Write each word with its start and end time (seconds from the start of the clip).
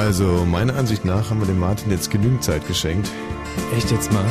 Also 0.00 0.46
meiner 0.46 0.76
Ansicht 0.76 1.04
nach 1.04 1.28
haben 1.28 1.40
wir 1.40 1.46
dem 1.46 1.58
Martin 1.58 1.90
jetzt 1.90 2.10
genügend 2.10 2.42
Zeit 2.42 2.66
geschenkt. 2.66 3.10
Echt 3.76 3.90
jetzt 3.90 4.10
mal? 4.10 4.24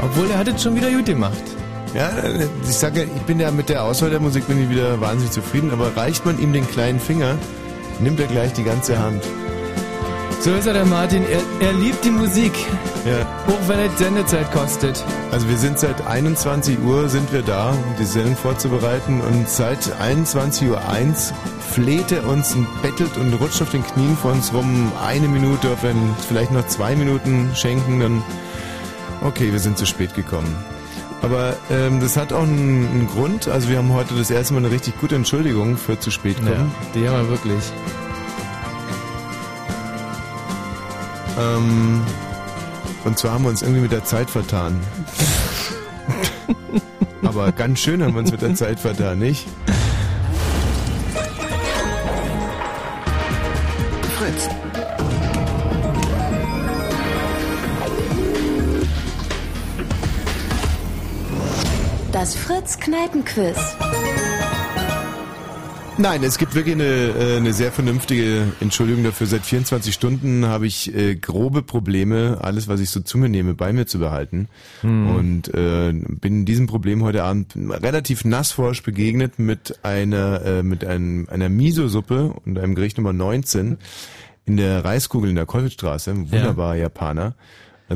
Obwohl 0.00 0.30
er 0.30 0.38
hat 0.38 0.46
es 0.46 0.62
schon 0.62 0.76
wieder 0.76 0.88
gut 0.88 1.06
gemacht. 1.06 1.42
Ja, 1.96 2.10
ich 2.62 2.76
sage, 2.76 3.08
ich 3.16 3.22
bin 3.22 3.40
ja 3.40 3.50
mit 3.50 3.68
der 3.68 3.82
Auswahl 3.82 4.10
der 4.10 4.20
Musik 4.20 4.46
bin 4.46 4.62
ich 4.62 4.70
wieder 4.70 5.00
wahnsinnig 5.00 5.32
zufrieden, 5.32 5.72
aber 5.72 5.96
reicht 5.96 6.24
man 6.24 6.40
ihm 6.40 6.52
den 6.52 6.64
kleinen 6.70 7.00
Finger, 7.00 7.34
nimmt 7.98 8.20
er 8.20 8.28
gleich 8.28 8.52
die 8.52 8.62
ganze 8.62 9.00
Hand. 9.00 9.24
So 10.42 10.54
ist 10.54 10.68
er, 10.68 10.74
der 10.74 10.86
Martin. 10.86 11.24
Er, 11.24 11.40
er 11.60 11.72
liebt 11.74 12.04
die 12.04 12.10
Musik. 12.10 12.52
Ja. 13.04 13.20
Auch 13.46 13.68
wenn 13.68 13.78
es 13.80 13.98
Sendezeit 13.98 14.50
kostet. 14.52 15.04
Also 15.30 15.48
wir 15.48 15.56
sind 15.56 15.78
seit 15.78 16.06
21 16.06 16.78
Uhr 16.80 17.08
sind 17.08 17.32
wir 17.32 17.42
da, 17.42 17.70
um 17.70 17.96
die 17.98 18.04
Sendung 18.04 18.36
vorzubereiten 18.36 19.20
und 19.20 19.48
seit 19.48 19.78
21.01 20.00 20.68
Uhr 20.68 20.80
fleht 21.70 22.12
er 22.12 22.26
uns 22.26 22.54
und 22.54 22.66
bettelt 22.82 23.16
und 23.16 23.32
rutscht 23.34 23.62
auf 23.62 23.70
den 23.70 23.84
Knien 23.84 24.16
vor 24.16 24.32
uns 24.32 24.52
rum. 24.52 24.90
Eine 25.04 25.28
Minute, 25.28 25.70
ob 25.70 25.82
wir 25.82 25.94
vielleicht 26.28 26.50
noch 26.50 26.66
zwei 26.66 26.96
Minuten 26.96 27.50
schenken, 27.54 28.00
dann 28.00 28.22
okay, 29.22 29.52
wir 29.52 29.60
sind 29.60 29.78
zu 29.78 29.86
spät 29.86 30.14
gekommen. 30.14 30.56
Aber 31.22 31.54
ähm, 31.70 32.00
das 32.00 32.16
hat 32.16 32.32
auch 32.32 32.42
einen, 32.42 32.88
einen, 32.88 33.06
Grund. 33.06 33.46
Also 33.46 33.68
wir 33.68 33.76
haben 33.76 33.92
heute 33.92 34.14
das 34.14 34.30
erste 34.30 34.54
Mal 34.54 34.60
eine 34.60 34.70
richtig 34.70 34.98
gute 34.98 35.16
Entschuldigung 35.16 35.76
für 35.76 36.00
zu 36.00 36.10
spät 36.10 36.36
kommen. 36.38 36.50
Ja, 36.50 36.90
die 36.94 37.08
haben 37.08 37.24
wir 37.24 37.30
wirklich. 37.30 37.62
Ähm, 41.40 42.02
und 43.04 43.18
zwar 43.18 43.32
haben 43.32 43.44
wir 43.44 43.50
uns 43.50 43.62
irgendwie 43.62 43.82
mit 43.82 43.92
der 43.92 44.04
Zeit 44.04 44.30
vertan. 44.30 44.78
Aber 47.22 47.52
ganz 47.52 47.78
schön 47.78 48.02
haben 48.02 48.12
wir 48.14 48.20
uns 48.20 48.30
mit 48.32 48.42
der 48.42 48.54
Zeit 48.54 48.80
vertan, 48.80 49.18
nicht? 49.18 49.46
Fritz. 54.18 54.48
Das 62.12 62.34
Fritz 62.34 62.78
Kneipenquiz. 62.78 63.56
Nein, 66.00 66.22
es 66.22 66.38
gibt 66.38 66.54
wirklich 66.54 66.76
eine, 66.76 66.84
äh, 66.84 67.36
eine 67.36 67.52
sehr 67.52 67.70
vernünftige 67.70 68.52
Entschuldigung 68.60 69.04
dafür. 69.04 69.26
Seit 69.26 69.44
24 69.44 69.92
Stunden 69.92 70.46
habe 70.46 70.66
ich 70.66 70.94
äh, 70.94 71.14
grobe 71.14 71.60
Probleme, 71.60 72.38
alles, 72.40 72.68
was 72.68 72.80
ich 72.80 72.88
so 72.88 73.00
zu 73.00 73.18
mir 73.18 73.28
nehme, 73.28 73.52
bei 73.52 73.74
mir 73.74 73.84
zu 73.84 73.98
behalten. 73.98 74.48
Hm. 74.80 75.14
Und 75.14 75.54
äh, 75.54 75.92
bin 75.92 76.46
diesem 76.46 76.66
Problem 76.66 77.04
heute 77.04 77.22
Abend 77.22 77.52
relativ 77.54 78.24
nassforsch 78.24 78.82
begegnet 78.82 79.38
mit 79.38 79.80
einer 79.82 80.42
äh, 80.42 80.62
mit 80.62 80.86
einem, 80.86 81.28
einer 81.30 81.50
Miso-Suppe 81.50 82.32
und 82.46 82.58
einem 82.58 82.74
Gericht 82.74 82.96
Nummer 82.96 83.12
19 83.12 83.76
in 84.46 84.56
der 84.56 84.82
Reiskugel 84.82 85.28
in 85.28 85.36
der 85.36 85.44
Kolwitzstraße. 85.44 86.16
Wunderbarer 86.32 86.76
ja. 86.76 86.84
Japaner. 86.84 87.34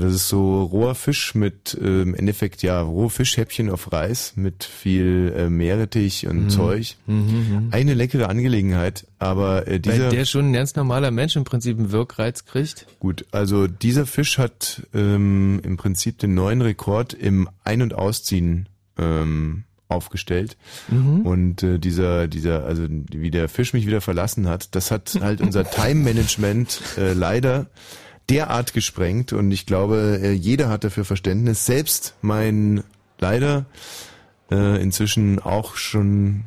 Das 0.00 0.12
ist 0.12 0.28
so 0.28 0.64
roher 0.64 0.96
Fisch 0.96 1.36
mit 1.36 1.78
äh, 1.80 2.02
im 2.02 2.16
Endeffekt 2.16 2.64
ja 2.64 2.80
rohe 2.80 3.10
Fischhäppchen 3.10 3.70
auf 3.70 3.92
Reis 3.92 4.32
mit 4.34 4.64
viel 4.64 5.32
äh, 5.36 5.48
Meerrettich 5.48 6.26
und 6.26 6.44
mhm. 6.44 6.50
Zeug. 6.50 6.96
Mhm, 7.06 7.14
mhm. 7.14 7.68
Eine 7.70 7.94
leckere 7.94 8.28
Angelegenheit, 8.28 9.06
aber 9.20 9.68
äh, 9.68 9.78
dieser 9.78 10.04
Weil 10.04 10.10
der 10.10 10.24
schon 10.24 10.50
ein 10.50 10.52
ganz 10.52 10.74
normaler 10.74 11.12
Mensch 11.12 11.36
im 11.36 11.44
Prinzip 11.44 11.78
einen 11.78 11.92
Wirkreiz 11.92 12.44
kriegt. 12.44 12.86
Gut, 12.98 13.24
also 13.30 13.68
dieser 13.68 14.04
Fisch 14.04 14.38
hat 14.38 14.82
ähm, 14.94 15.60
im 15.62 15.76
Prinzip 15.76 16.18
den 16.18 16.34
neuen 16.34 16.60
Rekord 16.60 17.12
im 17.12 17.48
Ein- 17.62 17.82
und 17.82 17.94
Ausziehen 17.94 18.68
ähm, 18.98 19.62
aufgestellt 19.86 20.56
mhm. 20.88 21.20
und 21.20 21.62
äh, 21.62 21.78
dieser 21.78 22.26
dieser 22.26 22.64
also 22.64 22.86
wie 22.88 23.30
der 23.30 23.48
Fisch 23.48 23.72
mich 23.74 23.86
wieder 23.86 24.00
verlassen 24.00 24.48
hat, 24.48 24.74
das 24.74 24.90
hat 24.90 25.16
halt 25.20 25.40
unser 25.40 25.62
Time 25.70 26.02
Management 26.02 26.80
äh, 26.98 27.12
leider 27.12 27.66
derart 28.30 28.72
gesprengt 28.72 29.32
und 29.32 29.50
ich 29.50 29.66
glaube, 29.66 30.20
äh, 30.22 30.32
jeder 30.32 30.68
hat 30.68 30.84
dafür 30.84 31.04
Verständnis. 31.04 31.66
Selbst 31.66 32.14
mein 32.22 32.82
leider 33.18 33.66
äh, 34.50 34.80
inzwischen 34.80 35.38
auch 35.38 35.76
schon 35.76 36.44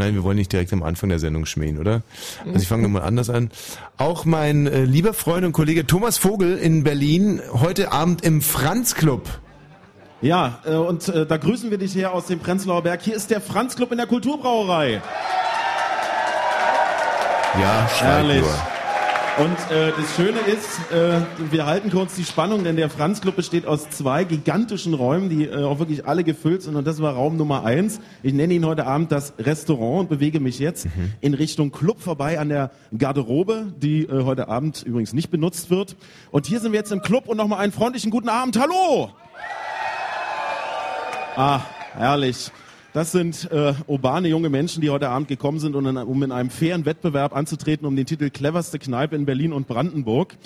Nein, 0.00 0.14
wir 0.14 0.22
wollen 0.22 0.36
nicht 0.36 0.52
direkt 0.52 0.72
am 0.72 0.84
Anfang 0.84 1.08
der 1.08 1.18
Sendung 1.18 1.44
schmähen, 1.44 1.76
oder? 1.76 2.02
Also 2.46 2.60
ich 2.60 2.68
fange 2.68 2.84
nochmal 2.84 3.02
anders 3.02 3.30
an. 3.30 3.50
Auch 3.96 4.24
mein 4.24 4.68
äh, 4.68 4.84
lieber 4.84 5.12
Freund 5.12 5.44
und 5.44 5.50
Kollege 5.50 5.88
Thomas 5.88 6.18
Vogel 6.18 6.56
in 6.56 6.84
Berlin 6.84 7.42
heute 7.52 7.90
Abend 7.90 8.22
im 8.22 8.40
Franz 8.40 8.94
Club. 8.94 9.28
Ja, 10.20 10.60
äh, 10.64 10.74
und 10.74 11.08
äh, 11.08 11.26
da 11.26 11.36
grüßen 11.36 11.72
wir 11.72 11.78
dich 11.78 11.96
her 11.96 12.12
aus 12.12 12.26
dem 12.26 12.38
Prenzlauer 12.38 12.82
Berg. 12.82 13.02
Hier 13.02 13.16
ist 13.16 13.32
der 13.32 13.40
Franz 13.40 13.74
Club 13.74 13.90
in 13.90 13.98
der 13.98 14.06
Kulturbrauerei. 14.06 15.02
Ja, 17.60 17.90
Herrlich. 17.98 18.42
Nur. 18.42 18.77
Und 19.38 19.70
äh, 19.70 19.92
das 19.96 20.16
Schöne 20.16 20.40
ist, 20.40 20.90
äh, 20.90 21.20
wir 21.52 21.64
halten 21.64 21.90
kurz 21.90 22.16
die 22.16 22.24
Spannung, 22.24 22.64
denn 22.64 22.74
der 22.74 22.90
Franz 22.90 23.20
Club 23.20 23.36
besteht 23.36 23.66
aus 23.66 23.88
zwei 23.88 24.24
gigantischen 24.24 24.94
Räumen, 24.94 25.28
die 25.28 25.44
äh, 25.44 25.62
auch 25.62 25.78
wirklich 25.78 26.06
alle 26.08 26.24
gefüllt 26.24 26.62
sind. 26.62 26.74
Und 26.74 26.84
das 26.84 27.00
war 27.00 27.14
Raum 27.14 27.36
Nummer 27.36 27.64
eins. 27.64 28.00
Ich 28.24 28.32
nenne 28.32 28.52
ihn 28.54 28.66
heute 28.66 28.84
Abend 28.84 29.12
das 29.12 29.34
Restaurant 29.38 30.00
und 30.00 30.08
bewege 30.08 30.40
mich 30.40 30.58
jetzt 30.58 30.86
mhm. 30.86 31.12
in 31.20 31.34
Richtung 31.34 31.70
Club 31.70 32.00
vorbei 32.00 32.40
an 32.40 32.48
der 32.48 32.72
Garderobe, 32.96 33.72
die 33.76 34.06
äh, 34.06 34.24
heute 34.24 34.48
Abend 34.48 34.82
übrigens 34.82 35.12
nicht 35.12 35.30
benutzt 35.30 35.70
wird. 35.70 35.94
Und 36.32 36.46
hier 36.46 36.58
sind 36.58 36.72
wir 36.72 36.80
jetzt 36.80 36.90
im 36.90 37.00
Club 37.00 37.28
und 37.28 37.36
nochmal 37.36 37.60
einen 37.60 37.72
freundlichen 37.72 38.10
guten 38.10 38.28
Abend. 38.28 38.58
Hallo! 38.58 39.10
Ah, 41.36 41.60
herrlich. 41.92 42.50
Das 42.98 43.12
sind 43.12 43.48
äh, 43.52 43.74
urbane 43.86 44.26
junge 44.26 44.48
Menschen, 44.48 44.80
die 44.80 44.90
heute 44.90 45.08
Abend 45.08 45.28
gekommen 45.28 45.60
sind, 45.60 45.76
um 45.76 45.86
in, 45.86 45.96
um 45.98 46.20
in 46.24 46.32
einem 46.32 46.50
fairen 46.50 46.84
Wettbewerb 46.84 47.32
anzutreten 47.32 47.86
um 47.86 47.94
den 47.94 48.06
Titel 48.06 48.28
Cleverste 48.28 48.80
Kneipe 48.80 49.14
in 49.14 49.24
Berlin 49.24 49.52
und 49.52 49.68
Brandenburg. 49.68 50.36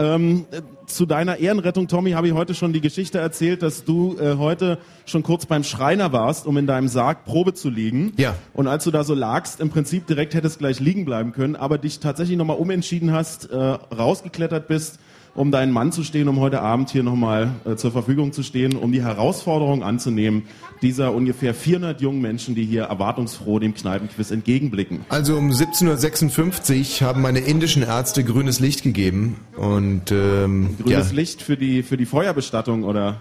Ähm, 0.00 0.46
zu 0.86 1.06
deiner 1.06 1.36
Ehrenrettung, 1.36 1.86
Tommy, 1.86 2.10
habe 2.10 2.26
ich 2.26 2.34
heute 2.34 2.56
schon 2.56 2.72
die 2.72 2.80
Geschichte 2.80 3.18
erzählt, 3.18 3.62
dass 3.62 3.84
du 3.84 4.16
äh, 4.18 4.34
heute 4.36 4.78
schon 5.06 5.22
kurz 5.22 5.46
beim 5.46 5.62
Schreiner 5.62 6.12
warst, 6.12 6.48
um 6.48 6.56
in 6.56 6.66
deinem 6.66 6.88
Sarg 6.88 7.24
Probe 7.24 7.54
zu 7.54 7.70
liegen. 7.70 8.14
Ja. 8.16 8.34
Und 8.52 8.66
als 8.66 8.82
du 8.82 8.90
da 8.90 9.04
so 9.04 9.14
lagst, 9.14 9.60
im 9.60 9.70
Prinzip 9.70 10.08
direkt 10.08 10.34
hättest 10.34 10.58
gleich 10.58 10.80
liegen 10.80 11.04
bleiben 11.04 11.30
können, 11.30 11.54
aber 11.54 11.78
dich 11.78 12.00
tatsächlich 12.00 12.36
nochmal 12.36 12.56
umentschieden 12.56 13.12
hast, 13.12 13.48
äh, 13.48 13.56
rausgeklettert 13.56 14.66
bist 14.66 14.98
um 15.34 15.50
deinen 15.50 15.72
Mann 15.72 15.92
zu 15.92 16.04
stehen, 16.04 16.28
um 16.28 16.40
heute 16.40 16.60
Abend 16.60 16.90
hier 16.90 17.02
nochmal 17.02 17.50
äh, 17.64 17.76
zur 17.76 17.90
Verfügung 17.90 18.32
zu 18.32 18.42
stehen, 18.42 18.76
um 18.76 18.92
die 18.92 19.02
Herausforderung 19.02 19.82
anzunehmen, 19.82 20.44
dieser 20.82 21.14
ungefähr 21.14 21.54
400 21.54 22.00
jungen 22.00 22.20
Menschen, 22.20 22.54
die 22.54 22.64
hier 22.64 22.84
erwartungsfroh 22.84 23.58
dem 23.58 23.74
Kneipenquiz 23.74 24.30
entgegenblicken. 24.30 25.00
Also 25.08 25.36
um 25.36 25.44
1756 25.44 27.02
haben 27.02 27.22
meine 27.22 27.40
indischen 27.40 27.82
Ärzte 27.82 28.24
grünes 28.24 28.60
Licht 28.60 28.82
gegeben 28.82 29.36
und 29.56 30.10
ähm, 30.10 30.76
grünes 30.82 31.10
ja. 31.10 31.16
Licht 31.16 31.42
für 31.42 31.56
die 31.56 31.82
für 31.82 31.96
die 31.96 32.06
Feuerbestattung 32.06 32.84
oder 32.84 33.18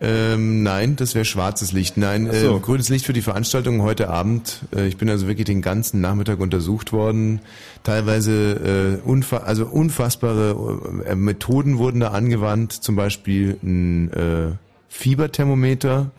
ähm, 0.00 0.62
nein, 0.62 0.96
das 0.96 1.14
wäre 1.14 1.24
schwarzes 1.24 1.72
Licht. 1.72 1.96
Nein, 1.96 2.28
so. 2.30 2.56
äh, 2.56 2.60
grünes 2.60 2.88
Licht 2.88 3.06
für 3.06 3.12
die 3.12 3.22
Veranstaltung 3.22 3.80
heute 3.82 4.10
Abend. 4.10 4.60
Äh, 4.74 4.88
ich 4.88 4.96
bin 4.96 5.08
also 5.08 5.26
wirklich 5.28 5.46
den 5.46 5.62
ganzen 5.62 6.00
Nachmittag 6.00 6.40
untersucht 6.40 6.92
worden. 6.92 7.40
Teilweise 7.84 9.00
äh, 9.02 9.08
unfa 9.08 9.38
also 9.38 9.66
unfassbare 9.66 11.04
äh, 11.06 11.14
Methoden 11.14 11.78
wurden 11.78 12.00
da 12.00 12.08
angewandt, 12.08 12.72
zum 12.72 12.96
Beispiel 12.96 13.56
ein 13.62 14.12
äh, 14.12 14.50
Fieberthermometer. 14.88 16.10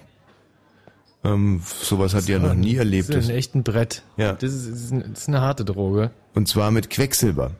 Ähm, 1.25 1.61
sowas 1.81 2.13
hat 2.13 2.29
ihr 2.29 2.37
ja 2.37 2.41
noch 2.41 2.53
nie 2.53 2.75
erlebt. 2.75 3.09
Das 3.09 3.25
ist 3.25 3.29
ein 3.29 3.35
echten 3.35 3.63
Brett. 3.63 4.03
Ja. 4.17 4.33
Das 4.33 4.53
ist, 4.53 4.71
das, 4.71 4.81
ist 4.81 4.91
eine, 4.91 5.03
das 5.09 5.19
ist 5.19 5.27
eine 5.27 5.41
harte 5.41 5.65
Droge. 5.65 6.11
Und 6.33 6.47
zwar 6.47 6.71
mit 6.71 6.89
Quecksilber. 6.89 7.51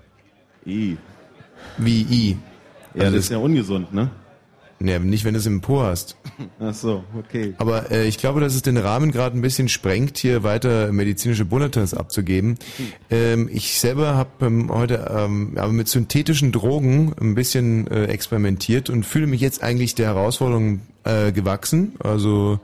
I. 0.66 0.98
Wie 1.78 2.02
I. 2.03 2.38
Ja, 2.94 3.03
also 3.03 3.16
das 3.16 3.26
ist 3.26 3.31
ja 3.31 3.38
ungesund, 3.38 3.94
ne? 3.94 4.12
Nee, 4.78 5.00
nicht, 5.00 5.24
wenn 5.24 5.34
du 5.34 5.40
es 5.40 5.46
im 5.46 5.62
Po 5.62 5.84
hast. 5.84 6.18
Ach 6.59 6.74
so, 6.74 7.06
okay. 7.18 7.53
Aber 7.59 7.92
äh, 7.92 8.08
ich 8.08 8.18
glaube, 8.18 8.42
dass 8.42 8.56
es 8.56 8.62
den 8.62 8.76
Rahmen 8.76 9.12
gerade 9.12 9.38
ein 9.38 9.42
bisschen 9.42 9.70
sprengt, 9.70 10.18
hier 10.18 10.44
weiter 10.44 10.92
medizinische 10.92 11.46
Bulletins 11.46 11.94
abzugeben. 11.94 12.58
Ähm, 13.09 13.50
ich 13.52 13.80
selber 13.80 14.16
habe 14.16 14.46
ähm, 14.46 14.70
heute 14.70 15.09
ähm, 15.16 15.53
aber 15.56 15.72
mit 15.72 15.88
synthetischen 15.88 16.52
Drogen 16.52 17.16
ein 17.20 17.35
bisschen 17.35 17.88
äh, 17.88 18.06
experimentiert 18.06 18.90
und 18.90 19.06
fühle 19.06 19.28
mich 19.28 19.40
jetzt 19.40 19.64
eigentlich 19.64 19.96
der 19.96 20.08
Herausforderung 20.08 20.82
äh, 21.06 21.32
gewachsen. 21.32 21.94
Also 22.00 22.59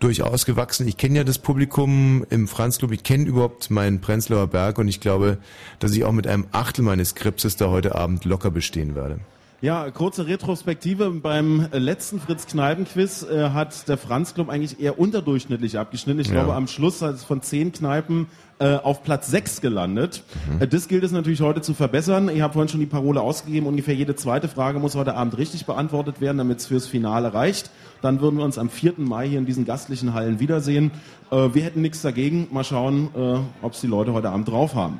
durchaus 0.00 0.44
gewachsen. 0.44 0.88
Ich 0.88 0.96
kenne 0.96 1.18
ja 1.18 1.24
das 1.24 1.38
Publikum 1.38 2.24
im 2.30 2.48
Franz 2.48 2.78
Club, 2.78 2.92
ich 2.92 3.02
kenne 3.02 3.24
überhaupt 3.24 3.70
meinen 3.70 4.00
Prenzlauer 4.00 4.48
Berg 4.48 4.78
und 4.78 4.88
ich 4.88 5.00
glaube, 5.00 5.38
dass 5.78 5.92
ich 5.92 6.04
auch 6.04 6.12
mit 6.12 6.26
einem 6.26 6.46
Achtel 6.52 6.82
meines 6.82 7.10
Skripses 7.10 7.56
da 7.56 7.68
heute 7.70 7.94
Abend 7.94 8.24
locker 8.24 8.50
bestehen 8.50 8.94
werde. 8.94 9.20
Ja, 9.60 9.90
kurze 9.90 10.28
Retrospektive. 10.28 11.10
Beim 11.10 11.66
letzten 11.72 12.20
Fritz 12.20 12.46
Kneipen-Quiz 12.46 13.24
äh, 13.24 13.50
hat 13.50 13.88
der 13.88 13.98
Franz 13.98 14.34
Club 14.34 14.50
eigentlich 14.50 14.78
eher 14.78 15.00
unterdurchschnittlich 15.00 15.78
abgeschnitten. 15.78 16.20
Ich 16.20 16.28
ja. 16.28 16.34
glaube, 16.34 16.54
am 16.54 16.68
Schluss 16.68 17.02
hat 17.02 17.16
es 17.16 17.24
von 17.24 17.42
zehn 17.42 17.72
Kneipen 17.72 18.28
äh, 18.60 18.76
auf 18.76 19.02
Platz 19.02 19.28
sechs 19.28 19.60
gelandet. 19.60 20.22
Mhm. 20.48 20.62
Äh, 20.62 20.68
das 20.68 20.86
gilt 20.86 21.02
es 21.02 21.10
natürlich 21.10 21.40
heute 21.40 21.60
zu 21.60 21.74
verbessern. 21.74 22.28
Ich 22.28 22.40
habe 22.40 22.52
vorhin 22.52 22.68
schon 22.68 22.78
die 22.78 22.86
Parole 22.86 23.20
ausgegeben. 23.20 23.66
Ungefähr 23.66 23.96
jede 23.96 24.14
zweite 24.14 24.46
Frage 24.46 24.78
muss 24.78 24.94
heute 24.94 25.14
Abend 25.14 25.36
richtig 25.36 25.66
beantwortet 25.66 26.20
werden, 26.20 26.38
damit 26.38 26.60
es 26.60 26.66
fürs 26.66 26.86
Finale 26.86 27.34
reicht. 27.34 27.72
Dann 28.02 28.20
würden 28.20 28.36
wir 28.38 28.44
uns 28.44 28.58
am 28.58 28.70
4. 28.70 28.94
Mai 28.98 29.28
hier 29.28 29.38
in 29.38 29.46
diesen 29.46 29.64
gastlichen 29.64 30.14
Hallen 30.14 30.40
wiedersehen. 30.40 30.90
Äh, 31.30 31.48
wir 31.52 31.62
hätten 31.62 31.82
nichts 31.82 32.02
dagegen. 32.02 32.48
Mal 32.50 32.64
schauen, 32.64 33.08
äh, 33.14 33.38
ob 33.62 33.72
es 33.72 33.80
die 33.80 33.86
Leute 33.86 34.12
heute 34.12 34.30
Abend 34.30 34.48
drauf 34.48 34.74
haben. 34.74 34.98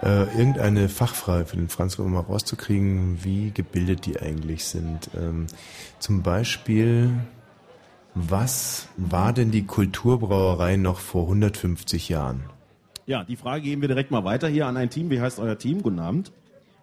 Äh, 0.00 0.24
irgendeine 0.38 0.88
Fachfrage 0.88 1.46
für 1.46 1.56
den 1.56 1.68
Franz, 1.68 1.98
um 1.98 2.12
mal 2.12 2.20
rauszukriegen, 2.20 3.18
wie 3.24 3.50
gebildet 3.50 4.06
die 4.06 4.20
eigentlich 4.20 4.64
sind. 4.64 5.10
Ähm, 5.16 5.48
zum 5.98 6.22
Beispiel, 6.22 7.10
was 8.14 8.88
war 8.96 9.32
denn 9.32 9.50
die 9.50 9.66
Kulturbrauerei 9.66 10.76
noch 10.76 11.00
vor 11.00 11.24
150 11.24 12.08
Jahren? 12.08 12.44
Ja, 13.06 13.24
die 13.24 13.36
Frage 13.36 13.62
geben 13.62 13.80
wir 13.80 13.88
direkt 13.88 14.10
mal 14.10 14.24
weiter 14.24 14.48
hier 14.48 14.66
an 14.66 14.76
ein 14.76 14.90
Team. 14.90 15.10
Wie 15.10 15.20
heißt 15.20 15.40
euer 15.40 15.58
Team? 15.58 15.82
Guten 15.82 15.98
Abend. 15.98 16.30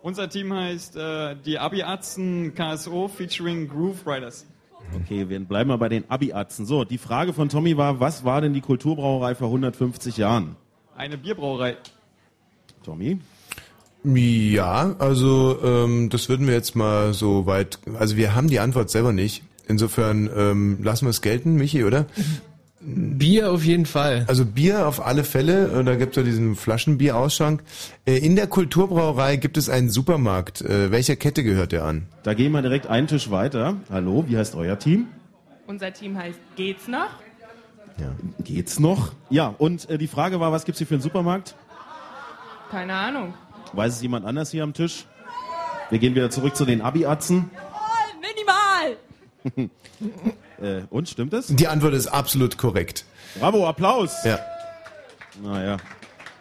Unser 0.02 0.30
Team 0.30 0.54
heißt 0.54 0.98
äh, 0.98 1.36
die 1.46 1.58
Abi-Atzen 1.58 2.54
KSO 2.54 3.08
featuring 3.08 3.68
Groove 3.70 4.06
Riders. 4.06 4.46
Okay, 4.94 5.30
wir 5.30 5.40
bleiben 5.40 5.70
mal 5.70 5.78
bei 5.78 5.90
den 5.90 6.10
Abi-Atzen. 6.10 6.66
So, 6.66 6.84
die 6.84 6.98
Frage 6.98 7.34
von 7.34 7.50
Tommy 7.50 7.78
war, 7.78 8.00
was 8.00 8.24
war 8.24 8.42
denn 8.42 8.54
die 8.54 8.62
Kulturbrauerei 8.62 9.36
vor 9.36 9.48
150 9.48 10.18
Jahren? 10.18 10.56
Eine 10.96 11.18
Bierbrauerei. 11.18 11.78
Tommy? 12.84 13.20
Ja, 14.04 14.96
also 15.00 15.60
ähm, 15.64 16.10
das 16.10 16.30
würden 16.30 16.46
wir 16.46 16.54
jetzt 16.54 16.76
mal 16.76 17.14
so 17.14 17.48
weit, 17.48 17.80
also 17.98 18.18
wir 18.18 18.36
haben 18.36 18.48
die 18.48 18.60
Antwort 18.60 18.90
selber 18.90 19.12
nicht. 19.12 19.44
Insofern 19.68 20.30
ähm, 20.36 20.84
lassen 20.84 21.06
wir 21.06 21.10
es 21.10 21.22
gelten, 21.22 21.56
Michi, 21.56 21.84
oder? 21.84 22.06
Bier 22.88 23.52
auf 23.52 23.64
jeden 23.64 23.88
Fall. 23.88 24.26
Also 24.28 24.46
Bier 24.46 24.88
auf 24.88 25.04
alle 25.04 25.24
Fälle, 25.24 25.80
äh, 25.80 25.84
da 25.84 25.96
gibt 25.96 26.12
es 26.12 26.18
ja 26.18 26.24
diesen 26.24 26.56
Flaschenbierausschank. 26.56 27.64
Äh, 28.06 28.18
In 28.18 28.36
der 28.36 28.46
Kulturbrauerei 28.48 29.38
gibt 29.38 29.58
es 29.58 29.70
einen 29.70 29.90
Supermarkt. 29.90 30.62
Äh, 30.62 30.92
Welcher 30.92 31.16
Kette 31.16 31.44
gehört 31.44 31.72
der 31.72 31.84
an? 31.84 32.08
Da 32.24 32.36
gehen 32.36 32.52
wir 32.52 32.62
direkt 32.62 32.86
einen 32.88 33.08
Tisch 33.08 33.32
weiter. 33.32 33.78
Hallo, 33.90 34.26
wie 34.28 34.38
heißt 34.38 34.54
euer 34.56 34.78
Team? 34.78 35.08
Unser 35.66 35.92
Team 35.94 36.16
heißt 36.16 36.38
Geht's 36.56 36.88
noch? 36.88 37.10
Geht's 38.44 38.80
noch? 38.80 39.14
Ja, 39.30 39.56
und 39.58 39.88
die 39.90 40.08
Frage 40.08 40.40
war, 40.40 40.52
was 40.52 40.66
gibt's 40.66 40.78
hier 40.80 40.86
für 40.88 40.96
einen 40.96 41.02
Supermarkt? 41.02 41.56
Keine 42.70 42.94
Ahnung. 42.94 43.34
Weiß 43.74 43.96
es 43.96 44.02
jemand 44.02 44.26
anders 44.26 44.52
hier 44.52 44.64
am 44.64 44.74
Tisch? 44.74 45.06
Wir 45.90 45.98
gehen 46.00 46.14
wieder 46.14 46.30
zurück 46.30 46.56
zu 46.56 46.66
den 46.66 46.82
Abi-Atzen. 46.82 47.50
Minimal! 48.22 49.70
Äh, 50.62 50.82
und, 50.90 51.10
stimmt 51.10 51.34
es? 51.34 51.48
Die 51.48 51.68
Antwort 51.68 51.94
ist 51.94 52.08
absolut 52.08 52.58
korrekt. 52.58 53.06
Bravo, 53.40 53.68
Applaus! 53.68 54.12
Ja. 54.24 54.40
Naja, 55.44 55.78
die 55.78 55.82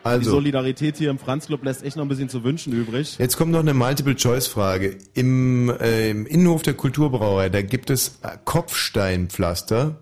Also, 0.05 0.31
Solidarität 0.32 0.96
hier 0.96 1.11
im 1.11 1.19
Franz-Club 1.19 1.64
lässt 1.64 1.82
echt 1.82 1.96
noch 1.96 2.05
ein 2.05 2.08
bisschen 2.08 2.28
zu 2.28 2.44
wünschen 2.44 2.72
übrig. 2.72 3.16
jetzt 3.19 3.37
kommt 3.37 3.50
noch 3.50 3.61
eine 3.61 3.75
Multiple-Choice-Frage. 3.75 4.99
Im, 5.14 5.69
äh, 5.81 6.11
Im 6.11 6.26
Innenhof 6.26 6.62
der 6.62 6.75
Kulturbrauerei, 6.75 7.49
da 7.49 7.62
gibt 7.62 7.90
es 7.90 8.20
Kopfsteinpflaster, 8.44 9.96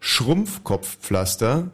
Schrumpfkopfpflaster 0.00 1.70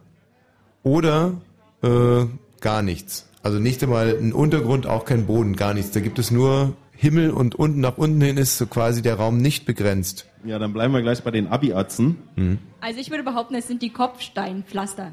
oder 0.83 1.35
äh, 1.83 2.25
gar 2.61 2.83
nichts. 2.83 3.29
Also 3.43 3.59
nicht 3.59 3.83
einmal 3.83 4.17
ein 4.17 4.33
Untergrund, 4.33 4.87
auch 4.87 5.05
kein 5.05 5.27
Boden, 5.27 5.55
gar 5.55 5.75
nichts. 5.75 5.91
Da 5.93 6.01
gibt 6.01 6.19
es 6.19 6.31
nur 6.31 6.75
Himmel 6.97 7.31
und 7.31 7.55
unten 7.55 7.81
nach 7.81 7.99
unten 7.99 8.21
hin 8.21 8.39
ist 8.39 8.57
so 8.57 8.67
quasi 8.67 9.03
der 9.03 9.17
Raum 9.17 9.37
nicht 9.37 9.67
begrenzt. 9.67 10.27
Ja, 10.45 10.59
dann 10.59 10.73
bleiben 10.73 10.93
wir 10.93 11.03
gleich 11.03 11.23
bei 11.23 11.31
den 11.31 11.47
Abi-Atzen. 11.47 12.19
Also 12.81 13.01
ich 13.01 13.11
würde 13.11 13.23
behaupten, 13.23 13.55
es 13.55 13.67
sind 13.67 13.83
die 13.83 13.91
Kopfsteinpflaster. 13.91 15.13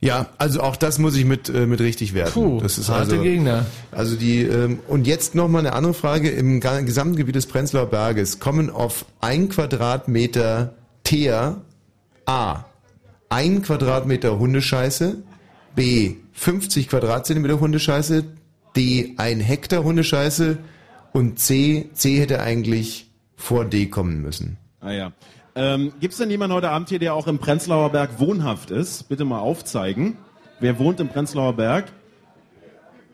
Ja, 0.00 0.26
also 0.38 0.60
auch 0.60 0.76
das 0.76 0.98
muss 0.98 1.16
ich 1.16 1.24
mit 1.24 1.48
mit, 1.48 1.56
äh, 1.56 1.66
mit 1.66 1.80
richtig 1.80 2.14
werten. 2.14 2.32
Puh, 2.32 2.60
das 2.60 2.78
ist 2.78 2.88
harte 2.88 3.12
also, 3.12 3.22
Gegner. 3.22 3.66
Also 3.90 4.16
die 4.16 4.42
ähm, 4.42 4.78
und 4.86 5.06
jetzt 5.06 5.34
noch 5.34 5.48
mal 5.48 5.60
eine 5.60 5.72
andere 5.72 5.94
Frage. 5.94 6.30
Im 6.30 6.60
gesamten 6.60 7.16
Gebiet 7.16 7.34
des 7.34 7.46
Prenzlauer 7.46 7.86
Berges 7.86 8.38
kommen 8.38 8.70
auf 8.70 9.06
ein 9.20 9.48
Quadratmeter 9.48 10.74
Teer 11.02 11.62
A. 12.26 12.64
Ein 13.28 13.62
Quadratmeter 13.62 14.38
Hundescheiße, 14.38 15.16
B. 15.74 16.14
50 16.32 16.88
Quadratzentimeter 16.88 17.58
Hundescheiße, 17.58 18.24
D. 18.76 19.14
ein 19.16 19.40
Hektar 19.40 19.82
Hundescheiße. 19.82 20.58
Und 21.12 21.40
C. 21.40 21.90
C 21.94 22.20
hätte 22.20 22.40
eigentlich 22.40 23.07
vor 23.38 23.64
D 23.64 23.86
kommen 23.86 24.20
müssen. 24.20 24.58
Ah 24.80 24.90
ja. 24.90 25.12
Ähm, 25.54 25.92
Gibt 26.00 26.12
es 26.12 26.18
denn 26.18 26.28
jemanden 26.30 26.54
heute 26.54 26.68
Abend 26.70 26.88
hier, 26.90 26.98
der 26.98 27.14
auch 27.14 27.26
im 27.26 27.38
Prenzlauer 27.38 27.90
Berg 27.90 28.20
wohnhaft 28.20 28.70
ist? 28.70 29.08
Bitte 29.08 29.24
mal 29.24 29.38
aufzeigen. 29.38 30.18
Wer 30.60 30.78
wohnt 30.78 31.00
im 31.00 31.08
Prenzlauer 31.08 31.54
Berg? 31.54 31.86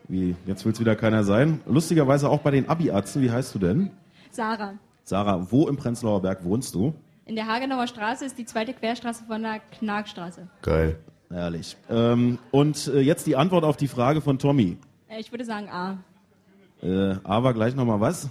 Wie, 0.07 0.35
jetzt 0.45 0.65
will 0.65 0.73
es 0.73 0.79
wieder 0.79 0.95
keiner 0.95 1.23
sein. 1.23 1.61
Lustigerweise 1.65 2.29
auch 2.29 2.39
bei 2.41 2.51
den 2.51 2.67
Abi-Atzen. 2.69 3.21
Wie 3.21 3.31
heißt 3.31 3.55
du 3.55 3.59
denn? 3.59 3.91
Sarah. 4.31 4.73
Sarah, 5.03 5.47
wo 5.51 5.67
im 5.67 5.77
Prenzlauer 5.77 6.21
Berg 6.21 6.43
wohnst 6.43 6.75
du? 6.75 6.93
In 7.25 7.35
der 7.35 7.47
Hagenauer 7.47 7.87
Straße 7.87 8.25
ist 8.25 8.37
die 8.37 8.45
zweite 8.45 8.73
Querstraße 8.73 9.23
von 9.25 9.41
der 9.41 9.59
Knarkstraße. 9.79 10.47
Geil. 10.61 10.99
Herrlich. 11.31 11.75
Ähm, 11.89 12.37
und 12.51 12.87
äh, 12.87 12.99
jetzt 12.99 13.25
die 13.25 13.35
Antwort 13.35 13.63
auf 13.63 13.77
die 13.77 13.87
Frage 13.87 14.21
von 14.21 14.37
Tommy. 14.37 14.77
Äh, 15.07 15.19
Ich 15.19 15.31
würde 15.31 15.45
sagen 15.45 15.69
A. 15.69 15.97
Äh, 16.83 17.15
aber 17.23 17.53
gleich 17.55 17.75
nochmal 17.75 17.99
was? 17.99 18.29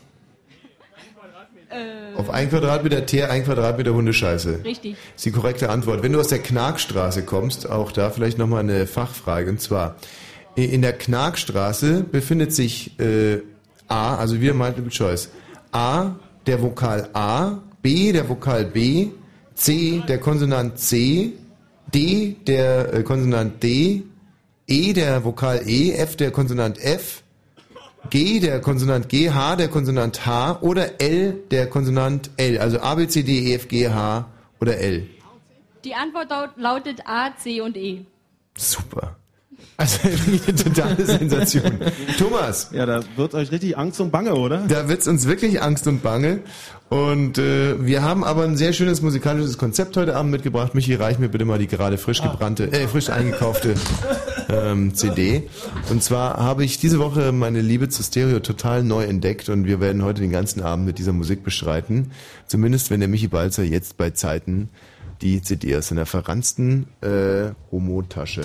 Auf 2.17 2.31
ein 2.31 2.49
Quadratmeter 2.49 3.06
Teer, 3.06 3.31
ein 3.31 3.44
Quadratmeter 3.44 3.93
Hundescheiße. 3.93 4.61
Richtig. 4.65 4.97
ist 5.17 5.25
die 5.25 5.32
korrekte 5.32 5.71
Antwort. 5.71 6.03
Wenn 6.03 6.12
du 6.12 6.21
aus 6.21 6.29
der 6.29 6.38
Knarkstraße 6.38 7.25
kommst, 7.25 7.69
auch 7.69 7.91
da 7.91 8.11
vielleicht 8.11 8.38
nochmal 8.38 8.61
eine 8.61 8.87
Fachfrage. 8.87 9.50
Und 9.50 9.61
zwar, 9.61 9.97
in 10.55 10.82
der 10.82 10.93
Knarkstraße 10.93 12.05
befindet 12.05 12.53
sich 12.53 12.99
äh, 13.00 13.41
A, 13.88 14.17
also 14.17 14.41
wieder 14.41 14.55
Multiple 14.55 14.91
Choice. 14.91 15.31
A, 15.73 16.12
der 16.47 16.62
Vokal 16.62 17.09
A, 17.12 17.59
B, 17.82 18.12
der 18.12 18.29
Vokal 18.29 18.65
B, 18.65 19.09
C, 19.55 20.03
der 20.06 20.19
Konsonant 20.19 20.79
C, 20.79 21.32
D, 21.93 22.37
der 22.47 22.94
äh, 22.94 23.03
Konsonant 23.03 23.61
D, 23.62 24.05
E, 24.67 24.93
der 24.93 25.25
Vokal 25.25 25.69
E, 25.69 25.93
F, 25.93 26.17
der 26.17 26.31
Konsonant 26.31 26.79
F, 26.82 27.24
G, 28.11 28.41
der 28.41 28.61
Konsonant 28.61 29.09
G, 29.09 29.31
H, 29.31 29.56
der 29.56 29.69
Konsonant 29.69 30.25
H 30.27 30.59
oder 30.61 31.01
L, 31.01 31.37
der 31.51 31.67
Konsonant 31.69 32.31
L. 32.37 32.59
Also 32.59 32.81
A, 32.81 32.95
B, 32.95 33.06
C, 33.09 33.23
D, 33.23 33.51
E, 33.51 33.55
F, 33.55 33.69
G, 33.69 33.89
H 33.89 34.27
oder 34.61 34.79
L. 34.79 35.06
Die 35.85 35.95
Antwort 35.95 36.31
laut- 36.31 36.56
lautet 36.56 37.01
A, 37.06 37.31
C 37.37 37.61
und 37.61 37.77
E. 37.77 38.03
Super. 38.56 39.17
Also 39.77 39.99
eine 40.27 40.56
totale 40.56 41.05
Sensation. 41.05 41.81
Thomas, 42.19 42.71
Ja, 42.73 42.87
da 42.87 43.01
wird 43.17 43.35
euch 43.35 43.51
richtig 43.51 43.77
Angst 43.77 44.01
und 44.01 44.11
Bange, 44.12 44.35
oder? 44.37 44.59
da 44.69 44.89
wird's 44.89 45.09
uns 45.09 45.27
wirklich 45.27 45.61
Angst 45.62 45.87
und 45.89 46.03
Bange. 46.03 46.41
Und 46.91 47.39
äh, 47.39 47.85
wir 47.85 48.03
haben 48.03 48.23
aber 48.23 48.45
ein 48.45 48.56
sehr 48.56 48.73
schönes 48.73 49.03
musikalisches 49.03 49.59
Konzept 49.59 49.97
heute 49.97 50.15
Abend 50.15 50.31
mitgebracht. 50.31 50.75
Michi, 50.77 50.95
reich 50.95 51.19
mir 51.19 51.29
bitte 51.29 51.45
mal 51.45 51.59
die 51.59 51.67
gerade 51.67 51.99
frisch 51.99 52.23
gebrannte, 52.23 52.71
äh, 52.73 52.87
frisch 52.87 53.11
eingekaufte 53.11 53.75
ähm, 54.49 54.94
CD. 54.94 55.49
Und 55.91 56.02
zwar 56.02 56.37
habe 56.38 56.64
ich 56.64 56.79
diese 56.79 56.99
Woche 56.99 57.32
meine 57.32 57.61
Liebe 57.61 57.88
zu 57.88 58.02
Stereo 58.02 58.41
total 58.41 58.82
neu 58.82 59.05
entdeckt 59.05 59.48
und 59.48 59.67
wir 59.67 59.81
werden 59.81 60.03
heute 60.03 60.20
den 60.20 60.31
ganzen 60.31 60.63
Abend 60.63 60.86
mit 60.86 60.98
dieser 60.98 61.13
Musik 61.13 61.43
bestreiten. 61.44 62.13
Zumindest 62.46 62.91
wenn 62.91 63.01
der 63.01 63.08
Michi 63.08 63.29
Balzer 63.29 63.63
jetzt 63.65 63.96
bei 63.96 64.10
Zeiten 64.10 64.69
die 65.22 65.41
CD 65.43 65.77
aus 65.77 65.89
seiner 65.89 66.06
verranzten 66.06 66.86
äh, 67.01 67.53
Homo-Tasche 67.70 68.44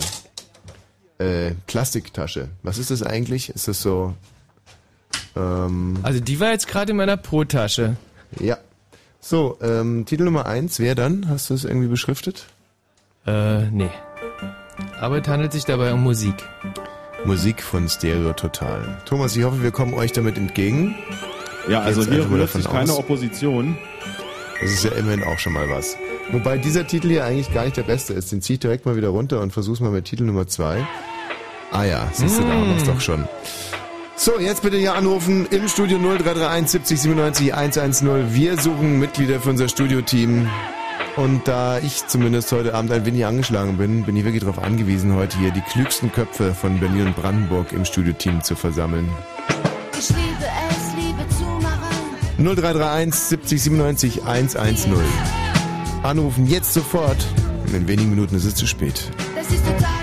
äh, 1.20 1.52
Plastiktasche. 1.68 2.50
Was 2.64 2.78
ist 2.78 2.92
das 2.92 3.04
eigentlich? 3.04 3.50
Ist 3.50 3.68
das 3.68 3.82
so? 3.82 4.16
Ähm, 5.36 6.00
Also 6.02 6.20
die 6.20 6.40
war 6.40 6.52
jetzt 6.52 6.68
gerade 6.68 6.92
in 6.92 6.98
meiner 6.98 7.18
Pro-Tasche. 7.18 7.98
ja. 8.40 8.58
So, 9.22 9.58
ähm, 9.62 10.06
Titel 10.06 10.24
Nummer 10.24 10.46
eins, 10.46 10.80
wer 10.80 10.96
dann? 10.96 11.28
Hast 11.28 11.50
du 11.50 11.54
es 11.54 11.66
irgendwie 11.66 11.90
beschriftet? 11.90 12.46
Äh, 13.28 13.70
nee. 13.70 13.90
Aber 15.00 15.22
es 15.22 15.28
handelt 15.28 15.52
sich 15.52 15.66
dabei 15.66 15.94
um 15.94 16.04
Musik. 16.04 16.36
Musik 17.26 17.62
von 17.62 17.88
Stereo 17.90 18.34
Total. 18.34 18.98
Thomas, 19.06 19.36
ich 19.36 19.44
hoffe, 19.44 19.62
wir 19.62 19.72
kommen 19.72 19.94
euch 19.94 20.12
damit 20.12 20.38
entgegen. 20.38 20.96
Ja, 21.68 21.82
also 21.82 22.02
Jetzt 22.02 22.12
hier 22.14 22.30
rührt 22.30 22.50
sich 22.50 22.66
keine 22.66 22.92
aus. 22.92 23.00
Opposition. 23.00 23.78
Das 24.62 24.72
ist 24.72 24.84
ja 24.84 24.92
immerhin 24.92 25.24
auch 25.24 25.38
schon 25.40 25.54
mal 25.54 25.70
was. 25.70 25.98
Wobei 26.32 26.58
dieser 26.58 26.86
Titel 26.86 27.10
hier 27.10 27.26
eigentlich 27.26 27.54
gar 27.54 27.66
nicht 27.66 27.78
der 27.78 27.84
beste 27.84 28.14
ist. 28.14 28.32
Den 28.32 28.42
zieh 28.42 28.54
ich 28.54 28.60
direkt 28.60 28.86
mal 28.86 28.96
wieder 28.96 29.10
runter 29.10 29.42
und 29.42 29.52
versuch's 29.52 29.80
mal 29.80 29.92
mit 29.92 30.06
Titel 30.06 30.24
Nummer 30.24 30.48
zwei. 30.48 30.86
Ah 31.72 31.84
ja, 31.84 32.08
siehst 32.14 32.40
du, 32.40 32.44
da 32.44 32.50
haben 32.50 32.74
wir's 32.74 32.84
doch 32.84 33.00
schon. 33.02 33.28
So, 34.16 34.40
jetzt 34.40 34.64
bitte 34.64 34.78
hier 34.78 34.96
anrufen 34.96 35.46
im 35.50 35.68
Studio 35.70 35.98
0331 35.98 36.70
70 36.72 37.02
97 37.02 37.54
110. 37.54 38.34
Wir 38.34 38.58
suchen 38.60 39.00
Mitglieder 39.00 39.40
für 39.40 39.52
unser 39.52 39.70
Studioteam. 39.70 40.50
Und 41.16 41.48
da 41.48 41.80
ich 41.80 42.08
zumindest 42.08 42.52
heute 42.52 42.74
Abend 42.74 42.92
ein 42.92 43.06
wenig 43.06 43.26
angeschlagen 43.26 43.78
bin, 43.78 44.04
bin 44.04 44.16
ich 44.16 44.24
wirklich 44.24 44.44
darauf 44.44 44.64
angewiesen, 44.64 45.16
heute 45.16 45.38
hier 45.38 45.52
die 45.52 45.62
klügsten 45.62 46.12
Köpfe 46.12 46.54
von 46.54 46.80
Berlin 46.80 47.08
und 47.08 47.16
Brandenburg 47.16 47.72
im 47.74 47.86
Studioteam 47.86 48.42
zu 48.42 48.56
versammeln. 48.56 49.10
Ich 49.98 50.10
liebe 50.10 50.46
es, 50.70 50.96
Liebe 50.96 51.28
zu 51.30 51.44
machen. 51.44 52.56
0331 52.56 53.14
70 53.14 53.64
97 53.64 54.24
110. 54.24 54.94
Anrufen 56.04 56.48
jetzt 56.48 56.74
sofort. 56.74 57.18
In 57.74 57.88
wenigen 57.88 58.10
Minuten 58.10 58.36
ist 58.36 58.46
es 58.46 58.56
zu 58.56 58.66
spät. 58.66 59.12
Das 59.36 59.52
ist 59.52 59.64
total 59.66 59.99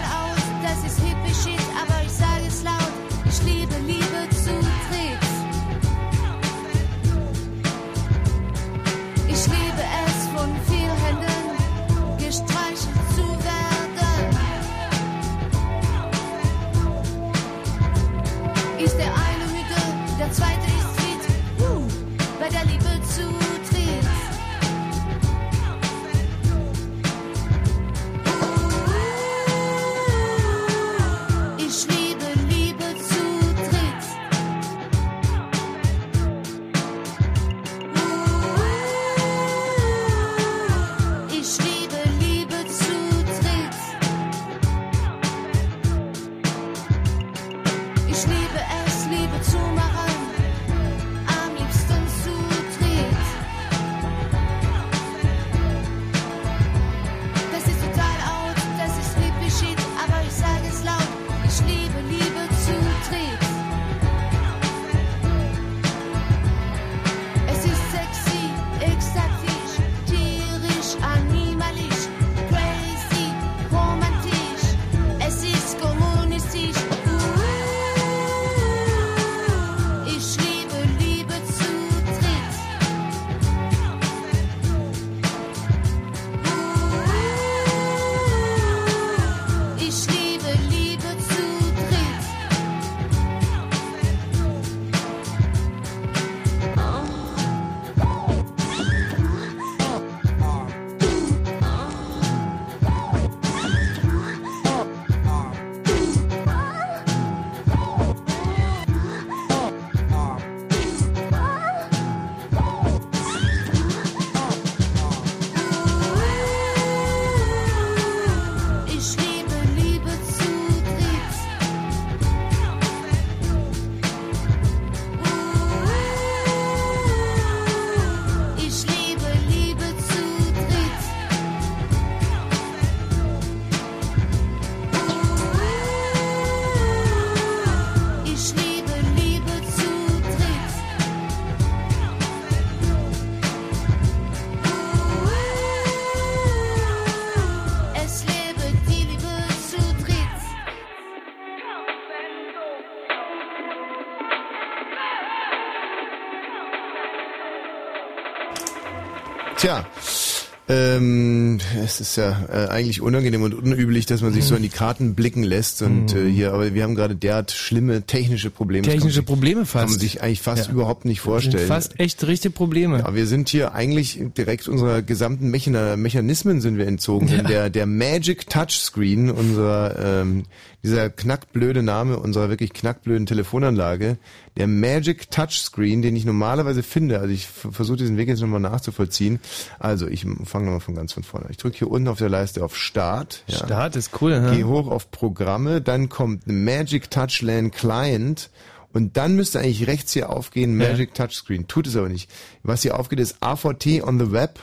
ähm, 160.77 161.59
es 161.85 162.01
ist 162.01 162.17
ja 162.17 162.45
äh, 162.53 162.69
eigentlich 162.69 163.01
unangenehm 163.01 163.43
und 163.43 163.55
unüblich, 163.55 164.07
dass 164.07 164.21
man 164.23 164.33
sich 164.33 164.45
so 164.45 164.55
in 164.55 164.63
die 164.63 164.69
Karten 164.69 165.15
blicken 165.15 165.43
lässt 165.43 165.83
und 165.83 166.15
äh, 166.15 166.29
hier, 166.31 166.53
aber 166.53 166.75
wir 166.75 166.83
haben 166.83 166.95
gerade 166.95 167.17
derart 167.17 167.51
schlimme 167.53 168.03
technische 168.03 168.51
Probleme. 168.51 168.83
Technische 168.83 168.99
kann 169.01 169.07
man 169.09 169.15
sich- 169.15 169.25
Probleme 169.27 169.65
Kann 169.65 169.81
man 169.83 169.89
fast. 169.89 170.01
sich 170.01 170.23
eigentlich 170.23 170.43
fast 170.43 170.67
Ja. 170.67 170.73
überhaupt 170.73 171.05
nicht 171.05 171.21
vorstellen. 171.21 171.67
fast 171.67 171.99
echt 171.99 172.27
richtige 172.27 172.53
Probleme. 172.53 173.05
Aber 173.07 173.17
wir 173.17 173.27
sind 173.27 173.49
hier 173.49 173.75
eigentlich 173.75 174.21
direkt 174.37 174.69
unserer 174.69 175.03
gesamten 175.03 175.51
Mechana 175.51 175.97
Mechanismen 175.97 176.61
sind 176.61 176.77
wir 176.79 176.87
entzogen. 176.87 177.27
Denn 177.29 177.47
der, 177.47 177.71
der 177.71 177.87
Magic 177.87 178.49
Touchscreen 178.49 179.31
unserer, 179.31 180.23
ähm, 180.23 180.45
dieser 180.87 181.11
knackblöde 181.11 181.83
Name 181.83 182.19
unserer 182.19 182.49
wirklich 182.49 182.73
knackblöden 182.73 183.27
Telefonanlage, 183.27 184.19
der 184.57 184.67
Magic 184.67 185.31
Touchscreen, 185.31 186.01
den 186.01 186.17
ich 186.17 186.25
normalerweise 186.25 186.83
finde, 186.83 187.19
also 187.19 187.33
ich 187.33 187.47
versuche 187.47 187.97
diesen 187.97 188.17
Weg 188.17 188.29
jetzt 188.29 188.41
nochmal 188.41 188.61
nachzuvollziehen. 188.61 189.41
Also 189.79 190.07
ich 190.07 190.25
fange 190.45 190.67
nochmal 190.67 190.81
von 190.81 190.95
ganz 190.95 191.13
von 191.13 191.25
vorne. 191.25 191.47
Ich 191.51 191.57
drücke 191.57 191.79
hier 191.79 191.91
unten 191.91 192.09
auf 192.09 192.19
der 192.19 192.29
Leiste 192.29 192.65
auf 192.65 192.77
Start. 192.77 193.43
Ja. 193.49 193.57
Start 193.57 193.97
ist 193.97 194.11
cool, 194.21 194.41
Geh 194.53 194.63
ne? 194.63 194.67
hoch 194.67 194.89
auf 194.89 195.11
Programme, 195.11 195.83
dann 195.83 196.09
kommt 196.09 196.47
Magic 196.47 197.11
Touchland 197.11 197.75
Client 197.75 198.51
und 198.93 199.17
dann 199.17 199.37
müsste 199.37 199.59
eigentlich 199.59 199.87
rechts 199.89 200.13
hier 200.13 200.31
aufgehen 200.31 200.77
Magic 200.77 201.13
Touchscreen. 201.15 201.67
Tut 201.69 201.87
es 201.87 201.97
aber 201.97 202.09
nicht. 202.09 202.31
Was 202.63 202.83
hier 202.83 202.99
aufgeht 202.99 203.21
ist 203.21 203.43
A4T 203.43 204.03
on 204.03 204.19
the 204.19 204.33
Web. 204.33 204.59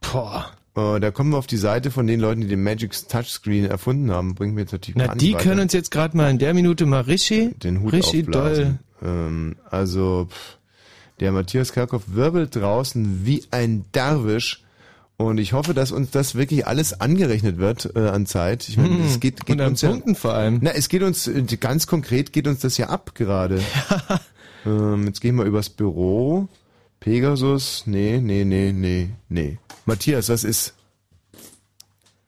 Boah. 0.00 0.57
Äh, 0.78 1.00
da 1.00 1.10
kommen 1.10 1.30
wir 1.30 1.38
auf 1.38 1.46
die 1.46 1.56
Seite 1.56 1.90
von 1.90 2.06
den 2.06 2.20
Leuten, 2.20 2.42
die 2.42 2.46
den 2.46 2.62
Magic 2.62 2.92
Touchscreen 3.08 3.64
erfunden 3.64 4.10
haben. 4.10 4.34
Bringt 4.34 4.54
mir 4.54 4.62
jetzt 4.62 4.72
natürlich 4.72 4.96
Na, 4.96 5.14
die 5.14 5.34
weiter. 5.34 5.44
können 5.44 5.60
uns 5.60 5.72
jetzt 5.72 5.90
gerade 5.90 6.16
mal 6.16 6.30
in 6.30 6.38
der 6.38 6.54
Minute 6.54 6.86
mal 6.86 7.00
richtig, 7.00 7.58
den 7.60 7.80
Hut 7.80 7.92
richtig 7.92 8.30
doll. 8.30 8.78
Ähm, 9.02 9.56
also 9.70 10.28
pff, 10.30 10.58
der 11.20 11.32
Matthias 11.32 11.72
Kerkhoff 11.72 12.04
wirbelt 12.06 12.54
draußen 12.54 13.24
wie 13.24 13.44
ein 13.50 13.84
Derwisch. 13.94 14.62
Und 15.16 15.38
ich 15.38 15.52
hoffe, 15.52 15.74
dass 15.74 15.90
uns 15.90 16.12
das 16.12 16.36
wirklich 16.36 16.68
alles 16.68 17.00
angerechnet 17.00 17.58
wird 17.58 17.90
äh, 17.96 18.06
an 18.06 18.24
Zeit. 18.24 18.68
Ich 18.68 18.76
meine, 18.76 19.04
es 19.04 19.18
geht, 19.18 19.44
geht. 19.46 19.56
Und 19.56 19.60
an 19.60 19.70
uns 19.70 19.80
ja, 19.80 19.90
Punkten 19.90 20.14
vor 20.14 20.34
allem. 20.34 20.60
Na, 20.62 20.70
es 20.70 20.88
geht 20.88 21.02
uns, 21.02 21.26
äh, 21.26 21.42
ganz 21.58 21.88
konkret 21.88 22.32
geht 22.32 22.46
uns 22.46 22.60
das 22.60 22.78
ja 22.78 22.88
ab 22.88 23.16
gerade. 23.16 23.60
ähm, 24.66 25.06
jetzt 25.06 25.20
gehen 25.20 25.34
wir 25.34 25.44
übers 25.44 25.70
Büro. 25.70 26.48
Pegasus, 27.00 27.84
nee, 27.86 28.18
nee, 28.22 28.44
nee, 28.44 28.72
nee, 28.72 29.10
nee. 29.28 29.58
Matthias, 29.86 30.28
was 30.28 30.44
ist? 30.44 30.74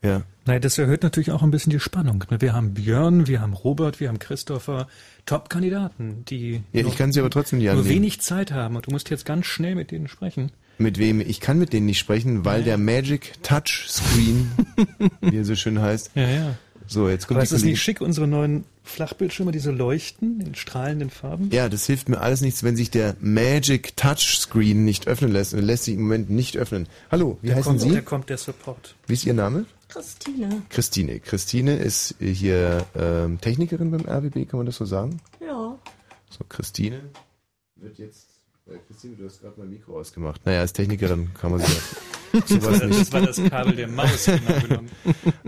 Ja. 0.02 0.22
Nein, 0.46 0.62
das 0.62 0.78
erhöht 0.78 1.02
natürlich 1.02 1.30
auch 1.30 1.42
ein 1.42 1.50
bisschen 1.50 1.70
die 1.70 1.80
Spannung. 1.80 2.24
ne? 2.30 2.40
Wir 2.40 2.54
haben 2.54 2.72
Björn, 2.72 3.26
wir 3.26 3.40
haben 3.40 3.52
Robert, 3.52 4.00
wir 4.00 4.08
haben 4.08 4.18
Christopher. 4.18 4.88
Top-Kandidaten, 5.26 6.24
die 6.24 6.62
Ja, 6.72 6.86
ich 6.86 6.96
kann 6.96 7.12
sie 7.12 7.20
aber 7.20 7.28
trotzdem 7.30 7.58
nicht 7.58 7.66
nur 7.68 7.74
annehmen. 7.80 7.94
wenig 7.94 8.20
Zeit 8.20 8.50
haben 8.52 8.76
und 8.76 8.86
du 8.86 8.90
musst 8.90 9.10
jetzt 9.10 9.26
ganz 9.26 9.46
schnell 9.46 9.74
mit 9.74 9.90
denen 9.90 10.08
sprechen. 10.08 10.50
Mit 10.78 10.96
wem? 10.98 11.20
Ich 11.20 11.40
kann 11.40 11.58
mit 11.58 11.74
denen 11.74 11.84
nicht 11.86 11.98
sprechen, 11.98 12.44
weil 12.46 12.64
der 12.64 12.78
Magic 12.78 13.34
Touch 13.42 13.86
Screen, 13.88 14.50
wie 15.20 15.36
er 15.36 15.44
so 15.44 15.54
schön 15.54 15.78
heißt. 15.80 16.12
Ja, 16.14 16.28
ja. 16.28 16.54
So, 16.92 17.08
jetzt 17.08 17.28
kommt 17.28 17.36
Aber 17.36 17.42
die 17.42 17.44
ist 17.44 17.52
das 17.52 17.60
Kollegin- 17.60 17.70
nicht 17.70 17.82
schick, 17.82 18.00
unsere 18.00 18.26
neuen 18.26 18.64
Flachbildschirme, 18.82 19.52
diese 19.52 19.70
leuchten 19.70 20.40
in 20.40 20.54
strahlenden 20.56 21.08
Farben? 21.10 21.48
Ja, 21.52 21.68
das 21.68 21.86
hilft 21.86 22.08
mir 22.08 22.20
alles 22.20 22.40
nichts, 22.40 22.64
wenn 22.64 22.74
sich 22.74 22.90
der 22.90 23.14
Magic 23.20 23.96
Touchscreen 23.96 24.84
nicht 24.84 25.06
öffnen 25.06 25.30
lässt. 25.30 25.52
Und 25.54 25.60
er 25.60 25.66
lässt 25.66 25.84
sich 25.84 25.94
im 25.94 26.02
Moment 26.02 26.30
nicht 26.30 26.56
öffnen. 26.56 26.88
Hallo, 27.08 27.38
wie 27.42 27.48
Da 27.50 27.54
heißen 27.54 27.64
kommt, 27.64 27.80
Sie? 27.80 27.90
Da 27.92 28.00
kommt 28.00 28.28
der 28.28 28.38
Support. 28.38 28.96
Wie 29.06 29.12
ist 29.12 29.24
Ihr 29.24 29.34
Name? 29.34 29.66
Christine. 29.86 30.62
Christine. 30.68 31.20
Christine 31.20 31.76
ist 31.76 32.16
hier 32.18 32.84
ähm, 32.96 33.40
Technikerin 33.40 33.92
beim 33.92 34.04
RBB, 34.08 34.48
kann 34.50 34.58
man 34.58 34.66
das 34.66 34.76
so 34.76 34.84
sagen? 34.84 35.20
Ja. 35.40 35.78
So, 36.30 36.44
Christine 36.48 37.02
wird 37.76 37.98
jetzt. 37.98 38.26
Äh, 38.68 38.78
Christine, 38.88 39.14
du 39.16 39.26
hast 39.26 39.40
gerade 39.40 39.54
mein 39.58 39.70
Mikro 39.70 39.96
ausgemacht. 40.00 40.44
Naja, 40.44 40.60
als 40.60 40.72
Technikerin 40.72 41.30
kann 41.40 41.52
man 41.52 41.60
sich 41.60 41.68
sowas 42.46 42.80
Das 42.80 42.88
nicht. 42.88 43.12
war 43.12 43.20
das 43.22 43.36
Kabel 43.48 43.76
der 43.76 43.86
Maus 43.88 44.26
genau 44.26 44.60
genommen. 44.60 44.90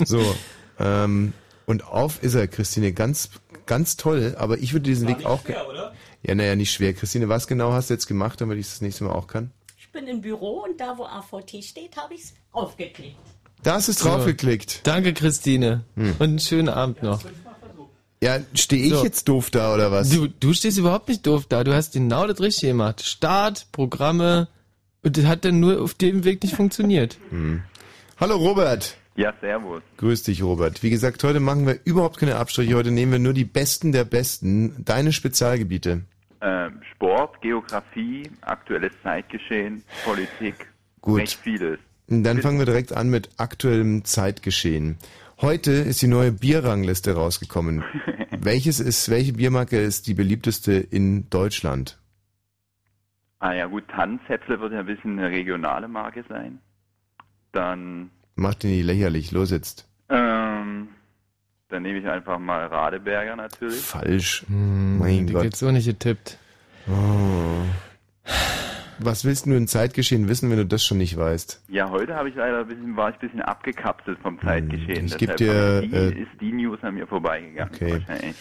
So, 0.04 0.34
ähm, 0.78 1.32
und 1.66 1.84
auf 1.86 2.22
ist 2.22 2.34
er, 2.34 2.48
Christine, 2.48 2.92
ganz, 2.92 3.30
ganz 3.66 3.96
toll, 3.96 4.34
aber 4.38 4.58
ich 4.58 4.72
würde 4.72 4.84
diesen 4.84 5.08
Weg 5.08 5.24
auch. 5.24 5.44
ge- 5.44 5.56
oder? 5.68 5.92
Ja, 6.22 6.34
naja, 6.34 6.54
nicht 6.56 6.72
schwer. 6.72 6.92
Christine, 6.92 7.28
was 7.28 7.46
genau 7.46 7.72
hast 7.72 7.90
du 7.90 7.94
jetzt 7.94 8.06
gemacht, 8.06 8.40
damit 8.40 8.58
ich 8.58 8.66
es 8.66 8.72
das 8.72 8.80
nächste 8.80 9.04
Mal 9.04 9.12
auch 9.12 9.26
kann? 9.26 9.50
Ich 9.78 9.90
bin 9.90 10.06
im 10.06 10.20
Büro 10.20 10.64
und 10.68 10.80
da, 10.80 10.96
wo 10.96 11.04
AVT 11.04 11.62
steht, 11.64 11.96
habe 11.96 12.14
ich 12.14 12.22
es 12.22 12.34
aufgeklickt. 12.52 13.16
Da 13.62 13.74
hast 13.74 13.88
du 13.88 13.92
So. 13.92 14.08
draufgeklickt. 14.08 14.80
Danke, 14.86 15.12
Christine. 15.14 15.84
Und 15.96 16.20
einen 16.20 16.38
schönen 16.40 16.68
Abend 16.68 17.02
noch. 17.02 17.20
Ja, 18.22 18.38
stehe 18.54 18.84
ich 18.84 18.92
So. 18.92 19.04
jetzt 19.04 19.28
doof 19.28 19.50
da 19.50 19.74
oder 19.74 19.90
was? 19.92 20.10
Du, 20.10 20.28
du 20.28 20.52
stehst 20.54 20.78
überhaupt 20.78 21.08
nicht 21.08 21.26
doof 21.26 21.46
da. 21.48 21.62
Du 21.64 21.74
hast 21.74 21.92
genau 21.92 22.26
das 22.26 22.40
Richtige 22.40 22.68
gemacht. 22.72 23.02
Start, 23.04 23.66
Programme. 23.72 24.48
Und 25.02 25.16
das 25.16 25.24
hat 25.26 25.44
dann 25.44 25.58
nur 25.60 25.80
auf 25.82 25.94
dem 25.94 26.22
Weg 26.24 26.42
nicht 26.44 26.54
funktioniert. 26.54 27.18
Hallo 28.18 28.36
Robert. 28.36 28.96
Ja, 29.14 29.34
servus. 29.40 29.82
Grüß 29.98 30.22
dich, 30.22 30.42
Robert. 30.42 30.82
Wie 30.82 30.90
gesagt, 30.90 31.22
heute 31.24 31.40
machen 31.40 31.66
wir 31.66 31.78
überhaupt 31.84 32.18
keine 32.18 32.36
Abstriche. 32.36 32.74
Heute 32.74 32.90
nehmen 32.90 33.12
wir 33.12 33.18
nur 33.18 33.34
die 33.34 33.44
Besten 33.44 33.92
der 33.92 34.04
Besten. 34.04 34.84
Deine 34.84 35.12
Spezialgebiete. 35.12 36.02
Ähm, 36.40 36.80
Sport, 36.94 37.40
Geografie, 37.40 38.30
aktuelles 38.40 38.92
Zeitgeschehen, 39.02 39.84
Politik, 40.04 40.66
Gut. 41.00 41.20
recht 41.20 41.38
vieles. 41.42 41.78
Dann 42.08 42.42
fangen 42.42 42.58
wir 42.58 42.66
direkt 42.66 42.92
an 42.92 43.10
mit 43.10 43.30
aktuellem 43.36 44.04
Zeitgeschehen. 44.04 44.98
Heute 45.40 45.72
ist 45.72 46.02
die 46.02 46.08
neue 46.08 46.32
Bierrangliste 46.32 47.14
rausgekommen. 47.14 47.84
Welches 48.30 48.80
ist, 48.80 49.08
welche 49.08 49.34
Biermarke 49.34 49.78
ist 49.78 50.08
die 50.08 50.14
beliebteste 50.14 50.72
in 50.72 51.28
Deutschland? 51.30 51.98
Ah 53.38 53.52
ja 53.52 53.66
gut, 53.66 53.86
Tannenzäpfle 53.88 54.60
wird 54.60 54.72
ja 54.72 54.80
ein 54.80 54.86
bisschen 54.86 55.18
eine 55.18 55.30
regionale 55.30 55.88
Marke 55.88 56.24
sein. 56.28 56.58
Dann, 57.52 58.10
Macht 58.34 58.62
den 58.62 58.70
nicht 58.70 58.84
lächerlich. 58.84 59.30
Los 59.32 59.50
jetzt. 59.50 59.86
ähm, 60.08 60.88
dann 61.68 61.82
nehme 61.82 61.98
ich 61.98 62.06
einfach 62.06 62.38
mal 62.38 62.66
Radeberger 62.66 63.36
natürlich. 63.36 63.80
Falsch. 63.80 64.44
Hm, 64.46 64.98
mein 64.98 65.26
die 65.26 65.32
Gott. 65.32 65.42
gibt's 65.42 65.62
auch 65.62 65.72
nicht 65.72 65.86
getippt. 65.86 66.38
Oh. 66.88 67.64
Was 68.98 69.24
willst 69.24 69.46
du 69.46 69.52
im 69.56 69.66
Zeitgeschehen 69.66 70.28
wissen, 70.28 70.50
wenn 70.50 70.58
du 70.58 70.66
das 70.66 70.84
schon 70.84 70.98
nicht 70.98 71.16
weißt? 71.16 71.62
Ja, 71.68 71.90
heute 71.90 72.14
habe 72.14 72.28
ich 72.28 72.34
leider 72.34 72.60
ein 72.60 72.68
bisschen, 72.68 72.96
war 72.96 73.08
ich 73.10 73.16
ein 73.16 73.20
bisschen 73.20 73.42
abgekapselt 73.42 74.18
vom 74.22 74.38
Zeitgeschehen. 74.40 74.98
Hm, 74.98 75.06
ich 75.06 75.16
geb 75.18 75.36
Deshalb 75.36 75.82
dir, 75.82 75.88
die, 75.88 75.94
äh, 76.18 76.22
ist 76.22 76.40
die 76.40 76.52
News 76.52 76.78
an 76.82 76.94
mir 76.94 77.06
vorbeigegangen. 77.06 77.72
Okay. 77.74 78.34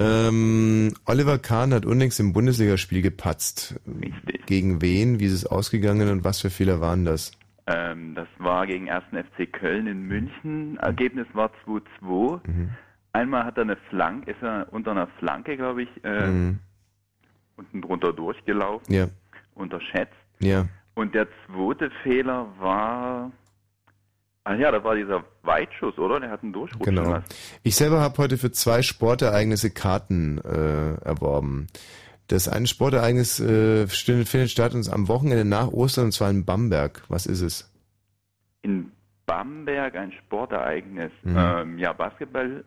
Ähm, 0.00 0.92
Oliver 1.06 1.38
Kahn 1.38 1.72
hat 1.72 1.86
unlängst 1.86 2.18
im 2.18 2.32
Bundesligaspiel 2.32 3.00
gepatzt. 3.00 3.76
Richtig. 3.86 4.44
Gegen 4.46 4.82
wen? 4.82 5.20
Wie 5.20 5.26
ist 5.26 5.32
es 5.32 5.46
ausgegangen 5.46 6.08
und 6.08 6.24
was 6.24 6.40
für 6.40 6.50
Fehler 6.50 6.80
waren 6.80 7.04
das? 7.04 7.32
Ähm, 7.66 8.14
das 8.14 8.28
war 8.38 8.66
gegen 8.66 8.90
1. 8.90 9.04
FC 9.12 9.50
Köln 9.52 9.86
in 9.86 10.02
München. 10.06 10.76
Ergebnis 10.78 11.26
war 11.32 11.50
2-2. 11.64 12.40
Mhm. 12.46 12.70
Einmal 13.12 13.44
hat 13.44 13.56
er 13.56 13.62
eine 13.62 13.76
Flanke, 13.88 14.32
ist 14.32 14.42
er 14.42 14.66
unter 14.72 14.90
einer 14.90 15.06
Flanke, 15.18 15.56
glaube 15.56 15.84
ich, 15.84 15.88
äh, 16.04 16.26
Mhm. 16.26 16.58
unten 17.56 17.80
drunter 17.80 18.12
durchgelaufen, 18.12 18.92
Ja, 18.92 19.06
unterschätzt. 19.54 20.12
ja. 20.40 20.66
Und 20.96 21.14
der 21.14 21.26
zweite 21.46 21.90
Fehler 22.02 22.46
war, 22.60 23.32
ach 24.44 24.56
ja, 24.56 24.70
das 24.70 24.84
war 24.84 24.94
dieser 24.94 25.24
Weitschuss, 25.42 25.96
oder? 25.98 26.20
Der 26.20 26.30
hat 26.30 26.42
einen 26.44 26.52
Durchrutschen 26.52 26.94
Genau. 26.96 27.18
Ich 27.64 27.74
selber 27.76 28.00
habe 28.00 28.16
heute 28.18 28.36
für 28.38 28.52
zwei 28.52 28.82
Sportereignisse 28.82 29.70
Karten 29.70 30.38
äh, 30.38 30.94
erworben. 31.04 31.66
Das 32.28 32.48
eine 32.48 32.66
Sportereignis 32.66 33.38
äh, 33.40 33.86
findet 33.86 34.50
statt 34.50 34.74
uns 34.74 34.88
am 34.88 35.08
Wochenende 35.08 35.44
nach 35.44 35.68
Ostern 35.68 36.06
und 36.06 36.12
zwar 36.12 36.30
in 36.30 36.44
Bamberg. 36.44 37.02
Was 37.08 37.26
ist 37.26 37.42
es? 37.42 37.70
In 38.62 38.90
Bamberg 39.26 39.94
ein 39.96 40.12
Sportereignis. 40.12 41.12
Mhm. 41.22 41.36
Ähm, 41.36 41.78
ja, 41.78 41.92
Basketball 41.92 42.64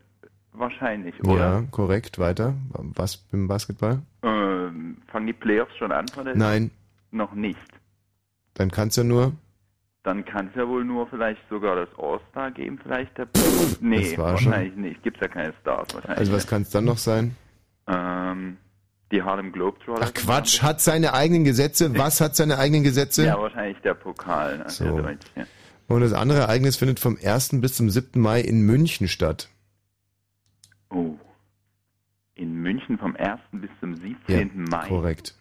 wahrscheinlich, 0.53 1.15
oder? 1.23 1.39
Ja, 1.39 1.63
korrekt. 1.71 2.19
Weiter. 2.19 2.53
Was 2.69 3.25
im 3.31 3.47
Basketball? 3.47 3.99
Ähm, 4.23 4.97
fangen 5.11 5.27
die 5.27 5.33
Playoffs 5.33 5.75
schon 5.77 5.91
an 5.91 6.07
von 6.07 6.25
der 6.25 6.35
Nein, 6.35 6.69
Noch 7.11 7.33
nicht. 7.33 7.59
dann 8.53 8.69
kann's 8.69 8.95
ja 8.95 9.03
nur. 9.03 9.33
Dann 10.03 10.23
kann 10.23 10.47
es 10.47 10.55
ja 10.55 10.67
wohl 10.67 10.85
nur 10.85 11.07
vielleicht 11.07 11.41
sogar 11.49 11.75
das 11.75 11.89
All-Star 11.97 12.51
geben, 12.51 12.79
vielleicht 12.81 13.17
der 13.17 13.27
Nee, 13.81 14.11
Das 14.11 14.17
war 14.19 14.37
schon. 14.37 14.51
wahrscheinlich 14.51 14.75
nicht. 14.75 15.03
Gibt's 15.03 15.19
ja 15.19 15.27
keine 15.27 15.53
Stars 15.61 15.93
wahrscheinlich. 15.93 16.19
Also 16.19 16.31
was 16.33 16.47
kann 16.47 16.61
es 16.61 16.69
dann 16.69 16.85
noch 16.85 16.97
sein? 16.99 17.35
ähm, 17.87 18.57
die 19.11 19.23
Harlem 19.23 19.51
Globetrotters. 19.51 20.09
Ach 20.09 20.13
Quatsch, 20.13 20.61
hat 20.61 20.81
seine 20.81 21.13
eigenen 21.13 21.43
Gesetze. 21.43 21.97
Was 21.97 22.21
hat 22.21 22.35
seine 22.35 22.57
eigenen 22.57 22.83
Gesetze? 22.83 23.25
Ja, 23.25 23.39
wahrscheinlich 23.39 23.79
der 23.81 23.93
Pokal, 23.93 24.59
ne? 24.59 24.69
So. 24.69 24.99
Der. 24.99 25.17
Und 25.87 26.01
das 26.01 26.13
andere 26.13 26.39
Ereignis 26.39 26.75
findet 26.75 26.99
vom 26.99 27.17
1. 27.21 27.61
bis 27.61 27.75
zum 27.75 27.89
7. 27.89 28.19
Mai 28.21 28.41
in 28.41 28.61
München 28.61 29.07
statt. 29.07 29.49
Oh. 30.89 31.15
In 32.35 32.53
München 32.55 32.97
vom 32.97 33.15
1. 33.15 33.39
bis 33.53 33.69
zum 33.79 33.95
17. 33.95 34.65
Mai. 34.69 34.87
korrekt. 34.87 35.35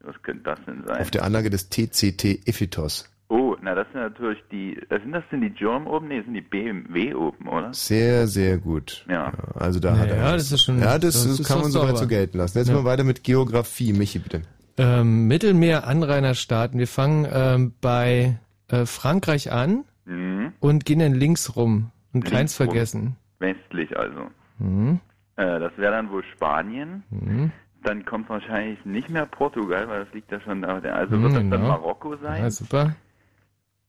Was 0.00 0.20
könnte 0.22 0.42
das 0.42 0.58
denn 0.66 0.84
sein? 0.86 1.00
Auf 1.00 1.10
der 1.10 1.24
Anlage 1.24 1.48
des 1.48 1.70
TCT 1.70 2.46
Iphitos. 2.46 3.08
Oh, 3.28 3.56
na 3.62 3.74
das 3.74 3.86
sind 3.92 4.00
natürlich 4.00 4.42
die, 4.52 4.80
das 4.88 5.00
sind 5.02 5.12
das 5.12 5.24
sind 5.30 5.40
die 5.40 5.50
Germ 5.50 5.86
oben? 5.86 6.08
Nee, 6.08 6.16
das 6.18 6.24
sind 6.26 6.34
die 6.34 6.40
BMW 6.40 7.14
oben, 7.14 7.48
oder? 7.48 7.72
Sehr, 7.72 8.26
sehr 8.26 8.58
gut. 8.58 9.04
Ja. 9.08 9.32
Also 9.54 9.80
da 9.80 9.96
hat 9.96 10.08
Naja, 10.08 10.22
er. 10.30 10.32
das 10.34 10.52
ist 10.52 10.64
schon- 10.64 10.78
Ja, 10.80 10.98
das, 10.98 11.26
das 11.36 11.46
kann 11.46 11.60
man 11.60 11.70
soweit 11.70 11.96
so 11.98 12.06
gelten 12.06 12.38
lassen. 12.38 12.58
Jetzt 12.58 12.68
Ja. 12.68 12.74
mal 12.74 12.84
weiter 12.84 13.04
mit 13.04 13.24
Geografie. 13.24 13.92
Michi, 13.92 14.18
bitte. 14.18 14.42
Ähm, 14.76 15.26
Mittelmeer-Anrainerstaaten. 15.28 16.78
Wir 16.78 16.88
fangen 16.88 17.26
ähm, 17.32 17.74
bei 17.80 18.38
äh, 18.68 18.86
Frankreich 18.86 19.52
an 19.52 19.84
Mhm. 20.06 20.52
und 20.60 20.84
gehen 20.84 20.98
dann 20.98 21.14
links 21.14 21.56
rum 21.56 21.90
und 22.12 22.24
Links 22.24 22.30
keins 22.30 22.60
rum. 22.60 22.66
vergessen. 22.66 23.16
Westlich 23.38 23.96
also. 23.96 24.26
Mhm. 24.58 25.00
Äh, 25.36 25.58
das 25.60 25.72
wäre 25.76 25.92
dann 25.92 26.10
wohl 26.10 26.22
Spanien. 26.34 27.02
Mhm. 27.10 27.52
Dann 27.82 28.04
kommt 28.04 28.28
wahrscheinlich 28.28 28.84
nicht 28.84 29.08
mehr 29.10 29.26
Portugal, 29.26 29.88
weil 29.88 30.04
das 30.04 30.14
liegt 30.14 30.30
ja 30.32 30.40
schon 30.40 30.62
da. 30.62 30.78
Also 30.78 31.16
Mhm, 31.16 31.22
wird 31.22 31.32
das 31.32 31.38
dann 31.38 31.50
genau. 31.50 31.68
Marokko 31.68 32.16
sein. 32.16 32.42
Ja, 32.42 32.50
super. 32.50 32.96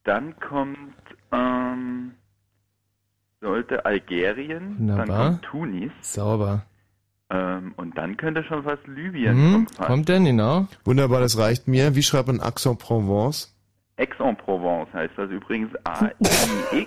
Dann 0.06 0.36
kommt, 0.40 0.78
ähm, 1.32 2.12
sollte 3.42 3.86
Algerien, 3.86 4.80
Wunderbar. 4.80 5.06
dann 5.06 5.18
kommt 5.18 5.42
Tunis 5.44 5.92
Sauber. 6.02 6.66
ähm, 7.32 7.74
und 7.78 7.98
dann 7.98 8.16
könnte 8.16 8.44
schon 8.44 8.64
fast 8.64 8.86
Libyen 8.88 9.36
Mhm. 9.36 9.52
kommen. 9.52 9.68
Kommt 9.88 10.10
denn, 10.10 10.26
genau? 10.26 10.68
Wunderbar, 10.86 11.20
das 11.22 11.38
reicht 11.38 11.68
mir. 11.68 11.96
Wie 11.96 12.04
schreibt 12.04 12.28
man 12.28 12.40
Aix-en-Provence? 12.40 13.52
Aix-en-Provence 13.98 14.94
heißt 14.94 15.14
das 15.18 15.32
übrigens 15.32 15.72
A-I-X-E-N- 15.86 16.86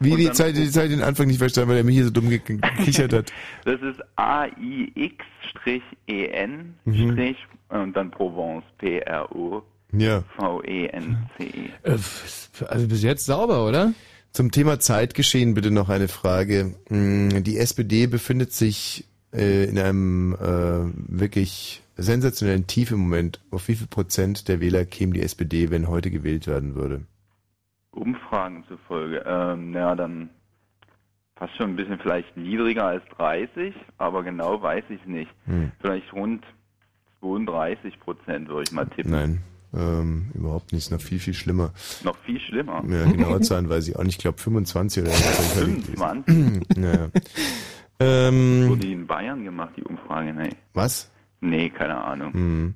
Wie 0.00 0.10
und 0.12 0.18
die 0.18 0.24
dann- 0.26 0.34
Zeit, 0.34 0.56
die 0.56 0.70
Zeit 0.70 0.90
den 0.90 1.02
Anfang 1.02 1.26
nicht 1.26 1.38
verstanden, 1.38 1.68
weil 1.70 1.76
der 1.76 1.84
Michi 1.84 2.02
so 2.04 2.10
dumm 2.10 2.28
ge- 2.30 2.38
gekichert 2.38 3.12
hat. 3.12 3.32
Das 3.64 3.80
ist 3.82 4.00
A-I-X-E-N- 4.16 5.18
Mhm. 6.84 7.16
Und 7.68 7.94
dann 7.94 8.10
Provence, 8.10 8.64
P-R-O. 8.78 9.62
Ja. 9.92 10.22
V-E-N-C-E. 10.36 11.70
Äh, 11.82 11.98
also 12.66 12.88
bis 12.88 13.02
jetzt 13.02 13.26
sauber, 13.26 13.66
oder? 13.66 13.92
Zum 14.32 14.50
Thema 14.50 14.78
Zeitgeschehen 14.78 15.54
bitte 15.54 15.70
noch 15.70 15.88
eine 15.88 16.08
Frage. 16.08 16.74
Mm, 16.90 17.42
Die 17.42 17.58
SPD 17.58 18.06
befindet 18.06 18.52
sich 18.52 19.06
äh, 19.32 19.64
in 19.64 19.78
einem 19.78 20.34
äh, 20.34 21.18
wirklich 21.18 21.82
sensationellen 21.96 22.66
Tief 22.66 22.90
im 22.90 23.00
Moment. 23.00 23.40
Auf 23.50 23.68
wie 23.68 23.74
viel 23.74 23.86
Prozent 23.86 24.48
der 24.48 24.60
Wähler 24.60 24.84
käme 24.84 25.14
die 25.14 25.22
SPD, 25.22 25.70
wenn 25.70 25.88
heute 25.88 26.10
gewählt 26.10 26.46
werden 26.46 26.74
würde? 26.74 27.02
Umfragen 27.90 28.64
zufolge. 28.68 29.24
Ähm, 29.26 29.74
ja, 29.74 29.94
dann 29.96 30.30
fast 31.36 31.56
schon 31.56 31.70
ein 31.70 31.76
bisschen 31.76 31.98
vielleicht 31.98 32.36
niedriger 32.36 32.84
als 32.84 33.02
30, 33.16 33.74
aber 33.96 34.22
genau 34.22 34.60
weiß 34.60 34.84
ich 34.90 35.04
nicht. 35.06 35.30
Hm. 35.46 35.72
Vielleicht 35.80 36.12
rund 36.12 36.44
32 37.20 37.98
Prozent 38.00 38.48
würde 38.48 38.62
ich 38.64 38.72
mal 38.72 38.86
tippen. 38.86 39.10
Nein, 39.12 39.42
ähm, 39.74 40.30
überhaupt 40.34 40.72
nicht. 40.72 40.84
Ist 40.84 40.90
noch 40.90 41.00
viel, 41.00 41.18
viel 41.18 41.34
schlimmer. 41.34 41.72
Noch 42.04 42.16
viel 42.24 42.40
schlimmer. 42.40 42.82
Ja, 42.88 43.04
genaue 43.10 43.40
Zahlen 43.42 43.68
weiß 43.68 43.88
ich 43.88 43.96
auch 43.96 44.04
nicht. 44.04 44.16
Ich 44.16 44.18
glaube 44.18 44.38
25 44.38 45.02
oder 45.02 45.12
was. 45.12 45.52
25 45.54 46.76
naja. 46.76 47.08
ähm, 48.00 48.68
wurde 48.68 48.80
die 48.80 48.92
in 48.92 49.06
Bayern 49.06 49.44
gemacht, 49.44 49.72
die 49.76 49.82
Umfrage. 49.84 50.32
Nee. 50.32 50.50
was? 50.74 51.10
Nee, 51.40 51.70
keine 51.70 51.96
Ahnung. 52.02 52.32
Hm. 52.32 52.74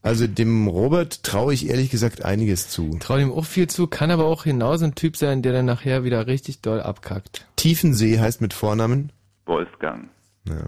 Also 0.00 0.26
dem 0.26 0.68
Robert 0.68 1.24
traue 1.24 1.52
ich 1.52 1.68
ehrlich 1.68 1.90
gesagt 1.90 2.24
einiges 2.24 2.68
zu. 2.70 2.96
Trau 3.00 3.16
ihm 3.16 3.32
auch 3.32 3.44
viel 3.44 3.66
zu, 3.66 3.88
kann 3.88 4.10
aber 4.10 4.26
auch 4.26 4.44
genauso 4.44 4.84
ein 4.84 4.94
Typ 4.94 5.16
sein, 5.16 5.42
der 5.42 5.52
dann 5.52 5.66
nachher 5.66 6.04
wieder 6.04 6.26
richtig 6.26 6.60
doll 6.62 6.80
abkackt. 6.80 7.46
Tiefensee 7.56 8.18
heißt 8.20 8.40
mit 8.40 8.54
Vornamen? 8.54 9.10
Wolfgang, 9.44 10.08
Ja. 10.44 10.66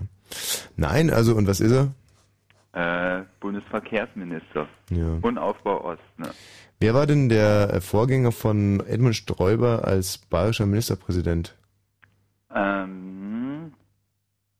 Nein, 0.76 1.10
also 1.10 1.34
und 1.34 1.46
was 1.46 1.60
ist 1.60 1.72
er? 1.72 1.92
Äh, 2.72 3.22
Bundesverkehrsminister 3.40 4.68
Ja. 4.90 5.18
und 5.22 5.38
Aufbau 5.38 5.84
Ost. 5.84 6.00
Ne? 6.18 6.30
Wer 6.78 6.94
war 6.94 7.06
denn 7.06 7.28
der 7.28 7.74
äh, 7.74 7.80
Vorgänger 7.80 8.32
von 8.32 8.80
Edmund 8.86 9.16
Stoiber 9.16 9.84
als 9.84 10.18
bayerischer 10.18 10.66
Ministerpräsident? 10.66 11.54
Ähm, 12.54 13.72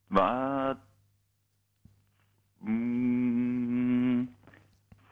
war 0.08 0.76
mh, 2.60 4.26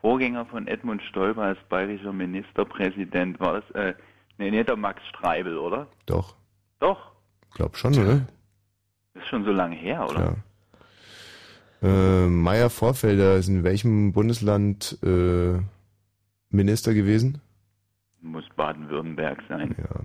Vorgänger 0.01 0.45
von 0.45 0.67
Edmund 0.67 1.01
Stoiber 1.03 1.43
als 1.43 1.59
bayerischer 1.69 2.13
Ministerpräsident. 2.13 3.39
War 3.39 3.61
das, 3.61 3.71
äh, 3.71 3.93
nee, 4.37 4.51
nicht 4.51 4.69
der 4.69 4.77
Max 4.77 5.01
Streibel, 5.07 5.57
oder? 5.57 5.87
Doch, 6.05 6.35
Doch, 6.79 7.11
glaub 7.53 7.75
schon, 7.75 7.93
oder? 7.97 8.27
ist 9.15 9.27
schon 9.27 9.43
so 9.43 9.51
lange 9.51 9.75
her, 9.75 10.03
oder? 10.05 10.13
Klar. 10.13 10.35
Äh, 11.81 12.27
Meier 12.27 12.69
Vorfelder 12.69 13.37
ist 13.37 13.47
in 13.47 13.63
welchem 13.63 14.11
Bundesland 14.11 14.97
äh, 15.03 15.59
Minister 16.49 16.93
gewesen? 16.93 17.39
Muss 18.21 18.43
Baden-Württemberg 18.57 19.39
sein. 19.47 19.75
Ja. 19.77 20.01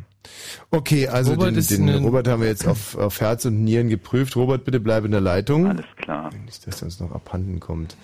Okay, 0.70 1.08
also 1.08 1.32
Robert 1.32 1.56
den, 1.70 1.86
den 1.86 2.04
Robert 2.04 2.28
haben 2.28 2.42
wir 2.42 2.48
jetzt 2.48 2.68
auf, 2.68 2.96
auf 2.96 3.20
Herz 3.20 3.44
und 3.44 3.64
Nieren 3.64 3.88
geprüft. 3.88 4.36
Robert, 4.36 4.64
bitte 4.64 4.78
bleib 4.78 5.04
in 5.04 5.10
der 5.10 5.20
Leitung. 5.20 5.66
Alles 5.66 5.86
klar. 5.96 6.30
Nicht, 6.44 6.64
dass 6.66 6.80
er 6.80 6.86
uns 6.86 7.00
noch 7.00 7.10
abhanden 7.10 7.58
kommt. 7.58 7.96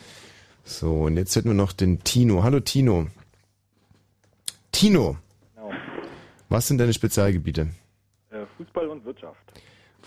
So, 0.64 1.02
und 1.04 1.16
jetzt 1.16 1.37
hätten 1.37 1.48
wir 1.48 1.54
noch 1.54 1.72
den 1.72 2.02
Tino. 2.02 2.42
Hallo 2.42 2.59
Tino. 2.61 3.06
Tino, 4.72 5.16
Genau. 5.54 5.70
was 6.48 6.66
sind 6.66 6.78
deine 6.78 6.92
Spezialgebiete? 6.92 7.68
Äh, 8.30 8.46
Fußball 8.56 8.88
und 8.88 9.04
Wirtschaft. 9.04 9.38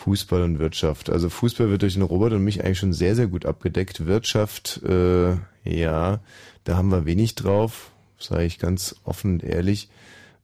Fußball 0.03 0.41
und 0.41 0.59
Wirtschaft. 0.59 1.09
Also 1.09 1.29
Fußball 1.29 1.69
wird 1.69 1.81
durch 1.81 1.93
den 1.93 2.01
Robert 2.01 2.33
und 2.33 2.43
mich 2.43 2.61
eigentlich 2.61 2.79
schon 2.79 2.91
sehr, 2.91 3.15
sehr 3.15 3.27
gut 3.27 3.45
abgedeckt. 3.45 4.05
Wirtschaft, 4.05 4.81
äh, 4.83 5.37
ja, 5.63 6.19
da 6.65 6.75
haben 6.75 6.89
wir 6.89 7.05
wenig 7.05 7.35
drauf, 7.35 7.91
sage 8.19 8.43
ich 8.43 8.59
ganz 8.59 8.97
offen 9.05 9.35
und 9.35 9.43
ehrlich. 9.43 9.89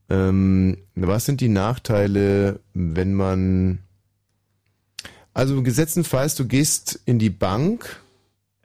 Ähm, 0.10 0.78
was 0.96 1.26
sind 1.26 1.42
die 1.42 1.50
Nachteile, 1.50 2.62
wenn 2.74 3.14
man 3.14 3.80
also 5.34 5.62
gesetztenfalls, 5.62 6.36
du 6.36 6.48
gehst 6.48 7.02
in 7.04 7.20
die 7.20 7.30
Bank 7.30 8.02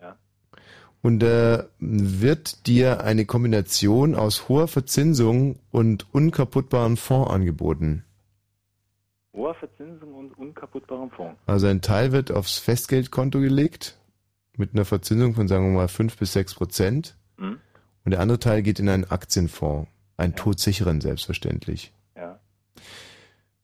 Ja. 0.00 0.16
und 1.02 1.18
da 1.18 1.66
wird 1.80 2.68
dir 2.68 3.02
eine 3.02 3.26
Kombination 3.26 4.14
aus 4.14 4.48
hoher 4.48 4.68
Verzinsung 4.68 5.58
und 5.72 6.06
unkaputtbarem 6.14 6.96
Fonds 6.96 7.32
angeboten. 7.32 8.03
Hoher 9.34 9.54
Verzinsung 9.56 10.14
und 10.14 10.38
unkaputtbarem 10.38 11.10
Fonds. 11.10 11.38
Also 11.46 11.66
ein 11.66 11.80
Teil 11.82 12.12
wird 12.12 12.30
aufs 12.30 12.58
Festgeldkonto 12.58 13.40
gelegt 13.40 13.98
mit 14.56 14.72
einer 14.74 14.84
Verzinsung 14.84 15.34
von 15.34 15.48
sagen 15.48 15.66
wir 15.72 15.80
mal 15.80 15.88
fünf 15.88 16.16
bis 16.16 16.32
sechs 16.32 16.54
Prozent 16.54 17.16
Mhm. 17.36 17.58
und 18.04 18.10
der 18.12 18.20
andere 18.20 18.38
Teil 18.38 18.62
geht 18.62 18.78
in 18.78 18.88
einen 18.88 19.04
Aktienfonds, 19.04 19.90
einen 20.16 20.36
todsicheren 20.36 21.00
selbstverständlich. 21.00 21.92
Ja. 22.16 22.38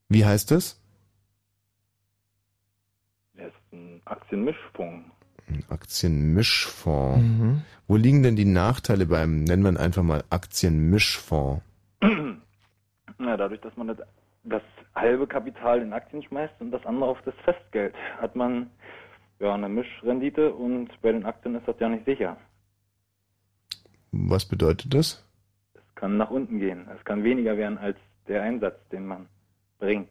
Wie 0.08 0.24
heißt 0.24 0.50
das? 0.50 0.80
Das 3.34 3.46
ist 3.46 3.72
ein 3.72 4.00
Aktienmischfonds. 4.06 5.08
Ein 5.48 5.64
Aktienmischfonds. 5.68 7.22
Mhm. 7.22 7.62
Wo 7.86 7.96
liegen 7.96 8.22
denn 8.24 8.34
die 8.36 8.44
Nachteile 8.44 9.06
beim, 9.06 9.44
nennen 9.44 9.62
wir 9.62 9.70
ihn 9.70 9.76
einfach 9.76 10.02
mal 10.02 10.24
Aktienmischfonds? 10.30 11.62
Na, 13.18 13.36
dadurch, 13.36 13.60
dass 13.60 13.76
man 13.76 13.86
das, 13.88 13.98
das 14.44 14.62
halbe 14.94 15.26
Kapital 15.26 15.82
in 15.82 15.92
Aktien 15.92 16.22
schmeißt 16.22 16.54
und 16.60 16.70
das 16.70 16.84
andere 16.86 17.10
auf 17.10 17.22
das 17.24 17.34
Festgeld, 17.44 17.94
hat 18.20 18.36
man 18.36 18.70
ja 19.38 19.54
eine 19.54 19.68
Mischrendite 19.68 20.54
und 20.54 20.88
bei 21.02 21.12
den 21.12 21.24
Aktien 21.24 21.54
ist 21.54 21.66
das 21.66 21.78
ja 21.78 21.88
nicht 21.88 22.04
sicher. 22.04 22.36
Was 24.12 24.44
bedeutet 24.46 24.92
das? 24.92 25.24
Es 25.74 25.94
kann 25.94 26.16
nach 26.16 26.30
unten 26.30 26.58
gehen. 26.58 26.88
Es 26.96 27.04
kann 27.04 27.22
weniger 27.22 27.56
werden 27.56 27.78
als 27.78 27.96
der 28.26 28.42
Einsatz, 28.42 28.76
den 28.90 29.06
man 29.06 29.28
bringt. 29.78 30.10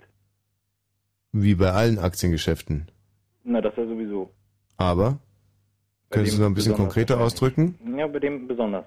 Wie 1.31 1.55
bei 1.55 1.71
allen 1.71 1.99
Aktiengeschäften. 1.99 2.89
Na, 3.43 3.61
das 3.61 3.75
ja 3.75 3.85
sowieso. 3.85 4.31
Aber, 4.77 5.19
Bei 6.09 6.15
könntest 6.15 6.37
du 6.37 6.37
dem 6.37 6.43
noch 6.43 6.49
ein 6.49 6.53
bisschen 6.55 6.75
konkreter 6.75 7.19
ausdrücken? 7.19 7.77
Ja, 7.97 8.07
bei 8.07 8.19
dem 8.19 8.47
besonders. 8.47 8.85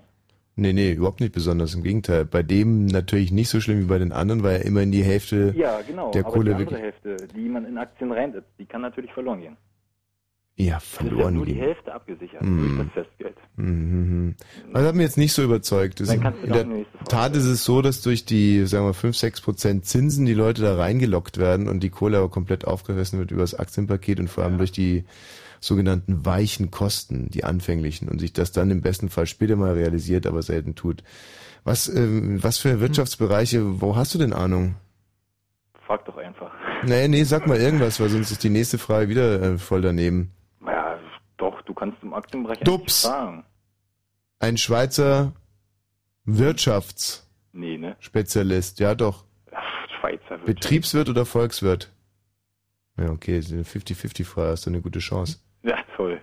Nee, 0.55 0.73
nee, 0.75 0.93
überhaupt 0.93 1.21
nicht 1.21 1.33
besonders. 1.33 1.75
Im 1.75 1.83
Gegenteil. 1.83 2.25
Bei 2.27 2.43
dem 2.43 2.85
natürlich 2.87 3.33
nicht 3.33 3.49
so 3.49 3.61
schlimm 3.61 3.81
wie 3.81 3.85
bei 3.87 3.99
den 3.99 4.13
anderen, 4.13 4.43
weil 4.43 4.57
er 4.57 4.65
immerhin 4.67 4.93
die 4.93 5.03
Hälfte 5.03 5.55
Ja, 5.57 5.81
genau. 5.81 6.11
der 6.11 6.25
aber 6.27 6.33
Kohle 6.35 6.51
die 6.51 6.51
andere 6.57 6.71
wirklich. 6.71 6.81
Hälfte, 7.07 7.29
die 7.35 7.49
man 7.49 7.65
in 7.65 7.79
Aktien 7.79 8.13
reinsetzt, 8.13 8.49
die 8.59 8.67
kann 8.67 8.83
natürlich 8.83 9.13
verloren 9.13 9.41
gehen. 9.41 9.57
Ja, 10.57 10.65
ja 10.67 10.81
verloren 10.81 11.35
nur 11.35 11.47
die 11.47 11.55
gehen. 11.55 11.63
Hälfte 11.63 11.95
abgesichert 11.95 12.43
Hm. 12.43 12.77
durch 12.77 12.89
das 12.95 13.07
Festgeld. 13.07 13.37
Mhm. 13.57 14.35
Also 14.75 14.89
hat 14.89 14.95
mich 14.95 15.05
jetzt 15.05 15.17
nicht 15.17 15.33
so 15.33 15.43
überzeugt. 15.43 16.01
Das 16.01 16.13
in 16.13 16.21
der 16.21 16.67
Tat 17.09 17.35
ist 17.35 17.47
es 17.47 17.65
so, 17.65 17.81
dass 17.81 18.03
durch 18.03 18.27
die, 18.27 18.67
sagen 18.67 18.85
wir, 18.85 18.93
5, 18.95 19.17
6 19.17 19.41
Prozent 19.41 19.87
Zinsen 19.87 20.27
die 20.27 20.35
Leute 20.35 20.61
da 20.61 20.77
reingelockt 20.77 21.39
werden 21.39 21.67
und 21.69 21.81
die 21.83 21.89
Kohle 21.91 22.19
aber 22.19 22.29
komplett 22.29 22.67
aufgerissen 22.67 23.19
wird 23.19 23.31
über 23.31 23.41
das 23.41 23.55
Aktienpaket 23.55 24.21
und 24.21 24.29
vor 24.29 24.45
allem 24.45 24.59
durch 24.59 24.73
die 24.73 25.05
sogenannten 25.63 26.27
weichen 26.27 26.71
Kosten, 26.71 27.31
die 27.31 27.45
anfänglichen 27.45 28.09
und 28.09 28.19
sich 28.19 28.33
das 28.33 28.53
dann 28.53 28.71
im 28.71 28.83
besten 28.83 29.09
Fall 29.09 29.27
später 29.27 29.57
mal 29.57 29.73
realisiert, 29.73 30.27
aber 30.27 30.43
selten 30.43 30.75
tut. 30.75 31.03
Was, 31.65 31.89
ähm, 31.89 32.43
was 32.43 32.59
für 32.59 32.81
Wirtschaftsbereiche, 32.81 33.81
wo 33.81 33.95
hast 33.95 34.15
du 34.15 34.19
denn 34.19 34.33
Ahnung? 34.33 34.75
Frag 35.87 36.05
doch 36.05 36.17
einfach. 36.19 36.53
Nee, 36.85 37.07
nee, 37.07 37.23
sag 37.23 37.47
mal 37.47 37.59
irgendwas, 37.59 38.01
weil 38.01 38.09
sonst 38.09 38.33
ist 38.33 38.43
die 38.43 38.51
nächste 38.51 38.77
Frage 38.77 39.09
wieder 39.09 39.41
äh, 39.41 39.57
voll 39.59 39.83
daneben. 39.83 40.33
Ja, 40.67 40.99
doch, 41.37 41.63
du 41.63 41.75
kannst 41.75 42.03
im 42.03 42.13
Aktienbereich 42.13 42.59
Dups. 42.59 43.03
fragen. 43.07 43.45
Ein 44.41 44.57
Schweizer 44.57 45.33
Wirtschaftsspezialist, 46.25 47.29
Nee, 47.53 47.79
ne? 47.79 47.97
ja 48.89 48.95
doch. 48.97 49.25
Ach, 49.53 49.63
Schweizer 50.01 50.31
Wirtschaft. 50.31 50.47
Betriebswirt 50.47 51.09
oder 51.09 51.25
Volkswirt? 51.25 51.93
Ja, 52.97 53.11
okay, 53.11 53.39
ist 53.39 53.53
eine 53.53 53.63
50-50-Frage, 53.63 54.51
hast 54.51 54.67
du 54.67 54.71
eine 54.71 54.81
gute 54.81 54.99
Chance. 54.99 55.39
Ja, 55.93 55.97
toll. 55.97 56.21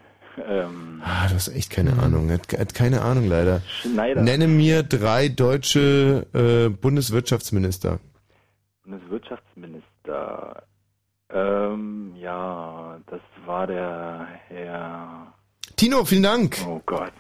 Ähm, 0.48 1.02
Ah, 1.04 1.28
du 1.28 1.36
hast 1.36 1.48
echt 1.50 1.70
keine 1.70 1.94
Ahnung. 2.02 2.30
Er 2.30 2.36
hat, 2.36 2.52
hat 2.58 2.74
keine 2.74 3.02
Ahnung 3.02 3.28
leider. 3.28 3.62
Schneider. 3.82 4.22
Nenne 4.22 4.48
mir 4.48 4.84
drei 4.84 5.28
deutsche 5.28 6.26
äh, 6.34 6.70
Bundeswirtschaftsminister. 6.70 8.00
Bundeswirtschaftsminister. 8.84 10.64
Ähm, 11.32 12.14
ja, 12.20 13.00
das 13.08 13.20
war 13.46 13.68
der 13.68 14.28
Herr. 14.48 15.34
Tino, 15.76 16.04
vielen 16.06 16.24
Dank. 16.24 16.58
Oh 16.68 16.82
Gott. 16.86 17.12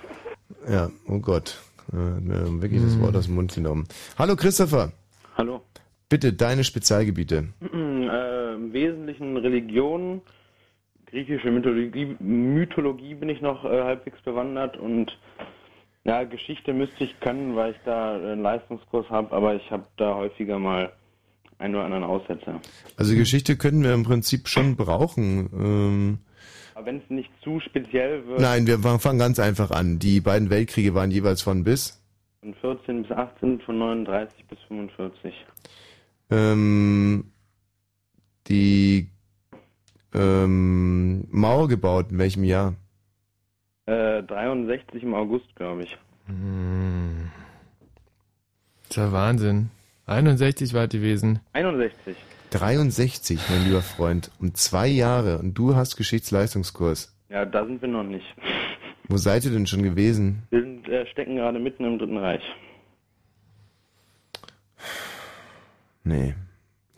Ja, 0.68 0.90
oh 1.08 1.20
Gott. 1.20 1.58
Äh, 1.92 1.96
wirklich 2.62 2.82
das 2.84 3.00
Wort 3.00 3.16
aus 3.16 3.26
dem 3.26 3.36
Mund 3.36 3.54
genommen. 3.54 3.88
Hallo 4.18 4.36
Christopher. 4.36 4.92
Hallo. 5.38 5.62
Bitte 6.10 6.34
deine 6.34 6.64
Spezialgebiete. 6.64 7.50
Äh, 8.10 8.56
Im 8.56 8.74
Wesentlichen 8.74 9.38
Religion, 9.38 10.22
griechische 11.10 11.52
Mythologie, 11.52 12.16
Mythologie 12.20 13.16
bin 13.16 13.30
ich 13.30 13.42
noch 13.42 13.66
äh, 13.66 13.82
halbwegs 13.82 14.22
bewandert 14.22 14.78
und 14.78 15.18
ja, 16.06 16.24
Geschichte 16.24 16.74
müsste 16.74 17.04
ich 17.04 17.20
können, 17.20 17.56
weil 17.56 17.72
ich 17.72 17.78
da 17.86 18.16
einen 18.16 18.42
Leistungskurs 18.42 19.10
habe, 19.10 19.36
aber 19.36 19.56
ich 19.56 19.70
habe 19.70 19.86
da 19.98 20.16
häufiger 20.16 20.58
mal 20.58 20.92
einen 21.58 21.76
oder 21.76 21.86
anderen 21.86 22.04
Aussetzer. 22.06 22.62
Also 22.96 23.16
Geschichte 23.16 23.58
können 23.58 23.84
wir 23.84 23.94
im 23.94 24.04
Prinzip 24.04 24.48
schon 24.48 24.76
brauchen. 24.76 25.50
Ähm, 25.54 26.20
Aber 26.74 26.86
wenn 26.86 26.98
es 26.98 27.10
nicht 27.10 27.30
zu 27.44 27.60
speziell 27.60 28.26
wird, 28.28 28.40
nein, 28.40 28.66
wir 28.66 28.80
fangen 28.80 29.20
ganz 29.20 29.40
einfach 29.40 29.72
an. 29.72 30.00
Die 30.00 30.22
beiden 30.22 30.50
Weltkriege 30.50 30.96
waren 30.96 31.12
jeweils 31.12 31.42
von 31.42 31.64
bis. 31.64 32.02
von 32.40 32.54
14 32.56 33.04
bis 33.04 33.12
18, 33.12 33.60
von 33.62 33.78
39 33.78 34.46
bis 34.48 34.60
45. 34.70 35.34
Ähm, 36.32 37.26
die 38.48 39.10
ähm, 40.14 41.26
Mauer 41.30 41.68
gebaut, 41.68 42.08
in 42.12 42.18
welchem 42.18 42.44
Jahr? 42.44 42.76
Äh, 43.86 44.24
63 44.24 45.04
im 45.04 45.14
August, 45.14 45.56
glaube 45.56 45.84
ich. 45.84 45.98
Hm. 46.28 47.32
Das 48.84 48.90
ist 48.90 48.98
ja 48.98 49.12
Wahnsinn. 49.12 49.70
61 50.06 50.74
war 50.74 50.86
es 50.86 50.90
gewesen. 50.90 51.40
61. 51.54 52.16
63, 52.52 53.40
mein 53.50 53.64
lieber 53.66 53.82
Freund. 53.82 54.32
Um 54.40 54.56
zwei 54.56 54.88
Jahre. 54.88 55.38
Und 55.38 55.54
du 55.54 55.76
hast 55.76 55.98
Geschichtsleistungskurs. 55.98 57.16
Ja, 57.30 57.46
da 57.46 57.66
sind 57.66 57.82
wir 57.82 57.90
noch 57.90 58.04
nicht. 58.04 58.26
Wo 59.08 59.18
seid 59.18 59.46
ihr 59.46 59.52
denn 59.52 59.68
schon 59.68 59.84
gewesen? 59.84 60.44
Wir 60.50 60.62
sind, 60.62 60.88
äh, 60.88 61.06
stecken 61.08 61.36
gerade 61.36 61.60
mitten 61.60 61.86
im 61.86 62.00
Dritten 62.00 62.18
Reich. 62.18 62.44
Nee. 66.04 66.34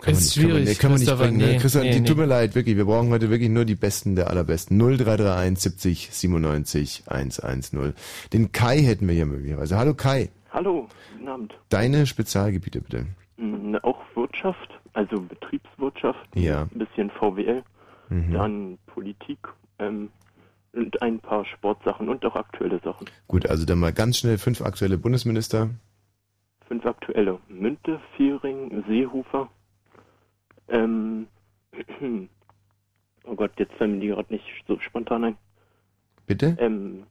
Ist 0.01 0.05
kann 0.05 0.13
man, 0.13 0.23
schwierig, 0.23 0.65
nee, 0.67 0.75
kann 0.75 0.91
man 0.91 0.99
nicht 0.99 1.15
bringen. 1.17 1.37
ne? 1.37 1.45
nee, 1.47 1.57
Christoph, 1.57 1.83
nee, 1.83 1.91
die 1.91 1.99
nee. 2.01 2.07
tut 2.07 2.17
mir 2.17 2.25
leid, 2.25 2.55
wirklich. 2.55 2.75
Wir 2.77 2.85
brauchen 2.85 3.09
heute 3.09 3.29
wirklich 3.29 3.49
nur 3.49 3.65
die 3.65 3.75
Besten 3.75 4.15
der 4.15 4.29
Allerbesten. 4.29 4.77
0331 4.77 5.59
70 5.59 6.09
97 6.11 7.03
110. 7.07 7.93
Den 8.33 8.51
Kai 8.51 8.79
hätten 8.81 9.07
wir 9.07 9.13
hier 9.15 9.25
möglicherweise. 9.25 9.77
Hallo 9.77 9.93
Kai. 9.93 10.29
Hallo, 10.51 10.87
guten 11.13 11.27
Abend. 11.29 11.53
Deine 11.69 12.05
Spezialgebiete 12.05 12.81
bitte. 12.81 13.05
Mm, 13.37 13.75
Auch 13.83 13.99
Wirtschaft, 14.15 14.69
also 14.93 15.21
Betriebswirtschaft, 15.21 16.19
Ja. 16.35 16.63
ein 16.63 16.79
bisschen 16.79 17.09
VWL, 17.11 17.63
Mhm. 18.09 18.33
dann 18.33 18.77
Politik 18.87 19.39
ähm, 19.79 20.09
und 20.73 21.01
ein 21.01 21.19
paar 21.19 21.45
Sportsachen 21.45 22.09
und 22.09 22.25
auch 22.25 22.35
aktuelle 22.35 22.79
Sachen. 22.83 23.07
Gut, 23.27 23.45
also 23.45 23.65
dann 23.65 23.79
mal 23.79 23.93
ganz 23.93 24.17
schnell 24.17 24.37
fünf 24.37 24.61
aktuelle 24.61 24.97
Bundesminister. 24.97 25.69
Fünf 26.67 26.85
aktuelle. 26.85 27.39
Münte, 27.49 27.99
Viering, 28.17 28.83
Seehofer. 28.87 29.49
Ähm, 30.71 31.27
oh 33.25 33.36
Gott, 33.36 33.51
jetzt 33.57 33.73
fallen 33.75 33.95
mir 33.95 33.99
die 34.01 34.07
gerade 34.07 34.34
nicht 34.34 34.45
so 34.67 34.79
spontan 34.79 35.23
ein. 35.25 35.38
Bitte? 36.25 36.57
Ähm, 36.60 37.03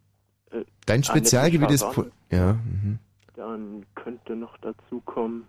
äh, 0.51 0.64
Dein 0.87 1.05
Spezialgebiet 1.05 1.70
ist... 1.70 1.85
Po- 1.92 2.07
Ja. 2.31 2.55
Mhm. 2.55 2.99
Dann 3.37 3.87
könnte 3.94 4.35
noch 4.37 4.57
dazu 4.59 5.01
kommen. 5.05 5.44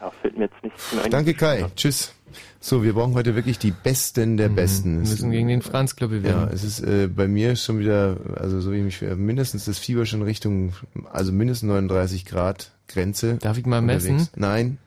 Ja, 0.00 0.10
fällt 0.22 0.36
mir 0.36 0.44
jetzt 0.44 0.62
nichts 0.64 0.92
mehr 0.94 1.04
ein. 1.04 1.10
Danke 1.10 1.34
Kai. 1.34 1.66
Tschüss. 1.76 2.14
So, 2.60 2.82
wir 2.84 2.92
brauchen 2.94 3.14
heute 3.14 3.34
wirklich 3.34 3.58
die 3.58 3.70
Besten 3.72 4.36
der 4.36 4.48
Besten. 4.48 5.02
Wir 5.02 5.08
müssen 5.10 5.30
gegen 5.30 5.48
den 5.48 5.62
Franz 5.62 5.96
Club 5.96 6.12
Ja, 6.12 6.18
gewinnen. 6.18 6.48
es 6.52 6.62
ist 6.64 6.80
äh, 6.80 7.08
bei 7.08 7.26
mir 7.28 7.56
schon 7.56 7.78
wieder, 7.80 8.16
also 8.36 8.60
so 8.60 8.72
wie 8.72 8.78
ich 8.78 8.84
mich 8.84 8.98
für, 8.98 9.16
mindestens 9.16 9.64
das 9.64 9.78
Fieber 9.78 10.06
schon 10.06 10.22
Richtung, 10.22 10.72
also 11.12 11.32
mindestens 11.32 11.68
39 11.68 12.24
Grad 12.24 12.70
Grenze. 12.88 13.36
Darf 13.36 13.58
ich 13.58 13.66
mal 13.66 13.82
messen? 13.82 14.28
Nein. 14.36 14.78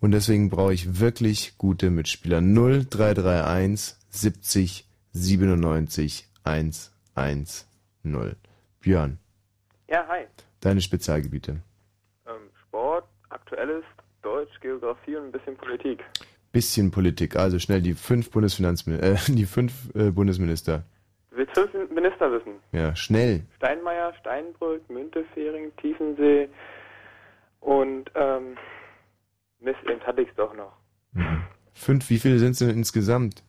Und 0.00 0.12
deswegen 0.12 0.48
brauche 0.50 0.72
ich 0.72 0.98
wirklich 1.00 1.58
gute 1.58 1.90
Mitspieler. 1.90 2.40
0331 2.40 3.96
70 4.08 4.86
97 5.12 6.26
110. 6.44 7.66
Björn, 8.80 9.18
Ja, 9.88 10.06
hi. 10.08 10.24
deine 10.60 10.80
Spezialgebiete. 10.80 11.60
Ähm, 12.26 12.32
Sport, 12.66 13.04
Aktuelles, 13.28 13.84
Deutsch, 14.22 14.58
Geografie 14.60 15.16
und 15.16 15.26
ein 15.26 15.32
bisschen 15.32 15.56
Politik. 15.56 16.02
Bisschen 16.52 16.90
Politik, 16.90 17.36
also 17.36 17.58
schnell 17.58 17.82
die 17.82 17.92
fünf 17.94 18.30
Bundesfinanzminister, 18.30 19.12
äh, 19.12 19.16
die 19.36 19.44
fünf 19.44 19.94
äh, 19.94 20.10
Bundesminister. 20.10 20.82
Du 21.30 21.36
willst 21.36 21.52
fünf 21.54 21.90
Minister 21.90 22.32
wissen? 22.32 22.54
Ja, 22.72 22.96
schnell. 22.96 23.42
Steinmeier, 23.56 24.14
Steinbrück, 24.20 24.88
Müntefering, 24.88 25.70
Tiefensee 25.76 26.48
und 27.60 28.10
ähm, 28.14 28.56
Mist, 29.60 29.78
eben 29.88 30.00
hatte 30.02 30.22
ich's 30.22 30.34
doch 30.36 30.54
noch. 30.54 30.72
Fünf, 31.74 32.08
wie 32.10 32.18
viele 32.18 32.38
sind 32.38 32.52
es 32.52 32.58
denn 32.58 32.70
insgesamt? 32.70 33.42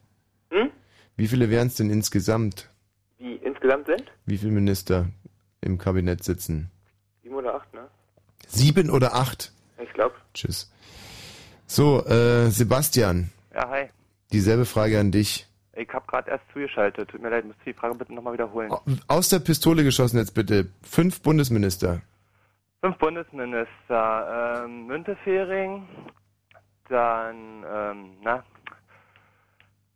Hm? 0.50 0.70
Wie 1.16 1.28
viele 1.28 1.50
wären 1.50 1.68
es 1.68 1.76
denn 1.76 1.90
insgesamt? 1.90 2.70
Wie 3.18 3.36
insgesamt 3.36 3.88
sind? 3.88 4.04
Wie 4.26 4.38
viele 4.38 4.52
Minister 4.52 5.08
im 5.62 5.78
Kabinett 5.78 6.24
sitzen? 6.24 6.72
Sieben 7.24 7.36
oder 7.36 7.56
acht, 7.56 7.74
ne? 7.74 7.88
Sieben 8.48 8.90
oder 8.90 9.14
acht? 9.14 9.52
Ich 9.82 9.92
glaube. 9.94 10.16
Tschüss. 10.34 10.72
So, 11.68 12.06
äh, 12.06 12.50
Sebastian, 12.50 13.30
Ja, 13.54 13.70
hi. 13.70 13.90
dieselbe 14.34 14.66
Frage 14.66 15.00
an 15.00 15.12
dich. 15.12 15.48
Ich 15.74 15.88
habe 15.94 16.06
gerade 16.08 16.30
erst 16.32 16.44
zugeschaltet. 16.52 17.10
Tut 17.10 17.22
mir 17.22 17.30
leid, 17.30 17.46
musst 17.46 17.60
du 17.62 17.72
die 17.72 17.74
Frage 17.74 17.96
bitte 17.96 18.14
nochmal 18.14 18.34
wiederholen. 18.34 18.72
Aus 19.08 19.30
der 19.30 19.40
Pistole 19.40 19.84
geschossen 19.86 20.18
jetzt 20.18 20.34
bitte. 20.34 20.70
Fünf 20.84 21.22
Bundesminister. 21.22 22.02
Fünf 22.82 22.98
Bundesminister. 22.98 24.64
Ähm, 24.66 24.88
Müntefering, 24.88 25.88
dann, 26.90 27.64
ähm, 27.72 28.18
na, 28.24 28.44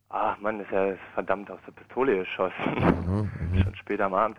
ah, 0.09 0.35
Mann, 0.39 0.59
ist 0.59 0.71
ja 0.71 0.93
verdammt 1.15 1.49
aus 1.49 1.59
der 1.65 1.71
Pistole 1.71 2.19
geschossen. 2.19 3.31
Schon 3.63 3.75
später 3.75 4.05
am 4.05 4.13
Abend. 4.13 4.37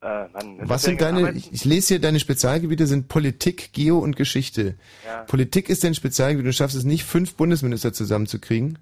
Äh, 0.00 0.28
Mann, 0.28 0.58
Was 0.68 0.82
sind 0.82 1.00
deine, 1.00 1.18
Arbeit- 1.20 1.36
ich, 1.36 1.52
ich 1.52 1.64
lese 1.64 1.94
hier, 1.94 2.00
deine 2.00 2.20
Spezialgebiete 2.20 2.86
sind 2.86 3.08
Politik, 3.08 3.72
Geo 3.72 3.98
und 3.98 4.14
Geschichte. 4.14 4.76
Ja. 5.04 5.24
Politik 5.24 5.68
ist 5.68 5.82
dein 5.82 5.94
Spezialgebiet. 5.94 6.46
Du 6.46 6.52
schaffst 6.52 6.76
es 6.76 6.84
nicht, 6.84 7.04
fünf 7.04 7.34
Bundesminister 7.34 7.92
zusammenzukriegen? 7.92 8.78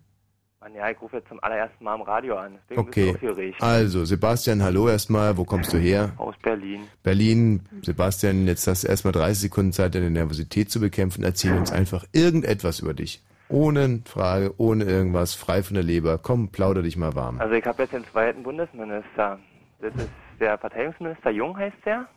Mann, 0.75 0.81
ja, 0.83 0.91
ich 0.91 1.01
rufe 1.01 1.17
jetzt 1.17 1.29
zum 1.29 1.43
allerersten 1.43 1.85
Mal 1.85 1.95
am 1.95 2.03
Radio 2.03 2.37
an. 2.37 2.59
Deswegen 2.69 2.81
Okay. 2.89 3.13
bist 3.13 3.23
du 3.23 3.29
aufgeregt. 3.31 3.63
Also, 3.63 4.05
Sebastian, 4.05 4.63
hallo 4.63 4.89
erstmal. 4.89 5.37
Wo 5.37 5.45
kommst 5.45 5.73
du 5.73 5.79
her? 5.79 6.13
Aus 6.17 6.35
Berlin. 6.43 6.87
Berlin. 7.03 7.63
Sebastian, 7.83 8.47
jetzt 8.47 8.67
hast 8.67 8.85
du 8.85 8.89
erstmal 8.89 9.13
30 9.13 9.39
Sekunden 9.43 9.73
Zeit, 9.73 9.95
deine 9.95 10.11
Nervosität 10.11 10.71
zu 10.71 10.81
bekämpfen. 10.81 11.25
Erzähl 11.25 11.57
uns 11.57 11.73
einfach 11.73 12.05
irgendetwas 12.13 12.81
über 12.81 12.95
dich. 12.95 13.23
Ohne 13.49 14.03
Frage, 14.07 14.55
ohne 14.57 14.85
irgendwas, 14.85 15.35
frei 15.35 15.63
von 15.63 15.75
der 15.75 15.85
Leber. 15.85 16.19
Komm, 16.19 16.49
plauder 16.49 16.83
dich 16.83 16.97
mal 16.97 17.15
warm. 17.15 17.41
Also 17.41 17.55
ich 17.55 17.65
habe 17.65 17.83
jetzt 17.83 17.93
den 17.93 18.05
zweiten 18.07 18.43
Bundesminister. 18.43 19.39
Das 19.81 19.95
ist 19.97 20.09
der 20.41 20.59
Verteidigungsminister 20.59 21.31
Jung 21.31 21.57
heißt 21.57 21.77
der. 21.85 22.09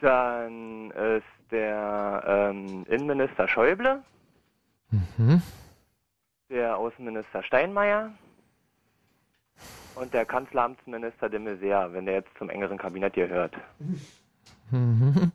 Dann 0.00 0.90
ist 0.90 1.50
der 1.52 2.24
ähm, 2.26 2.84
Innenminister 2.88 3.46
Schäuble, 3.48 4.02
Mhm. 5.16 5.40
Der 6.52 6.76
Außenminister 6.76 7.42
Steinmeier 7.42 8.12
und 9.94 10.12
der 10.12 10.26
Kanzleramtsminister 10.26 11.28
de 11.28 11.40
Maizière, 11.40 11.92
wenn 11.92 12.04
der 12.04 12.14
jetzt 12.16 12.36
zum 12.38 12.50
engeren 12.50 12.78
Kabinett 12.78 13.14
gehört. 13.14 13.54
Mhm. 14.70 15.32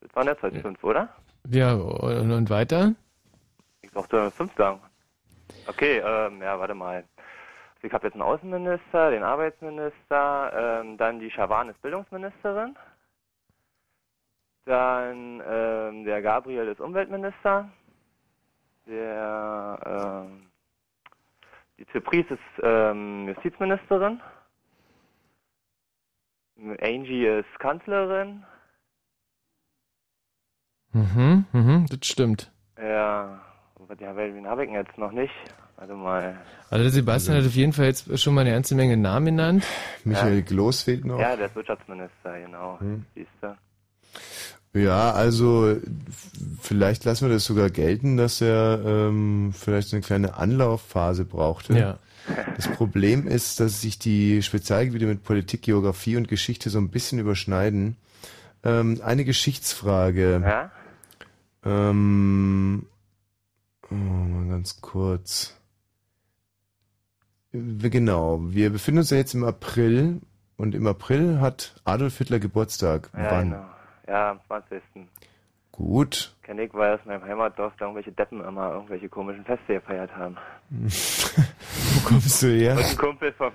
Das 0.00 0.14
waren 0.14 0.26
jetzt 0.26 0.42
heute 0.42 0.60
fünf, 0.60 0.84
oder? 0.84 1.08
Ja, 1.48 1.74
und, 1.74 2.30
und 2.30 2.50
weiter? 2.50 2.94
Ich 3.80 3.90
dachte 3.90 4.30
fünf 4.30 4.54
sagen. 4.56 4.80
Okay, 5.66 6.02
ähm, 6.04 6.42
ja, 6.42 6.58
warte 6.58 6.74
mal. 6.74 6.96
Also 6.96 7.86
Ich 7.86 7.92
habe 7.92 8.06
jetzt 8.06 8.14
einen 8.14 8.22
Außenminister, 8.22 9.10
den 9.10 9.22
Arbeitsminister, 9.22 10.82
ähm, 10.82 10.96
dann 10.98 11.20
die 11.20 11.30
Schawan 11.30 11.70
ist 11.70 11.80
Bildungsministerin, 11.82 12.76
dann 14.66 15.42
ähm, 15.46 16.04
der 16.04 16.22
Gabriel 16.22 16.68
ist 16.68 16.80
Umweltminister, 16.80 17.68
der 18.86 20.24
ähm, 20.26 20.46
die 21.78 21.86
Zypris 21.88 22.26
ist 22.30 22.38
ähm, 22.62 23.28
Justizministerin, 23.28 24.20
Angie 26.80 27.26
ist 27.26 27.58
Kanzlerin, 27.58 28.44
Mhm, 30.92 31.46
mhm, 31.52 31.86
das 31.88 32.06
stimmt. 32.06 32.52
ja, 32.78 33.40
ja, 33.98 34.16
wen 34.16 34.46
habe 34.46 34.64
ich 34.64 34.70
denn 34.70 34.78
jetzt 34.78 34.98
noch 34.98 35.10
nicht? 35.12 35.32
Warte 35.76 35.94
mal. 35.94 36.38
Also 36.70 36.84
der 36.84 36.90
Sebastian 36.92 37.38
hat 37.38 37.46
auf 37.46 37.54
jeden 37.54 37.72
Fall 37.72 37.86
jetzt 37.86 38.20
schon 38.20 38.34
mal 38.34 38.42
eine 38.42 38.52
ganze 38.52 38.74
Menge 38.74 38.96
Namen 38.96 39.26
genannt. 39.26 39.66
Michael 40.04 40.42
Gloß 40.42 40.82
fehlt 40.82 41.04
noch. 41.04 41.18
Ja, 41.18 41.34
der 41.34 41.46
ist 41.46 41.56
Wirtschaftsminister, 41.56 42.40
genau. 42.40 42.78
Hm. 42.78 43.04
Siehst 43.14 43.30
du. 43.40 43.56
Ja, 44.74 45.12
also 45.12 45.76
vielleicht 46.60 47.04
lassen 47.04 47.26
wir 47.28 47.34
das 47.34 47.44
sogar 47.44 47.68
gelten, 47.68 48.16
dass 48.16 48.40
er 48.40 48.80
ähm, 48.84 49.52
vielleicht 49.54 49.88
so 49.88 49.96
eine 49.96 50.02
kleine 50.02 50.34
Anlaufphase 50.34 51.24
brauchte. 51.26 51.78
Ja. 51.78 51.98
Das 52.56 52.68
Problem 52.68 53.26
ist, 53.26 53.60
dass 53.60 53.80
sich 53.82 53.98
die 53.98 54.42
Spezialgebiete 54.42 55.06
mit 55.06 55.24
Politik, 55.24 55.62
Geografie 55.62 56.16
und 56.16 56.28
Geschichte 56.28 56.70
so 56.70 56.78
ein 56.78 56.88
bisschen 56.88 57.18
überschneiden. 57.18 57.96
Ähm, 58.64 59.00
eine 59.04 59.24
Geschichtsfrage. 59.24 60.40
Ja? 60.42 60.70
Ähm, 61.64 62.86
oh, 63.90 63.94
mal 63.94 64.48
ganz 64.48 64.80
kurz. 64.80 65.54
Wir- 67.50 67.90
Genau, 67.90 68.40
wir 68.42 68.70
befinden 68.70 69.00
uns 69.00 69.10
ja 69.10 69.18
jetzt 69.18 69.34
im 69.34 69.44
April 69.44 70.20
und 70.56 70.74
im 70.74 70.86
April 70.86 71.40
hat 71.40 71.74
Adolf 71.84 72.16
Hitler 72.18 72.38
Geburtstag. 72.38 73.10
Ja, 73.14 73.30
Wann? 73.32 73.50
genau. 73.50 73.64
Ja, 74.08 74.30
am 74.32 74.40
20. 74.46 74.82
Gut. 75.70 76.34
Kenn 76.42 76.58
ich, 76.58 76.72
weil 76.74 76.94
aus 76.94 77.00
meinem 77.06 77.24
Heimatdorf 77.24 77.72
da 77.78 77.86
irgendwelche 77.86 78.12
Deppen 78.12 78.44
immer 78.44 78.72
irgendwelche 78.72 79.08
komischen 79.08 79.42
Feste 79.44 79.74
gefeiert 79.74 80.14
haben. 80.14 80.36
Wo 80.70 82.08
kommst 82.08 82.42
du 82.42 82.48
her? 82.48 82.76
Und 82.76 82.84
ein 82.84 82.96
Kumpel 82.98 83.32
von, 83.32 83.52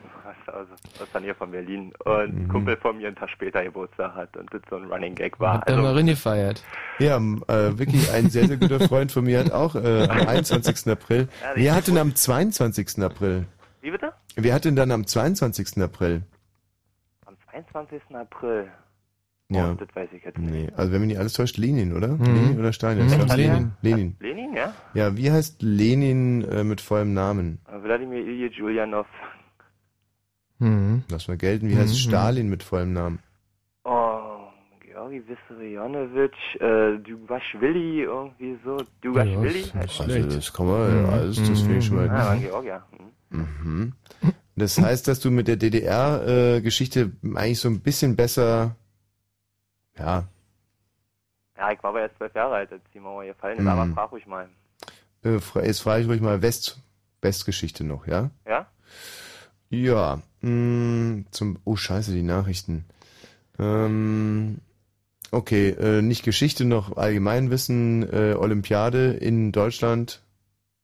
also 0.47 0.73
aus 0.73 1.11
der 1.13 1.21
Nähe 1.21 1.35
von 1.35 1.51
Berlin, 1.51 1.93
und 2.05 2.33
Mhm. 2.33 2.41
ein 2.45 2.47
Kumpel 2.47 2.77
von 2.77 2.97
mir 2.97 3.07
einen 3.07 3.15
Tag 3.15 3.29
später 3.29 3.63
Geburtstag 3.63 4.15
hat 4.15 4.35
und 4.35 4.51
das 4.51 4.61
so 4.69 4.77
ein 4.77 4.85
Running 4.91 5.13
Gag 5.13 5.39
war. 5.39 5.59
Hat 5.61 5.69
er 5.69 5.77
mal 5.77 6.03
gefeiert. 6.03 6.63
Ja, 6.97 7.17
m- 7.17 7.43
äh, 7.47 7.77
wirklich 7.77 8.11
ein 8.11 8.29
sehr, 8.31 8.47
sehr 8.47 8.57
guter 8.57 8.79
Freund 8.79 9.11
von 9.11 9.23
mir 9.23 9.39
hat 9.39 9.51
auch 9.51 9.75
äh, 9.75 10.07
am 10.09 10.17
21. 10.27 10.87
April. 10.91 11.27
Ja, 11.41 11.51
Wer 11.55 11.71
hat 11.73 11.77
richtig 11.79 11.93
denn 11.95 12.01
am 12.01 12.15
22. 12.15 13.03
April? 13.03 13.45
Wie 13.81 13.91
bitte? 13.91 14.11
Wer 14.35 14.53
hat 14.55 14.65
denn 14.65 14.75
dann 14.75 14.91
am 14.91 15.05
22. 15.05 15.81
April? 15.83 16.23
Am 17.25 17.35
22. 17.51 18.01
April. 18.15 18.71
Ja. 19.49 19.71
Oh, 19.71 19.75
das 19.75 19.87
weiß 19.95 20.09
ich 20.13 20.23
jetzt 20.25 20.37
nicht. 20.37 20.51
Nee, 20.51 20.69
also 20.75 20.91
wenn 20.91 20.99
mich 21.01 21.07
nicht 21.09 21.19
alles 21.19 21.33
täuscht, 21.33 21.57
Lenin, 21.57 21.95
oder? 21.95 22.09
Mhm. 22.09 22.25
Lenin 22.25 22.59
oder 22.59 22.73
Stalin? 22.73 23.05
Mhm, 23.05 23.27
Lenin. 23.35 23.71
Lenin. 23.81 24.15
Lenin, 24.19 24.53
ja? 24.53 24.73
Ja, 24.93 25.15
wie 25.15 25.31
heißt 25.31 25.61
Lenin 25.61 26.43
äh, 26.43 26.63
mit 26.65 26.81
vollem 26.81 27.13
Namen? 27.13 27.59
Wladimir 27.81 28.19
Ilyich 28.19 28.61
Ulyanov. 28.61 29.07
Mhm. 30.59 31.03
Lass 31.09 31.27
mal 31.27 31.37
gelten. 31.37 31.69
Wie 31.69 31.75
Mhm. 31.75 31.79
heißt 31.79 31.97
Stalin 31.99 32.49
mit 32.49 32.63
vollem 32.63 32.91
Namen? 32.93 33.19
Oh, 33.85 34.47
Georgi 34.81 35.21
Vissarionovich, 35.27 36.31
äh, 36.59 36.97
Dugashvili, 36.97 38.01
irgendwie 38.01 38.57
so. 38.65 38.75
Dugashvili? 39.01 39.61
Ja, 39.61 39.73
heißt 39.75 40.07
nicht 40.07 40.15
Also 40.25 40.35
das 40.35 40.51
kann 40.53 40.65
man, 40.67 40.97
ja, 41.05 41.09
alles, 41.09 41.37
das 41.37 41.61
finde 41.61 41.77
ich 41.77 41.85
schon 41.85 41.97
mal. 41.97 42.09
Ah, 42.09 42.17
war 42.25 42.31
ein 42.31 42.41
Georgier. 42.41 42.83
Hm. 43.29 43.39
Mhm. 43.63 43.93
Das 44.57 44.77
heißt, 44.81 45.07
dass 45.07 45.19
du 45.19 45.29
mit 45.31 45.47
der 45.47 45.55
DDR-Geschichte 45.55 47.11
eigentlich 47.35 47.59
so 47.59 47.69
ein 47.69 47.79
bisschen 47.81 48.15
besser, 48.15 48.75
ja, 49.99 50.23
Ja, 51.57 51.71
ich 51.71 51.81
war 51.81 51.89
aber 51.89 52.01
erst 52.01 52.17
zwölf 52.17 52.33
Jahre 52.35 52.55
alt, 52.55 52.71
als 52.71 52.83
die 52.93 52.99
Mauer 52.99 53.25
gefallen 53.25 53.59
ist, 53.59 53.67
aber 53.67 53.85
Mhm. 53.85 53.93
frag 53.93 54.11
ruhig 54.11 54.27
mal. 54.27 54.47
äh, 55.23 55.39
jetzt 55.65 55.79
frage 55.81 56.03
ich 56.03 56.07
ruhig 56.09 56.21
mal 56.21 56.41
West, 56.41 56.79
Westgeschichte 57.21 57.83
noch, 57.83 58.05
ja? 58.07 58.29
Ja? 58.47 58.67
Ja, 59.69 60.21
mh, 60.41 61.23
zum, 61.31 61.59
oh 61.65 61.75
scheiße, 61.75 62.13
die 62.13 62.21
Nachrichten. 62.23 62.85
Ähm, 63.59 64.59
okay, 65.31 65.69
äh, 65.69 66.01
nicht 66.03 66.23
Geschichte, 66.23 66.63
noch 66.63 66.95
Allgemeinwissen, 66.95 68.03
äh, 68.13 68.35
Olympiade 68.35 69.13
in 69.13 69.51
Deutschland. 69.51 70.21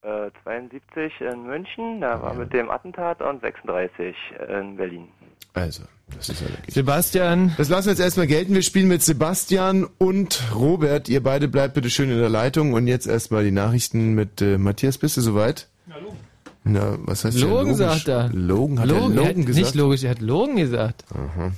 Äh, 0.02 0.32
72 0.44 1.22
in 1.22 1.44
München, 1.44 2.02
da 2.02 2.22
war 2.22 2.34
mit 2.34 2.52
dem 2.52 2.70
Attentat 2.72 3.22
und 3.22 3.42
36 3.42 4.16
in 4.50 4.76
Berlin. 4.76 5.08
Also, 5.54 5.84
das 6.16 6.30
ist 6.30 6.42
ja 6.42 6.48
wirklich. 6.48 6.74
Sebastian. 6.74 7.54
Das 7.58 7.70
lassen 7.70 7.86
wir 7.88 7.92
jetzt 7.92 8.00
erstmal 8.00 8.28
gelten. 8.28 8.54
Wir 8.56 8.64
spielen 8.64 8.88
mit 8.88 9.04
Sebastian 9.04 9.88
und 9.98 10.42
Robert. 10.56 11.10
Ihr 11.10 11.22
beide 11.22 11.48
bleibt 11.48 11.76
bitte 11.76 11.90
schön 11.90 12.10
in 12.10 12.20
der 12.20 12.30
Leitung. 12.30 12.74
Und 12.74 12.88
jetzt 12.88 13.08
erstmal 13.08 13.44
die 13.44 13.52
Nachrichten 13.52 14.14
mit 14.14 14.42
äh, 14.42 14.58
Matthias. 14.58 14.98
Bist 14.98 15.18
du 15.18 15.22
soweit? 15.22 15.68
Hallo. 15.92 16.16
Na, 16.64 16.98
was 17.00 17.26
heißt 17.26 17.38
Logen 17.40 17.78
der 17.78 17.90
sagt 17.90 18.08
er. 18.08 18.30
Logan 18.34 18.80
hat 18.80 18.88
Logan, 18.88 19.02
er 19.02 19.10
er 19.10 19.16
Logan 19.16 19.28
hat 19.28 19.46
gesagt? 19.46 19.66
Nicht 19.66 19.76
logisch, 19.76 20.04
er 20.04 20.12
hat 20.12 20.22
Logan 20.22 20.56
gesagt. 20.56 21.04
Aha. 21.14 21.52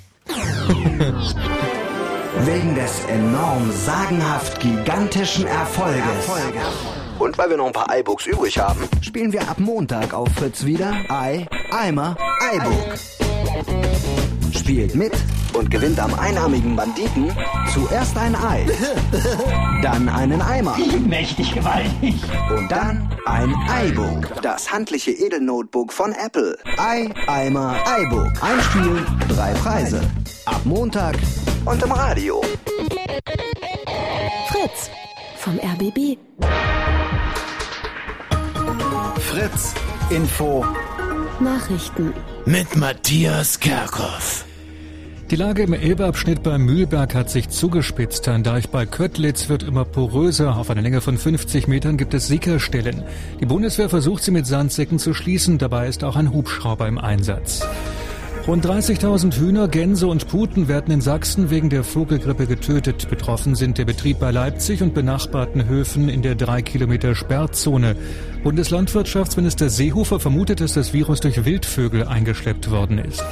Wegen 2.43 2.75
des 2.75 3.05
enorm 3.05 3.71
sagenhaft 3.71 4.59
gigantischen 4.59 5.45
Erfolges. 5.45 6.01
Und 7.19 7.37
weil 7.37 7.49
wir 7.49 7.57
noch 7.57 7.67
ein 7.67 7.71
paar 7.71 7.95
iBooks 7.97 8.25
übrig 8.25 8.57
haben, 8.57 8.81
spielen 9.01 9.31
wir 9.31 9.47
ab 9.47 9.59
Montag 9.59 10.13
auf 10.13 10.27
Fritz 10.33 10.65
wieder 10.65 10.93
Ei, 11.07 11.47
Eimer, 11.71 12.17
iBook. 12.55 13.24
Spielt 14.53 14.95
mit, 14.95 15.13
und 15.57 15.71
gewinnt 15.71 15.99
am 15.99 16.13
einarmigen 16.15 16.75
Banditen 16.75 17.31
zuerst 17.73 18.17
ein 18.17 18.35
Ei, 18.35 18.65
dann 19.81 20.09
einen 20.09 20.41
Eimer. 20.41 20.75
Mächtig 21.07 21.53
gewaltig. 21.53 22.15
Und 22.55 22.69
dann 22.69 23.09
ein 23.25 23.53
iBook, 23.87 24.41
das 24.41 24.71
handliche 24.71 25.11
Edelnotebook 25.11 25.93
von 25.93 26.13
Apple. 26.13 26.57
Ei, 26.77 27.09
Eimer, 27.27 27.77
iBook. 27.99 28.31
Ein 28.41 28.61
Spiel, 28.61 29.05
drei 29.29 29.53
Preise. 29.53 30.01
Ab 30.45 30.61
Montag 30.65 31.15
und 31.65 31.81
im 31.81 31.91
Radio. 31.91 32.41
Fritz 34.49 34.89
vom 35.37 35.59
RBB. 35.59 36.17
Fritz, 39.19 39.73
Info, 40.09 40.65
Nachrichten. 41.39 42.13
Mit 42.47 42.75
Matthias 42.75 43.59
Kerkhoff. 43.59 44.45
Die 45.31 45.35
Lage 45.35 45.63
im 45.63 45.73
Elbeabschnitt 45.73 46.43
beim 46.43 46.63
Mühlberg 46.63 47.15
hat 47.15 47.31
sich 47.31 47.49
zugespitzt. 47.49 48.27
Ein 48.27 48.43
Deich 48.43 48.69
bei 48.69 48.85
Köttlitz 48.85 49.49
wird 49.49 49.63
immer 49.63 49.83
poröser. 49.83 50.55
Auf 50.55 50.69
einer 50.69 50.83
Länge 50.83 51.01
von 51.01 51.17
50 51.17 51.67
Metern 51.67 51.97
gibt 51.97 52.13
es 52.13 52.27
Sickerstellen. 52.27 53.03
Die 53.39 53.47
Bundeswehr 53.47 53.89
versucht 53.89 54.23
sie 54.23 54.29
mit 54.29 54.45
Sandsäcken 54.45 54.99
zu 54.99 55.15
schließen. 55.15 55.57
Dabei 55.57 55.87
ist 55.87 56.03
auch 56.03 56.15
ein 56.15 56.31
Hubschrauber 56.31 56.87
im 56.87 56.99
Einsatz. 56.99 57.65
Rund 58.47 58.63
30.000 58.63 59.39
Hühner, 59.39 59.67
Gänse 59.67 60.05
und 60.05 60.27
Puten 60.27 60.67
werden 60.67 60.93
in 60.93 61.01
Sachsen 61.01 61.49
wegen 61.49 61.71
der 61.71 61.83
Vogelgrippe 61.83 62.45
getötet. 62.45 63.09
Betroffen 63.09 63.55
sind 63.55 63.79
der 63.79 63.85
Betrieb 63.85 64.19
bei 64.19 64.29
Leipzig 64.29 64.83
und 64.83 64.93
benachbarten 64.93 65.67
Höfen 65.67 66.09
in 66.09 66.21
der 66.21 66.35
drei 66.35 66.61
Kilometer 66.61 67.15
Sperrzone. 67.15 67.95
Bundeslandwirtschaftsminister 68.43 69.71
Seehofer 69.71 70.19
vermutet, 70.19 70.61
dass 70.61 70.73
das 70.73 70.93
Virus 70.93 71.21
durch 71.21 71.43
Wildvögel 71.43 72.03
eingeschleppt 72.03 72.69
worden 72.69 72.99
ist. 72.99 73.25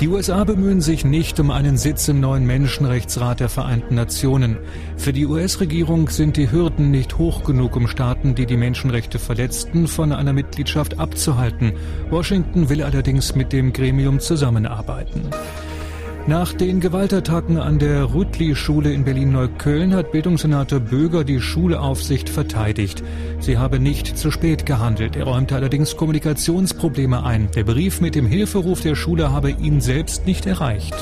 Die 0.00 0.08
USA 0.08 0.42
bemühen 0.42 0.80
sich 0.80 1.04
nicht 1.04 1.38
um 1.38 1.52
einen 1.52 1.76
Sitz 1.76 2.08
im 2.08 2.18
neuen 2.18 2.44
Menschenrechtsrat 2.44 3.38
der 3.38 3.48
Vereinten 3.48 3.94
Nationen. 3.94 4.58
Für 4.96 5.12
die 5.12 5.24
US-Regierung 5.24 6.08
sind 6.08 6.36
die 6.36 6.50
Hürden 6.50 6.90
nicht 6.90 7.16
hoch 7.16 7.44
genug, 7.44 7.76
um 7.76 7.86
Staaten, 7.86 8.34
die 8.34 8.44
die 8.44 8.56
Menschenrechte 8.56 9.20
verletzten, 9.20 9.86
von 9.86 10.10
einer 10.10 10.32
Mitgliedschaft 10.32 10.98
abzuhalten. 10.98 11.74
Washington 12.10 12.68
will 12.68 12.82
allerdings 12.82 13.36
mit 13.36 13.52
dem 13.52 13.72
Gremium 13.72 14.18
zusammenarbeiten. 14.18 15.30
Nach 16.26 16.54
den 16.54 16.80
Gewaltattacken 16.80 17.58
an 17.58 17.78
der 17.78 18.14
Rüttli-Schule 18.14 18.90
in 18.90 19.04
Berlin-Neukölln 19.04 19.92
hat 19.92 20.10
Bildungssenator 20.10 20.80
Böger 20.80 21.22
die 21.22 21.38
Schulaufsicht 21.38 22.30
verteidigt. 22.30 23.04
Sie 23.40 23.58
habe 23.58 23.78
nicht 23.78 24.16
zu 24.16 24.30
spät 24.30 24.64
gehandelt. 24.64 25.16
Er 25.16 25.24
räumte 25.24 25.54
allerdings 25.54 25.98
Kommunikationsprobleme 25.98 27.22
ein. 27.24 27.50
Der 27.54 27.64
Brief 27.64 28.00
mit 28.00 28.14
dem 28.14 28.24
Hilferuf 28.24 28.80
der 28.80 28.94
Schule 28.94 29.32
habe 29.32 29.50
ihn 29.50 29.82
selbst 29.82 30.24
nicht 30.24 30.46
erreicht. 30.46 30.94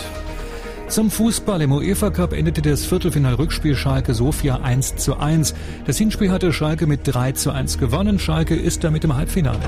Zum 0.89 1.09
Fußball 1.09 1.63
im 1.63 1.71
UEFA 1.71 2.11
Cup 2.11 2.33
endete 2.33 2.61
das 2.61 2.85
Viertelfinal-Rückspiel 2.85 3.77
Schalke 3.77 4.15
Sofia 4.15 4.57
1 4.57 4.97
zu 4.97 5.19
1. 5.19 5.55
Das 5.87 5.99
Hinspiel 5.99 6.33
hatte 6.33 6.53
Schalke 6.53 6.89
mit 6.89 7.03
3 7.05 7.31
zu 7.33 7.53
1 7.53 7.79
gewonnen. 7.79 8.19
Schalke 8.19 8.57
ist 8.57 8.83
damit 8.83 9.05
im 9.05 9.15
Halbfinale. 9.15 9.61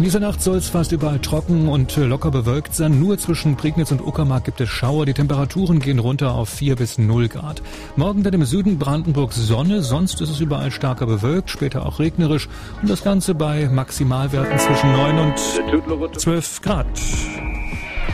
In 0.00 0.04
dieser 0.04 0.20
Nacht 0.20 0.40
soll 0.40 0.56
es 0.56 0.70
fast 0.70 0.92
überall 0.92 1.18
trocken 1.18 1.68
und 1.68 1.94
locker 1.94 2.30
bewölkt 2.30 2.74
sein. 2.74 2.98
Nur 3.00 3.18
zwischen 3.18 3.56
Prignitz 3.56 3.92
und 3.92 4.00
Uckermark 4.00 4.44
gibt 4.44 4.58
es 4.62 4.70
Schauer. 4.70 5.04
Die 5.04 5.12
Temperaturen 5.12 5.78
gehen 5.78 5.98
runter 5.98 6.32
auf 6.32 6.48
4 6.48 6.76
bis 6.76 6.96
0 6.96 7.28
Grad. 7.28 7.60
Morgen 7.96 8.22
dann 8.22 8.32
im 8.32 8.46
Süden 8.46 8.78
Brandenburg 8.78 9.34
Sonne, 9.34 9.82
sonst 9.82 10.22
ist 10.22 10.30
es 10.30 10.40
überall 10.40 10.70
starker 10.70 11.04
bewölkt, 11.04 11.50
später 11.50 11.84
auch 11.84 11.98
regnerisch 11.98 12.48
und 12.80 12.88
das 12.88 13.04
Ganze 13.04 13.34
bei 13.34 13.68
Maximalwerten 13.68 14.58
zwischen 14.58 14.90
9 14.90 15.18
und 15.18 16.18
12 16.18 16.62
Grad. 16.62 16.86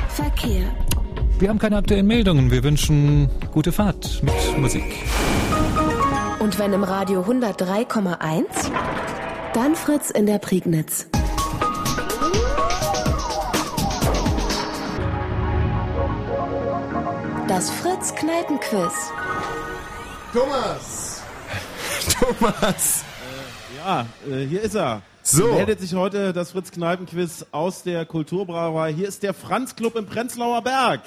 Verkehr. 0.08 0.64
Wir 1.38 1.48
haben 1.48 1.60
keine 1.60 1.76
aktuellen 1.76 2.08
Meldungen. 2.08 2.50
Wir 2.50 2.64
wünschen 2.64 3.30
gute 3.52 3.70
Fahrt 3.70 4.24
mit 4.24 4.58
Musik. 4.58 4.82
Und 6.40 6.58
wenn 6.58 6.72
im 6.72 6.82
Radio 6.82 7.20
103,1, 7.22 8.42
dann 9.54 9.76
Fritz 9.76 10.10
in 10.10 10.26
der 10.26 10.38
Prignitz. 10.38 11.06
Das 17.56 17.70
Fritz 17.70 18.14
Kneipenquiz. 18.14 18.92
Thomas! 20.30 21.22
Thomas! 22.38 23.02
Ja, 23.78 24.04
äh, 24.30 24.44
hier 24.44 24.60
ist 24.60 24.74
er. 24.74 25.00
So. 25.22 25.54
Meldet 25.54 25.80
sich 25.80 25.94
heute 25.94 26.34
das 26.34 26.50
Fritz 26.50 26.70
Kneipenquiz 26.70 27.46
aus 27.52 27.82
der 27.82 28.04
Kulturbrauerei. 28.04 28.92
Hier 28.92 29.08
ist 29.08 29.22
der 29.22 29.32
Franz 29.32 29.74
Club 29.74 29.96
im 29.96 30.04
Prenzlauer 30.04 30.60
Berg. 30.60 31.00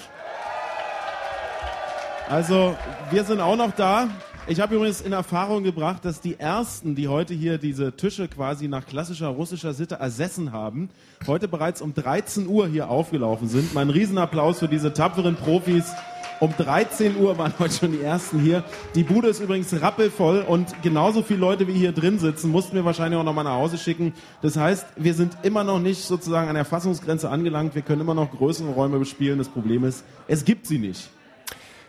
Also, 2.27 2.75
wir 3.11 3.23
sind 3.25 3.41
auch 3.41 3.55
noch 3.55 3.75
da. 3.75 4.07
Ich 4.47 4.59
habe 4.59 4.73
übrigens 4.73 5.01
in 5.01 5.11
Erfahrung 5.11 5.61
gebracht, 5.61 6.03
dass 6.03 6.19
die 6.19 6.39
ersten, 6.39 6.95
die 6.95 7.09
heute 7.09 7.35
hier 7.35 7.59
diese 7.59 7.95
Tische 7.95 8.27
quasi 8.27 8.67
nach 8.67 8.87
klassischer 8.87 9.27
russischer 9.27 9.75
Sitte 9.75 9.97
ersessen 9.99 10.51
haben, 10.51 10.89
heute 11.27 11.47
bereits 11.47 11.79
um 11.79 11.93
13 11.93 12.47
Uhr 12.47 12.67
hier 12.67 12.89
aufgelaufen 12.89 13.47
sind. 13.47 13.75
Mein 13.75 13.91
Riesenapplaus 13.91 14.57
für 14.57 14.67
diese 14.67 14.93
tapferen 14.93 15.35
Profis. 15.35 15.93
Um 16.39 16.55
13 16.55 17.17
Uhr 17.17 17.37
waren 17.37 17.53
heute 17.59 17.73
schon 17.73 17.91
die 17.91 18.01
ersten 18.01 18.39
hier. 18.39 18.63
Die 18.95 19.03
Bude 19.03 19.27
ist 19.27 19.41
übrigens 19.41 19.73
rappelvoll 19.81 20.39
und 20.47 20.81
genauso 20.81 21.21
viele 21.21 21.39
Leute 21.39 21.67
wie 21.67 21.73
hier 21.73 21.91
drin 21.91 22.17
sitzen, 22.17 22.49
mussten 22.49 22.75
wir 22.75 22.85
wahrscheinlich 22.85 23.19
auch 23.19 23.25
noch 23.25 23.33
mal 23.33 23.43
nach 23.43 23.55
Hause 23.55 23.77
schicken. 23.77 24.13
Das 24.41 24.55
heißt, 24.55 24.85
wir 24.95 25.13
sind 25.13 25.37
immer 25.43 25.65
noch 25.65 25.79
nicht 25.79 26.05
sozusagen 26.05 26.47
an 26.47 26.55
der 26.55 26.63
Fassungsgrenze 26.63 27.29
angelangt. 27.29 27.75
Wir 27.75 27.81
können 27.81 27.99
immer 28.01 28.13
noch 28.13 28.31
größere 28.31 28.69
Räume 28.69 28.99
bespielen. 28.99 29.37
Das 29.37 29.49
Problem 29.49 29.83
ist, 29.83 30.05
es 30.27 30.45
gibt 30.45 30.65
sie 30.65 30.79
nicht. 30.79 31.09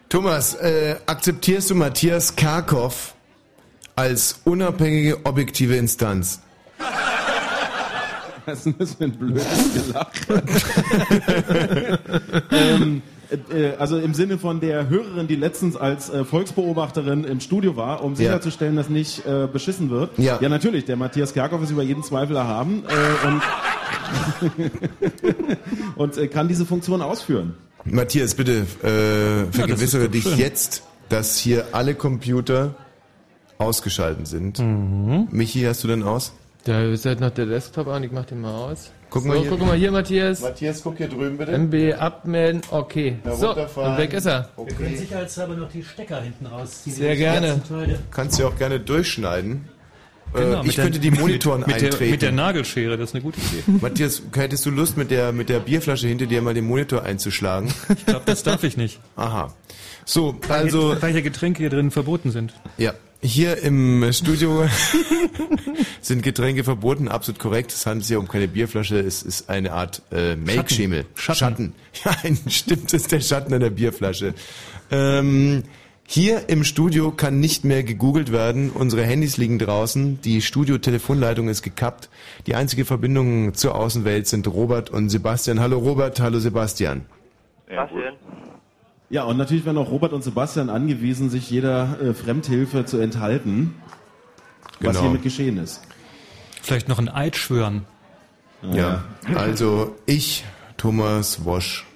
Thomas, 0.08 0.54
äh, 0.54 0.96
akzeptierst 1.06 1.70
du 1.70 1.76
Matthias 1.76 2.34
Karkow 2.34 3.14
als 3.94 4.40
unabhängige, 4.44 5.24
objektive 5.24 5.76
Instanz? 5.76 6.40
Was 8.46 8.58
ist 8.58 8.66
denn 8.66 8.74
das 8.78 8.94
für 8.94 9.04
ein 9.04 9.12
blödes 9.12 9.44
Gelache? 9.74 10.42
ähm, 12.50 13.02
äh, 13.30 13.76
also 13.78 13.98
im 13.98 14.14
Sinne 14.14 14.38
von 14.38 14.60
der 14.60 14.88
Hörerin, 14.88 15.26
die 15.28 15.36
letztens 15.36 15.76
als 15.76 16.10
äh, 16.10 16.24
Volksbeobachterin 16.24 17.24
im 17.24 17.40
Studio 17.40 17.76
war, 17.76 18.02
um 18.02 18.16
sicherzustellen, 18.16 18.76
dass 18.76 18.88
nicht 18.88 19.26
äh, 19.26 19.48
beschissen 19.52 19.90
wird. 19.90 20.18
Ja. 20.18 20.38
ja, 20.40 20.48
natürlich. 20.48 20.84
Der 20.84 20.96
Matthias 20.96 21.32
Kerkhoff 21.34 21.62
ist 21.62 21.70
über 21.70 21.82
jeden 21.82 22.02
Zweifel 22.02 22.36
erhaben 22.36 22.84
äh, 22.86 23.26
und, 23.26 23.42
und 25.96 26.16
äh, 26.16 26.28
kann 26.28 26.48
diese 26.48 26.66
Funktion 26.66 27.02
ausführen. 27.02 27.54
Matthias, 27.84 28.34
bitte 28.34 28.66
äh, 28.82 29.52
vergewissere 29.52 30.04
doch 30.04 30.12
dich 30.12 30.24
schön. 30.24 30.38
jetzt, 30.38 30.82
dass 31.08 31.38
hier 31.38 31.66
alle 31.72 31.94
Computer 31.94 32.74
ausgeschalten 33.58 34.26
sind. 34.26 34.58
Mhm. 34.58 35.28
Michi, 35.30 35.62
hast 35.62 35.84
du 35.84 35.88
denn 35.88 36.02
aus? 36.02 36.32
Da 36.64 36.82
ist 36.82 37.06
halt 37.06 37.20
noch 37.20 37.30
der 37.30 37.46
Desktop 37.46 37.88
an, 37.88 38.02
ich 38.02 38.12
mach 38.12 38.26
den 38.26 38.40
mal 38.40 38.54
aus. 38.54 38.90
Guck 39.10 39.22
so, 39.22 39.28
mal 39.28 39.38
hier. 39.38 39.50
guck 39.50 39.60
mal 39.60 39.76
hier, 39.76 39.90
Matthias. 39.90 40.40
Matthias, 40.40 40.82
guck 40.82 40.96
hier 40.96 41.08
drüben 41.08 41.36
bitte. 41.36 41.52
MB 41.52 42.00
abmelden, 42.00 42.62
okay. 42.70 43.16
Ja, 43.24 43.34
so, 43.34 43.50
und 43.50 43.98
weg 43.98 44.12
ist 44.12 44.26
er. 44.26 44.48
Wir 44.56 44.74
können 44.74 44.96
sicherheitshalber 44.96 45.54
noch 45.54 45.70
die 45.70 45.82
Stecker 45.82 46.20
hinten 46.20 46.46
rausziehen. 46.46 46.96
Sehr 46.96 47.16
gerne. 47.16 47.60
Kannst 48.12 48.38
du 48.38 48.46
auch 48.46 48.56
gerne 48.56 48.78
durchschneiden. 48.78 49.68
Genau, 50.32 50.46
äh, 50.46 50.56
mit 50.58 50.66
ich 50.68 50.74
der- 50.76 50.84
könnte 50.84 50.98
die 51.00 51.10
Monitoren 51.10 51.60
mit 51.60 51.68
der- 51.80 51.90
eintreten. 51.90 52.10
mit 52.10 52.22
der 52.22 52.32
Nagelschere, 52.32 52.96
das 52.96 53.10
ist 53.10 53.14
eine 53.14 53.22
gute 53.24 53.40
Idee. 53.40 53.62
Matthias, 53.80 54.22
hättest 54.34 54.64
du 54.66 54.70
Lust, 54.70 54.96
mit 54.96 55.10
der, 55.10 55.32
mit 55.32 55.48
der 55.48 55.60
Bierflasche 55.60 56.06
hinter 56.08 56.26
dir 56.26 56.40
mal 56.42 56.54
den 56.54 56.66
Monitor 56.66 57.02
einzuschlagen? 57.02 57.72
Ich 57.96 58.06
glaube, 58.06 58.22
das 58.26 58.42
darf 58.42 58.62
ich 58.64 58.76
nicht. 58.76 59.00
Aha. 59.16 59.52
So, 60.04 60.38
also... 60.48 60.96
Weil 61.00 61.12
hier 61.12 61.22
Getränke 61.22 61.58
hier 61.62 61.70
drin 61.70 61.90
verboten 61.90 62.30
sind. 62.30 62.54
Ja, 62.78 62.94
hier 63.22 63.58
im 63.58 64.10
Studio 64.12 64.66
sind 66.00 66.22
Getränke 66.22 66.64
verboten, 66.64 67.08
absolut 67.08 67.38
korrekt. 67.38 67.72
Es 67.72 67.84
handelt 67.86 68.06
sich 68.06 68.16
um 68.16 68.26
keine 68.28 68.48
Bierflasche, 68.48 68.98
es 68.98 69.22
ist 69.22 69.50
eine 69.50 69.72
Art 69.72 70.02
äh, 70.10 70.36
Melkschemel. 70.36 71.04
Schatten. 71.14 71.74
Ja, 72.04 72.16
ein, 72.22 72.38
stimmt, 72.48 72.86
es 72.86 73.02
ist 73.02 73.12
der 73.12 73.20
Schatten 73.20 73.52
an 73.52 73.60
der 73.60 73.70
Bierflasche. 73.70 74.34
Ähm, 74.90 75.64
hier 76.12 76.48
im 76.48 76.64
Studio 76.64 77.12
kann 77.12 77.38
nicht 77.38 77.62
mehr 77.64 77.84
gegoogelt 77.84 78.32
werden. 78.32 78.70
Unsere 78.70 79.04
Handys 79.04 79.36
liegen 79.36 79.60
draußen. 79.60 80.20
Die 80.22 80.42
Studio-Telefonleitung 80.42 81.48
ist 81.48 81.62
gekappt. 81.62 82.08
Die 82.48 82.56
einzige 82.56 82.84
Verbindung 82.84 83.54
zur 83.54 83.76
Außenwelt 83.76 84.26
sind 84.26 84.48
Robert 84.48 84.90
und 84.90 85.08
Sebastian. 85.08 85.60
Hallo 85.60 85.78
Robert, 85.78 86.18
hallo 86.18 86.40
Sebastian. 86.40 87.06
Was 87.72 87.90
denn? 87.90 88.14
Ja, 89.08 89.22
und 89.22 89.36
natürlich 89.36 89.64
werden 89.64 89.78
auch 89.78 89.92
Robert 89.92 90.12
und 90.12 90.24
Sebastian 90.24 90.68
angewiesen, 90.68 91.30
sich 91.30 91.48
jeder 91.48 92.00
äh, 92.02 92.12
Fremdhilfe 92.12 92.84
zu 92.86 92.98
enthalten, 92.98 93.76
was 94.80 94.96
Genau. 94.96 95.00
hiermit 95.02 95.22
geschehen 95.22 95.58
ist. 95.58 95.80
Vielleicht 96.60 96.88
noch 96.88 96.98
ein 96.98 97.08
Eid 97.08 97.36
schwören. 97.36 97.84
Ja, 98.62 99.04
also 99.36 99.94
ich, 100.06 100.44
Thomas 100.76 101.44
Wosch, 101.44 101.86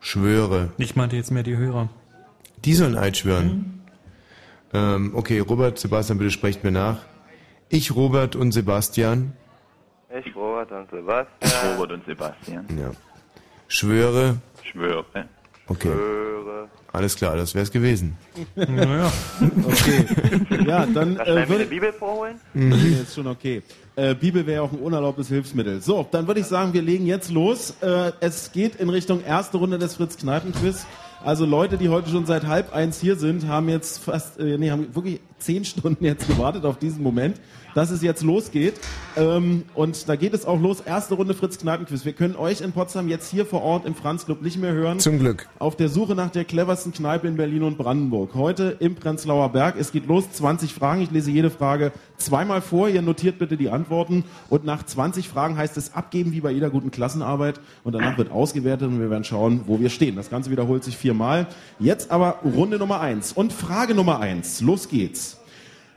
schwöre. 0.00 0.70
Ich 0.78 0.96
meinte 0.96 1.16
jetzt 1.16 1.30
mehr 1.30 1.42
die 1.42 1.58
Hörer. 1.58 1.90
Die 2.64 2.74
sollen 2.74 2.96
Eid 2.96 3.16
schwören. 3.16 3.82
Ähm, 4.72 5.12
okay, 5.14 5.38
Robert, 5.38 5.78
Sebastian, 5.78 6.18
bitte 6.18 6.30
sprecht 6.30 6.64
mir 6.64 6.72
nach. 6.72 6.98
Ich, 7.68 7.94
Robert 7.94 8.36
und 8.36 8.52
Sebastian. 8.52 9.32
Ich, 10.10 10.34
Robert 10.34 10.72
und 10.72 10.90
Sebastian. 10.90 11.76
Robert 11.76 11.92
und 11.92 12.04
Sebastian. 12.06 12.66
Ja. 12.78 12.90
Schwöre. 13.68 14.38
Schwöre. 14.62 15.04
Okay. 15.66 15.92
Schwöre. 15.92 16.68
Alles 16.92 17.14
klar, 17.14 17.36
das 17.36 17.54
wär's 17.54 17.70
gewesen. 17.70 18.16
Naja. 18.56 19.12
Okay. 19.64 20.06
Ja, 20.66 20.86
dann 20.86 21.16
Da 21.16 21.24
äh, 21.24 21.48
würde 21.48 21.62
eine 21.62 21.66
Bibel 21.66 21.92
vorholen. 21.92 22.40
Nee, 22.54 23.02
ist 23.02 23.14
schon 23.14 23.26
okay. 23.26 23.62
Äh, 23.94 24.14
Bibel 24.14 24.46
wäre 24.46 24.62
auch 24.62 24.72
ein 24.72 24.78
unerlaubtes 24.78 25.28
Hilfsmittel. 25.28 25.82
So, 25.82 26.06
dann 26.10 26.26
würde 26.26 26.40
ich 26.40 26.46
sagen, 26.46 26.72
wir 26.72 26.80
legen 26.82 27.04
jetzt 27.04 27.30
los. 27.30 27.74
Äh, 27.82 28.12
es 28.20 28.52
geht 28.52 28.76
in 28.76 28.88
Richtung 28.88 29.22
erste 29.22 29.58
Runde 29.58 29.78
des 29.78 29.96
Fritz 29.96 30.16
Kneipen 30.16 30.52
Quiz. 30.52 30.86
Also 31.24 31.44
Leute, 31.44 31.78
die 31.78 31.88
heute 31.88 32.10
schon 32.10 32.26
seit 32.26 32.46
halb 32.46 32.72
eins 32.72 33.00
hier 33.00 33.16
sind, 33.16 33.48
haben 33.48 33.68
jetzt 33.68 33.98
fast, 33.98 34.38
äh, 34.38 34.56
nee, 34.56 34.70
haben 34.70 34.94
wirklich 34.94 35.20
zehn 35.38 35.64
Stunden 35.64 36.04
jetzt 36.04 36.28
gewartet 36.28 36.64
auf 36.64 36.78
diesen 36.78 37.02
Moment, 37.02 37.40
dass 37.78 37.92
es 37.92 38.02
jetzt 38.02 38.24
losgeht. 38.24 38.74
Ähm, 39.16 39.62
und 39.72 40.08
da 40.08 40.16
geht 40.16 40.34
es 40.34 40.44
auch 40.44 40.60
los. 40.60 40.80
Erste 40.80 41.14
Runde 41.14 41.32
Fritz 41.32 41.58
Kneipen 41.58 41.86
Quiz. 41.86 42.04
Wir 42.04 42.12
können 42.12 42.34
euch 42.34 42.60
in 42.60 42.72
Potsdam 42.72 43.08
jetzt 43.08 43.30
hier 43.30 43.46
vor 43.46 43.62
Ort 43.62 43.86
im 43.86 43.94
Franz 43.94 44.24
Club 44.24 44.42
nicht 44.42 44.58
mehr 44.58 44.72
hören. 44.72 44.98
Zum 44.98 45.20
Glück. 45.20 45.48
Auf 45.60 45.76
der 45.76 45.88
Suche 45.88 46.16
nach 46.16 46.30
der 46.30 46.44
cleversten 46.44 46.92
Kneipe 46.92 47.28
in 47.28 47.36
Berlin 47.36 47.62
und 47.62 47.78
Brandenburg. 47.78 48.34
Heute 48.34 48.76
im 48.80 48.96
Prenzlauer 48.96 49.50
Berg. 49.50 49.76
Es 49.78 49.92
geht 49.92 50.08
los. 50.08 50.24
20 50.32 50.74
Fragen. 50.74 51.02
Ich 51.02 51.12
lese 51.12 51.30
jede 51.30 51.50
Frage 51.50 51.92
zweimal 52.16 52.62
vor. 52.62 52.88
Ihr 52.88 53.00
notiert 53.00 53.38
bitte 53.38 53.56
die 53.56 53.70
Antworten. 53.70 54.24
Und 54.48 54.64
nach 54.64 54.84
20 54.84 55.28
Fragen 55.28 55.56
heißt 55.56 55.76
es 55.76 55.94
abgeben, 55.94 56.32
wie 56.32 56.40
bei 56.40 56.50
jeder 56.50 56.70
guten 56.70 56.90
Klassenarbeit. 56.90 57.60
Und 57.84 57.92
danach 57.92 58.18
wird 58.18 58.32
ausgewertet 58.32 58.88
und 58.88 58.98
wir 58.98 59.08
werden 59.08 59.22
schauen, 59.22 59.60
wo 59.66 59.78
wir 59.78 59.90
stehen. 59.90 60.16
Das 60.16 60.30
Ganze 60.30 60.50
wiederholt 60.50 60.82
sich 60.82 60.96
viermal. 60.96 61.46
Jetzt 61.78 62.10
aber 62.10 62.40
Runde 62.44 62.78
Nummer 62.78 63.00
eins. 63.00 63.32
Und 63.32 63.52
Frage 63.52 63.94
Nummer 63.94 64.18
eins. 64.18 64.60
Los 64.60 64.88
geht's. 64.88 65.37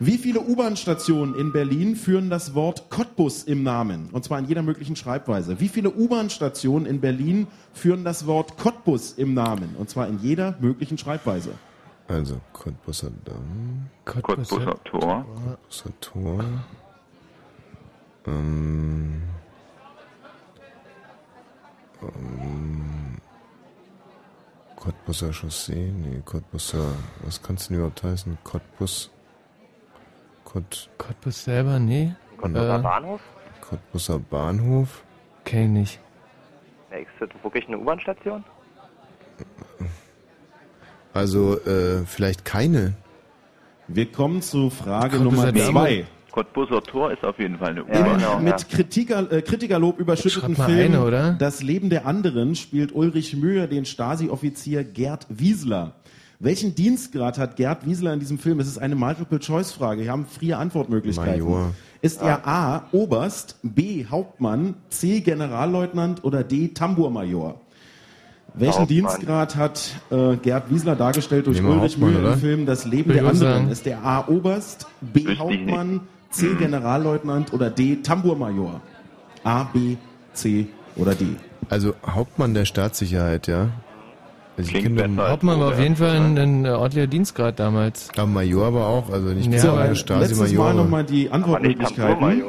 Wie 0.04 0.18
viele 0.18 0.42
U-Bahn-Stationen 0.42 1.36
in 1.36 1.52
Berlin 1.52 1.96
führen 1.96 2.32
das 2.32 2.56
Wort 2.56 2.90
Cottbus 2.90 3.44
im 3.44 3.62
Namen? 3.62 4.10
Und 4.12 4.24
zwar 4.24 4.40
in 4.40 4.46
jeder 4.46 4.64
möglichen 4.64 4.96
Schreibweise. 4.96 5.60
Wie 5.60 5.68
viele 5.68 5.92
U-Bahn-Stationen 5.92 6.88
in 6.88 7.00
Berlin 7.00 7.46
führen 7.72 8.04
das 8.04 8.26
Wort 8.26 8.58
Cottbus 8.58 9.12
im 9.12 9.36
Namen? 9.36 9.76
Und 9.78 9.92
zwar 9.92 10.08
in 10.08 10.18
jeder 10.18 10.56
möglichen 10.60 10.98
Schreibweise. 10.98 11.52
Also, 12.08 12.42
Cottbusser 12.52 13.12
Damm. 13.26 13.92
Cottbusser 14.04 14.84
Tor. 14.86 15.24
Cottbusser 15.46 15.92
Tor. 16.02 16.46
Ähm, 18.26 19.22
ähm, 22.02 23.18
Cottbusser 24.78 25.32
Chaussee, 25.32 25.92
nee, 25.92 26.24
Cottbusser, 26.26 26.96
was 27.24 27.44
kannst 27.44 27.66
du 27.66 27.74
denn 27.74 27.78
überhaupt 27.78 28.02
heißen? 28.02 28.36
Cottbus, 28.44 29.12
Cott, 30.52 30.90
Cottbus 30.98 31.46
selber, 31.46 31.80
nee. 31.80 32.14
Cottbusser 32.38 32.76
Äh, 32.80 32.82
Bahnhof? 32.82 33.22
Cottbusser 33.62 34.20
Bahnhof. 34.20 35.04
Kenn 35.46 35.64
ich 35.64 35.70
nicht. 35.70 36.00
Nee, 36.92 37.02
ist 37.04 37.10
das 37.20 37.30
wirklich 37.44 37.68
eine 37.68 37.78
U-Bahn-Station? 37.78 38.44
Also, 41.14 41.58
äh, 41.62 42.06
vielleicht 42.06 42.44
keine. 42.44 42.94
Wir 43.88 44.12
kommen 44.12 44.42
zu 44.42 44.70
Frage 44.70 45.20
Nummer 45.20 45.54
zwei. 45.54 46.06
Cottbusser 46.32 46.82
Tor 46.84 47.12
ist 47.12 47.24
auf 47.26 47.38
jeden 47.40 47.58
Fall 47.58 47.70
eine 47.70 47.84
U-Bahn. 47.84 48.44
mit 48.44 48.70
Kritiker, 48.70 49.32
äh, 49.32 49.42
Kritikerlob 49.42 50.00
überschütteten 50.00 50.56
Film 50.56 50.94
eine, 50.94 51.04
oder? 51.04 51.34
Das 51.34 51.62
Leben 51.62 51.90
der 51.90 52.06
anderen 52.06 52.56
spielt 52.56 52.94
Ulrich 52.94 53.36
Mühe 53.36 53.68
den 53.68 53.86
Stasi-Offizier 53.86 54.84
Gerd 54.86 55.28
Wiesler. 55.30 55.96
Welchen 56.44 56.74
Dienstgrad 56.74 57.38
hat 57.38 57.56
Gerd 57.56 57.86
Wiesler 57.86 58.14
in 58.14 58.20
diesem 58.20 58.40
Film? 58.40 58.60
Es 58.60 58.68
ist 58.68 58.80
eine 58.80 58.96
Multiple-Choice-Frage. 58.96 60.02
Wir 60.02 60.12
haben 60.12 60.26
vier 60.26 60.58
Antwortmöglichkeiten. 60.58 61.44
Major. 61.44 61.72
Ist 62.02 62.20
er 62.20 62.48
A. 62.48 62.88
Oberst, 62.92 63.58
B. 63.62 64.08
Hauptmann, 64.10 64.74
C. 64.90 65.20
Generalleutnant 65.20 66.24
oder 66.24 66.44
D. 66.44 66.70
Tambourmajor? 66.70 67.62
Welchen 68.56 68.72
Hauptmann. 68.72 68.88
Dienstgrad 68.88 69.56
hat 69.56 69.92
äh, 70.10 70.36
Gerd 70.38 70.72
Wiesler 70.72 70.96
dargestellt 70.96 71.46
durch 71.46 71.62
Ulrich 71.64 72.02
oder? 72.02 72.34
im 72.34 72.40
Film 72.40 72.66
Das 72.66 72.86
Leben 72.86 73.14
der 73.14 73.20
anderen? 73.22 73.38
sagen. 73.38 73.70
Ist 73.70 73.86
der 73.86 74.04
A. 74.04 74.28
Oberst, 74.28 74.88
B. 75.00 75.24
Wüsste 75.26 75.38
Hauptmann, 75.38 76.00
C. 76.32 76.48
Mhm. 76.48 76.58
Generalleutnant 76.58 77.54
oder 77.54 77.70
D. 77.70 77.98
Tambourmajor? 77.98 78.82
A, 79.44 79.66
B, 79.66 79.96
C 80.34 80.66
oder 80.96 81.14
D? 81.14 81.28
Also, 81.70 81.94
Hauptmann 82.04 82.56
der 82.56 82.66
Staatssicherheit, 82.66 83.46
ja. 83.46 83.70
Also 84.62 84.72
Klingt 84.80 85.02
als 85.20 85.30
Hauptmann 85.30 85.60
war 85.60 85.68
auf 85.70 85.80
jeden 85.80 85.96
Fall 85.96 86.16
ein, 86.18 86.38
ein 86.38 86.66
äh, 86.66 86.70
ordentlicher 86.70 87.08
Dienstgrad 87.08 87.60
damals. 87.60 88.10
Aber 88.16 88.28
Major 88.28 88.68
aber 88.68 88.86
auch, 88.88 89.10
also 89.10 89.30
nicht 89.30 89.52
Ja, 89.52 89.72
aber 89.72 89.82
eine 89.82 89.90
Letztes 89.94 90.10
Mal 90.10 90.26
Stasi-Major. 90.28 90.74
nochmal 90.74 91.04
die 91.04 91.30
Antwortmöglichkeiten. 91.30 92.44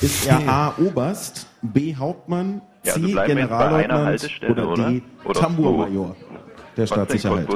Ist 0.00 0.26
er 0.26 0.48
A. 0.48 0.74
Oberst, 0.78 1.46
B. 1.62 1.94
Hauptmann, 1.94 2.60
Ja, 2.84 2.94
C. 2.94 3.00
also 3.02 3.14
bei 3.14 3.22
einer 3.22 3.34
Generalleutnant 3.34 4.30
oder 4.50 4.74
D. 4.74 5.02
oder? 5.24 5.40
Tambourmajor 5.40 6.16
der 6.76 6.86
Staatssicherheit? 6.86 7.46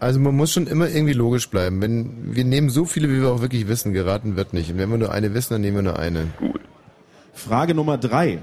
Also 0.00 0.20
man 0.20 0.36
muss 0.36 0.52
schon 0.52 0.66
immer 0.66 0.88
irgendwie 0.88 1.12
logisch 1.14 1.48
bleiben. 1.48 1.80
Wenn 1.80 2.34
wir 2.34 2.44
nehmen 2.44 2.68
so 2.68 2.84
viele, 2.84 3.08
wie 3.08 3.20
wir 3.22 3.28
auch 3.30 3.40
wirklich 3.40 3.68
wissen, 3.68 3.92
geraten 3.92 4.36
wird 4.36 4.52
nicht. 4.52 4.70
Und 4.70 4.78
wenn 4.78 4.90
wir 4.90 4.98
nur 4.98 5.12
eine 5.12 5.32
wissen, 5.34 5.54
dann 5.54 5.60
nehmen 5.62 5.76
wir 5.76 5.82
nur 5.82 5.98
eine. 5.98 6.26
Frage 7.32 7.74
Nummer 7.74 7.96
drei. 7.96 8.38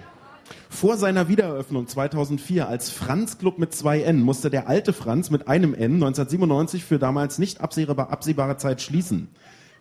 Vor 0.69 0.97
seiner 0.97 1.27
Wiedereröffnung 1.27 1.87
2004 1.87 2.67
als 2.69 2.89
Franz 2.91 3.39
Club 3.39 3.57
mit 3.57 3.73
zwei 3.73 4.01
N 4.01 4.21
musste 4.21 4.49
der 4.49 4.69
alte 4.69 4.93
Franz 4.93 5.29
mit 5.31 5.47
einem 5.47 5.73
N 5.73 5.95
1997 5.95 6.85
für 6.85 6.99
damals 6.99 7.39
nicht 7.39 7.59
absehbare, 7.59 8.11
absehbare 8.11 8.55
Zeit 8.57 8.81
schließen. 8.81 9.29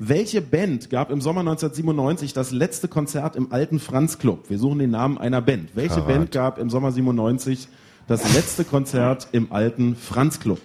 Welche 0.01 0.41
Band 0.41 0.91
gab 0.91 1.11
im 1.11 1.21
Sommer 1.21 1.41
1997 1.41 2.33
das 2.33 2.53
letzte 2.53 2.89
Konzert 2.89 3.37
im 3.37 3.53
alten 3.53 3.81
Franz 3.81 4.19
Club? 4.19 4.49
Wir 4.49 4.59
suchen 4.59 4.79
den 4.79 4.91
Namen 4.91 5.19
einer 5.19 5.43
Band. 5.43 5.71
Welche 5.75 5.97
Karat. 5.97 6.09
Band 6.09 6.31
gab 6.33 6.59
im 6.59 6.71
Sommer 6.71 6.91
97 6.91 7.69
das 8.07 8.35
letzte 8.35 8.65
Konzert 8.65 9.29
im 9.33 9.53
alten 9.53 9.95
Franz 9.95 10.41
Club? 10.41 10.61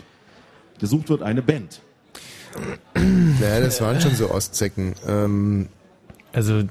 Gesucht 0.79 1.09
wird 1.09 1.21
eine 1.21 1.41
Band. 1.41 1.81
Naja, 2.95 3.59
das 3.59 3.81
waren 3.81 3.99
schon 3.99 4.15
so 4.15 4.31
Ostzecken. 4.31 4.93
Ähm, 5.07 5.67
Also, 6.31 6.63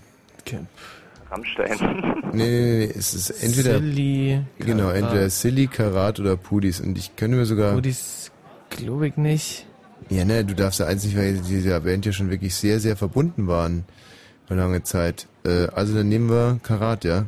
Rammstein. 1.33 2.22
nee, 2.33 2.45
nee, 2.45 2.87
nee, 2.87 2.93
es 2.95 3.14
ist 3.14 3.30
entweder, 3.43 3.78
Silly, 3.78 4.41
genau, 4.59 4.85
Karat. 4.89 4.97
entweder 4.97 5.30
Silly, 5.30 5.66
Karat 5.66 6.20
oder 6.20 6.37
Pudis. 6.37 6.80
Und 6.80 6.99
ich 6.99 7.16
könnte 7.16 7.37
mir 7.39 7.47
sogar, 7.47 7.74
Rudis 7.74 8.30
glaube 8.70 9.09
ich 9.09 9.16
nicht. 9.16 9.66
ja, 10.11 10.24
ne, 10.24 10.45
du 10.45 10.55
darfst 10.55 10.80
ja 10.80 10.87
eins 10.87 11.05
nicht, 11.05 11.16
weil 11.16 11.39
diese 11.39 11.80
Band 11.80 12.05
ja 12.07 12.12
schon 12.12 12.30
wirklich 12.30 12.55
sehr, 12.55 12.80
sehr 12.80 12.97
verbunden 12.97 13.47
waren. 13.47 13.85
Für 14.47 14.55
lange 14.55 14.83
Zeit. 14.83 15.28
Äh, 15.45 15.68
also 15.68 15.95
dann 15.95 16.09
nehmen 16.09 16.28
wir 16.28 16.59
Karat, 16.62 17.05
ja. 17.05 17.26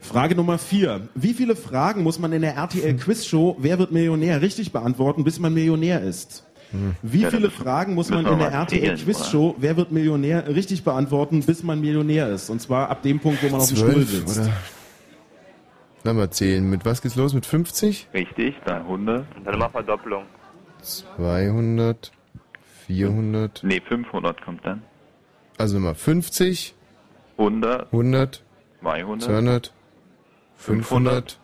Frage 0.00 0.34
Nummer 0.34 0.58
vier. 0.58 1.08
Wie 1.14 1.34
viele 1.34 1.56
Fragen 1.56 2.02
muss 2.02 2.18
man 2.18 2.32
in 2.32 2.42
der 2.42 2.54
RTL 2.54 2.96
Quizshow 2.96 3.56
Wer 3.58 3.78
wird 3.78 3.92
Millionär 3.92 4.42
richtig 4.42 4.72
beantworten, 4.72 5.24
bis 5.24 5.38
man 5.38 5.54
Millionär 5.54 6.02
ist? 6.02 6.44
Wie 7.02 7.20
Ja, 7.22 7.30
viele 7.30 7.50
Fragen 7.50 7.94
muss 7.94 8.10
man 8.10 8.20
in 8.20 8.24
der 8.26 8.36
mal 8.36 8.48
RTL 8.52 8.96
Quizshow 8.96 9.54
Wer 9.58 9.76
wird 9.76 9.90
Millionär 9.92 10.46
richtig 10.48 10.84
beantworten, 10.84 11.42
bis 11.42 11.62
man 11.62 11.80
Millionär 11.80 12.28
ist? 12.28 12.50
Und 12.50 12.60
zwar 12.60 12.90
ab 12.90 13.02
dem 13.02 13.20
Punkt, 13.20 13.42
wo 13.42 13.48
man 13.48 13.60
auf 13.60 13.68
dem 13.68 13.76
Stuhl 13.76 14.02
sitzt. 14.04 14.38
oder? 14.40 14.52
Lass 16.04 16.14
mal 16.14 16.30
zählen. 16.30 16.68
Mit 16.68 16.84
was 16.84 17.00
geht's 17.02 17.16
los? 17.16 17.32
Mit 17.34 17.46
50? 17.46 18.08
Richtig, 18.14 18.54
300. 18.66 19.24
Und 19.36 19.44
dann 19.46 19.54
immer 19.54 19.70
Verdopplung. 19.70 20.24
200, 20.82 22.12
400, 22.86 23.62
Nee, 23.64 23.80
500 23.86 24.40
kommt 24.42 24.64
dann. 24.64 24.82
also 25.58 25.74
nochmal 25.76 25.94
50, 25.94 26.74
100, 27.36 27.86
100, 27.92 28.42
200, 28.80 29.22
200, 29.22 29.72
500, 30.56 31.38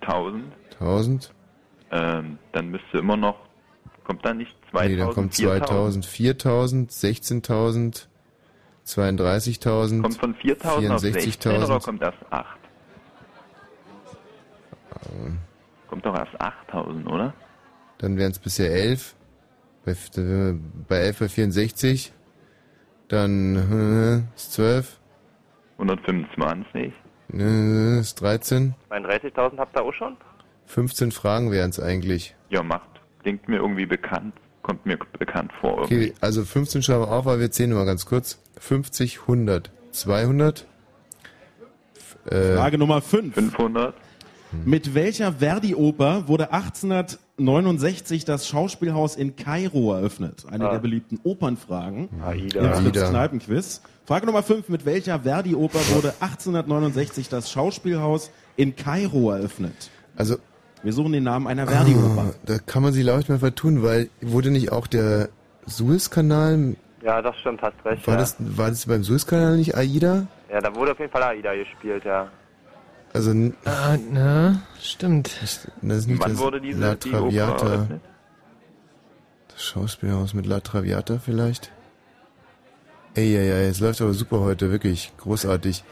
1000. 0.00 0.44
1000. 0.80 1.32
Ähm, 1.90 2.38
dann 2.52 2.68
müsste 2.70 2.98
immer 2.98 3.16
noch, 3.16 3.36
kommt 4.08 4.24
dann 4.24 4.38
nicht 4.38 4.56
2000, 4.70 4.90
Nee, 4.90 4.96
dann 4.96 5.14
kommt 5.14 5.34
4000. 5.34 6.04
2000, 6.04 6.06
4000, 6.06 6.90
16.000, 6.90 8.06
32.000, 8.86 10.02
Kommt 10.02 10.16
von 10.16 10.34
4000 10.34 10.90
auf 10.90 11.00
16 11.00 11.52
oder 11.52 11.66
64.000. 11.66 11.84
kommt 11.84 12.02
erst 12.02 12.18
8? 12.30 12.58
Kommt 15.88 16.06
doch 16.06 16.14
erst 16.16 16.40
8000, 16.40 17.06
oder? 17.06 17.34
Dann 17.98 18.16
wären 18.16 18.32
es 18.32 18.38
bisher 18.38 18.72
11. 18.72 19.14
Bei, 19.84 19.94
wir 20.14 20.58
bei 20.88 20.96
11 20.96 21.18
bei 21.18 21.28
64. 21.28 22.12
Dann 23.08 23.56
äh, 23.56 24.36
ist 24.36 24.52
12. 24.54 24.98
125. 25.78 26.92
Äh, 27.34 28.00
ist 28.00 28.20
13. 28.20 28.74
32.000 28.90 29.58
habt 29.58 29.76
ihr 29.76 29.82
auch 29.82 29.92
schon? 29.92 30.16
15 30.66 31.12
Fragen 31.12 31.50
wären 31.50 31.70
es 31.70 31.78
eigentlich. 31.80 32.34
Ja, 32.48 32.62
macht. 32.62 32.97
Klingt 33.22 33.48
mir 33.48 33.56
irgendwie 33.56 33.86
bekannt. 33.86 34.34
Kommt 34.62 34.84
mir 34.86 34.98
bekannt 35.18 35.50
vor. 35.60 35.78
Okay, 35.82 36.12
also 36.20 36.44
15 36.44 36.82
schreiben 36.82 37.02
wir 37.02 37.08
auf, 37.12 37.26
aber 37.26 37.40
wir 37.40 37.50
zählen 37.50 37.70
nur 37.70 37.78
mal 37.78 37.84
ganz 37.86 38.04
kurz. 38.06 38.38
50, 38.58 39.20
100, 39.22 39.70
200. 39.92 40.66
F- 41.96 42.32
Äh, 42.32 42.56
Frage 42.56 42.78
Nummer 42.78 43.00
fünf. 43.00 43.34
500. 43.34 43.94
Mit 44.64 44.94
welcher 44.94 45.34
Verdi-Oper 45.34 46.26
wurde 46.28 46.52
1800 46.52 47.18
1869 47.38 48.24
das 48.24 48.48
Schauspielhaus 48.48 49.14
in 49.14 49.36
Kairo 49.36 49.92
eröffnet? 49.94 50.44
Eine 50.50 50.68
Ah. 50.68 50.72
der 50.72 50.78
beliebten 50.80 51.20
Opernfragen. 51.22 52.08
Aida. 52.24 52.78
Im 52.78 52.84
Fritz. 52.86 53.08
Kneipenquiz. 53.10 53.82
Frage 54.06 54.26
Nummer 54.26 54.42
5. 54.42 54.68
Mit 54.70 54.84
welcher 54.86 55.20
Verdi-Oper 55.20 55.78
wurde 55.94 56.14
1869 56.20 57.28
das 57.28 57.50
Schauspielhaus 57.52 58.30
in 58.56 58.74
Kairo 58.74 59.30
eröffnet? 59.30 59.90
Also, 60.16 60.36
Wir 60.82 60.92
suchen 60.92 61.12
den 61.12 61.24
Namen 61.24 61.46
einer 61.46 61.66
Verdi-Oper. 61.66 62.26
oh, 62.30 62.34
da 62.46 62.58
kann 62.58 62.82
man 62.82 62.92
sich 62.92 63.04
leicht 63.04 63.28
mal 63.28 63.38
vertun, 63.38 63.82
weil 63.82 64.08
wurde 64.20 64.50
nicht 64.50 64.70
auch 64.72 64.86
der 64.86 65.28
Suezkanal, 65.66 66.76
Ja, 67.02 67.20
das 67.20 67.36
stimmt, 67.38 67.60
hast 67.62 67.74
recht. 67.84 68.06
war 68.06 68.14
ja. 68.14 68.20
das, 68.20 68.36
war 68.38 68.68
das 68.70 68.86
beim 68.86 69.02
Suezkanal 69.04 69.56
nicht 69.56 69.76
Aida? 69.76 70.26
ja, 70.50 70.60
da 70.60 70.74
wurde 70.74 70.92
auf 70.92 70.98
jeden 71.00 71.10
Fall 71.12 71.22
Aida 71.24 71.54
gespielt, 71.54 72.04
ja. 72.04 72.28
Also, 73.12 73.30
n- 73.30 73.54
Ah, 73.64 73.96
na, 74.12 74.60
stimmt. 74.80 75.30
das 75.42 75.64
ist 75.64 75.68
nicht 75.82 76.20
Wann 76.20 76.32
das 76.32 76.38
wurde 76.40 76.60
diese 76.60 76.80
La 76.80 76.94
die 76.94 77.10
Traviata. 77.10 77.66
eröffnet? 77.66 78.00
Das 79.48 79.62
Schauspielhaus 79.64 80.34
mit 80.34 80.46
La 80.46 80.60
Traviata 80.60 81.18
vielleicht? 81.18 81.72
Ey, 83.14 83.34
ey, 83.34 83.50
ey, 83.50 83.68
es 83.68 83.80
läuft 83.80 84.00
aber 84.00 84.12
super 84.12 84.40
heute, 84.40 84.70
wirklich 84.70 85.12
großartig. 85.18 85.82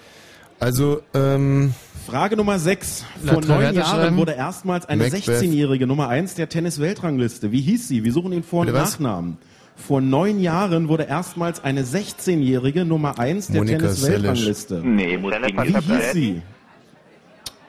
Also, 0.61 1.03
ähm, 1.14 1.74
Frage 2.07 2.37
Nummer 2.37 2.59
6. 2.59 3.05
La 3.25 3.33
Vor 3.33 3.43
neun 3.43 3.75
Jahren 3.75 3.85
schreiben. 4.01 4.17
wurde 4.17 4.33
erstmals 4.33 4.87
eine 4.87 5.05
Macbeth. 5.05 5.25
16-jährige 5.25 5.87
Nummer 5.87 6.09
1 6.09 6.35
der 6.35 6.49
Tennis-Weltrangliste. 6.49 7.51
Wie 7.53 7.61
hieß 7.61 7.89
sie? 7.89 8.05
Wir 8.05 8.13
suchen 8.13 8.31
den 8.31 8.43
Vor- 8.43 8.65
und? 8.65 8.73
Nachnamen. 9.01 9.39
Vor 9.75 10.01
neun 10.01 10.41
Jahren 10.41 10.89
wurde 10.89 11.03
erstmals 11.05 11.63
eine 11.63 11.83
16-jährige 11.83 12.85
Nummer 12.85 13.19
1 13.19 13.49
der 13.49 13.65
Tennis-Weltrangliste. 13.65 14.83
Nee, 14.85 15.19
Hingis 15.19 15.65
Wie 15.65 15.73
hieß 15.73 15.87
sein. 15.89 16.01
sie? 16.13 16.43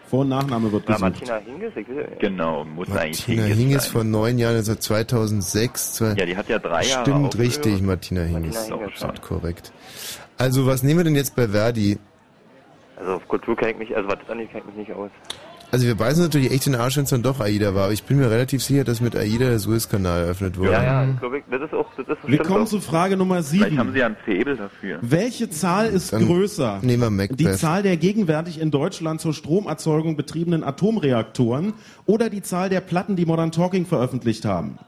Vor- 0.09 0.21
und 0.21 0.29
Nachname 0.29 0.71
wird 0.71 0.85
gesucht. 0.85 1.01
Martina 1.01 1.37
Hingis, 1.45 1.75
will, 1.75 2.07
Genau, 2.19 2.63
muss 2.63 2.87
eigentlich 2.91 3.27
Martina 3.27 3.43
Hingis 3.43 3.57
Hingis 3.57 3.83
sein. 3.83 3.91
vor 3.91 4.03
neun 4.05 4.37
Jahren, 4.37 4.55
also 4.55 4.75
2006. 4.75 5.93
Zwei, 5.95 6.13
Ja, 6.13 6.25
die 6.25 6.37
hat 6.37 6.47
ja 6.47 6.59
drei 6.59 6.85
Jahre 6.85 7.01
Stimmt, 7.01 7.37
richtig, 7.37 7.81
Martina 7.81 8.21
Hingis. 8.21 8.55
Martina 8.55 8.77
Hingis, 8.77 9.03
Absolut 9.03 9.21
korrekt. 9.21 9.73
Also, 10.37 10.65
was 10.65 10.83
nehmen 10.83 10.99
wir 10.99 11.03
denn 11.03 11.15
jetzt 11.15 11.35
bei 11.35 11.49
Verdi? 11.49 11.97
Also 12.99 13.13
auf 13.13 13.27
Kultur 13.27 13.55
kenne 13.55 13.71
ich 13.73 13.77
mich, 13.77 13.95
also 13.95 14.09
was 14.09 14.17
das 14.19 14.29
angeht, 14.29 14.49
kenne 14.51 14.63
ich 14.69 14.75
mich 14.75 14.87
nicht 14.87 14.97
aus. 14.97 15.11
Also, 15.69 15.85
wir 15.85 15.95
beißen 15.95 16.23
natürlich 16.23 16.49
echt 16.51 16.65
den 16.65 16.75
Arsch, 16.75 16.95
wenn 16.95 17.03
es 17.03 17.09
dann 17.09 17.23
doch 17.23 17.41
Aida 17.41 17.75
war, 17.75 17.83
aber 17.85 17.93
ich 17.93 18.03
bin 18.05 18.17
mir 18.19 18.31
relativ 18.31 18.63
sicher, 18.63 18.85
dass 18.85 19.01
mit 19.01 19.17
Aida 19.17 19.49
der 19.49 19.59
Suezkanal 19.59 20.21
eröffnet 20.23 20.57
wurde. 20.57 20.71
Ja, 20.71 20.81
ja, 21.03 21.09
ich 21.11 21.19
glaube, 21.19 21.39
ich- 21.39 21.43
das 21.51 21.61
ist 21.61 21.73
auch, 21.73 21.87
das 21.97 22.07
ist 22.07 22.17
Wir 22.25 22.37
kommen 22.37 22.63
auch. 22.63 22.67
zu 22.69 22.79
Frage 22.79 23.17
Nummer 23.17 23.43
Vielleicht 23.43 23.77
haben 23.77 23.87
7. 23.89 23.91
sie 23.93 23.99
ja 23.99 24.05
ein 24.05 24.15
Faible 24.23 24.55
dafür. 24.55 24.99
Welche 25.01 25.49
Zahl 25.49 25.87
ist 25.87 26.13
Dann 26.13 26.25
größer? 26.25 26.79
nehmen 26.83 27.03
wir 27.03 27.09
Macbeth. 27.09 27.37
Die 27.41 27.51
Zahl 27.51 27.83
der 27.83 27.97
gegenwärtig 27.97 28.61
in 28.61 28.71
Deutschland 28.71 29.19
zur 29.19 29.33
Stromerzeugung 29.33 30.15
betriebenen 30.15 30.63
Atomreaktoren 30.63 31.73
oder 32.05 32.29
die 32.29 32.41
Zahl 32.41 32.69
der 32.69 32.79
Platten, 32.79 33.17
die 33.17 33.25
Modern 33.25 33.51
Talking 33.51 33.85
veröffentlicht 33.85 34.45
haben? 34.45 34.79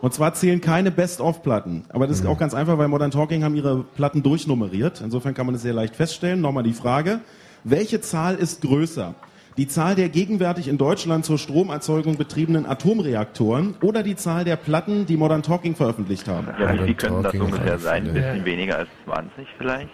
Und 0.00 0.12
zwar 0.12 0.34
zählen 0.34 0.60
keine 0.60 0.90
Best-of-Platten. 0.90 1.84
Aber 1.90 2.08
das 2.08 2.18
ist 2.18 2.26
auch 2.26 2.36
ganz 2.38 2.52
einfach, 2.52 2.78
weil 2.78 2.88
Modern 2.88 3.12
Talking 3.12 3.44
haben 3.44 3.54
ihre 3.54 3.84
Platten 3.94 4.24
durchnummeriert. 4.24 5.00
Insofern 5.04 5.34
kann 5.34 5.46
man 5.46 5.54
das 5.54 5.62
sehr 5.62 5.72
leicht 5.72 5.94
feststellen. 5.94 6.40
Nochmal 6.40 6.64
die 6.64 6.72
Frage. 6.74 7.20
Welche 7.68 8.00
Zahl 8.00 8.36
ist 8.36 8.62
größer? 8.62 9.16
Die 9.56 9.66
Zahl 9.66 9.96
der 9.96 10.08
gegenwärtig 10.08 10.68
in 10.68 10.78
Deutschland 10.78 11.24
zur 11.24 11.36
Stromerzeugung 11.36 12.16
betriebenen 12.16 12.64
Atomreaktoren 12.64 13.74
oder 13.82 14.04
die 14.04 14.14
Zahl 14.14 14.44
der 14.44 14.54
Platten, 14.54 15.04
die 15.06 15.16
Modern 15.16 15.42
Talking 15.42 15.74
veröffentlicht 15.74 16.28
haben? 16.28 16.46
Ja, 16.60 16.72
wie 16.74 16.78
viel 16.84 16.94
könnten 16.94 17.24
das 17.24 17.34
ungefähr 17.34 17.76
sein? 17.80 18.06
Ein 18.06 18.14
bisschen 18.14 18.44
weniger 18.44 18.78
als 18.78 18.88
20 19.04 19.48
vielleicht? 19.58 19.90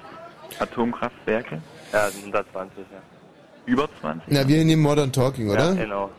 Atomkraftwerke? 0.58 1.62
Ja, 1.94 2.10
sind 2.10 2.24
120, 2.34 2.76
ja. 2.78 2.98
Über 3.64 3.88
20? 4.02 4.24
Na, 4.28 4.46
wir 4.46 4.62
nehmen 4.66 4.82
Modern 4.82 5.10
Talking, 5.10 5.46
Ja, 5.46 5.52
oder? 5.54 5.74
genau. 5.74 6.10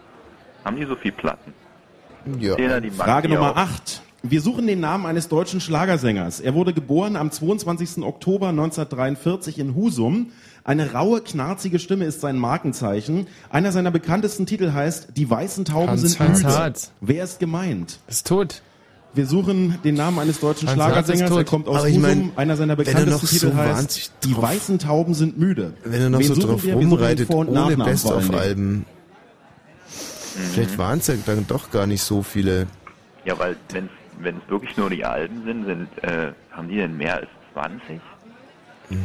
Haben 0.66 0.78
die 0.78 0.86
so 0.86 0.96
viel 0.96 1.12
Platten? 1.12 1.54
Ja. 2.40 2.56
Da 2.56 2.80
die 2.80 2.90
Frage 2.90 3.30
Nummer 3.30 3.52
auch? 3.52 3.58
8. 3.58 4.02
Wir 4.26 4.40
suchen 4.40 4.68
den 4.68 4.80
Namen 4.80 5.06
eines 5.06 5.28
deutschen 5.28 5.60
Schlagersängers. 5.60 6.40
Er 6.40 6.54
wurde 6.54 6.74
geboren 6.74 7.18
am 7.18 7.30
22. 7.30 8.02
Oktober 8.04 8.48
1943 8.48 9.60
in 9.60 9.76
Husum. 9.76 10.32
Eine 10.66 10.94
raue, 10.94 11.20
knarzige 11.22 11.78
Stimme 11.78 12.06
ist 12.06 12.22
sein 12.22 12.38
Markenzeichen. 12.38 13.28
Einer 13.50 13.72
seiner 13.74 13.92
bekanntesten 13.92 14.46
Titel 14.46 14.72
heißt 14.72 15.10
Die 15.18 15.30
weißen 15.30 15.66
Tauben 15.66 15.90
Hans- 15.90 16.02
sind 16.02 16.20
Hans 16.20 16.42
müde. 16.44 16.54
Hart. 16.58 16.92
Wer 17.02 17.24
ist 17.26 17.40
gemeint? 17.40 18.00
Ist 18.08 18.28
tot. 18.28 18.62
Wir 19.16 19.28
suchen 19.28 19.78
den 19.84 19.96
Namen 19.96 20.20
eines 20.20 20.40
deutschen 20.40 20.70
Hans 20.70 20.80
Hart 20.80 20.90
ist 20.90 20.94
Schlagersängers. 21.06 21.30
tot. 21.30 21.38
Er 21.40 21.44
kommt 21.46 21.68
aus 21.68 21.80
Aber 21.80 21.90
ich 21.90 21.98
Husum. 21.98 22.10
mein, 22.10 22.32
Einer 22.38 22.56
seiner 22.56 22.74
er 22.74 22.78
bekanntesten 22.78 23.12
noch 23.12 23.30
Titel 23.30 23.52
so 23.52 23.56
heißt 23.58 24.14
Die 24.24 24.38
weißen 24.38 24.80
Tauben 24.80 25.14
sind 25.14 25.38
müde. 25.38 25.74
Wenn 25.84 26.02
er 26.02 26.10
noch 26.10 26.20
Wen 26.20 26.34
so 26.34 26.42
drauf 26.42 26.64
wir? 26.64 26.80
Wir 26.80 26.88
rumreitet, 26.88 27.28
Vor- 27.28 27.40
und 27.40 27.50
ohne. 27.50 27.76
Best-of-Alben. 27.78 28.86
Vielleicht 30.54 30.78
waren 30.78 31.00
es 31.00 31.08
ja 31.08 31.16
dann 31.26 31.46
doch 31.48 31.70
gar 31.72 31.86
nicht 31.88 32.02
so 32.02 32.24
viele. 32.24 32.68
Ja, 33.26 33.38
weil 33.38 33.56
wenn 33.72 33.90
wenn 34.20 34.38
es 34.38 34.50
wirklich 34.50 34.78
nur 34.78 34.90
die 34.90 35.04
Alben 35.04 35.44
sind, 35.46 35.66
sind 35.66 35.88
äh, 36.04 36.32
haben 36.52 36.70
die 36.70 36.78
denn 36.78 36.96
mehr 36.98 37.16
als 37.18 37.28
20? 37.54 38.00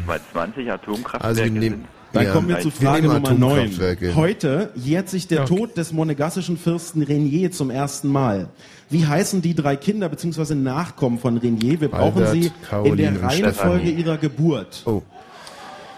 Weil 0.06 0.20
20 0.32 0.70
Atomkraftwerke 0.70 1.24
Also 1.26 1.42
wir 1.44 1.50
nehmen, 1.50 1.62
sind. 1.62 1.84
Dann 2.14 2.24
ja, 2.24 2.32
kommen 2.32 2.48
wir 2.48 2.60
zu 2.60 2.66
wir 2.80 2.88
Frage 2.88 3.02
nehmen 3.02 3.22
Nummer 3.22 3.32
9. 3.34 3.52
Atomkraftwerke. 3.58 4.14
Heute 4.16 4.70
jährt 4.76 5.08
sich 5.10 5.26
der 5.28 5.42
Okay. 5.42 5.56
Tod 5.56 5.76
des 5.76 5.92
monegassischen 5.92 6.56
Fürsten 6.56 7.02
Renier 7.02 7.50
zum 7.52 7.70
ersten 7.70 8.08
Mal. 8.08 8.48
Wie 8.88 9.06
heißen 9.06 9.42
die 9.42 9.54
drei 9.54 9.76
Kinder 9.76 10.08
bzw. 10.08 10.54
Nachkommen 10.54 11.18
von 11.18 11.36
Renier? 11.36 11.80
Wir 11.82 11.88
brauchen 11.88 12.22
Albert, 12.24 12.32
sie 12.32 12.46
in 12.46 12.52
Caroline 12.68 13.12
der 13.12 13.22
Reihenfolge 13.22 13.54
Stefanie. 13.86 13.90
ihrer 14.02 14.16
Geburt. 14.16 14.82
Oh, 14.86 15.02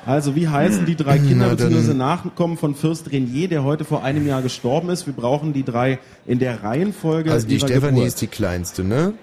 Also 0.04 0.34
wie 0.34 0.48
heißen 0.48 0.84
die 0.86 0.96
drei 0.96 1.18
Kinder 1.18 1.50
bzw. 1.50 1.94
Nachkommen 1.94 2.56
von 2.56 2.74
Fürst 2.74 3.12
Renier, 3.12 3.46
der 3.48 3.62
heute 3.62 3.84
vor 3.84 4.02
einem 4.02 4.26
Jahr 4.26 4.42
gestorben 4.42 4.90
ist? 4.90 5.06
Wir 5.06 5.12
brauchen 5.14 5.52
die 5.52 5.62
drei 5.62 6.00
in 6.26 6.40
der 6.40 6.64
Reihenfolge 6.64 7.30
also 7.30 7.46
die 7.46 7.56
ihrer 7.56 7.68
Stefanie 7.68 7.92
Geburt. 7.98 8.08
ist 8.08 8.20
die 8.20 8.26
kleinste, 8.26 8.82
ne? 8.82 9.14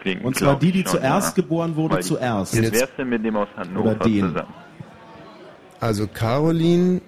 Klingt, 0.00 0.24
Und 0.24 0.36
zwar 0.36 0.50
glaub 0.50 0.60
die, 0.60 0.72
die 0.72 0.80
ich 0.80 0.88
schon, 0.88 1.00
zuerst 1.00 1.36
ja. 1.36 1.42
geboren 1.42 1.76
wurde, 1.76 1.94
Weil 1.96 2.02
die- 2.02 2.08
zuerst. 2.08 2.54
Jetzt 2.54 2.64
Jetzt- 2.64 2.80
wär's 2.80 2.90
denn 2.98 3.08
mit 3.08 3.24
dem 3.24 3.36
aus 3.36 3.48
Hannover 3.56 3.90
Oder 3.92 4.04
den. 4.04 4.28
zusammen? 4.28 4.54
Also 5.80 6.06
Caroline, 6.08 7.00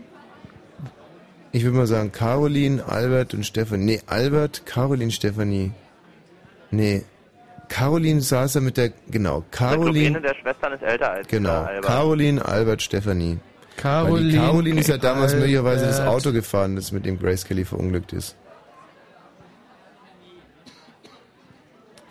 ich 1.53 1.65
würde 1.65 1.77
mal 1.79 1.87
sagen 1.87 2.13
Caroline, 2.13 2.85
Albert 2.87 3.35
und 3.35 3.45
Stefanie. 3.45 3.85
Nee, 3.85 4.01
Albert, 4.07 4.65
Caroline, 4.67 5.11
Stefanie. 5.11 5.73
Nee, 6.71 7.03
Caroline 7.69 8.21
saß 8.21 8.57
er 8.57 8.61
mit 8.63 8.77
der, 8.77 8.93
genau, 9.09 9.45
Ich 9.51 9.57
glaube, 9.59 9.73
eine 9.75 9.81
Caroline, 9.85 10.21
der 10.21 10.35
Schwestern 10.35 10.73
ist 10.73 10.83
älter 10.83 11.11
als 11.13 11.29
genau, 11.29 11.63
Albert. 11.63 11.85
Caroline, 11.85 12.45
Albert, 12.45 12.83
Stefanie. 12.83 13.39
Caroline. 13.77 14.35
Caroline 14.37 14.81
ist 14.81 14.89
ja 14.89 14.99
damals 14.99 15.33
Albert. 15.33 15.41
möglicherweise 15.41 15.87
das 15.87 16.01
Auto 16.01 16.33
gefahren, 16.33 16.77
das 16.77 16.93
mit 16.93 17.07
dem 17.07 17.19
Grace 17.19 17.45
Kelly 17.45 17.65
verunglückt 17.65 18.13
ist. 18.13 18.37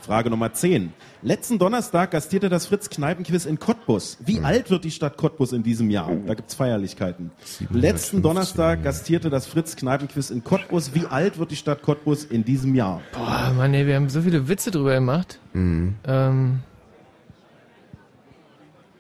Frage 0.10 0.32
Nummer 0.32 0.52
10. 0.52 0.92
Letzten 1.22 1.60
Donnerstag 1.60 2.10
gastierte 2.10 2.50
das 2.50 2.66
Fritz 2.66 2.90
Kneipenquiz 2.90 3.46
in 3.46 3.60
Cottbus. 3.60 4.18
Hm. 4.18 4.28
Wie 4.28 4.40
alt 4.42 4.72
wird 4.72 4.84
die 4.84 4.90
Stadt 4.90 5.18
Cottbus 5.18 5.52
in 5.54 5.62
diesem 5.62 5.92
Jahr? 5.92 6.10
Da 6.26 6.34
gibt's 6.34 6.56
Feierlichkeiten. 6.56 7.30
715. 7.44 7.80
Letzten 7.80 8.22
Donnerstag 8.24 8.82
gastierte 8.82 9.30
das 9.30 9.46
Fritz 9.46 9.76
Kneipenquiz 9.76 10.32
in 10.32 10.44
Cottbus. 10.44 10.96
Wie 10.96 11.06
alt 11.06 11.38
wird 11.38 11.52
die 11.52 11.56
Stadt 11.56 11.84
Cottbus 11.84 12.24
in 12.26 12.44
diesem 12.44 12.74
Jahr? 12.74 13.02
Boah, 13.14 13.54
Mann, 13.56 13.72
ey, 13.76 13.86
wir 13.86 13.98
haben 13.98 14.10
so 14.10 14.24
viele 14.24 14.48
Witze 14.48 14.72
drüber 14.72 14.96
gemacht. 14.96 15.38
Mhm. 15.54 15.94
Ähm, 16.08 16.60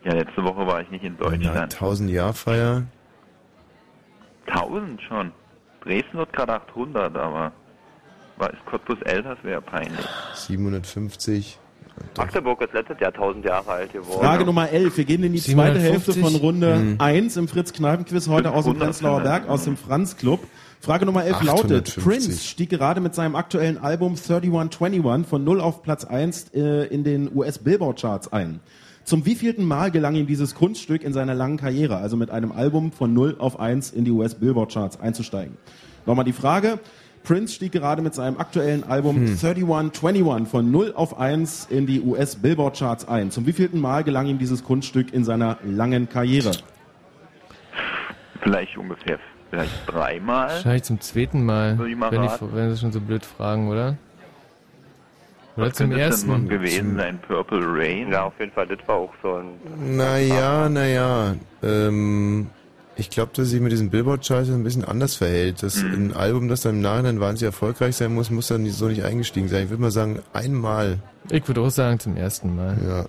Ja, 0.06 0.14
letzte 0.14 0.44
Woche 0.44 0.68
war 0.68 0.80
ich 0.82 0.92
nicht 0.92 1.04
in 1.04 1.14
Ja, 1.20 1.24
Deutschland. 1.32 1.74
1000 1.74 2.12
Jahr 2.12 2.34
Feier. 2.34 2.84
1000 4.46 5.02
schon. 5.02 5.32
Dresden 5.84 6.20
wird 6.20 6.32
gerade 6.34 6.54
800, 6.54 7.16
aber 7.18 7.52
war 8.40 8.52
ist 8.52 8.66
Cottbus 8.66 9.02
älter, 9.04 9.36
das 9.36 9.44
wäre 9.44 9.62
peinlich. 9.62 10.06
750. 10.36 11.60
Magdeburg 12.18 12.62
ist 12.62 12.74
letztes 12.74 12.98
Jahr 13.02 13.14
1000 13.14 13.44
Jahre 13.46 13.72
alt 13.72 13.92
geworden. 13.92 14.22
Frage 14.22 14.46
Nummer 14.46 14.70
11. 14.70 14.98
Wir 14.98 15.04
gehen 15.06 15.24
in 15.24 15.34
die 15.34 15.40
zweite 15.42 15.80
750. 15.82 16.16
Hälfte 16.16 16.22
von 16.32 16.36
Runde 16.42 16.76
Mhm. 16.78 16.96
1 17.00 17.36
im 17.38 17.48
Fritz 17.50 17.74
Kneipenquiz, 17.74 18.30
heute 18.30 18.52
aus 18.54 18.64
dem 18.64 18.76
500 18.76 18.80
Prenzlauer 18.80 19.22
Berg, 19.22 19.50
aus 19.50 19.66
dem 19.66 19.76
Franz 19.76 20.16
Club. 20.16 20.40
Frage 20.80 21.06
Nummer 21.06 21.26
11 21.26 21.44
lautet, 21.44 21.90
850. 21.90 22.04
Prince 22.04 22.48
stieg 22.48 22.70
gerade 22.70 23.02
mit 23.02 23.14
seinem 23.16 23.36
aktuellen 23.36 23.78
Album 23.78 24.16
3121 24.16 25.28
von 25.28 25.44
0 25.44 25.60
auf 25.60 25.84
Platz 25.84 26.06
1 26.06 26.54
äh, 26.54 26.86
in 26.86 27.04
den 27.04 27.30
US-Billboard-Charts 27.36 28.32
ein. 28.32 28.62
Zum 29.04 29.26
wievielten 29.26 29.66
Mal 29.66 29.92
gelang 29.92 30.16
ihm 30.16 30.28
dieses 30.28 30.56
Kunststück 30.56 31.04
in 31.04 31.12
seiner 31.12 31.34
langen 31.34 31.58
Karriere, 31.58 31.98
also 31.98 32.16
mit 32.16 32.30
einem 32.32 32.54
Album 32.54 32.94
von 32.94 33.14
0 33.14 33.36
auf 33.40 33.60
1 33.60 33.92
in 33.92 34.06
die 34.06 34.12
US-Billboard-Charts 34.12 35.02
einzusteigen? 35.02 35.58
Nochmal 36.06 36.26
die 36.26 36.34
Frage. 36.34 36.80
Prince 37.30 37.54
stieg 37.54 37.74
gerade 37.74 38.02
mit 38.02 38.16
seinem 38.16 38.38
aktuellen 38.40 38.84
Album 38.86 39.18
Hm. 39.18 39.38
3121 39.40 40.48
von 40.50 40.72
0 40.72 40.94
auf 40.96 41.20
1 41.20 41.68
in 41.70 41.86
die 41.86 42.02
US-Billboard-Charts 42.02 43.08
ein. 43.08 43.30
Zum 43.30 43.46
wievielten 43.46 43.80
Mal 43.80 44.04
gelang 44.04 44.26
ihm 44.26 44.40
dieses 44.40 44.64
Kunststück 44.64 45.14
in 45.14 45.24
seiner 45.24 45.60
langen 45.64 46.10
Karriere? 46.10 46.54
Vielleicht 48.42 48.76
ungefähr, 48.78 49.20
vielleicht 49.52 49.72
dreimal. 49.86 50.48
wahrscheinlich 50.48 50.82
zum 50.84 51.00
zweiten 51.02 51.46
Mal. 51.46 51.78
Würde 51.78 51.92
ich 51.92 51.98
mal 51.98 52.12
wenn, 52.12 52.22
raten. 52.24 52.50
wenn 52.52 52.72
sie 52.74 52.80
schon 52.82 52.92
so 52.92 53.00
blöd 53.00 53.24
fragen, 53.24 53.68
oder? 53.68 53.96
Oder 55.56 55.68
Was 55.68 55.74
zum 55.74 55.92
ersten. 55.92 56.50
gewesen 56.50 56.96
sein? 56.98 57.20
Purple 57.28 57.62
Rain? 57.64 58.12
Ja, 58.12 58.24
auf 58.24 58.40
jeden 58.40 58.54
Fall, 58.54 58.66
das 58.66 58.80
war 58.88 58.96
auch 58.96 59.14
so 59.22 59.36
ein... 59.36 59.98
Naja, 59.98 60.68
naja. 60.68 61.36
Ähm, 61.62 62.48
Ich 63.00 63.10
glaube, 63.10 63.32
dass 63.34 63.50
sich 63.50 63.62
mit 63.62 63.72
diesem 63.72 63.90
Billboard-Scheiße 63.90 64.54
ein 64.54 64.64
bisschen 64.64 64.84
anders 64.84 65.16
verhält. 65.16 65.64
Dass 65.64 65.82
Mhm. 65.82 65.94
ein 65.94 66.14
Album, 66.14 66.50
das 66.50 66.62
dann 66.62 66.76
im 66.76 66.82
Nachhinein 66.82 67.20
wahnsinnig 67.22 67.54
erfolgreich 67.54 67.96
sein 67.96 68.14
muss, 68.14 68.30
muss 68.30 68.48
dann 68.48 68.70
so 68.70 68.88
nicht 68.88 69.04
eingestiegen 69.06 69.48
sein. 69.48 69.64
Ich 69.64 69.70
würde 69.70 69.82
mal 69.82 69.92
sagen, 69.92 70.20
einmal. 70.34 71.00
Ich 71.32 71.48
würde 71.48 71.62
auch 71.62 71.70
sagen, 71.70 72.00
zum 72.00 72.18
ersten 72.18 72.56
Mal. 72.56 72.78
Ja. 72.86 73.06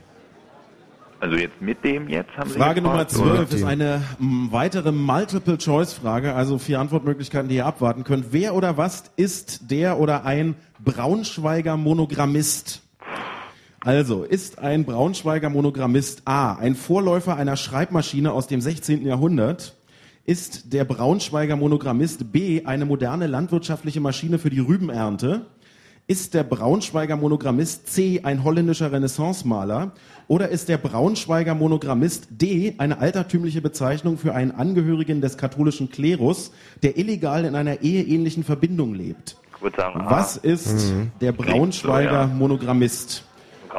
Also 1.19 1.37
jetzt 1.37 1.61
mit 1.61 1.85
dem 1.85 2.09
jetzt 2.09 2.31
haben 2.37 2.49
Sie 2.49 2.57
Frage 2.57 2.81
Nummer 2.81 3.05
gefragt, 3.05 3.27
oder? 3.27 3.47
12 3.49 3.53
ist 3.55 3.65
eine 3.65 4.01
weitere 4.51 4.91
Multiple-Choice-Frage, 4.93 6.35
also 6.35 6.57
vier 6.59 6.81
Antwortmöglichkeiten, 6.81 7.49
die 7.49 7.57
ihr 7.57 7.67
abwarten 7.67 8.05
könnt. 8.05 8.27
Wer 8.31 8.55
oder 8.55 8.77
was 8.79 9.05
ist 9.17 9.71
der 9.71 9.99
oder 9.99 10.25
ein 10.25 10.55
Braunschweiger 10.83 11.77
Monogrammist? 11.77 12.81
Also, 13.81 14.25
ist 14.25 14.59
ein 14.59 14.85
Braunschweiger 14.85 15.51
Monogrammist 15.51 16.23
A 16.27 16.55
ein 16.55 16.75
Vorläufer 16.75 17.37
einer 17.37 17.57
Schreibmaschine 17.57 18.33
aus 18.33 18.47
dem 18.47 18.61
16. 18.61 19.05
Jahrhundert? 19.07 19.75
Ist 20.27 20.73
der 20.73 20.85
Braunschweiger 20.85 21.57
Monogrammist 21.57 22.31
B 22.31 22.65
eine 22.65 22.85
moderne 22.85 23.27
landwirtschaftliche 23.27 24.01
Maschine 24.01 24.39
für 24.39 24.51
die 24.51 24.61
Rübenernte? 24.61 25.47
Ist 26.07 26.35
der 26.35 26.43
Braunschweiger 26.43 27.17
Monogrammist 27.17 27.89
C 27.93 28.21
ein 28.23 28.45
holländischer 28.45 28.93
Renaissancemaler? 28.93 29.93
Oder 30.29 30.49
ist 30.49 30.69
der 30.69 30.77
Braunschweiger 30.77 31.55
Monogrammist 31.55 32.29
D 32.31 32.75
eine 32.79 32.99
altertümliche 32.99 33.61
Bezeichnung 33.63 34.19
für 34.19 34.35
einen 34.35 34.51
Angehörigen 34.51 35.21
des 35.21 35.39
katholischen 35.39 35.91
Klerus, 35.91 36.53
der 36.83 36.99
illegal 36.99 37.45
in 37.45 37.55
einer 37.55 37.81
eheähnlichen 37.83 38.45
Verbindung 38.45 38.95
lebt? 38.95 39.37
Ich 39.57 39.63
würde 39.63 39.77
sagen, 39.77 40.01
A. 40.01 40.11
Was 40.11 40.37
ist 40.37 40.93
Mhm. 40.93 41.13
der 41.21 41.33
Braunschweiger 41.33 42.13
ja. 42.13 42.27
Monogrammist? 42.27 43.25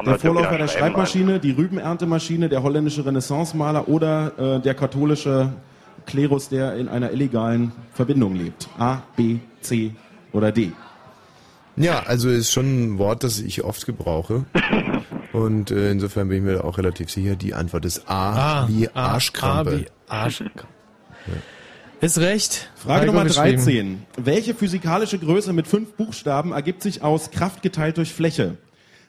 Der 0.05 0.17
Vorläufer 0.17 0.57
der 0.57 0.69
Schreibmaschine, 0.69 1.39
die 1.39 1.51
Rübenerntemaschine, 1.51 2.47
der 2.47 2.63
holländische 2.63 3.05
Renaissancemaler 3.05 3.89
oder 3.89 4.57
äh, 4.57 4.61
der 4.61 4.73
katholische 4.73 5.51
Klerus, 6.11 6.49
der 6.49 6.75
in 6.75 6.89
einer 6.89 7.11
illegalen 7.11 7.71
Verbindung 7.93 8.35
lebt? 8.35 8.67
A, 8.77 9.01
B, 9.15 9.37
C 9.61 9.95
oder 10.33 10.51
D? 10.51 10.73
Ja, 11.77 12.03
also 12.03 12.29
ist 12.29 12.51
schon 12.51 12.65
ein 12.95 12.97
Wort, 12.97 13.23
das 13.23 13.39
ich 13.39 13.63
oft 13.63 13.85
gebrauche. 13.85 14.43
Und 15.31 15.71
äh, 15.71 15.89
insofern 15.89 16.27
bin 16.27 16.39
ich 16.39 16.43
mir 16.43 16.65
auch 16.65 16.77
relativ 16.77 17.09
sicher, 17.09 17.37
die 17.37 17.53
Antwort 17.53 17.85
ist 17.85 18.09
A, 18.09 18.63
Ah, 18.63 18.67
wie 18.67 18.89
A, 18.89 19.13
Arschkrampe. 19.13 19.71
A 19.71 19.75
wie 19.77 19.85
Arschkrampe. 20.09 20.67
Ist 22.01 22.17
recht. 22.17 22.69
Frage 22.75 23.05
Nummer 23.05 23.23
geschrieben. 23.23 23.63
13. 23.63 24.05
Welche 24.17 24.53
physikalische 24.53 25.17
Größe 25.17 25.53
mit 25.53 25.67
fünf 25.67 25.93
Buchstaben 25.93 26.51
ergibt 26.51 26.81
sich 26.83 27.03
aus 27.03 27.31
Kraft 27.31 27.61
geteilt 27.61 27.95
durch 27.97 28.11
Fläche? 28.11 28.57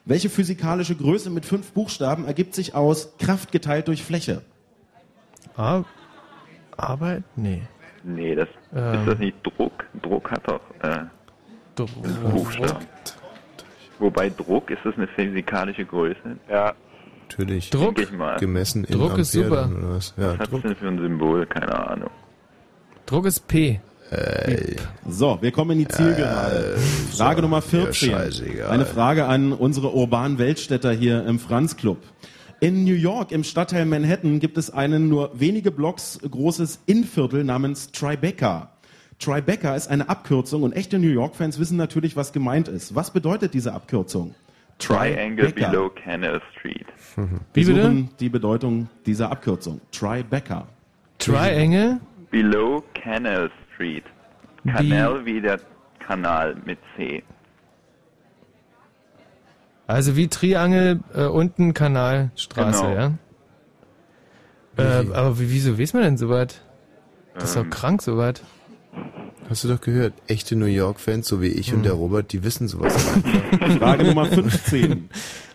Welche 0.05 0.29
physikalische 0.29 0.95
Größe 0.95 1.29
mit 1.29 1.45
fünf 1.45 1.73
Buchstaben 1.73 2.23
ergibt 2.25 2.55
sich 2.55 2.75
aus 2.75 3.17
Kraft 3.19 3.51
geteilt 3.51 3.89
durch 3.89 4.03
Fläche? 4.03 4.41
Ar 5.57 5.83
Arbeit? 6.77 7.23
Nee. 7.35 7.61
Nee, 8.03 8.35
das 8.35 8.47
Ähm. 8.75 8.99
ist 8.99 9.07
das 9.07 9.19
nicht 9.19 9.37
Druck? 9.43 9.85
Druck 10.01 10.29
hat 10.31 10.41
doch 10.47 10.61
äh, 10.81 10.99
Druck. 11.75 11.89
Buchstaben. 12.31 12.85
Wobei 13.99 14.29
Druck, 14.29 14.69
ist 14.71 14.79
das 14.83 14.95
eine 14.95 15.07
physikalische 15.07 15.85
Größe? 15.85 16.17
Ja. 16.49 16.73
Natürlich. 17.29 17.69
Druck? 17.69 17.95
Denke 17.95 18.01
ich 18.03 18.11
mal. 18.11 18.37
Gemessen 18.39 18.83
in 18.83 18.97
Druck 18.99 19.17
ist 19.17 19.35
Ampere 19.35 19.63
super. 19.67 19.77
Oder 19.77 19.95
was? 19.95 20.13
Ja, 20.17 20.33
Was 20.33 20.39
hat 20.39 20.51
Druck. 20.51 20.61
denn 20.63 20.75
für 20.75 20.87
ein 20.87 20.99
Symbol? 20.99 21.45
Keine 21.45 21.87
Ahnung. 21.89 22.09
Druck 23.05 23.25
ist 23.25 23.47
P. 23.47 23.79
So, 25.07 25.39
wir 25.41 25.51
kommen 25.51 25.71
in 25.71 25.79
die 25.79 25.87
Zielgerade. 25.87 26.77
Frage 27.17 27.41
Nummer 27.41 27.61
14. 27.63 28.09
mir 28.11 28.15
scheißegal. 28.17 28.69
Eine 28.69 28.85
Frage 28.85 29.25
an 29.25 29.53
unsere 29.53 29.91
urbanen 29.93 30.37
Weltstädter 30.37 30.91
hier 30.91 31.25
im 31.25 31.39
Franz 31.39 31.77
Club. 31.77 31.97
In 32.63 32.85
New 32.85 32.95
York, 32.95 33.33
im 33.33 33.43
Stadtteil 33.43 33.85
Manhattan, 33.85 34.39
gibt 34.39 34.57
es 34.57 34.69
einen 34.69 35.09
nur 35.09 35.37
wenige 35.37 35.69
Blocks 35.69 36.17
großes 36.21 36.81
Innenviertel 36.85 37.43
namens 37.43 37.91
Tribeca. 37.91 38.71
Tribeca 39.19 39.75
ist 39.75 39.89
eine 39.89 40.07
Abkürzung 40.07 40.63
und 40.63 40.71
echte 40.71 40.97
New 40.97 41.09
York-Fans 41.09 41.59
wissen 41.59 41.75
natürlich, 41.75 42.15
was 42.15 42.31
gemeint 42.31 42.69
ist. 42.69 42.95
Was 42.95 43.11
bedeutet 43.11 43.53
diese 43.53 43.73
Abkürzung? 43.73 44.33
Triangle 44.79 45.47
Tribeca. 45.47 45.71
below 45.71 45.89
Canal 45.89 46.41
Street. 46.53 46.85
Wir 47.17 47.27
Wie 47.53 47.65
bitte? 47.65 47.81
suchen 47.81 48.09
die 48.21 48.29
Bedeutung 48.29 48.87
dieser 49.05 49.29
Abkürzung. 49.29 49.81
Tribeca. 49.91 50.65
Triangle? 51.19 51.99
Below 52.31 52.81
Canal 52.93 53.51
Street. 53.73 54.05
Kanal 54.65 55.25
wie 55.25 55.41
der 55.41 55.59
Kanal 55.99 56.55
mit 56.63 56.79
C. 56.95 57.23
Also 59.87 60.15
wie 60.15 60.27
Triangel 60.27 61.01
äh, 61.13 61.25
unten 61.25 61.73
Kanalstraße, 61.73 62.83
Genau. 62.83 62.95
ja? 62.95 63.11
Äh, 64.77 65.11
aber 65.13 65.39
wie, 65.39 65.51
wieso 65.51 65.77
weiß 65.77 65.93
man 65.93 66.03
denn 66.03 66.17
so 66.17 66.29
was? 66.29 66.47
Das 67.35 67.45
ist 67.49 67.55
doch 67.55 67.63
Ähm. 67.63 67.69
krank, 67.69 68.01
so 68.01 68.17
was. 68.17 68.35
Hast 69.49 69.63
du 69.63 69.67
doch 69.67 69.81
gehört, 69.81 70.13
echte 70.27 70.55
New 70.55 70.65
York-Fans, 70.65 71.27
so 71.27 71.41
wie 71.41 71.47
ich 71.47 71.69
Hm. 71.71 71.77
und 71.77 71.83
der 71.83 71.93
Robert, 71.93 72.31
die 72.31 72.43
wissen 72.43 72.67
sowas. 72.67 72.95
Frage 73.79 74.05
Nummer 74.05 74.25
15. 74.25 75.09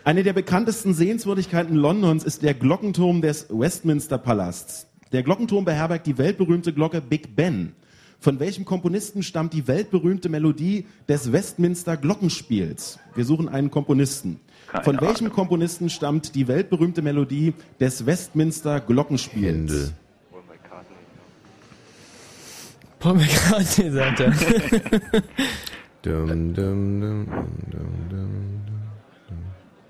Eine 0.05 0.23
der 0.23 0.35
bekanntesten 0.35 0.93
Sehenswürdigkeiten 0.95 1.75
Londons 1.75 2.23
ist 2.25 2.43
der 2.43 2.55
Glockenturm 2.55 3.23
des 3.23 3.47
Westminster 3.51 4.19
Palasts. 4.19 4.87
Der 5.13 5.23
Glockenturm 5.23 5.65
beherbergt 5.65 6.07
die 6.07 6.19
weltberühmte 6.19 6.73
Glocke 6.75 7.01
Big 7.01 7.35
Ben. 7.35 7.73
Von 8.21 8.41
welchem 8.41 8.65
Komponisten 8.65 9.23
stammt 9.23 9.53
die 9.53 9.69
weltberühmte 9.69 10.29
Melodie 10.29 10.87
des 11.09 11.31
Westminster 11.31 11.97
Glockenspiels? 11.97 12.99
Wir 13.15 13.25
suchen 13.25 13.49
einen 13.49 13.71
Komponisten. 13.71 14.41
Keine 14.67 14.85
Von 14.85 15.01
welchem 15.01 15.31
Komponisten 15.31 15.89
stammt 15.89 16.35
die 16.35 16.49
weltberühmte 16.49 17.01
Melodie 17.01 17.55
des 17.79 18.05
Westminster 18.07 18.81
Glockenspiels? 18.81 19.93
Paul 22.99 23.15
McCartney, 23.15 23.91
sagt 23.93 24.21
er. 24.21 24.31
dum, 26.03 26.27
dum, 26.53 26.55
dum, 26.55 27.27
dum, 27.71 28.09
dum. 28.11 28.59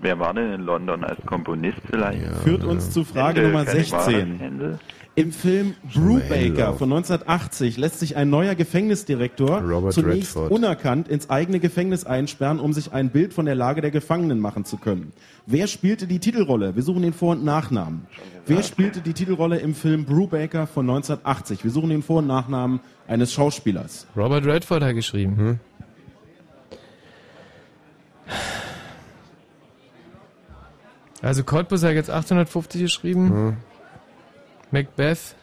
Wer 0.01 0.19
war 0.19 0.33
denn 0.35 0.53
in 0.53 0.61
London 0.61 1.03
als 1.03 1.19
Komponist 1.25 1.79
vielleicht? 1.89 2.23
Führt 2.43 2.63
uns 2.63 2.91
zu 2.91 3.03
Frage 3.03 3.41
Händel, 3.41 3.51
Nummer 3.51 3.65
kenn 3.65 3.81
ich 3.81 3.91
mal. 3.91 4.03
16. 4.03 4.79
Im 5.19 5.33
Film 5.33 5.75
Brubaker 5.93 6.75
von 6.75 6.93
1980 6.93 7.75
lässt 7.75 7.99
sich 7.99 8.15
ein 8.15 8.29
neuer 8.29 8.55
Gefängnisdirektor 8.55 9.59
Robert 9.61 9.91
zunächst 9.91 10.37
Redford. 10.37 10.49
unerkannt 10.49 11.09
ins 11.09 11.29
eigene 11.29 11.59
Gefängnis 11.59 12.05
einsperren, 12.05 12.57
um 12.61 12.71
sich 12.71 12.93
ein 12.93 13.09
Bild 13.09 13.33
von 13.33 13.45
der 13.45 13.55
Lage 13.55 13.81
der 13.81 13.91
Gefangenen 13.91 14.39
machen 14.39 14.63
zu 14.63 14.77
können. 14.77 15.11
Wer 15.45 15.67
spielte 15.67 16.07
die 16.07 16.19
Titelrolle? 16.19 16.77
Wir 16.77 16.83
suchen 16.83 17.01
den 17.01 17.11
Vor- 17.11 17.33
und 17.33 17.43
Nachnamen. 17.43 18.07
Wer 18.45 18.63
spielte 18.63 19.01
die 19.01 19.11
Titelrolle 19.11 19.57
im 19.57 19.75
Film 19.75 20.05
Brubaker 20.05 20.67
von 20.67 20.89
1980? 20.89 21.65
Wir 21.65 21.71
suchen 21.71 21.89
den 21.89 22.01
Vor- 22.01 22.19
und 22.19 22.27
Nachnamen 22.27 22.79
eines 23.05 23.33
Schauspielers. 23.33 24.07
Robert 24.15 24.45
Redford 24.45 24.81
hat 24.83 24.95
geschrieben. 24.95 25.35
Hm? 25.35 25.59
Also 31.21 31.43
Cottbus 31.43 31.83
hat 31.83 31.91
jetzt 31.91 32.09
850 32.09 32.83
geschrieben. 32.83 33.29
Hm. 33.29 33.57
Macbeth. 34.71 35.35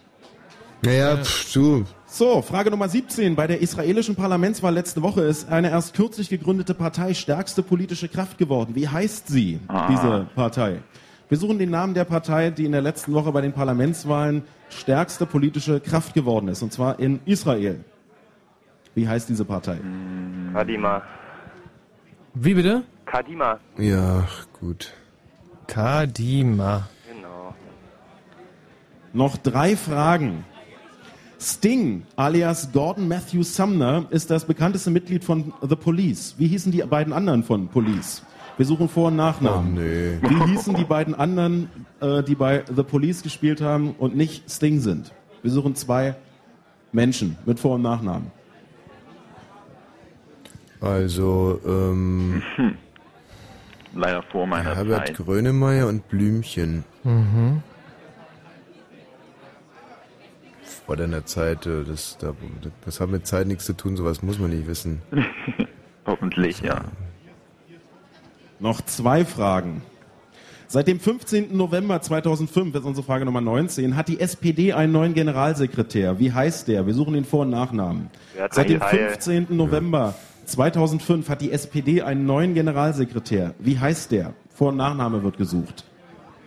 Naja, 0.82 1.16
pff, 1.16 1.52
du. 1.52 1.84
So, 2.06 2.42
Frage 2.42 2.70
Nummer 2.70 2.88
17. 2.88 3.34
Bei 3.34 3.46
der 3.46 3.60
israelischen 3.60 4.14
Parlamentswahl 4.14 4.72
letzte 4.72 5.02
Woche 5.02 5.22
ist 5.22 5.48
eine 5.50 5.70
erst 5.70 5.94
kürzlich 5.94 6.28
gegründete 6.28 6.74
Partei 6.74 7.12
stärkste 7.14 7.62
politische 7.62 8.08
Kraft 8.08 8.38
geworden. 8.38 8.74
Wie 8.74 8.88
heißt 8.88 9.28
sie, 9.28 9.58
Ah. 9.68 9.88
diese 9.90 10.26
Partei? 10.34 10.80
Wir 11.28 11.38
suchen 11.38 11.58
den 11.58 11.70
Namen 11.70 11.94
der 11.94 12.04
Partei, 12.04 12.50
die 12.50 12.64
in 12.64 12.72
der 12.72 12.82
letzten 12.82 13.12
Woche 13.12 13.32
bei 13.32 13.40
den 13.40 13.52
Parlamentswahlen 13.52 14.44
stärkste 14.70 15.26
politische 15.26 15.80
Kraft 15.80 16.14
geworden 16.14 16.46
ist, 16.48 16.62
und 16.62 16.72
zwar 16.72 17.00
in 17.00 17.18
Israel. 17.24 17.84
Wie 18.94 19.08
heißt 19.08 19.28
diese 19.28 19.44
Partei? 19.44 19.78
Kadima. 20.52 21.02
Wie 22.34 22.54
bitte? 22.54 22.82
Kadima. 23.06 23.58
Ja, 23.76 24.26
gut. 24.60 24.92
Kadima. 25.66 26.88
Noch 29.16 29.38
drei 29.38 29.76
Fragen. 29.76 30.44
Sting, 31.40 32.02
alias 32.16 32.70
Gordon 32.70 33.08
Matthew 33.08 33.44
Sumner, 33.44 34.04
ist 34.10 34.30
das 34.30 34.44
bekannteste 34.44 34.90
Mitglied 34.90 35.24
von 35.24 35.54
The 35.66 35.74
Police. 35.74 36.34
Wie 36.36 36.46
hießen 36.46 36.70
die 36.70 36.82
beiden 36.82 37.14
anderen 37.14 37.42
von 37.42 37.68
Police? 37.68 38.22
Wir 38.58 38.66
suchen 38.66 38.90
Vor- 38.90 39.08
und 39.08 39.16
Nachnamen. 39.16 39.72
Oh, 39.74 39.80
nee. 39.80 40.18
Wie 40.20 40.50
hießen 40.50 40.74
die 40.74 40.84
beiden 40.84 41.14
anderen, 41.14 41.70
äh, 42.02 42.22
die 42.22 42.34
bei 42.34 42.62
The 42.74 42.82
Police 42.82 43.22
gespielt 43.22 43.62
haben 43.62 43.94
und 43.98 44.14
nicht 44.16 44.50
Sting 44.50 44.80
sind? 44.80 45.14
Wir 45.40 45.50
suchen 45.50 45.74
zwei 45.76 46.14
Menschen 46.92 47.38
mit 47.46 47.58
Vor- 47.58 47.76
und 47.76 47.82
Nachnamen. 47.82 48.30
Also, 50.82 51.58
ähm, 51.66 52.42
Leider 53.94 54.22
vor 54.24 54.46
meiner 54.46 54.76
Herbert 54.76 55.06
Zeit. 55.06 55.16
Grönemeyer 55.16 55.86
und 55.86 56.06
Blümchen. 56.08 56.84
Mhm. 57.02 57.62
Vor 60.86 60.96
deiner 60.96 61.26
Zeit, 61.26 61.66
äh, 61.66 61.82
das, 61.84 62.16
da, 62.18 62.32
das 62.84 63.00
hat 63.00 63.10
mit 63.10 63.26
Zeit 63.26 63.48
nichts 63.48 63.66
zu 63.66 63.72
tun, 63.72 63.96
sowas 63.96 64.22
muss 64.22 64.38
man 64.38 64.50
nicht 64.50 64.68
wissen. 64.68 65.02
Hoffentlich, 66.06 66.60
ja. 66.60 66.84
Noch 68.60 68.80
zwei 68.82 69.24
Fragen. 69.24 69.82
Seit 70.68 70.86
dem 70.88 71.00
15. 71.00 71.56
November 71.56 72.00
2005, 72.00 72.72
das 72.72 72.82
ist 72.82 72.86
unsere 72.86 73.04
Frage 73.04 73.24
Nummer 73.24 73.40
19, 73.40 73.96
hat 73.96 74.08
die 74.08 74.20
SPD 74.20 74.72
einen 74.72 74.92
neuen 74.92 75.14
Generalsekretär. 75.14 76.18
Wie 76.18 76.32
heißt 76.32 76.68
der? 76.68 76.86
Wir 76.86 76.94
suchen 76.94 77.14
den 77.14 77.24
Vor- 77.24 77.42
und 77.42 77.50
Nachnamen. 77.50 78.10
Seit 78.50 78.68
dem 78.68 78.80
Heil? 78.80 79.10
15. 79.10 79.48
November 79.50 80.14
2005 80.46 81.28
hat 81.28 81.40
die 81.40 81.52
SPD 81.52 82.02
einen 82.02 82.26
neuen 82.26 82.54
Generalsekretär. 82.54 83.54
Wie 83.58 83.78
heißt 83.78 84.12
der? 84.12 84.34
Vor- 84.54 84.68
und 84.68 84.76
Nachname 84.76 85.22
wird 85.22 85.36
gesucht. 85.36 85.84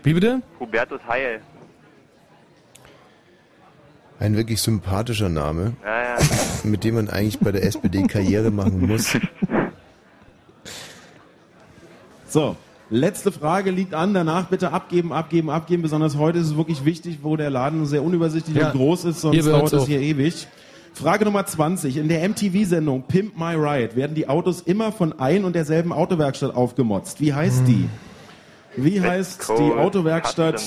Wie 0.04 0.14
bitte? 0.14 0.42
Hubertus 0.60 1.02
Heil. 1.08 1.42
Ein 4.20 4.36
wirklich 4.36 4.62
sympathischer 4.62 5.30
Name, 5.30 5.74
Ja, 5.84 6.04
ja. 6.04 6.18
mit 6.64 6.84
dem 6.84 6.96
man 6.96 7.10
eigentlich 7.10 7.40
bei 7.40 7.52
der 7.52 7.64
SPD 7.64 8.04
Karriere 8.04 8.52
machen 8.52 8.86
muss. 8.88 9.18
So, 12.32 12.56
letzte 12.92 13.32
Frage 13.32 13.72
liegt 13.72 13.96
an. 13.96 14.14
Danach 14.14 14.46
bitte 14.50 14.72
abgeben, 14.72 15.12
abgeben, 15.12 15.50
abgeben. 15.50 15.82
Besonders 15.82 16.16
heute 16.16 16.38
ist 16.38 16.48
es 16.48 16.58
wirklich 16.58 16.86
wichtig, 16.86 17.20
wo 17.24 17.36
der 17.36 17.50
Laden 17.50 17.88
sehr 17.88 18.04
unübersichtlich 18.04 18.56
Ja. 18.56 18.68
und 18.68 18.74
groß 18.78 19.06
ist, 19.06 19.22
sonst 19.22 19.48
dauert 19.48 19.74
es 19.74 19.88
hier 19.88 20.00
ewig. 20.00 20.48
Frage 20.94 21.26
Nummer 21.26 21.46
20. 21.48 21.98
In 21.98 22.08
der 22.08 22.22
MTV-Sendung 22.30 23.02
Pimp 23.08 23.36
My 23.36 23.56
Ride 23.56 23.96
werden 23.96 24.14
die 24.14 24.30
Autos 24.30 24.62
immer 24.62 24.92
von 24.92 25.20
ein 25.20 25.44
und 25.44 25.56
derselben 25.56 25.92
Autowerkstatt 25.92 26.54
aufgemotzt. 26.56 27.20
Wie 27.20 27.34
heißt 27.34 27.64
die? 27.68 27.90
Wie 28.76 29.02
heißt 29.02 29.50
die 29.58 29.72
Autowerkstatt. 29.72 30.62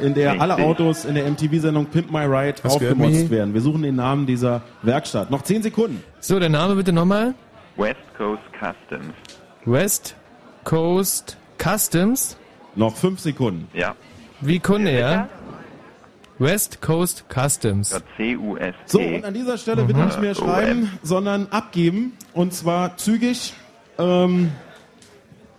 In 0.00 0.14
der 0.14 0.40
alle. 0.40 0.56
Autos 0.58 1.04
in 1.04 1.14
der 1.14 1.28
MTV-Sendung 1.30 1.86
Pimp 1.86 2.10
My 2.10 2.24
Ride 2.24 2.56
Was 2.62 2.74
aufgemotzt 2.74 3.30
werden? 3.30 3.54
Wir 3.54 3.60
suchen 3.60 3.82
den 3.82 3.96
Namen 3.96 4.26
dieser 4.26 4.62
Werkstatt. 4.82 5.30
Noch 5.30 5.42
10 5.42 5.62
Sekunden. 5.62 6.02
So, 6.20 6.38
der 6.38 6.48
Name 6.48 6.74
bitte 6.76 6.92
nochmal. 6.92 7.34
West 7.76 7.96
Coast 8.16 8.42
Customs. 8.58 9.14
West 9.64 10.16
Coast 10.64 11.36
Customs. 11.62 12.36
Noch 12.74 12.96
5 12.96 13.20
Sekunden. 13.20 13.68
Ja. 13.74 13.94
Wie 14.40 14.58
Kunde, 14.60 14.98
ja? 14.98 15.28
West 16.38 16.80
Coast 16.80 17.24
Customs. 17.28 17.90
Ja, 17.90 17.98
C-U-S-T. 18.16 18.74
So, 18.86 19.00
und 19.00 19.24
an 19.24 19.34
dieser 19.34 19.58
Stelle 19.58 19.82
bitte 19.84 19.98
nicht 20.00 20.20
mehr 20.20 20.30
Mhm. 20.30 20.34
schreiben, 20.36 20.98
sondern 21.02 21.48
abgeben. 21.50 22.12
Und 22.32 22.54
zwar 22.54 22.96
zügig. 22.96 23.54
Ähm, 23.98 24.52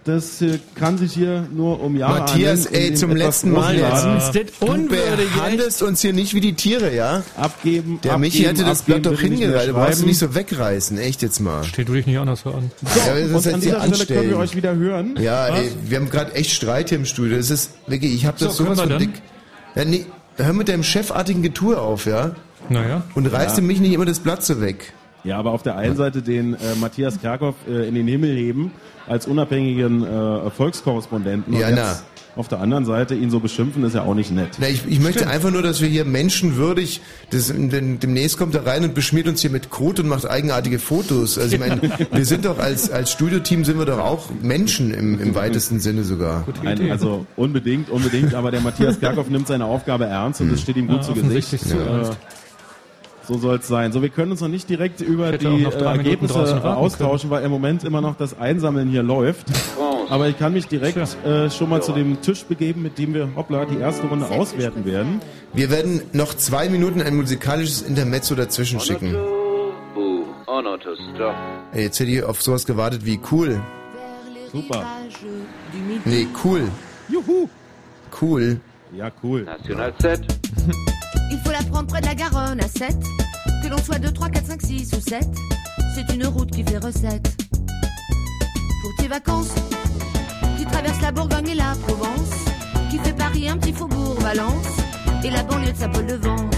das 0.09 0.41
äh, 0.41 0.59
kann 0.75 0.97
sich 0.97 1.13
hier 1.13 1.47
nur 1.53 1.81
um 1.81 1.95
Jahre 1.95 2.19
Matthias, 2.21 2.65
handeln, 2.65 2.83
ey, 2.83 2.93
zum 2.95 3.15
letzten 3.15 3.51
Mal 3.51 3.75
jetzt. 3.75 4.05
Das 4.05 4.31
Du 4.31 4.65
unwürdig, 4.65 5.29
behandelst 5.35 5.83
uns 5.83 6.01
hier 6.01 6.13
nicht 6.13 6.33
wie 6.33 6.41
die 6.41 6.53
Tiere, 6.53 6.93
ja? 6.93 7.23
Abgeben, 7.37 7.99
Der 8.03 8.13
abgeben, 8.13 8.21
Michi 8.21 8.43
hätte 8.43 8.63
das 8.63 8.81
abgeben, 8.81 9.01
Blatt 9.01 9.13
doch 9.13 9.19
hingereiht. 9.21 9.69
Du 9.69 9.73
brauchst 9.73 10.01
du 10.01 10.05
nicht 10.05 10.17
so 10.19 10.33
wegreißen, 10.35 10.97
echt 10.97 11.21
jetzt 11.21 11.39
mal. 11.39 11.63
Steht 11.63 11.87
wirklich 11.87 12.07
nicht 12.07 12.17
anders 12.17 12.41
so 12.41 12.51
an. 12.51 12.71
So, 12.81 12.99
Ja, 12.99 13.13
das 13.15 13.23
ist 13.23 13.33
und 13.33 13.45
jetzt 13.45 13.53
an 13.53 13.61
dieser 13.61 13.95
Stelle 13.95 14.19
können 14.19 14.29
wir 14.31 14.37
euch 14.39 14.55
wieder 14.55 14.75
hören. 14.75 15.15
Ja, 15.19 15.47
ey, 15.47 15.71
wir 15.85 15.97
haben 15.99 16.09
gerade 16.09 16.33
echt 16.33 16.51
Streit 16.51 16.89
hier 16.89 16.97
im 16.97 17.05
Studio. 17.05 17.37
Das 17.37 17.49
ist 17.49 17.71
wirklich, 17.87 18.13
ich 18.13 18.25
habe 18.25 18.37
das 18.39 18.55
So, 18.57 18.65
sowas 18.65 18.81
von 18.81 18.97
dick. 18.97 19.11
Ja, 19.75 19.85
nee, 19.85 20.05
hör 20.37 20.53
mit 20.53 20.67
deinem 20.69 20.83
chefartigen 20.83 21.41
Getue 21.43 21.79
auf, 21.79 22.05
ja? 22.05 22.35
Naja. 22.69 23.03
Und 23.15 23.27
reißt 23.27 23.57
Ja. 23.57 23.63
mich 23.63 23.79
nicht 23.79 23.93
immer 23.93 24.05
das 24.05 24.19
Blatt 24.19 24.43
so 24.43 24.61
weg. 24.61 24.93
Ja, 25.23 25.37
aber 25.37 25.51
auf 25.51 25.63
der 25.63 25.75
einen 25.77 25.95
Seite 25.95 26.21
den 26.21 26.53
äh, 26.53 26.57
Matthias 26.79 27.19
Kerkhoff 27.19 27.55
äh, 27.69 27.87
in 27.87 27.95
den 27.95 28.07
Himmel 28.07 28.35
heben 28.35 28.71
als 29.07 29.27
unabhängigen 29.27 30.03
äh, 30.03 30.49
Volkskorrespondenten. 30.51 31.53
Ja, 31.57 31.67
und 31.69 31.75
na. 31.75 31.81
jetzt 31.89 32.03
auf 32.35 32.47
der 32.47 32.61
anderen 32.61 32.85
Seite 32.85 33.15
ihn 33.15 33.29
so 33.31 33.39
beschimpfen, 33.41 33.83
ist 33.83 33.95
ja 33.95 34.03
auch 34.03 34.13
nicht 34.13 34.31
nett. 34.31 34.49
Na, 34.59 34.69
ich, 34.69 34.83
ich 34.87 35.01
möchte 35.01 35.27
einfach 35.27 35.51
nur, 35.51 35.61
dass 35.61 35.81
wir 35.81 35.89
hier 35.89 36.05
menschenwürdig, 36.05 37.01
das, 37.31 37.47
dem- 37.47 37.99
demnächst 37.99 38.37
kommt 38.37 38.55
er 38.55 38.65
rein 38.65 38.83
und 38.85 38.93
beschmiert 38.93 39.27
uns 39.27 39.41
hier 39.41 39.49
mit 39.49 39.69
Kot 39.69 39.99
und 39.99 40.07
macht 40.07 40.29
eigenartige 40.29 40.79
Fotos. 40.79 41.37
Also 41.37 41.55
ich 41.55 41.59
meine, 41.59 41.81
wir 42.13 42.25
sind 42.25 42.45
doch 42.45 42.57
als, 42.59 42.91
als 42.91 43.11
Studioteam 43.11 43.65
sind 43.65 43.77
wir 43.77 43.85
doch 43.85 43.99
auch 43.99 44.27
Menschen 44.41 44.93
im, 44.93 45.19
im 45.19 45.35
weitesten 45.35 45.81
Sinne 45.81 46.03
sogar. 46.03 46.45
Ein, 46.63 46.89
also 46.91 47.25
unbedingt, 47.35 47.89
unbedingt, 47.89 48.33
aber 48.33 48.51
der 48.51 48.61
Matthias 48.61 48.99
Kerkhoff 49.01 49.29
nimmt 49.29 49.47
seine 49.47 49.65
Aufgabe 49.65 50.05
ernst 50.05 50.39
und 50.39 50.49
das 50.51 50.61
steht 50.61 50.77
ihm 50.77 50.87
gut 50.87 50.97
Ja, 50.97 51.01
zu 51.03 51.13
Gesicht. 51.15 51.51
Äh, 51.53 51.75
ernst. 51.77 52.13
So 53.29 53.37
soll 53.37 53.57
es 53.57 53.67
sein. 53.67 53.91
So, 53.91 54.01
wir 54.01 54.09
können 54.09 54.31
uns 54.31 54.41
noch 54.41 54.47
nicht 54.47 54.67
direkt 54.67 55.01
über 55.01 55.37
die 55.37 55.63
äh, 55.63 55.83
Ergebnisse 55.83 56.63
austauschen, 56.63 57.29
weil 57.29 57.43
im 57.43 57.51
Moment 57.51 57.83
immer 57.83 58.01
noch 58.01 58.15
das 58.15 58.39
Einsammeln 58.39 58.89
hier 58.89 59.03
läuft. 59.03 59.45
Aber 60.09 60.29
ich 60.29 60.39
kann 60.39 60.53
mich 60.53 60.65
direkt 60.67 60.97
äh, 61.23 61.47
schon 61.51 61.69
mal 61.69 61.83
zu 61.83 61.91
dem 61.91 62.19
Tisch 62.23 62.43
begeben, 62.43 62.81
mit 62.81 62.97
dem 62.97 63.13
wir, 63.13 63.29
hoppla, 63.35 63.65
die 63.65 63.77
erste 63.77 64.07
Runde 64.07 64.25
auswerten 64.25 64.83
werden. 64.83 65.21
Wir 65.53 65.69
werden 65.69 66.01
noch 66.11 66.33
zwei 66.33 66.69
Minuten 66.69 67.03
ein 67.03 67.15
musikalisches 67.15 67.83
Intermezzo 67.83 68.33
dazwischen 68.33 68.79
schicken. 68.79 69.15
Jetzt 71.75 71.99
hätte 71.99 72.09
ich 72.09 72.23
auf 72.23 72.41
sowas 72.41 72.65
gewartet 72.65 73.05
wie 73.05 73.19
cool. 73.31 73.61
Super. 74.51 74.87
Nee, 76.05 76.25
cool. 76.43 76.63
Juhu. 77.07 77.47
Cool. 78.19 78.59
Ja, 78.91 79.11
cool. 79.21 79.43
National 79.43 79.93
7. 79.99 80.25
Près 81.87 82.01
de 82.01 82.07
la 82.07 82.15
Garonne 82.15 82.59
à 82.59 82.67
7. 82.67 82.95
Que 83.63 83.69
l'on 83.69 83.77
soit 83.77 83.99
2, 83.99 84.11
3, 84.11 84.29
4, 84.29 84.45
5, 84.45 84.61
6 84.61 84.93
ou 84.97 85.01
7. 85.01 85.27
C'est 85.95 86.13
une 86.13 86.27
route 86.27 86.51
qui 86.51 86.63
fait 86.63 86.77
recette. 86.77 87.35
Pour 88.81 88.95
tes 88.97 89.07
vacances, 89.07 89.55
qui 90.57 90.65
traverse 90.65 91.01
la 91.01 91.11
Bourgogne 91.11 91.47
et 91.47 91.55
la 91.55 91.73
Provence. 91.87 92.31
Qui 92.91 92.99
fait 92.99 93.13
Paris 93.13 93.49
un 93.49 93.57
petit 93.57 93.73
faubourg 93.73 94.19
Valence. 94.19 94.67
Et 95.23 95.29
la 95.29 95.41
banlieue 95.43 95.71
de 95.71 95.77
Saint-Paul-de-Vence. 95.77 96.55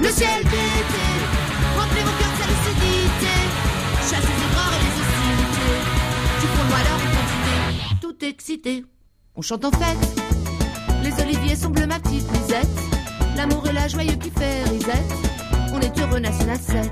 Le 0.00 0.08
ciel 0.08 0.42
d'été, 0.44 1.06
remplit 1.78 2.04
mon 2.04 2.16
cœur 2.18 2.30
de 2.32 2.42
sa 2.42 2.48
lucidité. 2.48 3.34
Chasse 4.00 4.26
les 4.26 4.40
erreurs 4.46 4.72
et 4.74 4.82
les 4.84 4.94
hostilités. 5.00 5.78
Fond 6.40 6.64
de 6.64 6.70
malheur 6.72 6.96
en 6.96 7.10
quantité. 7.14 7.96
Tout 8.00 8.24
excité, 8.24 8.84
on 9.36 9.42
chante 9.42 9.64
en 9.64 9.70
fête. 9.70 10.22
Les 11.02 11.22
oliviers 11.22 11.56
sont 11.56 11.70
bleus, 11.70 11.86
ma 11.86 11.98
petite 12.00 12.30
Lisette. 12.32 12.68
L'amour 13.36 13.66
et 13.68 13.72
la 13.72 13.88
joyeux 13.88 14.16
qui 14.16 14.30
fait 14.30 14.64
risette. 14.64 15.12
On 15.72 15.80
est 15.80 15.98
heureux, 15.98 16.18
National 16.18 16.58
7. 16.58 16.90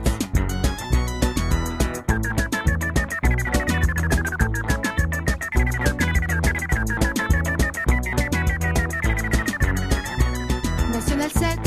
National 10.93 11.31
7. 11.31 11.59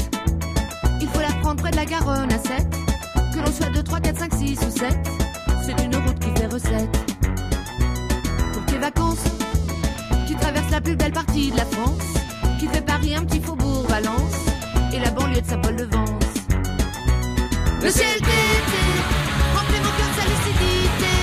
Il 1.02 1.08
faut 1.08 1.20
la 1.20 1.28
prendre 1.42 1.62
près 1.62 1.72
de 1.72 1.76
la 1.76 1.86
Garonne 1.86 2.32
à 2.32 2.40
7. 2.40 2.68
Que 3.34 3.40
l'on 3.40 3.52
soit 3.52 3.70
2, 3.70 3.84
3, 3.84 4.00
4, 4.00 4.20
5, 4.20 4.34
6 4.34 4.60
ou 4.68 4.72
7. 4.72 4.98
C'est 5.66 5.84
une 5.84 5.96
route 5.96 6.20
qui 6.20 6.32
fait 6.40 6.48
recette. 6.48 6.98
Pour 8.54 8.66
tes 8.66 8.78
vacances, 8.78 9.24
qui 10.28 10.36
traverse 10.36 10.72
la 10.72 10.82
plus 10.82 10.96
belle 10.96 11.14
partie 11.14 11.52
de 11.52 11.58
la 11.58 11.66
France, 11.66 12.04
qui 12.60 12.68
fait 12.68 12.82
Paris 12.82 13.16
un 13.16 13.24
petit 13.24 13.42
faubourg 13.42 13.86
Valence 13.88 14.51
et 14.94 15.00
la 15.00 15.12
banlieue 15.12 15.42
de 15.42 15.46
Saint-Paul-de-Vence. 15.46 16.10
Le 17.82 17.90
ciel 17.90 18.20
d'été 18.20 18.84
remplit 19.56 19.80
mon 19.80 19.92
cœur 19.98 20.10
de 20.10 20.16
sa 20.20 20.26
lucidité, 20.28 21.14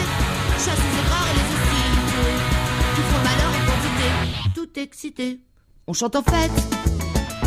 chasse 0.55 0.83
les 0.85 0.95
erreurs 0.99 1.29
et 1.29 1.35
les 1.39 1.47
hostilités, 1.55 2.35
tout 2.95 3.07
font 3.11 3.23
malheur 3.25 3.51
en 3.51 3.63
quantité, 3.67 4.09
tout 4.55 4.81
excité. 4.81 5.41
On 5.87 5.93
chante 5.93 6.17
en 6.17 6.23
fête, 6.23 6.51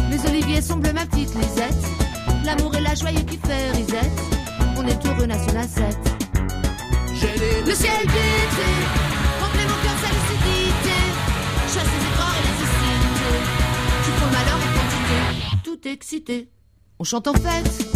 les 0.09 0.25
oliviers 0.29 0.61
sont 0.61 0.77
bleus, 0.77 0.93
ma 0.93 1.05
petite 1.05 1.33
Lisette, 1.35 1.83
l'amour 2.45 2.75
et 2.75 2.81
la 2.81 2.95
joyeux 2.95 3.23
qui 3.23 3.37
fait 3.37 3.71
risette, 3.71 4.21
on 4.77 4.87
est 4.87 5.05
heureux 5.05 5.25
National 5.25 5.67
7. 5.67 5.97
Le 7.65 7.73
ciel 7.73 8.07
tout 15.81 15.89
excité. 15.89 16.49
On 16.99 17.03
chante 17.03 17.27
en 17.27 17.33
fête, 17.33 17.87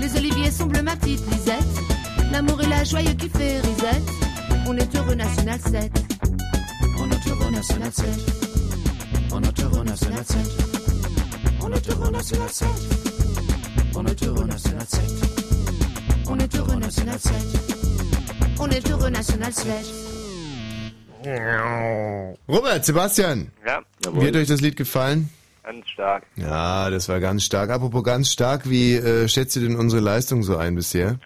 les 0.00 0.16
oliviers 0.16 0.50
bleus, 0.66 0.82
ma 0.82 0.96
petite 0.96 1.20
Lisette, 1.30 1.64
l'amour 2.30 2.60
et 2.62 2.66
la 2.66 2.84
joyeux 2.84 3.14
qui 3.14 3.28
fait 3.28 3.60
risette, 3.60 4.02
on 4.66 4.76
est 4.76 4.94
heureux 4.96 5.14
National 5.14 5.58
7. 5.60 5.92
On 6.98 7.10
est 7.10 7.28
heureux 7.28 7.50
National 7.50 7.92
7. 7.92 8.06
On 9.32 9.42
est 9.42 9.60
heureux 9.60 9.84
National 9.84 10.24
7. 10.24 10.38
On 11.62 11.72
est 11.72 11.88
heureux 11.90 12.10
National 12.10 12.50
7. 12.50 12.68
On 13.94 14.06
est 14.06 14.24
heureux 14.24 14.46
National 14.46 14.86
7. 14.86 15.00
On 16.28 16.38
est 16.38 16.56
heureux 16.56 16.76
National 16.76 17.18
7. 17.18 17.32
On 18.58 18.68
est 18.68 18.90
heureux 18.90 19.10
National 19.10 19.52
7. 19.52 19.72
Robert, 22.48 22.84
Sebastian. 22.84 23.46
Ja. 23.66 23.82
Wie 24.12 24.28
hat 24.28 24.36
euch 24.36 24.46
das 24.46 24.60
Lied 24.60 24.76
gefallen? 24.76 25.28
Ganz 25.66 25.88
stark. 25.88 26.22
Ja, 26.36 26.90
das 26.90 27.08
war 27.08 27.18
ganz 27.18 27.42
stark. 27.42 27.70
Apropos 27.70 28.04
ganz 28.04 28.30
stark, 28.30 28.70
wie 28.70 28.94
äh, 28.94 29.26
schätzt 29.26 29.56
ihr 29.56 29.62
denn 29.62 29.74
unsere 29.74 30.00
Leistung 30.00 30.44
so 30.44 30.56
ein 30.56 30.76
bisher? 30.76 31.18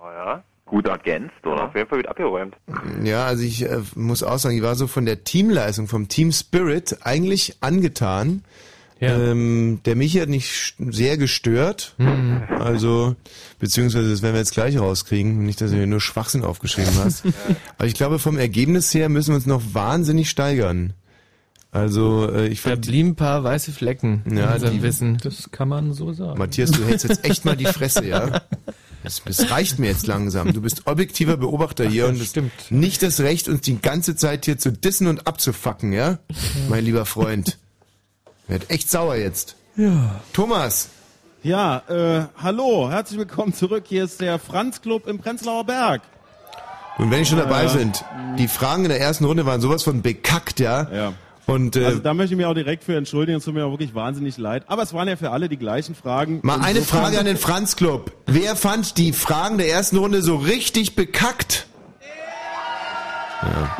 Oh 0.00 0.06
ja. 0.06 0.44
Gut 0.64 0.86
ergänzt, 0.86 1.44
oder? 1.44 1.64
Auf 1.64 1.74
jeden 1.74 1.88
Fall 1.88 1.98
gut 1.98 2.06
abgeräumt. 2.06 2.56
Ja, 3.02 3.24
also 3.24 3.42
ich 3.42 3.64
äh, 3.64 3.80
muss 3.96 4.22
auch 4.22 4.38
sagen, 4.38 4.56
ich 4.56 4.62
war 4.62 4.76
so 4.76 4.86
von 4.86 5.06
der 5.06 5.24
Teamleistung, 5.24 5.88
vom 5.88 6.06
Team 6.06 6.30
Spirit 6.30 6.98
eigentlich 7.02 7.56
angetan. 7.60 8.44
Ähm, 9.00 9.80
der 9.84 9.96
Michi 9.96 10.20
hat 10.20 10.28
mich 10.28 10.74
sehr 10.78 11.16
gestört. 11.16 11.96
Mhm. 11.98 12.44
Also, 12.60 13.16
beziehungsweise 13.58 14.08
das 14.08 14.22
werden 14.22 14.34
wir 14.34 14.38
jetzt 14.38 14.54
gleich 14.54 14.78
rauskriegen. 14.78 15.44
Nicht, 15.44 15.60
dass 15.60 15.72
du 15.72 15.76
mir 15.76 15.88
nur 15.88 16.00
Schwachsinn 16.00 16.44
aufgeschrieben 16.44 16.94
hast. 16.94 17.24
Aber 17.76 17.88
ich 17.88 17.94
glaube, 17.94 18.20
vom 18.20 18.38
Ergebnis 18.38 18.94
her 18.94 19.08
müssen 19.08 19.30
wir 19.30 19.36
uns 19.36 19.46
noch 19.46 19.62
wahnsinnig 19.72 20.30
steigern. 20.30 20.92
Also 21.72 22.30
äh, 22.30 22.48
ich 22.48 22.62
Da 22.62 22.70
fand 22.70 22.82
blieben 22.86 23.08
ein 23.10 23.16
paar 23.16 23.42
weiße 23.42 23.72
Flecken 23.72 24.22
in 24.26 24.36
Ja, 24.36 24.52
unserem 24.52 24.74
die- 24.74 24.82
Wissen. 24.82 25.16
Das 25.22 25.50
kann 25.50 25.68
man 25.68 25.94
so 25.94 26.12
sagen. 26.12 26.38
Matthias, 26.38 26.70
du 26.70 26.84
hältst 26.84 27.08
jetzt 27.08 27.24
echt 27.24 27.44
mal 27.46 27.56
die 27.56 27.64
Fresse, 27.66 28.06
ja? 28.06 28.42
Das, 29.04 29.20
das 29.24 29.50
reicht 29.50 29.80
mir 29.80 29.88
jetzt 29.88 30.06
langsam. 30.06 30.52
Du 30.52 30.60
bist 30.60 30.82
objektiver 30.86 31.36
Beobachter 31.36 31.84
hier 31.88 32.06
und 32.06 32.20
das 32.20 32.34
nicht 32.70 33.02
das 33.02 33.18
Recht, 33.18 33.48
uns 33.48 33.62
die 33.62 33.80
ganze 33.82 34.14
Zeit 34.14 34.44
hier 34.44 34.58
zu 34.58 34.70
dissen 34.70 35.08
und 35.08 35.26
abzufacken, 35.26 35.92
ja? 35.92 36.20
Mein 36.68 36.84
lieber 36.84 37.04
Freund. 37.04 37.58
Werd 38.46 38.70
echt 38.70 38.88
sauer 38.88 39.16
jetzt. 39.16 39.56
Ja. 39.74 40.20
Thomas. 40.32 40.90
Ja, 41.42 41.82
äh, 41.88 42.26
hallo, 42.40 42.90
herzlich 42.90 43.18
willkommen 43.18 43.52
zurück. 43.54 43.82
Hier 43.88 44.04
ist 44.04 44.20
der 44.20 44.38
Franz 44.38 44.80
Club 44.82 45.08
im 45.08 45.18
Prenzlauer 45.18 45.64
Berg. 45.66 46.02
Und 46.98 47.10
wenn 47.10 47.22
ich 47.22 47.28
schon 47.28 47.38
dabei 47.38 47.64
Ja. 47.64 47.68
sind, 47.70 48.04
die 48.38 48.46
Fragen 48.46 48.84
in 48.84 48.90
der 48.90 49.00
ersten 49.00 49.24
Runde 49.24 49.44
waren 49.46 49.60
sowas 49.60 49.82
von 49.82 50.00
bekackt, 50.02 50.60
ja? 50.60 50.88
Ja. 50.94 51.12
Und 51.46 51.76
äh, 51.76 51.84
Also 51.86 51.98
da 51.98 52.14
möchte 52.14 52.34
ich 52.34 52.36
mich 52.38 52.46
auch 52.46 52.54
direkt 52.54 52.84
für 52.84 52.96
entschuldigen, 52.96 53.38
es 53.38 53.44
tut 53.44 53.54
mir 53.54 53.64
auch 53.66 53.72
wirklich 53.72 53.94
wahnsinnig 53.94 54.38
leid. 54.38 54.64
Aber 54.68 54.82
es 54.82 54.94
waren 54.94 55.08
ja 55.08 55.16
für 55.16 55.30
alle 55.30 55.48
die 55.48 55.56
gleichen 55.56 55.94
Fragen. 55.94 56.40
mal 56.42 56.60
eine 56.60 56.78
Insofern- 56.78 57.00
Frage 57.02 57.18
an 57.18 57.26
den 57.26 57.36
Franz 57.36 57.76
Club. 57.76 58.12
Wer 58.26 58.54
fand 58.56 58.96
die 58.96 59.12
Fragen 59.12 59.58
der 59.58 59.68
ersten 59.68 59.96
Runde 59.96 60.22
so 60.22 60.36
richtig 60.36 60.94
bekackt? 60.94 61.66
Ja. 63.42 63.76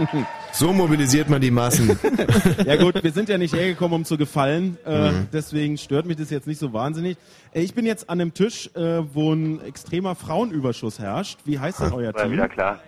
So 0.53 0.73
mobilisiert 0.73 1.31
man 1.31 1.41
die 1.41 1.51
Massen. 1.51 1.99
Ja 2.67 2.77
gut, 2.77 3.03
wir 3.03 3.13
sind 3.13 3.29
ja 3.29 3.39
nicht 3.39 3.55
hergekommen, 3.55 3.95
um 3.95 4.05
zu 4.05 4.17
gefallen. 4.19 4.77
Äh, 4.85 5.11
Mhm. 5.13 5.29
Deswegen 5.33 5.79
stört 5.79 6.05
mich 6.07 6.17
das 6.17 6.31
jetzt 6.31 6.47
nicht 6.47 6.59
so 6.59 6.73
wahnsinnig. 6.73 7.17
Äh, 7.55 7.61
Ich 7.63 7.75
bin 7.75 7.87
jetzt 7.87 8.11
an 8.11 8.21
einem 8.21 8.35
Tisch, 8.35 8.69
äh, 8.75 9.03
wo 9.15 9.33
ein 9.33 9.65
extremer 9.65 10.15
Frauenüberschuss 10.15 10.99
herrscht. 10.99 11.39
Wie 11.45 11.59
heißt 11.59 11.81
denn 11.81 11.93
euer 11.93 12.13
War 12.13 12.23
Team? 12.25 12.33
wieder 12.33 12.49
klar. 12.49 12.81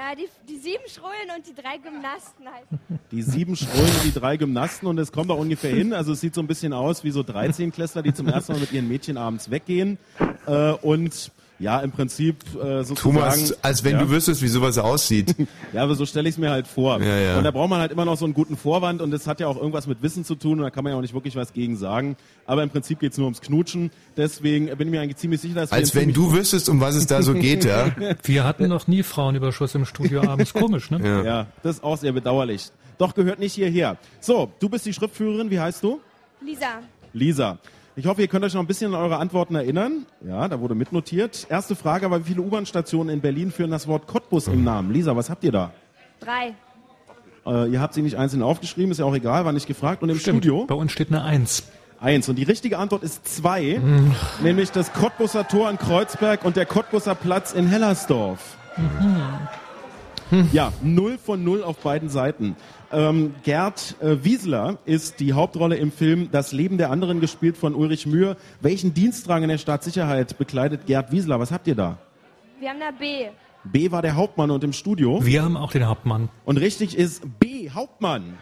Ja, 0.00 0.14
die, 0.14 0.28
die 0.48 0.56
sieben 0.56 0.88
Schrullen 0.88 1.28
und 1.36 1.46
die 1.46 1.52
drei 1.52 1.76
Gymnasten 1.76 2.46
heißen. 2.48 2.78
Die 3.10 3.20
sieben 3.20 3.54
Schrullen 3.54 3.94
und 3.96 4.04
die 4.04 4.18
drei 4.18 4.38
Gymnasten 4.38 4.86
und 4.86 4.96
es 4.96 5.12
kommt 5.12 5.30
auch 5.30 5.36
ungefähr 5.36 5.74
hin. 5.74 5.92
Also 5.92 6.12
es 6.12 6.22
sieht 6.22 6.34
so 6.34 6.40
ein 6.40 6.46
bisschen 6.46 6.72
aus 6.72 7.04
wie 7.04 7.10
so 7.10 7.22
13 7.22 7.70
Klässler, 7.70 8.00
die 8.00 8.14
zum 8.14 8.26
ersten 8.26 8.52
Mal 8.52 8.60
mit 8.60 8.72
ihren 8.72 8.88
Mädchen 8.88 9.18
abends 9.18 9.50
weggehen. 9.50 9.98
Äh, 10.46 10.72
und 10.72 11.30
ja, 11.60 11.78
im 11.80 11.92
Prinzip 11.92 12.36
äh, 12.54 12.82
sozusagen... 12.82 12.96
Thomas, 12.96 13.62
als 13.62 13.84
wenn 13.84 13.92
ja. 13.92 14.00
du 14.00 14.10
wüsstest, 14.10 14.42
wie 14.42 14.48
sowas 14.48 14.78
aussieht. 14.78 15.34
Ja, 15.72 15.84
aber 15.84 15.94
so 15.94 16.04
stelle 16.04 16.28
ich 16.28 16.34
es 16.34 16.38
mir 16.38 16.50
halt 16.50 16.66
vor. 16.66 17.00
Ja, 17.00 17.16
ja. 17.16 17.38
Und 17.38 17.44
da 17.44 17.52
braucht 17.52 17.70
man 17.70 17.78
halt 17.78 17.92
immer 17.92 18.04
noch 18.04 18.16
so 18.16 18.24
einen 18.24 18.34
guten 18.34 18.56
Vorwand 18.56 19.00
und 19.00 19.12
das 19.12 19.28
hat 19.28 19.38
ja 19.38 19.46
auch 19.46 19.56
irgendwas 19.56 19.86
mit 19.86 20.02
Wissen 20.02 20.24
zu 20.24 20.34
tun 20.34 20.58
und 20.58 20.64
da 20.64 20.70
kann 20.70 20.82
man 20.82 20.92
ja 20.92 20.96
auch 20.96 21.02
nicht 21.02 21.14
wirklich 21.14 21.36
was 21.36 21.52
gegen 21.52 21.76
sagen. 21.76 22.16
Aber 22.44 22.64
im 22.64 22.70
Prinzip 22.70 22.98
geht's 22.98 23.16
nur 23.16 23.26
ums 23.26 23.40
Knutschen. 23.40 23.92
Deswegen 24.16 24.66
bin 24.66 24.88
ich 24.88 24.90
mir 24.90 25.00
eigentlich 25.00 25.18
ziemlich 25.18 25.40
sicher, 25.40 25.54
dass 25.54 25.70
wir 25.70 25.76
Als 25.76 25.94
wenn 25.94 26.12
du 26.12 26.32
wüsstest, 26.32 26.68
um 26.68 26.80
was 26.80 26.96
es 26.96 27.06
da 27.06 27.22
so 27.22 27.34
geht, 27.34 27.64
ja? 27.64 27.94
Wir 28.24 28.42
hatten 28.42 28.66
noch 28.68 28.88
nie 28.88 29.04
Frauenüberschuss 29.04 29.74
im 29.76 29.84
Studio 29.84 30.22
abends. 30.22 30.52
Komisch, 30.52 30.90
ne? 30.90 31.24
Ja. 31.24 31.46
das 31.62 31.76
ist 31.76 31.84
auch 31.84 31.96
sehr 31.96 32.12
bedauerlich. 32.12 32.70
Doch 32.98 33.14
gehört 33.14 33.38
nicht 33.38 33.54
hierher. 33.54 33.96
So, 34.20 34.50
du 34.58 34.68
bist 34.68 34.86
die 34.86 34.92
Schriftführerin. 34.92 35.50
Wie 35.50 35.60
heißt 35.60 35.84
du? 35.84 36.00
Lisa, 36.44 36.80
Lisa. 37.12 37.58
Ich 37.96 38.06
hoffe, 38.06 38.20
ihr 38.22 38.28
könnt 38.28 38.44
euch 38.44 38.54
noch 38.54 38.60
ein 38.62 38.66
bisschen 38.66 38.94
an 38.94 39.00
eure 39.00 39.16
Antworten 39.18 39.54
erinnern. 39.54 40.06
Ja, 40.26 40.48
da 40.48 40.60
wurde 40.60 40.74
mitnotiert. 40.74 41.46
Erste 41.50 41.74
Frage, 41.74 42.06
aber 42.06 42.20
wie 42.20 42.28
viele 42.30 42.40
U-Bahn-Stationen 42.42 43.10
in 43.10 43.20
Berlin 43.20 43.50
führen 43.50 43.70
das 43.70 43.86
Wort 43.88 44.06
Cottbus 44.06 44.46
im 44.48 44.64
Namen? 44.64 44.92
Lisa, 44.92 45.16
was 45.16 45.28
habt 45.28 45.44
ihr 45.44 45.52
da? 45.52 45.72
drei. 46.20 46.54
Äh, 47.46 47.70
ihr 47.72 47.80
habt 47.80 47.94
sie 47.94 48.02
nicht 48.02 48.16
einzeln 48.16 48.42
aufgeschrieben, 48.42 48.90
ist 48.92 48.98
ja 48.98 49.06
auch 49.06 49.14
egal, 49.14 49.44
war 49.46 49.52
nicht 49.52 49.66
gefragt. 49.66 50.02
Und 50.02 50.10
im 50.10 50.18
Stimmt. 50.18 50.44
Studio? 50.44 50.66
Bei 50.66 50.74
uns 50.74 50.92
steht 50.92 51.08
eine 51.08 51.24
Eins. 51.24 51.64
Eins. 51.98 52.28
Und 52.28 52.36
die 52.36 52.42
richtige 52.44 52.76
Antwort 52.78 53.02
ist 53.02 53.26
zwei, 53.26 53.78
Mhm. 53.82 54.14
nämlich 54.42 54.70
das 54.70 54.92
Cottbusser 54.92 55.48
Tor 55.48 55.70
in 55.70 55.78
Kreuzberg 55.78 56.44
und 56.44 56.56
der 56.56 56.66
Cottbusser 56.66 57.14
Platz 57.14 57.52
in 57.52 57.66
Hellersdorf. 57.66 58.56
Ja, 60.52 60.72
null 60.82 61.18
von 61.18 61.42
null 61.42 61.62
auf 61.62 61.78
beiden 61.78 62.08
Seiten. 62.08 62.56
Ähm, 62.92 63.34
Gerd 63.42 63.96
äh, 64.00 64.24
Wiesler 64.24 64.78
ist 64.84 65.20
die 65.20 65.32
Hauptrolle 65.32 65.76
im 65.76 65.92
Film 65.92 66.28
Das 66.30 66.52
Leben 66.52 66.78
der 66.78 66.90
anderen, 66.90 67.20
gespielt 67.20 67.56
von 67.56 67.74
Ulrich 67.74 68.06
Mühe. 68.06 68.36
Welchen 68.60 68.94
Dienstrang 68.94 69.42
in 69.42 69.48
der 69.48 69.58
Staatssicherheit 69.58 70.38
bekleidet 70.38 70.86
Gerd 70.86 71.12
Wiesler? 71.12 71.40
Was 71.40 71.52
habt 71.52 71.66
ihr 71.66 71.74
da? 71.74 71.98
Wir 72.58 72.70
haben 72.70 72.80
da 72.80 72.90
B. 72.90 73.26
B 73.64 73.90
war 73.90 74.02
der 74.02 74.16
Hauptmann 74.16 74.50
und 74.50 74.64
im 74.64 74.72
Studio. 74.72 75.24
Wir 75.24 75.42
haben 75.42 75.56
auch 75.56 75.72
den 75.72 75.86
Hauptmann. 75.86 76.28
Und 76.44 76.56
richtig 76.56 76.96
ist 76.96 77.22
B, 77.38 77.70
Hauptmann. 77.70 78.38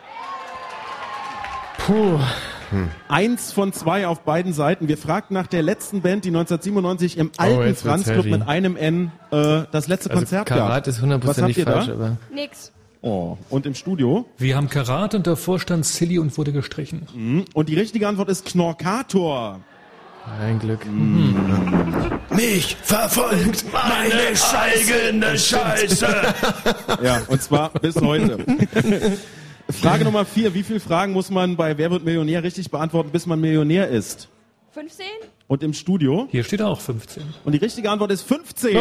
Puh. 1.89 2.18
Eins 3.09 3.51
von 3.51 3.72
zwei 3.72 4.07
auf 4.07 4.20
beiden 4.20 4.53
Seiten. 4.53 4.89
Wir 4.89 4.99
fragten 4.99 5.32
nach 5.32 5.47
der 5.47 5.62
letzten 5.62 6.03
Band, 6.03 6.26
die 6.26 6.28
1997 6.28 7.16
im 7.16 7.30
alten 7.39 7.57
Oh, 7.59 7.62
jetzt 7.62 7.82
wird's 7.86 8.03
Franz 8.03 8.05
Club 8.05 8.18
heavy. 8.26 8.30
mit 8.30 8.47
einem 8.47 8.76
N 8.76 9.11
äh, 9.30 9.62
das 9.72 9.89
letzte 9.89 10.11
Also 10.11 10.20
Konzert 10.20 10.47
Karat 10.47 10.84
gab. 10.84 10.86
ist 10.86 10.97
Was 10.97 11.03
hundertprozentig 11.03 11.57
habt 11.57 11.66
ihr 11.66 11.72
falsch, 11.72 11.86
da? 11.86 11.93
aber 11.95 12.16
Nix. 12.30 12.72
Oh, 13.01 13.39
und 13.49 13.64
im 13.64 13.74
Studio? 13.74 14.26
Wir 14.36 14.57
haben 14.57 14.68
Karat 14.68 15.14
und 15.14 15.26
davor 15.26 15.61
stand 15.61 15.86
Silly 15.86 16.18
und 16.18 16.36
wurde 16.36 16.53
gestrichen. 16.53 17.07
Mhm. 17.14 17.45
Und 17.55 17.70
die 17.70 17.74
richtige 17.76 18.07
Antwort 18.07 18.28
ist 18.28 18.45
Knorkator. 18.45 19.61
ein 20.43 20.59
Glück. 20.59 20.80
Mich 22.36 22.76
verfolgt 22.82 23.64
meine 23.72 24.12
eigene 24.61 25.39
Scheiße. 25.39 26.07
Ja, 27.03 27.22
und 27.28 27.41
zwar 27.41 27.70
bis 27.70 27.97
heute. 27.97 28.39
Frage 29.71 30.05
Nummer 30.05 30.25
vier. 30.25 30.55
Wie 30.55 30.62
viele 30.62 30.81
Fragen 30.81 31.12
muss 31.12 31.31
man 31.31 31.57
bei 31.57 31.77
Wer 31.77 31.91
wird 31.91 32.05
Millionär 32.05 32.43
richtig 32.43 32.71
beantworten, 32.71 33.11
bis 33.11 33.27
man 33.27 33.41
Millionär 33.41 33.89
ist? 33.89 34.29
15? 34.73 35.07
Und 35.47 35.62
im 35.62 35.73
Studio? 35.73 36.29
Hier 36.31 36.45
steht 36.45 36.62
auch 36.62 36.81
15. 36.81 37.23
Und 37.45 37.53
die 37.53 37.59
richtige 37.59 37.91
Antwort 37.91 38.11
ist 38.11 38.23
15. 38.23 38.77
Oh! 38.77 38.81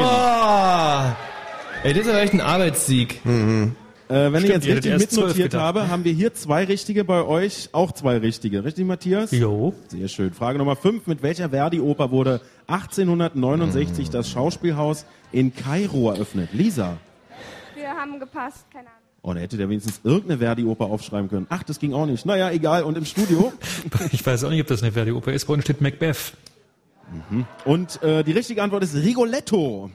Ey, 1.83 1.93
das 1.93 2.03
ist 2.03 2.09
aber 2.09 2.21
echt 2.21 2.33
ein 2.33 2.41
Arbeitssieg. 2.41 3.21
Äh, 3.25 3.29
wenn 4.09 4.35
ich 4.35 4.39
Stimmt, 4.39 4.53
jetzt 4.53 4.65
ihr 4.67 4.75
hättet 4.75 4.93
richtig 4.93 5.17
mitnotiert 5.17 5.53
habe, 5.53 5.89
haben 5.89 6.03
wir 6.03 6.13
hier 6.13 6.33
zwei 6.33 6.63
richtige, 6.63 7.03
bei 7.03 7.23
euch 7.23 7.69
auch 7.73 7.91
zwei 7.91 8.17
richtige. 8.17 8.63
Richtig, 8.63 8.85
Matthias? 8.85 9.31
Jo. 9.31 9.73
Sehr 9.89 10.07
schön. 10.07 10.33
Frage 10.33 10.57
Nummer 10.57 10.75
5. 10.75 11.07
Mit 11.07 11.21
welcher 11.21 11.49
Verdi-Oper 11.49 12.11
wurde 12.11 12.41
1869 12.67 14.09
das 14.09 14.29
Schauspielhaus 14.29 15.05
in 15.31 15.53
Kairo 15.53 16.11
eröffnet? 16.11 16.49
Lisa. 16.53 16.97
Wir 17.75 17.89
haben 17.89 18.19
gepasst, 18.19 18.65
keine 18.71 18.87
Ahnung. 18.87 19.06
Oh, 19.21 19.33
da 19.33 19.39
hätte 19.39 19.57
der 19.57 19.67
wenigstens 19.69 19.99
irgendeine 20.03 20.39
Verdi-Oper 20.39 20.85
aufschreiben 20.85 21.29
können. 21.29 21.47
Ach, 21.49 21.63
das 21.63 21.79
ging 21.79 21.93
auch 21.93 22.05
nicht. 22.05 22.25
Naja, 22.25 22.51
egal. 22.51 22.83
Und 22.83 22.97
im 22.97 23.05
Studio? 23.05 23.51
Ich 24.11 24.25
weiß 24.25 24.43
auch 24.43 24.49
nicht, 24.49 24.61
ob 24.61 24.67
das 24.67 24.83
eine 24.83 24.91
Verdi-Oper 24.91 25.33
ist. 25.33 25.45
Bei 25.45 25.53
uns 25.53 25.63
steht 25.63 25.81
Macbeth. 25.81 26.33
Und 27.65 28.01
äh, 28.03 28.23
die 28.23 28.31
richtige 28.31 28.61
Antwort 28.63 28.83
ist 28.83 28.95
Rigoletto. 28.95 29.89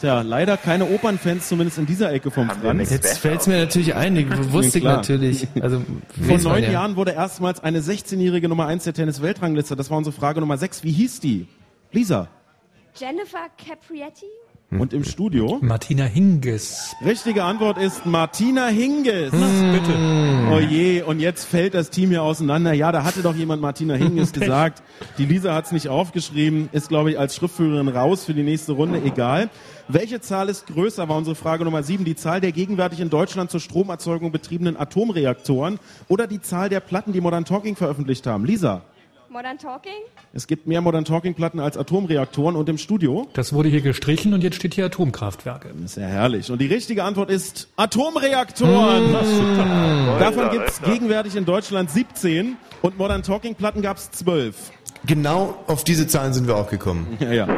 Tja, 0.00 0.22
leider 0.22 0.56
keine 0.56 0.86
Opernfans, 0.86 1.48
zumindest 1.48 1.76
in 1.76 1.84
dieser 1.84 2.10
Ecke 2.10 2.30
vom 2.30 2.48
Franz. 2.48 2.90
Jetzt 2.90 3.18
fällt's 3.18 3.46
mir 3.46 3.58
natürlich 3.58 3.94
ein, 3.94 4.14
die 4.14 4.26
wusste 4.52 4.78
ich 4.78 4.84
natürlich. 4.84 5.46
Also, 5.60 5.82
Vor 6.26 6.38
neun 6.38 6.62
ja. 6.62 6.70
Jahren 6.70 6.96
wurde 6.96 7.12
erstmals 7.12 7.62
eine 7.62 7.80
16-jährige 7.80 8.48
Nummer 8.48 8.66
1 8.66 8.84
der 8.84 8.94
Tennis-Weltrangliste. 8.94 9.76
Das 9.76 9.90
war 9.90 9.98
unsere 9.98 10.16
Frage 10.16 10.40
Nummer 10.40 10.56
6. 10.56 10.84
Wie 10.84 10.92
hieß 10.92 11.20
die? 11.20 11.46
Lisa. 11.92 12.28
Jennifer 12.96 13.48
Caprietti? 13.58 14.26
Und 14.78 14.92
im 14.92 15.02
Studio? 15.02 15.58
Martina 15.60 16.04
Hingis. 16.04 16.94
Richtige 17.04 17.42
Antwort 17.42 17.76
ist 17.76 18.06
Martina 18.06 18.68
Hingis. 18.68 19.32
Bitte. 19.32 19.96
Oh 20.52 20.60
je, 20.60 21.02
und 21.02 21.18
jetzt 21.18 21.44
fällt 21.44 21.74
das 21.74 21.90
Team 21.90 22.10
hier 22.10 22.22
auseinander. 22.22 22.72
Ja, 22.72 22.92
da 22.92 23.02
hatte 23.02 23.22
doch 23.22 23.34
jemand 23.34 23.60
Martina 23.60 23.94
Hingis 23.94 24.32
gesagt. 24.32 24.82
Die 25.18 25.26
Lisa 25.26 25.54
hat's 25.54 25.72
nicht 25.72 25.88
aufgeschrieben, 25.88 26.68
ist, 26.70 26.88
glaube 26.88 27.10
ich, 27.10 27.18
als 27.18 27.34
Schriftführerin 27.34 27.88
raus 27.88 28.24
für 28.24 28.34
die 28.34 28.44
nächste 28.44 28.72
Runde. 28.72 29.02
Egal. 29.04 29.50
Welche 29.88 30.20
Zahl 30.20 30.48
ist 30.48 30.68
größer, 30.68 31.08
war 31.08 31.16
unsere 31.16 31.34
Frage 31.34 31.64
Nummer 31.64 31.82
sieben. 31.82 32.04
Die 32.04 32.14
Zahl 32.14 32.40
der 32.40 32.52
gegenwärtig 32.52 33.00
in 33.00 33.10
Deutschland 33.10 33.50
zur 33.50 33.58
Stromerzeugung 33.58 34.30
betriebenen 34.30 34.76
Atomreaktoren 34.76 35.80
oder 36.06 36.28
die 36.28 36.40
Zahl 36.40 36.68
der 36.68 36.78
Platten, 36.78 37.12
die 37.12 37.20
Modern 37.20 37.44
Talking 37.44 37.74
veröffentlicht 37.74 38.24
haben? 38.28 38.44
Lisa, 38.44 38.82
Modern 39.30 39.58
Talking? 39.58 39.92
es 40.32 40.48
gibt 40.48 40.66
mehr 40.66 40.80
Modern 40.80 41.04
Talking 41.04 41.34
Platten 41.34 41.60
als 41.60 41.76
Atomreaktoren 41.76 42.56
und 42.56 42.68
im 42.68 42.78
Studio? 42.78 43.28
Das 43.32 43.52
wurde 43.52 43.68
hier 43.68 43.80
gestrichen 43.80 44.34
und 44.34 44.42
jetzt 44.42 44.56
steht 44.56 44.74
hier 44.74 44.86
Atomkraftwerke. 44.86 45.68
Das 45.72 45.92
ist 45.92 45.96
ja 45.98 46.08
herrlich. 46.08 46.50
Und 46.50 46.60
die 46.60 46.66
richtige 46.66 47.04
Antwort 47.04 47.30
ist 47.30 47.68
Atomreaktoren. 47.76 49.06
Super. 49.06 50.16
Davon 50.18 50.50
gibt's 50.50 50.80
Alter. 50.80 50.92
gegenwärtig 50.92 51.36
in 51.36 51.44
Deutschland 51.44 51.92
17 51.92 52.56
und 52.82 52.98
Modern 52.98 53.22
Talking 53.22 53.54
Platten 53.54 53.82
gab's 53.82 54.10
12. 54.10 54.72
Genau 55.06 55.56
auf 55.66 55.84
diese 55.84 56.06
Zahlen 56.06 56.32
sind 56.32 56.46
wir 56.46 56.56
auch 56.56 56.68
gekommen. 56.68 57.06
Ja, 57.20 57.32
ja. 57.32 57.48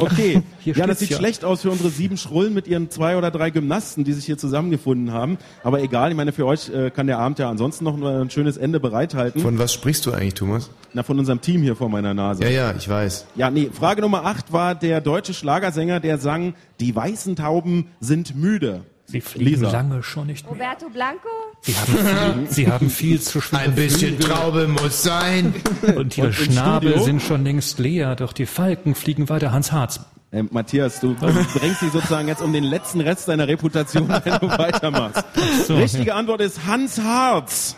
Okay. 0.00 0.42
Hier 0.60 0.74
ja, 0.74 0.86
das 0.86 0.98
sieht 0.98 1.10
ja. 1.10 1.16
schlecht 1.16 1.44
aus 1.44 1.62
für 1.62 1.70
unsere 1.70 1.90
sieben 1.90 2.16
Schrullen 2.16 2.54
mit 2.54 2.66
ihren 2.66 2.90
zwei 2.90 3.16
oder 3.16 3.30
drei 3.30 3.50
Gymnasten, 3.50 4.04
die 4.04 4.12
sich 4.12 4.24
hier 4.24 4.38
zusammengefunden 4.38 5.12
haben. 5.12 5.38
Aber 5.62 5.80
egal, 5.80 6.10
ich 6.10 6.16
meine, 6.16 6.32
für 6.32 6.46
euch 6.46 6.68
äh, 6.70 6.90
kann 6.90 7.06
der 7.06 7.18
Abend 7.18 7.38
ja 7.38 7.48
ansonsten 7.48 7.84
noch 7.84 8.00
ein 8.00 8.30
schönes 8.30 8.56
Ende 8.56 8.80
bereithalten. 8.80 9.40
Von 9.40 9.58
was 9.58 9.72
sprichst 9.72 10.04
du 10.06 10.12
eigentlich, 10.12 10.34
Thomas? 10.34 10.70
Na, 10.92 11.02
von 11.02 11.18
unserem 11.18 11.40
Team 11.40 11.62
hier 11.62 11.76
vor 11.76 11.88
meiner 11.88 12.14
Nase. 12.14 12.42
Ja, 12.44 12.50
ja, 12.50 12.74
ich 12.76 12.88
weiß. 12.88 13.26
Ja, 13.36 13.50
nee, 13.50 13.70
Frage 13.72 14.02
Nummer 14.02 14.24
8 14.24 14.52
war 14.52 14.74
der 14.74 15.00
deutsche 15.00 15.34
Schlagersänger, 15.34 16.00
der 16.00 16.18
sang, 16.18 16.54
die 16.80 16.94
weißen 16.94 17.36
Tauben 17.36 17.88
sind 18.00 18.36
müde. 18.36 18.82
Sie 19.10 19.22
fliegen 19.22 19.62
Lisa. 19.62 19.70
lange 19.70 20.02
schon 20.02 20.26
nicht 20.26 20.44
mehr. 20.44 20.52
Roberto 20.52 20.90
Blanco? 20.90 21.28
Sie 21.62 21.74
haben, 21.74 22.46
Sie 22.46 22.68
haben 22.70 22.90
viel 22.90 23.18
zu 23.22 23.40
schwere 23.40 23.62
Ein 23.62 23.74
bisschen 23.74 24.16
Flügel 24.16 24.28
Traube 24.28 24.68
muss 24.68 25.02
sein. 25.02 25.54
und 25.96 26.18
ihre 26.18 26.26
Und 26.26 26.34
Schnabel 26.34 26.90
Studio? 26.90 27.04
sind 27.06 27.22
schon 27.22 27.42
längst 27.42 27.78
leer, 27.78 28.16
doch 28.16 28.34
die 28.34 28.44
Falken 28.44 28.94
fliegen 28.94 29.28
weiter. 29.30 29.50
Hans 29.50 29.72
Harz. 29.72 30.00
Äh, 30.30 30.42
Matthias, 30.50 31.00
du 31.00 31.14
bringst 31.14 31.80
dich 31.80 31.90
sozusagen 31.90 32.28
jetzt 32.28 32.42
um 32.42 32.52
den 32.52 32.64
letzten 32.64 33.00
Rest 33.00 33.28
deiner 33.28 33.48
Reputation, 33.48 34.08
wenn 34.10 34.38
du 34.40 34.48
weitermachst. 34.58 35.24
so, 35.66 35.76
Richtige 35.76 36.14
Antwort 36.14 36.42
ist 36.42 36.66
Hans 36.66 37.00
Harz. 37.00 37.76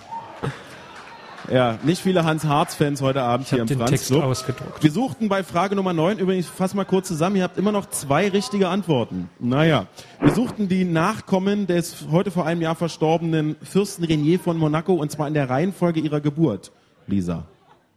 Ja, 1.51 1.79
nicht 1.83 2.01
viele 2.01 2.25
Hans 2.25 2.45
Harz-Fans 2.45 3.03
heute 3.03 3.23
Abend 3.23 3.49
hier 3.49 3.59
im 3.59 3.67
den 3.67 3.79
Franz 3.79 3.91
Text 3.91 4.13
ausgedruckt. 4.13 4.83
Wir 4.83 4.91
suchten 4.93 5.29
bei 5.29 5.43
Frage 5.43 5.75
Nummer 5.75 5.93
9, 5.93 6.19
übrigens 6.19 6.47
fass 6.47 6.75
mal 6.75 6.85
kurz 6.85 7.09
zusammen, 7.09 7.37
ihr 7.37 7.43
habt 7.43 7.59
immer 7.59 7.73
noch 7.73 7.87
zwei 7.91 8.29
richtige 8.29 8.69
Antworten. 8.69 9.29
Naja, 9.41 9.87
wir 10.21 10.33
suchten 10.33 10.69
die 10.69 10.85
Nachkommen 10.85 11.67
des 11.67 12.07
heute 12.11 12.31
vor 12.31 12.47
einem 12.47 12.63
Jahr 12.63 12.77
verstorbenen 12.77 13.57
Fürsten 13.63 14.05
Renier 14.05 14.39
von 14.39 14.57
Monaco 14.57 14.95
und 14.95 15.11
zwar 15.11 15.27
in 15.27 15.35
der 15.35 15.51
Reihenfolge 15.51 15.99
ihrer 15.99 16.21
Geburt. 16.21 16.71
Lisa. 17.09 17.45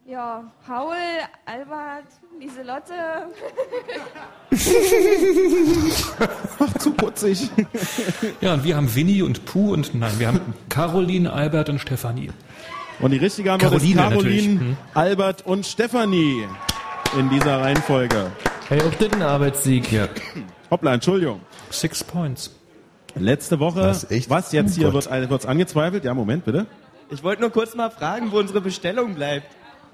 Ja, 0.06 0.44
Paul, 0.66 0.96
Albert, 1.46 2.08
Lieselotte. 2.40 2.94
Ach, 6.60 6.74
zu 6.78 6.92
putzig. 6.92 7.50
Ja, 8.42 8.54
und 8.56 8.64
wir 8.64 8.76
haben 8.76 8.94
Winnie 8.94 9.22
und 9.22 9.46
Puh 9.46 9.74
und 9.74 9.96
nein, 9.96 10.12
wir 10.18 10.28
haben 10.28 10.42
Caroline, 10.70 11.32
Albert 11.32 11.70
und 11.70 11.80
Stefanie. 11.80 12.32
Und 13.00 13.12
die 13.12 13.18
richtige 13.18 13.52
Antwort 13.52 13.72
Caroline 13.74 13.92
ist 14.02 14.10
Caroline, 14.10 14.54
natürlich. 14.54 14.60
Hm. 14.60 14.78
Albert 14.94 15.46
und 15.46 15.66
Stefanie 15.66 16.48
in 17.18 17.30
dieser 17.30 17.62
Reihenfolge. 17.62 18.32
Hey, 18.70 18.82
auch 18.82 18.94
das 18.96 19.12
ein 19.14 19.22
Arbeitssieg. 19.22 19.92
Ja. 19.92 20.08
Hoppla, 20.72 20.94
Entschuldigung. 20.94 21.42
Six 21.70 22.04
Points. 22.04 22.52
Letzte 23.16 23.60
Woche, 23.60 23.82
Was, 23.82 24.10
echt? 24.10 24.30
was 24.30 24.52
jetzt 24.52 24.74
Oh 24.74 24.76
hier 24.82 24.92
Gott. 24.92 25.06
wird 25.10 25.24
äh, 25.24 25.28
kurz 25.28 25.46
angezweifelt? 25.46 26.04
Ja, 26.04 26.14
Moment, 26.14 26.46
bitte. 26.46 26.66
Ich 27.12 27.24
wollte 27.24 27.42
nur 27.42 27.52
kurz 27.52 27.76
mal 27.76 27.92
fragen, 27.92 28.32
wo 28.32 28.40
unsere 28.40 28.62
Bestellung 28.62 29.14
bleibt. 29.14 29.46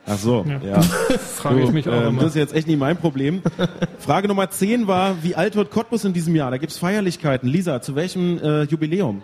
Ach 0.06 0.18
so, 0.18 0.45
ja. 0.64 0.82
Frage 1.20 1.64
ich 1.64 1.72
mich 1.72 1.89
auch 1.89 1.93
ähm, 1.93 2.08
immer. 2.08 2.22
Das 2.22 2.30
ist 2.30 2.36
jetzt 2.36 2.54
echt 2.56 2.68
nicht 2.68 2.80
mein 2.80 2.95
Problem. 2.97 3.41
Frage 4.00 4.28
Nummer 4.30 4.50
10 4.50 4.88
war, 4.88 5.22
wie 5.22 5.36
alt 5.36 5.56
wird 5.56 5.72
Cottbus 5.72 6.06
in 6.06 6.14
diesem 6.14 6.36
Jahr? 6.36 6.50
Da 6.52 6.58
gibt's 6.58 6.78
Feierlichkeiten. 6.78 7.50
Lisa, 7.50 7.82
zu 7.82 7.95
welchem 7.95 8.38
äh, 8.41 8.64
Jubiläum? 8.64 9.22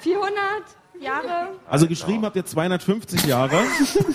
400 0.00 0.34
Jahre. 1.00 1.48
Also 1.68 1.86
geschrieben 1.86 2.24
habt 2.24 2.36
ihr 2.36 2.44
250 2.44 3.24
Jahre 3.26 3.58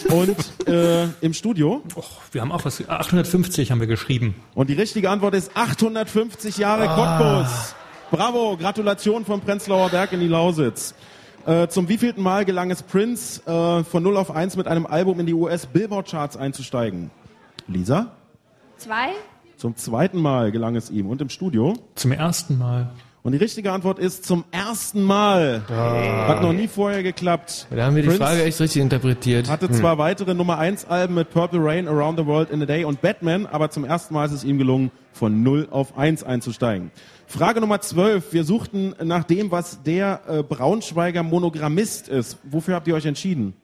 und 0.09 0.67
äh, 0.67 1.05
im 1.21 1.33
Studio. 1.33 1.81
Och, 1.95 2.21
wir 2.31 2.41
haben 2.41 2.51
auch 2.51 2.63
was. 2.65 2.88
850 2.88 3.71
haben 3.71 3.79
wir 3.79 3.88
geschrieben. 3.88 4.36
Und 4.53 4.69
die 4.69 4.73
richtige 4.73 5.09
Antwort 5.09 5.33
ist 5.36 5.51
850 5.55 6.57
Jahre 6.57 6.89
Ah. 6.89 7.41
Cottbus. 7.43 7.75
Bravo, 8.11 8.55
Gratulation 8.57 9.25
vom 9.25 9.41
Prenzlauer 9.41 9.89
Berg 9.89 10.13
in 10.13 10.19
die 10.19 10.27
Lausitz. 10.27 10.93
Äh, 11.45 11.67
zum 11.67 11.89
wievielten 11.89 12.23
Mal 12.23 12.45
gelang 12.45 12.71
es 12.71 12.81
Prince 12.83 13.41
äh, 13.45 13.83
von 13.83 14.03
0 14.03 14.17
auf 14.17 14.31
1 14.31 14.55
mit 14.57 14.67
einem 14.67 14.86
Album 14.86 15.19
in 15.19 15.25
die 15.25 15.33
US-Billboard-Charts 15.33 16.38
einzusteigen? 16.38 17.11
Lisa? 17.67 18.11
Zwei. 18.77 19.09
Zum 19.57 19.75
zweiten 19.75 20.21
Mal 20.21 20.51
gelang 20.51 20.75
es 20.75 20.89
ihm 20.89 21.07
und 21.07 21.21
im 21.21 21.29
Studio. 21.29 21.73
Zum 21.95 22.11
ersten 22.11 22.57
Mal. 22.57 22.89
Und 23.26 23.32
die 23.32 23.39
richtige 23.39 23.71
Antwort 23.71 23.97
ist 23.97 24.23
zum 24.23 24.43
ersten 24.51 25.01
Mal. 25.01 25.63
Hat 25.67 26.43
noch 26.43 26.53
nie 26.53 26.67
vorher 26.67 27.01
geklappt. 27.01 27.65
Da 27.71 27.86
haben 27.86 27.95
wir 27.95 28.03
die 28.03 28.09
Prince 28.09 28.23
Frage 28.23 28.43
echt 28.43 28.61
richtig 28.61 28.84
interpretiert. 28.84 29.49
Hatte 29.49 29.67
Hm. 29.67 29.73
zwar 29.73 29.97
weitere 29.97 30.36
Nummer 30.36 30.59
1 30.59 30.86
Alben 30.86 31.15
mit 31.15 31.32
Purple 31.32 31.59
Rain, 31.59 31.88
Around 31.88 32.19
the 32.19 32.26
World 32.28 32.51
in 32.51 32.61
a 32.61 32.67
Day 32.67 32.86
und 32.86 33.01
Batman, 33.01 33.47
aber 33.47 33.71
zum 33.71 33.84
ersten 33.84 34.13
Mal 34.13 34.26
ist 34.26 34.32
es 34.32 34.43
ihm 34.43 34.59
gelungen, 34.59 34.91
von 35.11 35.41
0 35.41 35.69
auf 35.71 35.97
1 35.97 36.23
einzusteigen. 36.23 36.91
Frage 37.26 37.61
Nummer 37.61 37.82
12. 37.82 38.32
Wir 38.32 38.43
suchten 38.43 38.93
nach 39.03 39.23
dem, 39.23 39.49
was 39.49 39.82
der 39.82 40.21
äh, 40.28 40.43
Braunschweiger 40.43 41.23
Monogrammist 41.23 42.07
ist. 42.07 42.38
Wofür 42.43 42.76
habt 42.76 42.88
ihr 42.88 42.93
euch 42.93 43.07
entschieden? 43.07 43.55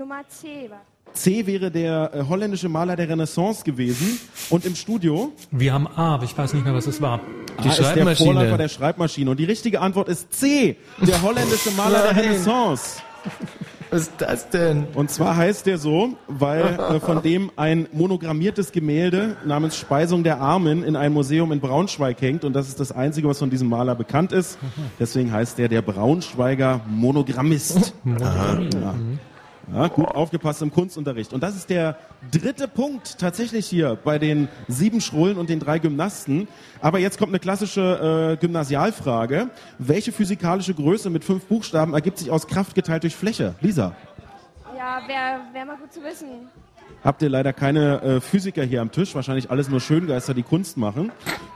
Nummer 0.00 0.22
C. 0.28 0.70
war- 0.70 0.80
C 1.12 1.44
wäre 1.46 1.70
der 1.70 2.10
äh, 2.14 2.22
holländische 2.26 2.68
Maler 2.70 2.96
der 2.96 3.06
Renaissance 3.08 3.62
gewesen. 3.64 4.18
Und 4.48 4.64
im 4.64 4.74
Studio 4.74 5.32
Wir 5.50 5.74
haben 5.74 5.86
A, 5.88 6.14
aber 6.14 6.24
ich 6.24 6.38
weiß 6.38 6.54
nicht 6.54 6.64
mehr, 6.64 6.72
was 6.72 6.86
es 6.86 7.02
war. 7.02 7.20
Die 7.62 7.68
A 7.68 7.72
ist 7.72 7.78
der 7.80 7.84
Schreibmaschine. 7.84 8.32
Vorläufer 8.32 8.56
der 8.56 8.68
Schreibmaschine. 8.68 9.30
Und 9.30 9.36
die 9.38 9.44
richtige 9.44 9.80
Antwort 9.82 10.08
ist 10.08 10.32
C, 10.32 10.76
der 11.06 11.20
holländische 11.20 11.70
Maler 11.72 12.14
der. 12.14 12.16
Renaissance. 12.22 13.02
Was 13.90 14.02
ist 14.02 14.12
das 14.18 14.48
denn? 14.50 14.86
Und 14.94 15.10
zwar 15.10 15.36
heißt 15.36 15.66
der 15.66 15.76
so, 15.76 16.14
weil 16.28 16.62
äh, 16.78 17.00
von 17.00 17.20
dem 17.22 17.50
ein 17.56 17.88
monogrammiertes 17.92 18.70
Gemälde 18.72 19.36
namens 19.44 19.76
Speisung 19.76 20.22
der 20.22 20.40
Armen 20.40 20.84
in 20.84 20.94
einem 20.94 21.12
Museum 21.14 21.50
in 21.50 21.58
Braunschweig 21.60 22.22
hängt. 22.22 22.44
Und 22.44 22.52
das 22.54 22.68
ist 22.68 22.78
das 22.80 22.92
Einzige, 22.92 23.26
was 23.28 23.40
von 23.40 23.50
diesem 23.50 23.68
Maler 23.68 23.96
bekannt 23.96 24.30
ist. 24.32 24.58
Deswegen 25.00 25.32
heißt 25.32 25.58
der 25.58 25.68
der 25.68 25.82
Braunschweiger 25.82 26.80
Monogrammist. 26.88 27.92
Aha. 28.22 28.60
Ja. 28.72 28.94
Ja, 29.72 29.86
gut 29.88 30.08
aufgepasst 30.08 30.62
im 30.62 30.72
Kunstunterricht. 30.72 31.32
Und 31.32 31.42
das 31.42 31.54
ist 31.54 31.70
der 31.70 31.96
dritte 32.32 32.66
Punkt 32.66 33.18
tatsächlich 33.18 33.66
hier 33.66 33.96
bei 34.02 34.18
den 34.18 34.48
sieben 34.66 35.00
Schrullen 35.00 35.38
und 35.38 35.48
den 35.48 35.60
drei 35.60 35.78
Gymnasten. 35.78 36.48
Aber 36.80 36.98
jetzt 36.98 37.18
kommt 37.18 37.30
eine 37.30 37.38
klassische 37.38 38.32
äh, 38.32 38.36
Gymnasialfrage. 38.40 39.48
Welche 39.78 40.10
physikalische 40.10 40.74
Größe 40.74 41.08
mit 41.08 41.22
fünf 41.24 41.44
Buchstaben 41.46 41.94
ergibt 41.94 42.18
sich 42.18 42.30
aus 42.30 42.48
Kraft 42.48 42.74
geteilt 42.74 43.04
durch 43.04 43.14
Fläche? 43.14 43.54
Lisa, 43.60 43.94
Ja, 44.76 45.02
wäre 45.06 45.40
wär 45.52 45.64
mal 45.64 45.76
gut 45.76 45.92
zu 45.92 46.02
wissen. 46.02 46.48
habt 47.04 47.22
ihr 47.22 47.28
leider 47.28 47.52
keine 47.52 48.02
äh, 48.02 48.20
Physiker 48.20 48.64
hier 48.64 48.80
am 48.80 48.90
Tisch. 48.90 49.14
Wahrscheinlich 49.14 49.50
alles 49.52 49.68
nur 49.68 49.80
Schöngeister, 49.80 50.34
die 50.34 50.42
Kunst 50.42 50.78
machen. 50.78 51.12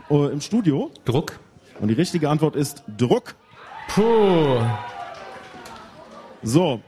Äh, 0.08 0.26
Im 0.32 0.40
Studio. 0.40 0.92
Druck. 1.04 1.40
Und 1.80 1.88
die 1.88 1.94
richtige 1.94 2.28
Antwort 2.30 2.54
ist 2.54 2.84
Druck. 2.96 3.34
Puh. 3.88 4.60
So, 6.42 6.80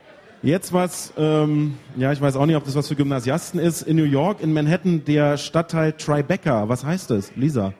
jetzt 0.46 0.72
was, 0.72 1.12
ähm, 1.16 1.76
ja, 1.96 2.12
ich 2.12 2.20
weiß 2.20 2.36
auch 2.36 2.46
nicht, 2.46 2.56
ob 2.56 2.64
das 2.64 2.74
was 2.74 2.88
für 2.88 2.96
Gymnasiasten 2.96 3.60
ist. 3.60 3.82
In 3.82 3.96
New 3.96 4.04
York, 4.04 4.40
in 4.40 4.52
Manhattan, 4.52 5.04
der 5.04 5.36
Stadtteil 5.36 5.92
Tribeca. 5.92 6.68
Was 6.68 6.84
heißt 6.84 7.10
das, 7.10 7.34
Lisa? 7.36 7.72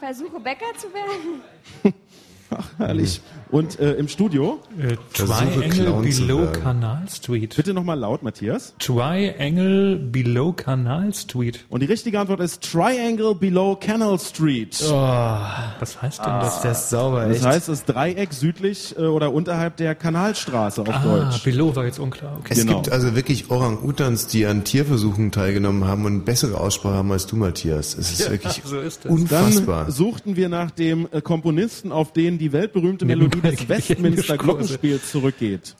Versuche 0.00 0.40
Bäcker 0.40 0.66
zu 0.76 0.88
werden. 0.92 1.94
Ach, 2.50 2.70
herrlich. 2.78 3.20
Und 3.50 3.78
äh, 3.80 3.94
im 3.94 4.08
Studio? 4.08 4.58
Äh, 4.78 4.96
Triangle 5.14 6.02
Below. 6.02 6.52
Canal 6.52 7.02
Street. 7.08 7.56
Bitte 7.56 7.72
nochmal 7.72 7.98
laut, 7.98 8.22
Matthias. 8.22 8.74
Triangle 8.78 9.96
Below 9.96 10.52
Canal 10.52 11.12
Street. 11.14 11.64
Und 11.70 11.80
die 11.80 11.86
richtige 11.86 12.20
Antwort 12.20 12.40
ist 12.40 12.62
Triangle 12.62 13.34
Below 13.34 13.76
Canal 13.76 14.18
Street. 14.18 14.78
Oh, 14.86 14.92
Was 14.92 16.00
heißt 16.02 16.18
denn 16.20 16.26
das? 16.40 16.60
das 16.62 16.82
ist 16.82 16.90
sauber, 16.90 17.26
Das 17.26 17.38
echt. 17.38 17.46
heißt, 17.46 17.68
das 17.68 17.84
Dreieck 17.84 18.32
südlich 18.32 18.94
äh, 18.98 19.02
oder 19.02 19.32
unterhalb 19.32 19.76
der 19.78 19.94
Kanalstraße 19.94 20.82
auf 20.82 20.88
Ah, 20.90 21.02
Deutsch. 21.02 21.42
Below 21.44 21.74
war 21.74 21.84
jetzt 21.86 21.98
unklar. 21.98 22.36
Okay. 22.40 22.54
Es 22.54 22.60
Genau. 22.60 22.74
gibt 22.82 22.92
also 22.92 23.14
wirklich 23.14 23.50
Orang-Utans, 23.50 24.26
die 24.26 24.44
an 24.46 24.64
Tierversuchen 24.64 25.32
teilgenommen 25.32 25.84
haben 25.86 26.04
und 26.04 26.24
bessere 26.24 26.60
Aussprache 26.60 26.94
haben 26.96 27.12
als 27.12 27.26
du, 27.26 27.36
Matthias. 27.36 27.96
Es 27.96 28.12
ist 28.12 28.30
wirklich 28.30 28.62
so 28.64 28.78
ist 28.78 29.04
es. 29.06 29.10
unfassbar. 29.10 29.84
Dann 29.84 29.92
suchten 29.92 30.36
wir 30.36 30.48
nach 30.48 30.70
dem 30.70 31.08
äh, 31.12 31.20
Komponisten, 31.22 31.92
auf 31.92 32.12
den 32.12 32.38
die 32.38 32.52
weltberühmte 32.52 33.04
Melodie 33.06 33.37
des 33.42 33.56
geht 33.56 33.60
die 33.68 33.68
Westminster. 33.68 34.36
Glockenspiels 34.36 35.10
zurückgeht. 35.10 35.74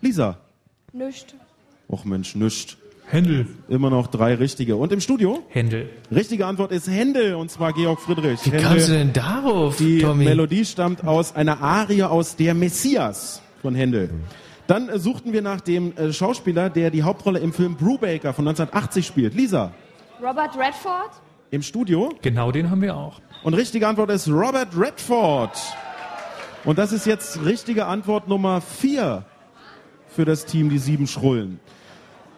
Lisa. 0.00 0.38
Nicht. 0.92 1.34
Och 1.88 2.04
Mensch, 2.04 2.34
nischt. 2.34 2.76
Händel. 3.06 3.46
Immer 3.68 3.90
noch 3.90 4.06
drei 4.06 4.34
richtige. 4.34 4.76
Und 4.76 4.90
im 4.92 5.00
Studio? 5.00 5.40
Händel. 5.48 5.90
Richtige 6.10 6.46
Antwort 6.46 6.72
ist 6.72 6.88
Händel, 6.88 7.34
und 7.34 7.50
zwar 7.50 7.72
Georg 7.74 8.00
Friedrich. 8.00 8.40
Wie 8.46 8.50
Händel. 8.50 8.62
kamst 8.62 8.88
du 8.88 8.92
denn 8.92 9.12
darauf, 9.12 9.76
Die 9.76 9.98
Tommy? 9.98 10.24
Melodie 10.24 10.64
stammt 10.64 11.06
aus 11.06 11.34
einer 11.36 11.60
Arie 11.60 12.04
aus 12.04 12.36
Der 12.36 12.54
Messias 12.54 13.42
von 13.60 13.74
Händel. 13.74 14.10
Dann 14.66 14.88
äh, 14.88 14.98
suchten 14.98 15.32
wir 15.34 15.42
nach 15.42 15.60
dem 15.60 15.94
äh, 15.96 16.12
Schauspieler, 16.12 16.70
der 16.70 16.90
die 16.90 17.02
Hauptrolle 17.02 17.40
im 17.40 17.52
Film 17.52 17.76
Brubaker 17.76 18.32
von 18.32 18.48
1980 18.48 19.06
spielt. 19.06 19.34
Lisa, 19.34 19.72
Robert 20.22 20.56
Redford. 20.56 21.10
im 21.50 21.60
Studio. 21.62 22.14
Genau 22.22 22.50
den 22.52 22.70
haben 22.70 22.80
wir 22.80 22.96
auch. 22.96 23.20
Und 23.42 23.54
richtige 23.54 23.88
Antwort 23.88 24.10
ist 24.10 24.28
Robert 24.28 24.68
Redford. 24.78 25.50
Und 26.64 26.78
das 26.78 26.92
ist 26.92 27.06
jetzt 27.06 27.44
richtige 27.44 27.86
Antwort 27.86 28.28
Nummer 28.28 28.60
vier 28.60 29.24
für 30.08 30.24
das 30.24 30.44
Team, 30.44 30.68
die 30.70 30.78
sieben 30.78 31.06
Schrullen. 31.06 31.58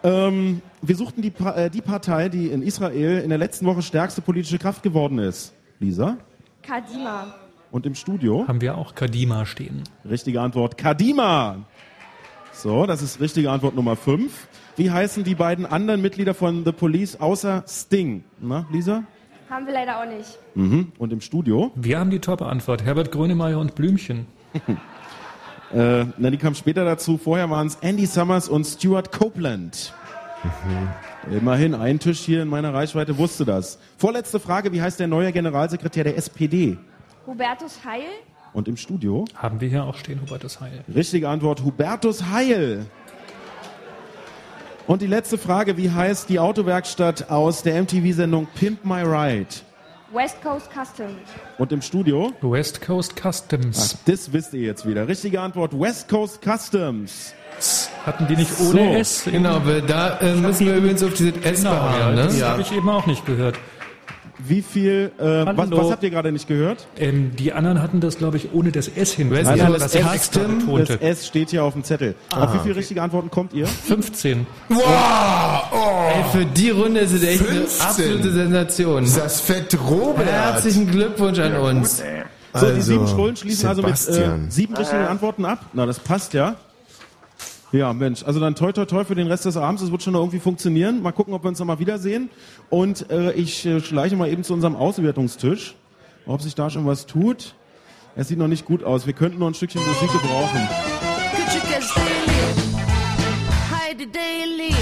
Ähm, 0.03 0.63
wir 0.83 0.97
suchten 0.97 1.23
die, 1.23 1.31
Pa- 1.31 1.53
äh, 1.55 1.71
die 1.71 1.83
Partei, 1.83 2.29
die 2.29 2.49
in 2.49 2.63
Israel 2.63 3.21
in 3.21 3.29
der 3.31 3.39
letzten 3.39 3.67
Woche 3.67 3.83
stärkste 3.83 4.23
politische 4.23 4.59
Kraft 4.59 4.83
geworden 4.83 5.19
ist. 5.19 5.53
Lisa. 5.81 6.17
Kadima. 6.63 7.35
Und 7.71 7.87
im 7.87 7.95
Studio. 7.95 8.45
Haben 8.47 8.61
wir 8.61 8.79
auch 8.79 8.95
Kadima 8.95 9.45
stehen. 9.47 9.83
Richtige 10.09 10.41
Antwort 10.41 10.79
Kadima. 10.79 11.57
So, 12.53 12.87
das 12.87 13.03
ist 13.03 13.21
richtige 13.21 13.51
Antwort 13.51 13.75
Nummer 13.75 13.97
5. 13.97 14.33
Wie 14.77 14.91
heißen 14.91 15.25
die 15.25 15.35
beiden 15.35 15.67
anderen 15.67 16.01
Mitglieder 16.01 16.35
von 16.35 16.65
The 16.65 16.73
Police 16.73 17.21
außer 17.21 17.65
Sting? 17.67 18.25
Na, 18.41 18.67
Lisa? 18.71 19.05
Haben 19.55 19.67
wir 19.67 19.73
leider 19.73 20.01
auch 20.01 20.05
nicht. 20.05 20.37
Mhm. 20.57 20.91
Und 20.99 21.13
im 21.13 21.21
Studio? 21.21 21.71
Wir 21.77 22.01
haben 22.01 22.11
die 22.11 22.19
Top-Antwort. 22.19 22.83
Herbert 22.83 23.13
Grönemeyer 23.13 23.59
und 23.59 23.77
Blümchen. 23.77 24.27
Äh, 25.73 26.07
na, 26.19 26.31
die 26.31 26.37
kam 26.37 26.55
später 26.55 26.85
dazu. 26.85 27.19
Vorher 27.19 27.51
waren 27.51 27.67
es 27.67 27.77
Andy 27.81 28.07
Summers 28.07 28.49
und 28.49 28.65
Stuart 28.65 29.11
Copeland. 29.11 29.93
Immerhin, 31.33 31.75
ein 31.75 31.99
Tisch 31.99 32.21
hier 32.21 32.43
in 32.43 32.49
meiner 32.49 32.73
Reichweite 32.73 33.19
wusste 33.19 33.45
das. 33.45 33.81
Vorletzte 33.97 34.39
Frage, 34.39 34.71
wie 34.73 34.81
heißt 34.81 35.01
der 35.01 35.09
neue 35.09 35.33
Generalsekretär 35.33 36.05
der 36.05 36.17
SPD? 36.17 36.79
Hubertus 37.27 37.85
Heil. 37.85 38.05
Und 38.53 38.69
im 38.69 38.77
Studio? 38.77 39.25
Haben 39.35 39.61
wir 39.61 39.69
hier 39.69 39.83
auch 39.83 39.97
stehen, 39.97 40.21
Hubertus 40.21 40.61
Heil. 40.61 40.85
Richtige 40.95 41.29
Antwort, 41.29 41.65
Hubertus 41.65 42.23
Heil. 42.31 42.87
Und 44.87 45.01
die 45.01 45.07
letzte 45.07 45.39
Frage, 45.39 45.79
wie 45.79 45.91
heißt 45.91 46.29
die 46.29 46.39
Autowerkstatt 46.39 47.31
aus 47.31 47.63
der 47.63 47.81
MTV-Sendung 47.83 48.47
Pimp 48.55 48.85
My 48.85 49.01
Ride? 49.03 49.47
West 50.13 50.43
Coast 50.43 50.69
Customs. 50.71 51.17
Und 51.59 51.73
im 51.73 51.81
Studio? 51.81 52.33
West 52.43 52.83
Coast 52.83 53.15
Customs. 53.21 53.97
Ach, 53.97 54.05
das 54.07 54.33
wisst 54.33 54.53
ihr 54.53 54.61
jetzt 54.61 54.87
wieder. 54.87 55.09
Richtige 55.09 55.41
Antwort, 55.41 55.79
West 55.79 56.09
Coast 56.09 56.41
Customs. 56.45 57.35
Hatten 58.05 58.27
die 58.27 58.37
nicht 58.37 58.51
ohne 58.61 58.71
So, 58.71 58.95
S? 58.95 59.25
Genau, 59.25 59.59
da 59.87 60.19
äh, 60.19 60.35
müssen 60.35 60.67
wir 60.67 60.77
übrigens 60.77 61.03
auf 61.03 61.15
dieses 61.15 61.37
S 61.43 61.63
Genau, 61.63 61.73
ja, 61.73 61.81
beharren, 61.81 62.15
ne? 62.17 62.23
das 62.25 62.43
habe 62.43 62.63
ich 62.63 62.73
eben 62.73 62.89
auch 62.89 63.07
nicht 63.07 63.25
gehört. 63.25 63.57
Wie 64.39 64.63
viel, 64.63 65.13
äh, 65.19 65.23
was, 65.23 65.71
was 65.71 65.91
habt 65.93 66.03
ihr 66.03 66.11
gerade 66.11 66.33
nicht 66.33 66.49
gehört? 66.49 66.87
Ähm, 66.97 67.33
die 67.37 67.53
anderen 67.53 67.81
hatten 67.81 68.01
das, 68.01 68.19
glaube 68.19 68.37
ich, 68.37 68.53
ohne 68.53 68.73
das 68.73 68.89
S 68.89 69.13
hinten. 69.13 69.35
Coast 69.35 69.47
nein, 69.47 69.73
das, 69.79 69.95
ich 69.95 70.05
S, 70.05 70.31
das 70.31 70.97
S 71.01 71.27
steht 71.27 71.51
hier 71.51 71.63
auf 71.65 71.75
dem 71.75 71.85
Zettel. 71.85 72.15
auf 72.31 72.53
wie 72.55 72.59
viele 72.59 72.77
richtige 72.77 73.01
Antworten 73.03 73.31
kommt 73.31 73.53
ihr? 73.53 73.67
15. 73.67 74.47
Wow, 74.69 74.83
oh, 75.73 75.77
Ey, 76.13 76.25
für 76.33 76.45
die 76.47 76.71
Runde 76.71 77.01
ist 77.01 77.13
es 77.13 77.23
echt 77.23 77.43
15. 77.43 77.81
eine 77.81 77.89
absolute 77.91 78.33
Sensation. 78.33 79.05
das 79.17 79.41
fett 79.41 79.79
Robert. 79.89 80.27
Herzlichen 80.27 80.91
Glückwunsch 80.91 81.39
an 81.39 81.57
uns. 81.57 81.99
So, 81.99 82.05
die 82.05 82.73
Also, 82.73 82.81
sieben 82.81 83.09
Schrullen 83.09 83.37
schließen 83.37 83.69
also 83.69 83.83
mit 83.83 83.93
äh, 83.93 83.97
Sebastian. 83.97 84.51
sieben 84.51 84.77
richtigen 84.77 85.07
Antworten 85.07 85.45
ab. 85.45 85.67
Na, 85.73 85.87
das 85.87 85.99
passt 85.99 86.35
ja. 86.35 86.57
Ja, 87.75 87.93
Mensch, 87.93 88.23
also 88.23 88.39
dann 88.39 88.55
toi 88.55 88.71
toi 88.71 88.85
toi 88.85 89.05
für 89.05 89.17
den 89.17 89.27
Rest 89.27 89.47
des 89.47 89.57
Abends. 89.57 89.83
Das 89.83 89.91
wird 89.91 90.01
schon 90.01 90.13
noch 90.13 90.21
irgendwie 90.21 90.39
funktionieren. 90.39 91.03
Mal 91.03 91.11
gucken, 91.11 91.35
ob 91.35 91.43
wir 91.43 91.49
uns 91.49 91.59
noch 91.59 91.67
mal 91.67 91.81
wiedersehen. 91.81 92.31
Und 92.71 93.11
äh, 93.11 93.33
ich 93.33 93.67
äh, 93.67 93.81
schleiche 93.81 94.15
mal 94.15 94.29
eben 94.29 94.45
zu 94.45 94.55
unserem 94.55 94.77
Auswertungstisch, 94.77 95.75
ob 96.25 96.41
sich 96.41 96.55
da 96.55 96.71
schon 96.71 96.87
was 96.87 97.07
tut. 97.07 97.57
Es 98.15 98.29
sieht 98.29 98.39
noch 98.39 98.47
nicht 98.47 98.65
gut 98.65 98.85
aus. 98.85 99.09
Wir 99.09 99.13
könnten 99.13 99.41
noch 99.41 99.49
ein 99.49 99.55
Stückchen 99.55 99.85
Musik 99.85 100.13
gebrauchen. 100.13 100.69
Küçük 101.35 101.63
daily, 101.63 102.33
haydi 103.73 104.07
daily. 104.13 104.75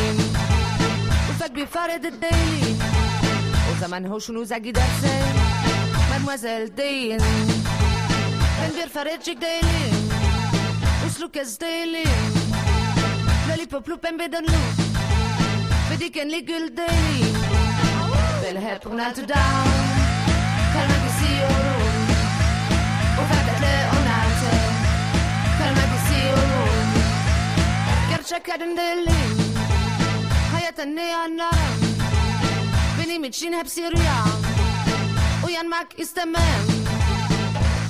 Belly 13.52 13.66
ploep 13.66 14.04
en 14.04 14.16
ben 14.16 14.30
den 14.30 14.44
loose. 14.44 14.82
För 15.88 15.96
det 15.98 16.08
kan 16.08 16.28
ligga 16.28 16.58
dig. 16.58 17.24
Ben 18.42 18.56
här 18.56 18.78
down. 18.78 19.26
Kan 20.72 20.84
man 20.88 20.96
inte 20.98 21.12
se 21.20 21.32
och 21.44 21.58
ro. 21.64 21.78
Och 23.18 23.26
fatta 23.30 23.52
klä 23.58 23.88
och. 23.90 24.02
Kan 25.58 25.74
man 25.74 25.84
inte 25.84 26.00
se 26.08 26.32
och 26.32 26.48
ro. 26.52 26.64
Gerçekten 28.10 28.52
kadın 28.52 28.76
değilim. 28.76 29.54
Hayata 30.52 30.84
ne 30.84 31.16
anlarım. 31.16 31.96
Benim 32.98 33.24
için 33.24 33.52
hepsi 33.52 33.80
rüya. 33.80 34.24
Uyanmak 35.46 35.98
istemem. 35.98 36.64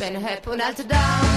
Ben 0.00 0.14
hep 0.14 0.48
on 0.48 0.58
altı 0.58 0.90
down. 0.90 1.31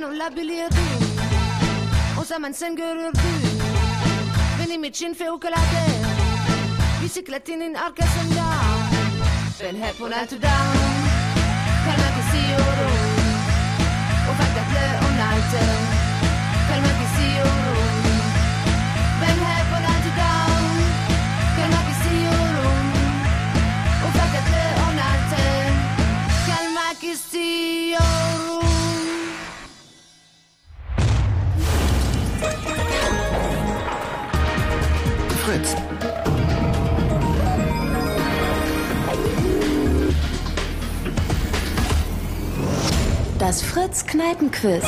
Annen 0.00 0.16
olabilirdin 0.16 1.00
O 2.20 2.24
zaman 2.24 2.52
sen 2.52 2.76
görürdün 2.76 3.60
Benim 4.58 4.84
için 4.84 5.14
fevkalade 5.14 5.84
Bisikletinin 7.04 7.74
arkasında 7.74 8.44
Ben 9.62 9.76
hep 9.76 10.00
Ronaldo'dan 10.00 10.72
Kalmak 11.84 12.16
istiyorum 12.24 12.96
Ufaklıkla 14.30 14.86
onartı 15.08 15.64
Kalmak 16.70 17.00
istiyorum 17.06 18.02
Ben 19.22 19.36
hep 19.44 19.66
Ronaldo'dan 19.72 20.62
Kalmak 21.56 21.90
istiyorum 21.92 22.86
Ufaklıkla 24.08 24.64
onartı 24.92 25.44
Kalmak 26.46 27.04
istiyorum 27.04 27.49
Fritz 43.90 44.06
Kneipenquiz. 44.06 44.84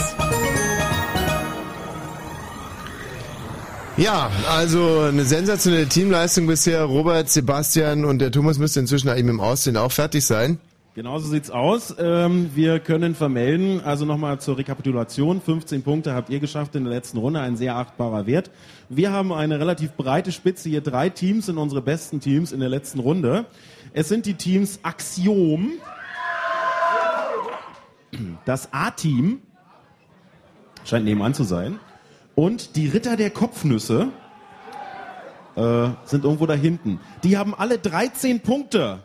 Ja, 3.96 4.30
also 4.48 5.00
eine 5.00 5.24
sensationelle 5.24 5.88
Teamleistung 5.88 6.46
bisher. 6.46 6.84
Robert, 6.84 7.28
Sebastian 7.28 8.04
und 8.04 8.20
der 8.20 8.30
Thomas 8.30 8.58
müsste 8.58 8.78
inzwischen 8.78 9.08
eigentlich 9.08 9.24
mit 9.24 9.32
dem 9.32 9.40
Aussehen 9.40 9.76
auch 9.76 9.90
fertig 9.90 10.24
sein. 10.24 10.60
Genauso 10.94 11.26
sieht's 11.26 11.50
aus. 11.50 11.96
Ähm, 11.98 12.50
wir 12.54 12.78
können 12.78 13.16
vermelden, 13.16 13.80
also 13.80 14.04
nochmal 14.04 14.38
zur 14.40 14.58
Rekapitulation. 14.58 15.40
15 15.40 15.82
Punkte 15.82 16.14
habt 16.14 16.30
ihr 16.30 16.38
geschafft 16.38 16.76
in 16.76 16.84
der 16.84 16.92
letzten 16.92 17.18
Runde, 17.18 17.40
ein 17.40 17.56
sehr 17.56 17.74
achtbarer 17.74 18.26
Wert. 18.26 18.52
Wir 18.88 19.10
haben 19.10 19.32
eine 19.32 19.58
relativ 19.58 19.94
breite 19.94 20.30
Spitze, 20.30 20.68
hier 20.68 20.80
drei 20.80 21.08
Teams 21.08 21.46
sind 21.46 21.58
unsere 21.58 21.82
besten 21.82 22.20
Teams 22.20 22.52
in 22.52 22.60
der 22.60 22.68
letzten 22.68 23.00
Runde. 23.00 23.46
Es 23.94 24.08
sind 24.08 24.26
die 24.26 24.34
Teams 24.34 24.78
Axiom, 24.84 25.72
das 28.44 28.72
A-Team, 28.72 29.42
scheint 30.84 31.04
nebenan 31.04 31.34
zu 31.34 31.44
sein, 31.44 31.78
und 32.34 32.76
die 32.76 32.88
Ritter 32.88 33.16
der 33.16 33.30
Kopfnüsse 33.30 34.08
äh, 35.56 35.88
sind 36.04 36.24
irgendwo 36.24 36.46
da 36.46 36.54
hinten. 36.54 37.00
Die 37.24 37.36
haben 37.36 37.54
alle 37.54 37.78
13 37.78 38.40
Punkte. 38.40 39.00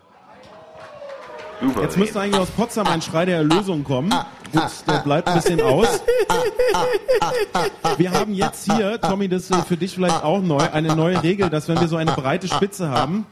Jetzt 1.82 1.98
müsste 1.98 2.22
eigentlich 2.22 2.40
aus 2.40 2.52
Potsdam 2.52 2.88
ein 2.88 3.02
Schrei 3.02 3.26
der 3.26 3.38
Erlösung 3.38 3.84
kommen. 3.84 4.14
Gut, 4.54 4.64
der 4.88 5.00
bleibt 5.00 5.28
ein 5.28 5.36
bisschen 5.36 5.60
aus. 5.60 6.02
Wir 7.98 8.12
haben 8.12 8.34
jetzt 8.34 8.72
hier, 8.72 9.02
Tommy, 9.02 9.28
das 9.28 9.50
ist 9.50 9.68
für 9.68 9.76
dich 9.76 9.96
vielleicht 9.96 10.24
auch 10.24 10.42
neu, 10.42 10.60
eine 10.60 10.96
neue 10.96 11.22
Regel, 11.24 11.50
dass 11.50 11.68
wenn 11.68 11.80
wir 11.80 11.88
so 11.88 11.98
eine 11.98 12.12
breite 12.12 12.48
Spitze 12.48 12.90
haben, 12.90 13.26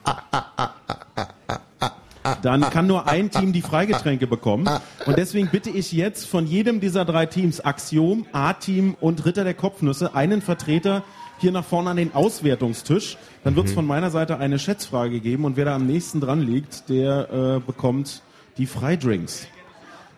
dann 2.41 2.61
kann 2.69 2.87
nur 2.87 3.07
ein 3.07 3.29
Team 3.29 3.53
die 3.53 3.61
Freigetränke 3.61 4.27
bekommen. 4.27 4.67
Und 5.05 5.17
deswegen 5.17 5.49
bitte 5.49 5.69
ich 5.69 5.91
jetzt 5.91 6.27
von 6.27 6.47
jedem 6.47 6.79
dieser 6.79 7.05
drei 7.05 7.25
Teams, 7.25 7.59
Axiom, 7.61 8.25
A-Team 8.31 8.95
und 8.99 9.25
Ritter 9.25 9.43
der 9.43 9.53
Kopfnüsse, 9.53 10.15
einen 10.15 10.41
Vertreter 10.41 11.03
hier 11.39 11.51
nach 11.51 11.65
vorne 11.65 11.89
an 11.89 11.97
den 11.97 12.13
Auswertungstisch. 12.13 13.17
Dann 13.43 13.55
wird 13.55 13.67
es 13.67 13.73
von 13.73 13.85
meiner 13.85 14.09
Seite 14.09 14.37
eine 14.39 14.59
Schätzfrage 14.59 15.19
geben 15.19 15.45
und 15.45 15.57
wer 15.57 15.65
da 15.65 15.75
am 15.75 15.85
nächsten 15.85 16.21
dran 16.21 16.41
liegt, 16.41 16.89
der 16.89 17.29
äh, 17.31 17.59
bekommt 17.59 18.21
die 18.57 18.65
Freidrinks. 18.65 19.47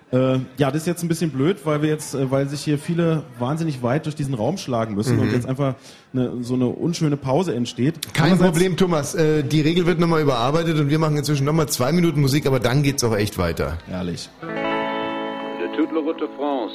Äh, 0.10 0.40
ja, 0.58 0.72
das 0.72 0.84
ist 0.84 0.88
jetzt 0.88 1.04
ein 1.04 1.10
bisschen 1.10 1.32
blöd, 1.32 1.66
weil 1.66 1.82
wir 1.82 1.90
jetzt, 1.90 2.16
äh, 2.16 2.32
weil 2.32 2.48
sich 2.48 2.62
hier 2.62 2.80
viele 2.80 3.24
wahnsinnig 3.40 3.84
weit 3.84 4.06
durch 4.06 4.16
diesen 4.16 4.34
Raum 4.36 4.58
schlagen 4.58 4.96
müssen 4.96 5.18
Mhm. 5.18 5.22
und 5.24 5.32
jetzt 5.34 5.46
einfach 5.46 5.76
eine, 6.14 6.44
so 6.44 6.54
eine 6.54 6.68
unschöne 6.68 7.18
Pause 7.18 7.54
entsteht. 7.54 8.14
Kein 8.14 8.38
Problem, 8.38 8.78
Thomas. 8.78 9.16
Äh, 9.16 9.44
die 9.44 9.60
Regel 9.60 9.86
wird 9.86 10.00
nochmal 10.00 10.22
überarbeitet 10.22 10.80
und 10.80 10.90
wir 10.90 10.98
machen 11.00 11.18
inzwischen 11.18 11.46
nochmal 11.46 11.68
zwei 11.68 11.92
Minuten 11.92 12.22
Musik, 12.22 12.46
aber 12.48 12.62
dann 12.62 12.84
geht's 12.84 13.04
auch 13.04 13.16
echt 13.18 13.38
weiter. 13.38 13.78
Ehrlich. 13.92 14.30
De 14.42 15.76
toute 15.76 15.92
la 15.94 16.00
route 16.00 16.20
de 16.22 16.30
France. 16.38 16.74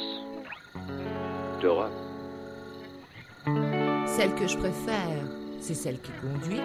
D'Europe. 1.59 1.89
Celle 4.15 4.31
que 4.35 4.47
je 4.47 4.57
préfère, 4.57 5.23
c'est 5.59 5.73
celle 5.75 5.97
qui 6.01 6.11
conduit. 6.21 6.61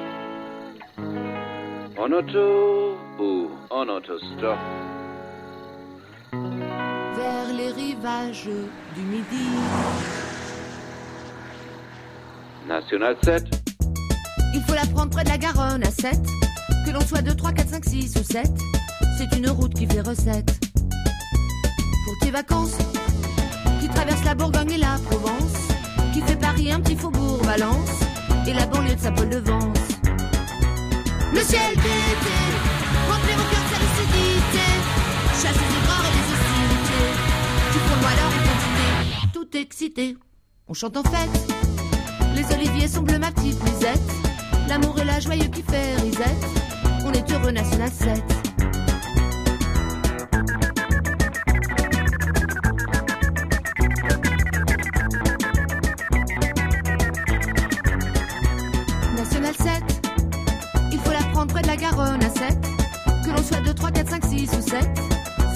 En 1.97 2.13
auto 2.13 2.97
ou 3.19 3.49
en 3.71 3.89
autostop. 3.89 4.59
Vers 7.19 7.53
les 7.53 7.73
rivages 7.73 8.49
du 8.95 9.03
Midi. 9.03 9.49
National 12.69 13.17
7. 13.25 13.45
Il 14.55 14.63
faut 14.63 14.75
la 14.75 14.87
prendre 14.87 15.11
près 15.11 15.25
de 15.25 15.31
la 15.31 15.39
Garonne 15.39 15.83
à 15.85 15.91
7. 15.91 16.17
Que 16.87 16.91
l'on 16.93 17.01
soit 17.01 17.23
2, 17.23 17.35
3, 17.35 17.53
4, 17.53 17.69
5, 17.71 17.85
6 17.85 18.17
ou 18.17 18.23
7. 18.23 18.51
C'est 19.19 19.37
une 19.37 19.51
route 19.51 19.75
qui 19.75 19.87
fait 19.87 20.01
recette. 20.01 20.59
Pour 22.05 22.19
tes 22.21 22.31
vacances, 22.31 22.79
qui 23.81 23.89
traverse 23.89 24.25
la 24.25 24.35
Bourgogne 24.35 24.73
et 24.73 24.79
la 24.79 24.97
Provence. 25.11 25.57
Qui 26.13 26.21
fait 26.23 26.37
Paris 26.37 26.71
un 26.71 26.81
petit 26.81 26.97
faubourg 26.97 27.43
Valence. 27.43 28.01
Et 28.47 28.55
la 28.55 28.67
banlieue 28.67 28.95
de 28.95 29.01
Saint-Paul-de-Vence. 29.01 29.89
Le 31.35 31.41
ciel 31.41 31.75
d'été, 31.75 32.37
remplir 33.11 33.37
au 33.37 33.47
cœur 33.51 33.63
de 33.65 33.71
sa 33.73 33.79
lucidité. 33.85 34.67
Chasse 35.35 35.55
les 35.55 35.77
aigreurs 35.79 36.05
et 36.07 36.33
les. 36.33 36.38
Leur 37.79 38.33
identité, 38.35 39.29
tout 39.33 39.57
excité. 39.57 40.17
On 40.67 40.75
chante 40.75 40.97
en 40.97 41.03
fête. 41.03 41.55
Les 42.35 42.45
oliviers 42.55 42.89
sont 42.89 43.03
bleus, 43.03 43.19
ma 43.19 43.31
petite 43.31 43.63
Lisette. 43.65 44.01
L'amour 44.69 44.99
et 45.01 45.05
la 45.05 45.21
joyeux 45.21 45.49
qui 45.49 45.63
fait 45.63 45.97
risette. 45.97 46.45
On 47.05 47.13
est 47.13 47.31
heureux, 47.31 47.51
National 47.53 47.91
7. 47.91 48.23
National 59.17 59.55
7, 59.55 59.83
il 60.93 60.99
faut 60.99 61.13
la 61.13 61.23
prendre 61.33 61.53
près 61.53 61.63
de 61.63 61.69
la 61.69 61.77
Garonne 61.77 62.23
à 62.23 62.31
7. 62.31 62.59
Que 63.25 63.31
l'on 63.31 63.43
soit 63.43 63.61
2, 63.61 63.73
3, 63.73 63.91
4, 63.91 64.11
5, 64.11 64.25
6 64.25 64.51
ou 64.59 64.69
7, 64.69 64.89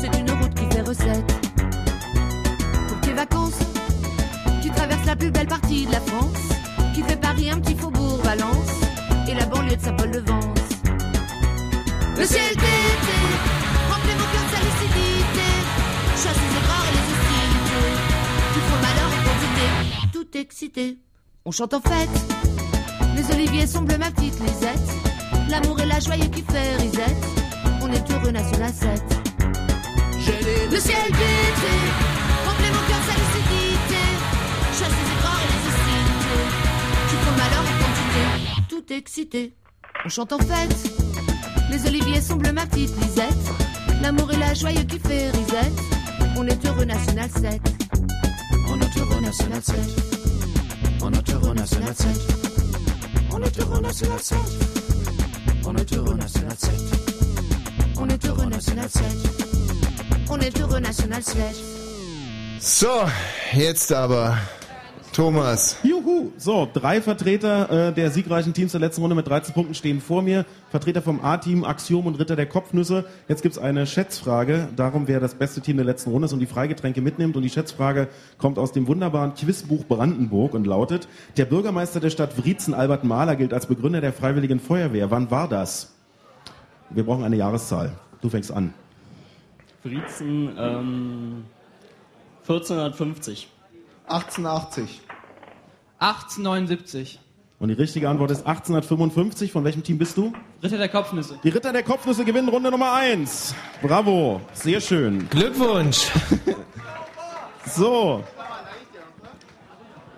c'est 0.00 0.18
une 0.18 0.30
route 0.30 0.54
qui 0.54 0.74
fait 0.74 0.82
recette. 0.82 1.41
Partie 5.72 5.86
de 5.86 5.92
la 5.92 6.00
France, 6.00 6.48
qui 6.94 7.02
fait 7.02 7.16
Paris 7.16 7.50
un 7.50 7.58
petit 7.58 7.74
faubourg 7.74 8.18
Valence, 8.22 8.72
et 9.28 9.34
la 9.34 9.46
banlieue 9.46 9.76
de 9.76 9.82
Saint-Paul-de-Vence. 9.82 10.58
Le 12.18 12.24
ciel 12.24 12.54
d'été, 12.54 13.18
remplit 13.90 14.14
mon 14.20 14.28
cœur 14.32 14.44
de 14.46 14.52
sa 14.54 14.60
lucidité, 14.68 15.48
chasse 16.22 16.40
les 16.44 16.52
écarts 16.60 16.86
et 16.88 16.94
les 16.96 17.04
hostilités, 17.12 17.88
qui 18.52 18.60
font 18.68 18.80
malheur 18.86 19.10
et 19.16 19.22
quantité, 19.26 19.66
tout 20.12 20.38
excité. 20.38 20.98
On 21.44 21.50
chante 21.50 21.74
en 21.74 21.80
fête. 21.80 22.16
Les 23.16 23.34
oliviers 23.34 23.66
sont 23.66 23.82
bleus, 23.82 23.98
ma 23.98 24.10
petite 24.10 24.38
Lisette. 24.40 24.88
L'amour 25.48 25.80
et 25.80 25.86
la 25.86 26.00
joie 26.00 26.16
qui 26.16 26.42
fait 26.42 26.76
risette. 26.76 27.24
On 27.82 27.90
est 27.90 28.10
heureux, 28.10 28.30
National 28.30 28.72
7. 28.72 29.02
Le 30.70 30.78
ciel 30.78 31.06
d'été, 31.08 31.74
remplit 32.46 32.70
mon 32.70 32.82
cœur 32.88 33.00
de 33.00 33.06
sa 33.08 33.16
lucidité. 33.20 34.02
Chasse 34.78 34.88
les 34.88 35.11
malheur 37.42 37.64
et 37.64 37.76
quantité. 37.82 38.22
Tout 38.68 38.92
excité. 38.92 39.52
On 40.04 40.08
chante 40.08 40.32
en 40.32 40.38
fête. 40.38 40.76
Les 41.70 41.86
oliviers 41.86 42.20
bleus, 42.36 42.52
ma 42.52 42.66
petite 42.66 42.94
Lisette. 43.00 43.46
L'amour 44.02 44.30
et 44.32 44.36
la 44.36 44.54
joie 44.54 44.72
qui 44.72 44.98
fait 44.98 45.30
risette. 45.30 45.78
On 46.36 46.46
est 46.46 46.66
heureux, 46.66 46.84
National 46.84 47.30
7. 47.30 47.60
On 48.68 48.80
est 48.80 48.98
heureux, 48.98 49.20
National 49.20 49.62
7. 49.62 49.76
On 51.02 51.12
est 51.12 51.30
heureux, 51.30 51.54
National 51.54 51.94
7. 51.94 52.08
On 53.32 53.42
est 53.42 53.60
heureux, 53.60 53.80
National 53.80 54.18
7. 54.20 54.38
On 55.64 55.76
est 55.76 55.94
heureux, 55.94 56.16
National 56.16 56.56
7. 56.58 56.70
On 57.98 58.08
est 58.08 58.26
heureux, 58.26 58.46
National 58.46 58.88
7. 58.90 59.04
On 60.28 60.38
est 60.40 60.60
heureux, 60.60 60.80
National 60.80 61.22
7. 61.22 61.36
So, 62.60 62.88
jetzt 63.54 63.90
aber 63.90 64.36
Thomas. 65.12 65.76
Juhu. 65.82 66.32
So, 66.38 66.66
drei 66.72 67.02
Vertreter 67.02 67.88
äh, 67.88 67.92
der 67.92 68.10
siegreichen 68.10 68.54
Teams 68.54 68.72
der 68.72 68.80
letzten 68.80 69.02
Runde 69.02 69.14
mit 69.14 69.28
13 69.28 69.52
Punkten 69.52 69.74
stehen 69.74 70.00
vor 70.00 70.22
mir. 70.22 70.46
Vertreter 70.70 71.02
vom 71.02 71.22
A-Team, 71.22 71.64
Axiom 71.64 72.06
und 72.06 72.18
Ritter 72.18 72.34
der 72.34 72.46
Kopfnüsse. 72.46 73.04
Jetzt 73.28 73.42
gibt's 73.42 73.58
eine 73.58 73.86
Schätzfrage, 73.86 74.68
darum 74.74 75.08
wer 75.08 75.20
das 75.20 75.34
beste 75.34 75.60
Team 75.60 75.76
der 75.76 75.84
letzten 75.84 76.10
Runde 76.10 76.26
ist 76.26 76.32
und 76.32 76.40
die 76.40 76.46
Freigetränke 76.46 77.02
mitnimmt. 77.02 77.36
Und 77.36 77.42
die 77.42 77.50
Schätzfrage 77.50 78.08
kommt 78.38 78.58
aus 78.58 78.72
dem 78.72 78.86
wunderbaren 78.86 79.34
Quizbuch 79.34 79.84
Brandenburg 79.84 80.54
und 80.54 80.66
lautet, 80.66 81.08
der 81.36 81.44
Bürgermeister 81.44 82.00
der 82.00 82.10
Stadt 82.10 82.42
Wriezen, 82.42 82.72
Albert 82.72 83.04
Mahler, 83.04 83.36
gilt 83.36 83.52
als 83.52 83.66
Begründer 83.66 84.00
der 84.00 84.14
Freiwilligen 84.14 84.60
Feuerwehr. 84.60 85.10
Wann 85.10 85.30
war 85.30 85.46
das? 85.46 85.92
Wir 86.88 87.04
brauchen 87.04 87.24
eine 87.24 87.36
Jahreszahl. 87.36 87.92
Du 88.22 88.30
fängst 88.30 88.50
an. 88.50 88.72
Wriezen, 89.84 90.54
ähm, 90.58 91.44
1450. 92.48 93.48
1880. 94.06 95.00
1879. 95.98 97.20
Und 97.58 97.68
die 97.68 97.74
richtige 97.74 98.08
Antwort 98.08 98.32
ist 98.32 98.46
1855. 98.46 99.52
Von 99.52 99.64
welchem 99.64 99.84
Team 99.84 99.98
bist 99.98 100.16
du? 100.16 100.32
Ritter 100.62 100.78
der 100.78 100.88
Kopfnüsse. 100.88 101.38
Die 101.44 101.48
Ritter 101.48 101.72
der 101.72 101.84
Kopfnüsse 101.84 102.24
gewinnen 102.24 102.48
Runde 102.48 102.70
Nummer 102.70 102.92
1. 102.94 103.54
Bravo. 103.80 104.40
Sehr 104.52 104.80
schön. 104.80 105.28
Glückwunsch. 105.30 106.10
So. 107.64 108.24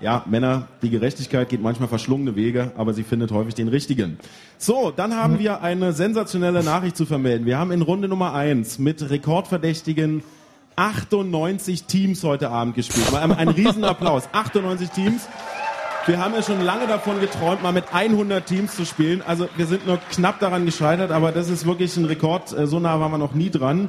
Ja, 0.00 0.24
Männer, 0.26 0.68
die 0.82 0.90
Gerechtigkeit 0.90 1.48
geht 1.48 1.62
manchmal 1.62 1.88
verschlungene 1.88 2.36
Wege, 2.36 2.72
aber 2.76 2.92
sie 2.94 3.04
findet 3.04 3.32
häufig 3.32 3.54
den 3.54 3.68
richtigen. 3.68 4.18
So, 4.58 4.90
dann 4.90 5.14
haben 5.14 5.38
wir 5.38 5.62
eine 5.62 5.92
sensationelle 5.92 6.62
Nachricht 6.62 6.96
zu 6.96 7.06
vermelden. 7.06 7.46
Wir 7.46 7.58
haben 7.58 7.70
in 7.70 7.82
Runde 7.82 8.08
Nummer 8.08 8.34
1 8.34 8.78
mit 8.78 9.08
rekordverdächtigen 9.08 10.22
98 10.76 11.84
Teams 11.84 12.22
heute 12.24 12.50
Abend 12.50 12.74
gespielt. 12.74 13.10
Mal 13.12 13.22
einen 13.32 13.50
riesen 13.50 13.84
Applaus. 13.84 14.28
98 14.32 14.90
Teams. 14.90 15.28
Wir 16.06 16.18
haben 16.22 16.34
ja 16.34 16.42
schon 16.42 16.60
lange 16.60 16.86
davon 16.86 17.18
geträumt, 17.20 17.62
mal 17.62 17.72
mit 17.72 17.84
100 17.94 18.44
Teams 18.44 18.76
zu 18.76 18.84
spielen. 18.84 19.22
Also 19.22 19.48
wir 19.56 19.66
sind 19.66 19.86
nur 19.86 19.98
knapp 20.10 20.38
daran 20.38 20.66
gescheitert, 20.66 21.10
aber 21.10 21.32
das 21.32 21.48
ist 21.48 21.64
wirklich 21.64 21.96
ein 21.96 22.04
Rekord. 22.04 22.52
Äh, 22.52 22.66
So 22.66 22.78
nah 22.78 23.00
waren 23.00 23.10
wir 23.10 23.18
noch 23.18 23.32
nie 23.32 23.48
dran. 23.50 23.88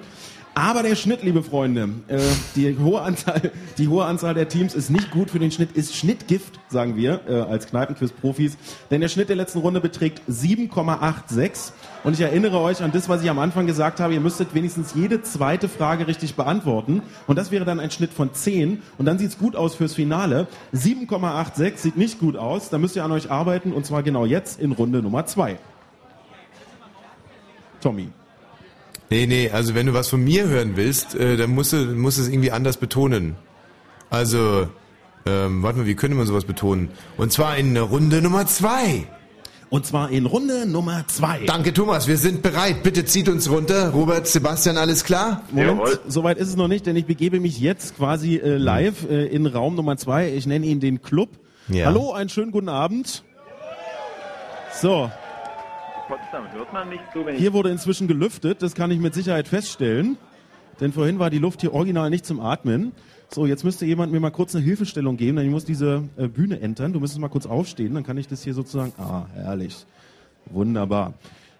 Aber 0.58 0.84
der 0.84 0.96
Schnitt, 0.96 1.22
liebe 1.22 1.44
Freunde, 1.44 1.90
äh, 2.08 2.18
die 2.56 2.78
hohe 2.78 3.02
Anzahl, 3.02 3.52
die 3.78 3.90
hohe 3.90 4.06
Anzahl 4.06 4.34
der 4.34 4.48
Teams 4.48 4.74
ist 4.74 4.90
nicht 4.90 5.12
gut 5.12 5.30
für 5.30 5.38
den 5.38 5.52
Schnitt, 5.52 5.74
ist 5.74 5.98
Schnittgift, 5.98 6.62
sagen 6.70 6.96
wir 6.96 7.20
äh, 7.28 7.42
als 7.42 7.68
Kneipenquiz-Profis. 7.68 8.58
Denn 8.90 9.02
der 9.02 9.10
Schnitt 9.10 9.28
der 9.28 9.36
letzten 9.36 9.60
Runde 9.60 9.82
beträgt 9.82 10.22
7,86. 10.30 11.74
Und 12.06 12.14
ich 12.14 12.22
erinnere 12.22 12.62
euch 12.62 12.82
an 12.82 12.94
das, 12.94 13.10
was 13.10 13.22
ich 13.22 13.30
am 13.30 13.38
Anfang 13.38 13.68
gesagt 13.68 14.00
habe. 14.00 14.14
Ihr 14.14 14.22
müsstet 14.22 14.56
wenigstens 14.56 14.94
jede 14.94 15.22
zweite 15.22 15.68
Frage 15.68 16.08
richtig 16.08 16.36
beantworten. 16.36 17.02
Und 17.28 17.38
das 17.38 17.52
wäre 17.52 17.66
dann 17.66 17.82
ein 17.82 17.92
Schnitt 17.92 18.14
von 18.14 18.34
10. 18.34 18.82
Und 18.98 19.06
dann 19.06 19.20
sieht's 19.20 19.38
gut 19.38 19.58
aus 19.58 19.76
fürs 19.76 19.94
Finale. 19.94 20.48
7,86 20.74 21.78
sieht 21.80 21.98
nicht 21.98 22.18
gut 22.18 22.38
aus. 22.38 22.70
Da 22.70 22.78
müsst 22.78 22.96
ihr 22.96 23.04
an 23.04 23.12
euch 23.12 23.30
arbeiten. 23.30 23.74
Und 23.74 23.86
zwar 23.86 24.04
genau 24.04 24.26
jetzt 24.26 24.62
in 24.62 24.72
Runde 24.72 25.02
Nummer 25.02 25.26
2. 25.26 25.58
Tommy. 27.82 28.08
Nee, 29.10 29.28
nee, 29.28 29.50
also 29.52 29.76
wenn 29.76 29.86
du 29.86 29.94
was 29.94 30.08
von 30.08 30.24
mir 30.24 30.48
hören 30.48 30.76
willst, 30.76 31.16
äh, 31.16 31.38
dann 31.38 31.52
musst 31.52 31.74
du, 31.74 31.78
musst 31.78 32.18
du 32.18 32.24
es 32.24 32.28
irgendwie 32.28 32.52
anders 32.52 32.78
betonen. 32.78 33.36
Also, 34.10 34.68
ähm, 35.26 35.64
warte 35.64 35.80
mal, 35.80 35.86
wie 35.86 35.96
könnte 35.96 36.18
man 36.18 36.26
sowas 36.26 36.46
betonen? 36.46 36.90
Und 37.18 37.32
zwar 37.32 37.58
in 37.58 37.78
Runde 37.78 38.22
Nummer 38.22 38.48
zwei. 38.48 39.06
Und 39.70 39.86
zwar 39.86 40.10
in 40.12 40.26
Runde 40.26 40.66
Nummer 40.66 41.06
zwei. 41.08 41.44
Danke, 41.46 41.74
Thomas, 41.74 42.08
wir 42.08 42.18
sind 42.18 42.42
bereit. 42.42 42.84
Bitte 42.84 43.06
zieht 43.06 43.28
uns 43.30 43.50
runter. 43.50 43.90
Robert, 43.90 44.28
Sebastian, 44.28 44.78
alles 44.78 45.04
klar? 45.04 45.44
Moment, 45.52 46.00
soweit 46.08 46.38
ist 46.38 46.50
es 46.50 46.56
noch 46.56 46.68
nicht, 46.68 46.86
denn 46.86 46.96
ich 46.96 47.06
begebe 47.06 47.40
mich 47.40 47.60
jetzt 47.60 47.98
quasi 47.98 48.38
äh, 48.38 48.58
live 48.58 49.10
äh, 49.10 49.26
in 49.26 49.46
Raum 49.48 49.76
Nummer 49.76 49.98
zwei. 49.98 50.32
Ich 50.34 50.46
nenne 50.46 50.66
ihn 50.66 50.80
den 50.80 51.02
Club. 51.02 51.30
Ja. 51.68 51.88
Hallo, 51.88 52.14
einen 52.14 52.30
schönen 52.30 52.52
guten 52.52 52.70
Abend. 52.70 53.24
So, 54.82 55.10
Potsdam 56.08 56.52
hört 56.52 56.72
man 56.72 56.90
nicht 56.90 57.04
so, 57.14 57.26
wenn 57.26 57.36
ich 57.36 57.42
hier 57.42 57.54
wurde 57.54 57.70
inzwischen 57.70 58.08
gelüftet, 58.08 58.62
das 58.62 58.76
kann 58.76 58.92
ich 58.92 59.00
mit 59.00 59.14
Sicherheit 59.14 59.48
feststellen. 59.48 60.18
Denn 60.80 60.92
vorhin 60.92 61.20
war 61.20 61.30
die 61.30 61.40
Luft 61.40 61.62
hier 61.62 61.74
original 61.74 62.10
nicht 62.10 62.26
zum 62.26 62.40
Atmen. 62.40 62.92
So, 63.30 63.46
jetzt 63.46 63.64
müsste 63.64 63.86
jemand 63.86 64.12
mir 64.12 64.20
mal 64.20 64.30
kurz 64.30 64.54
eine 64.56 64.64
Hilfestellung 64.64 65.18
geben, 65.18 65.38
denn 65.38 65.46
ich 65.46 65.52
muss 65.52 65.66
diese 65.66 66.04
äh, 66.18 66.28
Bühne 66.28 66.60
entern. 66.60 66.94
Du 66.94 67.00
müsstest 67.00 67.22
mal 67.22 67.30
kurz 67.30 67.46
aufstehen, 67.46 67.94
dann 67.94 68.04
kann 68.04 68.18
ich 68.18 68.28
das 68.28 68.44
hier 68.44 68.54
sozusagen. 68.54 68.94
Ah, 68.98 69.26
herrlich. 69.34 69.86
Wunderbar. 70.48 71.14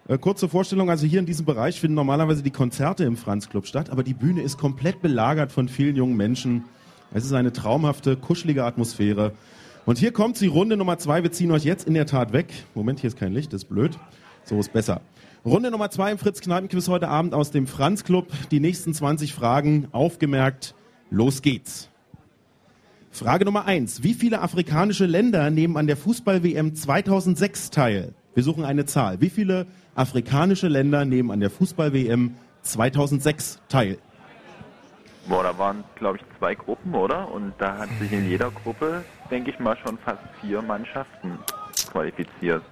Äh, 0.06 0.18
kurze 0.18 0.48
Vorstellung, 0.48 0.90
also 0.90 1.06
hier 1.06 1.18
in 1.18 1.26
diesem 1.26 1.46
Bereich 1.46 1.80
finden 1.80 1.94
normalerweise 1.94 2.42
die 2.42 2.50
Konzerte 2.50 3.04
im 3.04 3.16
Franz 3.16 3.48
Club 3.48 3.66
statt, 3.66 3.90
aber 3.90 4.04
die 4.04 4.14
Bühne 4.14 4.42
ist 4.42 4.58
komplett 4.58 5.02
belagert 5.02 5.50
von 5.50 5.68
vielen 5.68 5.96
jungen 5.96 6.16
Menschen. 6.16 6.64
Es 7.12 7.24
ist 7.24 7.32
eine 7.32 7.52
traumhafte, 7.52 8.16
kuschelige 8.16 8.64
Atmosphäre. 8.64 9.32
Und 9.86 9.98
hier 9.98 10.12
kommt 10.12 10.36
sie, 10.36 10.48
Runde 10.48 10.76
Nummer 10.76 10.98
zwei. 10.98 11.22
Wir 11.22 11.32
ziehen 11.32 11.50
euch 11.52 11.64
jetzt 11.64 11.86
in 11.86 11.94
der 11.94 12.06
Tat 12.06 12.32
weg. 12.32 12.52
Moment, 12.74 13.00
hier 13.00 13.08
ist 13.08 13.16
kein 13.16 13.32
Licht, 13.32 13.52
das 13.52 13.62
ist 13.62 13.68
blöd. 13.68 13.98
So 14.46 14.60
ist 14.60 14.72
besser. 14.72 15.00
Runde 15.44 15.72
Nummer 15.72 15.90
zwei 15.90 16.12
im 16.12 16.18
Fritz 16.18 16.40
Kneipenquiz 16.40 16.86
heute 16.88 17.08
Abend 17.08 17.34
aus 17.34 17.50
dem 17.50 17.66
Franz 17.66 18.04
Club. 18.04 18.28
Die 18.52 18.60
nächsten 18.60 18.94
20 18.94 19.34
Fragen 19.34 19.88
aufgemerkt. 19.90 20.76
Los 21.10 21.42
geht's. 21.42 21.90
Frage 23.10 23.44
Nummer 23.44 23.64
eins. 23.64 24.04
Wie 24.04 24.14
viele 24.14 24.42
afrikanische 24.42 25.06
Länder 25.06 25.50
nehmen 25.50 25.76
an 25.76 25.88
der 25.88 25.96
Fußball-WM 25.96 26.76
2006 26.76 27.70
teil? 27.70 28.14
Wir 28.34 28.44
suchen 28.44 28.64
eine 28.64 28.84
Zahl. 28.84 29.20
Wie 29.20 29.30
viele 29.30 29.66
afrikanische 29.96 30.68
Länder 30.68 31.04
nehmen 31.04 31.32
an 31.32 31.40
der 31.40 31.50
Fußball-WM 31.50 32.36
2006 32.62 33.60
teil? 33.68 33.98
Boah, 35.28 35.42
da 35.42 35.58
waren, 35.58 35.82
glaube 35.96 36.18
ich, 36.18 36.38
zwei 36.38 36.54
Gruppen, 36.54 36.94
oder? 36.94 37.32
Und 37.32 37.52
da 37.58 37.78
hat 37.78 37.88
sich 38.00 38.12
in 38.12 38.28
jeder 38.28 38.52
Gruppe, 38.52 39.02
denke 39.28 39.50
ich 39.50 39.58
mal, 39.58 39.76
schon 39.78 39.98
fast 39.98 40.22
vier 40.40 40.62
Mannschaften 40.62 41.38
qualifiziert. 41.90 42.62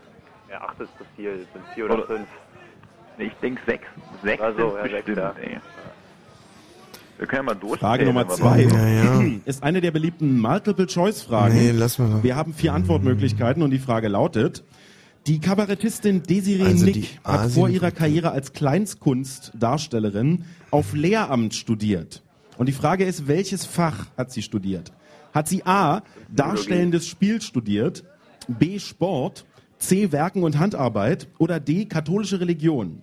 Ja, 0.54 0.60
acht 0.60 0.78
ist 0.78 0.96
zu 0.96 1.04
viel, 1.16 1.30
es 1.30 1.52
sind 1.52 1.64
vier 1.74 1.86
oder, 1.86 1.94
Oder- 1.94 2.06
fünf. 2.06 2.28
Ich 3.18 3.32
denke 3.42 3.60
sechs. 3.66 3.84
Sechs 4.22 4.40
Also, 4.40 4.70
sind 4.70 4.76
ja, 4.76 4.82
sechs, 4.82 4.94
bestimmt, 5.06 5.16
ja. 5.18 5.34
ey. 5.42 5.58
Wir 7.18 7.26
können 7.26 7.38
ja 7.38 7.42
mal 7.42 7.54
durchzählen. 7.54 7.80
Frage 7.80 8.04
Nummer 8.04 8.28
zwei 8.28 8.70
wollen. 8.70 9.42
ist 9.46 9.64
eine 9.64 9.80
der 9.80 9.90
beliebten 9.90 10.40
Multiple-Choice-Fragen. 10.40 11.54
Nee, 11.56 11.72
lass 11.72 11.98
mal. 11.98 12.22
Wir 12.22 12.36
haben 12.36 12.54
vier 12.54 12.72
Antwortmöglichkeiten 12.72 13.64
und 13.64 13.72
die 13.72 13.80
Frage 13.80 14.06
lautet, 14.06 14.62
die 15.26 15.40
Kabarettistin 15.40 16.22
Desiree 16.22 16.62
Also 16.66 16.84
Nick 16.84 17.18
hat 17.24 17.50
vor 17.50 17.68
ihrer 17.68 17.90
Karriere 17.90 18.30
als 18.30 18.52
Kleinstkunstdarstellerin 18.52 20.44
auf 20.70 20.92
Lehramt 20.92 21.54
studiert. 21.56 22.22
Und 22.58 22.66
die 22.66 22.72
Frage 22.72 23.04
ist, 23.06 23.26
welches 23.26 23.66
Fach 23.66 24.06
hat 24.16 24.30
sie 24.30 24.42
studiert? 24.42 24.92
Hat 25.32 25.48
sie 25.48 25.66
A, 25.66 26.02
darstellendes 26.28 27.08
Spiel 27.08 27.42
studiert, 27.42 28.04
B, 28.46 28.78
Sport, 28.78 29.46
C, 29.84 30.12
Werken 30.12 30.44
und 30.44 30.58
Handarbeit 30.58 31.28
oder 31.36 31.60
D, 31.60 31.84
katholische 31.84 32.40
Religion? 32.40 33.02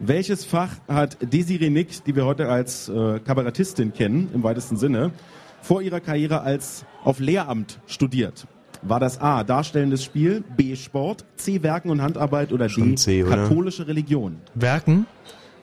Welches 0.00 0.44
Fach 0.44 0.70
hat 0.88 1.18
Desiree 1.20 1.70
Nick, 1.70 2.02
die 2.04 2.16
wir 2.16 2.24
heute 2.24 2.48
als 2.48 2.88
äh, 2.88 3.20
Kabarettistin 3.20 3.92
kennen, 3.92 4.28
im 4.34 4.42
weitesten 4.42 4.76
Sinne, 4.76 5.12
vor 5.60 5.80
ihrer 5.80 6.00
Karriere 6.00 6.40
als 6.40 6.84
auf 7.04 7.20
Lehramt 7.20 7.78
studiert? 7.86 8.48
War 8.82 8.98
das 8.98 9.20
A, 9.20 9.44
darstellendes 9.44 10.02
Spiel, 10.02 10.42
B, 10.56 10.74
Sport, 10.74 11.24
C, 11.36 11.62
Werken 11.62 11.90
und 11.90 12.02
Handarbeit 12.02 12.52
oder 12.52 12.68
Schon 12.68 12.90
D, 12.90 12.94
C, 12.96 13.22
oder? 13.22 13.36
katholische 13.36 13.86
Religion? 13.86 14.38
Werken? 14.54 15.06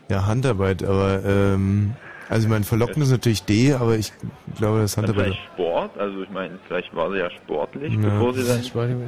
Ja, 0.10 0.26
Handarbeit, 0.26 0.82
aber 0.82 1.26
ähm, 1.26 1.92
also 2.30 2.44
ich 2.46 2.50
meine, 2.50 2.64
verlockend 2.64 3.04
ist 3.04 3.12
natürlich 3.12 3.44
D, 3.44 3.74
aber 3.74 3.98
ich 3.98 4.14
glaube, 4.58 4.80
das 4.82 4.96
Handarbeit. 4.98 5.26
vielleicht 5.26 5.42
Sport, 5.54 5.98
also 5.98 6.22
ich 6.24 6.30
meine, 6.30 6.60
vielleicht 6.68 6.96
war 6.96 7.12
sie 7.12 7.18
ja 7.18 7.30
sportlich, 7.32 7.94
Ja. 7.94 8.00
bevor 8.00 8.34
sie 8.34 8.44
dann 8.48 8.64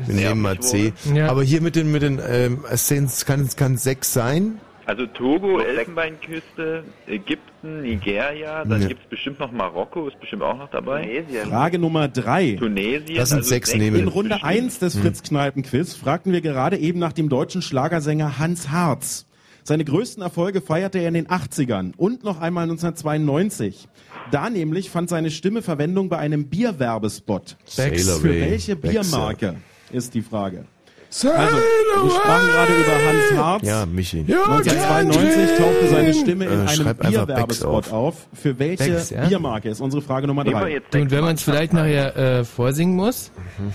Wir 0.07 0.15
nehmen 0.15 0.41
mal 0.41 0.59
C. 0.59 0.93
wurde. 1.05 1.29
Aber 1.29 1.43
hier 1.43 1.61
mit 1.61 1.75
den 1.75 1.91
mit 1.91 2.01
den 2.01 2.19
ähm, 2.27 2.65
es 2.69 2.87
sind- 2.87 3.25
kann 3.25 3.41
es 3.41 3.55
kann 3.55 3.77
sechs 3.77 4.11
sein. 4.13 4.59
Also 4.87 5.05
Togo, 5.05 5.59
Elfenbeinküste, 5.59 6.83
Ägypten, 7.07 7.83
Nigeria, 7.83 8.65
dann 8.65 8.81
Ja. 8.81 8.87
gibt's 8.87 9.05
bestimmt 9.09 9.39
noch 9.39 9.51
Marokko, 9.51 10.07
ist 10.07 10.19
bestimmt 10.19 10.41
auch 10.41 10.57
noch 10.57 10.69
dabei. 10.71 11.03
Tunesien. 11.03 11.49
Frage 11.49 11.79
Nummer 11.79 12.07
drei. 12.07 12.55
Tunesien. 12.59 13.15
Das 13.15 13.29
sind 13.29 13.39
also 13.39 13.49
sechs 13.49 13.73
nehmen. 13.75 13.97
In 13.99 14.07
Runde 14.07 14.43
1 14.43 14.79
des 14.79 14.95
Hm. 14.95 15.03
Fritz-Kneipen-Quiz 15.03 15.93
fragten 15.95 16.33
wir 16.33 16.41
gerade 16.41 16.77
eben 16.77 16.99
nach 16.99 17.13
dem 17.13 17.29
deutschen 17.29 17.61
Schlagersänger 17.61 18.39
Hans 18.39 18.71
Harz. 18.71 19.27
Seine 19.63 19.85
größten 19.85 20.23
Erfolge 20.23 20.61
feierte 20.61 20.99
er 20.99 21.07
in 21.07 21.13
den 21.13 21.27
80ern 21.27 21.93
und 21.97 22.23
noch 22.23 22.39
einmal 22.41 22.63
1992. 22.63 23.87
Da 24.31 24.49
nämlich 24.49 24.89
fand 24.89 25.09
seine 25.09 25.29
Stimme 25.31 25.61
Verwendung 25.61 26.09
bei 26.09 26.17
einem 26.17 26.47
Bierwerbespot. 26.47 27.57
Sailor 27.65 28.19
Für 28.19 28.29
welche. 28.29 28.75
Biermarke 28.75 29.55
ist 29.91 30.13
die 30.13 30.21
Frage? 30.21 30.65
Also, 31.13 31.27
wir 31.27 32.09
sprachen 32.09 32.47
gerade 32.47 32.73
über 32.73 32.93
Hans 33.05 33.37
Harz. 33.37 33.67
Ja, 33.67 33.85
Michi. 33.85 34.19
1992 34.19 35.57
tauchte 35.57 35.87
seine 35.89 36.13
Stimme 36.13 36.45
in 36.45 36.51
Äh, 36.65 36.69
einem 36.69 36.85
Becks 36.85 37.09
Bierwerbespot 37.09 37.91
auf. 37.91 38.27
Für 38.33 38.57
welche 38.57 38.91
Becks, 38.91 39.09
ja? 39.09 39.27
Biermarke 39.27 39.69
ist 39.69 39.81
unsere 39.81 40.01
Frage 40.01 40.27
Nummer 40.27 40.45
drei? 40.45 40.79
und 40.93 41.11
wenn 41.11 41.21
man 41.21 41.35
es 41.35 41.43
vielleicht 41.43 41.73
nachher 41.73 42.15
äh, 42.15 42.45
vorsingen 42.45 42.95
muss? 42.95 43.31
Mhm. 43.59 43.73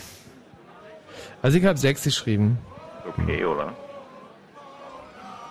Also 1.42 1.58
ich 1.58 1.64
habe 1.66 1.78
sechs 1.78 2.02
geschrieben. 2.04 2.58
Okay, 3.06 3.44
oder? 3.44 3.74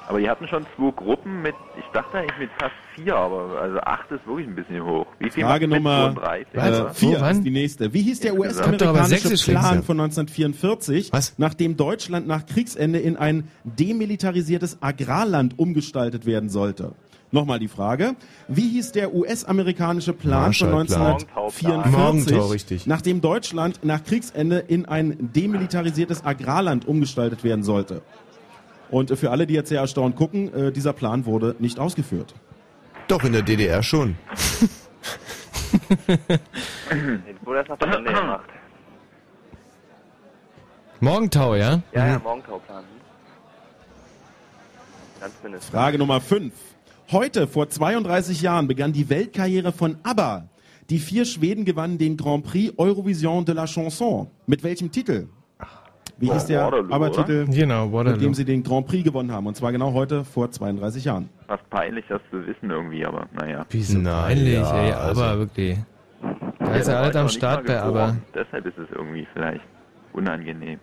Aber 0.08 0.20
die 0.20 0.30
hatten 0.30 0.48
schon 0.48 0.66
zwei 0.76 0.92
Gruppen 0.92 1.42
mit, 1.42 1.56
ich 1.78 1.86
dachte 1.92 2.18
eigentlich 2.18 2.38
mit 2.38 2.50
fast 2.60 2.76
vier, 2.94 3.16
aber 3.16 3.60
also 3.60 3.80
acht 3.80 4.12
ist 4.12 4.26
wirklich 4.28 4.48
ein 4.48 4.56
bisschen 4.56 4.84
hoch. 4.84 5.08
Wie 5.20 5.30
viel 5.30 5.44
Frage 5.44 5.68
Nummer 5.68 6.14
32, 6.16 6.54
äh, 6.54 6.94
vier 6.94 7.22
wann? 7.22 7.32
ist 7.38 7.44
die 7.44 7.52
nächste. 7.52 7.94
Wie 7.94 8.02
hieß 8.02 8.20
der 8.20 8.38
US-amerikanische 8.38 9.52
Plan 9.52 9.84
von 9.84 10.00
1944, 10.00 11.12
nachdem 11.38 11.76
Deutschland 11.76 12.28
nach 12.28 12.46
Kriegsende 12.46 13.00
in 13.00 13.18
ein 13.18 13.48
demilitarisiertes 13.64 14.82
Agrarland 14.82 15.58
umgestaltet 15.58 16.26
werden 16.26 16.50
sollte? 16.50 16.94
Nochmal 17.32 17.60
die 17.60 17.68
Frage. 17.68 18.16
Wie 18.48 18.70
hieß 18.70 18.92
der 18.92 19.14
US-amerikanische 19.14 20.14
Plan 20.14 20.54
von 20.54 20.72
Marshallplan. 20.72 21.14
1944, 21.14 21.92
Morgenthau, 21.92 22.48
richtig. 22.48 22.88
nachdem 22.88 23.20
Deutschland 23.20 23.80
nach 23.84 24.04
Kriegsende 24.04 24.60
in 24.60 24.86
ein 24.86 25.18
demilitarisiertes 25.34 26.24
Agrarland 26.24 26.88
umgestaltet 26.88 27.44
werden 27.44 27.64
sollte? 27.64 28.04
Und 28.90 29.18
für 29.18 29.32
alle, 29.32 29.48
die 29.48 29.54
jetzt 29.54 29.70
sehr 29.70 29.82
erstaunt 29.82 30.16
gucken, 30.16 30.54
äh, 30.54 30.72
dieser 30.72 30.94
Plan 30.94 31.26
wurde 31.26 31.56
nicht 31.60 31.80
ausgeführt. 31.80 32.36
Doch 33.08 33.24
in 33.24 33.34
der 33.34 33.42
DDR 33.42 33.84
schon. 33.84 34.16
Jetzt 36.08 37.46
wurde 37.46 37.60
das 37.60 37.68
nach 37.68 37.78
der 37.78 37.98
Ende 37.98 38.14
gemacht. 38.14 38.50
Morgentau, 41.00 41.56
ja? 41.56 41.82
Ja, 41.94 42.08
ja, 42.08 42.20
Morgentauplan. 42.20 42.84
Ganz 45.20 45.34
mindestens. 45.44 45.70
Frage 45.70 45.98
Nummer 45.98 46.22
5. 46.22 46.54
Heute, 47.12 47.48
vor 47.48 47.70
32 47.70 48.42
Jahren, 48.42 48.68
begann 48.68 48.94
die 48.94 49.10
Weltkarriere 49.10 49.72
von 49.72 49.98
ABBA. 50.04 50.48
Die 50.90 51.00
vier 51.00 51.26
Schweden 51.26 51.66
gewannen 51.66 51.98
den 51.98 52.16
Grand 52.18 52.46
Prix 52.46 52.74
Eurovision 52.78 53.44
de 53.46 53.56
la 53.56 53.66
Chanson. 53.66 54.30
Mit 54.46 54.64
welchem 54.64 54.92
Titel? 54.92 55.28
Wie 56.18 56.32
hieß 56.32 56.46
der 56.46 56.66
Waterloo, 56.66 57.46
Genau, 57.52 57.88
mit 57.88 58.22
dem 58.22 58.34
sie 58.34 58.46
den 58.46 58.64
Grand 58.64 58.88
Prix 58.88 59.04
gewonnen 59.04 59.32
haben? 59.32 59.48
Und 59.48 59.56
zwar 59.56 59.72
genau 59.72 59.94
heute, 59.94 60.24
vor 60.24 60.50
32 60.50 61.06
Jahren. 61.06 61.30
Fast 61.48 61.70
peinlich, 61.70 62.06
das 62.08 62.22
zu 62.32 62.46
wissen 62.48 62.70
irgendwie, 62.70 63.06
aber 63.06 63.28
naja. 63.34 63.66
Wieso 63.70 63.98
Na 64.00 64.24
peinlich, 64.24 64.54
ja, 64.54 64.78
ey, 64.84 64.92
also- 64.94 65.22
aber 65.24 65.40
wirklich. 65.40 65.78
Da 66.60 66.76
ist 66.76 66.88
ja 66.88 66.94
war 66.96 67.02
alles 67.04 67.16
noch 67.16 67.22
am 67.22 67.30
Start 67.30 67.66
bei 67.66 67.80
aber. 67.80 68.16
Deshalb 68.34 68.66
ist 68.66 68.78
es 68.78 68.88
irgendwie 68.96 69.28
vielleicht 69.34 69.62
unangenehm. 70.14 70.80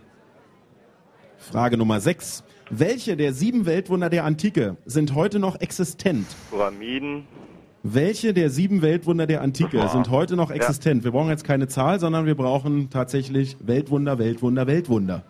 Frage 1.38 1.76
Nummer 1.76 1.98
6. 2.00 2.44
Welche 2.70 3.16
der 3.16 3.32
sieben 3.32 3.66
Weltwunder 3.66 4.08
der 4.08 4.24
Antike 4.24 4.76
sind 4.86 5.14
heute 5.14 5.38
noch 5.38 5.60
existent? 5.60 6.26
Pyramiden. 6.50 7.24
Welche 7.84 8.32
der 8.32 8.48
sieben 8.48 8.80
Weltwunder 8.80 9.26
der 9.26 9.42
Antike 9.42 9.76
Ja. 9.76 9.88
sind 9.88 10.08
heute 10.10 10.36
noch 10.36 10.50
existent? 10.50 11.02
Wir 11.02 11.10
brauchen 11.10 11.30
jetzt 11.30 11.42
keine 11.44 11.66
Zahl, 11.66 11.98
sondern 11.98 12.26
wir 12.26 12.36
brauchen 12.36 12.90
tatsächlich 12.90 13.56
Weltwunder, 13.60 14.18
Weltwunder, 14.18 14.66
Weltwunder. 14.68 15.24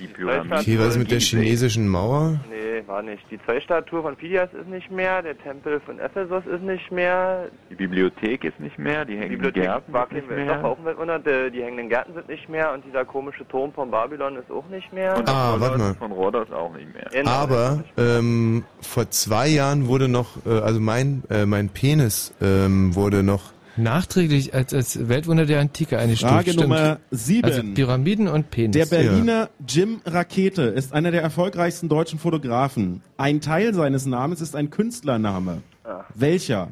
Die 0.00 0.06
Pyramiden. 0.06 0.52
Okay, 0.52 0.78
was 0.78 0.88
ist 0.94 0.98
mit 0.98 1.10
der 1.10 1.20
chinesischen 1.20 1.86
Mauer? 1.88 2.40
Nee, 2.50 2.82
war 2.86 3.02
nicht. 3.02 3.22
Die 3.30 3.38
Zweistatue 3.44 4.00
von 4.02 4.16
Phidias 4.16 4.48
ist 4.54 4.68
nicht 4.68 4.90
mehr, 4.90 5.22
der 5.22 5.36
Tempel 5.38 5.80
von 5.80 5.98
Ephesus 5.98 6.44
ist 6.46 6.62
nicht 6.62 6.90
mehr, 6.90 7.48
Die 7.70 7.74
Bibliothek 7.74 8.44
ist 8.44 8.58
nicht 8.58 8.78
mehr, 8.78 9.04
die 9.04 9.12
hängenden 9.16 9.42
Bibliothek 9.42 9.62
Gärten 9.64 9.92
war 9.92 10.06
ist 10.06 10.12
nicht 10.12 10.28
doch, 10.30 10.36
mehr. 10.36 10.64
auch 10.64 10.78
die, 10.78 11.50
die 11.52 11.62
hängenden 11.62 11.88
Gärten 11.90 12.14
sind 12.14 12.28
nicht 12.28 12.48
mehr 12.48 12.72
und 12.72 12.84
dieser 12.84 13.04
komische 13.04 13.46
Turm 13.48 13.72
von 13.72 13.90
Babylon 13.90 14.36
ist 14.36 14.50
auch 14.50 14.66
nicht 14.68 14.90
mehr. 14.92 15.16
Und 15.18 15.28
Ah, 15.28 15.56
warte 15.58 15.78
mal. 15.78 15.94
von 15.94 16.12
Rhodos 16.12 16.50
auch 16.50 16.72
nicht 16.74 16.92
mehr. 16.94 17.06
Genau, 17.12 17.30
Aber 17.30 17.84
ähm, 17.98 18.64
vor 18.80 19.10
zwei 19.10 19.48
Jahren 19.48 19.86
wurde 19.86 20.08
noch, 20.08 20.44
äh, 20.46 20.50
also 20.60 20.80
mein 20.80 21.22
äh, 21.30 21.44
mein 21.46 21.68
Penis 21.68 22.34
ähm, 22.40 22.94
wurde 22.94 23.22
noch 23.22 23.52
Nachträglich 23.76 24.52
als, 24.54 24.74
als 24.74 25.08
Weltwunder 25.08 25.46
der 25.46 25.60
Antike 25.60 25.98
eingestuft. 25.98 26.32
Frage 26.32 26.50
stimmt. 26.52 26.68
Nummer 26.68 26.98
7. 27.10 27.44
Also 27.44 27.62
Pyramiden 27.74 28.28
und 28.28 28.50
Penis. 28.50 28.72
Der 28.76 28.86
Berliner 28.86 29.48
Jim 29.66 30.00
Rakete 30.04 30.62
ist 30.62 30.92
einer 30.92 31.10
der 31.10 31.22
erfolgreichsten 31.22 31.88
deutschen 31.88 32.18
Fotografen. 32.18 33.02
Ein 33.16 33.40
Teil 33.40 33.72
seines 33.74 34.06
Namens 34.06 34.40
ist 34.40 34.56
ein 34.56 34.70
Künstlername. 34.70 35.62
Ah. 35.84 36.04
Welcher? 36.14 36.68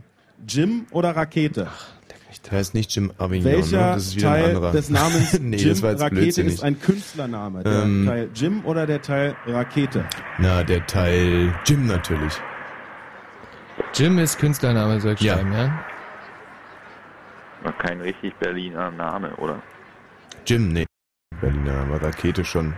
Jim 0.47 0.87
oder 0.91 1.17
Rakete? 1.17 1.69
Der 2.51 2.59
heißt 2.59 2.75
nicht 2.75 2.95
Jim 2.95 3.11
Avignon, 3.19 3.53
Welcher 3.53 3.87
ne? 3.89 3.93
Das 3.95 4.07
ist 4.07 4.17
wieder 4.17 4.31
ein 4.31 4.43
Teil 4.43 4.55
anderer. 4.57 4.73
des 4.73 4.91
Namens 4.91 5.39
nee, 5.41 5.57
Jim 5.57 5.69
das 5.71 5.83
war 5.83 5.91
jetzt 5.91 6.01
Rakete 6.03 6.21
blödsinnig. 6.21 6.55
ist 6.55 6.63
ein 6.63 6.81
Künstlername? 6.81 7.63
Der 7.65 7.83
Ähm. 7.83 8.05
Teil 8.07 8.29
Jim 8.35 8.65
oder 8.65 8.87
der 8.87 9.03
Teil 9.03 9.35
Rakete? 9.47 10.05
Na, 10.39 10.63
der 10.63 10.87
Teil 10.87 11.55
Jim 11.67 11.87
natürlich. 11.87 12.33
Jim 13.95 14.19
ist 14.19 14.39
Künstlername, 14.39 15.01
soll 15.01 15.15
ich 15.15 15.21
Ja. 15.21 15.35
schreiben, 15.35 15.53
ja? 15.53 15.85
War 17.63 17.73
kein 17.73 18.01
richtig 18.01 18.35
Berliner 18.37 18.91
Name, 18.91 19.35
oder? 19.37 19.61
Jim, 20.47 20.69
nee. 20.73 20.87
Berliner, 21.41 21.81
aber 21.81 22.03
Rakete 22.03 22.45
schon. 22.45 22.75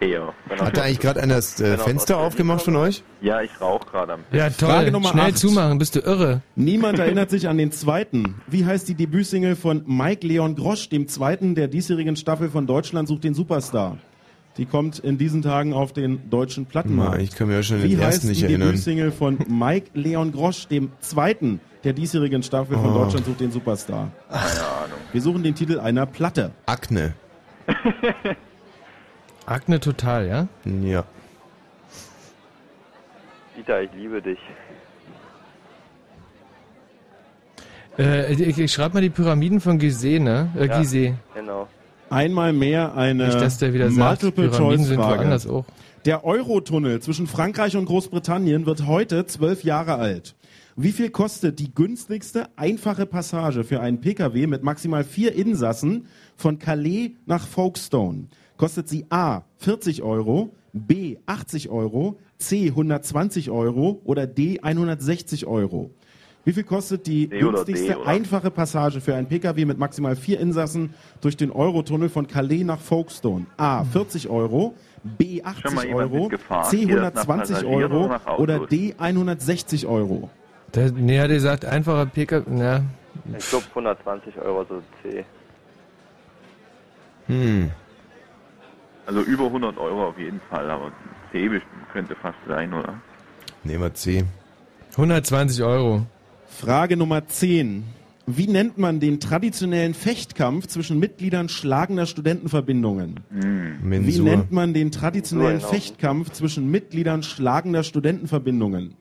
Eher. 0.00 0.34
Hat 0.50 0.76
da 0.76 0.82
eigentlich 0.82 0.98
gerade 1.00 1.22
einer 1.22 1.36
das 1.36 1.60
äh, 1.60 1.78
Fenster 1.78 2.18
aufgemacht 2.18 2.62
von 2.62 2.74
euch? 2.76 3.02
Ja, 3.20 3.40
ich 3.42 3.60
rauche 3.60 3.86
gerade 3.86 4.14
am 4.14 4.20
Ja, 4.32 4.50
toll. 4.50 4.68
Frage 4.68 4.90
Nummer 4.90 5.10
Schnell 5.10 5.26
acht. 5.30 5.38
zumachen, 5.38 5.78
bist 5.78 5.94
du 5.94 6.00
irre. 6.00 6.42
Niemand 6.56 6.98
erinnert 7.00 7.30
sich 7.30 7.48
an 7.48 7.56
den 7.58 7.70
zweiten. 7.70 8.42
Wie 8.48 8.66
heißt 8.66 8.88
die 8.88 8.96
Debütsingle 8.96 9.54
von 9.56 9.84
Mike 9.86 10.26
Leon 10.26 10.56
Grosch, 10.56 10.88
dem 10.88 11.06
zweiten 11.06 11.54
der 11.54 11.68
diesjährigen 11.68 12.16
Staffel 12.16 12.50
von 12.50 12.66
Deutschland 12.66 13.08
sucht 13.08 13.24
den 13.24 13.34
Superstar? 13.34 13.98
Die 14.56 14.66
kommt 14.66 15.00
in 15.00 15.18
diesen 15.18 15.42
Tagen 15.42 15.72
auf 15.74 15.92
den 15.92 16.30
deutschen 16.30 16.66
Plattenmarkt. 16.66 17.20
ich 17.20 17.34
kann 17.34 17.48
mir 17.48 17.54
ja 17.54 17.62
schon 17.64 17.82
Wie 17.82 17.88
den 17.88 17.98
heißt 17.98 18.18
ersten 18.18 18.28
nicht 18.28 18.40
die 18.42 18.46
erinnern. 18.46 18.68
Debütsingle 18.68 19.10
von 19.10 19.38
Mike 19.48 19.90
Leon 19.94 20.30
Grosch, 20.32 20.68
dem 20.68 20.92
zweiten 21.00 21.60
der 21.82 21.92
diesjährigen 21.92 22.42
Staffel 22.42 22.76
von 22.78 22.90
Oh. 22.92 22.98
Deutschland 23.04 23.26
sucht 23.26 23.40
den 23.40 23.50
Superstar? 23.50 24.10
Keine 24.30 24.42
Ahnung. 24.44 24.98
Wir 25.12 25.20
suchen 25.20 25.42
den 25.42 25.54
Titel 25.54 25.80
einer 25.80 26.06
Platte. 26.06 26.52
Akne. 26.66 27.14
Akne 29.46 29.80
total, 29.80 30.26
ja? 30.26 30.48
Ja. 30.82 31.04
Dieter, 33.56 33.82
ich 33.82 33.90
liebe 33.94 34.22
dich. 34.22 34.38
Äh, 37.98 38.32
ich 38.32 38.58
ich 38.58 38.72
schreibe 38.72 38.94
mal 38.94 39.00
die 39.00 39.10
Pyramiden 39.10 39.60
von 39.60 39.78
Gizeh, 39.78 40.18
ne? 40.18 40.50
Äh, 40.56 40.66
Ja. 40.66 40.78
Gizeh. 40.78 41.14
Genau. 41.34 41.68
Einmal 42.10 42.52
mehr 42.52 42.94
eine 42.94 43.26
Nicht, 43.26 43.40
dass 43.40 43.58
der 43.58 43.72
wieder 43.72 43.90
sagt, 43.90 44.20
Pyramiden 44.20 44.84
sind 44.84 44.96
Multiple-Choice-Frage. 44.96 45.18
woanders 45.18 45.46
auch. 45.46 45.64
Der 46.04 46.24
Eurotunnel 46.24 47.00
zwischen 47.00 47.26
Frankreich 47.26 47.76
und 47.76 47.86
Großbritannien 47.86 48.66
wird 48.66 48.86
heute 48.86 49.24
zwölf 49.26 49.64
Jahre 49.64 49.94
alt. 49.94 50.34
Wie 50.76 50.92
viel 50.92 51.10
kostet 51.10 51.60
die 51.60 51.72
günstigste 51.72 52.48
einfache 52.56 53.06
Passage 53.06 53.64
für 53.64 53.80
einen 53.80 54.00
Pkw 54.00 54.46
mit 54.46 54.62
maximal 54.62 55.04
vier 55.04 55.34
Insassen 55.34 56.06
von 56.36 56.58
Calais 56.58 57.12
nach 57.26 57.46
Folkestone? 57.46 58.26
Kostet 58.56 58.88
sie 58.88 59.06
A 59.08 59.44
40 59.58 60.02
Euro, 60.02 60.52
B 60.72 61.16
80 61.26 61.70
Euro, 61.70 62.18
C 62.38 62.68
120 62.68 63.50
Euro 63.50 64.00
oder 64.04 64.26
D 64.26 64.60
160 64.60 65.46
Euro? 65.46 65.90
Wie 66.44 66.52
viel 66.52 66.64
kostet 66.64 67.06
die 67.06 67.26
D 67.26 67.38
D, 67.38 67.42
günstigste 67.42 67.98
oder? 67.98 68.08
einfache 68.08 68.50
Passage 68.50 69.00
für 69.00 69.14
einen 69.14 69.28
Pkw 69.28 69.64
mit 69.64 69.78
maximal 69.78 70.14
vier 70.14 70.40
Insassen 70.40 70.92
durch 71.22 71.36
den 71.36 71.50
Eurotunnel 71.50 72.10
von 72.10 72.26
Calais 72.26 72.64
nach 72.64 72.78
Folkestone? 72.80 73.46
A. 73.56 73.84
40 73.84 74.28
Euro, 74.28 74.74
B. 75.02 75.38
Schon 75.38 75.46
80 75.46 75.74
mal 75.74 75.86
jemand 75.86 76.12
Euro? 76.12 76.28
C. 76.28 76.84
Geht 76.84 76.96
das 76.96 77.14
nach 77.14 77.28
120 77.28 77.54
Passagieren 77.56 77.92
Euro 77.92 78.16
oder 78.36 78.66
D. 78.66 78.94
160 78.98 79.86
Euro? 79.86 80.28
Der, 80.74 80.92
nee, 80.92 81.18
hat 81.18 81.28
gesagt, 81.28 81.64
einfacher 81.64 82.06
Pkw, 82.06 82.42
na, 82.50 82.82
Ich 83.38 83.48
glaube 83.48 83.64
120 83.70 84.36
Euro 84.38 84.66
so 84.68 84.82
C. 85.02 85.24
Hm. 87.26 87.70
Also 89.06 89.20
über 89.22 89.46
100 89.46 89.78
Euro 89.78 90.08
auf 90.08 90.18
jeden 90.18 90.40
Fall, 90.50 90.70
aber 90.70 90.90
C 91.32 91.48
könnte 91.92 92.14
fast 92.16 92.38
sein, 92.46 92.72
oder? 92.72 93.00
Nehmen 93.62 93.82
wir 93.84 93.94
C. 93.94 94.24
120 94.92 95.62
Euro. 95.64 96.06
Frage 96.54 96.96
Nummer 96.96 97.26
10. 97.26 97.84
Wie 98.26 98.46
nennt 98.46 98.78
man 98.78 99.00
den 99.00 99.18
traditionellen 99.20 99.92
Fechtkampf 99.92 100.68
zwischen 100.68 100.98
Mitgliedern 100.98 101.48
schlagender 101.48 102.06
Studentenverbindungen? 102.06 103.20
Wie 103.28 103.86
Mensur. 103.86 104.24
nennt 104.24 104.52
man 104.52 104.72
den 104.72 104.90
traditionellen. 104.92 105.60
Fechtkampf 105.60 106.30
zwischen 106.30 106.70
Mitgliedern 106.70 107.22
schlagender 107.22 107.82
Studentenverbindungen? 107.82 108.94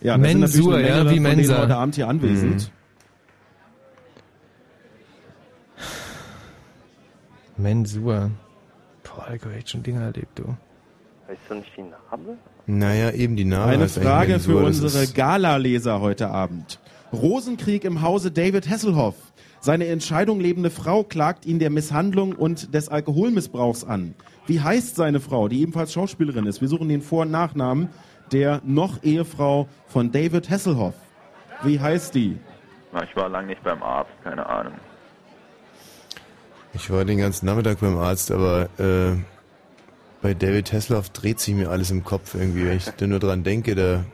Ja, 0.00 0.18
das 0.18 0.20
Mensur, 0.20 0.48
sind 0.48 0.64
natürlich 0.64 0.92
eine 0.92 0.96
ja, 0.96 1.10
wie 1.10 1.16
von 1.16 1.24
denen 1.24 1.36
Mensa. 1.36 1.58
heute 1.62 1.76
Abend 1.76 1.94
hier 1.94 2.08
anwesend. 2.08 2.70
Mensur. 7.56 8.30
Boah, 9.02 9.34
ich 9.34 9.42
habe 9.42 9.54
echt 9.54 9.70
schon 9.70 9.82
Dinge 9.82 10.02
erlebt, 10.02 10.38
du. 10.38 10.56
Weißt 11.26 11.40
du 11.48 11.54
nicht 11.54 11.70
die 11.76 11.82
Narbe? 11.82 12.36
Naja, 12.66 13.10
eben 13.10 13.36
die 13.36 13.44
Name. 13.44 13.72
Eine 13.72 13.88
Frage 13.88 14.40
für 14.40 14.56
unsere 14.56 15.06
Gala-Leser 15.06 16.00
heute 16.00 16.28
Abend. 16.30 16.80
Rosenkrieg 17.12 17.84
im 17.84 18.02
Hause 18.02 18.30
David 18.30 18.68
Hasselhoff. 18.68 19.16
Seine 19.60 19.86
Entscheidung 19.86 20.40
lebende 20.40 20.70
Frau 20.70 21.04
klagt 21.04 21.46
ihn 21.46 21.58
der 21.58 21.70
Misshandlung 21.70 22.32
und 22.32 22.74
des 22.74 22.88
Alkoholmissbrauchs 22.88 23.84
an. 23.84 24.14
Wie 24.46 24.60
heißt 24.60 24.96
seine 24.96 25.20
Frau, 25.20 25.48
die 25.48 25.62
ebenfalls 25.62 25.92
Schauspielerin 25.92 26.46
ist? 26.46 26.60
Wir 26.60 26.68
suchen 26.68 26.88
den 26.88 27.02
Vor- 27.02 27.22
und 27.22 27.30
Nachnamen 27.30 27.88
der 28.32 28.60
noch 28.64 29.02
Ehefrau 29.02 29.68
von 29.86 30.10
David 30.12 30.50
Hasselhoff. 30.50 30.94
Wie 31.62 31.78
heißt 31.80 32.14
die? 32.14 32.38
Ich 33.02 33.16
war 33.16 33.28
lange 33.28 33.48
nicht 33.48 33.62
beim 33.62 33.82
Arzt, 33.82 34.10
keine 34.22 34.46
Ahnung. 34.46 34.74
Ich 36.72 36.90
war 36.90 37.04
den 37.04 37.18
ganzen 37.18 37.46
Nachmittag 37.46 37.80
beim 37.80 37.96
Arzt, 37.98 38.30
aber 38.30 38.68
äh, 38.78 39.16
bei 40.24 40.32
David 40.32 40.72
Hasselhoff 40.72 41.10
dreht 41.10 41.38
sich 41.38 41.54
mir 41.54 41.68
alles 41.68 41.90
im 41.90 42.02
Kopf 42.02 42.34
irgendwie. 42.34 42.64
Wenn 42.64 42.78
ich 42.78 42.86
da 42.86 43.06
nur 43.06 43.18
dran 43.18 43.42
denke, 43.42 43.74
da... 43.74 44.06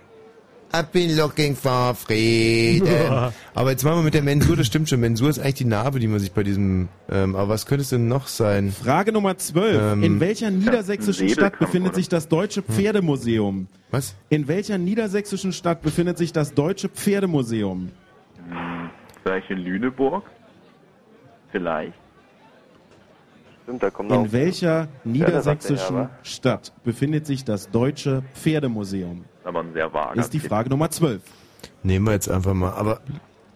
I've 0.72 0.90
been 0.92 1.16
looking 1.16 1.54
for 1.54 1.94
freedom. 1.94 3.32
aber 3.54 3.70
jetzt 3.70 3.84
machen 3.84 3.98
wir 3.98 4.02
mit 4.02 4.14
der 4.14 4.22
Mensur, 4.22 4.56
das 4.56 4.66
stimmt 4.66 4.88
schon. 4.88 4.98
Mensur 4.98 5.30
ist 5.30 5.38
eigentlich 5.38 5.54
die 5.54 5.66
Narbe, 5.66 6.00
die 6.00 6.08
man 6.08 6.18
sich 6.18 6.32
bei 6.32 6.42
diesem... 6.42 6.88
Ähm, 7.08 7.36
aber 7.36 7.50
was 7.50 7.64
könnte 7.64 7.82
es 7.82 7.90
denn 7.90 8.08
noch 8.08 8.26
sein? 8.26 8.72
Frage 8.72 9.12
Nummer 9.12 9.38
12. 9.38 9.80
Ähm, 9.80 10.02
In 10.02 10.18
welcher 10.18 10.50
niedersächsischen 10.50 11.28
Stadt 11.28 11.60
befindet 11.60 11.94
sich 11.94 12.08
das 12.08 12.26
Deutsche 12.26 12.62
Pferdemuseum? 12.62 13.68
Was? 13.92 14.16
In 14.30 14.48
welcher 14.48 14.78
niedersächsischen 14.78 15.52
Stadt 15.52 15.80
befindet 15.80 16.18
sich 16.18 16.32
das 16.32 16.54
Deutsche 16.54 16.88
Pferdemuseum? 16.88 17.90
Hm, 18.48 18.90
vielleicht 19.22 19.48
in 19.48 19.58
Lüneburg? 19.58 20.24
Vielleicht. 21.52 21.94
Stimmt, 23.70 23.82
da 23.84 23.90
kommt 23.90 24.10
In 24.10 24.32
welcher 24.32 24.88
niedersächsischen? 25.04 26.08
Stadt 26.24 26.72
befindet 26.82 27.24
sich 27.24 27.44
das 27.44 27.70
Deutsche 27.70 28.24
Pferdemuseum? 28.34 29.24
Aber 29.44 29.60
ein 29.60 29.72
sehr 29.72 29.92
vager 29.92 30.18
Ist 30.18 30.32
die 30.32 30.40
Tipp. 30.40 30.48
Frage 30.48 30.70
Nummer 30.70 30.90
12. 30.90 31.22
Nehmen 31.84 32.06
wir 32.06 32.12
jetzt 32.12 32.28
einfach 32.28 32.52
mal, 32.52 32.72
aber... 32.72 33.00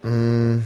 Mh, 0.03 0.61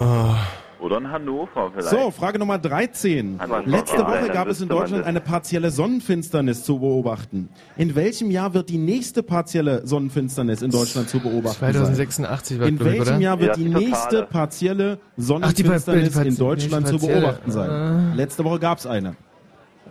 oh, 0.00 0.34
Oder 0.80 0.98
in 0.98 1.10
Hannover 1.10 1.70
vielleicht. 1.74 1.88
So, 1.90 2.10
Frage 2.12 2.38
Nummer 2.38 2.58
13. 2.58 3.38
Hannover. 3.40 3.62
Letzte 3.66 3.96
Ja, 3.96 4.06
Woche 4.06 4.18
dann 4.26 4.32
gab 4.32 4.46
es 4.48 4.60
in 4.60 4.68
Deutschland 4.68 5.04
eine 5.04 5.20
partielle 5.20 5.70
Sonnenfinsternis 5.70 6.62
zu 6.64 6.78
beobachten. 6.78 7.48
In 7.76 7.94
welchem 7.96 8.30
Jahr 8.30 8.54
wird 8.54 8.68
die 8.68 8.78
nächste 8.78 9.22
partielle 9.22 9.84
Sonnenfinsternis 9.86 10.62
in 10.62 10.70
Deutschland 10.70 11.08
zu 11.08 11.18
beobachten 11.20 11.58
sein? 11.60 11.72
2086 11.74 12.60
war 12.60 12.66
In 12.68 12.78
welchem 12.80 13.00
oder? 13.02 13.18
Jahr 13.18 13.40
wird 13.40 13.56
Ja, 13.56 13.64
die 13.64 13.64
die 13.64 13.74
nächste 13.86 14.22
partielle 14.24 14.98
Ach, 15.00 15.16
die 15.16 15.22
Sonnenfinsternis 15.22 16.12
par- 16.14 16.26
in 16.26 16.36
Deutschland 16.36 16.86
zu 16.88 16.98
beobachten 16.98 17.50
sein? 17.50 17.70
Ah. 17.70 18.12
Letzte 18.14 18.44
Woche 18.44 18.58
gab 18.60 18.78
es 18.78 18.86
eine. 18.86 19.16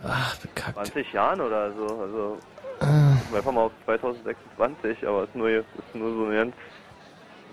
Ach, 0.02 0.36
bekackt. 0.36 0.74
20 0.76 1.12
Jahren 1.12 1.40
oder 1.40 1.70
so. 1.72 1.82
Also 2.00 2.36
Ah. 2.80 3.16
einfach 3.36 3.50
mal 3.52 3.62
auf 3.62 3.72
2026, 3.84 5.06
aber 5.06 5.24
es 5.24 5.28
ist 5.28 5.34
nur, 5.34 5.48
ist 5.50 5.66
nur 5.94 6.14
so 6.14 6.24
eine 6.26 6.34
ganz 6.36 6.54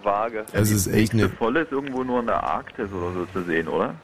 vage. 0.06 0.46
es 0.54 0.72
ist 0.72 0.88
echt 0.88 1.14
eine... 1.14 1.28
Voll 1.30 1.58
ist 1.58 1.72
irgendwo 1.72 2.04
nur 2.04 2.20
in 2.22 2.28
der 2.28 2.44
Arktis 2.44 2.88
oder 2.92 3.14
so 3.14 3.26
zu 3.34 3.44
sehen, 3.46 3.68
oder? 3.68 3.96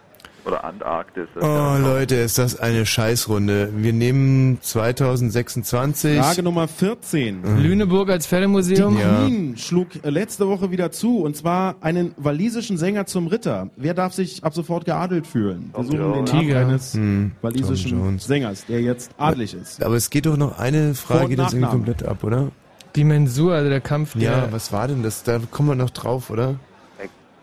Oder 0.44 0.64
Antarktis. 0.64 1.28
Oh 1.40 1.76
Leute, 1.80 2.15
ist 2.15 2.40
das 2.40 2.60
eine 2.60 2.84
Scheißrunde. 2.88 3.69
Wir 3.78 3.94
nehmen 3.94 4.57
2026. 4.60 6.18
Frage 6.18 6.41
Nummer 6.41 6.68
14. 6.68 7.60
Lüneburg 7.61 8.10
als 8.10 8.26
Pferdemuseum? 8.26 8.95
Die 8.95 9.02
Ja. 9.02 9.23
Queen 9.23 9.56
schlug 9.57 9.90
letzte 10.03 10.48
Woche 10.48 10.72
wieder 10.72 10.91
zu, 10.91 11.19
und 11.22 11.36
zwar 11.38 11.76
einen 11.82 12.14
walisischen 12.18 12.78
Sänger 12.78 13.06
zum 13.06 13.28
Ritter. 13.28 13.69
Wer 13.76 13.94
darf 13.94 14.14
sich 14.14 14.44
ab 14.44 14.56
sofort 14.56 14.86
geadelt 14.86 15.28
fühlen? 15.28 15.72
Wir 15.76 15.84
suchen 15.84 15.98
den 15.98 16.10
Namen 16.11 16.26
Tiger. 16.26 16.60
eines 16.61 16.94
Hm, 16.95 17.32
walisischen. 17.44 18.18
Sängers, 18.18 18.65
der 18.65 18.82
jetzt 18.82 19.11
adelig 19.19 19.53
ist. 19.53 19.84
Aber 19.84 19.95
es 19.95 20.10
geht 20.10 20.26
doch 20.26 20.38
noch 20.38 20.57
eine 20.57 20.95
Frage, 20.95 21.30
geht 21.30 21.38
jetzt 21.40 21.53
irgendwie 21.53 21.69
komplett 21.69 22.03
ab, 22.03 22.23
oder? 22.23 22.49
Die 22.95 23.03
Mensur, 23.03 23.53
also 23.53 23.69
der 23.69 23.81
Kampf 23.81 24.13
der... 24.13 24.22
Ja, 24.22 24.51
was 24.51 24.72
war 24.73 24.88
denn 24.88 25.03
das? 25.03 25.23
Da 25.23 25.39
kommen 25.49 25.69
wir 25.69 25.76
noch 25.76 25.91
drauf, 25.91 26.30
oder? 26.30 26.55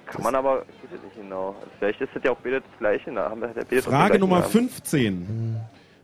Kann 0.07 0.23
man 0.23 0.35
aber, 0.35 0.65
ich 0.69 0.91
weiß 0.91 0.99
es 0.99 1.05
nicht 1.05 1.17
genau. 1.17 1.55
Vielleicht 1.79 2.01
ist 2.01 2.11
das 2.15 2.23
ja 2.25 2.31
auch 2.31 2.39
beide 2.43 2.61
das 2.61 2.79
gleiche. 2.79 3.13
Da 3.13 3.31
haben 3.31 3.41
wir 3.41 3.49
ja 3.49 3.63
beide 3.69 3.83
Frage 3.83 4.19
Nummer 4.19 4.41
gleichen 4.41 4.71
15. 4.71 5.57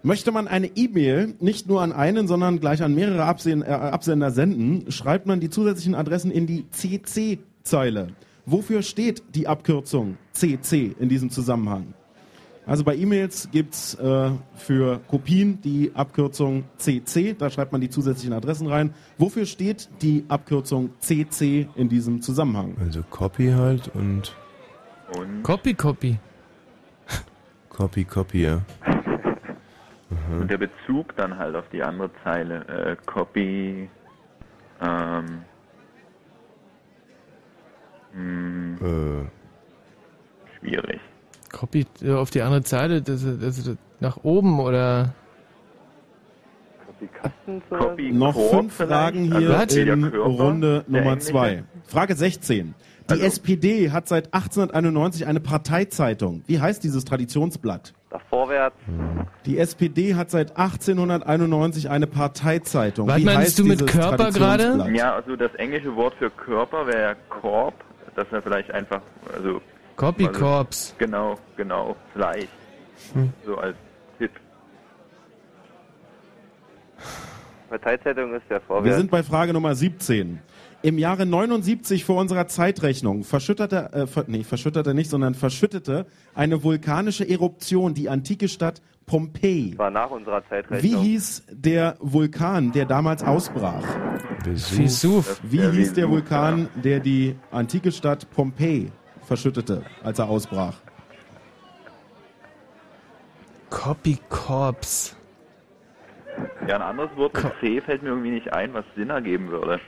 Möchte 0.02 0.32
man 0.32 0.48
eine 0.48 0.66
E-Mail 0.66 1.34
nicht 1.40 1.66
nur 1.66 1.80
an 1.80 1.92
einen, 1.92 2.28
sondern 2.28 2.60
gleich 2.60 2.82
an 2.82 2.94
mehrere 2.94 3.24
Absen 3.24 3.62
äh, 3.62 3.66
Absender 3.66 4.30
senden, 4.30 4.90
schreibt 4.90 5.26
man 5.26 5.40
die 5.40 5.48
zusätzlichen 5.48 5.94
Adressen 5.94 6.30
in 6.30 6.46
die 6.46 6.68
CC-Zeile. 6.70 8.08
Wofür 8.44 8.82
steht 8.82 9.22
die 9.34 9.48
Abkürzung 9.48 10.18
CC 10.32 10.94
in 10.98 11.08
diesem 11.08 11.30
Zusammenhang? 11.30 11.94
Also 12.66 12.82
bei 12.82 12.96
E-Mails 12.96 13.50
gibt's 13.52 13.94
äh, 13.94 14.30
für 14.54 14.98
Kopien 15.08 15.60
die 15.60 15.92
Abkürzung 15.94 16.64
CC, 16.78 17.34
da 17.34 17.50
schreibt 17.50 17.72
man 17.72 17.80
die 17.82 17.90
zusätzlichen 17.90 18.32
Adressen 18.32 18.66
rein. 18.68 18.94
Wofür 19.18 19.44
steht 19.44 19.90
die 20.00 20.24
Abkürzung 20.28 20.90
CC 20.98 21.68
in 21.76 21.88
diesem 21.90 22.22
Zusammenhang? 22.22 22.74
Also 22.80 23.02
Copy 23.10 23.50
halt 23.50 23.88
und 23.94 24.34
Und 25.18 25.42
Copy, 25.42 25.74
Copy. 25.74 26.18
Copy, 27.68 28.04
Copy, 28.04 28.42
ja. 28.44 28.62
Und 30.30 30.48
der 30.48 30.58
Bezug 30.58 31.14
dann 31.16 31.36
halt 31.36 31.56
auf 31.56 31.68
die 31.70 31.82
andere 31.82 32.08
Zeile, 32.22 32.64
äh, 32.68 32.96
Copy, 33.04 33.88
ähm, 34.80 35.42
mh, 38.14 38.86
Äh, 38.86 39.24
schwierig. 40.60 41.00
Copy 41.54 41.86
äh, 42.02 42.12
auf 42.12 42.30
die 42.30 42.42
andere 42.42 42.62
Seite, 42.62 43.00
das, 43.00 43.24
das, 43.24 43.64
das, 43.64 43.76
nach 44.00 44.18
oben 44.22 44.60
oder... 44.60 45.14
Copy 47.68 48.12
Noch 48.12 48.34
fünf 48.50 48.74
vielleicht? 48.74 48.90
Fragen 48.92 49.24
hier 49.36 49.58
Also 49.58 49.76
der 49.84 49.94
in 49.94 50.10
Körper, 50.10 50.18
Runde 50.18 50.84
Nummer 50.88 51.18
zwei. 51.18 51.64
Frage 51.86 52.14
16. 52.14 52.74
Die 53.08 53.12
Also- 53.12 53.24
SPD 53.24 53.90
hat 53.90 54.08
seit 54.08 54.32
1891 54.32 55.26
eine 55.26 55.40
Parteizeitung. 55.40 56.42
Wie 56.46 56.60
heißt 56.60 56.82
dieses 56.82 57.04
Traditionsblatt? 57.04 57.92
Da 58.10 58.18
vorwärts. 58.30 58.76
Die 59.44 59.58
SPD 59.58 60.14
hat 60.14 60.30
seit 60.30 60.56
1891 60.56 61.90
eine 61.90 62.06
Parteizeitung. 62.06 63.08
Was 63.08 63.18
Wie 63.18 63.24
meinst 63.24 63.40
heißt 63.40 63.58
du 63.58 63.64
mit 63.64 63.86
Körper 63.86 64.30
gerade? 64.30 64.88
Ja, 64.94 65.14
also 65.16 65.36
das 65.36 65.54
englische 65.56 65.94
Wort 65.96 66.14
für 66.18 66.30
Körper 66.30 66.86
wäre 66.86 67.02
ja 67.02 67.14
Korb. 67.28 67.74
Das 68.16 68.30
wäre 68.32 68.40
vielleicht 68.40 68.70
einfach, 68.70 69.02
also. 69.34 69.60
Copy 69.96 70.26
also, 70.26 70.40
Corps. 70.40 70.94
Genau, 70.98 71.38
genau, 71.56 71.96
vielleicht. 72.12 72.48
Hm. 73.12 73.32
So 73.44 73.56
als 73.56 73.76
Tipp. 74.18 74.30
Parteizeitung 77.68 78.34
ist 78.34 78.42
der 78.48 78.58
Wir 78.58 78.66
Vorwärts. 78.66 78.96
sind 78.98 79.10
bei 79.10 79.22
Frage 79.22 79.52
Nummer 79.52 79.74
17. 79.74 80.40
Im 80.82 80.98
Jahre 80.98 81.24
79 81.24 82.04
vor 82.04 82.20
unserer 82.20 82.46
Zeitrechnung 82.46 83.24
verschüttete, 83.24 83.90
äh, 83.92 84.06
ver, 84.06 84.24
nee, 84.26 84.44
verschüttete 84.44 84.92
nicht, 84.92 85.08
sondern 85.08 85.34
verschüttete 85.34 86.06
eine 86.34 86.62
vulkanische 86.62 87.26
Eruption 87.26 87.94
die 87.94 88.10
antike 88.10 88.48
Stadt 88.48 88.82
Pompeji. 89.06 89.78
war 89.78 89.90
nach 89.90 90.10
unserer 90.10 90.42
Wie 90.42 90.48
Zeitrechnung. 90.48 91.02
hieß 91.02 91.44
der 91.50 91.96
Vulkan, 92.00 92.72
der 92.72 92.84
damals 92.84 93.22
ausbrach? 93.22 93.84
Vesuv. 94.44 95.40
Wie 95.42 95.62
hieß 95.62 95.94
der 95.94 96.10
Vulkan, 96.10 96.68
der 96.82 97.00
die 97.00 97.36
antike 97.50 97.90
Stadt 97.92 98.30
Pompeji 98.30 98.90
verschüttete, 99.24 99.82
als 100.02 100.18
er 100.18 100.28
ausbrach? 100.28 100.74
Copy 103.70 104.18
Corps. 104.28 105.16
Ja, 106.68 106.76
ein 106.76 106.82
anderes 106.82 107.10
Wort 107.16 107.34
mit 107.34 107.52
C 107.60 107.80
fällt 107.80 108.02
mir 108.02 108.10
irgendwie 108.10 108.30
nicht 108.30 108.52
ein, 108.52 108.72
was 108.72 108.84
Sinn 108.96 109.10
ergeben 109.10 109.50
würde. 109.50 109.80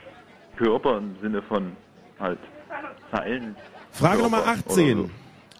Körper 0.57 0.97
im 0.97 1.15
Sinne 1.21 1.41
von 1.41 1.75
halt 2.19 2.39
Zeilen. 3.11 3.55
Frage 3.91 4.21
Nummer 4.21 4.41
Körper 4.41 4.59
18. 4.69 4.99
oder 4.99 5.07
so. 5.07 5.13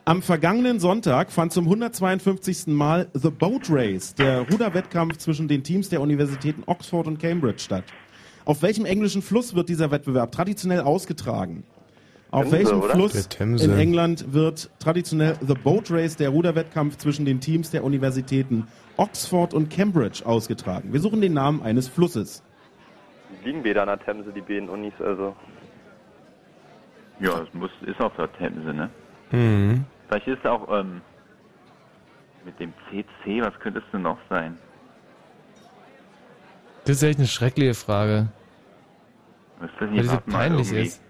Am 0.06 0.22
vergangenen 0.22 0.80
Sonntag 0.80 1.32
fand 1.32 1.52
zum 1.52 1.66
152. 1.66 2.68
Mal 2.68 3.10
The 3.14 3.30
Boat 3.30 3.70
Race, 3.70 4.16
der 4.16 4.49
Ruderwettkampf 4.49 5.18
zwischen 5.18 5.49
den 5.49 5.64
Teams 5.64 5.90
der 5.90 5.99
Universitäten 5.99 6.64
Oxford 6.66 7.08
und 7.08 7.20
Cambridge 7.20 7.60
statt. 7.60 7.84
Auf 8.45 8.62
welchem 8.62 8.86
englischen 8.86 9.22
Fluss 9.22 9.54
wird 9.54 9.68
dieser 9.68 9.91
Wettbewerb 9.91 10.32
traditionell 10.32 10.80
ausgetragen? 10.80 11.64
Auf 12.38 12.52
welchem 12.52 12.82
oder? 12.82 12.94
Fluss 12.94 13.30
in 13.40 13.78
England 13.78 14.34
wird 14.34 14.70
traditionell 14.80 15.36
The 15.42 15.54
Boat 15.56 15.90
Race, 15.92 16.16
der 16.16 16.30
Ruderwettkampf 16.30 16.98
zwischen 16.98 17.26
den 17.26 17.40
Teams 17.40 17.72
der 17.72 17.84
Universitäten 17.84 18.68
Oxford 18.98 19.54
und 19.54 19.70
Cambridge 19.70 20.26
ausgetragen? 20.26 20.94
Wir 20.94 21.00
suchen 21.00 21.22
den 21.22 21.34
Namen 21.34 21.62
eines 21.62 21.88
Flusses. 21.88 22.44
Die 23.44 23.48
liegen 23.48 23.64
weder 23.64 23.82
an 23.82 23.88
der 23.88 24.00
Themse, 24.00 24.32
die 24.32 24.42
beiden 24.42 24.70
Unis, 24.70 24.94
also. 25.00 25.36
Ja, 27.20 27.42
es 27.42 27.54
muss, 27.54 27.72
ist 27.86 28.00
auf 28.00 28.16
der 28.16 28.32
Themse, 28.34 28.74
ne? 28.74 28.90
Mhm. 29.32 29.86
Vielleicht 30.08 30.28
ist 30.28 30.46
auch 30.46 30.68
ähm, 30.80 31.02
mit 32.46 32.60
dem 32.60 32.72
CC, 32.90 33.42
was 33.42 33.54
könnte 33.60 33.80
es 33.80 33.86
denn 33.92 34.04
noch 34.04 34.20
sein? 34.30 34.58
Das 36.86 36.98
ist 36.98 37.04
echt 37.04 37.18
eine 37.20 37.28
schreckliche 37.28 37.74
Frage. 37.74 38.30
Ist 39.62 39.72
das 39.80 39.90
Weil 39.92 40.04
so 40.04 40.12
warte 40.12 40.30
mal, 40.30 40.38
peinlich 40.38 40.68
irgendwie- 40.68 40.88
ist. 40.88 41.02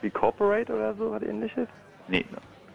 Copy 0.00 0.10
Corporate 0.10 0.72
oder 0.72 0.94
so, 0.94 1.10
was 1.10 1.22
ähnliches? 1.22 1.68
Nee. 2.08 2.24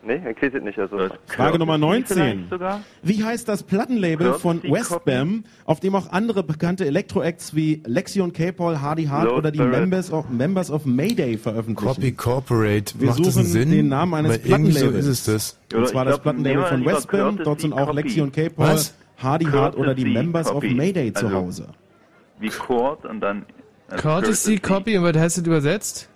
Nee, 0.07 0.21
er 0.23 0.35
kriegt 0.35 0.53
es 0.53 0.61
nicht, 0.61 0.77
also. 0.77 0.99
Frage 1.25 1.57
Nummer 1.57 1.79
19. 1.79 2.15
vielleicht 2.15 2.49
sogar? 2.51 2.81
Wie 3.01 3.23
heißt 3.23 3.47
das 3.49 3.63
Plattenlabel 3.63 4.33
von 4.33 4.61
Courtesy 4.61 4.71
Westbam, 4.91 5.43
auf 5.65 5.79
dem 5.79 5.95
auch 5.95 6.11
andere 6.11 6.43
bekannte 6.43 6.85
Elektro-Acts 6.85 7.55
wie 7.55 7.81
Lexion 7.87 8.31
K-Paul, 8.31 8.81
Hardy 8.81 9.05
Hart 9.05 9.25
Low 9.25 9.37
oder 9.37 9.49
die. 9.49 9.59
Members 9.59 10.11
of, 10.11 10.29
Members 10.29 10.69
of 10.69 10.85
Mayday 10.85 11.39
veröffentlichen? 11.39 11.95
Copy 11.95 12.11
Corporate. 12.11 12.93
Wir 12.99 13.07
Macht 13.07 13.19
das 13.19 13.25
suchen 13.33 13.39
einen 13.45 13.47
Sinn? 13.47 13.71
den 13.71 13.87
Namen 13.87 14.13
eines 14.13 14.31
Weil 14.33 14.51
irgendwie 14.51 14.71
so 14.73 14.79
Plattenlabels. 14.81 15.07
ist 15.07 15.27
es 15.27 15.33
das. 15.33 15.59
Und 15.73 15.79
Oder 15.79 15.87
zwar 15.87 16.03
ich 16.03 16.09
das 16.11 16.21
glaub, 16.21 16.35
Plattenlabel 16.35 16.65
von 16.65 16.85
Westbam. 16.85 17.37
Dort 17.43 17.61
sind 17.61 17.73
auch 17.73 17.87
Copy. 17.87 17.95
Lexion 18.01 18.31
K-Paul? 18.31 18.75
Hardy 19.17 19.45
Hart 19.45 19.75
oder 19.75 19.95
die 19.95 20.05
Members 20.05 20.47
of 20.49 20.55
Copy. 20.61 20.75
Mayday 20.75 21.13
zu 21.13 21.25
Also- 21.25 21.35
Hause. 21.37 21.67
Wie 22.39 22.49
Chord 22.49 23.05
und 23.05 23.21
dann. 23.21 23.45
also 23.89 24.03
Courtesy 24.07 24.59
Copy, 24.59 24.97
und 24.99 25.03
was 25.03 25.17
heißt 25.17 25.37
das 25.39 25.47
übersetzt? 25.47 26.09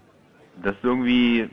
Das 0.64 0.76
ist 0.76 0.84
irgendwie 0.84 1.50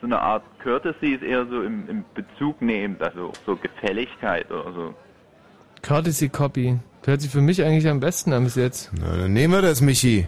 so 0.00 0.06
eine 0.06 0.18
Art 0.20 0.42
Courtesy 0.62 1.12
ist 1.14 1.22
eher 1.22 1.46
so 1.46 1.62
im, 1.62 1.88
im 1.88 2.04
Bezug 2.14 2.60
nehmend, 2.62 3.02
also 3.02 3.32
so 3.46 3.56
Gefälligkeit 3.56 4.50
oder 4.50 4.72
so. 4.72 4.94
Courtesy 5.82 6.28
Copy. 6.28 6.78
Hört 7.04 7.20
sich 7.22 7.30
für 7.30 7.40
mich 7.40 7.62
eigentlich 7.64 7.88
am 7.88 8.00
besten 8.00 8.32
an 8.32 8.44
bis 8.44 8.56
jetzt. 8.56 8.90
Na, 8.98 9.16
dann 9.16 9.32
nehmen 9.32 9.54
wir 9.54 9.62
das, 9.62 9.80
Michi. 9.80 10.26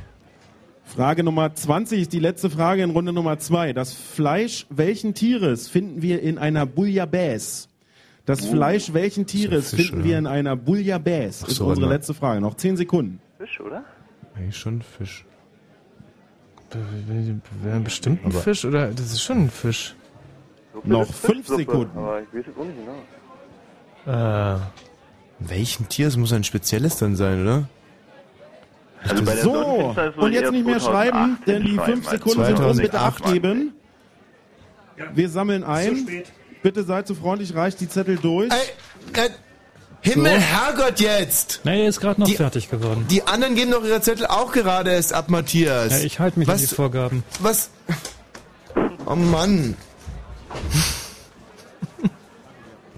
Frage 0.84 1.22
Nummer 1.22 1.54
20 1.54 2.00
ist 2.02 2.12
die 2.12 2.18
letzte 2.18 2.50
Frage 2.50 2.82
in 2.82 2.90
Runde 2.90 3.12
Nummer 3.12 3.38
2. 3.38 3.72
Das 3.72 3.92
Fleisch 3.94 4.66
welchen 4.70 5.14
Tieres 5.14 5.68
finden 5.68 6.02
wir 6.02 6.20
in 6.22 6.38
einer 6.38 6.66
Bouillabaisse? 6.66 7.68
Das 8.26 8.42
Oh. 8.46 8.52
Fleisch 8.52 8.92
welchen 8.92 9.26
Tieres 9.26 9.70
Fisch, 9.70 9.86
finden 9.88 10.02
oder? 10.02 10.04
wir 10.10 10.18
in 10.18 10.26
einer 10.26 10.56
Bouillabaisse? 10.56 11.44
Ach 11.44 11.48
Ist 11.48 11.56
so, 11.56 11.66
unsere 11.66 11.86
mal. 11.88 11.92
letzte 11.94 12.14
Frage. 12.14 12.40
Noch 12.40 12.54
10 12.54 12.76
Sekunden. 12.76 13.20
Fisch, 13.38 13.60
oder? 13.60 13.84
Eigentlich 14.34 14.56
schon 14.56 14.80
Fisch. 14.82 15.24
Wäre 17.62 17.80
bestimmt 17.80 18.24
ein 18.24 18.30
Aber- 18.30 18.40
Fisch 18.40 18.64
oder? 18.64 18.88
Das 18.88 19.06
ist 19.12 19.22
schon 19.22 19.44
ein 19.44 19.50
Fisch. 19.50 19.94
Noch 20.84 21.12
5 21.12 21.46
Suppe, 21.46 21.58
Sekunden. 21.60 21.98
Aber 21.98 22.20
ich 22.22 22.28
weiß 22.32 22.44
es 22.50 22.56
auch 22.60 22.64
nicht 22.64 22.76
genau. 24.04 24.54
Äh. 24.56 24.58
Welchen 25.38 25.88
Tier? 25.88 26.06
Es 26.08 26.16
muss 26.16 26.32
ein 26.32 26.44
spezielles 26.44 26.96
dann 26.96 27.16
sein, 27.16 27.42
oder? 27.42 27.68
Also 29.02 29.24
bei 29.24 29.34
der 29.34 29.42
So, 29.42 29.94
und 30.16 30.32
jetzt 30.32 30.52
nicht 30.52 30.64
mehr 30.64 30.78
2008 30.78 30.82
schreiben, 30.84 31.38
denn 31.46 31.62
die 31.62 31.68
hinschreiben, 31.70 31.94
5 32.02 32.08
als 32.08 32.22
Sekunden 32.22 32.44
sind 32.46 32.58
um. 32.60 32.76
Bitte 32.76 32.90
2008. 32.90 33.24
abgeben. 33.26 33.72
Wir 35.14 35.28
sammeln 35.28 35.64
ein. 35.64 36.22
Bitte 36.62 36.84
seid 36.84 37.08
so 37.08 37.14
freundlich, 37.14 37.54
reicht 37.56 37.80
die 37.80 37.88
Zettel 37.88 38.16
durch. 38.16 38.52
Himmel, 40.02 40.32
So. 40.34 40.40
Herrgott 40.40 41.00
jetzt! 41.00 41.60
Na, 41.64 41.72
er 41.74 41.88
ist 41.88 42.00
gerade 42.00 42.20
noch 42.20 42.26
Die- 42.26 42.36
fertig 42.36 42.68
geworden. 42.70 43.06
Die 43.08 43.22
anderen 43.26 43.54
geben 43.54 43.70
doch 43.70 43.84
ihre 43.84 44.00
Zettel 44.00 44.26
auch 44.26 44.52
gerade 44.52 44.90
erst 44.92 45.12
ab, 45.12 45.30
Matthias. 45.30 45.92
Ja, 45.92 45.98
ich 45.98 46.18
halte 46.18 46.38
mich 46.40 46.48
was, 46.48 46.60
an 46.62 46.68
die 46.68 46.74
Vorgaben. 46.74 47.24
Was? 47.40 47.70
Oh 49.06 49.14
Mann. 49.14 49.76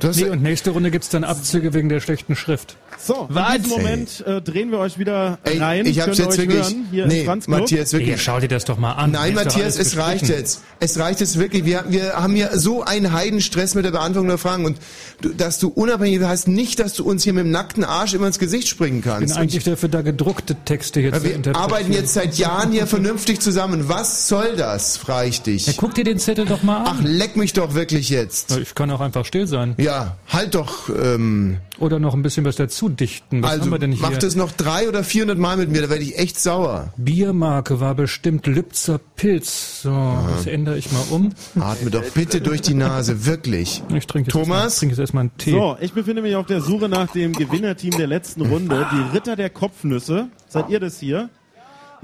Du 0.00 0.08
hast 0.08 0.16
Nee, 0.16 0.28
und 0.28 0.42
nächste 0.42 0.70
Runde 0.70 0.90
gibt's 0.90 1.08
dann 1.08 1.24
Abzüge 1.24 1.72
wegen 1.72 1.88
der 1.88 2.00
schlechten 2.00 2.36
Schrift. 2.36 2.76
So, 3.06 3.28
in 3.30 3.62
diesem 3.62 3.70
Moment 3.78 4.24
äh, 4.26 4.40
drehen 4.40 4.70
wir 4.70 4.78
euch 4.78 4.98
wieder 4.98 5.38
Ey, 5.44 5.58
rein. 5.58 5.84
ich 5.84 6.00
hab's 6.00 6.16
Könnt 6.16 6.18
jetzt 6.20 6.38
euch 6.38 6.48
wirklich. 6.48 6.62
hören, 6.64 6.86
hier 6.90 7.06
nee. 7.06 7.28
Matthias, 7.48 7.92
wirklich. 7.92 8.10
Ja, 8.10 8.16
schau 8.18 8.40
dir 8.40 8.48
das 8.48 8.64
doch 8.64 8.78
mal 8.78 8.92
an. 8.92 9.10
Nein, 9.10 9.34
Ist 9.36 9.44
Matthias, 9.44 9.78
es 9.78 9.96
reicht 9.98 10.28
jetzt. 10.28 10.62
Es 10.80 10.98
reicht 10.98 11.20
jetzt 11.20 11.38
wirklich. 11.38 11.66
Wir, 11.66 11.84
wir 11.88 12.14
haben 12.14 12.34
hier 12.34 12.50
so 12.58 12.82
einen 12.82 13.12
Heidenstress 13.12 13.74
mit 13.74 13.84
der 13.84 13.90
Beantwortung 13.90 14.28
der 14.28 14.38
Fragen 14.38 14.64
und 14.64 14.78
du, 15.20 15.30
dass 15.30 15.58
du 15.58 15.68
unabhängig 15.68 16.22
heißt 16.22 16.48
nicht, 16.48 16.78
dass 16.78 16.94
du 16.94 17.04
uns 17.04 17.24
hier 17.24 17.34
mit 17.34 17.44
dem 17.44 17.50
nackten 17.50 17.84
Arsch 17.84 18.14
immer 18.14 18.26
ins 18.26 18.38
Gesicht 18.38 18.68
springen 18.68 18.98
Ich 19.00 19.04
bin 19.04 19.12
kannst. 19.12 19.36
eigentlich 19.36 19.64
dafür 19.64 19.88
da, 19.90 20.00
gedruckte 20.00 20.54
Texte 20.64 21.00
jetzt 21.00 21.16
zu 21.18 21.24
wir 21.24 21.34
interpretieren. 21.34 21.70
arbeiten 21.72 21.92
jetzt 21.92 22.14
seit 22.14 22.36
Jahren 22.38 22.72
hier 22.72 22.86
vernünftig 22.86 23.40
zusammen. 23.40 23.88
Was 23.88 24.28
soll 24.28 24.56
das, 24.56 24.96
frage 24.96 25.28
ich 25.28 25.42
dich. 25.42 25.66
Ja, 25.66 25.74
guck 25.76 25.94
dir 25.94 26.04
den 26.04 26.18
Zettel 26.18 26.46
doch 26.46 26.62
mal 26.62 26.84
Ach, 26.86 26.98
an. 26.98 27.04
leck 27.04 27.36
mich 27.36 27.52
doch 27.52 27.74
wirklich 27.74 28.08
jetzt. 28.08 28.56
Ich 28.56 28.74
kann 28.74 28.90
auch 28.90 29.00
einfach 29.00 29.26
still 29.26 29.46
sein. 29.46 29.74
Ja, 29.76 30.16
halt 30.28 30.54
doch. 30.54 30.88
Ähm, 30.88 31.58
Oder 31.78 31.98
noch 31.98 32.14
ein 32.14 32.22
bisschen 32.22 32.44
was 32.44 32.56
dazu 32.56 32.88
dichten. 32.96 33.42
Was 33.42 33.52
also 33.52 33.64
haben 33.64 33.70
wir 33.72 33.78
denn 33.78 33.92
hier? 33.92 34.02
mach 34.02 34.16
das 34.16 34.36
noch 34.36 34.52
drei 34.52 34.88
oder 34.88 35.04
vierhundert 35.04 35.38
Mal 35.38 35.56
mit 35.56 35.70
mir, 35.70 35.82
da 35.82 35.90
werde 35.90 36.02
ich 36.02 36.18
echt 36.18 36.38
sauer. 36.38 36.92
Biermarke 36.96 37.80
war 37.80 37.94
bestimmt 37.94 38.46
Lübzer 38.46 38.98
Pilz. 39.16 39.82
So, 39.82 40.18
das 40.36 40.46
ändere 40.46 40.78
ich 40.78 40.90
mal 40.92 41.04
um. 41.10 41.32
Atme 41.58 41.90
doch 41.90 42.04
bitte 42.14 42.40
durch 42.40 42.62
die 42.62 42.74
Nase, 42.74 43.26
wirklich. 43.26 43.82
Ich 43.94 44.06
trinke 44.06 44.28
jetzt 44.28 44.32
Thomas? 44.32 44.50
Erstmal, 44.50 44.78
trinke 44.78 44.92
jetzt 44.92 45.00
erstmal 45.00 45.20
einen 45.22 45.36
Tee. 45.36 45.50
So, 45.52 45.76
ich 45.80 45.92
befinde 45.92 46.22
mich 46.22 46.36
auf 46.36 46.46
der 46.46 46.60
Suche 46.60 46.88
nach 46.88 47.10
dem 47.12 47.32
Gewinnerteam 47.32 47.92
der 47.92 48.06
letzten 48.06 48.42
Runde, 48.42 48.86
die 48.92 49.16
Ritter 49.16 49.36
der 49.36 49.50
Kopfnüsse. 49.50 50.28
Seid 50.48 50.70
ihr 50.70 50.80
das 50.80 50.98
hier? 50.98 51.30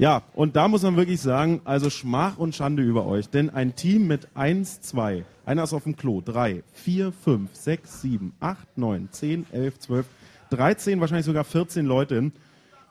Ja, 0.01 0.23
und 0.35 0.57
da 0.57 0.67
muss 0.67 0.83
man 0.83 0.97
wirklich 0.97 1.21
sagen, 1.21 1.61
also 1.67 1.91
Schmach 1.91 2.39
und 2.39 2.55
Schande 2.55 2.83
über 2.83 3.05
euch, 3.05 3.29
denn 3.29 3.51
ein 3.51 3.77
Team 3.77 4.07
mit 4.07 4.29
1, 4.35 4.81
2, 4.81 5.27
einer 5.45 5.65
ist 5.65 5.75
auf 5.75 5.83
dem 5.83 5.95
Klo, 5.95 6.23
3, 6.25 6.63
4, 6.73 7.13
5, 7.13 7.51
6, 7.53 8.01
7, 8.01 8.33
8, 8.41 8.79
9, 8.79 9.09
10, 9.11 9.47
11, 9.53 9.79
12, 9.79 10.07
13, 10.51 11.01
wahrscheinlich 11.01 11.27
sogar 11.27 11.45
14 11.45 11.87
Leute, 11.87 12.33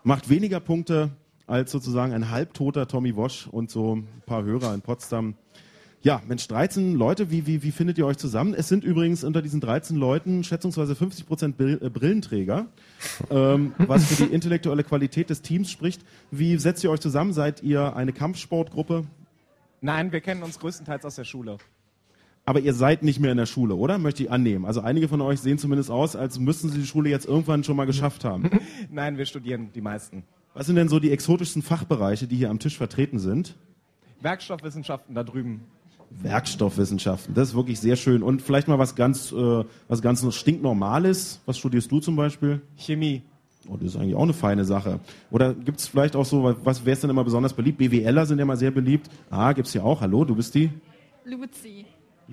macht 0.03 0.29
weniger 0.29 0.59
Punkte 0.59 1.11
als 1.47 1.71
sozusagen 1.71 2.13
ein 2.13 2.29
halbtoter 2.29 2.87
Tommy 2.87 3.15
Wosch 3.15 3.47
und 3.47 3.69
so 3.69 3.97
ein 3.97 4.07
paar 4.25 4.43
Hörer 4.43 4.73
in 4.73 4.81
Potsdam. 4.81 5.35
Ja, 6.01 6.21
Mensch, 6.27 6.47
13 6.47 6.95
Leute, 6.95 7.29
wie, 7.29 7.45
wie, 7.45 7.61
wie 7.61 7.71
findet 7.71 7.97
ihr 7.97 8.05
euch 8.05 8.15
zusammen? 8.15 8.53
Es 8.53 8.69
sind 8.69 8.85
übrigens 8.85 9.25
unter 9.25 9.41
diesen 9.41 9.59
13 9.59 9.97
Leuten 9.97 10.45
schätzungsweise 10.45 10.95
50 10.95 11.27
Prozent 11.27 11.59
äh, 11.59 11.89
Brillenträger, 11.89 12.67
ähm, 13.29 13.73
was 13.79 14.05
für 14.05 14.23
die 14.23 14.33
intellektuelle 14.33 14.85
Qualität 14.85 15.29
des 15.29 15.41
Teams 15.41 15.69
spricht. 15.69 16.01
Wie 16.31 16.57
setzt 16.57 16.85
ihr 16.85 16.91
euch 16.91 17.01
zusammen? 17.01 17.33
Seid 17.33 17.63
ihr 17.63 17.97
eine 17.97 18.13
Kampfsportgruppe? 18.13 19.07
Nein, 19.81 20.13
wir 20.13 20.21
kennen 20.21 20.43
uns 20.43 20.59
größtenteils 20.59 21.03
aus 21.03 21.15
der 21.15 21.25
Schule. 21.25 21.57
Aber 22.49 22.61
ihr 22.61 22.73
seid 22.73 23.03
nicht 23.03 23.19
mehr 23.19 23.29
in 23.29 23.37
der 23.37 23.45
Schule, 23.45 23.75
oder? 23.75 23.99
Möchte 23.99 24.23
ich 24.23 24.31
annehmen. 24.31 24.65
Also 24.65 24.81
einige 24.81 25.07
von 25.07 25.21
euch 25.21 25.39
sehen 25.39 25.59
zumindest 25.59 25.91
aus, 25.91 26.15
als 26.15 26.39
müssten 26.39 26.69
sie 26.69 26.79
die 26.79 26.87
Schule 26.87 27.07
jetzt 27.07 27.27
irgendwann 27.27 27.63
schon 27.63 27.75
mal 27.75 27.85
geschafft 27.85 28.25
haben. 28.25 28.49
Nein, 28.89 29.19
wir 29.19 29.27
studieren 29.27 29.69
die 29.75 29.81
meisten. 29.81 30.23
Was 30.55 30.65
sind 30.65 30.75
denn 30.75 30.87
so 30.87 30.99
die 30.99 31.11
exotischsten 31.11 31.61
Fachbereiche, 31.61 32.25
die 32.25 32.37
hier 32.37 32.49
am 32.49 32.57
Tisch 32.57 32.75
vertreten 32.75 33.19
sind? 33.19 33.55
Werkstoffwissenschaften 34.21 35.13
da 35.13 35.23
drüben. 35.23 35.61
Werkstoffwissenschaften, 36.09 37.35
das 37.35 37.49
ist 37.49 37.55
wirklich 37.55 37.79
sehr 37.79 37.95
schön. 37.95 38.23
Und 38.23 38.41
vielleicht 38.41 38.67
mal 38.67 38.79
was 38.79 38.95
ganz, 38.95 39.31
äh, 39.31 39.63
was 39.87 40.01
ganz 40.01 40.25
stinknormales. 40.35 41.41
Was 41.45 41.59
studierst 41.59 41.91
du 41.91 41.99
zum 41.99 42.15
Beispiel? 42.15 42.63
Chemie. 42.77 43.21
Oh, 43.67 43.77
das 43.77 43.89
ist 43.89 43.95
eigentlich 43.95 44.15
auch 44.15 44.23
eine 44.23 44.33
feine 44.33 44.65
Sache. 44.65 44.99
Oder 45.29 45.53
gibt 45.53 45.81
es 45.81 45.87
vielleicht 45.87 46.15
auch 46.15 46.25
so, 46.25 46.55
was 46.63 46.83
wer 46.83 46.93
ist 46.93 47.03
denn 47.03 47.11
immer 47.11 47.23
besonders 47.23 47.53
beliebt? 47.53 47.77
BWLer 47.77 48.25
sind 48.25 48.39
ja 48.39 48.45
mal 48.45 48.57
sehr 48.57 48.71
beliebt. 48.71 49.07
Ah, 49.29 49.53
gibt's 49.53 49.75
ja 49.75 49.83
auch. 49.83 50.01
Hallo, 50.01 50.25
du 50.25 50.33
bist 50.33 50.55
die? 50.55 50.71
Luzi. 51.25 51.85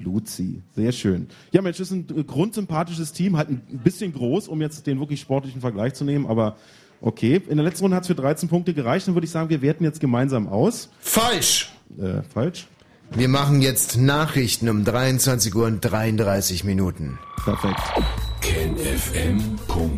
Luzi, 0.02 0.62
sehr 0.74 0.92
schön. 0.92 1.28
Ja, 1.52 1.62
Mensch, 1.62 1.78
das 1.78 1.90
ist 1.90 2.10
ein 2.10 2.26
grundsympathisches 2.26 3.12
Team, 3.12 3.36
halt 3.36 3.48
ein 3.48 3.80
bisschen 3.82 4.12
groß, 4.12 4.48
um 4.48 4.60
jetzt 4.60 4.86
den 4.86 5.00
wirklich 5.00 5.20
sportlichen 5.20 5.60
Vergleich 5.60 5.94
zu 5.94 6.04
nehmen, 6.04 6.26
aber 6.26 6.56
okay. 7.00 7.40
In 7.48 7.56
der 7.56 7.64
letzten 7.64 7.84
Runde 7.84 7.96
hat 7.96 8.04
es 8.04 8.08
für 8.08 8.14
13 8.14 8.48
Punkte 8.48 8.74
gereicht, 8.74 9.08
dann 9.08 9.14
würde 9.14 9.24
ich 9.24 9.30
sagen, 9.30 9.48
wir 9.48 9.62
werten 9.62 9.84
jetzt 9.84 10.00
gemeinsam 10.00 10.48
aus. 10.48 10.90
Falsch! 11.00 11.72
Äh, 11.98 12.22
falsch? 12.22 12.66
Wir 13.12 13.28
machen 13.28 13.62
jetzt 13.62 13.96
Nachrichten 13.96 14.68
um 14.68 14.84
23 14.84 15.54
Uhr 15.54 15.66
und 15.66 15.80
33 15.80 16.64
Minuten. 16.64 17.18
Perfekt. 17.44 17.80
kenfm.de 18.40 19.96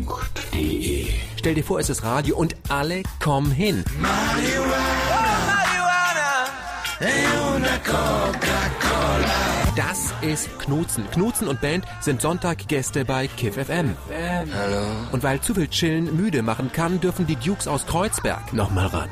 Stell 1.37 1.55
dir 1.55 1.63
vor, 1.63 1.79
es 1.79 1.89
ist 1.89 2.03
Radio 2.03 2.37
und 2.37 2.55
alle 2.69 3.01
kommen 3.19 3.49
hin. 3.51 3.83
Das 9.79 10.13
ist 10.19 10.59
Knutzen. 10.59 11.09
Knutzen 11.09 11.47
und 11.47 11.61
Band 11.61 11.85
sind 12.01 12.21
Sonntag 12.21 12.67
Gäste 12.67 13.05
bei 13.05 13.27
Kiff 13.27 13.55
FM. 13.55 13.95
Hallo. 14.11 14.85
Und 15.13 15.23
weil 15.23 15.39
zu 15.39 15.53
viel 15.53 15.69
Chillen 15.69 16.17
müde 16.17 16.41
machen 16.41 16.69
kann, 16.73 16.99
dürfen 16.99 17.25
die 17.25 17.37
Dukes 17.37 17.65
aus 17.65 17.85
Kreuzberg 17.85 18.51
nochmal 18.51 18.87
ran. 18.87 19.09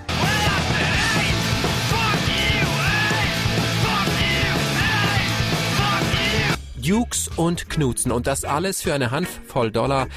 Dukes 6.76 7.30
und 7.38 7.70
Knutzen 7.70 8.12
und 8.12 8.28
das 8.28 8.44
alles 8.44 8.82
für 8.82 8.94
eine 8.94 9.12
Handvoll 9.12 9.72
Dollar. 9.72 10.08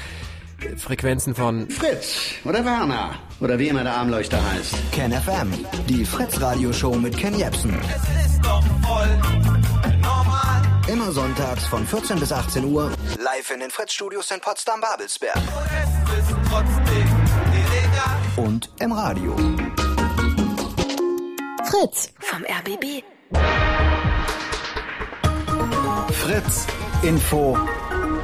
Frequenzen 0.75 1.33
von 1.33 1.69
Fritz 1.69 2.33
oder 2.43 2.65
Werner 2.65 3.15
oder 3.39 3.57
wie 3.57 3.69
immer 3.69 3.83
der 3.83 3.95
Armleuchter 3.95 4.43
heißt. 4.51 4.75
Ken 4.91 5.13
FM, 5.13 5.53
die 5.87 6.03
Fritz-Radioshow 6.03 6.97
mit 6.97 7.17
Ken 7.17 7.39
Jebsen. 7.39 7.73
Immer 10.91 11.13
sonntags 11.13 11.65
von 11.67 11.87
14 11.87 12.19
bis 12.19 12.33
18 12.33 12.65
Uhr 12.65 12.91
live 13.17 13.49
in 13.51 13.61
den 13.61 13.71
Fritz-Studios 13.71 14.29
in 14.29 14.41
Potsdam-Babelsberg. 14.41 15.37
Und 18.35 18.69
im 18.81 18.91
Radio. 18.91 19.33
Fritz 21.63 22.11
vom 22.19 22.43
RBB. 22.43 23.03
Fritz 26.11 26.67
Info 27.03 27.57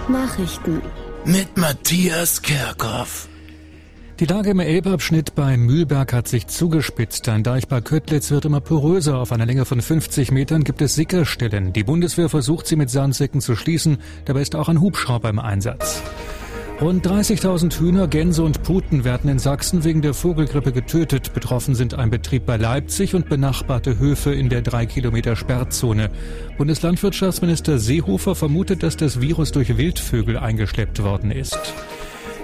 Nachrichten. 0.09 0.81
Mit 1.23 1.55
Matthias 1.55 2.41
Kerkhoff. 2.41 3.29
Die 4.19 4.25
Lage 4.25 4.49
im 4.49 4.59
Elbabschnitt 4.59 5.35
bei 5.35 5.57
Mühlberg 5.57 6.11
hat 6.11 6.27
sich 6.27 6.47
zugespitzt. 6.47 7.29
Ein 7.29 7.43
Deich 7.43 7.67
bei 7.67 7.81
Köttlitz 7.81 8.31
wird 8.31 8.45
immer 8.45 8.61
poröser. 8.61 9.19
Auf 9.19 9.31
einer 9.31 9.45
Länge 9.45 9.63
von 9.63 9.79
50 9.79 10.31
Metern 10.31 10.63
gibt 10.63 10.81
es 10.81 10.95
Sickerstellen. 10.95 11.71
Die 11.71 11.83
Bundeswehr 11.83 12.27
versucht 12.27 12.65
sie 12.65 12.77
mit 12.77 12.89
Sandsäcken 12.89 13.41
zu 13.41 13.55
schließen. 13.55 13.99
Dabei 14.25 14.41
ist 14.41 14.55
auch 14.55 14.69
ein 14.69 14.81
Hubschrauber 14.81 15.29
im 15.29 15.37
Einsatz. 15.37 16.01
Rund 16.81 17.05
30.000 17.05 17.79
Hühner, 17.79 18.07
Gänse 18.07 18.41
und 18.41 18.63
Puten 18.63 19.03
werden 19.03 19.29
in 19.29 19.37
Sachsen 19.37 19.83
wegen 19.83 20.01
der 20.01 20.15
Vogelgrippe 20.15 20.71
getötet. 20.71 21.33
Betroffen 21.35 21.75
sind 21.75 21.93
ein 21.93 22.09
Betrieb 22.09 22.47
bei 22.47 22.57
Leipzig 22.57 23.13
und 23.13 23.29
benachbarte 23.29 23.99
Höfe 23.99 24.33
in 24.33 24.49
der 24.49 24.63
drei 24.63 24.87
Kilometer 24.87 25.35
Sperrzone. 25.35 26.09
Bundeslandwirtschaftsminister 26.57 27.77
Seehofer 27.77 28.33
vermutet, 28.33 28.81
dass 28.81 28.97
das 28.97 29.21
Virus 29.21 29.51
durch 29.51 29.77
Wildvögel 29.77 30.37
eingeschleppt 30.37 31.03
worden 31.03 31.29
ist. 31.29 31.73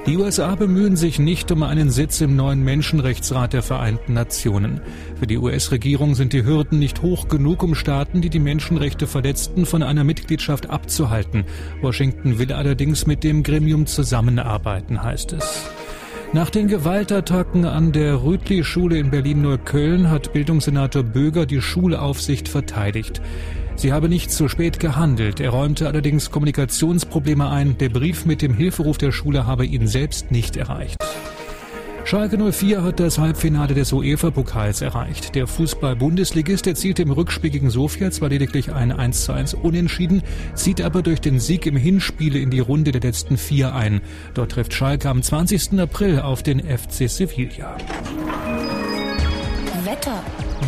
Die 0.06 0.18
USA 0.18 0.54
bemühen 0.56 0.98
sich 0.98 1.18
nicht 1.18 1.50
um 1.50 1.64
einen 1.64 1.90
Sitz 1.90 2.20
im 2.20 2.36
neuen 2.36 2.62
Menschenrechtsrat 2.62 3.54
der 3.54 3.62
Vereinten 3.62 4.12
Nationen. 4.12 4.82
Für 5.18 5.28
die 5.28 5.38
US-Regierung 5.38 6.14
sind 6.14 6.34
die 6.34 6.44
Hürden 6.44 6.78
nicht 6.78 7.02
hoch 7.02 7.30
genug, 7.30 7.64
um 7.64 7.74
Staaten, 7.74 8.20
die 8.20 8.30
die 8.30 8.40
Menschenrechte 8.40 9.08
verletzten, 9.08 9.66
von 9.66 9.82
einer 9.82 10.04
Mitgliedschaft 10.04 10.70
abzuhalten. 10.70 11.46
Washington 11.82 12.38
will 12.38 12.52
allerdings 12.52 13.08
mit 13.08 13.24
dem 13.24 13.44
Gremium 13.44 13.86
zusammenarbeiten, 13.86 15.02
heißt 15.02 15.32
es. 15.32 15.70
Nach 16.34 16.50
den 16.50 16.68
Gewaltattacken 16.68 17.64
an 17.64 17.94
der 17.94 18.24
Rütli-Schule 18.24 18.98
in 18.98 19.10
Berlin-Neukölln 19.10 20.10
hat 20.10 20.34
Bildungssenator 20.34 21.04
Böger 21.04 21.46
die 21.46 21.62
Schulaufsicht 21.62 22.50
verteidigt. 22.50 23.22
Sie 23.84 23.92
habe 23.92 24.08
nicht 24.08 24.32
zu 24.32 24.48
spät 24.48 24.80
gehandelt. 24.80 25.42
Er 25.42 25.50
räumte 25.50 25.88
allerdings 25.88 26.32
Kommunikationsprobleme 26.32 27.50
ein. 27.50 27.78
Der 27.80 27.90
Brief 27.90 28.26
mit 28.26 28.42
dem 28.42 28.54
Hilferuf 28.54 28.98
der 28.98 29.12
Schule 29.12 29.46
habe 29.46 29.66
ihn 29.66 29.88
selbst 29.88 30.32
nicht 30.32 30.56
erreicht. 30.56 30.96
Schalke 32.06 32.38
04 32.38 32.82
hat 32.82 33.02
das 33.02 33.18
Halbfinale 33.18 33.74
des 33.74 33.92
UEFA-Pokals 33.92 34.82
erreicht. 34.82 35.36
Der 35.36 35.48
Fußball-Bundesligist 35.48 36.66
erzielte 36.66 37.02
im 37.02 37.12
Rückspiel 37.12 37.50
gegen 37.50 37.70
Sofia 37.70 38.10
zwar 38.10 38.30
lediglich 38.30 38.72
ein 38.72 38.94
1 38.94 39.26
zu 39.26 39.34
1 39.34 39.54
Unentschieden, 39.54 40.24
zieht 40.54 40.80
aber 40.80 41.02
durch 41.02 41.20
den 41.20 41.42
Sieg 41.42 41.66
im 41.66 41.76
Hinspiel 41.76 42.38
in 42.38 42.52
die 42.52 42.62
Runde 42.62 42.94
der 42.94 43.02
letzten 43.02 43.36
vier 43.36 43.76
ein. 43.76 44.00
Dort 44.34 44.54
trifft 44.54 44.74
Schalke 44.74 45.10
am 45.10 45.22
20. 45.22 45.78
April 45.78 46.22
auf 46.22 46.42
den 46.42 46.62
FC 46.62 47.10
Sevilla. 47.10 47.76
Wetter. 49.84 50.24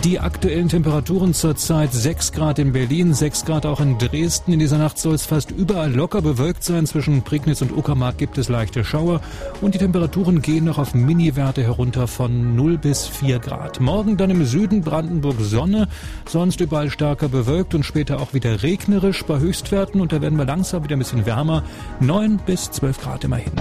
Die 0.06 0.19
aktuellen 0.19 0.69
Temperaturen 0.69 1.34
zurzeit 1.34 1.91
6 1.91 2.32
Grad 2.32 2.60
in 2.60 2.73
Berlin, 2.73 3.15
6 3.15 3.44
Grad 3.44 3.65
auch 3.65 3.80
in 3.80 3.98
Dresden. 3.98 4.53
In 4.53 4.60
dieser 4.60 4.77
Nacht 4.77 4.99
soll 4.99 5.15
es 5.15 5.26
fast 5.26 5.49
überall 5.49 5.91
locker 5.91 6.22
bewölkt 6.22 6.64
sein. 6.64 6.86
Zwischen 6.86 7.23
Prignitz 7.23 7.64
und 7.64 7.76
Uckermark 7.76 8.19
gibt 8.19 8.38
es 8.38 8.48
leichte 8.48 8.84
Schauer 8.84 9.19
und 9.61 9.73
die 9.73 9.80
Temperaturen 9.80 10.44
gehen 10.44 10.65
noch 10.65 10.77
auf 10.77 10.94
Mini-Werte 10.94 11.64
herunter 11.64 12.06
von 12.07 12.56
0 12.56 12.77
bis 12.77 13.07
4 13.07 13.40
Grad. 13.40 13.80
Morgen 13.80 14.15
dann 14.15 14.30
im 14.30 14.45
Süden 14.45 14.82
Brandenburg 14.82 15.38
Sonne, 15.40 15.88
sonst 16.27 16.61
überall 16.61 16.91
stärker 16.91 17.27
bewölkt 17.27 17.73
und 17.73 17.82
später 17.82 18.19
auch 18.19 18.36
wieder 18.36 18.61
regnerisch 18.61 19.26
bei 19.26 19.40
Höchstwerten 19.40 20.02
und 20.02 20.11
da 20.11 20.22
werden 20.22 20.38
wir 20.38 20.45
langsam 20.45 20.84
wieder 20.84 20.98
ein 20.98 20.99
bisschen 20.99 21.26
wärmer. 21.26 21.64
9 21.99 22.41
bis 22.45 22.69
12 22.69 23.02
Grad 23.02 23.23
immerhin. 23.23 23.53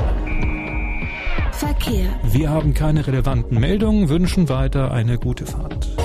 Verkehr. 1.52 2.20
Wir 2.22 2.50
haben 2.50 2.74
keine 2.74 3.06
relevanten 3.06 3.58
Meldungen, 3.58 4.10
wünschen 4.10 4.50
weiter 4.50 4.90
eine 4.90 5.16
gute 5.16 5.46
Fahrt. 5.46 6.03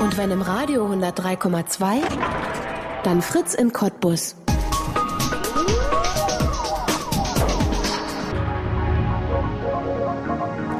Und 0.00 0.18
wenn 0.18 0.30
im 0.30 0.42
Radio 0.42 0.86
103,2, 0.86 2.02
dann 3.02 3.22
Fritz 3.22 3.54
in 3.54 3.72
Cottbus. 3.72 4.36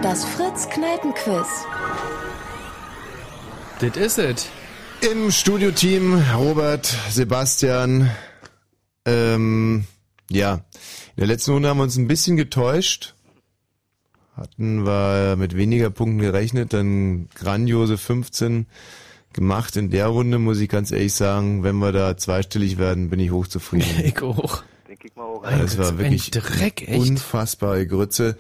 Das 0.03 0.25
Fritz 0.25 0.69
Kneipenquiz. 0.69 1.47
Das 3.81 3.97
ist 3.97 4.19
es. 4.19 4.49
Im 5.01 5.31
Studioteam 5.31 6.23
Robert, 6.37 6.87
Sebastian. 7.11 8.11
Ähm, 9.07 9.87
ja, 10.31 10.55
in 10.55 10.61
der 11.17 11.27
letzten 11.27 11.53
Runde 11.53 11.71
haben 11.71 11.79
wir 11.79 11.85
uns 11.85 11.97
ein 11.97 12.09
bisschen 12.09 12.37
getäuscht. 12.37 13.15
Hatten 14.37 14.85
wir 14.85 15.37
mit 15.37 15.57
weniger 15.57 15.89
Punkten 15.89 16.19
gerechnet, 16.19 16.75
dann 16.75 17.31
grandiose 17.35 17.97
15 17.97 18.67
gemacht. 19.37 19.77
In 19.77 19.91
der 19.91 20.09
Runde 20.09 20.39
muss 20.41 20.59
ich 20.59 20.69
ganz 20.69 20.91
ehrlich 20.91 21.15
sagen, 21.15 21.63
wenn 21.63 21.77
wir 21.77 21.93
da 21.93 22.17
zweistellig 22.17 22.79
werden, 22.79 23.09
bin 23.11 23.21
ich 23.21 23.31
hochzufrieden. 23.31 23.87
Ich 24.05 24.21
auch. 24.23 24.65
Denke 24.89 25.07
ich 25.09 25.15
mal 25.17 25.23
auch. 25.25 25.45
Ja, 25.45 25.59
das 25.59 25.79
war 25.79 25.97
wirklich 25.99 26.31
Dreck, 26.33 26.89
echt. 26.89 26.99
unfassbare 27.09 27.87
Grütze. 27.87 28.37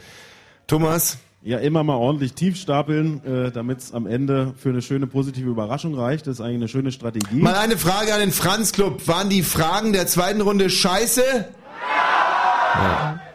Thomas, 0.66 1.18
Ja, 1.42 1.58
immer 1.58 1.84
mal 1.84 1.94
ordentlich 1.94 2.32
tief 2.32 2.56
stapeln, 2.56 3.24
äh, 3.24 3.52
damit 3.52 3.78
es 3.78 3.92
am 3.94 4.06
Ende 4.06 4.54
für 4.58 4.70
eine 4.70 4.82
schöne 4.82 5.06
positive 5.06 5.48
Überraschung 5.48 5.94
reicht. 5.94 6.26
Das 6.26 6.34
ist 6.36 6.40
eigentlich 6.40 6.56
eine 6.56 6.68
schöne 6.68 6.90
Strategie. 6.92 7.36
mal 7.36 7.54
eine 7.54 7.76
Frage 7.78 8.12
an 8.14 8.18
den 8.20 8.32
Franz 8.32 8.72
Club. 8.72 9.06
Waren 9.06 9.28
die 9.30 9.42
Fragen 9.44 9.92
der 9.92 10.06
zweiten 10.08 10.40
Runde 10.40 10.68
scheiße? 10.70 11.22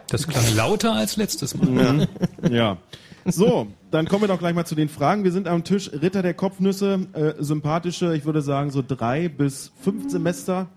Das 0.08 0.28
klang 0.28 0.54
lauter 0.54 0.92
als 0.92 1.16
letztes 1.16 1.56
Mal. 1.56 2.08
Ja. 2.42 2.50
ja. 2.50 2.76
So, 3.24 3.68
dann 3.92 4.08
kommen 4.08 4.22
wir 4.22 4.28
doch 4.28 4.38
gleich 4.38 4.54
mal 4.54 4.64
zu 4.64 4.74
den 4.74 4.88
Fragen. 4.88 5.22
Wir 5.22 5.30
sind 5.30 5.46
am 5.46 5.62
Tisch 5.62 5.92
Ritter 5.92 6.22
der 6.22 6.34
Kopfnüsse, 6.34 7.06
äh, 7.12 7.34
sympathische, 7.38 8.16
ich 8.16 8.24
würde 8.24 8.42
sagen 8.42 8.70
so 8.70 8.82
drei 8.86 9.28
bis 9.28 9.70
fünf 9.80 10.10
Semester. 10.10 10.68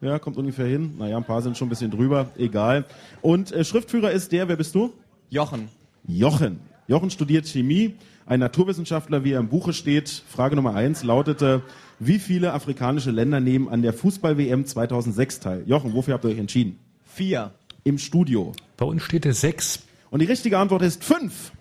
Ja, 0.00 0.18
kommt 0.18 0.38
ungefähr 0.38 0.66
hin. 0.66 0.94
Naja, 0.98 1.18
ein 1.18 1.24
paar 1.24 1.42
sind 1.42 1.58
schon 1.58 1.66
ein 1.66 1.70
bisschen 1.70 1.90
drüber, 1.90 2.30
egal. 2.38 2.86
Und 3.20 3.52
äh, 3.52 3.64
Schriftführer 3.64 4.12
ist 4.12 4.32
der, 4.32 4.48
wer 4.48 4.56
bist 4.56 4.74
du? 4.74 4.94
Jochen. 5.28 5.68
Jochen. 6.06 6.60
Jochen 6.88 7.10
studiert 7.10 7.46
Chemie, 7.46 7.94
ein 8.24 8.40
Naturwissenschaftler, 8.40 9.22
wie 9.22 9.32
er 9.32 9.40
im 9.40 9.48
Buche 9.48 9.74
steht. 9.74 10.08
Frage 10.08 10.56
Nummer 10.56 10.74
eins 10.74 11.04
lautete, 11.04 11.62
wie 11.98 12.18
viele 12.18 12.54
afrikanische 12.54 13.10
Länder 13.10 13.40
nehmen 13.40 13.68
an 13.68 13.82
der 13.82 13.92
Fußball-WM 13.92 14.64
2006 14.64 15.40
teil? 15.40 15.64
Jochen, 15.66 15.92
wofür 15.92 16.14
habt 16.14 16.24
ihr 16.24 16.30
euch 16.30 16.38
entschieden? 16.38 16.78
Vier. 17.04 17.52
Im 17.84 17.98
Studio. 17.98 18.52
Bei 18.78 18.86
uns 18.86 19.02
steht 19.02 19.26
es 19.26 19.42
sechs. 19.42 19.80
Und 20.10 20.20
die 20.20 20.26
richtige 20.26 20.58
Antwort 20.58 20.82
ist 20.82 21.04
fünf. 21.04 21.52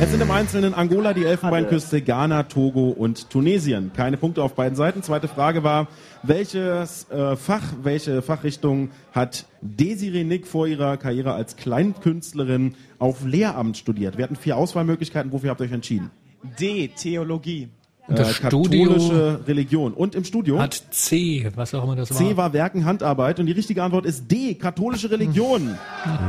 Es 0.00 0.10
sind 0.10 0.20
im 0.20 0.30
Einzelnen 0.30 0.74
Angola, 0.74 1.12
die 1.12 1.24
Elfenbeinküste, 1.24 2.02
Ghana, 2.02 2.44
Togo 2.44 2.88
und 2.88 3.30
Tunesien. 3.30 3.92
Keine 3.94 4.16
Punkte 4.16 4.42
auf 4.42 4.54
beiden 4.54 4.74
Seiten. 4.74 5.02
Zweite 5.02 5.28
Frage 5.28 5.62
war, 5.62 5.88
welches 6.22 7.08
äh, 7.10 7.36
Fach, 7.36 7.62
welche 7.82 8.22
Fachrichtung 8.22 8.90
hat 9.12 9.46
Desiree 9.60 10.24
Nick 10.24 10.46
vor 10.46 10.66
ihrer 10.66 10.96
Karriere 10.96 11.34
als 11.34 11.56
Kleinkünstlerin 11.56 12.74
auf 12.98 13.24
Lehramt 13.24 13.76
studiert? 13.76 14.16
Wir 14.16 14.24
hatten 14.24 14.36
vier 14.36 14.56
Auswahlmöglichkeiten. 14.56 15.32
Wofür 15.32 15.50
habt 15.50 15.60
ihr 15.60 15.66
euch 15.66 15.72
entschieden? 15.72 16.10
D. 16.58 16.88
Theologie. 16.88 17.68
Und 18.10 18.18
das 18.18 18.38
Äh, 18.38 18.42
katholische 18.42 19.40
Religion. 19.46 19.92
Und 19.94 20.14
im 20.14 20.24
Studio? 20.24 20.58
hat 20.60 20.82
C, 20.90 21.48
was 21.54 21.74
auch 21.74 21.84
immer 21.84 21.96
das 21.96 22.08
C 22.10 22.30
war. 22.30 22.36
war 22.36 22.52
Werken 22.52 22.84
Handarbeit 22.84 23.38
und 23.40 23.46
die 23.46 23.52
richtige 23.52 23.82
Antwort 23.82 24.04
ist 24.04 24.30
D, 24.30 24.54
katholische 24.54 25.10
Religion. 25.10 25.76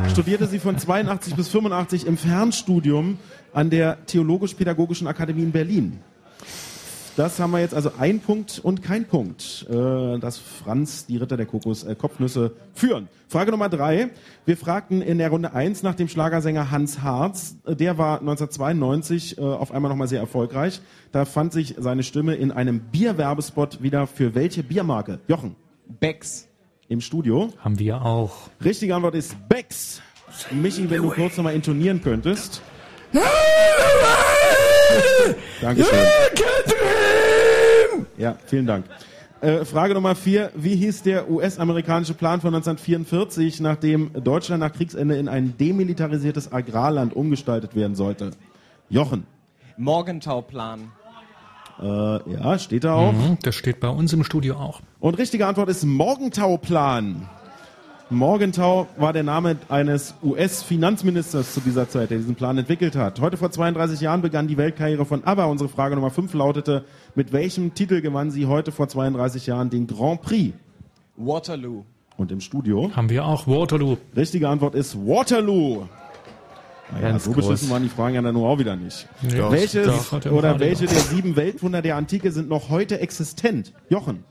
Studierte 0.09 0.47
sie 0.47 0.59
von 0.59 0.77
82 0.77 1.35
bis 1.35 1.47
85 1.49 2.05
im 2.07 2.17
Fernstudium 2.17 3.17
an 3.53 3.69
der 3.69 4.05
Theologisch-Pädagogischen 4.05 5.07
Akademie 5.07 5.43
in 5.43 5.51
Berlin. 5.51 5.99
Das 7.17 7.39
haben 7.39 7.51
wir 7.51 7.59
jetzt 7.59 7.73
also 7.73 7.91
ein 7.99 8.21
Punkt 8.21 8.59
und 8.63 8.81
kein 8.81 9.05
Punkt, 9.05 9.65
äh, 9.69 10.17
dass 10.19 10.37
Franz 10.37 11.05
die 11.05 11.17
Ritter 11.17 11.35
der 11.35 11.45
Kokos 11.45 11.83
äh, 11.83 11.93
Kopfnüsse 11.95 12.53
führen. 12.73 13.09
Frage 13.27 13.51
Nummer 13.51 13.67
drei. 13.67 14.09
Wir 14.45 14.55
fragten 14.55 15.01
in 15.01 15.17
der 15.17 15.29
Runde 15.29 15.53
eins 15.53 15.83
nach 15.83 15.95
dem 15.95 16.07
Schlagersänger 16.07 16.71
Hans 16.71 17.01
Harz. 17.01 17.57
Der 17.67 17.97
war 17.97 18.19
1992 18.19 19.37
äh, 19.37 19.41
auf 19.41 19.73
einmal 19.73 19.89
nochmal 19.89 20.07
sehr 20.07 20.21
erfolgreich. 20.21 20.79
Da 21.11 21.25
fand 21.25 21.51
sich 21.51 21.75
seine 21.77 22.03
Stimme 22.03 22.35
in 22.35 22.51
einem 22.51 22.79
Bierwerbespot 22.79 23.83
wieder 23.83 24.07
für 24.07 24.33
welche 24.33 24.63
Biermarke? 24.63 25.19
Jochen. 25.27 25.55
Becks. 25.99 26.47
Im 26.87 27.01
Studio. 27.01 27.51
Haben 27.59 27.79
wir 27.79 28.01
auch. 28.05 28.49
Richtige 28.63 28.95
Antwort 28.95 29.15
ist 29.15 29.35
Becks. 29.49 30.01
Michi, 30.51 30.89
wenn 30.89 31.01
du 31.01 31.09
kurz 31.09 31.35
nochmal 31.35 31.55
intonieren 31.55 32.01
könntest. 32.01 32.61
Dankeschön. 35.61 35.99
Ja, 38.17 38.35
vielen 38.45 38.67
Dank. 38.67 38.85
Äh, 39.41 39.65
Frage 39.65 39.95
Nummer 39.95 40.13
vier. 40.13 40.51
Wie 40.55 40.75
hieß 40.75 41.01
der 41.01 41.29
US-amerikanische 41.29 42.13
Plan 42.13 42.41
von 42.41 42.53
1944, 42.53 43.59
nachdem 43.59 44.11
Deutschland 44.13 44.59
nach 44.59 44.71
Kriegsende 44.71 45.15
in 45.15 45.27
ein 45.27 45.57
demilitarisiertes 45.57 46.53
Agrarland 46.53 47.15
umgestaltet 47.15 47.75
werden 47.75 47.95
sollte? 47.95 48.31
Jochen. 48.89 49.25
Morgenthau-Plan. 49.77 50.91
Äh, 51.81 51.85
ja, 51.85 52.59
steht 52.59 52.83
da 52.83 52.93
auch. 52.93 53.13
Mhm, 53.13 53.37
das 53.41 53.55
steht 53.55 53.79
bei 53.79 53.89
uns 53.89 54.13
im 54.13 54.23
Studio 54.23 54.57
auch. 54.57 54.81
Und 54.99 55.17
richtige 55.17 55.47
Antwort 55.47 55.69
ist 55.69 55.83
Morgenthau-Plan. 55.85 57.27
Morgenthau 58.11 58.87
war 58.97 59.13
der 59.13 59.23
Name 59.23 59.55
eines 59.69 60.15
US-Finanzministers 60.21 61.53
zu 61.53 61.61
dieser 61.61 61.87
Zeit, 61.87 62.09
der 62.11 62.17
diesen 62.17 62.35
Plan 62.35 62.57
entwickelt 62.57 62.97
hat. 62.97 63.21
Heute 63.21 63.37
vor 63.37 63.51
32 63.51 64.01
Jahren 64.01 64.21
begann 64.21 64.49
die 64.49 64.57
Weltkarriere 64.57 65.05
von 65.05 65.23
ABBA. 65.23 65.45
Unsere 65.45 65.69
Frage 65.69 65.95
Nummer 65.95 66.09
5 66.09 66.33
lautete, 66.33 66.83
mit 67.15 67.31
welchem 67.31 67.73
Titel 67.73 68.01
gewann 68.01 68.29
sie 68.29 68.47
heute 68.47 68.73
vor 68.73 68.89
32 68.89 69.47
Jahren 69.47 69.69
den 69.69 69.87
Grand 69.87 70.21
Prix? 70.21 70.53
Waterloo. 71.15 71.85
Und 72.17 72.33
im 72.33 72.41
Studio? 72.41 72.91
Haben 72.93 73.09
wir 73.09 73.25
auch 73.25 73.47
Waterloo. 73.47 73.95
Richtige 74.13 74.49
Antwort 74.49 74.75
ist 74.75 74.95
Waterloo. 74.97 75.87
Naja, 76.91 77.11
Ganz 77.11 77.23
so 77.23 77.31
beschissen 77.31 77.69
waren 77.69 77.83
die 77.83 77.89
Fragen 77.89 78.15
ja 78.15 78.21
dann 78.21 78.33
nur 78.33 78.49
auch 78.49 78.59
wieder 78.59 78.75
nicht. 78.75 79.07
Nee, 79.21 79.37
doch, 79.37 79.51
Welches 79.53 79.87
doch, 79.87 80.25
er 80.25 80.33
oder 80.33 80.59
welche 80.59 80.85
der 80.85 80.99
sieben 80.99 81.37
Weltwunder 81.37 81.81
der 81.81 81.95
Antike 81.95 82.33
sind 82.33 82.49
noch 82.49 82.69
heute 82.69 82.99
existent? 82.99 83.71
Jochen. 83.89 84.25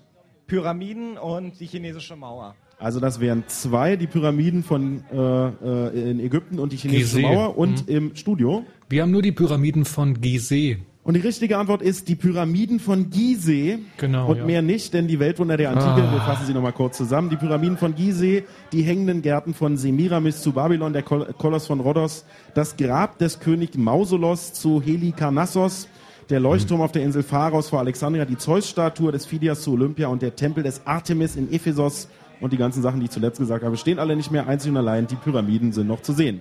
Pyramiden 0.46 1.16
und 1.16 1.58
die 1.58 1.66
chinesische 1.66 2.16
Mauer. 2.16 2.54
Also 2.80 2.98
das 2.98 3.20
wären 3.20 3.44
zwei, 3.46 3.96
die 3.96 4.06
Pyramiden 4.06 4.62
von 4.62 5.04
äh, 5.12 5.16
äh, 5.16 6.10
in 6.12 6.18
Ägypten 6.20 6.58
und 6.58 6.72
die 6.72 6.76
chinesische 6.78 7.16
Gizeh. 7.18 7.22
Mauer 7.34 7.58
und 7.58 7.86
Mhm. 7.88 7.94
im 7.96 8.16
Studio. 8.16 8.64
Wir 8.88 9.02
haben 9.02 9.10
nur 9.10 9.22
die 9.22 9.32
Pyramiden 9.32 9.84
von 9.84 10.20
Gizeh. 10.20 10.78
Und 11.02 11.14
die 11.14 11.20
richtige 11.20 11.56
Antwort 11.58 11.82
ist 11.82 12.08
die 12.08 12.14
Pyramiden 12.14 12.78
von 12.80 13.10
Gizeh. 13.10 13.78
Genau, 13.98 14.30
Und 14.30 14.38
ja. 14.38 14.44
mehr 14.44 14.62
nicht, 14.62 14.92
denn 14.94 15.08
die 15.08 15.18
Weltwunder 15.18 15.56
der 15.56 15.70
Antike, 15.70 16.06
Ah. 16.06 16.12
wir 16.12 16.20
fassen 16.20 16.46
sie 16.46 16.52
nochmal 16.54 16.72
kurz 16.72 16.96
zusammen. 16.96 17.30
Die 17.30 17.36
Pyramiden 17.36 17.76
von 17.78 17.94
Gizeh, 17.94 18.44
die 18.72 18.82
hängenden 18.82 19.20
Gärten 19.22 19.52
von 19.54 19.76
Semiramis 19.76 20.40
zu 20.42 20.52
Babylon, 20.52 20.92
der 20.92 21.02
Kol 21.02 21.26
Koloss 21.38 21.66
von 21.66 21.80
Rhodos, 21.80 22.24
das 22.54 22.76
Grab 22.76 23.18
des 23.18 23.40
Königs 23.40 23.76
Mausolos 23.76 24.52
zu 24.54 24.80
Helikarnassos, 24.82 25.88
der 26.28 26.38
Leuchtturm 26.40 26.80
auf 26.80 26.92
der 26.92 27.02
Insel 27.02 27.22
Pharos 27.24 27.68
vor 27.70 27.80
Alexandria, 27.80 28.24
die 28.24 28.38
Zeus-Statue 28.38 29.10
des 29.10 29.26
Phidias 29.26 29.62
zu 29.62 29.72
Olympia 29.72 30.08
und 30.08 30.22
der 30.22 30.36
Tempel 30.36 30.62
des 30.62 30.86
Artemis 30.86 31.34
in 31.36 31.52
Ephesos 31.52 32.08
und 32.40 32.52
die 32.52 32.56
ganzen 32.56 32.82
Sachen, 32.82 33.00
die 33.00 33.06
ich 33.06 33.10
zuletzt 33.10 33.38
gesagt 33.38 33.64
habe, 33.64 33.76
stehen 33.76 33.98
alle 33.98 34.16
nicht 34.16 34.30
mehr 34.30 34.46
einzig 34.46 34.70
und 34.70 34.76
allein. 34.76 35.06
Die 35.06 35.16
Pyramiden 35.16 35.72
sind 35.72 35.86
noch 35.86 36.02
zu 36.02 36.12
sehen. 36.12 36.40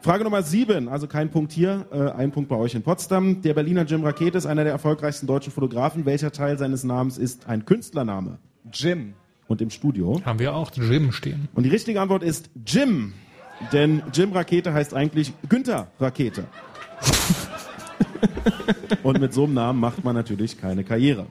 Frage 0.00 0.22
Nummer 0.22 0.42
sieben, 0.42 0.88
also 0.88 1.08
kein 1.08 1.30
Punkt 1.30 1.50
hier, 1.50 1.86
äh, 1.90 2.10
ein 2.12 2.30
Punkt 2.30 2.48
bei 2.48 2.56
euch 2.56 2.74
in 2.74 2.82
Potsdam. 2.82 3.42
Der 3.42 3.54
Berliner 3.54 3.84
Jim 3.84 4.04
Rakete 4.04 4.38
ist 4.38 4.46
einer 4.46 4.62
der 4.62 4.72
erfolgreichsten 4.72 5.26
deutschen 5.26 5.52
Fotografen. 5.52 6.06
Welcher 6.06 6.30
Teil 6.30 6.56
seines 6.56 6.84
Namens 6.84 7.18
ist 7.18 7.48
ein 7.48 7.64
Künstlername? 7.64 8.38
Jim. 8.72 9.14
Und 9.48 9.60
im 9.60 9.70
Studio? 9.70 10.20
Haben 10.24 10.38
wir 10.38 10.54
auch 10.54 10.70
Jim 10.72 11.10
stehen. 11.10 11.48
Und 11.54 11.64
die 11.64 11.70
richtige 11.70 12.00
Antwort 12.00 12.22
ist 12.22 12.50
Jim. 12.64 13.14
Denn 13.72 14.02
Jim 14.12 14.32
Rakete 14.32 14.72
heißt 14.72 14.94
eigentlich 14.94 15.32
Günther 15.48 15.88
Rakete. 15.98 16.44
und 19.02 19.20
mit 19.20 19.34
so 19.34 19.44
einem 19.44 19.54
Namen 19.54 19.80
macht 19.80 20.04
man 20.04 20.14
natürlich 20.14 20.60
keine 20.60 20.84
Karriere. 20.84 21.26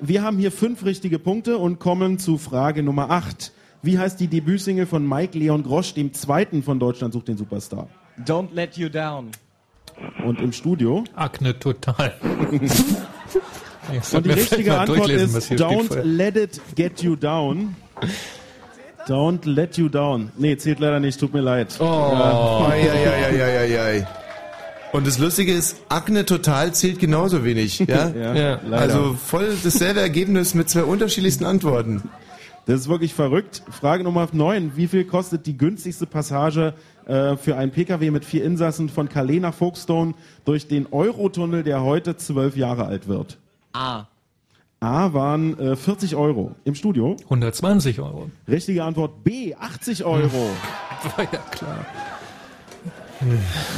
Wir 0.00 0.22
haben 0.22 0.38
hier 0.38 0.52
fünf 0.52 0.84
richtige 0.84 1.18
Punkte 1.18 1.58
und 1.58 1.80
kommen 1.80 2.18
zu 2.18 2.38
Frage 2.38 2.82
Nummer 2.82 3.10
acht. 3.10 3.52
Wie 3.82 3.98
heißt 3.98 4.20
die 4.20 4.28
Debütsingle 4.28 4.86
von 4.86 5.06
Mike 5.08 5.38
Leon 5.38 5.62
Grosch, 5.62 5.94
dem 5.94 6.12
zweiten 6.12 6.62
von 6.62 6.78
Deutschland 6.78 7.12
sucht 7.12 7.28
den 7.28 7.36
Superstar? 7.36 7.88
Don't 8.24 8.52
let 8.52 8.76
you 8.76 8.88
down. 8.88 9.30
Und 10.24 10.40
im 10.40 10.52
Studio? 10.52 11.04
Akne 11.14 11.58
total. 11.58 12.14
Und 14.12 14.26
die 14.26 14.30
richtige 14.30 14.78
Antwort 14.78 15.08
ist 15.08 15.50
Don't 15.52 16.02
let 16.02 16.36
it 16.36 16.60
get 16.76 17.02
you 17.02 17.16
down. 17.16 17.74
Don't 19.06 19.46
let 19.46 19.78
you 19.78 19.88
down. 19.88 20.30
Nee, 20.36 20.56
zählt 20.58 20.80
leider 20.80 21.00
nicht, 21.00 21.18
tut 21.18 21.32
mir 21.32 21.40
leid. 21.40 21.76
Oh, 21.80 22.66
ei, 22.68 22.82
ei, 22.82 23.06
ei, 23.06 23.40
ei, 23.40 23.58
ei, 23.58 23.80
ei. 23.80 24.06
Und 24.92 25.06
das 25.06 25.18
Lustige 25.18 25.52
ist, 25.52 25.76
Akne 25.88 26.24
total 26.24 26.72
zählt 26.72 26.98
genauso 26.98 27.44
wenig. 27.44 27.78
Ja? 27.80 28.08
Ja, 28.18 28.34
Ja. 28.34 28.60
Also 28.70 29.14
voll 29.14 29.56
dasselbe 29.62 30.00
Ergebnis 30.00 30.54
mit 30.54 30.70
zwei 30.70 30.84
unterschiedlichsten 30.84 31.44
Antworten. 31.44 32.02
Das 32.66 32.80
ist 32.80 32.88
wirklich 32.88 33.14
verrückt. 33.14 33.62
Frage 33.70 34.04
Nummer 34.04 34.28
9. 34.30 34.72
Wie 34.76 34.88
viel 34.88 35.04
kostet 35.04 35.46
die 35.46 35.56
günstigste 35.56 36.06
Passage 36.06 36.74
äh, 37.06 37.36
für 37.36 37.56
einen 37.56 37.72
Pkw 37.72 38.10
mit 38.10 38.24
vier 38.24 38.44
Insassen 38.44 38.88
von 38.88 39.08
Calais 39.08 39.40
nach 39.40 39.54
Folkestone 39.54 40.14
durch 40.44 40.68
den 40.68 40.86
Eurotunnel, 40.90 41.62
der 41.62 41.82
heute 41.82 42.16
zwölf 42.16 42.56
Jahre 42.56 42.84
alt 42.86 43.08
wird? 43.08 43.38
A. 43.72 44.06
A 44.80 45.12
waren 45.12 45.58
äh, 45.58 45.76
40 45.76 46.14
Euro. 46.14 46.54
Im 46.64 46.74
Studio? 46.74 47.16
120 47.24 48.00
Euro. 48.00 48.30
Richtige 48.46 48.84
Antwort 48.84 49.24
B, 49.24 49.54
80 49.54 50.04
Euro. 50.04 50.50
War 51.16 51.24
ja 51.32 51.38
klar. 51.50 51.86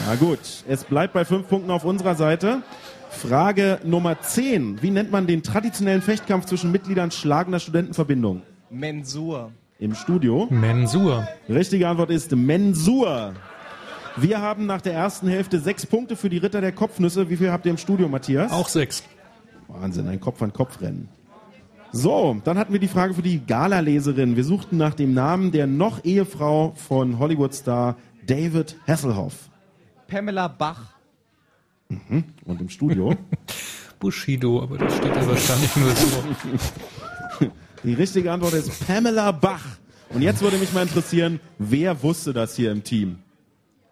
Na 0.07 0.15
gut, 0.17 0.39
es 0.69 0.85
bleibt 0.85 1.15
bei 1.15 1.25
fünf 1.25 1.49
Punkten 1.49 1.71
auf 1.71 1.85
unserer 1.85 2.15
Seite. 2.15 2.63
Frage 3.11 3.81
Nummer 3.85 4.21
10. 4.21 4.83
Wie 4.83 4.91
nennt 4.91 5.11
man 5.11 5.27
den 5.27 5.43
traditionellen 5.43 6.03
Fechtkampf 6.03 6.47
zwischen 6.47 6.71
Mitgliedern 6.71 7.11
schlagender 7.11 7.59
Studentenverbindung? 7.59 8.43
Mensur. 8.71 9.53
Im 9.79 9.95
Studio? 9.95 10.47
Mensur. 10.51 11.27
Richtige 11.49 11.89
Antwort 11.89 12.11
ist 12.11 12.37
Mensur. 12.37 13.33
Wir 14.17 14.43
haben 14.43 14.67
nach 14.67 14.83
der 14.83 14.93
ersten 14.93 15.29
Hälfte 15.29 15.59
sechs 15.59 15.87
Punkte 15.87 16.17
für 16.17 16.29
die 16.29 16.39
Ritter 16.39 16.61
der 16.61 16.73
Kopfnüsse. 16.73 17.31
Wie 17.31 17.37
viel 17.37 17.51
habt 17.51 17.65
ihr 17.65 17.71
im 17.71 17.79
Studio, 17.79 18.09
Matthias? 18.09 18.53
Auch 18.53 18.69
sechs. 18.69 19.03
Wahnsinn, 19.69 20.07
ein 20.09 20.21
Kopf-an-Kopf-Rennen. 20.21 21.09
So, 21.93 22.37
dann 22.45 22.59
hatten 22.59 22.73
wir 22.73 22.81
die 22.81 22.89
Frage 22.89 23.15
für 23.15 23.23
die 23.23 23.45
Gala-Leserin. 23.45 24.37
Wir 24.37 24.45
suchten 24.45 24.77
nach 24.77 24.95
dem 24.95 25.15
Namen 25.15 25.51
der 25.51 25.67
noch 25.67 26.05
Ehefrau 26.05 26.73
von 26.77 27.19
Hollywood-Star 27.19 27.97
David 28.27 28.77
Hasselhoff. 28.87 29.51
Pamela 30.07 30.49
Bach. 30.49 30.95
Mhm. 31.89 32.25
Und 32.45 32.61
im 32.61 32.69
Studio? 32.69 33.17
Bushido, 33.99 34.63
aber 34.63 34.79
das 34.79 34.97
steht 34.97 35.15
ja 35.15 35.27
wahrscheinlich 35.27 35.77
nur 35.77 35.91
so. 35.95 36.25
Die 37.85 37.95
richtige 37.95 38.33
Antwort 38.33 38.55
ist 38.55 38.87
Pamela 38.87 39.33
Bach. 39.33 39.65
Und 40.11 40.23
jetzt 40.23 40.43
würde 40.43 40.59
mich 40.59 40.73
mal 40.73 40.83
interessieren, 40.83 41.39
wer 41.59 42.03
wusste 42.03 42.33
das 42.33 42.57
hier 42.57 42.73
im 42.73 42.83
Team? 42.83 43.19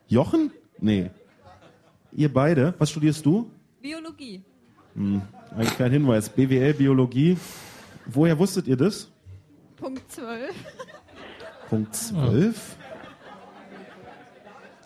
Jochen? 0.08 0.50
Nee. 0.80 1.10
Ihr 2.12 2.32
beide? 2.32 2.74
Was 2.78 2.90
studierst 2.90 3.24
du? 3.24 3.50
Biologie. 3.80 4.42
Hm, 4.94 5.22
eigentlich 5.54 5.78
kein 5.78 5.92
Hinweis. 5.92 6.28
BWL, 6.28 6.74
Biologie. 6.74 7.36
Woher 8.06 8.38
wusstet 8.38 8.66
ihr 8.66 8.76
das? 8.76 9.10
Punkt 9.76 10.10
12. 10.10 10.54
Punkt 11.68 11.94
12. 11.94 12.76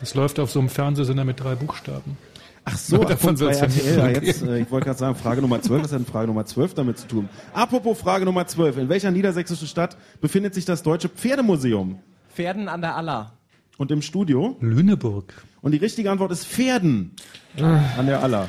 Das 0.03 0.15
läuft 0.15 0.41
auf 0.41 0.51
so 0.51 0.59
einem 0.59 0.69
Fernsehsender 0.69 1.25
mit 1.25 1.39
drei 1.39 1.55
Buchstaben. 1.55 2.19
Ach 2.65 2.77
so, 2.77 2.97
Aber 2.97 3.05
davon 3.07 3.37
soll's 3.37 3.61
ja 3.61 3.67
RTL. 3.67 3.99
Ja, 3.99 4.07
nicht 4.09 4.23
jetzt, 4.23 4.43
äh, 4.43 4.59
ich 4.59 4.71
wollte 4.73 4.87
gerade 4.87 4.99
sagen, 4.99 5.15
Frage 5.15 5.41
Nummer 5.41 5.63
12, 5.63 5.85
was 5.85 5.93
hat 5.93 6.01
denn 6.01 6.07
Frage 6.07 6.27
Nummer 6.27 6.45
12 6.45 6.75
damit 6.75 6.99
zu 6.99 7.07
tun? 7.07 7.29
Apropos 7.53 8.01
Frage 8.01 8.25
Nummer 8.25 8.45
12. 8.45 8.79
In 8.79 8.89
welcher 8.89 9.13
niedersächsischen 9.13 9.69
Stadt 9.69 9.97
befindet 10.21 10.55
sich 10.55 10.65
das 10.65 10.83
Deutsche 10.83 11.09
Pferdemuseum? 11.09 12.01
Pferden 12.35 12.69
an 12.69 12.81
der 12.81 12.97
Aller. 12.97 13.33
Und 13.79 13.93
im 13.93 14.03
Studio? 14.03 14.57
Lüneburg. 14.61 15.33
Und 15.61 15.71
die 15.71 15.79
richtige 15.79 16.11
Antwort 16.11 16.33
ist 16.33 16.47
Pferden. 16.49 17.15
An 17.57 18.07
der 18.07 18.25
Aller. 18.25 18.49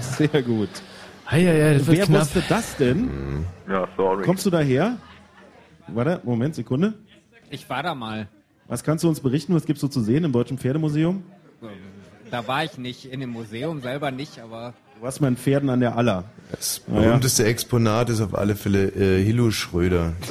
Sehr 0.00 0.42
gut. 0.42 0.70
Ei, 1.26 1.46
ei, 1.48 1.70
ei, 1.70 1.74
das 1.78 1.86
Wer 1.86 2.04
knapp. 2.04 2.20
wusste 2.22 2.42
das 2.48 2.76
denn? 2.78 3.44
Ja, 3.68 3.86
sorry. 3.96 4.24
Kommst 4.24 4.44
du 4.44 4.50
daher? 4.50 4.96
Warte, 5.86 6.20
Moment, 6.24 6.56
Sekunde. 6.56 6.94
Ich 7.48 7.70
war 7.70 7.84
da 7.84 7.94
mal. 7.94 8.28
Was 8.68 8.84
kannst 8.84 9.02
du 9.04 9.08
uns 9.08 9.20
berichten? 9.20 9.54
Was 9.54 9.64
gibt's 9.64 9.80
so 9.80 9.88
zu 9.88 10.00
sehen 10.02 10.24
im 10.24 10.32
Deutschen 10.32 10.58
Pferdemuseum? 10.58 11.22
Da 12.30 12.46
war 12.46 12.64
ich 12.64 12.76
nicht 12.76 13.06
in 13.06 13.20
dem 13.20 13.30
Museum 13.30 13.80
selber 13.80 14.10
nicht, 14.10 14.38
aber 14.38 14.74
Du 14.96 15.02
warst 15.04 15.20
mal 15.20 15.28
in 15.28 15.36
Pferden 15.36 15.70
an 15.70 15.80
der 15.80 15.96
Aller. 15.96 16.24
Das 16.50 16.82
Ah, 16.88 16.94
ja. 16.96 17.00
berühmteste 17.02 17.44
Exponat 17.46 18.10
ist 18.10 18.20
auf 18.20 18.34
alle 18.36 18.56
Fälle 18.56 18.88
äh, 18.88 19.24
Hilo 19.24 19.50
Schröder. 19.50 20.12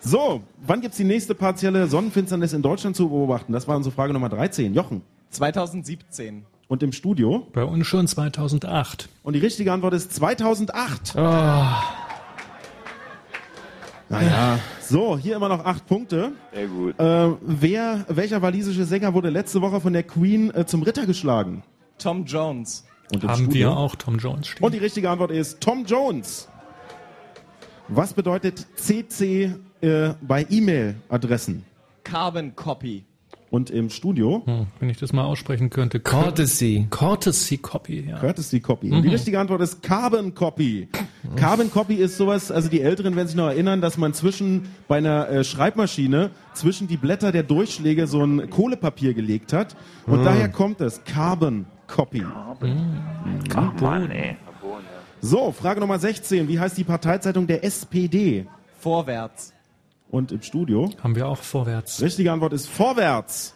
So, 0.00 0.42
wann 0.66 0.82
gibt's 0.82 0.98
die 0.98 1.04
nächste 1.04 1.34
partielle 1.34 1.86
Sonnenfinsternis 1.86 2.52
in 2.52 2.60
Deutschland 2.60 2.94
zu 2.94 3.08
beobachten? 3.08 3.54
Das 3.54 3.66
war 3.66 3.74
unsere 3.76 3.94
Frage 3.94 4.12
Nummer 4.12 4.28
13. 4.28 4.74
Jochen. 4.74 5.00
2017. 5.30 6.44
Und 6.68 6.82
im 6.82 6.92
Studio? 6.92 7.46
Bei 7.54 7.64
uns 7.64 7.86
schon 7.86 8.06
2008. 8.06 9.08
Und 9.22 9.32
die 9.32 9.38
richtige 9.40 9.72
Antwort 9.72 9.94
ist 9.94 10.12
2008. 10.12 11.14
Oh. 11.16 11.64
Naja, 14.08 14.58
so, 14.80 15.16
hier 15.16 15.36
immer 15.36 15.48
noch 15.48 15.64
acht 15.64 15.86
Punkte. 15.86 16.32
Sehr 16.52 16.66
gut. 16.66 16.98
Äh, 16.98 17.30
wer, 17.40 18.04
welcher 18.08 18.42
walisische 18.42 18.84
Sänger 18.84 19.14
wurde 19.14 19.30
letzte 19.30 19.60
Woche 19.60 19.80
von 19.80 19.92
der 19.92 20.02
Queen 20.02 20.54
äh, 20.54 20.66
zum 20.66 20.82
Ritter 20.82 21.06
geschlagen? 21.06 21.62
Tom 21.98 22.24
Jones. 22.24 22.84
Haben 23.12 23.44
Studio? 23.44 23.70
wir 23.70 23.76
auch 23.76 23.96
Tom 23.96 24.18
Jones 24.18 24.48
stehen. 24.48 24.64
Und 24.64 24.72
die 24.72 24.78
richtige 24.78 25.10
Antwort 25.10 25.30
ist 25.30 25.60
Tom 25.60 25.84
Jones. 25.84 26.48
Was 27.88 28.14
bedeutet 28.14 28.66
CC 28.76 29.54
äh, 29.80 30.10
bei 30.20 30.46
E-Mail-Adressen? 30.48 31.64
Carbon 32.02 32.54
Copy. 32.54 33.04
Und 33.54 33.70
im 33.70 33.88
Studio? 33.88 34.42
Hm, 34.46 34.66
wenn 34.80 34.90
ich 34.90 34.98
das 34.98 35.12
mal 35.12 35.22
aussprechen 35.24 35.70
könnte. 35.70 36.00
Courtesy. 36.00 36.88
Courtesy 36.90 37.58
Copy, 37.58 38.04
ja. 38.08 38.18
Courtesy 38.18 38.58
Copy. 38.58 38.90
Und 38.90 39.02
die 39.02 39.08
Mhm. 39.08 39.14
richtige 39.14 39.38
Antwort 39.38 39.60
ist 39.60 39.80
Carbon 39.80 40.34
Copy. 40.34 40.88
Carbon 41.36 41.70
Copy 41.70 41.94
ist 41.94 42.16
sowas, 42.16 42.50
also 42.50 42.68
die 42.68 42.80
Älteren 42.80 43.14
werden 43.14 43.28
sich 43.28 43.36
noch 43.36 43.46
erinnern, 43.46 43.80
dass 43.80 43.96
man 43.96 44.12
zwischen, 44.12 44.66
bei 44.88 44.96
einer 44.98 45.28
äh, 45.28 45.44
Schreibmaschine, 45.44 46.30
zwischen 46.52 46.88
die 46.88 46.96
Blätter 46.96 47.30
der 47.30 47.44
Durchschläge 47.44 48.08
so 48.08 48.24
ein 48.24 48.50
Kohlepapier 48.50 49.14
gelegt 49.14 49.52
hat. 49.52 49.76
Und 50.06 50.20
Mhm. 50.20 50.24
daher 50.24 50.48
kommt 50.48 50.80
es. 50.80 51.04
Carbon 51.04 51.66
Copy. 51.86 52.24
Ach 53.54 53.80
Mann, 53.80 54.10
ey. 54.10 54.36
So, 55.20 55.52
Frage 55.52 55.78
Nummer 55.78 56.00
16. 56.00 56.48
Wie 56.48 56.58
heißt 56.58 56.76
die 56.76 56.84
Parteizeitung 56.84 57.46
der 57.46 57.62
SPD? 57.64 58.46
Vorwärts. 58.80 59.53
Und 60.10 60.32
im 60.32 60.42
Studio? 60.42 60.90
Haben 61.02 61.16
wir 61.16 61.28
auch 61.28 61.38
vorwärts. 61.38 62.00
Richtige 62.00 62.30
Antwort 62.32 62.52
ist 62.52 62.68
vorwärts. 62.68 63.54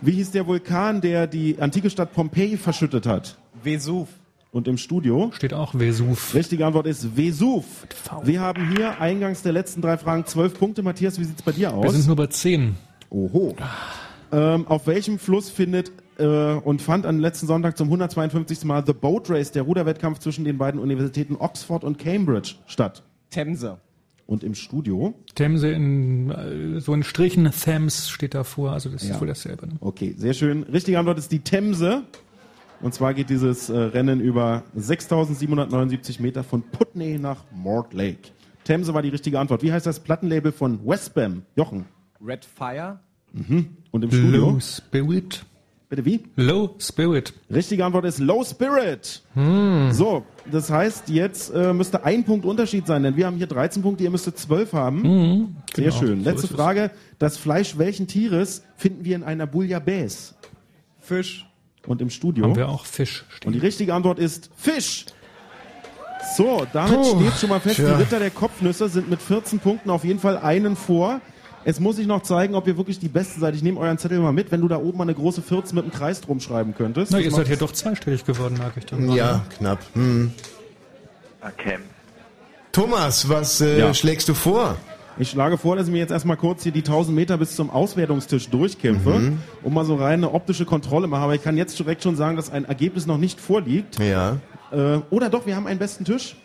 Wie 0.00 0.12
hieß 0.12 0.30
der 0.30 0.46
Vulkan, 0.46 1.00
der 1.00 1.26
die 1.26 1.60
antike 1.60 1.90
Stadt 1.90 2.14
Pompeji 2.14 2.56
verschüttet 2.56 3.06
hat? 3.06 3.36
Vesuv. 3.62 4.08
Und 4.52 4.66
im 4.66 4.78
Studio? 4.78 5.30
Steht 5.34 5.54
auch 5.54 5.74
Vesuv. 5.74 6.34
Richtige 6.34 6.66
Antwort 6.66 6.86
ist 6.86 7.16
Vesuv. 7.16 7.64
Wir 8.24 8.40
haben 8.40 8.74
hier 8.74 9.00
eingangs 9.00 9.42
der 9.42 9.52
letzten 9.52 9.80
drei 9.80 9.96
Fragen 9.96 10.26
zwölf 10.26 10.58
Punkte. 10.58 10.82
Matthias, 10.82 11.20
wie 11.20 11.24
sieht's 11.24 11.42
bei 11.42 11.52
dir 11.52 11.72
aus? 11.72 11.84
Wir 11.84 11.92
sind 11.92 12.06
nur 12.06 12.16
bei 12.16 12.26
10. 12.26 12.76
Oho. 13.10 13.54
Ähm, 14.32 14.66
auf 14.66 14.86
welchem 14.86 15.18
Fluss 15.18 15.50
findet 15.50 15.92
äh, 16.18 16.24
und 16.24 16.82
fand 16.82 17.06
am 17.06 17.20
letzten 17.20 17.46
Sonntag 17.46 17.76
zum 17.76 17.88
152. 17.88 18.64
Mal 18.64 18.84
The 18.84 18.92
Boat 18.92 19.30
Race, 19.30 19.52
der 19.52 19.62
Ruderwettkampf 19.62 20.18
zwischen 20.18 20.44
den 20.44 20.58
beiden 20.58 20.80
Universitäten 20.80 21.36
Oxford 21.36 21.84
und 21.84 21.98
Cambridge, 21.98 22.54
statt? 22.66 23.02
Themse. 23.30 23.78
Und 24.30 24.44
im 24.44 24.54
Studio? 24.54 25.12
Themse 25.34 25.70
in 25.72 26.30
äh, 26.30 26.80
so 26.80 26.94
in 26.94 27.02
Strichen, 27.02 27.50
Thames 27.50 28.08
steht 28.08 28.32
davor, 28.34 28.70
also 28.70 28.88
das 28.88 29.02
Ja. 29.02 29.14
ist 29.16 29.20
wohl 29.20 29.26
dasselbe. 29.26 29.66
Ne? 29.66 29.72
Okay, 29.80 30.14
sehr 30.16 30.34
schön. 30.34 30.62
Richtige 30.62 31.00
Antwort 31.00 31.18
ist 31.18 31.32
die 31.32 31.40
Themse. 31.40 32.04
Und 32.80 32.94
zwar 32.94 33.12
geht 33.12 33.28
dieses 33.28 33.68
äh, 33.70 33.76
Rennen 33.76 34.20
über 34.20 34.62
6.779 34.78 36.22
Meter 36.22 36.44
von 36.44 36.62
Putney 36.62 37.18
nach 37.18 37.44
Mortlake. 37.52 38.30
Themse 38.62 38.94
war 38.94 39.02
die 39.02 39.08
richtige 39.08 39.40
Antwort. 39.40 39.62
Wie 39.64 39.72
heißt 39.72 39.84
das 39.84 39.98
Plattenlabel 39.98 40.52
von 40.52 40.78
Westbam? 40.86 41.42
Jochen. 41.56 41.86
Red 42.24 42.44
Fire. 42.44 43.00
Mhm. 43.32 43.76
Und 43.90 44.04
im 44.04 44.10
Studio? 44.12 44.50
Low 44.50 44.60
Spirit. 44.60 45.44
Bitte 45.90 46.04
wie? 46.04 46.20
Low 46.36 46.76
Spirit. 46.78 47.32
Richtige 47.52 47.84
Antwort 47.84 48.04
ist 48.04 48.20
Low 48.20 48.44
Spirit. 48.44 49.22
Hm. 49.34 49.90
So, 49.90 50.24
das 50.48 50.70
heißt, 50.70 51.08
jetzt 51.08 51.52
äh, 51.52 51.72
müsste 51.72 52.04
ein 52.04 52.24
Punkt 52.24 52.46
Unterschied 52.46 52.86
sein, 52.86 53.02
denn 53.02 53.16
wir 53.16 53.26
haben 53.26 53.36
hier 53.36 53.48
13 53.48 53.82
Punkte, 53.82 54.04
ihr 54.04 54.10
müsstet 54.10 54.38
12 54.38 54.72
haben. 54.72 55.02
Mhm, 55.02 55.56
Sehr 55.74 55.86
genau, 55.86 55.96
schön. 55.98 56.22
so 56.22 56.30
Letzte 56.30 56.46
es. 56.46 56.52
Frage. 56.52 56.90
Das 57.18 57.36
Fleisch 57.38 57.76
welchen 57.76 58.06
Tieres 58.06 58.62
finden 58.76 59.04
wir 59.04 59.16
in 59.16 59.24
einer 59.24 59.48
Bouillabaisse? 59.48 60.34
Fisch. 61.00 61.44
Und 61.86 62.00
im 62.00 62.10
Studio? 62.10 62.44
Haben 62.44 62.54
wir 62.56 62.68
auch 62.68 62.84
Fisch 62.86 63.24
Und 63.44 63.54
die 63.54 63.58
richtige 63.58 63.92
Antwort 63.92 64.20
ist 64.20 64.50
Fisch. 64.56 65.06
So, 66.36 66.66
damit 66.72 67.00
Puh, 67.00 67.20
steht 67.20 67.34
schon 67.40 67.48
mal 67.50 67.58
fest, 67.60 67.76
tja. 67.76 67.96
die 67.96 68.02
Ritter 68.02 68.20
der 68.20 68.30
Kopfnüsse 68.30 68.88
sind 68.88 69.10
mit 69.10 69.20
14 69.20 69.58
Punkten 69.58 69.90
auf 69.90 70.04
jeden 70.04 70.20
Fall 70.20 70.36
einen 70.38 70.76
vor. 70.76 71.20
Es 71.64 71.78
muss 71.78 71.96
sich 71.96 72.06
noch 72.06 72.22
zeigen, 72.22 72.54
ob 72.54 72.66
ihr 72.66 72.76
wirklich 72.78 72.98
die 72.98 73.08
Beste 73.08 73.38
seid. 73.38 73.54
Ich 73.54 73.62
nehme 73.62 73.78
euren 73.80 73.98
Zettel 73.98 74.18
mal 74.20 74.32
mit, 74.32 74.50
wenn 74.50 74.60
du 74.62 74.68
da 74.68 74.76
oben 74.78 74.96
mal 74.98 75.04
eine 75.04 75.14
große 75.14 75.42
14 75.42 75.74
mit 75.74 75.84
einem 75.84 75.92
Kreis 75.92 76.20
drum 76.22 76.40
schreiben 76.40 76.74
könntest. 76.74 77.12
Na, 77.12 77.18
ihr 77.18 77.30
seid 77.30 77.48
ja 77.48 77.56
doch 77.56 77.72
zweistellig 77.72 78.24
geworden, 78.24 78.56
merke 78.58 78.78
ich 78.80 78.86
dann. 78.86 79.04
mal, 79.06 79.16
Ja, 79.16 79.32
ne? 79.34 79.42
knapp. 79.58 79.78
Hm. 79.94 80.32
Okay. 81.42 81.78
Thomas, 82.72 83.28
was 83.28 83.60
äh, 83.60 83.78
Ja. 83.78 83.94
schlägst 83.94 84.28
du 84.28 84.34
vor? 84.34 84.76
Ich 85.18 85.30
schlage 85.30 85.58
vor, 85.58 85.76
dass 85.76 85.86
ich 85.86 85.92
mir 85.92 85.98
jetzt 85.98 86.12
erstmal 86.12 86.36
kurz 86.38 86.62
hier 86.62 86.72
die 86.72 86.82
1000 86.82 87.14
Meter 87.14 87.36
bis 87.36 87.54
zum 87.56 87.68
Auswertungstisch 87.68 88.48
durchkämpfe, 88.48 89.10
Mhm. 89.18 89.38
um 89.62 89.74
mal 89.74 89.84
so 89.84 89.96
rein 89.96 90.20
eine 90.20 90.32
optische 90.32 90.64
Kontrolle 90.64 91.08
mache. 91.08 91.20
Aber 91.22 91.34
ich 91.34 91.42
kann 91.42 91.56
jetzt 91.58 91.78
direkt 91.78 92.02
schon 92.02 92.16
sagen, 92.16 92.36
dass 92.36 92.50
ein 92.50 92.64
Ergebnis 92.64 93.06
noch 93.06 93.18
nicht 93.18 93.38
vorliegt. 93.40 93.98
Ja. 94.00 94.38
Äh, 94.72 95.00
oder 95.10 95.28
doch, 95.28 95.44
wir 95.46 95.56
haben 95.56 95.66
einen 95.66 95.78
besten 95.80 96.04
Tisch? 96.04 96.36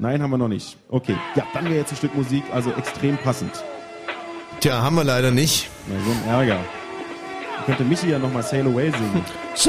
Nein, 0.00 0.22
haben 0.22 0.30
wir 0.30 0.38
noch 0.38 0.48
nicht. 0.48 0.78
Okay, 0.88 1.14
ja, 1.34 1.44
dann 1.52 1.66
wäre 1.66 1.74
jetzt 1.76 1.92
ein 1.92 1.96
Stück 1.96 2.14
Musik, 2.14 2.42
also 2.54 2.72
extrem 2.72 3.18
passend. 3.18 3.52
Tja, 4.60 4.80
haben 4.80 4.96
wir 4.96 5.04
leider 5.04 5.30
nicht. 5.30 5.68
Na, 5.88 5.94
so 6.02 6.10
ein 6.10 6.26
Ärger. 6.26 6.60
Ich 7.58 7.66
könnte 7.66 7.84
Michi 7.84 8.08
ja 8.08 8.18
nochmal 8.18 8.42
Sail 8.42 8.66
Away 8.66 8.90
singen. 8.90 9.22
Ich 9.54 9.68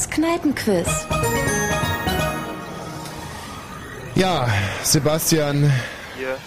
Das 0.00 0.06
Fritz-Kneipenquiz. 0.06 0.86
Ja, 4.14 4.48
Sebastian, 4.82 5.70
Hier. 6.16 6.38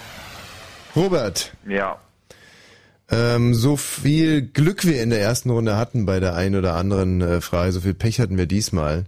Robert. 0.96 1.52
Ja. 1.68 2.00
Ähm, 3.08 3.54
so 3.54 3.76
viel 3.76 4.42
Glück 4.42 4.84
wir 4.84 5.00
in 5.00 5.10
der 5.10 5.20
ersten 5.20 5.50
Runde 5.50 5.76
hatten 5.76 6.04
bei 6.04 6.18
der 6.18 6.34
einen 6.34 6.56
oder 6.56 6.74
anderen 6.74 7.20
äh, 7.20 7.40
Frage, 7.40 7.70
so 7.70 7.80
viel 7.80 7.94
Pech 7.94 8.18
hatten 8.18 8.38
wir 8.38 8.46
diesmal. 8.46 9.04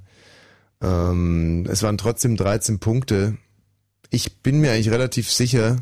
Ähm, 0.80 1.66
es 1.68 1.82
waren 1.82 1.98
trotzdem 1.98 2.36
13 2.36 2.78
Punkte. 2.78 3.38
Ich 4.10 4.42
bin 4.42 4.60
mir 4.60 4.70
eigentlich 4.70 4.92
relativ 4.92 5.28
sicher, 5.28 5.78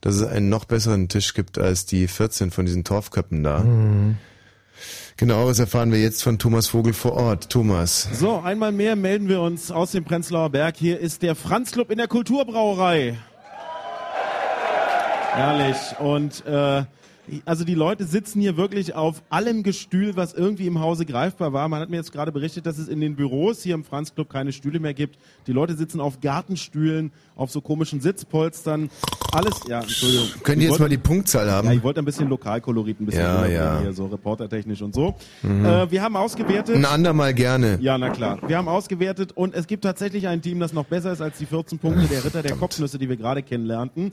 dass 0.00 0.16
es 0.16 0.26
einen 0.26 0.48
noch 0.48 0.64
besseren 0.64 1.08
Tisch 1.08 1.32
gibt 1.32 1.58
als 1.58 1.86
die 1.86 2.08
14 2.08 2.50
von 2.50 2.66
diesen 2.66 2.82
Torfköppen 2.82 3.44
da. 3.44 3.60
Mhm. 3.60 4.16
Genaueres 5.16 5.58
erfahren 5.58 5.92
wir 5.92 6.00
jetzt 6.00 6.22
von 6.22 6.38
Thomas 6.38 6.68
Vogel 6.68 6.92
vor 6.92 7.12
Ort. 7.12 7.50
Thomas. 7.50 8.08
So, 8.12 8.40
einmal 8.40 8.72
mehr 8.72 8.96
melden 8.96 9.28
wir 9.28 9.40
uns 9.40 9.70
aus 9.70 9.92
dem 9.92 10.04
Prenzlauer 10.04 10.50
Berg. 10.50 10.76
Hier 10.76 10.98
ist 10.98 11.22
der 11.22 11.34
Franz 11.34 11.72
Club 11.72 11.90
in 11.90 11.98
der 11.98 12.08
Kulturbrauerei. 12.08 13.18
Herrlich. 15.32 15.76
Und 15.98 16.44
äh, 16.46 16.84
also 17.44 17.64
die 17.64 17.74
Leute 17.74 18.04
sitzen 18.04 18.40
hier 18.40 18.56
wirklich 18.56 18.94
auf 18.94 19.22
allem 19.30 19.62
Gestühl, 19.62 20.16
was 20.16 20.32
irgendwie 20.34 20.66
im 20.66 20.80
Hause 20.80 21.04
greifbar 21.06 21.52
war. 21.52 21.68
Man 21.68 21.80
hat 21.80 21.90
mir 21.90 21.96
jetzt 21.96 22.12
gerade 22.12 22.32
berichtet, 22.32 22.66
dass 22.66 22.78
es 22.78 22.88
in 22.88 23.00
den 23.00 23.16
Büros 23.16 23.62
hier 23.62 23.74
im 23.74 23.84
Franz 23.84 24.14
Club 24.14 24.28
keine 24.30 24.52
Stühle 24.52 24.80
mehr 24.80 24.94
gibt. 24.94 25.18
Die 25.46 25.52
Leute 25.52 25.76
sitzen 25.76 26.00
auf 26.00 26.20
Gartenstühlen, 26.20 27.12
auf 27.36 27.50
so 27.50 27.60
komischen 27.60 28.00
Sitzpolstern. 28.00 28.90
Alles, 29.32 29.54
ja, 29.68 29.80
Entschuldigung. 29.80 30.26
Können 30.42 30.58
die 30.60 30.64
jetzt 30.66 30.72
wollte- 30.72 30.82
mal 30.84 30.88
die 30.88 30.98
Punktzahl 30.98 31.50
haben? 31.50 31.68
Ja, 31.68 31.74
ich 31.74 31.82
wollte 31.82 32.00
ein 32.00 32.04
bisschen 32.04 32.28
Lokalkolorit, 32.28 33.00
ein 33.00 33.06
bisschen 33.06 33.22
Ja, 33.22 33.46
ja. 33.46 33.80
hier, 33.80 33.92
so 33.92 34.06
reportertechnisch 34.06 34.82
und 34.82 34.94
so. 34.94 35.14
Mhm. 35.42 35.64
Äh, 35.64 35.90
wir 35.90 36.02
haben 36.02 36.16
ausgewertet. 36.16 36.74
Ein 36.74 36.84
andermal 36.84 37.32
gerne. 37.34 37.78
Ja, 37.80 37.96
na 37.96 38.10
klar. 38.10 38.38
Wir 38.46 38.56
haben 38.56 38.68
ausgewertet 38.68 39.32
und 39.36 39.54
es 39.54 39.66
gibt 39.66 39.84
tatsächlich 39.84 40.26
ein 40.26 40.42
Team, 40.42 40.58
das 40.60 40.72
noch 40.72 40.86
besser 40.86 41.12
ist 41.12 41.20
als 41.20 41.38
die 41.38 41.46
14 41.46 41.78
Punkte 41.78 42.06
der 42.08 42.24
Ritter 42.24 42.42
der 42.42 42.56
Kopfnüsse, 42.56 42.98
die 42.98 43.08
wir 43.08 43.16
gerade 43.16 43.42
kennenlernten. 43.42 44.12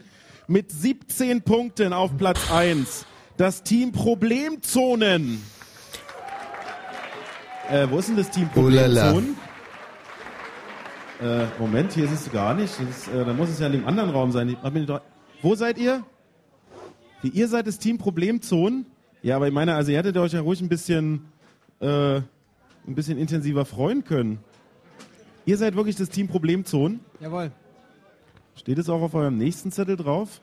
Mit 0.50 0.72
17 0.72 1.42
Punkten 1.42 1.92
auf 1.92 2.16
Platz 2.16 2.50
1. 2.50 3.06
Das 3.36 3.64
Team 3.64 3.92
Problemzonen. 3.92 5.44
Äh, 7.70 7.88
wo 7.90 8.00
ist 8.00 8.08
denn 8.08 8.16
das 8.16 8.30
Team. 8.32 8.48
Problemzonen? 8.48 9.36
Äh, 11.22 11.48
Moment, 11.60 11.92
hier 11.92 12.06
ist 12.06 12.14
es 12.14 12.32
gar 12.32 12.54
nicht. 12.54 12.80
Ist, 12.80 13.10
äh, 13.10 13.26
da 13.26 13.34
muss 13.34 13.50
es 13.50 13.60
ja 13.60 13.68
in 13.68 13.74
dem 13.74 13.88
anderen 13.88 14.10
Raum 14.10 14.32
sein. 14.32 14.56
Wo 15.42 15.56
seid 15.56 15.78
ihr? 15.78 16.06
Wie, 17.22 17.28
ihr 17.30 17.50
seid 17.50 17.68
das 17.68 17.78
Team 17.78 17.98
Problemzonen? 17.98 18.86
Ja, 19.24 19.36
aber 19.36 19.50
ich 19.50 19.54
meine, 19.54 19.76
also 19.76 19.92
ihr 19.92 19.98
hättet 19.98 20.16
euch 20.16 20.32
ja 20.32 20.40
ruhig 20.40 20.62
ein 20.62 20.70
bisschen, 20.70 21.26
äh, 21.82 22.18
ein 22.18 22.24
bisschen 22.86 23.18
intensiver 23.18 23.66
freuen 23.66 24.06
können. 24.06 24.40
Ihr 25.46 25.58
seid 25.58 25.76
wirklich 25.76 25.98
das 25.98 26.08
Team 26.08 26.30
Problemzonen? 26.30 27.02
Jawohl. 27.20 27.52
Steht 28.58 28.78
es 28.78 28.90
auch 28.90 29.02
auf 29.02 29.14
eurem 29.14 29.38
nächsten 29.38 29.72
Zettel 29.72 29.96
drauf? 29.96 30.42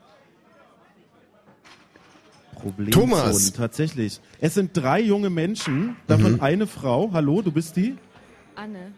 Problemzonen, 2.55 3.09
Thomas. 3.09 3.53
tatsächlich. 3.53 4.19
Es 4.39 4.53
sind 4.53 4.71
drei 4.73 5.01
junge 5.01 5.29
Menschen, 5.29 5.97
davon 6.07 6.33
Mhm. 6.33 6.41
eine 6.41 6.67
Frau. 6.67 7.09
Hallo, 7.11 7.41
du 7.41 7.51
bist 7.51 7.75
die? 7.75 7.95
Anne. 8.55 8.93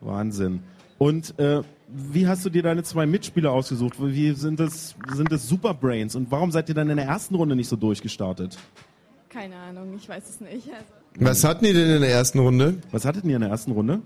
Wahnsinn. 0.00 0.60
Und 0.98 1.36
äh, 1.38 1.62
wie 1.88 2.26
hast 2.28 2.44
du 2.44 2.50
dir 2.50 2.62
deine 2.62 2.82
zwei 2.82 3.06
Mitspieler 3.06 3.50
ausgesucht? 3.52 3.94
Wie 3.98 4.32
sind 4.32 4.60
das, 4.60 4.94
sind 5.14 5.32
das 5.32 5.48
Superbrains? 5.48 6.14
Und 6.14 6.30
warum 6.30 6.50
seid 6.52 6.68
ihr 6.68 6.74
dann 6.74 6.90
in 6.90 6.96
der 6.98 7.06
ersten 7.06 7.34
Runde 7.34 7.56
nicht 7.56 7.68
so 7.68 7.76
durchgestartet? 7.76 8.58
Keine 9.30 9.56
Ahnung, 9.56 9.94
ich 9.96 10.08
weiß 10.08 10.28
es 10.28 10.40
nicht. 10.40 10.68
Also, 10.68 10.84
Was 11.24 11.44
hatten 11.44 11.64
die 11.64 11.72
denn 11.72 11.88
in 11.90 12.00
der 12.02 12.10
ersten 12.10 12.38
Runde? 12.40 12.78
Was 12.90 13.04
hattet 13.04 13.24
ihr 13.24 13.34
in 13.36 13.40
der 13.40 13.50
ersten 13.50 13.72
Runde? 13.72 14.02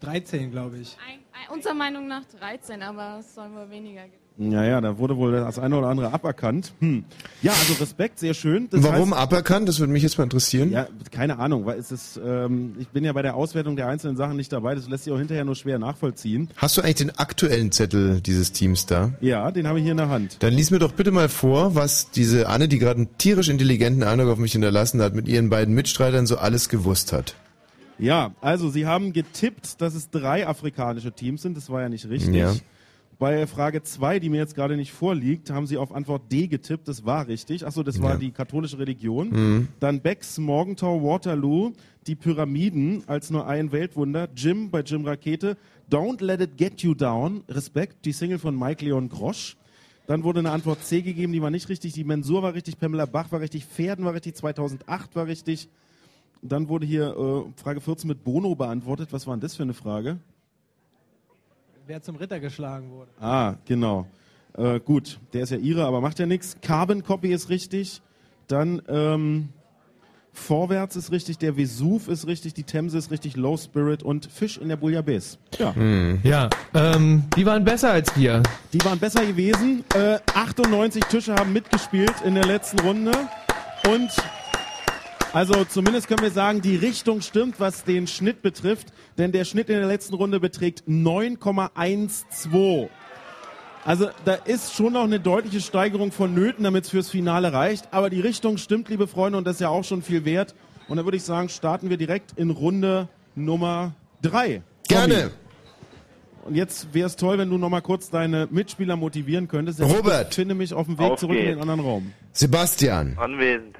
13, 0.00 0.50
glaube 0.50 0.78
ich. 0.78 0.96
ein, 1.08 1.14
ein, 1.14 1.20
unserer 1.52 1.74
Meinung 1.74 2.08
nach 2.08 2.22
13, 2.38 2.82
aber 2.82 3.18
es 3.20 3.34
sollen 3.34 3.54
wohl 3.54 3.70
weniger 3.70 4.02
geben. 4.02 4.28
Naja, 4.40 4.80
da 4.80 4.98
wurde 4.98 5.16
wohl 5.16 5.32
das 5.32 5.58
eine 5.58 5.76
oder 5.76 5.88
andere 5.88 6.12
aberkannt. 6.12 6.72
Hm. 6.78 7.04
Ja, 7.42 7.50
also 7.50 7.74
Respekt, 7.74 8.20
sehr 8.20 8.34
schön. 8.34 8.68
Das 8.70 8.84
Warum 8.84 9.10
heißt, 9.10 9.20
aberkannt? 9.20 9.68
Das 9.68 9.80
würde 9.80 9.92
mich 9.92 10.04
jetzt 10.04 10.16
mal 10.16 10.24
interessieren. 10.24 10.70
Ja, 10.70 10.86
keine 11.10 11.40
Ahnung, 11.40 11.66
weil 11.66 11.76
es 11.76 11.90
ist, 11.90 12.20
ähm, 12.24 12.76
ich 12.78 12.86
bin 12.88 13.02
ja 13.02 13.12
bei 13.12 13.22
der 13.22 13.34
Auswertung 13.34 13.74
der 13.74 13.88
einzelnen 13.88 14.16
Sachen 14.16 14.36
nicht 14.36 14.52
dabei, 14.52 14.76
das 14.76 14.88
lässt 14.88 15.04
sich 15.04 15.12
auch 15.12 15.18
hinterher 15.18 15.44
nur 15.44 15.56
schwer 15.56 15.80
nachvollziehen. 15.80 16.50
Hast 16.56 16.76
du 16.76 16.82
eigentlich 16.82 16.94
den 16.94 17.18
aktuellen 17.18 17.72
Zettel 17.72 18.20
dieses 18.20 18.52
Teams 18.52 18.86
da? 18.86 19.12
Ja, 19.20 19.50
den 19.50 19.66
habe 19.66 19.80
ich 19.80 19.82
hier 19.82 19.92
in 19.92 19.98
der 19.98 20.08
Hand. 20.08 20.36
Dann 20.38 20.52
lies 20.54 20.70
mir 20.70 20.78
doch 20.78 20.92
bitte 20.92 21.10
mal 21.10 21.28
vor, 21.28 21.74
was 21.74 22.12
diese 22.12 22.48
Anne, 22.48 22.68
die 22.68 22.78
gerade 22.78 22.98
einen 22.98 23.18
tierisch 23.18 23.48
intelligenten 23.48 24.04
Eindruck 24.04 24.30
auf 24.30 24.38
mich 24.38 24.52
hinterlassen 24.52 25.02
hat, 25.02 25.16
mit 25.16 25.26
ihren 25.26 25.50
beiden 25.50 25.74
Mitstreitern 25.74 26.28
so 26.28 26.38
alles 26.38 26.68
gewusst 26.68 27.12
hat. 27.12 27.34
Ja, 27.98 28.32
also 28.40 28.68
Sie 28.70 28.86
haben 28.86 29.12
getippt, 29.12 29.80
dass 29.80 29.94
es 29.94 30.10
drei 30.10 30.46
afrikanische 30.46 31.12
Teams 31.12 31.42
sind, 31.42 31.56
das 31.56 31.68
war 31.70 31.82
ja 31.82 31.88
nicht 31.88 32.08
richtig. 32.08 32.34
Ja. 32.34 32.54
Bei 33.18 33.48
Frage 33.48 33.82
2, 33.82 34.20
die 34.20 34.28
mir 34.28 34.36
jetzt 34.36 34.54
gerade 34.54 34.76
nicht 34.76 34.92
vorliegt, 34.92 35.50
haben 35.50 35.66
Sie 35.66 35.76
auf 35.76 35.92
Antwort 35.92 36.30
D 36.30 36.46
getippt, 36.46 36.86
das 36.86 37.04
war 37.04 37.26
richtig. 37.26 37.66
Achso, 37.66 37.82
das 37.82 38.00
war 38.00 38.12
Ja. 38.12 38.18
die 38.18 38.30
katholische 38.30 38.78
Religion. 38.78 39.30
Mhm. 39.30 39.68
Dann 39.80 40.00
Becks, 40.00 40.38
Morgenthau, 40.38 41.02
Waterloo, 41.02 41.72
die 42.06 42.14
Pyramiden 42.14 43.02
als 43.08 43.30
nur 43.30 43.48
ein 43.48 43.72
Weltwunder, 43.72 44.28
Jim 44.36 44.70
bei 44.70 44.82
Jim 44.82 45.04
Rakete, 45.04 45.56
Don't 45.90 46.22
Let 46.22 46.40
It 46.40 46.56
Get 46.56 46.82
You 46.82 46.94
Down, 46.94 47.42
Respekt, 47.48 48.04
die 48.04 48.12
Single 48.12 48.38
von 48.38 48.56
Mike 48.56 48.84
Leon 48.84 49.08
Grosch. 49.08 49.56
Dann 50.06 50.22
wurde 50.22 50.38
eine 50.38 50.52
Antwort 50.52 50.84
C 50.84 51.02
gegeben, 51.02 51.32
die 51.32 51.42
war 51.42 51.50
nicht 51.50 51.68
richtig, 51.68 51.94
die 51.94 52.04
Mensur 52.04 52.42
war 52.42 52.54
richtig, 52.54 52.78
Pamela 52.78 53.06
Bach 53.06 53.32
war 53.32 53.40
richtig, 53.40 53.64
Pferden 53.66 54.04
war 54.04 54.14
richtig, 54.14 54.36
2008 54.36 55.16
war 55.16 55.26
richtig. 55.26 55.68
Dann 56.42 56.68
wurde 56.68 56.86
hier 56.86 57.16
äh, 57.16 57.60
Frage 57.60 57.80
14 57.80 58.08
mit 58.08 58.24
Bono 58.24 58.54
beantwortet. 58.54 59.12
Was 59.12 59.26
war 59.26 59.34
denn 59.34 59.40
das 59.40 59.56
für 59.56 59.62
eine 59.62 59.74
Frage? 59.74 60.18
Wer 61.86 62.02
zum 62.02 62.16
Ritter 62.16 62.38
geschlagen 62.38 62.90
wurde. 62.90 63.10
Ah, 63.20 63.54
genau. 63.64 64.06
Äh, 64.56 64.80
gut, 64.80 65.18
der 65.32 65.42
ist 65.42 65.50
ja 65.50 65.56
ihre, 65.56 65.84
aber 65.86 66.00
macht 66.00 66.18
ja 66.18 66.26
nichts. 66.26 66.56
Carbon 66.60 67.02
Copy 67.02 67.32
ist 67.32 67.48
richtig. 67.48 68.02
Dann 68.46 68.82
ähm, 68.88 69.50
Vorwärts 70.32 70.96
ist 70.96 71.12
richtig, 71.12 71.38
der 71.38 71.56
Vesuv 71.56 72.08
ist 72.08 72.26
richtig, 72.26 72.54
die 72.54 72.62
Themse 72.62 72.96
ist 72.98 73.10
richtig, 73.10 73.36
Low 73.36 73.56
Spirit 73.56 74.02
und 74.02 74.26
Fisch 74.26 74.56
in 74.56 74.68
der 74.68 74.76
Bouillabaisse. 74.76 75.38
Ja. 75.58 75.74
Ja, 76.22 76.48
ähm, 76.74 77.24
die 77.36 77.44
waren 77.44 77.64
besser 77.64 77.90
als 77.92 78.16
wir. 78.16 78.42
Die 78.72 78.82
waren 78.84 78.98
besser 78.98 79.26
gewesen. 79.26 79.84
Äh, 79.94 80.18
98 80.34 81.04
Tische 81.04 81.34
haben 81.34 81.52
mitgespielt 81.52 82.14
in 82.24 82.34
der 82.34 82.46
letzten 82.46 82.80
Runde. 82.80 83.12
Und 83.86 84.10
also 85.32 85.64
zumindest 85.64 86.08
können 86.08 86.22
wir 86.22 86.30
sagen, 86.30 86.60
die 86.60 86.76
Richtung 86.76 87.20
stimmt, 87.20 87.60
was 87.60 87.84
den 87.84 88.06
Schnitt 88.06 88.42
betrifft. 88.42 88.88
Denn 89.16 89.32
der 89.32 89.44
Schnitt 89.44 89.68
in 89.68 89.78
der 89.78 89.86
letzten 89.86 90.14
Runde 90.14 90.40
beträgt 90.40 90.84
9,12. 90.88 92.88
Also 93.84 94.08
da 94.24 94.34
ist 94.34 94.74
schon 94.74 94.92
noch 94.92 95.04
eine 95.04 95.20
deutliche 95.20 95.60
Steigerung 95.60 96.12
vonnöten, 96.12 96.64
damit 96.64 96.84
es 96.84 96.90
fürs 96.90 97.10
Finale 97.10 97.52
reicht. 97.52 97.92
Aber 97.92 98.10
die 98.10 98.20
Richtung 98.20 98.58
stimmt, 98.58 98.88
liebe 98.88 99.06
Freunde, 99.06 99.38
und 99.38 99.46
das 99.46 99.54
ist 99.54 99.60
ja 99.60 99.68
auch 99.68 99.84
schon 99.84 100.02
viel 100.02 100.24
wert. 100.24 100.54
Und 100.88 100.96
dann 100.96 101.06
würde 101.06 101.16
ich 101.16 101.22
sagen, 101.22 101.48
starten 101.48 101.90
wir 101.90 101.96
direkt 101.96 102.32
in 102.36 102.50
Runde 102.50 103.08
Nummer 103.34 103.94
drei. 104.22 104.62
Gerne. 104.88 105.14
Tommy. 105.14 105.30
Und 106.44 106.54
jetzt 106.54 106.94
wäre 106.94 107.06
es 107.06 107.16
toll, 107.16 107.36
wenn 107.36 107.50
du 107.50 107.58
noch 107.58 107.68
mal 107.68 107.82
kurz 107.82 108.08
deine 108.08 108.48
Mitspieler 108.50 108.96
motivieren 108.96 109.48
könntest. 109.48 109.82
Robert. 109.82 110.28
Ich 110.30 110.34
finde 110.34 110.54
mich 110.54 110.72
auf 110.72 110.86
dem 110.86 110.98
Weg 110.98 111.12
Auf 111.12 111.20
zurück 111.20 111.36
in 111.36 111.44
geht's. 111.44 111.56
den 111.56 111.60
anderen 111.60 111.80
Raum. 111.80 112.12
Sebastian. 112.32 113.18
Anwesend. 113.18 113.76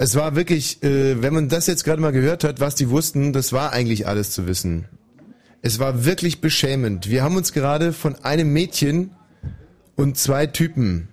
Es 0.00 0.14
war 0.14 0.36
wirklich, 0.36 0.82
äh, 0.84 1.20
wenn 1.20 1.34
man 1.34 1.48
das 1.48 1.66
jetzt 1.66 1.84
gerade 1.84 2.00
mal 2.00 2.12
gehört 2.12 2.44
hat, 2.44 2.60
was 2.60 2.76
die 2.76 2.88
wussten, 2.88 3.32
das 3.32 3.52
war 3.52 3.72
eigentlich 3.72 4.06
alles 4.06 4.30
zu 4.30 4.46
wissen. 4.46 4.86
Es 5.60 5.80
war 5.80 6.04
wirklich 6.04 6.40
beschämend. 6.40 7.10
Wir 7.10 7.24
haben 7.24 7.36
uns 7.36 7.52
gerade 7.52 7.92
von 7.92 8.14
einem 8.24 8.52
Mädchen 8.52 9.10
und 9.96 10.16
zwei 10.16 10.46
Typen. 10.46 11.08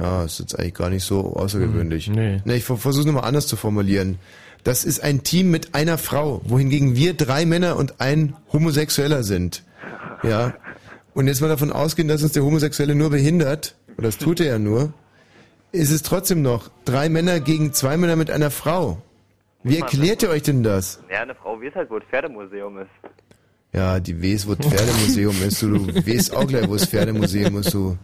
Ja, 0.00 0.24
ist 0.24 0.40
jetzt 0.40 0.58
eigentlich 0.58 0.74
gar 0.74 0.90
nicht 0.90 1.04
so 1.04 1.36
außergewöhnlich. 1.36 2.08
nee. 2.08 2.42
Nee, 2.44 2.56
ich 2.56 2.64
versuche 2.64 3.00
es 3.00 3.06
nochmal 3.06 3.24
anders 3.24 3.46
zu 3.46 3.54
formulieren. 3.54 4.18
Das 4.64 4.84
ist 4.84 5.00
ein 5.00 5.22
Team 5.22 5.52
mit 5.52 5.76
einer 5.76 5.96
Frau, 5.96 6.40
wohingegen 6.44 6.96
wir 6.96 7.14
drei 7.14 7.46
Männer 7.46 7.76
und 7.76 8.00
ein 8.00 8.34
Homosexueller 8.52 9.22
sind. 9.22 9.62
Ja. 10.24 10.54
Und 11.14 11.28
jetzt 11.28 11.40
mal 11.40 11.48
davon 11.48 11.72
ausgehen, 11.72 12.08
dass 12.08 12.22
uns 12.22 12.32
der 12.32 12.44
Homosexuelle 12.44 12.96
nur 12.96 13.10
behindert, 13.10 13.76
oder 13.96 14.08
das 14.08 14.18
tut 14.18 14.40
er 14.40 14.46
ja 14.46 14.58
nur, 14.58 14.92
ist 15.72 15.90
es 15.90 16.02
trotzdem 16.02 16.42
noch 16.42 16.70
drei 16.84 17.08
Männer 17.08 17.40
gegen 17.40 17.72
zwei 17.72 17.96
Männer 17.96 18.16
mit 18.16 18.30
einer 18.30 18.50
Frau. 18.50 19.02
Wie 19.64 19.78
erklärt 19.78 20.22
ihr 20.22 20.30
euch 20.30 20.42
denn 20.42 20.62
das? 20.62 21.00
Ja, 21.10 21.22
eine 21.22 21.34
Frau 21.34 21.60
weiß 21.60 21.74
halt, 21.74 21.90
wo 21.90 21.98
das 21.98 22.08
Pferdemuseum 22.08 22.78
ist. 22.78 22.90
Ja, 23.72 24.00
die 24.00 24.22
weiß, 24.22 24.48
wo 24.48 24.54
das 24.54 24.66
Pferdemuseum 24.66 25.34
ist. 25.46 25.62
Du, 25.62 25.68
du 25.68 26.06
weißt 26.06 26.36
auch 26.36 26.46
gleich, 26.46 26.68
wo 26.68 26.74
das 26.74 26.86
Pferdemuseum 26.86 27.56
ist. 27.58 27.72
Du. 27.72 27.96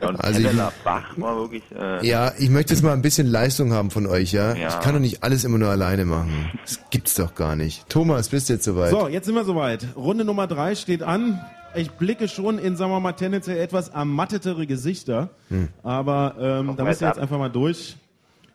Also 0.00 0.40
ich, 0.40 0.46
Pamela 0.46 0.72
Bach 0.82 1.16
war 1.16 1.36
wirklich. 1.36 1.62
Äh, 1.78 2.04
ja, 2.04 2.32
ich 2.36 2.50
möchte 2.50 2.72
jetzt 2.72 2.82
mal 2.82 2.92
ein 2.92 3.02
bisschen 3.02 3.28
Leistung 3.28 3.72
haben 3.72 3.92
von 3.92 4.06
euch, 4.06 4.32
ja? 4.32 4.54
Ja. 4.54 4.68
Ich 4.68 4.80
kann 4.80 4.94
doch 4.94 5.00
nicht 5.00 5.22
alles 5.22 5.44
immer 5.44 5.58
nur 5.58 5.68
alleine 5.68 6.04
machen. 6.04 6.50
Das 6.64 6.80
gibt's 6.90 7.14
doch 7.14 7.36
gar 7.36 7.54
nicht. 7.54 7.88
Thomas, 7.88 8.30
bist 8.30 8.48
du 8.48 8.54
jetzt 8.54 8.64
soweit? 8.64 8.90
So, 8.90 9.06
jetzt 9.06 9.26
sind 9.26 9.36
wir 9.36 9.44
soweit. 9.44 9.86
Runde 9.94 10.24
Nummer 10.24 10.48
drei 10.48 10.74
steht 10.74 11.02
an. 11.04 11.40
Ich 11.74 11.90
blicke 11.92 12.28
schon 12.28 12.58
in, 12.58 12.76
sagen 12.76 12.90
wir 12.90 13.00
mal, 13.00 13.12
tendenziell 13.12 13.58
etwas 13.58 13.88
ermattetere 13.88 14.66
Gesichter. 14.66 15.30
Hm. 15.48 15.68
Aber 15.82 16.36
ähm, 16.38 16.74
da 16.76 16.84
müsst 16.84 17.02
ihr 17.02 17.08
jetzt 17.08 17.16
jetzt 17.16 17.22
einfach 17.22 17.38
mal 17.38 17.50
durch. 17.50 17.96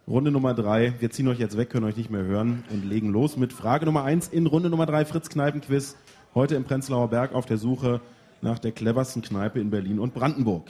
Runde 0.08 0.32
Nummer 0.32 0.54
drei. 0.56 0.94
Wir 1.00 1.12
ziehen 1.12 1.28
euch 1.28 1.38
jetzt 1.38 1.56
weg, 1.56 1.70
können 1.70 1.86
euch 1.86 1.96
nicht 1.96 2.10
mehr 2.10 2.24
hören 2.24 2.64
und 2.72 2.84
legen 2.84 3.12
los 3.12 3.38
mit 3.38 3.54
Frage 3.54 3.86
Nummer 3.86 4.04
eins 4.04 4.28
in 4.28 4.48
Runde 4.48 4.70
Nummer 4.70 4.88
drei 4.88 5.06
Fritz 5.06 5.30
Kneipenquiz. 5.30 5.96
Heute 6.34 6.56
im 6.56 6.64
Prenzlauer 6.64 7.10
Berg 7.10 7.34
auf 7.34 7.46
der 7.46 7.58
Suche 7.58 8.02
nach 8.42 8.58
der 8.58 8.72
cleversten 8.72 9.22
Kneipe 9.22 9.60
in 9.60 9.70
Berlin 9.70 10.00
und 10.00 10.14
Brandenburg. 10.14 10.70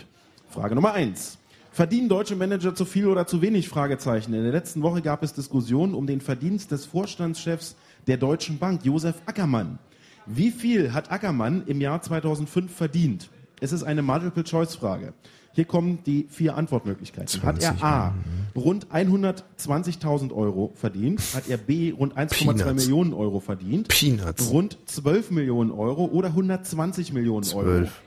Frage 0.50 0.76
Nummer 0.76 0.94
eins. 0.94 1.38
Verdienen 1.72 2.10
deutsche 2.10 2.36
Manager 2.36 2.76
zu 2.76 2.84
viel 2.84 3.08
oder 3.08 3.28
zu 3.28 3.42
wenig? 3.42 3.70
Fragezeichen. 3.70 4.34
In 4.34 4.44
der 4.44 4.52
letzten 4.52 4.82
Woche 4.82 5.02
gab 5.02 5.24
es 5.24 5.34
Diskussionen 5.34 5.94
um 5.94 6.08
den 6.08 6.20
Verdienst 6.20 6.72
des 6.72 6.86
Vorstandschefs 6.86 7.76
der 8.08 8.18
Deutschen 8.18 8.58
Bank, 8.58 8.84
Josef 8.84 9.22
Ackermann. 9.26 9.80
Wie 10.26 10.52
viel 10.52 10.94
hat 10.94 11.12
Ackermann 11.12 11.64
im 11.66 11.82
Jahr 11.82 12.02
2005 12.02 12.74
verdient? 12.74 13.30
Es 13.62 13.72
ist 13.72 13.84
eine 13.84 14.02
Multiple-Choice-Frage. 14.02 15.14
Hier 15.54 15.66
kommen 15.66 16.00
die 16.06 16.28
vier 16.30 16.56
Antwortmöglichkeiten. 16.56 17.44
Hat 17.44 17.62
er 17.62 17.84
A. 17.84 18.14
rund 18.56 18.88
120.000 18.94 20.32
Euro 20.32 20.72
verdient? 20.76 21.20
Hat 21.34 21.50
er 21.50 21.58
B. 21.58 21.92
rund 21.92 22.16
1,2 22.18 22.46
Peanuts. 22.54 22.86
Millionen 22.86 23.14
Euro 23.14 23.40
verdient? 23.40 23.88
Peanuts. 23.88 24.50
Rund 24.52 24.78
12 24.86 25.32
Millionen 25.32 25.72
Euro 25.72 26.06
oder 26.06 26.30
120 26.30 27.12
Millionen 27.14 27.46
Euro? 27.54 27.64
12. 27.64 28.02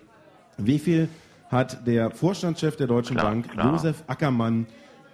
Wie 0.59 0.78
viel 0.78 1.09
hat 1.51 1.86
der 1.86 2.10
Vorstandschef 2.10 2.76
der 2.76 2.86
Deutschen 2.86 3.16
Klar, 3.16 3.30
Bank, 3.30 3.51
klar. 3.51 3.72
Josef 3.72 4.05
Ackermann, 4.06 4.66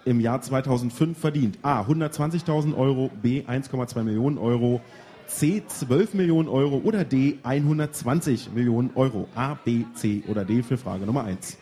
im 0.04 0.20
Jahr 0.20 0.40
2005 0.40 1.18
verdient? 1.18 1.58
A. 1.62 1.82
120.000 1.82 2.76
Euro, 2.76 3.10
B. 3.20 3.42
1,2 3.42 4.02
Millionen 4.04 4.38
Euro, 4.38 4.80
C. 5.28 5.62
12 5.66 6.14
Millionen 6.14 6.48
Euro 6.48 6.78
oder 6.78 7.04
D. 7.04 7.38
120 7.42 8.52
Millionen 8.52 8.90
Euro? 8.94 9.28
A, 9.34 9.54
B, 9.54 9.84
C 9.94 10.24
oder 10.26 10.44
D 10.44 10.62
für 10.62 10.78
Frage 10.78 11.06
Nummer 11.06 11.24
1. 11.24 11.58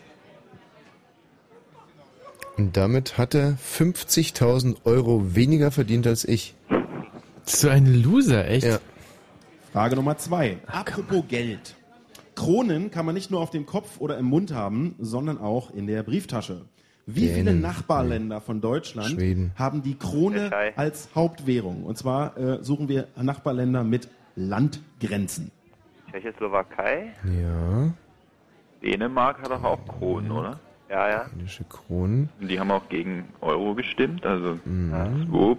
Und 2.57 2.77
damit 2.77 3.19
hat 3.19 3.35
er 3.35 3.59
50.000 3.59 4.77
Euro 4.85 5.35
weniger 5.35 5.71
verdient 5.71 6.07
als 6.07 6.25
ich. 6.25 6.55
So 7.45 7.69
ein 7.69 8.03
Loser, 8.03 8.49
echt? 8.49 8.67
Ja. 8.67 8.79
Frage 9.73 9.97
Nummer 9.97 10.17
2. 10.17 10.59
Apropos 10.67 11.25
Geld. 11.29 11.77
Kronen 12.35 12.91
kann 12.91 13.05
man 13.05 13.15
nicht 13.15 13.31
nur 13.31 13.41
auf 13.41 13.51
dem 13.51 13.67
Kopf 13.67 14.01
oder 14.01 14.17
im 14.17 14.27
Mund 14.27 14.53
haben, 14.53 14.95
sondern 14.99 15.39
auch 15.39 15.71
in 15.71 15.87
der 15.87 16.03
Brieftasche. 16.03 16.65
Wie 17.07 17.29
viele 17.29 17.45
Dänen. 17.45 17.61
Nachbarländer 17.61 18.41
von 18.41 18.61
Deutschland 18.61 19.11
Schweden. 19.11 19.53
haben 19.57 19.83
die 19.83 19.97
Krone 19.97 20.51
als 20.77 21.09
Hauptwährung? 21.15 21.85
Und 21.85 21.97
zwar 21.97 22.37
äh, 22.37 22.63
suchen 22.65 22.89
wir 22.89 23.07
Nachbarländer 23.21 23.85
mit 23.85 24.09
Landgrenzen. 24.35 25.53
Tschechoslowakei? 26.11 27.13
Ja. 27.41 27.93
Dänemark 28.83 29.41
hat 29.43 29.51
doch 29.51 29.63
auch 29.63 29.79
Kronen, 29.87 30.31
oder? 30.33 30.59
Ja, 30.91 31.09
ja. 31.09 31.25
Dänische 31.37 31.65
Kronen. 31.65 32.29
Die 32.41 32.59
haben 32.59 32.71
auch 32.71 32.89
gegen 32.89 33.25
Euro 33.41 33.75
gestimmt, 33.75 34.25
also 34.27 34.59
Mhm. 34.65 35.27
wo 35.31 35.57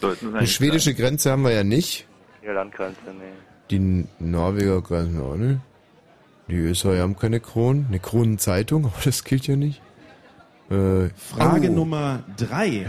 sollten 0.00 0.32
sie 0.32 0.38
Die 0.40 0.46
schwedische 0.46 0.94
Grenze 0.94 1.30
haben 1.30 1.42
wir 1.42 1.52
ja 1.52 1.64
nicht. 1.64 2.06
Die 2.42 2.46
Landgrenze, 2.48 2.98
nee. 3.06 3.24
Die 3.70 4.04
Norweger 4.18 4.80
Grenzen 4.82 5.20
auch 5.20 5.36
nicht. 5.36 5.60
Die 6.48 6.56
Österreicher 6.56 7.02
haben 7.02 7.16
keine 7.16 7.40
Kronen. 7.40 7.86
Eine 7.88 7.98
Kronenzeitung, 8.00 8.84
aber 8.86 8.94
das 9.04 9.22
gilt 9.24 9.46
ja 9.46 9.56
nicht. 9.56 9.80
Äh, 10.70 11.08
Frage 11.16 11.70
oh. 11.70 11.74
Nummer 11.74 12.20
3. 12.36 12.86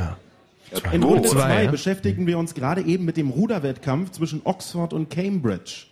Zwei. 0.71 0.93
In 0.93 1.03
Runde 1.03 1.27
Oh. 1.29 1.31
2 1.31 1.63
ja. 1.63 1.71
beschäftigen 1.71 2.27
wir 2.27 2.37
uns 2.37 2.53
gerade 2.53 2.81
eben 2.81 3.05
mit 3.05 3.17
dem 3.17 3.29
Ruderwettkampf 3.29 4.11
zwischen 4.11 4.41
Oxford 4.43 4.93
und 4.93 5.09
Cambridge. 5.09 5.85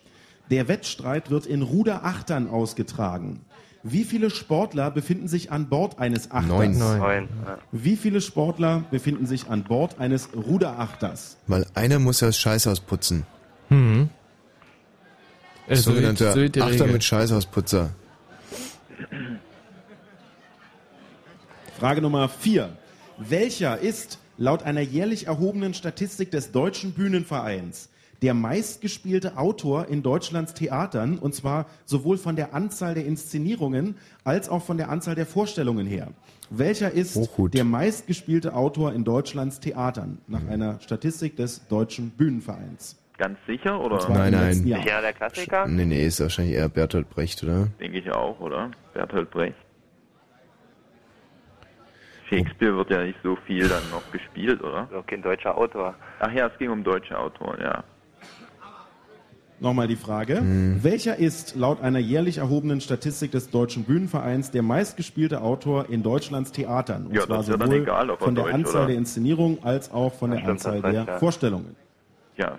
Der 0.50 0.68
Wettstreit 0.68 1.30
wird 1.30 1.46
in 1.46 1.62
Ruderachtern 1.62 2.48
ausgetragen. 2.48 3.40
Wie 3.82 4.04
viele 4.04 4.30
Sportler 4.30 4.90
befinden 4.90 5.28
sich 5.28 5.52
an 5.52 5.68
Bord 5.68 5.98
eines 5.98 6.30
Achters? 6.30 6.48
Neun. 6.48 6.78
Neun. 6.78 7.28
Ja. 7.44 7.58
Wie 7.72 7.96
viele 7.96 8.20
Sportler 8.20 8.84
befinden 8.90 9.26
sich 9.26 9.48
an 9.48 9.64
Bord 9.64 9.98
eines 9.98 10.30
Ruderachters? 10.34 11.36
Weil 11.46 11.66
einer 11.74 11.98
muss 11.98 12.20
ja 12.20 12.28
das 12.28 12.38
Scheißhaus 12.38 12.80
putzen. 12.80 13.24
Mhm. 13.68 14.10
So 15.70 15.92
Sogenannter 15.92 16.32
so 16.32 16.40
Achter 16.40 16.66
Regel. 16.66 16.86
mit 16.92 17.04
Scheißhausputzer. 17.04 17.90
Frage 21.78 22.02
Nummer 22.02 22.28
4. 22.28 22.70
Welcher 23.18 23.78
ist 23.78 24.18
laut 24.36 24.62
einer 24.62 24.80
jährlich 24.80 25.26
erhobenen 25.26 25.74
Statistik 25.74 26.30
des 26.30 26.52
Deutschen 26.52 26.92
Bühnenvereins 26.92 27.90
der 28.20 28.34
meistgespielte 28.34 29.36
Autor 29.38 29.86
in 29.86 30.02
Deutschlands 30.02 30.52
Theatern, 30.52 31.18
und 31.18 31.36
zwar 31.36 31.66
sowohl 31.84 32.18
von 32.18 32.34
der 32.34 32.52
Anzahl 32.52 32.94
der 32.94 33.06
Inszenierungen 33.06 33.94
als 34.24 34.48
auch 34.48 34.64
von 34.64 34.76
der 34.76 34.88
Anzahl 34.90 35.14
der 35.14 35.24
Vorstellungen 35.24 35.86
her? 35.86 36.08
Welcher 36.50 36.90
ist 36.90 37.14
Hochhut. 37.14 37.54
der 37.54 37.62
meistgespielte 37.62 38.54
Autor 38.54 38.92
in 38.92 39.04
Deutschlands 39.04 39.60
Theatern 39.60 40.18
nach 40.26 40.42
Mhm. 40.42 40.50
einer 40.50 40.80
Statistik 40.80 41.36
des 41.36 41.64
Deutschen 41.68 42.10
Bühnenvereins? 42.10 42.96
Ganz 43.18 43.38
sicher, 43.46 43.80
oder? 43.80 43.98
Nein, 44.08 44.32
nein. 44.32 44.66
Jahr. 44.66 44.82
Sicher 44.82 45.00
der 45.00 45.12
Klassiker? 45.12 45.66
Nee, 45.68 45.84
nee, 45.84 46.04
ist 46.04 46.18
wahrscheinlich 46.18 46.56
eher 46.56 46.68
Bertolt 46.68 47.08
Brecht, 47.10 47.44
oder? 47.44 47.68
Denke 47.78 47.98
ich 48.00 48.10
auch, 48.10 48.40
oder? 48.40 48.72
Bertolt 48.94 49.30
Brecht. 49.30 49.54
Shakespeare 52.28 52.76
wird 52.76 52.90
ja 52.90 53.02
nicht 53.04 53.18
so 53.22 53.36
viel 53.46 53.68
dann 53.68 53.82
noch 53.90 54.02
gespielt, 54.12 54.62
oder? 54.62 54.88
Doch 54.92 55.06
kein 55.06 55.22
deutscher 55.22 55.56
Autor. 55.56 55.94
Ach 56.20 56.32
ja, 56.32 56.46
es 56.46 56.58
ging 56.58 56.70
um 56.70 56.84
deutsche 56.84 57.18
Autoren, 57.18 57.58
ja. 57.60 57.82
Nochmal 59.60 59.88
die 59.88 59.96
Frage. 59.96 60.40
Mhm. 60.40 60.84
Welcher 60.84 61.16
ist 61.16 61.56
laut 61.56 61.82
einer 61.82 61.98
jährlich 61.98 62.38
erhobenen 62.38 62.80
Statistik 62.80 63.32
des 63.32 63.50
Deutschen 63.50 63.82
Bühnenvereins 63.84 64.52
der 64.52 64.62
meistgespielte 64.62 65.40
Autor 65.40 65.86
in 65.90 66.04
Deutschlands 66.04 66.52
Theatern? 66.52 67.06
Und 67.06 67.14
Ja, 67.16 67.22
zwar 67.22 67.38
das 67.38 67.46
ist 67.48 67.52
ja 67.52 67.56
dann 67.56 67.68
sowohl 67.68 67.82
egal, 67.82 68.10
ob 68.10 68.20
von 68.20 68.34
der 68.36 68.44
Deutsch 68.44 68.54
Anzahl 68.54 68.76
oder- 68.76 68.86
der 68.88 68.96
Inszenierungen 68.98 69.58
als 69.64 69.90
auch 69.90 70.14
von 70.14 70.30
der 70.30 70.38
stimmt, 70.38 70.50
Anzahl 70.52 70.80
das 70.82 70.92
der 70.92 71.04
ja. 71.04 71.18
Vorstellungen. 71.18 71.74
Ja, 72.36 72.56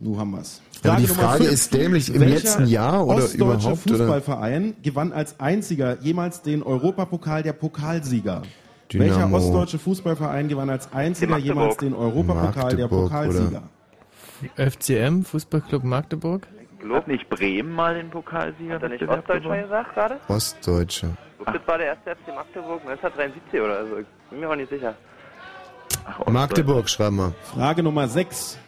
Nu 0.00 0.18
haben 0.18 0.30
wir's. 0.30 0.62
Aber 0.82 0.96
die 0.96 1.06
Nummer 1.06 1.14
Frage 1.14 1.44
fünf. 1.44 1.52
ist 1.52 1.74
dämlich, 1.74 2.14
im 2.14 2.22
letzten 2.22 2.66
Jahr 2.66 3.06
oder 3.06 3.16
ostdeutsche 3.16 3.36
überhaupt, 3.36 3.86
oder? 3.86 3.98
Fußballverein 3.98 4.76
gewann 4.82 5.12
als 5.12 5.38
einziger 5.38 5.98
jemals 6.00 6.40
den 6.40 6.62
Europapokal 6.62 7.42
der 7.42 7.52
Pokalsieger? 7.52 8.42
Dynamo. 8.90 9.10
Welcher 9.10 9.32
ostdeutsche 9.32 9.78
Fußballverein 9.78 10.48
gewann 10.48 10.70
als 10.70 10.92
einziger 10.92 11.36
jemals 11.36 11.76
den 11.76 11.94
Europapokal 11.94 12.76
der 12.76 12.88
Pokalsieger? 12.88 13.62
FCM, 14.56 15.22
Fußballclub 15.22 15.84
Magdeburg? 15.84 16.48
Hat 16.92 17.06
nicht 17.06 17.28
Bremen 17.28 17.70
mal 17.70 17.94
den 17.94 18.08
Pokalsieger? 18.08 18.76
Hat 18.76 18.82
er 18.82 18.88
nicht 18.88 19.02
Wettbewerb 19.02 19.18
Ostdeutsch 19.28 19.44
mal 19.44 19.62
gewonnen? 19.62 19.62
gesagt 19.64 19.94
gerade? 19.94 20.16
Ostdeutsche. 20.28 21.10
Das 21.44 21.66
war 21.66 21.76
der 21.76 21.88
erste 21.88 22.10
FC 22.10 22.34
Magdeburg 22.34 22.80
1973 22.88 23.60
oder 23.60 23.86
so. 23.86 23.98
Ich 23.98 24.06
bin 24.30 24.40
mir 24.40 24.48
auch 24.48 24.56
nicht 24.56 24.70
sicher. 24.70 24.94
Ach. 26.06 26.26
Magdeburg, 26.26 26.88
schreib 26.88 27.12
mal. 27.12 27.34
Frage 27.42 27.82
Nummer 27.82 28.08
6. 28.08 28.58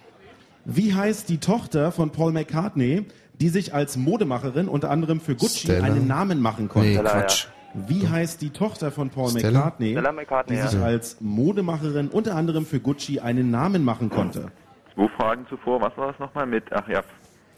Wie 0.64 0.94
heißt 0.94 1.28
die 1.28 1.38
Tochter 1.38 1.92
von 1.92 2.10
Paul 2.10 2.32
McCartney, 2.32 3.06
die 3.40 3.48
sich 3.48 3.74
als 3.74 3.96
Modemacherin 3.96 4.68
unter 4.68 4.90
anderem 4.90 5.20
für 5.20 5.34
Gucci 5.34 5.60
Stella? 5.60 5.84
einen 5.84 6.06
Namen 6.06 6.40
machen 6.40 6.68
konnte? 6.68 6.88
Nee, 6.88 6.98
Quatsch. 6.98 7.46
Wie 7.74 8.06
heißt 8.06 8.42
die 8.42 8.50
Tochter 8.50 8.90
von 8.92 9.10
Paul 9.10 9.30
Stella? 9.30 9.50
McCartney, 9.50 9.92
Stella 9.92 10.12
McCartney, 10.12 10.56
die 10.56 10.62
ja. 10.62 10.68
sich 10.68 10.80
als 10.80 11.16
Modemacherin 11.20 12.08
unter 12.08 12.36
anderem 12.36 12.66
für 12.66 12.80
Gucci 12.80 13.18
einen 13.20 13.50
Namen 13.50 13.84
machen 13.84 14.10
konnte? 14.10 14.52
Zwei 14.94 15.08
Fragen 15.08 15.46
zuvor, 15.48 15.80
was 15.80 15.96
war 15.96 16.08
das 16.08 16.18
nochmal 16.18 16.46
mit, 16.46 16.64
ach 16.70 16.86
ja, 16.86 17.02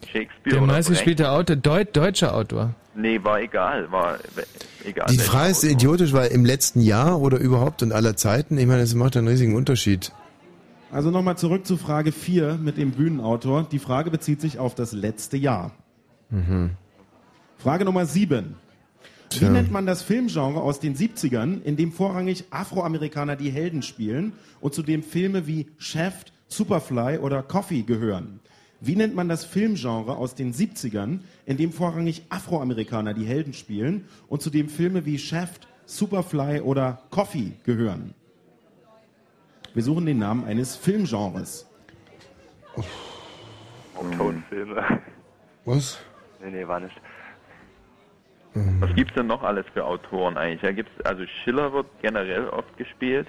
Shakespeare 0.06 0.56
Der 0.56 0.60
meistgespielte 0.60 1.30
Autor, 1.30 1.56
Deut 1.56 1.96
deutscher 1.96 2.34
Autor. 2.34 2.74
Nee, 2.94 3.18
war 3.22 3.40
egal, 3.40 3.90
war 3.90 4.18
egal. 4.84 5.06
Die 5.10 5.18
Frage 5.18 5.50
ist 5.50 5.58
Autor. 5.58 5.70
idiotisch, 5.70 6.12
weil 6.12 6.30
im 6.30 6.44
letzten 6.44 6.80
Jahr 6.80 7.20
oder 7.20 7.38
überhaupt 7.38 7.82
und 7.82 7.92
aller 7.92 8.16
Zeiten, 8.16 8.56
ich 8.56 8.66
meine, 8.66 8.80
das 8.82 8.94
macht 8.94 9.16
einen 9.16 9.26
riesigen 9.26 9.56
Unterschied. 9.56 10.12
Also 10.94 11.10
nochmal 11.10 11.36
zurück 11.36 11.66
zu 11.66 11.76
Frage 11.76 12.12
4 12.12 12.54
mit 12.54 12.76
dem 12.76 12.92
Bühnenautor. 12.92 13.64
Die 13.64 13.80
Frage 13.80 14.12
bezieht 14.12 14.40
sich 14.40 14.60
auf 14.60 14.76
das 14.76 14.92
letzte 14.92 15.36
Jahr. 15.36 15.72
Mhm. 16.30 16.70
Frage 17.58 17.84
Nummer 17.84 18.06
7. 18.06 18.54
Wie 19.32 19.38
Tja. 19.40 19.50
nennt 19.50 19.72
man 19.72 19.86
das 19.86 20.02
Filmgenre 20.02 20.62
aus 20.62 20.78
den 20.78 20.94
70ern, 20.94 21.62
in 21.64 21.76
dem 21.76 21.90
vorrangig 21.90 22.44
Afroamerikaner 22.50 23.34
die 23.34 23.50
Helden 23.50 23.82
spielen 23.82 24.34
und 24.60 24.72
zu 24.72 24.84
dem 24.84 25.02
Filme 25.02 25.48
wie 25.48 25.66
Shaft, 25.78 26.32
Superfly 26.46 27.18
oder 27.18 27.42
Coffee 27.42 27.82
gehören? 27.82 28.38
Wie 28.80 28.94
nennt 28.94 29.16
man 29.16 29.28
das 29.28 29.44
Filmgenre 29.44 30.16
aus 30.16 30.36
den 30.36 30.54
70ern, 30.54 31.18
in 31.44 31.56
dem 31.56 31.72
vorrangig 31.72 32.22
Afroamerikaner 32.28 33.14
die 33.14 33.26
Helden 33.26 33.52
spielen 33.52 34.04
und 34.28 34.42
zu 34.42 34.50
dem 34.50 34.68
Filme 34.68 35.04
wie 35.04 35.18
Shaft, 35.18 35.66
Superfly 35.86 36.60
oder 36.60 37.02
Coffee 37.10 37.54
gehören? 37.64 38.14
Wir 39.74 39.82
suchen 39.82 40.06
den 40.06 40.18
Namen 40.18 40.44
eines 40.44 40.76
Filmgenres. 40.76 41.68
Tonfilme. 44.16 45.00
Was? 45.64 45.98
Nee, 46.42 46.50
nee, 46.50 46.68
war 46.68 46.80
nicht. 46.80 46.94
Was 48.54 48.94
gibt's 48.94 49.14
denn 49.14 49.26
noch 49.26 49.42
alles 49.42 49.66
für 49.72 49.84
Autoren 49.84 50.36
eigentlich? 50.36 50.60
Da 50.60 50.70
gibt's, 50.72 50.92
also 51.04 51.24
Schiller 51.42 51.72
wird 51.72 51.86
generell 52.02 52.48
oft 52.48 52.76
gespielt. 52.76 53.26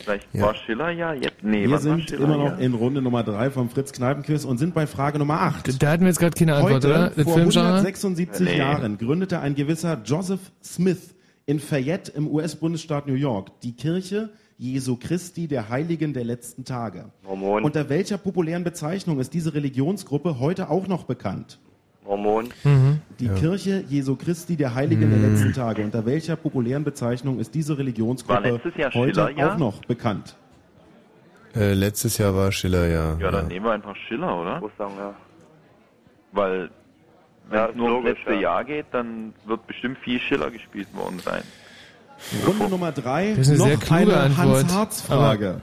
Vielleicht 0.00 0.28
Ja. 0.32 0.42
war 0.42 0.54
Schiller 0.54 0.90
ja 0.90 1.14
jetzt. 1.14 1.42
Nee, 1.42 1.68
wir 1.68 1.78
sind 1.78 2.08
Schiller 2.08 2.24
immer 2.24 2.36
noch 2.36 2.58
ja? 2.58 2.64
in 2.64 2.74
Runde 2.74 3.02
Nummer 3.02 3.22
3 3.24 3.50
vom 3.50 3.70
Fritz 3.70 3.92
Kneipenquiz 3.92 4.44
und 4.44 4.58
sind 4.58 4.74
bei 4.74 4.86
Frage 4.86 5.18
Nummer 5.18 5.40
8. 5.40 5.82
Da 5.82 5.90
hatten 5.92 6.02
wir 6.02 6.08
jetzt 6.08 6.18
gerade 6.20 6.36
keine 6.38 6.54
Antwort, 6.54 6.74
Heute, 6.74 6.88
oder? 6.88 7.10
Das 7.10 7.24
vor 7.24 7.34
Filmgenre? 7.34 7.66
176 7.66 8.46
Nee. 8.48 8.58
Jahren 8.58 8.98
gründete 8.98 9.40
ein 9.40 9.54
gewisser 9.56 10.00
Joseph 10.04 10.52
Smith 10.62 11.14
in 11.46 11.58
Fayette 11.58 12.12
im 12.12 12.28
US-Bundesstaat 12.28 13.06
New 13.06 13.14
York 13.14 13.60
die 13.62 13.74
Kirche 13.76 14.30
Jesu 14.58 14.96
Christi 14.96 15.48
der 15.48 15.68
Heiligen 15.68 16.12
der 16.12 16.24
letzten 16.24 16.64
Tage. 16.64 17.06
Mormon. 17.24 17.64
Unter 17.64 17.88
welcher 17.88 18.18
populären 18.18 18.64
Bezeichnung 18.64 19.18
ist 19.18 19.34
diese 19.34 19.54
Religionsgruppe 19.54 20.38
heute 20.38 20.70
auch 20.70 20.86
noch 20.86 21.04
bekannt? 21.04 21.58
Mormon. 22.04 22.50
Die 23.18 23.28
Kirche 23.28 23.82
Jesu 23.88 24.16
Christi 24.16 24.56
der 24.56 24.74
Heiligen 24.74 25.10
der 25.10 25.30
letzten 25.30 25.52
Tage. 25.52 25.82
Unter 25.82 26.04
welcher 26.06 26.36
populären 26.36 26.84
Bezeichnung 26.84 27.38
ist 27.40 27.54
diese 27.54 27.78
Religionsgruppe 27.78 28.60
heute 28.60 28.90
Schiller-Jahr? 28.92 29.54
auch 29.54 29.58
noch 29.58 29.84
bekannt? 29.86 30.36
Äh, 31.56 31.72
letztes 31.72 32.18
Jahr 32.18 32.34
war 32.34 32.52
Schiller, 32.52 32.86
ja. 32.88 33.16
Ja, 33.18 33.30
dann 33.30 33.48
nehmen 33.48 33.64
wir 33.64 33.72
einfach 33.72 33.96
Schiller, 33.96 34.40
oder? 34.40 34.62
Ich 34.66 34.76
sagen, 34.76 34.94
ja. 34.98 35.14
Weil, 36.32 36.70
wenn 37.48 37.58
Ja, 37.58 37.64
es 37.66 37.70
ist 37.70 37.76
nur 37.76 37.92
ums 37.92 38.08
letzte 38.08 38.34
ja. 38.34 38.40
Jahr 38.40 38.64
geht, 38.64 38.86
dann 38.90 39.32
wird 39.46 39.66
bestimmt 39.66 39.98
viel 39.98 40.18
Schiller 40.18 40.50
gespielt 40.50 40.88
worden 40.94 41.20
sein. 41.20 41.42
Runde 42.46 42.68
Nummer 42.68 42.92
3, 42.92 43.34
Das 43.36 43.48
ist 43.48 43.48
eine 43.50 43.58
noch 43.58 43.66
sehr 43.66 43.76
kluge 43.76 44.02
eine 44.02 44.36
Antwort. 44.36 44.62
Hans-Harz-Frage. 44.64 45.60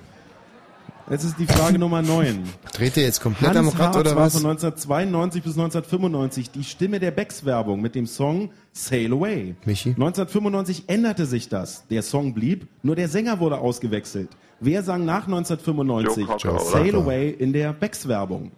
Jetzt 1.10 1.24
ist 1.26 1.40
die 1.40 1.46
Frage 1.46 1.78
Nummer 1.78 2.02
9. 2.02 2.44
Dreht 2.74 2.96
ihr 2.96 3.04
jetzt 3.04 3.20
komplett 3.20 3.50
Hans 3.50 3.58
am 3.58 3.68
Rad 3.68 3.80
Harz 3.80 3.98
oder 3.98 4.16
war 4.16 4.26
was? 4.28 4.34
von 4.34 4.50
1992 4.50 5.44
bis 5.44 5.54
1995 5.58 6.52
die 6.52 6.64
Stimme 6.64 7.00
der 7.02 7.12
Becks-Werbung 7.12 7.82
mit 7.82 7.96
dem 7.96 8.08
Song 8.08 8.52
Sail 8.72 9.12
Away. 9.12 9.56
Michi? 9.66 9.90
1995 9.90 10.86
änderte 10.88 11.26
sich 11.26 11.50
das. 11.50 11.86
Der 11.90 12.02
Song 12.02 12.34
blieb, 12.34 12.68
nur 12.82 12.96
der 12.96 13.10
Sänger 13.10 13.42
wurde 13.42 13.58
ausgewechselt. 13.58 14.30
Wer 14.62 14.84
sang 14.84 15.04
nach 15.04 15.26
1995 15.26 16.18
Joe 16.28 16.28
Cocker, 16.28 16.54
oder? 16.54 16.64
Sail 16.64 16.96
Away 16.96 17.30
in 17.32 17.52
der 17.52 17.74
Becks-Werbung? 17.74 18.52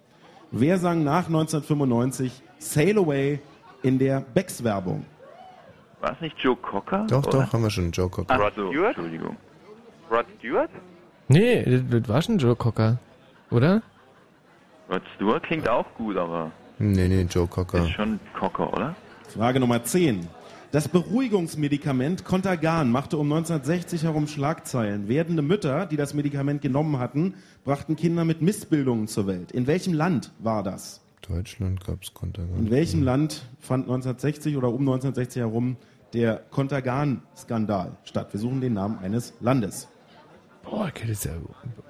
Wer 0.52 0.78
sang 0.78 1.04
nach 1.04 1.26
1995 1.28 2.32
Sail 2.60 3.00
Away 3.00 3.40
in 3.82 3.98
der 3.98 4.20
Becks-Werbung? 4.22 5.06
War 6.04 6.12
es 6.12 6.20
nicht 6.20 6.38
Joe 6.38 6.58
Cocker? 6.58 7.08
Doch, 7.10 7.26
oder? 7.26 7.46
doch, 7.46 7.54
haben 7.54 7.64
wir 7.64 7.70
schon 7.70 7.90
Joe 7.92 8.10
Cocker. 8.10 8.38
Ach 8.38 8.52
so, 8.58 8.74
Entschuldigung. 8.74 9.38
Rod 10.12 10.26
Stewart? 10.38 10.70
Nee, 11.30 11.82
das, 11.90 12.10
war 12.10 12.22
schon 12.22 12.38
Joe 12.38 12.58
Cocker, 12.58 12.98
oder? 13.50 13.82
Rod 14.92 15.02
Stewart 15.16 15.42
klingt 15.44 15.70
auch 15.70 15.86
gut, 15.96 16.18
aber 16.18 16.52
Nee, 16.78 17.08
nee, 17.08 17.22
Joe 17.30 17.48
Cocker. 17.48 17.86
ist 17.86 17.92
schon 17.92 18.20
Cocker, 18.38 18.74
oder? 18.74 18.98
Frage 19.30 19.62
Nummer 19.62 19.82
10. 19.82 20.28
Das 20.74 20.90
Beruhigungsmedikament 20.90 22.26
Contergan 22.26 22.92
machte 22.92 23.18
um 23.18 23.32
1960 23.32 24.04
herum 24.04 24.28
Schlagzeilen. 24.28 25.08
Werdende 25.08 25.42
Mütter, 25.42 25.86
die 25.86 25.96
das 25.96 26.14
Medikament 26.14 26.62
genommen 26.62 27.00
hatten, 27.00 27.36
brachten 27.64 27.96
Kinder 27.96 28.26
mit 28.26 28.42
Missbildungen 28.42 29.08
zur 29.08 29.26
Welt. 29.28 29.54
In 29.54 29.68
welchem 29.68 29.94
Land 29.94 30.34
war 30.40 30.64
das? 30.64 31.00
Deutschland 31.22 31.86
gab's 31.86 32.14
Kontergan. 32.14 32.58
In 32.58 32.72
welchem 32.72 33.04
Land 33.04 33.44
fand 33.62 33.86
1960 33.86 34.58
oder 34.58 34.68
um 34.68 34.82
1960 34.82 35.42
herum 35.42 35.78
der 36.14 36.42
Contergan-Skandal 36.52 37.98
statt? 38.04 38.28
Wir 38.32 38.40
suchen 38.40 38.62
den 38.62 38.74
Namen 38.74 39.00
eines 39.00 39.34
Landes. 39.42 39.88
Boah, 40.64 40.88
okay, 40.88 41.08
das 41.08 41.18
ist 41.20 41.26
ja 41.26 41.32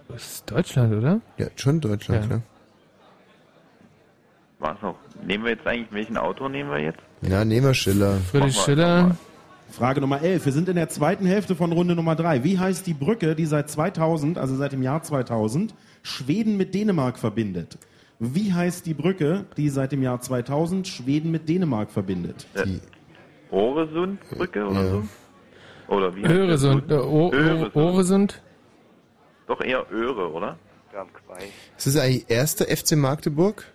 das 0.07 0.23
ist 0.33 0.51
Deutschland, 0.51 0.93
oder? 0.95 1.21
Ja, 1.37 1.47
schon 1.55 1.79
Deutschland, 1.79 2.21
Ja. 2.23 2.27
klar. 2.27 2.41
War's 4.59 4.81
auch. 4.83 4.95
Nehmen 5.25 5.43
wir 5.43 5.51
jetzt 5.51 5.67
eigentlich, 5.67 5.91
welchen 5.91 6.17
Autor 6.17 6.49
nehmen 6.49 6.69
wir 6.69 6.79
jetzt? 6.79 6.99
Ja, 7.21 7.43
nehmen 7.43 7.65
wir 7.67 7.73
Schiller. 7.73 8.17
Friedrich 8.31 8.55
Schiller. 8.55 9.17
Frage 9.69 10.01
Nummer 10.01 10.21
11. 10.21 10.45
Wir 10.45 10.51
sind 10.51 10.69
in 10.69 10.75
der 10.75 10.87
zweiten 10.89 11.25
Hälfte 11.25 11.55
von 11.55 11.71
Runde 11.71 11.95
Nummer 11.95 12.15
3. 12.15 12.43
Wie 12.43 12.59
heißt 12.59 12.85
die 12.85 12.93
Brücke, 12.93 13.35
die 13.35 13.45
seit 13.45 13.69
2000, 13.69 14.37
also 14.37 14.55
seit 14.55 14.71
dem 14.71 14.83
Jahr 14.83 15.01
2000, 15.01 15.73
Schweden 16.03 16.57
mit 16.57 16.73
Dänemark 16.75 17.17
verbindet? 17.17 17.77
Wie 18.19 18.53
heißt 18.53 18.85
die 18.85 18.93
Brücke, 18.93 19.45
die 19.57 19.69
seit 19.69 19.91
dem 19.91 20.01
Jahr 20.03 20.21
2000 20.21 20.87
Schweden 20.87 21.31
mit 21.31 21.49
Dänemark 21.49 21.91
verbindet? 21.91 22.45
Die 22.65 22.79
Oresundbrücke 23.53 24.65
oder 24.65 24.84
Ja. 24.84 24.89
so? 24.89 25.03
Oder 25.88 26.15
wie 26.15 26.23
Öresund. 26.23 26.89
Äh, 26.91 26.95
Öresund. 26.95 27.75
Oresund. 27.75 28.41
Doch 29.47 29.61
eher 29.61 29.85
Öre, 29.91 30.31
oder? 30.31 30.57
Ist 31.77 31.88
das 31.88 31.97
eigentlich 31.97 32.25
erster 32.30 32.65
FC 32.65 32.95
Magdeburg? 32.95 33.65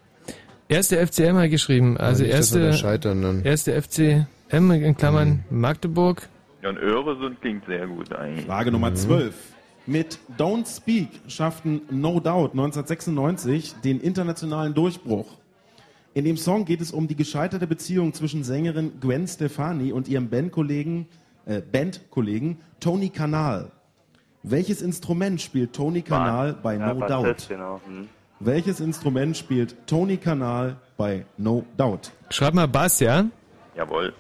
Erste 0.69 0.99
FCM 1.05 1.37
hat 1.37 1.51
geschrieben. 1.51 1.97
Also 1.97 2.23
nicht, 2.23 2.33
wir 2.33 2.35
da 2.61 2.67
erste, 2.67 2.73
scheitern 2.75 3.23
dann. 3.23 3.43
erste 3.45 3.73
FCM 3.81 4.71
in 4.71 4.97
Klammern 4.97 5.45
Magdeburg. 5.51 6.29
Ja, 6.63 6.69
und 6.71 6.79
Öresund 6.79 7.41
klingt 7.41 7.65
sehr 7.67 7.87
gut 7.87 8.13
eigentlich. 8.13 8.47
Frage 8.47 8.71
Nummer 8.71 8.95
12. 8.95 9.35
Mit 9.87 10.19
Don't 10.39 10.67
Speak 10.69 11.09
schafften 11.29 11.81
No 11.91 12.21
Doubt 12.21 12.53
1996 12.53 13.77
den 13.83 14.01
internationalen 14.01 14.75
Durchbruch. 14.75 15.27
In 16.15 16.25
dem 16.25 16.37
Song 16.37 16.65
geht 16.65 16.81
es 16.81 16.91
um 16.91 17.07
die 17.07 17.17
gescheiterte 17.17 17.67
Beziehung 17.67 18.13
zwischen 18.15 18.43
Sängerin 18.43 19.01
Gwen 19.01 19.27
Stefani 19.29 19.93
und 19.93 20.09
ihrem 20.09 20.29
Bandkollegen, 20.31 21.07
äh, 21.47 21.61
Bandkollegen 21.61 22.59
Tony 22.81 23.11
Kanal. 23.11 23.71
Welches 24.43 24.83
Instrument 24.83 25.41
spielt 25.41 25.75
Tony 25.75 26.03
Kanal 26.03 26.55
bei 26.63 26.77
Ja, 26.77 26.95
No 26.95 27.07
Doubt? 27.07 27.49
genau. 27.49 27.81
Hm. 27.87 28.09
Welches 28.41 28.81
Instrument 28.81 29.37
spielt 29.37 29.77
Tony 29.87 30.17
Kanal 30.17 30.77
bei 30.97 31.27
No 31.37 31.65
Doubt? 31.77 32.13
Schreib 32.31 32.55
mal 32.55 32.69
Bass, 32.69 33.01
ja? 33.01 33.27
Jawohl. 33.77 34.13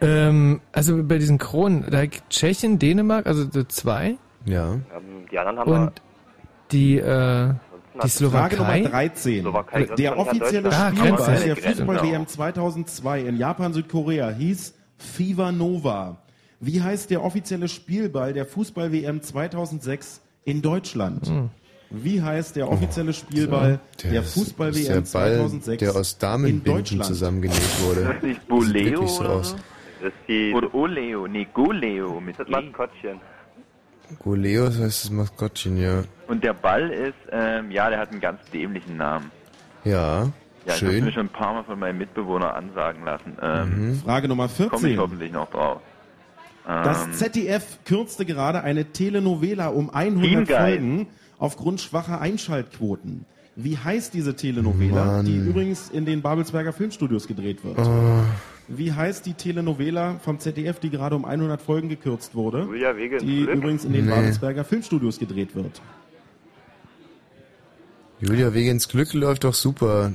Ähm, 0.00 0.60
also 0.72 1.02
bei 1.04 1.18
diesen 1.18 1.38
Kronen, 1.38 1.86
da 1.90 2.04
Tschechien, 2.06 2.78
Dänemark, 2.78 3.26
also 3.26 3.50
so 3.50 3.62
zwei. 3.64 4.16
Ja. 4.44 4.74
Ähm, 4.74 5.26
die 5.30 5.38
anderen 5.38 5.58
haben 5.58 5.70
Und 5.72 6.02
die, 6.72 6.98
äh, 6.98 7.54
die 8.02 8.08
Frage 8.08 8.56
Nummer 8.56 8.72
Slowakei. 8.74 8.82
13. 8.82 9.40
Slowakei 9.42 9.84
der 9.84 10.10
nicht 10.16 10.20
offizielle. 10.20 10.70
Ah, 10.70 10.90
Spielball 10.94 11.40
der 11.44 11.56
Fußball-WM 11.56 12.22
auch. 12.22 12.26
2002 12.26 13.20
in 13.22 13.36
Japan, 13.38 13.72
Südkorea 13.72 14.30
hieß 14.30 14.74
Fever 14.98 15.52
Nova. 15.52 16.18
Wie 16.60 16.80
heißt 16.82 17.10
der 17.10 17.22
offizielle 17.24 17.68
Spielball 17.68 18.32
der 18.32 18.46
Fußball-WM 18.46 19.22
2006 19.22 20.20
in 20.44 20.62
Deutschland? 20.62 21.26
Hm. 21.28 21.50
Wie 21.90 22.22
heißt 22.22 22.56
der 22.56 22.70
offizielle 22.70 23.12
Spielball 23.12 23.78
Der 24.02 24.10
der 24.10 24.20
ist- 24.22 24.28
ist 24.28 24.34
Fußball-WM 24.34 24.84
der 24.86 24.94
Ball, 24.94 25.04
2006 25.04 25.78
der 25.80 25.94
aus 25.94 26.12
in 26.14 26.18
Damenbinden 26.18 26.64
Deutschland? 26.74 27.04
zusammengenäht 27.04 27.80
wurde. 27.82 28.00
Ist 28.00 28.08
das 28.08 28.22
nicht 28.22 28.40
Sieht 28.40 28.48
Boleo 28.48 28.84
wirklich 28.84 29.10
so 29.10 29.20
oder 29.20 29.30
aus. 29.30 29.50
so? 29.50 29.56
Das 30.02 30.08
ist 30.12 30.28
die, 30.28 30.54
Oleo, 30.72 31.26
nee, 31.28 31.46
Goleo 31.54 32.20
mit 32.20 32.38
das 32.38 32.46
G. 32.46 32.52
Maskottchen. 32.52 33.20
Goleos 34.22 34.78
heißt 34.78 35.04
das 35.04 35.10
Maskottchen, 35.10 35.76
ja. 35.76 36.04
Und 36.28 36.42
der 36.44 36.54
Ball 36.54 36.90
ist, 36.90 37.14
ähm, 37.32 37.70
ja, 37.70 37.90
der 37.90 37.98
hat 37.98 38.10
einen 38.10 38.20
ganz 38.20 38.40
dämlichen 38.52 38.96
Namen. 38.96 39.30
Ja, 39.84 40.24
Ja, 40.66 40.74
ich 40.74 40.82
habe 40.82 40.92
mir 40.92 41.00
schön. 41.02 41.12
schon 41.12 41.26
ein 41.26 41.32
paar 41.32 41.52
Mal 41.54 41.64
von 41.64 41.78
meinem 41.78 41.98
Mitbewohner 41.98 42.54
ansagen 42.54 43.04
lassen. 43.04 43.36
Ähm, 43.42 43.88
Mhm. 43.90 43.94
Frage 44.00 44.28
Nummer 44.28 44.48
Komme 44.48 44.66
ich 44.68 44.72
14. 44.80 44.98
hoffentlich 44.98 45.32
noch 45.32 45.50
drauf. 45.50 45.80
Das 46.66 47.04
Ähm, 47.04 47.12
ZDF 47.12 47.78
kürzte 47.84 48.24
gerade 48.24 48.62
eine 48.62 48.86
Telenovela 48.86 49.68
um 49.68 49.90
100 49.90 50.24
Teamgeist. 50.24 50.58
Folgen 50.78 51.06
aufgrund 51.38 51.80
schwacher 51.82 52.20
Einschaltquoten. 52.22 53.26
Wie 53.56 53.76
heißt 53.76 54.14
diese 54.14 54.34
Telenovela, 54.34 55.04
Mann. 55.04 55.26
die 55.26 55.36
übrigens 55.36 55.90
in 55.90 56.06
den 56.06 56.22
Babelsberger 56.22 56.72
Filmstudios 56.72 57.26
gedreht 57.28 57.62
wird? 57.62 57.78
Oh, 57.78 58.22
Wie 58.68 58.92
heißt 58.92 59.26
die 59.26 59.34
Telenovela 59.34 60.18
vom 60.24 60.38
ZDF, 60.38 60.78
die 60.80 60.88
gerade 60.90 61.14
um 61.16 61.24
100 61.24 61.60
Folgen 61.60 61.88
gekürzt 61.90 62.34
wurde, 62.34 62.60
Julia 62.62 62.96
Wege 62.96 63.18
die 63.18 63.42
Glück. 63.42 63.56
übrigens 63.56 63.84
in 63.84 63.92
den 63.92 64.06
Nee. 64.06 64.10
Babelsberger 64.10 64.64
Filmstudios 64.64 65.18
gedreht 65.18 65.54
wird? 65.54 65.82
Julia 68.20 68.54
Wegens 68.54 68.88
Glück 68.88 69.12
läuft 69.12 69.44
doch 69.44 69.54
super. 69.54 70.12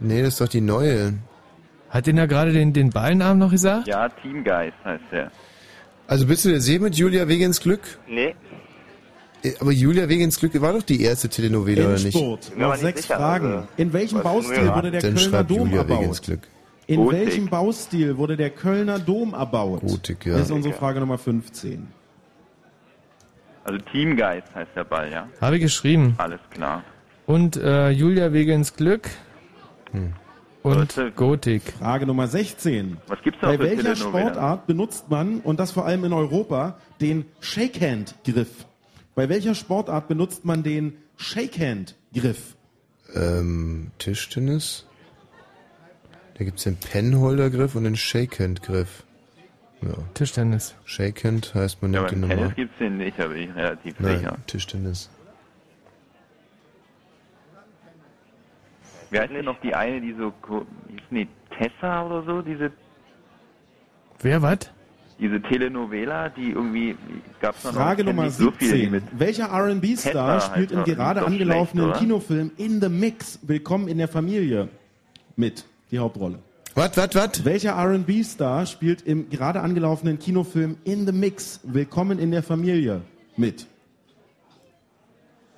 Nee, 0.00 0.22
das 0.22 0.34
ist 0.34 0.40
doch 0.40 0.48
die 0.48 0.60
neue. 0.60 1.14
Hat 1.90 2.06
den 2.06 2.16
da 2.16 2.26
gerade 2.26 2.52
den, 2.52 2.72
den 2.72 2.90
Ballnamen 2.90 3.38
noch 3.38 3.50
gesagt? 3.50 3.86
ja, 3.88 4.08
Teamgeist 4.08 4.76
heißt 4.84 5.04
der. 5.12 5.30
Also 6.06 6.26
bist 6.26 6.44
du 6.44 6.48
der 6.48 6.60
See 6.60 6.78
mit 6.78 6.94
Julia 6.96 7.28
Wegens 7.28 7.60
Glück? 7.60 7.80
Nee, 8.08 8.34
Äh, 9.44 9.52
Aber 9.60 9.72
Julia 9.72 10.08
Wegens 10.08 10.38
Glück 10.38 10.58
war 10.60 10.72
doch 10.72 10.82
die 10.82 11.02
erste 11.02 11.28
Telenovela, 11.28 11.86
oder 11.88 11.98
nicht? 11.98 12.14
Mir 12.16 12.38
Noch 12.68 12.76
sechs 12.76 13.02
sicher, 13.02 13.16
Fragen. 13.16 13.52
also, 13.52 13.68
In 13.76 13.92
welchem 13.92 14.22
Baustil 14.22 14.68
wurde 14.74 14.90
der 14.90 15.00
Dann 15.02 15.14
Kölner 15.16 15.44
Dom 15.44 15.58
Julia 15.68 15.88
Wegens 15.88 16.18
erbaut? 16.18 16.22
Glück. 16.22 16.40
In 16.86 16.96
Gotik. 16.96 17.20
welchem 17.20 17.48
Baustil 17.48 18.16
wurde 18.16 18.36
der 18.36 18.50
Kölner 18.50 18.98
Dom 18.98 19.34
erbaut? 19.34 19.82
Gotik, 19.82 20.26
ja. 20.26 20.34
Das 20.34 20.42
ist 20.46 20.50
unsere 20.50 20.74
Frage 20.74 21.00
Nummer 21.00 21.18
15. 21.18 21.88
Also 23.64 23.78
Teamgeist 23.92 24.52
heißt 24.54 24.70
der 24.74 24.84
Ball, 24.84 25.10
ja. 25.10 25.28
Habe 25.40 25.56
ich 25.56 25.62
geschrieben. 25.62 26.14
Alles 26.18 26.40
klar. 26.50 26.82
Und 27.26 27.56
äh, 27.56 27.90
Julia 27.90 28.32
Wege 28.32 28.52
ins 28.52 28.74
Glück. 28.74 29.08
Hm. 29.92 30.14
Und. 30.62 30.94
Gotik. 31.16 31.62
Frage 31.78 32.06
Nummer 32.06 32.26
16. 32.26 32.96
Was 33.06 33.20
gibt's 33.22 33.40
da 33.40 33.48
Bei 33.48 33.58
welcher? 33.58 33.96
Sportart 33.96 34.66
benutzt 34.66 35.10
man, 35.10 35.40
und 35.40 35.58
das 35.58 35.72
vor 35.72 35.86
allem 35.86 36.04
in 36.04 36.12
Europa, 36.12 36.78
den 37.00 37.24
Shakehand-Griff? 37.40 38.66
Bei 39.14 39.28
welcher 39.28 39.54
Sportart 39.54 40.08
benutzt 40.08 40.44
man 40.44 40.62
den 40.62 40.94
Shakehand-Griff? 41.16 42.56
Ähm, 43.14 43.90
Tischtennis? 43.98 44.86
Da 46.38 46.44
gibt's 46.44 46.64
den 46.64 46.76
Penholder-Griff 46.76 47.74
und 47.74 47.84
den 47.84 47.96
Shakehand-Griff. 47.96 49.04
Ja. 49.82 49.94
Tischtennis. 50.14 50.74
Shakehand 50.84 51.54
heißt 51.54 51.82
man 51.82 51.92
Ja, 51.92 52.00
nimmt 52.02 52.12
beim 52.12 52.22
die 52.22 52.28
Tennis 52.28 52.40
Nummer. 52.42 52.54
gibt's 52.54 52.78
den 52.78 52.96
nicht, 52.98 53.16
bin 53.16 53.36
ich 53.36 53.54
relativ 53.54 54.00
Nein, 54.00 54.18
sicher. 54.18 54.36
Tischtennis. 54.46 55.10
Wie 59.10 59.18
heißt 59.18 59.32
denn 59.32 59.44
noch 59.44 59.60
die 59.60 59.74
eine, 59.74 60.00
die 60.00 60.14
so, 60.14 60.32
hieß 60.88 61.00
die 61.10 61.28
Tessa 61.58 62.06
oder 62.06 62.22
so, 62.24 62.40
diese, 62.42 62.72
Wer, 64.20 64.40
was? 64.40 64.70
diese 65.18 65.42
Telenovela, 65.42 66.30
die 66.30 66.50
irgendwie, 66.52 66.96
gab's 67.40 67.62
noch 67.64 67.74
Frage 67.74 67.98
kenn 68.04 68.06
Nummer 68.06 68.24
nicht 68.24 68.36
so 68.36 68.50
viele, 68.52 68.72
die 68.72 68.80
17. 68.84 68.90
mit 68.90 69.04
Welcher 69.20 69.48
R&B-Star 69.48 70.40
spielt 70.40 70.72
im 70.72 70.78
er. 70.78 70.84
gerade 70.84 71.26
angelaufenen 71.26 71.86
schlecht? 71.86 72.00
Kinofilm 72.00 72.52
In 72.56 72.80
the 72.80 72.88
Mix 72.88 73.38
Willkommen 73.42 73.88
in 73.88 73.98
der 73.98 74.08
Familie 74.08 74.68
mit 75.36 75.64
die 75.92 75.98
Hauptrolle? 75.98 76.38
Was, 76.74 76.96
was, 76.96 77.14
was? 77.14 77.44
Welcher 77.44 77.72
R&B-Star 77.72 78.64
spielt 78.66 79.02
im 79.02 79.28
gerade 79.28 79.60
angelaufenen 79.60 80.18
Kinofilm 80.18 80.78
In 80.84 81.06
the 81.06 81.12
Mix 81.12 81.60
Willkommen 81.62 82.18
in 82.18 82.30
der 82.30 82.42
Familie 82.42 83.02
mit? 83.36 83.66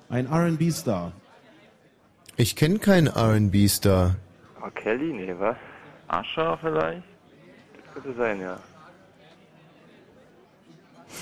Ein 0.09 0.27
R&B-Star. 0.27 1.13
Ich 2.35 2.55
kenne 2.57 2.79
keinen 2.79 3.07
R&B-Star. 3.07 4.17
Oh, 4.61 4.69
Kelly? 4.75 5.13
Nee, 5.13 5.33
was? 5.39 5.55
Ascher 6.09 6.57
vielleicht? 6.61 7.03
Das 7.77 7.93
könnte 7.93 8.13
sein, 8.17 8.41
ja. 8.41 8.59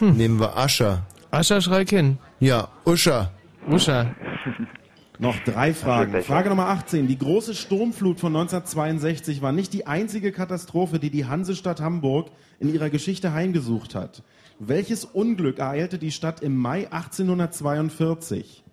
Nehmen 0.01 0.39
wir 0.39 0.57
Ascher. 0.57 1.05
Ascher 1.29 1.61
schreik 1.61 1.91
hin. 1.91 2.17
Ja, 2.39 2.67
Uscher. 2.83 3.31
Uscher. 3.69 4.15
Noch 5.19 5.37
drei 5.39 5.73
Fragen. 5.73 6.21
Frage 6.23 6.49
Nummer 6.49 6.67
18. 6.69 7.07
Die 7.07 7.17
große 7.17 7.53
Sturmflut 7.53 8.19
von 8.19 8.35
1962 8.35 9.41
war 9.41 9.51
nicht 9.51 9.71
die 9.73 9.85
einzige 9.85 10.31
Katastrophe, 10.31 10.99
die 10.99 11.11
die 11.11 11.25
Hansestadt 11.25 11.81
Hamburg 11.81 12.31
in 12.59 12.73
ihrer 12.73 12.89
Geschichte 12.89 13.31
heimgesucht 13.33 13.93
hat. 13.95 14.23
Welches 14.59 15.05
Unglück 15.05 15.59
ereilte 15.59 15.97
die 15.97 16.11
Stadt 16.11 16.41
im 16.41 16.55
Mai 16.57 16.87
1842? 16.91 18.63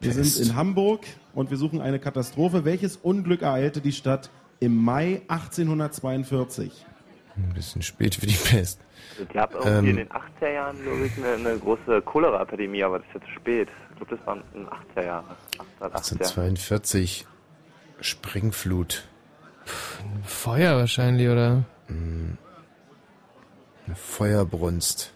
Wir 0.00 0.10
Pest. 0.12 0.34
sind 0.36 0.48
in 0.50 0.56
Hamburg 0.56 1.00
und 1.34 1.50
wir 1.50 1.56
suchen 1.56 1.80
eine 1.80 1.98
Katastrophe. 1.98 2.64
Welches 2.64 2.96
Unglück 2.98 3.42
ereilte 3.42 3.80
die 3.80 3.92
Stadt 3.92 4.30
im 4.60 4.76
Mai 4.76 5.22
1842? 5.28 6.86
Ein 7.36 7.52
bisschen 7.54 7.80
spät 7.80 8.14
für 8.14 8.26
die 8.26 8.34
Pest. 8.34 8.78
Die 9.32 9.38
haben 9.38 9.54
irgendwie 9.54 9.90
in 9.90 9.98
Ähm, 9.98 10.08
den 10.08 10.08
80er 10.10 10.52
Jahren, 10.52 10.82
glaube 10.82 11.06
ich, 11.06 11.12
eine, 11.16 11.48
eine 11.50 11.58
große 11.58 12.02
Cholera-Epidemie, 12.02 12.84
aber 12.84 12.98
das 12.98 13.08
ist 13.08 13.14
jetzt 13.14 13.26
zu 13.26 13.32
spät. 13.40 13.68
Glaube, 14.02 14.16
das 14.16 14.26
waren 14.26 14.42
in 14.54 14.60
den 14.60 14.68
80er 14.68 15.04
Jahre. 15.04 15.36
1880er. 15.80 15.94
1842. 15.94 17.26
Springflut. 18.00 19.04
Feuer 20.24 20.76
wahrscheinlich, 20.76 21.28
oder? 21.28 21.64
Hm. 21.86 22.36
Eine 23.86 23.96
Feuerbrunst. 23.96 25.12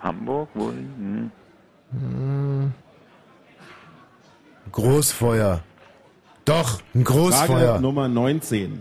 Hamburg 0.00 0.48
wohl? 0.54 0.72
Hm. 0.72 1.30
Hm. 1.92 2.74
Großfeuer. 4.72 5.62
Doch, 6.44 6.80
ein 6.94 7.04
Großfeuer. 7.04 7.46
Frage 7.46 7.82
Nummer 7.82 8.08
19. 8.08 8.80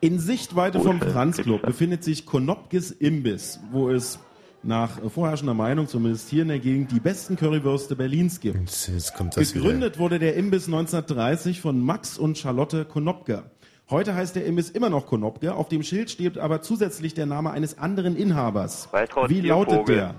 In 0.00 0.18
Sichtweite 0.18 0.80
vom 0.80 1.00
Franz 1.00 1.38
Club 1.38 1.62
befindet 1.62 2.04
sich 2.04 2.26
Konopkes 2.26 2.90
Imbiss, 2.90 3.60
wo 3.70 3.90
es 3.90 4.18
nach 4.66 5.02
äh, 5.02 5.08
vorherrschender 5.08 5.54
Meinung, 5.54 5.88
zumindest 5.88 6.28
hier 6.28 6.42
in 6.42 6.48
der 6.48 6.58
Gegend, 6.58 6.92
die 6.92 7.00
besten 7.00 7.36
Currywürste 7.36 7.96
Berlins 7.96 8.40
gibt. 8.40 8.58
Jetzt 8.88 9.14
kommt 9.14 9.36
das 9.36 9.52
Gegründet 9.52 9.98
wurde 9.98 10.18
der 10.18 10.34
Imbiss 10.36 10.66
1930 10.66 11.60
von 11.60 11.80
Max 11.80 12.18
und 12.18 12.38
Charlotte 12.38 12.84
Konopke. 12.84 13.44
Heute 13.90 14.14
heißt 14.14 14.34
der 14.36 14.46
Imbiss 14.46 14.70
immer 14.70 14.88
noch 14.88 15.06
Konopke, 15.06 15.54
auf 15.54 15.68
dem 15.68 15.82
Schild 15.82 16.10
steht 16.10 16.38
aber 16.38 16.62
zusätzlich 16.62 17.12
der 17.14 17.26
Name 17.26 17.50
eines 17.50 17.78
anderen 17.78 18.16
Inhabers. 18.16 18.88
Waltraud 18.92 19.28
Wie 19.28 19.42
lautet 19.42 19.70
Tiervogel. 19.86 19.96
der 19.96 20.14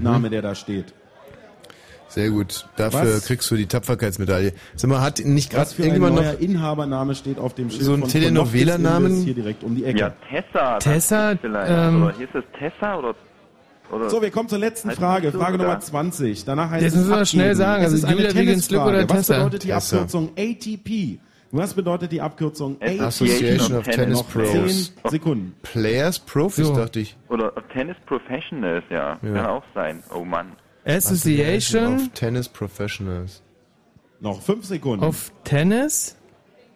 Name, 0.00 0.30
der 0.30 0.42
da 0.42 0.54
steht? 0.54 0.94
Sehr 2.08 2.30
gut. 2.30 2.66
Dafür 2.76 3.02
Was? 3.16 3.26
kriegst 3.26 3.48
du 3.52 3.56
die 3.56 3.66
Tapferkeitsmedaille. 3.66 4.52
Sag 4.74 4.90
mal, 4.90 5.00
hat 5.00 5.20
nicht 5.24 5.50
gerade 5.50 5.70
für 5.70 5.82
ein 5.82 5.90
irgendjemand 5.90 6.16
neuer 6.16 6.32
noch 6.32 6.40
Inhabername 6.40 7.14
steht 7.14 7.38
auf 7.38 7.54
dem 7.54 7.70
Schild 7.70 7.84
so 7.84 7.92
ein 7.94 8.02
Telenovela-Namen? 8.02 9.22
Hier 9.22 9.34
direkt 9.34 9.62
um 9.62 9.76
die 9.76 9.84
Ecke? 9.84 9.98
Ja, 10.00 10.10
Tessa. 10.28 10.78
Tessa, 10.78 11.30
ist 11.32 11.40
vielleicht. 11.40 11.70
ähm, 11.70 12.02
oder 12.02 12.16
hieß 12.16 12.28
es 12.34 12.44
Tessa 12.58 12.98
oder, 12.98 13.14
oder? 13.92 14.10
So, 14.10 14.22
wir 14.22 14.30
kommen 14.30 14.48
zur 14.48 14.58
letzten 14.58 14.90
Frage, 14.90 15.30
das 15.30 15.40
Frage 15.40 15.54
oder? 15.54 15.64
Nummer 15.64 15.80
20. 15.80 16.44
Danach 16.44 16.70
heißt 16.70 16.82
Jetzt 16.82 16.94
es 16.94 16.98
müssen 17.00 17.10
wir 17.10 17.24
schnell 17.26 17.54
sagen, 17.56 17.82
Es 17.82 17.92
also 17.92 17.96
ist 17.98 18.04
eine 18.04 18.16
Julia 18.16 18.34
Wiggins 18.34 18.68
Glück 18.68 18.80
Tennisfrage. 18.84 19.04
oder 19.06 19.08
Was 19.18 19.26
Tessa? 19.26 19.44
bedeutet 19.44 19.64
die. 19.64 19.72
Abkürzung 19.72 20.30
ATP? 20.38 21.18
Was 21.52 21.74
bedeutet 21.74 22.12
die 22.12 22.20
Abkürzung 22.20 22.76
ATP? 22.80 23.00
Association 23.00 23.76
of 23.78 23.84
Tennis 23.84 24.18
Noch 24.18 24.28
Pros. 24.30 24.94
10 25.02 25.10
Sekunden. 25.10 25.54
Players, 25.62 26.18
Profis, 26.20 26.66
So. 26.68 26.76
dachte 26.76 27.00
ich. 27.00 27.16
Oder 27.28 27.52
Tennis 27.72 27.96
Professionals, 28.06 28.84
ja. 28.90 29.18
Ja. 29.22 29.32
Kann 29.34 29.46
auch 29.46 29.64
sein. 29.74 30.02
Oh 30.14 30.24
Mann. 30.24 30.52
Association 30.86 31.96
Of 31.96 32.08
Tennis 32.14 32.48
Professionals. 32.48 33.42
Noch 34.20 34.40
5 34.42 34.64
Sekunden. 34.64 35.04
of 35.04 35.32
Tennis? 35.44 36.16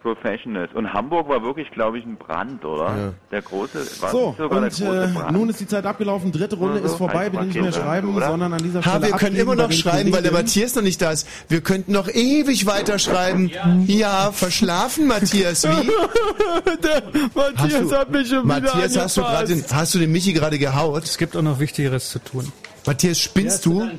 Professionals. 0.05 0.71
Und 0.75 0.93
Hamburg 0.93 1.27
war 1.29 1.41
wirklich, 1.41 1.71
glaube 1.71 1.97
ich, 1.97 2.05
ein 2.05 2.15
Brand, 2.17 2.63
oder? 2.63 2.95
Ja. 2.95 3.13
Der 3.31 3.41
große, 3.41 3.79
war 4.01 4.11
So, 4.11 4.27
nicht 4.27 4.37
sogar 4.37 4.61
der 4.61 4.69
und 4.69 4.77
große 4.77 5.03
äh, 5.03 5.07
Brand. 5.07 5.31
nun 5.31 5.49
ist 5.49 5.59
die 5.59 5.67
Zeit 5.67 5.83
abgelaufen. 5.83 6.31
Dritte 6.31 6.57
Runde 6.57 6.79
so. 6.79 6.85
ist 6.85 6.95
vorbei. 6.95 7.27
Bitte 7.31 7.45
nicht 7.45 7.59
mehr 7.59 7.71
schreiben, 7.71 8.15
oder? 8.15 8.27
sondern 8.27 8.53
an 8.53 8.59
dieser 8.61 8.83
Stelle 8.83 8.95
Ha, 8.95 9.01
wir 9.01 9.11
können 9.13 9.35
immer 9.35 9.55
noch 9.55 9.71
schreiben, 9.71 10.13
weil 10.13 10.21
der. 10.21 10.31
Matthias 10.31 10.75
noch 10.75 10.83
nicht 10.83 11.01
da 11.01 11.09
ist. 11.09 11.27
Wir 11.49 11.61
könnten 11.61 11.91
noch 11.91 12.07
ewig 12.07 12.67
weiter 12.67 12.99
schreiben. 12.99 13.49
Ja, 13.87 14.31
verschlafen, 14.31 15.07
Matthias. 15.07 15.63
Wie? 15.63 15.69
der 16.83 17.01
Matthias 17.33 17.91
hat 17.91 18.11
mich 18.11 18.29
schon 18.29 18.45
Matthias, 18.45 18.91
wieder 18.91 19.03
hast 19.05 19.17
du 19.17 19.21
gerade 19.21 19.47
den, 19.47 19.65
hast 19.71 19.95
du 19.95 19.97
den 19.97 20.11
Michi 20.11 20.33
gerade 20.33 20.59
gehaut? 20.59 21.03
Es 21.03 21.17
gibt 21.17 21.35
auch 21.35 21.41
noch 21.41 21.59
Wichtigeres 21.59 22.11
zu 22.11 22.19
tun. 22.19 22.51
Matthias, 22.85 23.19
spinnst 23.19 23.65
du? 23.65 23.89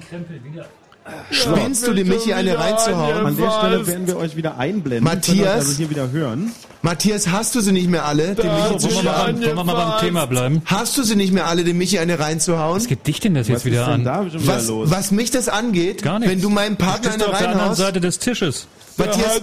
Spinnst 1.30 1.86
du 1.86 1.92
dem 1.92 2.08
Michi 2.08 2.32
eine 2.32 2.58
reinzuhauen? 2.58 3.26
An 3.26 3.36
der 3.36 3.50
Stelle 3.50 3.86
werden 3.86 4.06
wir 4.06 4.16
euch 4.16 4.36
wieder 4.36 4.58
einblenden. 4.58 5.04
Matthias? 5.04 5.56
Also 5.66 5.72
hier 5.76 5.90
wieder 5.90 6.10
hören. 6.10 6.52
Matthias, 6.82 7.28
hast 7.28 7.54
du 7.54 7.60
sie 7.60 7.72
nicht 7.72 7.88
mehr 7.88 8.04
alle, 8.04 8.34
dem 8.34 8.46
Michi 8.54 8.76
zu 8.78 8.84
Wollen 8.94 8.96
wir, 8.96 9.02
mal, 9.02 9.14
schlagen? 9.24 9.40
wollen 9.42 9.56
wir 9.56 9.64
mal 9.64 9.74
beim 9.74 10.00
Thema 10.00 10.26
bleiben? 10.26 10.62
Hast 10.66 10.96
du 10.98 11.02
sie 11.02 11.16
nicht 11.16 11.32
mehr 11.32 11.46
alle, 11.46 11.64
dem 11.64 11.78
Michi 11.78 11.98
eine 11.98 12.18
reinzuhauen? 12.18 12.76
Was 12.76 12.86
geht 12.86 13.06
dich 13.06 13.18
denn 13.20 13.34
das 13.34 13.48
jetzt 13.48 13.58
Was 13.58 13.64
wieder 13.64 13.80
ist 13.82 13.86
denn 13.86 13.94
an? 13.94 14.04
da 14.04 14.30
schon 14.30 14.42
wieder 14.42 14.54
Was, 14.56 14.68
los? 14.68 14.90
was 14.90 15.10
mich 15.10 15.30
das 15.30 15.48
angeht, 15.48 16.04
wenn 16.04 16.40
du 16.40 16.48
meinem 16.50 16.76
Partner 16.76 17.12
eine 17.14 17.24
auf 17.24 17.30
der 17.30 17.38
anderen 17.38 17.58
reinhaust, 17.60 17.80
Seite 17.80 18.00
des 18.00 18.18
Tisches. 18.20 18.68
Matthias. 18.98 19.42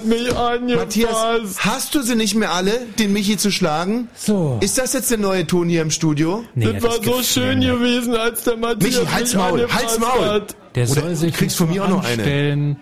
Matthias, 0.75 1.59
hast 1.59 1.93
du 1.95 2.01
sie 2.01 2.15
nicht 2.15 2.35
mehr 2.35 2.51
alle, 2.53 2.71
den 2.99 3.13
Michi 3.13 3.37
zu 3.37 3.51
schlagen? 3.51 4.07
So. 4.15 4.57
Ist 4.61 4.77
das 4.77 4.93
jetzt 4.93 5.11
der 5.11 5.17
neue 5.19 5.45
Ton 5.45 5.69
hier 5.69 5.81
im 5.81 5.91
Studio? 5.91 6.43
Nee, 6.55 6.73
das 6.73 6.83
war 6.83 7.03
so 7.03 7.21
schön 7.21 7.61
gewesen, 7.61 8.15
als 8.15 8.43
der 8.43 8.57
Matthias 8.57 8.95
Michi, 9.01 9.05
halt's 9.11 9.33
mich 9.33 9.41
Maul, 9.43 9.67
halt's 9.71 9.99
Maul. 9.99 10.25
Hat. 10.25 10.55
Der 10.75 10.89
Oder 10.89 11.01
soll 11.01 11.15
sich 11.15 11.31
du 11.33 11.37
kriegst 11.37 11.57
von 11.57 11.69
mir 11.69 11.83
auch 11.83 11.89
noch 11.89 12.03
eine. 12.03 12.13
anstellen. 12.13 12.77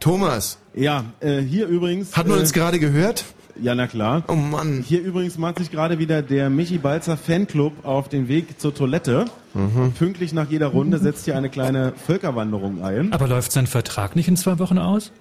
Thomas, 0.00 0.58
Ja, 0.74 1.04
äh, 1.20 1.38
hier 1.40 1.66
übrigens. 1.68 2.16
hat 2.16 2.26
man 2.26 2.38
äh, 2.38 2.40
uns 2.40 2.52
gerade 2.52 2.78
gehört? 2.80 3.24
Ja, 3.62 3.74
na 3.74 3.86
klar. 3.86 4.24
Oh 4.26 4.34
Mann. 4.34 4.82
Hier 4.86 5.00
übrigens 5.00 5.36
macht 5.38 5.58
sich 5.58 5.70
gerade 5.70 5.98
wieder 5.98 6.22
der 6.22 6.50
Michi 6.50 6.78
Balzer 6.78 7.16
Fanclub 7.16 7.84
auf 7.84 8.08
den 8.08 8.26
Weg 8.28 8.58
zur 8.60 8.74
Toilette. 8.74 9.26
Mhm. 9.54 9.92
Pünktlich 9.98 10.32
nach 10.32 10.48
jeder 10.50 10.68
Runde 10.68 10.98
setzt 10.98 11.24
hier 11.26 11.36
eine 11.36 11.50
kleine 11.50 11.92
Völkerwanderung 12.06 12.82
ein. 12.82 13.12
Aber 13.12 13.28
läuft 13.28 13.52
sein 13.52 13.66
Vertrag 13.66 14.16
nicht 14.16 14.28
in 14.28 14.36
zwei 14.36 14.58
Wochen 14.58 14.78
aus? 14.78 15.12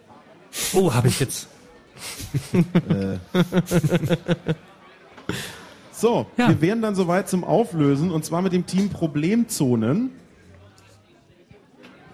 Oh, 0.73 0.93
habe 0.93 1.07
ich 1.07 1.19
jetzt. 1.19 1.47
So, 5.91 6.27
Ja. 6.38 6.47
wir 6.47 6.61
wären 6.61 6.81
dann 6.81 6.95
soweit 6.95 7.27
zum 7.27 7.43
Auflösen 7.43 8.09
und 8.09 8.23
zwar 8.23 8.41
mit 8.41 8.53
dem 8.53 8.65
Team 8.65 8.88
Problemzonen. 8.89 10.11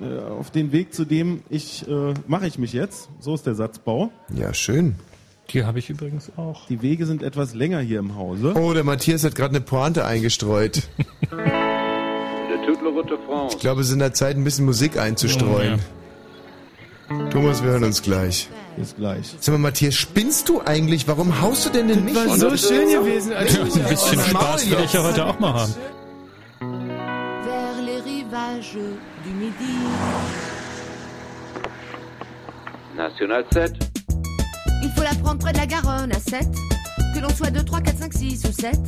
Äh, 0.01 0.19
auf 0.27 0.49
den 0.49 0.71
Weg 0.71 0.91
zu 0.93 1.05
dem 1.05 1.43
ich 1.49 1.87
äh, 1.87 2.13
mache 2.27 2.47
ich 2.47 2.57
mich 2.57 2.73
jetzt. 2.73 3.09
So 3.19 3.35
ist 3.35 3.45
der 3.45 3.53
Satzbau. 3.53 4.09
Ja, 4.33 4.55
schön. 4.55 4.95
Die 5.51 5.63
habe 5.65 5.77
ich 5.77 5.91
übrigens 5.91 6.31
auch. 6.35 6.65
Die 6.67 6.81
Wege 6.81 7.05
sind 7.05 7.21
etwas 7.21 7.53
länger 7.53 7.79
hier 7.79 7.99
im 7.99 8.15
Hause. 8.15 8.53
Oh, 8.55 8.73
der 8.73 8.83
Matthias 8.83 9.23
hat 9.23 9.35
gerade 9.35 9.51
eine 9.55 9.61
Pointe 9.61 10.03
eingestreut. 10.05 10.81
Ich 13.51 13.59
glaube, 13.59 13.81
es 13.81 13.87
ist 13.87 13.93
in 13.93 13.99
der 13.99 14.13
Zeit, 14.13 14.35
ein 14.37 14.43
bisschen 14.43 14.65
Musik 14.65 14.97
einzustreuen. 14.97 15.79
Thomas, 17.31 17.61
wir 17.63 17.69
hören 17.71 17.83
uns 17.83 18.01
gleich. 18.01 18.49
Bis 18.77 18.95
gleich. 18.95 19.35
Sag 19.39 19.53
mal, 19.53 19.59
Matthias, 19.59 19.95
spinnst 19.95 20.49
du 20.49 20.61
eigentlich? 20.65 21.07
Warum 21.07 21.39
haust 21.41 21.65
du 21.65 21.69
denn 21.69 21.87
den 21.87 22.03
Michi? 22.03 22.15
War 22.15 22.37
so 22.37 22.57
schön 22.57 22.89
gewesen, 22.89 23.31
als 23.33 23.53
Ja, 23.53 23.61
ein 23.61 23.67
bisschen 23.69 24.19
Spaß 24.19 24.69
will 24.69 24.77
ich 24.83 24.93
ja 24.93 25.03
heute 25.03 25.25
auch 25.25 25.39
mal 25.39 25.53
haben. 25.53 25.73
vers 26.59 27.77
les 27.85 28.03
rivages 28.03 28.73
du 29.23 29.29
Midi. 29.29 29.75
National 32.97 33.45
7. 33.53 33.77
Il 34.83 34.89
faut 34.91 35.03
la 35.03 35.13
prendre 35.21 35.39
près 35.39 35.53
de 35.53 35.57
la 35.57 35.65
Garonne 35.67 36.11
à 36.11 36.19
7. 36.19 36.47
Que 37.13 37.19
l'on 37.21 37.29
soit 37.29 37.51
2, 37.51 37.63
3, 37.63 37.81
4, 37.81 37.97
5, 37.99 38.13
6 38.13 38.45
ou 38.45 38.51
7. 38.51 38.79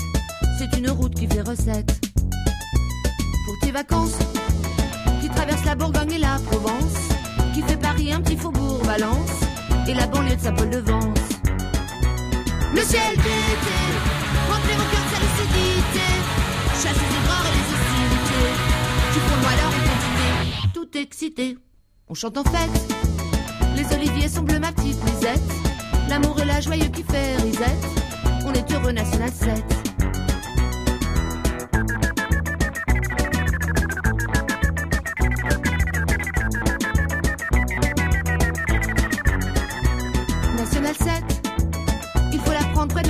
C'est 0.59 0.77
une 0.77 0.89
route 0.89 1.13
qui 1.15 1.27
fait 1.27 1.41
recette. 1.41 1.99
Pour 3.45 3.59
tes 3.61 3.71
vacances, 3.71 4.17
qui 5.21 5.29
traverse 5.29 5.63
la 5.65 5.75
Bourgogne 5.75 6.11
et 6.13 6.17
la 6.17 6.37
Provence. 6.49 6.93
qui 7.57 7.63
fait 7.63 7.77
Paris 7.77 8.13
un 8.13 8.21
petit 8.21 8.37
faubourg 8.37 8.83
Valence 8.83 9.41
et 9.87 9.93
la 9.95 10.05
banlieue 10.05 10.35
de 10.35 10.41
Saint-Paul-de-Vence. 10.41 11.17
Le 12.75 12.81
ciel 12.81 13.15
d'été, 13.15 13.77
remplit 14.51 14.75
vos 14.75 14.87
cœurs 14.91 15.09
de 15.09 15.17
lucidité, 15.25 16.07
chassez 16.73 17.07
les 17.09 17.15
erreurs 17.17 17.45
et 17.47 17.53
les 17.57 17.67
hostilités, 17.73 18.49
Tu 19.11 19.19
font 19.19 19.41
loi 19.41 19.51
leur. 19.59 20.71
Tout 20.71 20.97
excité, 20.99 21.57
on 22.07 22.13
chante 22.13 22.37
en 22.37 22.43
fête, 22.43 22.95
les 23.75 23.95
oliviers 23.95 24.29
sont 24.29 24.43
bleus, 24.43 24.59
ma 24.59 24.71
petite 24.71 25.03
lisette, 25.05 25.51
l'amour 26.09 26.39
et 26.39 26.45
la 26.45 26.61
joyeux 26.61 26.89
qui 26.89 27.01
fait 27.01 27.37
risette, 27.37 27.85
on 28.45 28.53
est 28.53 28.71
heureux 28.71 28.91
national 28.91 29.31
7. 29.31 29.86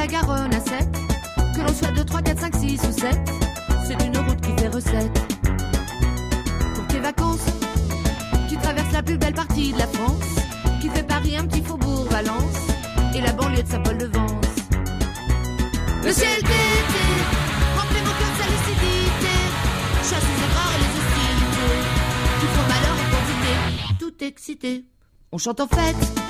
Garonne 0.07 0.53
à 0.53 0.59
7. 0.59 0.87
Que 1.55 1.61
l'on 1.61 1.73
soit 1.73 1.91
2, 1.91 2.03
3, 2.03 2.21
4, 2.21 2.39
5, 2.39 2.55
6 2.55 2.81
ou 2.87 2.91
7, 2.91 3.19
c'est 3.85 4.05
une 4.05 4.17
route 4.17 4.39
qui 4.41 4.51
fait 4.61 4.67
recette. 4.67 5.19
Pour 6.75 6.87
tes 6.87 6.99
vacances, 6.99 7.45
tu 8.49 8.57
traverses 8.57 8.91
la 8.93 9.03
plus 9.03 9.17
belle 9.17 9.33
partie 9.33 9.73
de 9.73 9.79
la 9.79 9.87
France, 9.87 10.23
qui 10.81 10.89
fait 10.89 11.03
Paris 11.03 11.35
un 11.35 11.45
petit 11.45 11.61
faubourg 11.61 12.05
Valence, 12.09 12.67
et 13.15 13.21
la 13.21 13.33
banlieue 13.33 13.63
de 13.63 13.67
Saint-Paul-de-Vence. 13.67 14.45
Le 16.03 16.13
ciel 16.13 16.41
d'été, 16.41 17.05
remplit 17.77 18.01
mon 18.01 18.13
cœur 18.19 18.31
de 18.31 18.37
sa 18.39 18.47
lucidité, 18.47 19.35
chasse 20.03 20.23
les 20.23 20.39
erreurs 20.45 20.71
et 20.75 20.79
les 20.83 20.91
hostilités, 20.99 21.75
qui 22.39 22.47
font 22.47 22.67
malheur 22.69 22.97
et 23.01 23.09
quantité, 23.11 23.53
tout 23.99 24.23
excité. 24.23 24.85
On 25.31 25.37
chante 25.37 25.59
en 25.59 25.67
fête. 25.67 26.21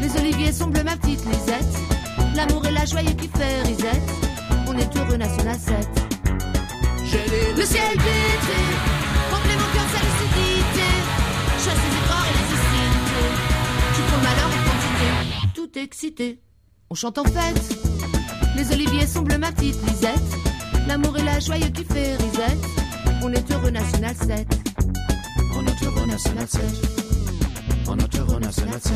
Les 0.00 0.16
oliviers 0.20 0.52
sont 0.52 0.66
bleus, 0.68 0.82
ma 0.82 0.96
petite 0.96 1.24
Lisette. 1.26 1.95
L'amour 2.36 2.66
et 2.66 2.70
la 2.70 2.84
joie 2.84 3.00
qui 3.02 3.28
fait 3.28 3.62
risette. 3.62 4.02
On 4.68 4.76
est 4.76 4.94
heureux, 4.94 5.16
National 5.16 5.56
7. 5.58 5.74
Le 7.56 7.64
ciel 7.64 7.96
d'été, 7.96 8.60
remplit 9.30 9.56
mon 9.56 9.68
cœur 9.72 9.86
de 9.86 9.92
sa 9.96 10.02
lucidité. 10.04 10.88
Chasse 11.64 11.80
les 11.82 11.96
efforts 11.96 12.26
et 12.28 12.34
les 12.36 12.46
hostilités. 12.52 13.30
Qui 13.94 14.02
font 14.02 14.20
malheur 14.22 14.50
et 14.52 14.62
quantité. 14.68 15.08
Tout 15.54 15.78
excité. 15.78 16.42
On 16.90 16.94
chante 16.94 17.16
en 17.16 17.24
fête. 17.24 17.78
Les 18.54 18.70
oliviers 18.70 19.06
sont 19.06 19.22
bleus, 19.22 19.38
ma 19.38 19.50
petite 19.50 19.80
Lisette. 19.88 20.20
L'amour 20.86 21.16
et 21.16 21.22
la 21.22 21.40
joie 21.40 21.56
qui 21.56 21.84
fait 21.84 22.16
risette. 22.16 22.64
On 23.22 23.32
est 23.32 23.50
heureux, 23.50 23.70
National 23.70 24.14
7. 24.14 24.46
On 25.54 25.66
est 25.66 25.82
heureux, 25.82 26.06
National 26.06 26.46
7. 26.46 26.62
On 27.88 27.96
est 27.96 28.18
heureux, 28.18 28.40
National 28.40 28.80
7. 28.82 28.92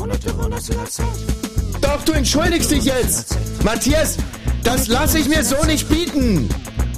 On 0.00 0.10
est 0.10 0.26
heureux, 0.26 0.48
National 0.48 0.88
7. 0.88 1.47
Doch, 1.80 2.02
du 2.04 2.12
entschuldigst 2.12 2.70
dich 2.70 2.84
jetzt. 2.84 3.36
Matthias, 3.64 4.16
das 4.64 4.88
lasse 4.88 5.18
ich 5.18 5.28
mir 5.28 5.44
so 5.44 5.56
nicht 5.66 5.88
bieten. 5.88 6.48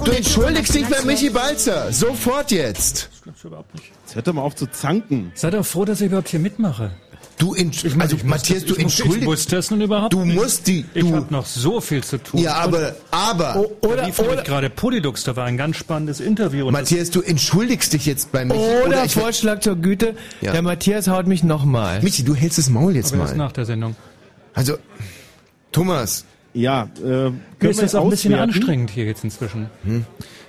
Du 0.03 0.11
entschuldigst 0.11 0.73
dich 0.73 0.85
bei 0.87 1.01
Michi 1.05 1.29
Balzer. 1.29 1.91
Sofort 1.91 2.51
jetzt. 2.51 3.09
Jetzt 3.25 4.15
hört 4.15 4.27
doch 4.27 4.33
mal 4.33 4.41
auf 4.41 4.55
zu 4.55 4.65
zanken. 4.67 5.31
Sei 5.35 5.51
doch 5.51 5.65
froh, 5.65 5.85
dass 5.85 6.01
ich 6.01 6.07
überhaupt 6.07 6.29
hier 6.29 6.39
mitmache. 6.39 6.91
Du, 7.37 7.55
Ich 7.55 7.83
meine, 7.91 8.03
also 8.03 8.15
ich 8.17 8.23
Matthias, 8.23 8.59
das- 8.59 8.67
du 8.69 8.73
ich 8.75 8.81
entschuldigst. 8.83 9.21
Ich 9.21 9.25
wusste 9.27 9.57
es 9.57 9.71
nun 9.71 9.81
überhaupt 9.81 10.13
Du 10.13 10.23
nicht. 10.25 10.35
musst 10.35 10.67
die. 10.67 10.85
Ich 10.93 11.01
Du, 11.03 11.15
habe 11.15 11.27
noch 11.31 11.45
so 11.45 11.81
viel 11.81 12.03
zu 12.03 12.17
tun. 12.19 12.39
ja, 12.39 12.53
aber, 12.55 12.95
aber. 13.09 13.55
Oh, 13.57 13.87
oder 13.87 14.07
oder 14.19 14.43
gerade 14.43 14.69
Polydux, 14.69 15.23
da 15.23 15.35
war 15.35 15.45
ein 15.45 15.57
ganz 15.57 15.77
spannendes 15.77 16.19
Interview. 16.19 16.67
Und 16.67 16.73
Matthias, 16.73 17.09
du 17.09 17.21
entschuldigst 17.21 17.93
dich 17.93 18.05
jetzt 18.05 18.31
bei 18.31 18.45
Michi. 18.45 18.59
Oder 18.85 19.05
ich- 19.05 19.13
Vorschlag 19.13 19.59
zur 19.61 19.75
Güte, 19.75 20.15
Ja. 20.41 20.51
der 20.51 20.61
Matthias 20.61 21.07
haut 21.07 21.25
mich 21.25 21.43
nochmal. 21.43 22.01
Michi, 22.03 22.23
du 22.23 22.35
hältst 22.35 22.57
das 22.59 22.69
Maul 22.69 22.95
jetzt 22.95 23.11
aber 23.13 23.23
erst 23.23 23.35
mal. 23.37 23.45
nach 23.45 23.51
der 23.53 23.65
Sendung. 23.65 23.95
Also, 24.53 24.77
Thomas. 25.71 26.25
Ja, 26.53 26.89
äh, 26.97 26.99
können 26.99 27.37
ist 27.59 27.77
wir 27.77 27.83
das 27.83 27.95
auch 27.95 28.03
ein 28.03 28.09
bisschen 28.09 28.33
anstrengend 28.33 28.89
hier 28.89 29.05
jetzt 29.05 29.23
inzwischen. 29.23 29.69
Hm? 29.83 30.05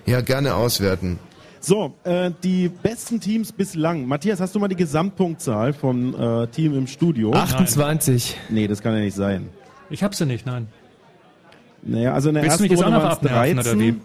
Ja, 0.07 0.21
gerne 0.21 0.55
auswerten. 0.55 1.19
So, 1.61 1.95
äh, 2.03 2.33
die 2.43 2.69
besten 2.69 3.21
Teams 3.21 3.53
bislang. 3.53 4.07
Matthias, 4.07 4.41
hast 4.41 4.53
du 4.55 4.59
mal 4.59 4.67
die 4.67 4.75
Gesamtpunktzahl 4.77 5.73
vom 5.73 6.15
äh, 6.15 6.49
Team 6.49 6.77
im 6.77 6.89
Studio? 6.89 7.33
28. 7.33 8.37
Nee, 8.49 8.67
das 8.67 8.83
kann 8.83 8.95
ja 8.95 9.01
nicht 9.01 9.15
sein. 9.15 9.49
Ich 9.89 10.03
hab 10.03 10.15
sie 10.15 10.27
nicht, 10.27 10.45
nein. 10.45 10.67
Naja, 11.83 12.15
also 12.15 12.31
in 12.31 12.35
der 12.35 12.45
Willst 12.45 12.61
ersten 12.61 12.75
Runde 12.75 12.97
waren 12.97 13.13
es 13.13 13.19
abnerven, 13.19 13.59
oder 13.59 13.63
13. 13.63 14.01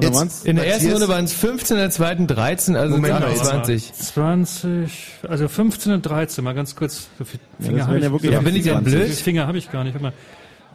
Jetzt- 0.00 0.14
waren's? 0.14 0.44
In 0.44 0.56
der 0.56 0.66
ersten 0.66 0.90
Runde 0.92 1.08
waren 1.08 1.24
es 1.26 1.32
15, 1.34 1.76
in 1.76 1.82
der 1.82 1.90
zweiten 1.90 2.26
13, 2.26 2.76
also 2.76 2.94
Moment 2.96 3.20
mal, 3.20 3.26
28. 3.28 3.92
20, 3.92 4.92
also 5.28 5.48
15 5.48 5.92
und 5.92 6.02
13, 6.06 6.42
mal 6.42 6.54
ganz 6.54 6.74
kurz. 6.76 7.08
So 7.18 7.24
Finger 7.24 7.40
wären 7.60 7.86
habe 7.86 7.98
ich, 7.98 8.04
ja 8.04 8.12
wirklich 8.12 8.32
Ja, 8.32 8.40
bin 8.40 8.56
ich 8.56 8.62
denn 8.62 8.72
28. 8.76 8.92
viele 8.94 9.04
blöd? 9.06 9.18
Finger 9.18 9.46
habe 9.46 9.58
ich 9.58 9.70
gar 9.70 9.84
nicht. 9.84 10.00
Mal. 10.00 10.12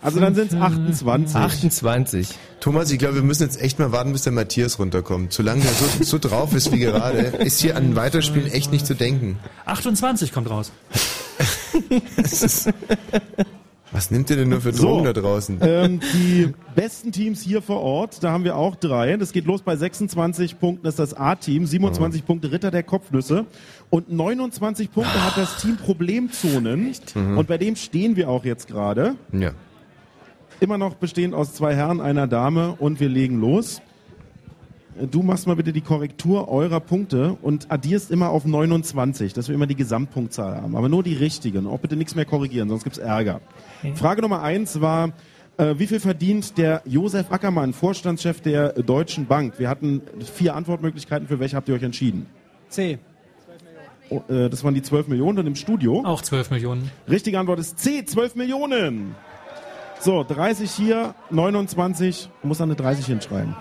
Also 0.02 0.19
dann 0.19 0.35
sind 0.35 0.53
es 0.53 0.60
28. 0.60 1.35
28. 1.35 2.30
Thomas, 2.60 2.91
ich 2.91 2.99
glaube, 2.99 3.15
wir 3.15 3.23
müssen 3.23 3.41
jetzt 3.44 3.60
echt 3.60 3.80
mal 3.80 3.91
warten, 3.91 4.11
bis 4.14 4.22
der 4.22 4.31
Matthias 4.34 4.77
runterkommt. 4.77 5.34
Solange 5.34 5.61
der 5.61 5.72
so, 5.72 6.03
so 6.03 6.19
drauf 6.19 6.53
ist 6.53 6.72
wie 6.72 6.77
gerade, 6.80 7.18
ist 7.18 7.60
hier 7.60 7.76
an 7.76 7.95
Weiterspielen 7.95 8.52
echt 8.52 8.72
nicht 8.72 8.85
zu 8.85 8.94
denken. 8.94 9.39
28 9.65 10.31
kommt 10.31 10.49
raus. 10.49 10.72
Was 13.91 14.11
nimmt 14.11 14.30
ihr 14.30 14.35
denn 14.35 14.49
nur 14.49 14.59
für 14.59 14.73
So. 14.73 14.88
Drogen 14.88 15.05
da 15.05 15.14
draußen? 15.14 15.59
ähm, 15.61 15.99
die 16.14 16.53
besten 16.76 17.11
Teams 17.11 17.41
hier 17.41 17.61
vor 17.61 17.81
Ort, 17.81 18.22
da 18.22 18.31
haben 18.31 18.43
wir 18.43 18.57
auch 18.57 18.76
drei. 18.76 19.15
Das 19.18 19.31
geht 19.31 19.45
los 19.45 19.61
bei 19.61 19.76
26 19.77 20.59
Punkten, 20.59 20.84
das 20.84 20.95
ist 20.95 20.99
das 20.99 21.14
A-Team, 21.14 21.65
27 21.65 22.26
Punkte 22.26 22.51
Ritter 22.51 22.69
der 22.69 22.84
Kopfnüsse 22.84 23.45
und 23.89 24.11
29 24.11 24.91
Punkte 24.91 25.23
hat 25.23 25.38
das 25.38 25.61
Team 25.61 25.77
Problemzonen. 25.77 26.93
Mhm. 27.15 27.38
Und 27.38 27.47
bei 27.47 27.57
dem 27.57 27.76
stehen 27.77 28.15
wir 28.18 28.30
auch 28.30 28.43
jetzt 28.43 28.68
gerade. 28.68 29.15
Ja. 29.31 29.51
Immer 30.59 30.77
noch 30.77 30.95
bestehend 30.95 31.34
aus 31.34 31.53
zwei 31.53 31.76
Herren, 31.76 32.01
einer 32.01 32.27
Dame 32.27 32.76
und 32.80 32.99
wir 32.99 33.09
legen 33.09 33.39
los. 33.39 33.81
Du 35.11 35.21
machst 35.21 35.45
mal 35.45 35.55
bitte 35.55 35.73
die 35.73 35.81
Korrektur 35.81 36.49
eurer 36.49 36.79
Punkte 36.79 37.37
und 37.41 37.69
addierst 37.69 38.09
immer 38.09 38.29
auf 38.29 38.45
29, 38.45 39.33
dass 39.33 39.47
wir 39.47 39.55
immer 39.55 39.67
die 39.67 39.75
Gesamtpunktzahl 39.75 40.61
haben. 40.61 40.75
Aber 40.75 40.89
nur 40.89 41.03
die 41.03 41.13
richtigen. 41.13 41.67
Auch 41.67 41.79
bitte 41.79 41.95
nichts 41.95 42.15
mehr 42.15 42.25
korrigieren, 42.25 42.69
sonst 42.69 42.83
gibt's 42.83 42.97
Ärger. 42.97 43.41
Frage 43.93 44.21
Nummer 44.21 44.41
eins 44.41 44.81
war, 44.81 45.11
äh, 45.57 45.75
wie 45.77 45.87
viel 45.87 45.99
verdient 45.99 46.57
der 46.57 46.81
Josef 46.85 47.31
Ackermann, 47.31 47.73
Vorstandschef 47.73 48.41
der 48.41 48.73
Deutschen 48.73 49.25
Bank? 49.25 49.59
Wir 49.59 49.69
hatten 49.69 50.01
vier 50.33 50.55
Antwortmöglichkeiten. 50.55 51.27
Für 51.27 51.39
welche 51.39 51.55
habt 51.55 51.69
ihr 51.69 51.75
euch 51.75 51.83
entschieden? 51.83 52.27
C. 52.69 52.99
Oh, 54.09 54.21
äh, 54.29 54.49
das 54.49 54.63
waren 54.63 54.73
die 54.73 54.81
12 54.81 55.07
Millionen 55.07 55.39
und 55.39 55.47
im 55.47 55.55
Studio. 55.55 56.03
Auch 56.05 56.21
12 56.21 56.51
Millionen. 56.51 56.89
Richtige 57.09 57.39
Antwort 57.39 57.59
ist 57.59 57.79
C, 57.79 58.05
12 58.05 58.35
Millionen. 58.35 59.15
So, 59.99 60.23
30 60.23 60.71
hier, 60.71 61.15
29, 61.31 62.29
muss 62.43 62.59
dann 62.59 62.69
eine 62.69 62.75
30 62.75 63.07
hinschreiben. 63.07 63.55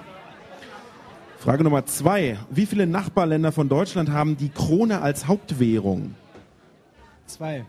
Frage 1.47 1.63
Nummer 1.63 1.87
zwei. 1.87 2.39
Wie 2.51 2.67
viele 2.67 2.89
Nachbarländer 2.89 3.53
von 3.53 3.69
Deutschland 3.69 4.11
haben 4.11 4.37
die 4.37 4.49
Krone 4.49 5.01
als 5.01 5.29
Hauptwährung? 5.29 6.17
Zwei. 7.27 7.65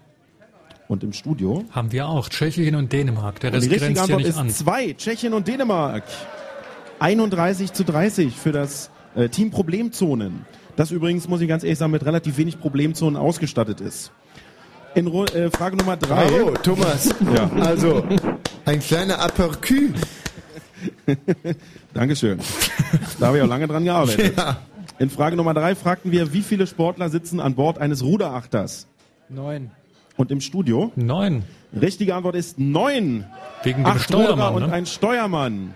Und 0.88 1.04
im 1.04 1.14
Studio? 1.14 1.64
Haben 1.70 1.92
wir 1.92 2.10
auch. 2.10 2.28
Tschechien 2.28 2.74
und 2.74 2.92
Dänemark. 2.92 3.40
Der 3.40 3.52
Und 3.52 3.58
Rest 3.58 3.68
die 3.68 3.76
richtige 3.76 4.02
Antwort 4.02 4.24
ist 4.24 4.40
an. 4.40 4.50
zwei. 4.50 4.94
Tschechien 4.94 5.32
und 5.32 5.48
Dänemark. 5.48 6.02
31 6.98 7.72
zu 7.72 7.84
30 7.86 8.36
für 8.36 8.52
das 8.52 8.90
äh, 9.14 9.30
Team 9.30 9.52
Problemzonen. 9.52 10.48
Das 10.76 10.90
übrigens, 10.90 11.28
muss 11.28 11.42
ich 11.42 11.48
ganz 11.48 11.64
ehrlich 11.64 11.78
sagen, 11.78 11.92
mit 11.92 12.04
relativ 12.04 12.40
wenig 12.40 12.60
Problemzonen 12.60 13.16
ausgestattet 13.16 13.80
ist. 13.80 14.12
In 14.96 15.06
Ru 15.06 15.26
äh, 15.26 15.52
Frage 15.52 15.78
Nummer 15.78 15.98
drei. 15.98 16.26
Bravo, 16.26 16.54
Thomas. 16.64 17.14
Ja. 17.36 17.48
Also, 17.60 18.04
ein 18.66 18.80
kleiner 18.80 19.24
Aperçu. 19.24 19.94
Dankeschön. 21.94 22.40
Da 23.20 23.28
habe 23.28 23.38
ich 23.38 23.44
auch 23.44 23.48
lange 23.48 23.68
dran 23.68 23.84
gearbeitet. 23.84 24.38
Ja. 24.38 24.58
In 25.00 25.10
Frage 25.10 25.36
Nummer 25.36 25.54
drei 25.54 25.76
fragten 25.76 26.12
wir, 26.12 26.34
wie 26.34 26.42
viele 26.42 26.66
Sportler 26.68 27.10
sitzen 27.10 27.40
an 27.40 27.56
Bord 27.56 27.78
eines 27.78 28.04
Ruderachters? 28.04 28.88
Neun. 29.30 29.72
Und 30.16 30.32
im 30.32 30.42
Studio? 30.42 30.92
Neun. 30.96 31.44
Richtige 31.80 32.16
Antwort 32.16 32.36
ist 32.36 32.58
neun. 32.58 33.26
Wegen 33.64 33.84
dem 33.84 33.86
Acht 33.86 34.10
Ruderer 34.12 34.24
Steuermann, 34.34 34.56
und 34.56 34.68
ne? 34.68 34.74
ein 34.74 34.86
Steuermann. 34.86 35.74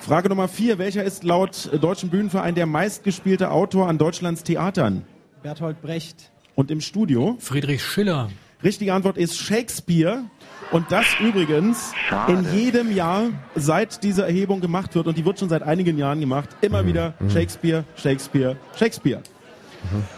Frage 0.00 0.28
Nummer 0.28 0.48
vier. 0.48 0.78
Welcher 0.78 1.04
ist 1.04 1.24
laut 1.24 1.70
Deutschen 1.80 2.10
Bühnenverein 2.10 2.54
der 2.54 2.66
meistgespielte 2.66 3.50
Autor 3.50 3.88
an 3.88 3.98
Deutschlands 3.98 4.42
Theatern? 4.42 5.04
Berthold 5.42 5.80
Brecht. 5.82 6.30
Und 6.54 6.70
im 6.70 6.80
Studio? 6.80 7.36
Friedrich 7.38 7.84
Schiller. 7.84 8.30
Richtige 8.64 8.94
Antwort 8.94 9.18
ist 9.18 9.36
Shakespeare. 9.36 10.24
Und 10.72 10.90
das 10.90 11.04
übrigens 11.20 11.92
in 12.28 12.44
jedem 12.52 12.90
Jahr, 12.92 13.24
seit 13.54 14.02
diese 14.02 14.24
Erhebung 14.24 14.60
gemacht 14.60 14.94
wird, 14.94 15.06
und 15.06 15.16
die 15.16 15.24
wird 15.24 15.38
schon 15.38 15.48
seit 15.48 15.62
einigen 15.62 15.96
Jahren 15.96 16.18
gemacht, 16.20 16.48
immer 16.60 16.84
wieder 16.86 17.14
Shakespeare, 17.28 17.84
Shakespeare, 17.96 18.56
Shakespeare. 18.76 19.22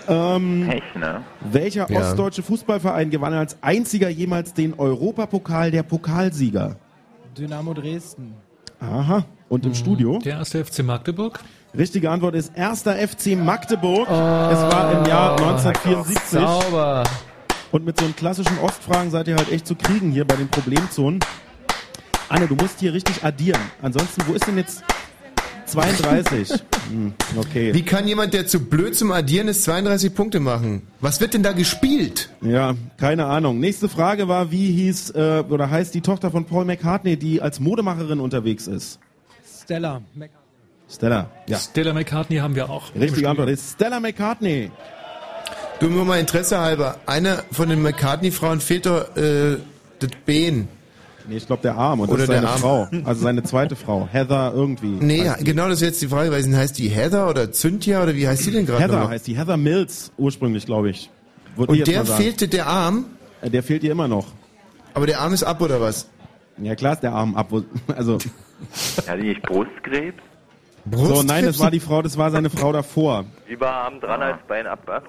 Ähm, 0.09 0.69
Echt, 0.71 0.97
ne? 0.97 1.23
welcher 1.51 1.91
Ja. 1.91 2.01
ostdeutsche 2.01 2.43
Fußballverein 2.43 3.11
gewann 3.11 3.35
als 3.35 3.59
einziger 3.63 4.09
jemals 4.09 4.55
den 4.55 4.79
Europapokal 4.79 5.71
der 5.71 5.83
Pokalsieger? 5.83 6.77
Dynamo 7.37 7.75
Dresden. 7.75 8.35
Aha. 8.81 9.25
Und 9.51 9.67
im 9.67 9.75
Studio? 9.75 10.19
Der 10.25 10.39
erste 10.39 10.65
FC 10.65 10.83
Magdeburg. 10.83 11.41
Richtige 11.77 12.11
Antwort 12.11 12.35
ist 12.35 12.53
erster 12.57 12.95
FC 12.97 13.37
Magdeburg. 13.37 14.09
es 14.09 14.15
war 14.15 14.93
im 15.01 15.07
Jahr 15.07 15.33
1974. 15.33 16.41
Sauber. 16.41 17.05
Und 17.71 17.85
mit 17.85 17.99
so 17.99 18.05
einen 18.05 18.17
klassischen 18.17 18.59
Ostfragen 18.59 19.11
seid 19.11 19.29
ihr 19.29 19.37
halt 19.37 19.53
echt 19.53 19.67
zu 19.67 19.75
kriegen 19.75 20.11
hier 20.11 20.25
bei 20.25 20.37
den 20.37 20.49
Problemzonen. 20.49 21.21
Anne, 22.29 22.47
du 22.47 22.55
musst 22.55 22.81
hier 22.81 22.93
richtig 22.93 23.25
addieren. 23.25 23.61
Ansonsten, 23.83 24.23
wo 24.27 24.35
ist 24.35 24.47
denn 24.47 24.57
jetzt 24.57 24.83
32. 25.67 26.51
Hm, 26.89 27.13
okay. 27.37 27.75
Wie 27.75 27.83
kann 27.83 28.09
jemand, 28.09 28.33
der 28.33 28.47
zu 28.47 28.61
blöd 28.61 28.97
zum 28.97 29.13
Addieren 29.13 29.49
ist, 29.49 29.65
32 29.65 30.15
Punkte 30.15 30.41
machen? 30.41 30.87
Was 31.01 31.21
wird 31.21 31.35
denn 31.35 31.43
da 31.43 31.53
gespielt? 31.53 32.31
Ja, 32.41 32.77
keine 32.97 33.27
Ahnung. 33.27 33.61
Nächste 33.61 33.91
Frage 33.91 34.27
war, 34.27 34.51
wie 34.51 34.73
hieß 34.73 35.11
äh, 35.11 35.45
oder 35.47 35.69
heißt 35.69 35.95
die 35.95 36.01
Tochter 36.01 36.31
von 36.31 36.47
Paul 36.47 36.65
McCartney, 36.65 37.19
die 37.19 37.43
als 37.43 37.61
Modemacherin 37.61 38.21
unterwegs 38.21 38.67
ist? 38.67 39.01
Stella. 39.63 40.01
Mac 40.15 40.31
Stella. 40.89 41.31
Ja. 41.47 41.59
Stella 41.59 41.93
McCartney 41.93 42.37
haben 42.37 42.55
wir 42.55 42.71
auch. 42.71 42.95
Richtige 42.95 43.29
Antwort 43.29 43.51
ist 43.51 43.75
Stella 43.75 44.01
McCartney. 44.01 44.71
Du 45.81 45.89
nur 45.89 46.05
mal 46.05 46.19
Interesse 46.19 46.59
halber. 46.59 46.97
Einer 47.07 47.45
von 47.53 47.69
den 47.69 47.83
McCartney-Frauen 47.83 48.61
fehlt 48.61 48.87
doch 48.87 49.17
äh, 49.17 49.57
das 50.01 50.11
Bein. 50.27 50.69
Nee, 51.29 51.37
ich 51.37 51.47
glaube 51.47 51.63
der 51.63 51.77
Arm 51.77 52.01
und 52.01 52.09
Oder 52.09 52.27
das 52.27 52.29
ist 52.29 52.35
seine 52.35 52.41
der 52.41 52.51
Arm. 52.51 52.61
Frau. 52.61 52.89
Also 53.05 53.23
seine 53.23 53.43
zweite 53.45 53.77
Frau. 53.77 54.09
Heather 54.11 54.53
irgendwie. 54.55 54.87
Nee, 54.99 55.31
genau 55.41 55.69
das 55.69 55.75
ist 55.77 55.83
jetzt 55.83 56.03
die 56.03 56.09
Frage. 56.09 56.31
Weil 56.33 56.57
heißt 56.57 56.79
die 56.79 56.89
Heather 56.89 57.29
oder 57.29 57.53
Cynthia 57.53 58.03
oder 58.03 58.15
wie 58.17 58.27
heißt 58.27 58.47
die 58.47 58.51
denn 58.51 58.67
gerade? 58.67 58.83
Heather 58.85 59.01
noch? 59.01 59.11
heißt 59.11 59.27
die. 59.27 59.37
Heather 59.37 59.57
Mills 59.57 60.11
ursprünglich, 60.17 60.65
glaube 60.67 60.91
ich. 60.91 61.11
Ich 61.57 61.69
Und 61.69 61.87
der 61.87 62.05
fehlte 62.07 62.49
der 62.49 62.67
Arm? 62.67 63.05
Äh, 63.43 63.51
Der 63.51 63.63
fehlt 63.63 63.85
ihr 63.85 63.93
immer 63.93 64.09
noch. 64.09 64.27
Aber 64.95 65.07
der 65.07 65.21
Arm 65.21 65.33
ist 65.33 65.45
ab 65.45 65.61
oder 65.61 65.81
was? 65.81 66.09
Ja 66.61 66.75
klar 66.75 66.95
ist 66.95 67.03
der 67.03 67.13
Arm 67.13 67.37
ab. 67.37 67.49
wo- 67.51 67.63
Also 67.95 68.19
Ja, 69.07 69.17
die 69.17 69.29
nicht 69.29 69.43
Brustkrebs? 69.43 70.17
So, 70.91 71.23
nein, 71.23 71.45
das 71.45 71.59
war 71.59 71.71
die 71.71 71.81
Frau, 71.81 72.03
das 72.03 72.17
war 72.17 72.31
seine 72.31 72.51
Frau 72.51 72.73
davor. 72.73 73.25
Lieber 73.49 73.71
Arm 73.71 74.01
dran 74.01 74.23
als 74.23 74.39
Bein 74.47 74.67
ab, 74.67 74.81
wa? 74.87 75.03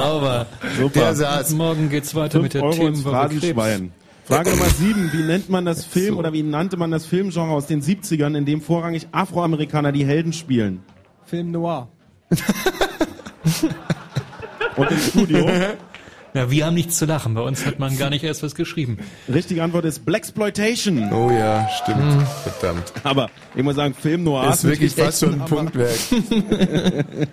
Sauber. 0.00 0.46
Super. 0.76 1.00
Der 1.00 1.14
saß. 1.14 1.50
Morgen 1.50 1.88
geht's 1.88 2.14
weiter 2.14 2.40
mit 2.40 2.54
der 2.54 2.62
Euro 2.62 2.72
Themenwoche 2.72 3.28
Krebs. 3.38 3.82
Frage 4.24 4.50
Nummer 4.50 4.70
sieben. 4.70 5.10
Wie 5.12 5.22
nennt 5.22 5.48
man 5.48 5.64
das 5.64 5.84
Film 5.84 6.16
oder 6.16 6.32
wie 6.32 6.42
nannte 6.42 6.76
man 6.76 6.90
das 6.90 7.06
Filmgenre 7.06 7.50
aus 7.50 7.66
den 7.66 7.82
70ern, 7.82 8.36
in 8.36 8.46
dem 8.46 8.60
vorrangig 8.60 9.08
Afroamerikaner 9.12 9.92
die 9.92 10.04
Helden 10.06 10.32
spielen? 10.32 10.82
Film 11.24 11.50
Noir. 11.50 11.88
Und 14.76 14.90
im 14.90 14.98
Studio? 14.98 15.46
Ja, 16.34 16.50
wir 16.50 16.64
haben 16.64 16.74
nichts 16.74 16.96
zu 16.96 17.04
lachen. 17.04 17.34
Bei 17.34 17.42
uns 17.42 17.66
hat 17.66 17.78
man 17.78 17.96
gar 17.98 18.08
nicht 18.08 18.24
erst 18.24 18.42
was 18.42 18.54
geschrieben. 18.54 18.98
Richtige 19.28 19.62
Antwort 19.62 19.84
ist 19.84 20.06
Blaxploitation. 20.06 21.12
Oh 21.12 21.30
ja, 21.30 21.68
stimmt. 21.82 22.00
Hm. 22.00 22.26
Verdammt. 22.42 22.92
Aber 23.04 23.28
ich 23.54 23.62
muss 23.62 23.76
sagen, 23.76 23.92
Film 23.92 24.24
Noir 24.24 24.50
Ist 24.50 24.64
wirklich 24.64 24.94
fast 24.94 25.20
schon 25.20 25.42
ein. 25.42 25.44
Punktwerk. 25.44 25.98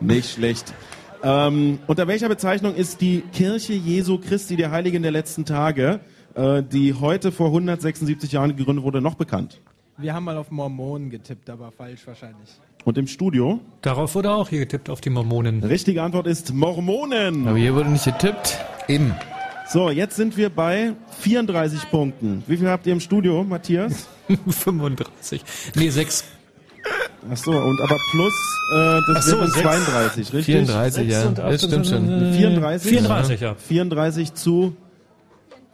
Nicht 0.00 0.32
schlecht. 0.32 0.74
Ähm, 1.22 1.78
unter 1.86 2.08
welcher 2.08 2.28
Bezeichnung 2.28 2.74
ist 2.74 3.00
die 3.00 3.20
Kirche 3.32 3.74
Jesu 3.74 4.18
Christi 4.18 4.56
der 4.56 4.72
Heiligen 4.72 5.02
der 5.02 5.12
letzten 5.12 5.44
Tage, 5.44 6.00
äh, 6.34 6.62
die 6.62 6.94
heute 6.94 7.30
vor 7.30 7.48
176 7.48 8.32
Jahren 8.32 8.56
gegründet 8.56 8.84
wurde, 8.84 9.00
noch 9.00 9.14
bekannt? 9.14 9.60
Wir 9.96 10.14
haben 10.14 10.24
mal 10.24 10.38
auf 10.38 10.50
Mormonen 10.50 11.10
getippt, 11.10 11.50
aber 11.50 11.70
falsch 11.70 12.06
wahrscheinlich. 12.06 12.48
Und 12.84 12.96
im 12.98 13.06
Studio? 13.06 13.60
Darauf 13.82 14.14
wurde 14.14 14.30
auch 14.30 14.48
hier 14.48 14.60
getippt, 14.60 14.88
auf 14.88 15.00
die 15.00 15.10
Mormonen. 15.10 15.62
Richtige 15.62 16.02
Antwort 16.02 16.26
ist 16.26 16.52
Mormonen. 16.54 17.46
Aber 17.46 17.58
hier 17.58 17.74
wurde 17.74 17.90
nicht 17.90 18.04
getippt. 18.04 18.58
Eben. 18.88 19.14
So, 19.68 19.90
jetzt 19.90 20.16
sind 20.16 20.36
wir 20.36 20.50
bei 20.50 20.94
34 21.20 21.90
Punkten. 21.90 22.42
Wie 22.46 22.56
viel 22.56 22.68
habt 22.68 22.86
ihr 22.86 22.92
im 22.92 23.00
Studio, 23.00 23.44
Matthias? 23.44 24.08
35. 24.48 25.44
Nee, 25.76 25.90
6. 25.90 26.24
Ach 27.30 27.36
so, 27.36 27.52
und 27.52 27.80
aber 27.82 27.98
plus, 28.10 28.32
äh, 28.74 28.98
das 29.12 29.26
so, 29.26 29.38
wären 29.38 29.50
sechs. 29.50 29.62
32, 29.62 30.32
richtig? 30.32 30.44
34, 30.46 31.08
ja. 31.08 31.24
Das 31.26 31.62
stimmt 31.62 31.86
schon. 31.86 32.32
34? 32.32 32.90
34, 32.90 33.40
ja. 33.40 33.54
34 33.54 34.34
zu 34.34 34.74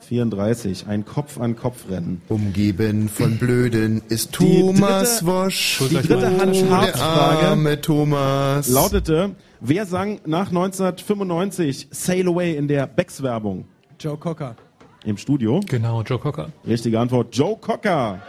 34. 0.01 0.87
Ein 0.87 1.05
Kopf-an-Kopf-Rennen. 1.05 2.23
Umgeben 2.29 3.09
von 3.09 3.39
Blöden 3.39 4.03
ist 4.09 4.33
Thomas 4.33 5.19
dritte- 5.21 5.27
Wosch. 5.27 5.83
die 5.91 5.95
dritte 5.97 6.39
Hans 6.39 6.59
Scharf 6.59 6.85
der 6.87 6.95
Frage 6.97 7.47
arme 7.49 7.81
Thomas. 7.81 8.69
lautete, 8.69 9.35
wer 9.61 9.87
sang 9.87 10.21
nach 10.27 10.49
1995 10.51 11.89
Sail 11.91 12.29
Away 12.29 12.57
in 12.57 12.69
der 12.69 12.87
Becks-Werbung? 12.87 13.65
Joe 13.99 14.17
Cocker. 14.17 14.55
Im 15.05 15.17
Studio? 15.17 15.61
Genau, 15.67 16.03
Joe 16.03 16.19
Cocker. 16.19 16.51
Richtige 16.67 17.01
Antwort, 17.01 17.35
Joe 17.37 17.57
Cocker. 17.57 18.21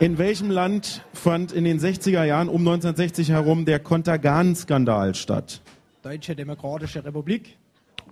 In 0.00 0.18
welchem 0.18 0.50
Land 0.50 1.02
fand 1.12 1.52
in 1.52 1.64
den 1.64 1.78
60er 1.78 2.24
Jahren 2.24 2.48
um 2.48 2.60
1960 2.62 3.30
herum 3.30 3.64
der 3.64 3.78
Kontergan-Skandal 3.78 5.14
statt? 5.14 5.60
Deutsche 6.02 6.34
Demokratische 6.34 7.04
Republik. 7.04 7.56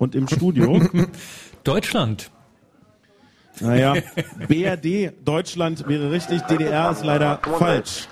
Und 0.01 0.15
im 0.15 0.27
Studio? 0.29 0.81
Deutschland. 1.65 2.31
naja, 3.61 3.95
BRD, 4.49 5.13
Deutschland 5.25 5.87
wäre 5.87 6.11
richtig, 6.11 6.41
DDR 6.43 6.91
ist 6.91 7.05
leider 7.05 7.39
falsch. 7.59 8.09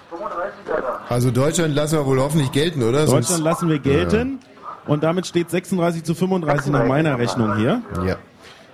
Also 1.08 1.30
Deutschland 1.30 1.74
lassen 1.74 1.96
wir 1.98 2.04
wohl 2.04 2.20
hoffentlich 2.20 2.52
gelten, 2.52 2.82
oder? 2.82 3.00
Deutschland 3.00 3.24
Sonst- 3.24 3.42
lassen 3.42 3.68
wir 3.70 3.78
gelten. 3.78 4.38
Und 4.86 5.02
damit 5.02 5.26
steht 5.26 5.50
36 5.50 6.04
zu 6.04 6.14
35 6.14 6.70
nach 6.72 6.86
meiner 6.86 7.18
Rechnung 7.18 7.56
hier. 7.56 7.80
Ja. 8.06 8.16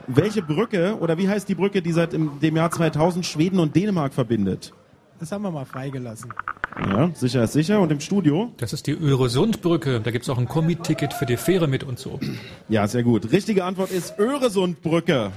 Welche 0.08 0.42
Brücke 0.42 0.96
oder 0.98 1.16
wie 1.16 1.28
heißt 1.28 1.48
die 1.48 1.54
Brücke, 1.54 1.82
die 1.82 1.92
seit 1.92 2.12
dem 2.12 2.56
Jahr 2.56 2.70
2000 2.70 3.24
Schweden 3.24 3.60
und 3.60 3.74
Dänemark 3.76 4.12
verbindet? 4.12 4.72
Das 5.20 5.30
haben 5.30 5.42
wir 5.42 5.50
mal 5.52 5.64
freigelassen. 5.64 6.32
Ja, 6.78 7.10
sicher 7.14 7.44
ist 7.44 7.52
sicher. 7.52 7.80
Und 7.80 7.92
im 7.92 8.00
Studio? 8.00 8.52
Das 8.56 8.72
ist 8.72 8.86
die 8.86 8.92
Öresundbrücke. 8.92 10.00
Da 10.00 10.10
gibt's 10.10 10.28
auch 10.28 10.38
ein 10.38 10.48
Kombi-Ticket 10.48 11.12
für 11.12 11.26
die 11.26 11.36
Fähre 11.36 11.68
mit 11.68 11.84
und 11.84 11.98
so. 11.98 12.18
Ja, 12.68 12.86
sehr 12.88 13.02
gut. 13.04 13.30
Richtige 13.32 13.64
Antwort 13.64 13.90
ist 13.90 14.18
Öresundbrücke. 14.18 15.30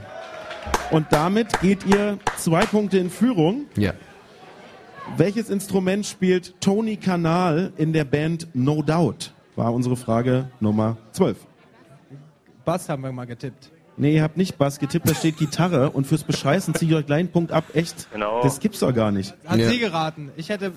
Und 0.92 1.08
damit 1.12 1.60
geht 1.62 1.86
ihr 1.86 2.18
zwei 2.38 2.66
Punkte 2.66 2.98
in 2.98 3.10
Führung. 3.10 3.66
Ja. 3.78 3.94
Welches 5.16 5.50
Instrument 5.50 6.06
spielt 6.06 6.60
Tony 6.60 6.98
Kanal 6.98 7.72
in 7.78 7.94
der 7.94 8.04
Band 8.04 8.48
No 8.54 8.82
Doubt? 8.82 9.32
War 9.56 9.74
unsere 9.74 9.96
Frage 9.96 10.50
Nummer 10.60 10.98
12. 11.14 11.38
Bass 12.66 12.90
haben 12.90 13.04
wir 13.04 13.12
mal 13.12 13.26
getippt. 13.26 13.72
Nee, 13.96 14.16
ihr 14.16 14.24
habt 14.24 14.38
nicht 14.38 14.58
Bass 14.58 14.78
getippt, 14.80 15.10
da 15.10 15.16
steht 15.16 15.38
Gitarre 15.38 15.90
und 15.92 16.06
fürs 16.06 16.24
Bescheißen 16.24 16.76
ziehe 16.76 16.92
ich 16.92 16.98
euch 16.98 17.06
gleich 17.06 17.20
einen 17.22 17.32
Punkt 17.32 17.52
ab. 17.52 17.64
Echt? 17.74 18.12
Genau. 18.12 18.44
Das 18.44 18.60
gibt's 18.60 18.80
doch 18.80 18.94
gar 18.94 19.12
nicht. 19.12 19.34
Hat 19.46 19.58
Ja. 19.58 19.70
sie 19.70 19.80
geraten. 19.80 20.30
Ich 20.36 20.50
hätte 20.50 20.74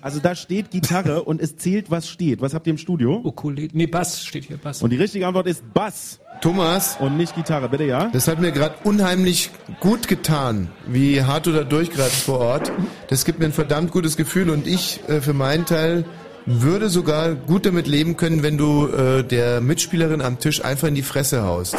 Also 0.00 0.20
da 0.20 0.34
steht 0.34 0.70
Gitarre 0.70 1.24
und 1.24 1.40
es 1.40 1.56
zählt, 1.56 1.90
was 1.90 2.08
steht. 2.08 2.40
Was 2.40 2.54
habt 2.54 2.66
ihr 2.66 2.72
im 2.72 2.78
Studio? 2.78 3.20
Ukulele. 3.24 3.68
Nee, 3.72 3.86
Bass 3.86 4.24
steht 4.24 4.44
hier, 4.44 4.56
Bass. 4.56 4.82
Und 4.82 4.90
die 4.90 4.96
richtige 4.96 5.26
Antwort 5.26 5.46
ist 5.46 5.62
Bass 5.74 6.20
Thomas, 6.40 6.96
und 7.00 7.16
nicht 7.16 7.34
Gitarre. 7.34 7.68
Bitte 7.68 7.84
ja? 7.84 8.10
das 8.12 8.28
hat 8.28 8.40
mir 8.40 8.52
gerade 8.52 8.76
unheimlich 8.84 9.50
gut 9.80 10.06
getan, 10.06 10.68
wie 10.86 11.22
hart 11.22 11.46
du 11.46 11.52
da 11.52 11.64
durchgreifst 11.64 12.22
vor 12.22 12.38
Ort. 12.38 12.72
Das 13.08 13.24
gibt 13.24 13.40
mir 13.40 13.46
ein 13.46 13.52
verdammt 13.52 13.90
gutes 13.90 14.16
Gefühl 14.16 14.50
und 14.50 14.66
ich 14.66 15.00
äh, 15.08 15.20
für 15.20 15.32
meinen 15.32 15.66
Teil 15.66 16.04
würde 16.46 16.88
sogar 16.88 17.34
gut 17.34 17.66
damit 17.66 17.86
leben 17.86 18.16
können, 18.16 18.42
wenn 18.42 18.56
du 18.56 18.86
äh, 18.86 19.22
der 19.22 19.60
Mitspielerin 19.60 20.22
am 20.22 20.38
Tisch 20.38 20.64
einfach 20.64 20.88
in 20.88 20.94
die 20.94 21.02
Fresse 21.02 21.42
haust. 21.42 21.76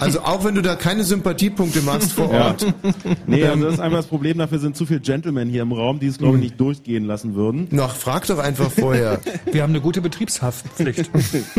Also 0.00 0.20
auch 0.20 0.44
wenn 0.44 0.54
du 0.54 0.62
da 0.62 0.76
keine 0.76 1.04
Sympathiepunkte 1.04 1.82
machst 1.82 2.12
vor 2.12 2.32
Ja. 2.32 2.46
Ort. 2.48 2.66
Nee, 3.26 3.40
Ähm, 3.42 3.50
also 3.50 3.64
das 3.64 3.74
ist 3.74 3.80
einfach 3.80 3.98
das 3.98 4.06
Problem. 4.06 4.38
Dafür 4.38 4.58
sind 4.58 4.76
zu 4.76 4.86
viele 4.86 5.00
Gentlemen 5.00 5.48
hier 5.48 5.62
im 5.62 5.72
Raum, 5.72 5.98
die 6.00 6.06
es, 6.06 6.18
glaube 6.18 6.36
ich, 6.36 6.42
nicht 6.42 6.60
durchgehen 6.60 7.04
lassen 7.04 7.34
würden. 7.34 7.68
Noch, 7.70 7.94
frag 7.96 8.26
doch 8.26 8.38
einfach 8.38 8.70
vorher. 8.70 9.20
Wir 9.52 9.62
haben 9.62 9.70
eine 9.70 9.80
gute 9.80 10.00
Betriebshaftpflicht. 10.00 11.10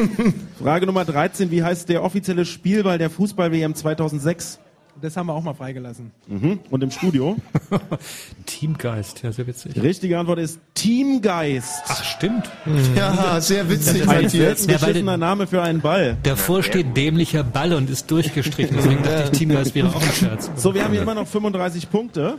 Frage 0.61 0.85
Nummer 0.85 1.05
13. 1.05 1.51
Wie 1.51 1.63
heißt 1.63 1.89
der 1.89 2.03
offizielle 2.03 2.45
Spielball 2.45 2.97
der 2.97 3.09
Fußball-WM 3.09 3.75
2006? 3.75 4.59
Das 5.01 5.15
haben 5.17 5.27
wir 5.27 5.33
auch 5.33 5.43
mal 5.43 5.53
freigelassen. 5.53 6.11
Mhm. 6.27 6.59
Und 6.69 6.83
im 6.83 6.91
Studio? 6.91 7.37
Teamgeist, 8.45 9.23
ja, 9.23 9.31
sehr 9.31 9.47
witzig. 9.47 9.73
Die 9.73 9.79
richtige 9.79 10.19
Antwort 10.19 10.39
ist 10.39 10.59
Teamgeist. 10.73 11.83
Ach, 11.87 12.03
stimmt. 12.03 12.49
Ja, 12.95 13.39
sehr 13.41 13.69
witzig, 13.69 14.01
Ein 14.01 14.07
Matthias. 14.07 14.31
selten 14.31 14.71
Ja, 14.71 14.81
weil 14.81 14.87
beschissener 14.89 15.17
Name 15.17 15.47
für 15.47 15.61
einen 15.61 15.81
Ball. 15.81 16.17
Davor 16.23 16.63
steht 16.63 16.95
dämlicher 16.95 17.43
Ball 17.43 17.73
und 17.73 17.89
ist 17.89 18.09
durchgestrichen. 18.11 18.75
Deswegen 18.75 19.03
dachte 19.03 19.29
ich, 19.31 19.37
Teamgeist 19.37 19.75
wäre 19.75 19.89
auch 19.89 20.01
ein 20.01 20.11
Scherz. 20.13 20.51
So, 20.55 20.73
wir 20.73 20.83
haben 20.83 20.91
hier 20.93 21.01
immer 21.01 21.15
noch 21.15 21.27
35 21.27 21.89
Punkte. 21.89 22.37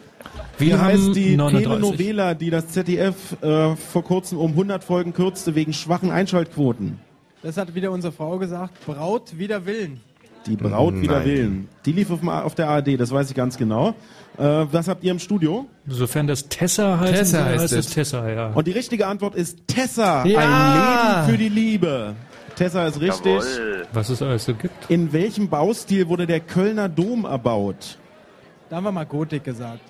Wie 0.58 0.66
Wir 0.68 0.80
heißt 0.80 1.02
haben 1.04 1.14
die 1.14 1.36
39. 1.36 1.68
Telenovela, 1.68 2.34
die 2.34 2.50
das 2.50 2.68
ZDF 2.68 3.14
äh, 3.40 3.76
vor 3.76 4.04
kurzem 4.04 4.38
um 4.38 4.50
100 4.50 4.84
Folgen 4.84 5.14
kürzte 5.14 5.54
wegen 5.54 5.72
schwachen 5.72 6.10
Einschaltquoten? 6.10 6.98
Das 7.42 7.56
hat 7.56 7.74
wieder 7.74 7.90
unsere 7.90 8.12
Frau 8.12 8.38
gesagt. 8.38 8.74
Braut 8.84 9.38
wider 9.38 9.64
Willen. 9.64 10.00
Die 10.46 10.56
Braut 10.56 10.94
Nein. 10.94 11.02
wider 11.02 11.24
Willen. 11.24 11.68
Die 11.84 11.92
lief 11.92 12.10
auf, 12.10 12.26
auf 12.26 12.54
der 12.54 12.68
ARD, 12.68 12.98
das 12.98 13.10
weiß 13.10 13.30
ich 13.30 13.36
ganz 13.36 13.56
genau. 13.58 13.94
Äh, 14.38 14.42
was 14.42 14.88
habt 14.88 15.04
ihr 15.04 15.10
im 15.10 15.18
Studio? 15.18 15.66
Sofern 15.86 16.26
das 16.26 16.48
Tessa 16.48 16.98
heißt, 16.98 17.14
Tessa 17.14 17.44
heißt 17.44 17.62
heißt 17.62 17.72
es 17.74 17.86
es. 17.86 17.92
Tessa, 17.92 18.28
ja. 18.28 18.46
Und 18.48 18.66
die 18.66 18.72
richtige 18.72 19.06
Antwort 19.06 19.34
ist 19.34 19.58
Tessa. 19.66 20.24
Ja. 20.24 20.38
Ein 20.38 21.26
Leben 21.26 21.30
für 21.30 21.38
die 21.38 21.48
Liebe. 21.48 22.14
Tessa 22.56 22.86
ist 22.86 23.00
richtig. 23.00 23.34
Jawohl. 23.34 23.86
Was 23.92 24.08
es 24.08 24.22
alles 24.22 24.44
so 24.44 24.54
gibt. 24.54 24.90
In 24.90 25.12
welchem 25.12 25.48
Baustil 25.48 26.08
wurde 26.08 26.26
der 26.26 26.40
Kölner 26.40 26.88
Dom 26.88 27.24
erbaut? 27.24 27.98
Da 28.68 28.76
haben 28.76 28.84
wir 28.84 28.92
mal 28.92 29.04
Gotik 29.04 29.44
gesagt. 29.44 29.80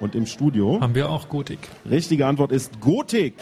Und 0.00 0.14
im 0.16 0.26
Studio? 0.26 0.80
Haben 0.80 0.94
wir 0.96 1.10
auch 1.10 1.28
Gotik. 1.28 1.60
Richtige 1.88 2.26
Antwort 2.26 2.50
ist 2.50 2.80
Gotik. 2.80 3.34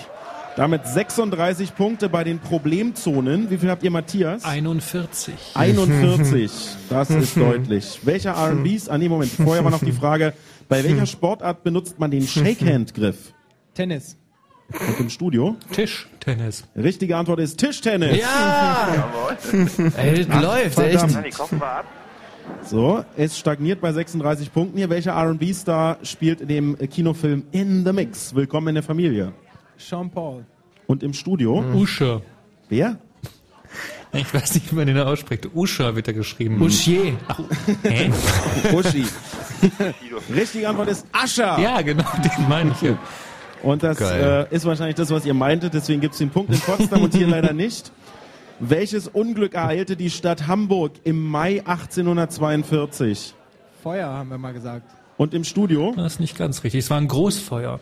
Damit 0.61 0.87
36 0.87 1.75
Punkte 1.75 2.11
bei 2.11 2.23
den 2.23 2.39
Problemzonen. 2.39 3.51
Wie 3.51 3.57
viel 3.57 3.71
habt 3.71 3.83
ihr, 3.83 3.91
Matthias? 3.91 4.45
41. 4.45 5.35
41. 5.55 6.53
Das 6.91 7.09
ist 7.09 7.35
deutlich. 7.39 8.01
Welcher 8.03 8.33
R&Bs? 8.33 8.91
Ah, 8.91 8.99
nee, 8.99 9.09
Moment. 9.09 9.31
Vorher 9.31 9.65
war 9.65 9.71
noch 9.71 9.83
die 9.83 9.91
Frage, 9.91 10.35
bei 10.69 10.85
welcher 10.85 11.07
Sportart 11.07 11.65
benutzt 11.65 11.99
man 11.99 12.11
den 12.11 12.27
Shakehand-Griff? 12.27 13.33
Tennis. 13.73 14.19
Und 14.69 15.01
im 15.01 15.09
Studio? 15.09 15.57
Tischtennis. 15.73 16.65
Richtige 16.77 17.17
Antwort 17.17 17.41
ist 17.41 17.59
Tischtennis. 17.59 18.19
Ja! 18.21 19.33
Ey, 19.97 20.27
das 20.27 20.43
läuft, 20.43 20.79
echt. 20.79 21.01
verdammt. 21.01 21.63
Ab. 21.63 21.87
So, 22.67 23.03
es 23.17 23.39
stagniert 23.39 23.81
bei 23.81 23.95
36 23.95 24.53
Punkten 24.53 24.77
hier. 24.77 24.91
Welcher 24.91 25.13
R&B-Star 25.13 25.97
spielt 26.03 26.43
in 26.43 26.49
dem 26.49 26.77
Kinofilm 26.91 27.45
In 27.51 27.87
the 27.87 27.95
Mix? 27.95 28.35
Willkommen 28.35 28.69
in 28.69 28.75
der 28.75 28.85
Familie. 28.85 29.33
Sean 29.81 30.11
Paul. 30.11 30.45
Und 30.87 31.03
im 31.03 31.13
Studio? 31.13 31.65
Usher. 31.75 32.23
Wer? 32.69 32.99
Ich 34.13 34.35
weiß 34.35 34.55
nicht, 34.55 34.71
wie 34.71 34.77
man 34.77 34.87
den 34.87 34.99
ausspricht. 34.99 35.49
Usher 35.55 35.95
wird 35.95 36.09
da 36.09 36.13
geschrieben. 36.13 36.61
Uschier. 36.61 37.17
Hä? 37.85 38.11
Uschi. 38.73 39.05
Richtige 40.35 40.69
Antwort 40.69 40.89
ist 40.89 41.07
Ascher. 41.13 41.59
Ja, 41.61 41.81
genau, 41.83 42.05
den 42.25 42.49
meine 42.49 42.73
ich 42.73 42.83
ja. 42.83 42.99
Und 43.63 43.83
das 43.83 44.01
äh, 44.01 44.47
ist 44.51 44.65
wahrscheinlich 44.65 44.97
das, 44.97 45.11
was 45.11 45.25
ihr 45.27 45.35
meintet. 45.35 45.75
Deswegen 45.75 46.01
gibt 46.01 46.15
es 46.15 46.19
den 46.19 46.31
Punkt 46.31 46.53
in 46.53 46.59
Potsdam 46.61 47.03
und 47.03 47.15
hier 47.15 47.27
leider 47.29 47.53
nicht. 47.53 47.93
Welches 48.59 49.07
Unglück 49.07 49.55
ereilte 49.55 49.97
die 49.97 50.11
Stadt 50.11 50.47
Hamburg 50.47 50.93
im 51.05 51.25
Mai 51.25 51.61
1842? 51.65 53.35
Feuer, 53.83 54.09
haben 54.09 54.31
wir 54.31 54.39
mal 54.39 54.53
gesagt. 54.53 54.91
Und 55.17 55.35
im 55.35 55.45
Studio? 55.45 55.93
Das 55.97 56.15
ist 56.15 56.21
nicht 56.21 56.37
ganz 56.37 56.65
richtig. 56.65 56.85
Es 56.85 56.91
war 56.91 56.99
ein 56.99 57.09
Großfeuer. 57.09 57.81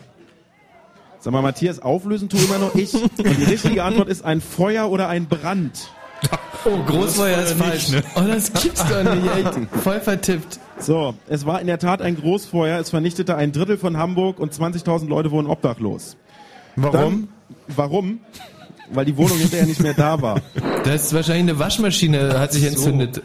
Sag 1.21 1.33
mal, 1.33 1.41
Matthias, 1.41 1.79
auflösen 1.79 2.29
tue 2.29 2.39
immer 2.41 2.59
noch 2.59 2.75
ich. 2.75 2.93
Und 2.93 3.17
die 3.17 3.43
richtige 3.43 3.83
Antwort 3.83 4.07
ist 4.07 4.23
ein 4.23 4.39
Feuer 4.41 4.89
oder 4.89 5.09
ein 5.09 5.27
Brand. 5.27 5.89
Oh, 6.65 6.77
Großfeuer 6.85 7.37
ist 7.39 7.55
nicht, 7.57 7.65
falsch. 7.65 7.89
ne? 7.89 8.03
Oh, 8.15 8.21
das 8.27 8.51
gibt's 8.53 8.83
doch 8.85 9.03
nicht. 9.15 9.71
Voll 9.83 9.99
vertippt. 10.01 10.59
So, 10.79 11.13
es 11.27 11.45
war 11.45 11.61
in 11.61 11.67
der 11.67 11.79
Tat 11.79 12.01
ein 12.01 12.17
Großfeuer. 12.17 12.79
Es 12.79 12.89
vernichtete 12.89 13.35
ein 13.35 13.51
Drittel 13.51 13.77
von 13.77 13.97
Hamburg 13.97 14.39
und 14.39 14.53
20.000 14.53 15.07
Leute 15.07 15.31
wurden 15.31 15.47
obdachlos. 15.47 16.17
Warum? 16.75 16.93
Dann, 16.93 17.27
warum? 17.75 18.19
Weil 18.91 19.05
die 19.05 19.15
Wohnung 19.17 19.37
hinterher 19.37 19.65
nicht 19.67 19.81
mehr 19.81 19.93
da 19.93 20.21
war. 20.21 20.41
Das 20.83 21.03
ist 21.05 21.13
wahrscheinlich 21.13 21.51
eine 21.51 21.59
Waschmaschine, 21.59 22.39
hat 22.39 22.51
sich 22.53 22.63
So. 22.63 22.69
entzündet. 22.69 23.21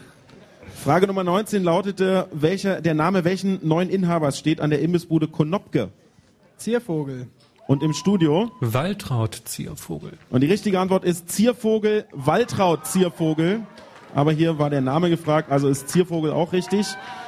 Frage 0.83 1.07
Nummer 1.07 1.23
19 1.23 1.63
lautete, 1.63 2.27
welcher, 2.31 2.79
der 2.81 2.93
Name 2.93 3.23
welchen 3.25 3.65
neuen 3.67 3.89
Inhabers 3.89 4.37
steht 4.37 4.61
an 4.61 4.69
der 4.69 4.79
Imbissbude 4.81 5.27
Konopke? 5.27 5.89
Ziervogel. 6.57 7.27
Und 7.67 7.81
im 7.81 7.93
Studio? 7.93 8.51
Waltraud 8.61 9.41
Ziervogel. 9.45 10.13
Und 10.29 10.41
die 10.41 10.47
richtige 10.47 10.79
Antwort 10.79 11.03
ist 11.03 11.29
Ziervogel, 11.31 12.05
Waltraud 12.11 12.85
Ziervogel. 12.85 13.61
Aber 14.13 14.31
hier 14.31 14.59
war 14.59 14.69
der 14.69 14.81
Name 14.81 15.09
gefragt, 15.09 15.51
also 15.51 15.67
ist 15.67 15.89
Ziervogel 15.89 16.31
auch 16.31 16.53
richtig. 16.53 16.85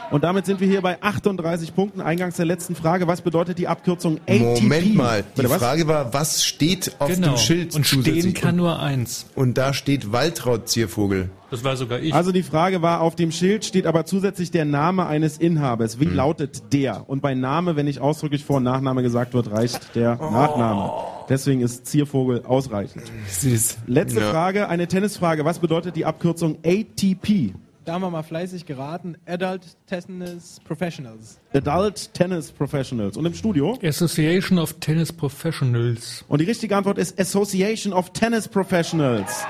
Und 0.10 0.24
damit 0.24 0.46
sind 0.46 0.62
wir 0.62 0.68
hier 0.70 0.82
bei 0.82 1.02
38 1.02 1.76
Punkten. 1.76 2.00
Eingangs 2.00 2.38
der 2.38 2.46
letzten 2.46 2.76
Frage. 2.76 3.08
Was 3.08 3.22
bedeutet 3.22 3.58
die 3.58 3.68
Abkürzung 3.68 4.20
ATP? 4.26 4.62
Moment 4.62 4.96
mal, 4.96 5.24
die 5.24 5.42
Bitte 5.42 5.50
was? 5.50 5.58
Frage 5.58 5.86
war, 5.88 6.14
was 6.14 6.46
steht 6.46 6.96
auf 7.00 7.10
Genau. 7.10 7.30
dem 7.34 7.38
Schild 7.38 7.76
Und 7.76 7.86
stehen 7.86 8.04
zusätzlich? 8.06 8.36
kann 8.36 8.56
nur 8.56 8.80
eins. 8.80 9.26
Und 9.36 9.58
da 9.58 9.74
steht 9.74 10.14
Waltraud-Ziervogel. 10.14 11.30
Das 11.50 11.64
war 11.64 11.78
sogar 11.78 12.00
ich. 12.00 12.14
Also 12.14 12.32
die 12.32 12.44
Frage 12.44 12.82
war, 12.82 13.02
auf 13.02 13.16
dem 13.16 13.32
Schild 13.32 13.64
steht 13.64 13.86
aber 13.86 14.06
zusätzlich 14.06 14.52
der 14.52 14.66
Name 14.66 15.06
eines 15.08 15.38
Inhabers. 15.38 16.00
Wie 16.00 16.06
lautet 16.06 16.74
der? 16.74 17.10
Und 17.10 17.22
bei 17.22 17.36
Name, 17.36 17.76
wenn 17.76 17.86
nicht 17.86 18.00
ausdrücklich 18.00 18.44
Vor- 18.44 18.58
und 18.58 18.64
Nachname 18.64 19.02
gesagt 19.02 19.34
wird, 19.34 19.50
reicht 19.52 19.96
der 19.96 20.16
Nachname. 20.16 20.92
Deswegen 21.30 21.62
ist 21.62 21.86
Ziervogel 21.86 22.44
ausreichend. 22.46 23.04
Süß. 23.30 23.78
Letzte 23.88 24.20
Ja. 24.20 24.32
Frage, 24.32 24.68
eine 24.68 24.88
Tennisfrage. 24.88 25.46
Was 25.46 25.60
bedeutet 25.60 25.96
die 25.96 26.06
Abkürzung 26.06 26.58
ATP? 26.66 27.54
Da 27.86 27.94
haben 27.94 28.02
wir 28.02 28.10
mal 28.10 28.24
fleißig 28.24 28.66
geraten. 28.66 29.16
Adult 29.26 29.62
Tennis 29.88 30.60
Professionals. 30.66 31.40
Adult 31.54 32.14
Tennis 32.14 32.52
Professionals. 32.52 33.16
Und 33.16 33.26
im 33.26 33.34
Studio? 33.34 33.80
Association 33.82 34.60
of 34.60 34.74
Tennis 34.82 35.14
Professionals. 35.14 36.26
Und 36.28 36.42
die 36.42 36.46
richtige 36.46 36.76
Antwort 36.76 36.98
ist 36.98 37.18
Association 37.18 37.94
of 37.94 38.12
Tennis 38.12 38.50
Professionals. 38.50 39.46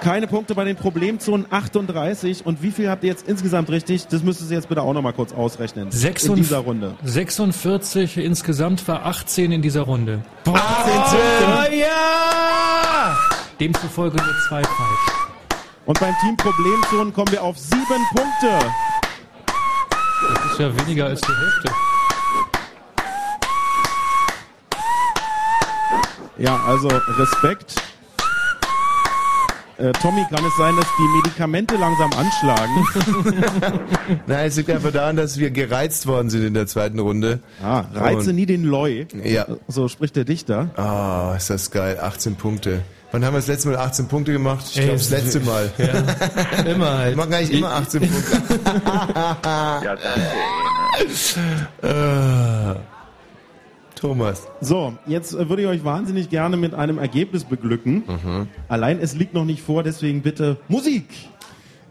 Keine 0.00 0.26
Punkte 0.26 0.54
bei 0.54 0.64
den 0.64 0.76
Problemzonen 0.76 1.44
38. 1.50 2.46
Und 2.46 2.62
wie 2.62 2.70
viel 2.70 2.88
habt 2.88 3.04
ihr 3.04 3.10
jetzt 3.10 3.28
insgesamt 3.28 3.68
richtig? 3.68 4.06
Das 4.06 4.22
müsstest 4.22 4.50
ihr 4.50 4.56
jetzt 4.56 4.68
bitte 4.68 4.80
auch 4.80 4.94
nochmal 4.94 5.12
kurz 5.12 5.32
ausrechnen. 5.32 5.86
In 5.86 5.92
46 5.92 6.42
dieser 6.46 6.58
Runde. 6.60 6.94
46 7.04 8.16
insgesamt 8.16 8.88
war 8.88 9.04
18 9.04 9.52
in 9.52 9.60
dieser 9.60 9.82
Runde. 9.82 10.22
Oh, 10.46 10.52
ja! 11.70 13.16
Demzufolge 13.60 14.16
nur 14.16 14.34
zwei 14.48 14.62
falsch. 14.62 15.60
Und 15.84 16.00
beim 16.00 16.14
Team 16.22 16.36
Problemzonen 16.36 17.12
kommen 17.12 17.32
wir 17.32 17.42
auf 17.42 17.58
sieben 17.58 17.84
Punkte. 18.14 18.72
Das 20.34 20.52
ist 20.52 20.58
ja 20.60 20.86
weniger 20.86 21.06
als 21.06 21.20
die 21.20 21.32
Hälfte. 21.32 21.72
Ja, 26.38 26.58
also 26.64 26.88
Respekt. 26.88 27.89
Äh, 29.80 29.92
Tommy, 29.92 30.24
kann 30.30 30.44
es 30.44 30.56
sein, 30.58 30.76
dass 30.76 30.86
die 30.98 31.08
Medikamente 31.16 31.76
langsam 31.76 32.10
anschlagen? 32.12 33.80
Nein, 34.26 34.46
es 34.48 34.56
liegt 34.56 34.70
einfach 34.70 34.92
daran, 34.92 35.16
dass 35.16 35.38
wir 35.38 35.50
gereizt 35.50 36.06
worden 36.06 36.28
sind 36.28 36.44
in 36.44 36.52
der 36.54 36.66
zweiten 36.66 36.98
Runde. 36.98 37.40
Ah, 37.62 37.84
reize 37.94 38.30
Und- 38.30 38.36
nie 38.36 38.46
den 38.46 38.64
Leu. 38.64 39.06
Ja. 39.24 39.46
So 39.68 39.88
spricht 39.88 40.16
der 40.16 40.24
Dichter. 40.24 40.68
Ah, 40.76 41.34
ist 41.36 41.48
das 41.50 41.70
geil. 41.70 41.98
18 42.00 42.36
Punkte. 42.36 42.82
Wann 43.12 43.24
haben 43.24 43.32
wir 43.34 43.38
das 43.38 43.48
letzte 43.48 43.70
Mal 43.70 43.78
18 43.78 44.06
Punkte 44.06 44.32
gemacht? 44.32 44.64
Ich 44.68 44.74
glaube, 44.82 44.92
das 44.92 45.10
letzte 45.10 45.40
Mal. 45.40 45.72
Ja. 45.78 46.62
Immer 46.70 46.98
halt. 46.98 47.10
Wir 47.12 47.16
machen 47.16 47.34
eigentlich 47.34 47.58
immer 47.58 47.72
18 47.72 48.00
Punkte. 48.02 48.60
Ja, 49.44 49.80
danke. 49.96 50.30
Ah. 51.82 52.76
Thomas. 54.00 54.48
So, 54.60 54.94
jetzt 55.06 55.34
äh, 55.34 55.48
würde 55.48 55.62
ich 55.62 55.68
euch 55.68 55.84
wahnsinnig 55.84 56.30
gerne 56.30 56.56
mit 56.56 56.74
einem 56.74 56.98
Ergebnis 56.98 57.44
beglücken. 57.44 58.04
Allein 58.68 58.98
es 59.00 59.14
liegt 59.14 59.34
noch 59.34 59.44
nicht 59.44 59.62
vor, 59.62 59.82
deswegen 59.82 60.22
bitte 60.22 60.56
Musik. 60.68 61.04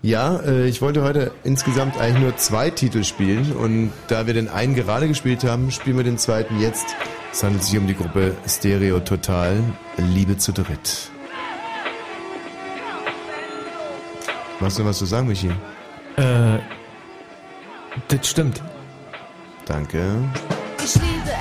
Ja, 0.01 0.37
äh, 0.37 0.67
ich 0.67 0.81
wollte 0.81 1.03
heute 1.03 1.31
insgesamt 1.43 1.99
eigentlich 1.99 2.23
nur 2.23 2.37
zwei 2.37 2.69
Titel 2.69 3.03
spielen 3.03 3.51
und 3.51 3.91
da 4.07 4.27
wir 4.27 4.33
den 4.33 4.47
einen 4.47 4.73
gerade 4.73 5.07
gespielt 5.07 5.43
haben, 5.43 5.71
spielen 5.71 5.97
wir 5.97 6.05
den 6.05 6.17
zweiten 6.17 6.59
jetzt. 6.59 6.95
Es 7.31 7.43
handelt 7.43 7.63
sich 7.63 7.77
um 7.77 7.85
die 7.85 7.95
Gruppe 7.95 8.35
Stereo 8.47 9.01
Total, 9.01 9.57
Liebe 9.97 10.37
zu 10.37 10.53
dritt. 10.53 11.11
Hast 14.59 14.77
du 14.77 14.83
noch 14.83 14.89
was 14.89 14.97
zu 14.97 15.05
sagen, 15.05 15.27
Michi? 15.27 15.49
Äh, 16.17 16.59
das 18.07 18.27
stimmt. 18.27 18.61
Danke. 19.65 20.01
Ich 20.83 20.95
Liebe 20.95 21.31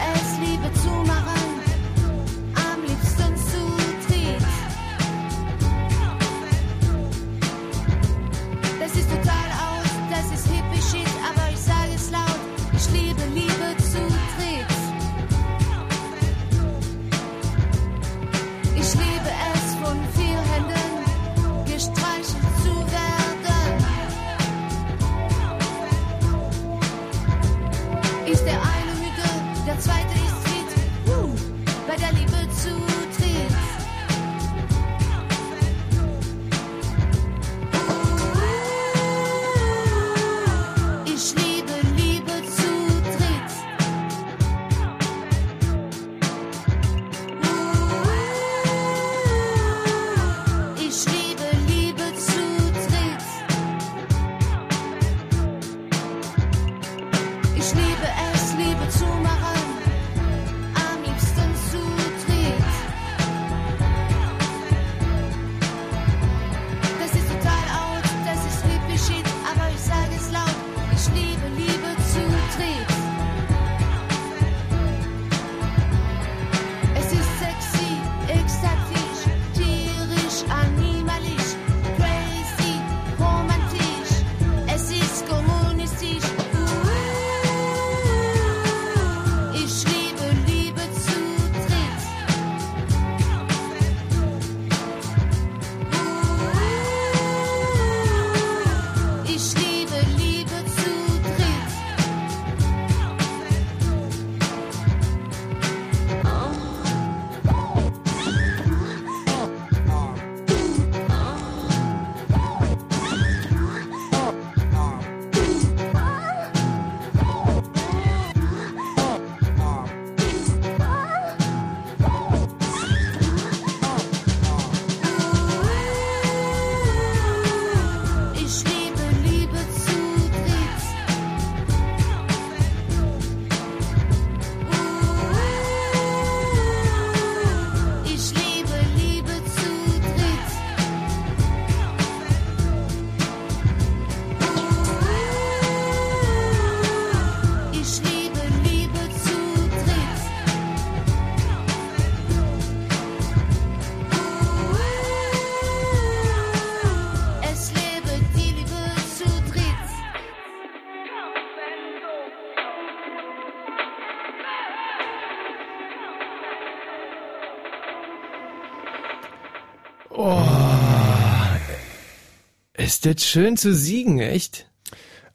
ist 172.89 173.05
das 173.05 173.23
schön 173.23 173.59
zu 173.59 173.75
siegen, 173.75 174.19
echt? 174.19 174.67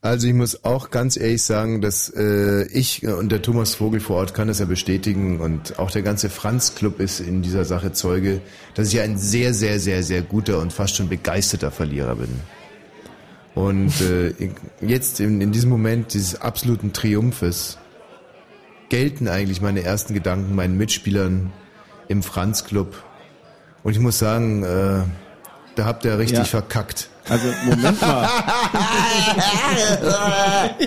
Also 0.01 0.27
ich 0.27 0.33
muss 0.33 0.65
auch 0.65 0.89
ganz 0.89 1.17
ehrlich 1.17 1.43
sagen, 1.43 1.81
dass 1.81 2.09
äh, 2.09 2.63
ich 2.69 3.05
und 3.05 3.31
der 3.31 3.43
Thomas 3.43 3.75
Vogel 3.75 3.99
vor 3.99 4.15
Ort 4.15 4.33
kann 4.33 4.47
das 4.47 4.57
ja 4.57 4.65
bestätigen 4.65 5.39
und 5.39 5.77
auch 5.77 5.91
der 5.91 6.01
ganze 6.01 6.31
Franz 6.31 6.73
Club 6.73 6.99
ist 6.99 7.19
in 7.19 7.43
dieser 7.43 7.63
Sache 7.63 7.91
Zeuge, 7.91 8.41
dass 8.73 8.91
ich 8.91 8.99
ein 9.01 9.19
sehr, 9.19 9.53
sehr, 9.53 9.79
sehr, 9.79 10.01
sehr 10.01 10.23
guter 10.23 10.59
und 10.59 10.73
fast 10.73 10.95
schon 10.95 11.09
begeisterter 11.09 11.69
Verlierer 11.69 12.15
bin. 12.15 12.39
Und 13.53 13.93
äh, 14.01 14.33
jetzt 14.81 15.19
in, 15.19 15.39
in 15.39 15.51
diesem 15.51 15.69
Moment 15.69 16.15
dieses 16.15 16.41
absoluten 16.41 16.91
Triumphes 16.91 17.77
gelten 18.89 19.27
eigentlich 19.27 19.61
meine 19.61 19.83
ersten 19.83 20.15
Gedanken 20.15 20.55
meinen 20.55 20.75
Mitspielern 20.75 21.53
im 22.07 22.23
Franz 22.23 22.65
Club. 22.65 23.03
Und 23.83 23.91
ich 23.91 23.99
muss 23.99 24.17
sagen, 24.17 24.63
äh, 24.63 25.03
da 25.75 25.85
habt 25.85 26.05
ihr 26.05 26.17
richtig 26.17 26.39
Ja. 26.39 26.45
verkackt. 26.45 27.09
Also 27.29 27.45
Moment 27.65 28.01
mal. 28.01 28.27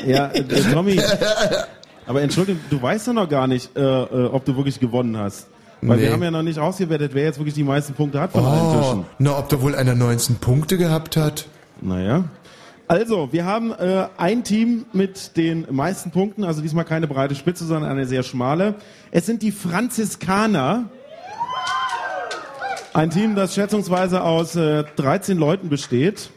ja, 0.07 0.27
äh, 0.33 0.43
Tommy. 0.73 1.01
Aber 2.07 2.23
entschuldige, 2.23 2.59
du 2.71 2.81
weißt 2.81 3.09
ja 3.09 3.13
noch 3.13 3.29
gar 3.29 3.47
nicht, 3.47 3.77
äh, 3.77 3.81
äh, 3.81 4.27
ob 4.27 4.45
du 4.45 4.57
wirklich 4.57 4.79
gewonnen 4.81 5.17
hast. 5.17 5.49
Weil 5.83 5.99
wir 5.99 6.07
Nee. 6.09 6.13
haben 6.13 6.23
ja 6.23 6.31
noch 6.31 6.43
nicht 6.43 6.59
ausgewertet, 6.59 7.13
wer 7.15 7.25
jetzt 7.25 7.39
wirklich 7.39 7.55
die 7.55 7.65
meisten 7.65 7.93
Punkte 7.95 8.21
hat 8.21 8.33
von 8.33 8.45
allen 8.45 8.63
Oh, 8.63 8.81
Tischen. 8.81 9.05
na, 9.19 9.39
ob 9.39 9.49
da 9.51 9.61
wohl 9.61 9.75
einer 9.75 9.95
19 9.95 10.37
Punkte 10.37 10.79
gehabt 10.79 11.17
hat? 11.17 11.47
Naja. 11.81 12.25
Also, 12.89 13.33
wir 13.33 13.45
haben 13.45 13.73
äh, 13.73 14.07
ein 14.17 14.45
Team 14.45 14.87
mit 14.93 15.37
den 15.37 15.67
meisten 15.71 16.13
Punkten, 16.13 16.45
also 16.45 16.63
diesmal 16.63 16.85
keine 16.85 17.09
breite 17.09 17.35
Spitze, 17.35 17.67
sondern 17.67 17.91
eine 17.91 18.07
sehr 18.07 18.23
schmale. 18.23 18.77
Es 19.11 19.27
sind 19.27 19.43
die 19.43 19.51
Franziskaner. 19.53 20.85
Ein 22.97 23.11
Team, 23.11 23.35
das 23.35 23.55
schätzungsweise 23.55 24.23
aus 24.23 24.57
äh, 24.57 24.83
13 24.97 25.37
Leuten 25.37 25.69
besteht. 25.69 26.31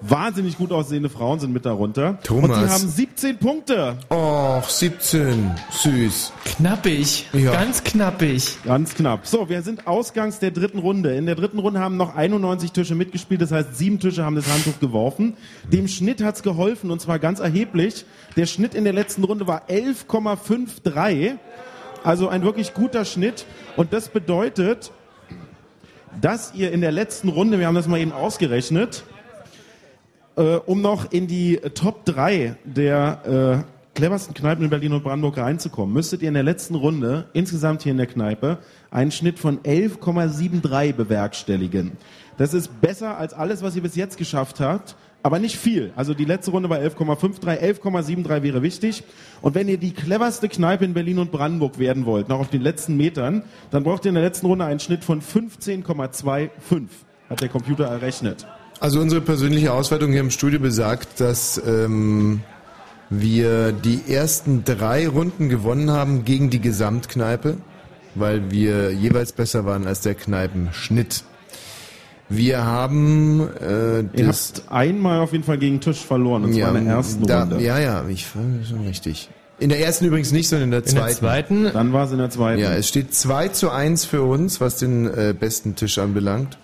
Wahnsinnig 0.00 0.58
gut 0.58 0.72
aussehende 0.72 1.08
Frauen 1.08 1.38
sind 1.38 1.52
mit 1.52 1.64
darunter. 1.64 2.08
Und 2.08 2.24
Thomas. 2.24 2.58
die 2.58 2.68
haben 2.68 2.88
17 2.88 3.38
Punkte. 3.38 3.96
Och, 4.10 4.68
17. 4.68 5.52
Süß. 5.70 6.32
Knappig. 6.46 7.28
Ja. 7.32 7.52
Ganz 7.52 7.84
knappig. 7.84 8.58
Ganz 8.64 8.96
knapp. 8.96 9.24
So, 9.24 9.48
wir 9.48 9.62
sind 9.62 9.86
ausgangs 9.86 10.40
der 10.40 10.50
dritten 10.50 10.80
Runde. 10.80 11.14
In 11.14 11.26
der 11.26 11.36
dritten 11.36 11.60
Runde 11.60 11.78
haben 11.78 11.96
noch 11.96 12.16
91 12.16 12.72
Tische 12.72 12.96
mitgespielt, 12.96 13.40
das 13.40 13.52
heißt, 13.52 13.76
sieben 13.76 14.00
Tische 14.00 14.24
haben 14.24 14.34
das 14.34 14.52
Handtuch 14.52 14.80
geworfen. 14.80 15.36
Dem 15.72 15.86
Schnitt 15.86 16.24
hat's 16.24 16.42
geholfen 16.42 16.90
und 16.90 17.00
zwar 17.02 17.20
ganz 17.20 17.38
erheblich. 17.38 18.04
Der 18.36 18.46
Schnitt 18.46 18.74
in 18.74 18.82
der 18.82 18.94
letzten 18.94 19.22
Runde 19.22 19.46
war 19.46 19.68
11,53. 19.68 21.36
Also 22.02 22.26
ein 22.26 22.42
wirklich 22.42 22.74
guter 22.74 23.04
Schnitt. 23.04 23.46
Und 23.76 23.92
das 23.92 24.08
bedeutet, 24.08 24.90
dass 26.20 26.54
ihr 26.54 26.72
in 26.72 26.80
der 26.80 26.92
letzten 26.92 27.28
Runde, 27.28 27.58
wir 27.58 27.66
haben 27.66 27.74
das 27.74 27.88
mal 27.88 28.00
eben 28.00 28.12
ausgerechnet, 28.12 29.04
äh, 30.36 30.56
um 30.56 30.80
noch 30.80 31.12
in 31.12 31.26
die 31.26 31.56
Top 31.74 32.04
3 32.04 32.56
der 32.64 33.64
äh, 33.64 33.74
cleversten 33.94 34.34
Kneipen 34.34 34.64
in 34.64 34.70
Berlin 34.70 34.92
und 34.92 35.04
Brandenburg 35.04 35.38
reinzukommen, 35.38 35.94
müsstet 35.94 36.22
ihr 36.22 36.28
in 36.28 36.34
der 36.34 36.42
letzten 36.42 36.74
Runde 36.74 37.26
insgesamt 37.32 37.82
hier 37.82 37.92
in 37.92 37.98
der 37.98 38.06
Kneipe 38.06 38.58
einen 38.90 39.12
Schnitt 39.12 39.38
von 39.38 39.60
11,73 39.60 40.92
bewerkstelligen. 40.92 41.92
Das 42.36 42.54
ist 42.54 42.80
besser 42.80 43.16
als 43.16 43.32
alles, 43.32 43.62
was 43.62 43.76
ihr 43.76 43.82
bis 43.82 43.94
jetzt 43.94 44.16
geschafft 44.16 44.58
habt, 44.58 44.96
aber 45.24 45.38
nicht 45.38 45.56
viel. 45.56 45.90
Also 45.96 46.12
die 46.12 46.26
letzte 46.26 46.50
Runde 46.50 46.68
war 46.68 46.78
11,53, 46.78 47.58
11,73 47.82 48.42
wäre 48.42 48.62
wichtig. 48.62 49.04
Und 49.40 49.54
wenn 49.54 49.68
ihr 49.68 49.78
die 49.78 49.92
cleverste 49.92 50.50
Kneipe 50.50 50.84
in 50.84 50.92
Berlin 50.92 51.18
und 51.18 51.32
Brandenburg 51.32 51.78
werden 51.78 52.04
wollt, 52.04 52.28
noch 52.28 52.40
auf 52.40 52.50
den 52.50 52.60
letzten 52.60 52.98
Metern, 52.98 53.42
dann 53.70 53.84
braucht 53.84 54.04
ihr 54.04 54.10
in 54.10 54.16
der 54.16 54.22
letzten 54.22 54.46
Runde 54.46 54.66
einen 54.66 54.80
Schnitt 54.80 55.02
von 55.02 55.22
15,25, 55.22 56.48
hat 57.30 57.40
der 57.40 57.48
Computer 57.48 57.86
errechnet. 57.86 58.46
Also 58.80 59.00
unsere 59.00 59.22
persönliche 59.22 59.72
Auswertung 59.72 60.10
hier 60.10 60.20
im 60.20 60.30
Studio 60.30 60.60
besagt, 60.60 61.18
dass 61.22 61.60
ähm, 61.66 62.42
wir 63.08 63.72
die 63.72 64.02
ersten 64.06 64.64
drei 64.64 65.08
Runden 65.08 65.48
gewonnen 65.48 65.90
haben 65.90 66.26
gegen 66.26 66.50
die 66.50 66.60
Gesamtkneipe, 66.60 67.56
weil 68.14 68.50
wir 68.50 68.92
jeweils 68.92 69.32
besser 69.32 69.64
waren 69.64 69.86
als 69.86 70.02
der 70.02 70.16
Kneipenschnitt. 70.16 71.24
Wir 72.28 72.64
haben 72.64 73.48
äh, 73.60 74.00
Ihr 74.16 74.28
habt 74.28 74.62
einmal 74.70 75.20
auf 75.20 75.32
jeden 75.32 75.44
Fall 75.44 75.58
gegen 75.58 75.80
Tisch 75.80 76.04
verloren, 76.04 76.44
und 76.44 76.54
zwar 76.54 76.74
in 76.74 76.84
der 76.84 76.94
ersten 76.94 77.26
da, 77.26 77.40
Runde. 77.42 77.60
Ja, 77.62 77.78
ja, 77.78 78.04
ich 78.08 78.26
schon 78.26 78.86
richtig. 78.86 79.28
In 79.60 79.68
der 79.68 79.80
ersten 79.80 80.06
übrigens 80.06 80.32
nicht, 80.32 80.48
sondern 80.48 80.64
in 80.64 80.70
der 80.72 80.80
In 80.80 80.84
der 80.86 80.94
zweiten. 80.94 81.18
zweiten. 81.18 81.72
Dann 81.72 81.92
war 81.92 82.06
es 82.06 82.12
in 82.12 82.18
der 82.18 82.30
zweiten. 82.30 82.60
Ja, 82.60 82.74
es 82.74 82.88
steht 82.88 83.14
2 83.14 83.48
zu 83.48 83.70
1 83.70 84.04
für 84.04 84.22
uns, 84.22 84.60
was 84.60 84.78
den 84.78 85.06
äh, 85.06 85.34
besten 85.38 85.76
Tisch 85.76 85.98
anbelangt. 85.98 86.58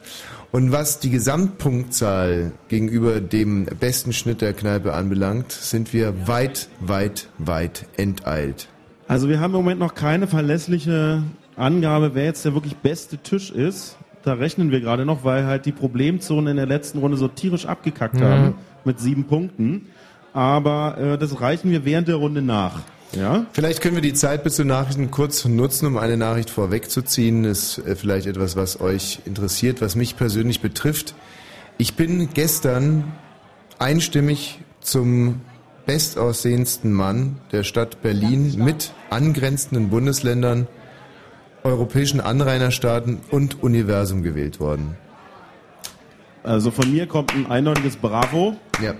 Und 0.52 0.72
was 0.72 0.98
die 0.98 1.10
Gesamtpunktzahl 1.10 2.50
gegenüber 2.68 3.20
dem 3.20 3.66
besten 3.66 4.12
Schnitt 4.12 4.40
der 4.40 4.52
Kneipe 4.52 4.94
anbelangt, 4.94 5.52
sind 5.52 5.92
wir 5.92 6.26
weit, 6.26 6.68
weit, 6.80 7.28
weit 7.38 7.86
enteilt. 7.96 8.66
Also 9.06 9.28
wir 9.28 9.38
haben 9.38 9.52
im 9.52 9.60
Moment 9.60 9.78
noch 9.78 9.94
keine 9.94 10.26
verlässliche 10.26 11.22
Angabe, 11.56 12.14
wer 12.14 12.24
jetzt 12.24 12.44
der 12.44 12.54
wirklich 12.54 12.76
beste 12.76 13.18
Tisch 13.18 13.50
ist. 13.50 13.96
Da 14.22 14.34
rechnen 14.34 14.70
wir 14.70 14.80
gerade 14.80 15.04
noch, 15.06 15.24
weil 15.24 15.46
halt 15.46 15.64
die 15.66 15.72
Problemzonen 15.72 16.48
in 16.48 16.56
der 16.56 16.66
letzten 16.66 16.98
Runde 16.98 17.16
so 17.16 17.28
tierisch 17.28 17.66
abgekackt 17.66 18.14
Mhm. 18.16 18.24
haben 18.24 18.54
mit 18.84 19.00
sieben 19.00 19.24
Punkten. 19.24 19.86
Aber 20.32 20.98
äh, 20.98 21.18
das 21.18 21.40
reichen 21.40 21.70
wir 21.70 21.84
während 21.84 22.06
der 22.08 22.16
Runde 22.16 22.42
nach. 22.42 22.80
Ja? 23.12 23.46
Vielleicht 23.52 23.80
können 23.80 23.96
wir 23.96 24.02
die 24.02 24.12
Zeit 24.14 24.44
bis 24.44 24.54
zu 24.56 24.64
Nachrichten 24.64 25.10
kurz 25.10 25.44
nutzen, 25.44 25.86
um 25.86 25.96
eine 25.96 26.16
Nachricht 26.16 26.50
vorwegzuziehen. 26.50 27.42
Das 27.42 27.78
ist 27.78 27.86
äh, 27.86 27.96
vielleicht 27.96 28.26
etwas, 28.26 28.54
was 28.56 28.80
euch 28.80 29.20
interessiert, 29.24 29.80
was 29.80 29.96
mich 29.96 30.16
persönlich 30.16 30.60
betrifft. 30.60 31.14
Ich 31.78 31.94
bin 31.94 32.28
gestern 32.34 33.04
einstimmig 33.78 34.60
zum 34.80 35.40
bestaussehendsten 35.86 36.92
Mann 36.92 37.38
der 37.52 37.64
Stadt 37.64 38.02
Berlin 38.02 38.54
mit 38.58 38.92
angrenzenden 39.08 39.88
Bundesländern, 39.88 40.68
europäischen 41.64 42.20
Anrainerstaaten 42.20 43.20
und 43.30 43.62
Universum 43.62 44.22
gewählt 44.22 44.60
worden. 44.60 44.96
Also 46.42 46.70
von 46.70 46.90
mir 46.90 47.06
kommt 47.06 47.34
ein 47.34 47.46
eindeutiges 47.46 47.96
Bravo. 47.96 48.56
Ja. 48.82 48.94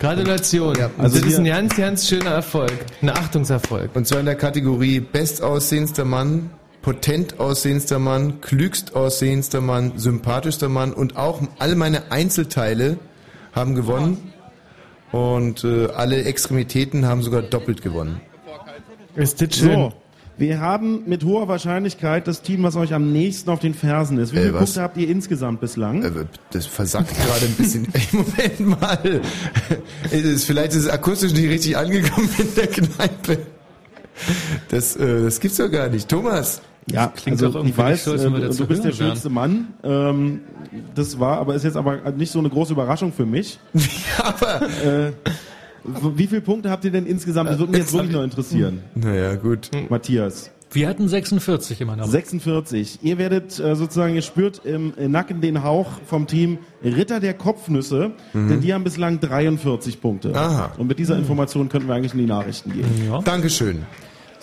Gratulation. 0.00 0.74
Ja, 0.76 0.86
also 0.98 1.02
also 1.02 1.18
das 1.20 1.28
ist 1.28 1.38
ein 1.38 1.44
ganz, 1.44 1.76
ganz 1.76 2.08
schöner 2.08 2.30
Erfolg. 2.30 2.72
Ein 3.02 3.10
Achtungserfolg. 3.10 3.90
Und 3.94 4.06
zwar 4.06 4.20
in 4.20 4.26
der 4.26 4.34
Kategorie 4.34 5.00
bestaussehendster 5.00 6.04
Mann, 6.04 6.50
potent 6.82 7.40
aussehendster 7.40 7.98
Mann, 7.98 8.40
klügst 8.40 8.94
aussehendster 8.94 9.60
Mann, 9.60 9.92
sympathischster 9.96 10.68
Mann 10.68 10.92
und 10.92 11.16
auch 11.16 11.42
alle 11.58 11.74
meine 11.76 12.12
Einzelteile 12.12 12.98
haben 13.54 13.74
gewonnen. 13.74 14.32
Und 15.12 15.62
äh, 15.62 15.86
alle 15.94 16.24
Extremitäten 16.24 17.06
haben 17.06 17.22
sogar 17.22 17.42
doppelt 17.42 17.82
gewonnen. 17.82 18.20
Ist 19.14 19.40
das 19.40 19.56
schön. 19.56 19.74
So, 19.74 19.92
wir 20.36 20.60
haben 20.60 21.02
mit 21.06 21.24
hoher 21.24 21.46
Wahrscheinlichkeit 21.48 22.26
das 22.26 22.42
Team, 22.42 22.62
was 22.62 22.76
euch 22.76 22.92
am 22.94 23.12
nächsten 23.12 23.50
auf 23.50 23.60
den 23.60 23.74
Fersen 23.74 24.18
ist. 24.18 24.32
Wie 24.32 24.38
Äh, 24.38 24.42
viele 24.42 24.54
was? 24.54 24.60
Punkte 24.64 24.82
habt 24.82 24.96
ihr 24.96 25.08
insgesamt 25.08 25.60
bislang? 25.60 26.02
Äh, 26.02 26.10
Das 26.50 26.66
versackt 26.66 27.10
gerade 27.14 27.46
ein 27.46 27.52
bisschen. 27.54 27.86
Ey, 27.92 28.02
Moment 28.12 28.80
mal. 28.80 29.20
Es 30.10 30.22
ist, 30.24 30.44
vielleicht 30.44 30.72
ist 30.72 30.84
es 30.84 30.88
akustisch 30.88 31.32
nicht 31.32 31.48
richtig 31.48 31.76
angekommen 31.76 32.28
in 32.38 32.54
der 32.56 32.66
Kneipe. 32.66 33.38
Das, 34.68 34.96
äh, 34.96 35.22
das 35.22 35.40
gibt's 35.40 35.56
doch 35.56 35.70
gar 35.70 35.88
nicht. 35.88 36.08
Thomas. 36.08 36.60
Ja, 36.90 37.06
klingt 37.08 37.40
also 37.40 37.46
doch 37.46 37.54
irgendwie 37.60 37.70
ich 37.70 37.78
weiß, 37.78 38.08
als 38.08 38.22
äh, 38.22 38.24
wenn 38.26 38.42
wir 38.42 38.48
du 38.50 38.66
bist 38.66 38.84
der 38.84 38.92
schönste 38.92 39.30
Mann. 39.30 39.68
Ähm, 39.82 40.40
das 40.94 41.18
war, 41.18 41.38
aber 41.38 41.54
ist 41.54 41.62
jetzt 41.64 41.76
aber 41.76 42.10
nicht 42.12 42.30
so 42.30 42.38
eine 42.40 42.50
große 42.50 42.72
Überraschung 42.74 43.12
für 43.12 43.24
mich. 43.24 43.58
aber 44.18 44.62
äh, 44.84 45.12
wie 45.84 46.26
viele 46.26 46.40
Punkte 46.40 46.70
habt 46.70 46.84
ihr 46.84 46.90
denn 46.90 47.06
insgesamt? 47.06 47.50
Das 47.50 47.58
würde 47.58 47.72
mich 47.72 47.80
jetzt 47.80 47.92
wirklich 47.92 48.12
noch 48.12 48.22
interessieren. 48.22 48.80
Naja, 48.94 49.34
gut. 49.36 49.70
Matthias. 49.90 50.50
Wir 50.72 50.88
hatten 50.88 51.06
46 51.06 51.80
immer 51.82 51.94
noch. 51.94 52.06
46. 52.08 52.98
Ihr 53.02 53.16
werdet 53.18 53.60
äh, 53.60 53.76
sozusagen, 53.76 54.14
ihr 54.16 54.22
spürt 54.22 54.62
im 54.64 54.92
Nacken 55.08 55.40
den 55.40 55.62
Hauch 55.62 55.86
vom 56.04 56.26
Team 56.26 56.58
Ritter 56.82 57.20
der 57.20 57.34
Kopfnüsse, 57.34 58.10
Mhm. 58.32 58.48
denn 58.48 58.60
die 58.60 58.74
haben 58.74 58.82
bislang 58.82 59.20
43 59.20 60.00
Punkte. 60.00 60.34
Aha. 60.34 60.72
Und 60.76 60.88
mit 60.88 60.98
dieser 60.98 61.16
Information 61.16 61.68
könnten 61.68 61.86
wir 61.86 61.94
eigentlich 61.94 62.14
in 62.14 62.18
die 62.18 62.26
Nachrichten 62.26 62.72
gehen. 62.72 62.86
Dankeschön. 63.24 63.82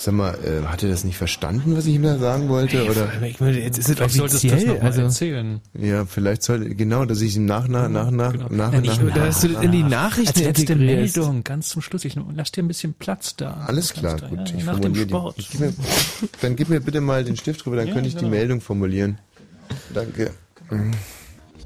Sag 0.04 0.16
mal, 0.16 0.34
äh, 0.44 0.66
hat 0.66 0.82
er 0.82 0.90
das 0.90 1.04
nicht 1.04 1.18
verstanden, 1.18 1.78
was 1.78 1.86
ich 1.86 1.94
ihm 1.94 2.02
da 2.02 2.18
sagen 2.18 2.50
wollte? 2.50 2.90
Oder? 2.90 3.22
Ich 3.22 3.40
meine, 3.40 3.60
jetzt 3.60 3.78
ist 3.78 3.88
es 3.88 3.96
Vielleicht 3.98 4.16
solltest 4.16 4.44
du 4.44 4.48
das 4.48 4.82
Also, 4.82 5.02
erzählen. 5.04 5.62
Ja, 5.76 6.06
vielleicht 6.08 6.42
sollte, 6.42 6.74
genau, 6.74 7.06
dass 7.06 7.22
ich 7.22 7.36
ihm 7.36 7.46
nach, 7.46 7.68
nach, 7.68 7.88
nach, 7.88 8.10
nach, 8.10 8.34
nach, 8.34 8.50
nach, 8.50 8.72
Nein, 8.72 8.84
ich- 8.84 9.00
nach, 9.00 9.14
da 9.14 9.26
hast 9.28 9.44
du 9.44 9.50
das 9.50 9.64
in 9.64 9.72
die 9.72 9.84
Nachrichten 9.84 10.40
Als 10.48 10.58
letzte. 10.58 10.76
Meldung, 10.76 11.44
ganz 11.44 11.70
zum 11.70 11.84
Schluss. 11.84 12.04
Ich 12.04 12.16
lass 12.34 12.52
dir 12.52 12.64
ein 12.64 12.68
bisschen 12.68 12.96
Platz 12.96 13.36
da. 13.36 13.64
Alles 13.68 13.94
klar, 13.94 14.16
du- 14.18 14.28
gut. 14.30 14.50
Ja, 14.50 14.56
ich 14.58 14.66
nach 14.66 14.80
dem 14.80 14.96
Sport. 14.96 15.38
Die, 15.38 15.46
gib 15.52 15.60
mir, 15.60 15.74
dann 16.42 16.56
gib 16.56 16.70
mir 16.70 16.80
bitte 16.82 17.00
mal 17.00 17.24
den 17.24 17.38
Stift 17.38 17.64
drüber, 17.64 17.76
dann 17.76 17.88
Ja, 17.90 17.94
könnte 17.94 18.08
ich 18.08 18.16
die 18.16 18.22
genau. 18.22 18.32
Meldung 18.32 18.60
formulieren. 18.60 19.20
Danke. 19.94 20.32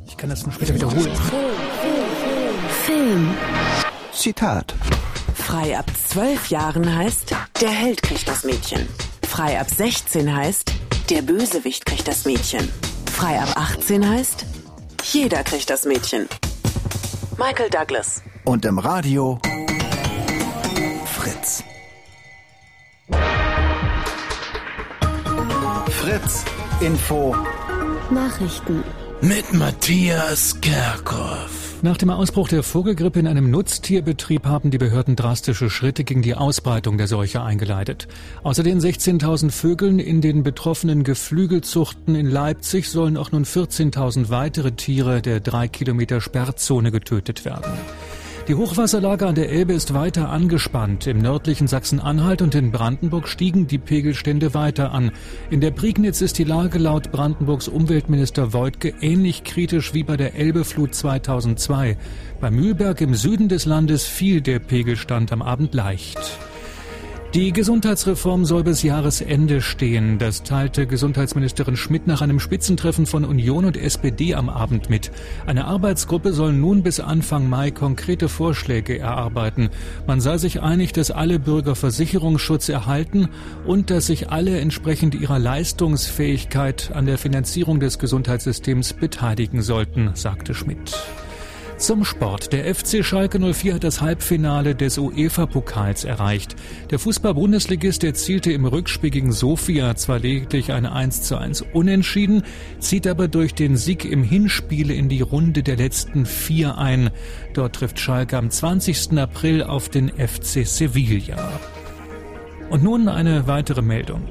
Ich 0.07 0.17
kann 0.17 0.29
das 0.29 0.43
dann 0.43 0.51
später 0.51 0.75
wiederholen. 0.75 1.11
Film. 2.85 3.29
Zitat. 4.11 4.75
Frei 5.45 5.77
ab 5.77 5.85
12 6.09 6.47
Jahren 6.47 6.97
heißt, 6.97 7.35
der 7.61 7.69
Held 7.69 8.01
kriegt 8.01 8.27
das 8.27 8.43
Mädchen. 8.43 8.87
Frei 9.27 9.59
ab 9.59 9.69
16 9.69 10.35
heißt, 10.35 10.73
der 11.11 11.21
Bösewicht 11.21 11.85
kriegt 11.85 12.07
das 12.07 12.25
Mädchen. 12.25 12.67
Frei 13.11 13.39
ab 13.39 13.49
18 13.55 14.09
heißt, 14.09 14.43
Jeder 15.03 15.43
kriegt 15.43 15.69
das 15.69 15.85
Mädchen. 15.85 16.27
Michael 17.37 17.69
Douglas. 17.69 18.23
Und 18.43 18.65
im 18.65 18.79
Radio 18.79 19.39
Fritz. 21.05 21.63
Fritz 25.91 26.43
Info 26.79 27.35
Nachrichten. 28.09 28.83
Mit 29.21 29.53
Matthias 29.53 30.59
Kerkhoff. 30.59 31.64
Nach 31.81 31.97
dem 31.97 32.09
Ausbruch 32.09 32.47
der 32.47 32.63
Vogelgrippe 32.63 33.19
in 33.19 33.27
einem 33.27 33.51
Nutztierbetrieb 33.51 34.45
haben 34.45 34.71
die 34.71 34.77
Behörden 34.77 35.15
drastische 35.15 35.69
Schritte 35.69 36.03
gegen 36.03 36.21
die 36.21 36.33
Ausbreitung 36.33 36.97
der 36.97 37.07
Seuche 37.07 37.43
eingeleitet. 37.43 38.07
Außer 38.43 38.63
den 38.63 38.79
16.000 38.79 39.51
Vögeln 39.51 39.99
in 39.99 40.21
den 40.21 40.43
betroffenen 40.43 41.03
Geflügelzuchten 41.03 42.15
in 42.15 42.27
Leipzig 42.27 42.89
sollen 42.89 43.17
auch 43.17 43.31
nun 43.31 43.45
14.000 43.45 44.29
weitere 44.29 44.71
Tiere 44.71 45.21
der 45.21 45.41
drei 45.41 45.67
Kilometer 45.67 46.21
Sperrzone 46.21 46.91
getötet 46.91 47.45
werden. 47.45 47.71
Die 48.47 48.53
Hochwasserlage 48.53 49.25
an 49.25 49.33
der 49.33 49.49
Elbe 49.49 49.73
ist 49.73 49.95
weiter 49.95 50.29
angespannt. 50.29 51.07
Im 51.07 51.17
nördlichen 51.17 51.65
Sachsen-Anhalt 51.65 52.43
und 52.43 52.53
in 52.53 52.71
Brandenburg 52.71 53.27
stiegen 53.27 53.65
die 53.65 53.79
Pegelstände 53.79 54.53
weiter 54.53 54.91
an. 54.91 55.11
In 55.49 55.61
der 55.61 55.71
Prignitz 55.71 56.21
ist 56.21 56.37
die 56.37 56.43
Lage 56.43 56.77
laut 56.77 57.11
Brandenburgs 57.11 57.67
Umweltminister 57.67 58.53
Woidke 58.53 58.93
ähnlich 59.01 59.45
kritisch 59.45 59.95
wie 59.95 60.03
bei 60.03 60.15
der 60.15 60.35
Elbeflut 60.35 60.93
2002. 60.93 61.97
Bei 62.39 62.51
Mühlberg 62.51 63.01
im 63.01 63.15
Süden 63.15 63.49
des 63.49 63.65
Landes 63.65 64.05
fiel 64.05 64.41
der 64.41 64.59
Pegelstand 64.59 65.31
am 65.31 65.41
Abend 65.41 65.73
leicht. 65.73 66.37
Die 67.35 67.51
Gesundheitsreform 67.51 68.45
soll 68.45 68.63
bis 68.63 68.81
Jahresende 68.81 69.59
stehen. 69.59 70.19
Das 70.19 70.43
teilte 70.43 70.87
Gesundheitsministerin 70.87 71.75
Schmidt 71.75 72.07
nach 72.07 72.21
einem 72.21 72.39
Spitzentreffen 72.39 73.05
von 73.05 73.25
Union 73.25 73.65
und 73.65 73.75
SPD 73.75 74.35
am 74.35 74.47
Abend 74.47 74.89
mit. 74.89 75.11
Eine 75.45 75.65
Arbeitsgruppe 75.65 76.31
soll 76.31 76.53
nun 76.53 76.81
bis 76.81 77.01
Anfang 77.01 77.49
Mai 77.49 77.71
konkrete 77.71 78.29
Vorschläge 78.29 78.97
erarbeiten. 78.97 79.69
Man 80.07 80.21
sei 80.21 80.37
sich 80.37 80.61
einig, 80.61 80.93
dass 80.93 81.11
alle 81.11 81.37
Bürger 81.37 81.75
Versicherungsschutz 81.75 82.69
erhalten 82.69 83.27
und 83.65 83.89
dass 83.89 84.05
sich 84.05 84.29
alle 84.29 84.57
entsprechend 84.61 85.13
ihrer 85.13 85.37
Leistungsfähigkeit 85.37 86.91
an 86.93 87.05
der 87.05 87.17
Finanzierung 87.17 87.81
des 87.81 87.99
Gesundheitssystems 87.99 88.93
beteiligen 88.93 89.61
sollten, 89.61 90.11
sagte 90.13 90.53
Schmidt. 90.53 90.93
Zum 91.77 92.05
Sport. 92.05 92.53
Der 92.53 92.73
FC 92.73 93.03
Schalke 93.03 93.37
04 93.37 93.75
hat 93.75 93.83
das 93.83 93.99
Halbfinale 93.99 94.75
des 94.75 94.97
UEFA-Pokals 94.97 96.05
erreicht. 96.05 96.55
Der 96.89 96.99
Fußball-Bundesligist 96.99 98.05
erzielte 98.05 98.53
im 98.53 98.65
Rückspiel 98.65 99.09
gegen 99.09 99.33
Sofia 99.33 99.93
zwar 99.95 100.19
lediglich 100.19 100.71
eine 100.71 100.93
1 100.93 101.23
zu 101.23 101.37
1 101.37 101.65
Unentschieden, 101.73 102.43
zieht 102.79 103.05
aber 103.07 103.27
durch 103.27 103.53
den 103.55 103.75
Sieg 103.75 104.05
im 104.05 104.23
Hinspiel 104.23 104.89
in 104.89 105.09
die 105.09 105.21
Runde 105.21 105.63
der 105.63 105.75
letzten 105.75 106.25
vier 106.25 106.77
ein. 106.77 107.09
Dort 107.53 107.75
trifft 107.75 107.99
Schalke 107.99 108.37
am 108.37 108.49
20. 108.49 109.17
April 109.19 109.61
auf 109.61 109.89
den 109.89 110.07
FC 110.09 110.65
Sevilla. 110.65 111.59
Und 112.69 112.83
nun 112.83 113.09
eine 113.09 113.47
weitere 113.47 113.81
Meldung. 113.81 114.23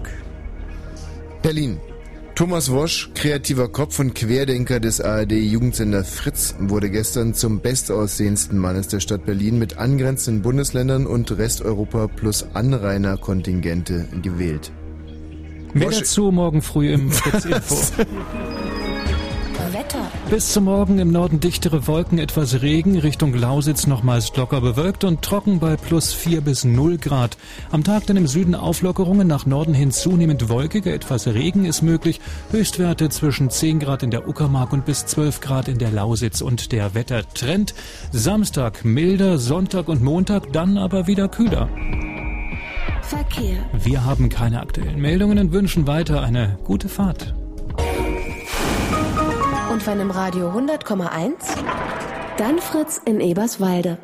Berlin. 1.42 1.78
Thomas 2.34 2.72
Wosch, 2.72 3.10
kreativer 3.14 3.68
Kopf 3.68 4.00
und 4.00 4.16
Querdenker 4.16 4.80
des 4.80 5.00
ARD-Jugendsender 5.00 6.02
Fritz, 6.02 6.56
wurde 6.58 6.90
gestern 6.90 7.32
zum 7.32 7.60
bestaussehendsten 7.60 8.58
Mannes 8.58 8.88
der 8.88 8.98
Stadt 8.98 9.24
Berlin 9.24 9.56
mit 9.56 9.78
angrenzenden 9.78 10.42
Bundesländern 10.42 11.06
und 11.06 11.30
Resteuropa 11.30 12.08
plus 12.08 12.44
Anrainerkontingente 12.54 14.08
gewählt. 14.20 14.72
Mehr 15.74 15.90
dazu 15.90 16.32
morgen 16.32 16.60
früh 16.60 16.92
im 16.92 17.12
Fritz 17.12 17.44
Info. 17.44 17.76
Wetter. 19.84 20.10
Bis 20.30 20.52
zum 20.52 20.64
Morgen 20.64 20.98
im 20.98 21.10
Norden 21.10 21.40
dichtere 21.40 21.86
Wolken, 21.86 22.18
etwas 22.18 22.62
Regen, 22.62 22.98
Richtung 22.98 23.34
Lausitz 23.34 23.86
nochmals 23.86 24.34
locker 24.36 24.60
bewölkt 24.60 25.04
und 25.04 25.22
trocken 25.22 25.58
bei 25.58 25.76
plus 25.76 26.12
4 26.12 26.40
bis 26.40 26.64
0 26.64 26.98
Grad. 26.98 27.36
Am 27.70 27.84
Tag 27.84 28.06
dann 28.06 28.16
im 28.16 28.26
Süden 28.26 28.54
Auflockerungen, 28.54 29.26
nach 29.26 29.46
Norden 29.46 29.74
hin 29.74 29.90
zunehmend 29.90 30.48
wolkiger, 30.48 30.92
etwas 30.92 31.26
Regen 31.26 31.64
ist 31.64 31.82
möglich. 31.82 32.20
Höchstwerte 32.50 33.08
zwischen 33.10 33.50
10 33.50 33.80
Grad 33.80 34.02
in 34.02 34.10
der 34.10 34.28
Uckermark 34.28 34.72
und 34.72 34.84
bis 34.84 35.06
12 35.06 35.40
Grad 35.40 35.68
in 35.68 35.78
der 35.78 35.90
Lausitz 35.90 36.40
und 36.40 36.72
der 36.72 36.94
Wettertrend. 36.94 37.74
Samstag 38.10 38.84
milder, 38.84 39.38
Sonntag 39.38 39.88
und 39.88 40.02
Montag 40.02 40.52
dann 40.52 40.78
aber 40.78 41.06
wieder 41.06 41.28
kühler. 41.28 41.68
Verkehr. 43.02 43.58
Wir 43.72 44.04
haben 44.04 44.30
keine 44.30 44.60
aktuellen 44.60 45.00
Meldungen 45.00 45.38
und 45.38 45.52
wünschen 45.52 45.86
weiter 45.86 46.22
eine 46.22 46.58
gute 46.64 46.88
Fahrt. 46.88 47.34
Wenn 49.84 50.00
im 50.00 50.10
Radio 50.10 50.48
100,1, 50.48 51.34
dann 52.38 52.58
Fritz 52.58 52.98
in 53.04 53.20
Eberswalde. 53.20 53.98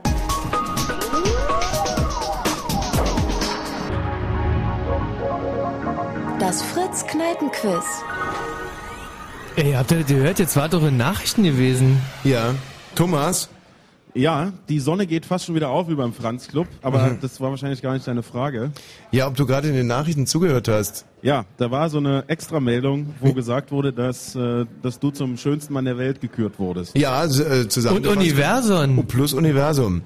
Das 6.39 6.61
Fritz 6.61 7.07
Kneipenquiz. 7.07 7.85
Ey, 9.57 9.73
habt 9.73 9.91
ihr 9.93 10.05
gehört? 10.05 10.39
Jetzt 10.39 10.55
war 10.57 10.69
doch 10.69 10.83
in 10.85 10.99
Nachrichten 10.99 11.45
gewesen. 11.45 12.03
Ja. 12.25 12.55
Thomas? 12.95 13.49
Ja, 14.15 14.53
die 14.69 14.81
Sonne 14.81 15.07
geht 15.07 15.25
fast 15.25 15.45
schon 15.47 15.55
wieder 15.55 15.69
auf 15.69 15.89
wie 15.89 15.95
beim 15.95 16.13
Franz 16.13 16.49
Club, 16.49 16.67
aber 16.83 17.07
Mhm. 17.11 17.19
das 17.21 17.41
war 17.41 17.51
wahrscheinlich 17.51 17.81
gar 17.81 17.93
nicht 17.95 18.07
deine 18.07 18.23
Frage. 18.25 18.73
Ja, 19.13 19.29
ob 19.29 19.37
du 19.37 19.47
gerade 19.47 19.69
in 19.69 19.75
den 19.75 19.87
Nachrichten 19.87 20.27
zugehört 20.27 20.67
hast. 20.69 21.05
Ja, 21.23 21.45
da 21.59 21.71
war 21.71 21.89
so 21.91 21.99
eine 21.99 22.25
Extrameldung, 22.27 23.15
wo 23.21 23.33
gesagt 23.33 23.71
wurde, 23.71 23.93
dass, 23.93 24.35
äh, 24.35 24.65
dass 24.83 24.99
du 24.99 25.11
zum 25.11 25.37
schönsten 25.37 25.75
Mann 25.75 25.85
der 25.85 25.99
Welt 25.99 26.21
gekürt 26.21 26.59
wurdest. 26.59 26.97
Ja, 26.99 27.25
äh, 27.25 27.69
zusammen. 27.69 27.99
Und 27.99 28.07
Universum. 28.07 29.07
Plus 29.07 29.33
Universum. 29.33 30.03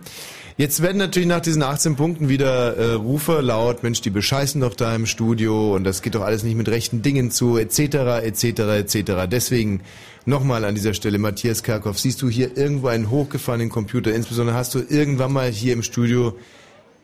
Jetzt 0.56 0.82
werden 0.82 0.98
natürlich 0.98 1.28
nach 1.28 1.40
diesen 1.40 1.64
18 1.64 1.96
Punkten 1.96 2.28
wieder 2.28 2.76
äh, 2.76 2.92
Rufe 2.92 3.40
laut, 3.40 3.82
Mensch, 3.82 4.02
die 4.02 4.10
bescheißen 4.10 4.60
doch 4.60 4.76
da 4.76 4.94
im 4.94 5.04
Studio 5.04 5.74
und 5.74 5.82
das 5.82 6.00
geht 6.00 6.14
doch 6.14 6.20
alles 6.22 6.44
nicht 6.44 6.54
mit 6.54 6.68
rechten 6.68 7.02
Dingen 7.02 7.32
zu, 7.32 7.58
etc., 7.58 8.22
etc., 8.22 8.44
etc. 8.60 9.12
Deswegen 9.28 9.80
nochmal 10.26 10.64
an 10.64 10.76
dieser 10.76 10.94
Stelle, 10.94 11.18
Matthias 11.18 11.64
Kerkhoff, 11.64 11.98
siehst 11.98 12.22
du 12.22 12.28
hier 12.28 12.56
irgendwo 12.56 12.86
einen 12.86 13.10
hochgefahrenen 13.10 13.68
Computer? 13.68 14.14
Insbesondere 14.14 14.56
hast 14.56 14.76
du 14.76 14.84
irgendwann 14.88 15.32
mal 15.32 15.50
hier 15.50 15.72
im 15.72 15.82
Studio 15.82 16.38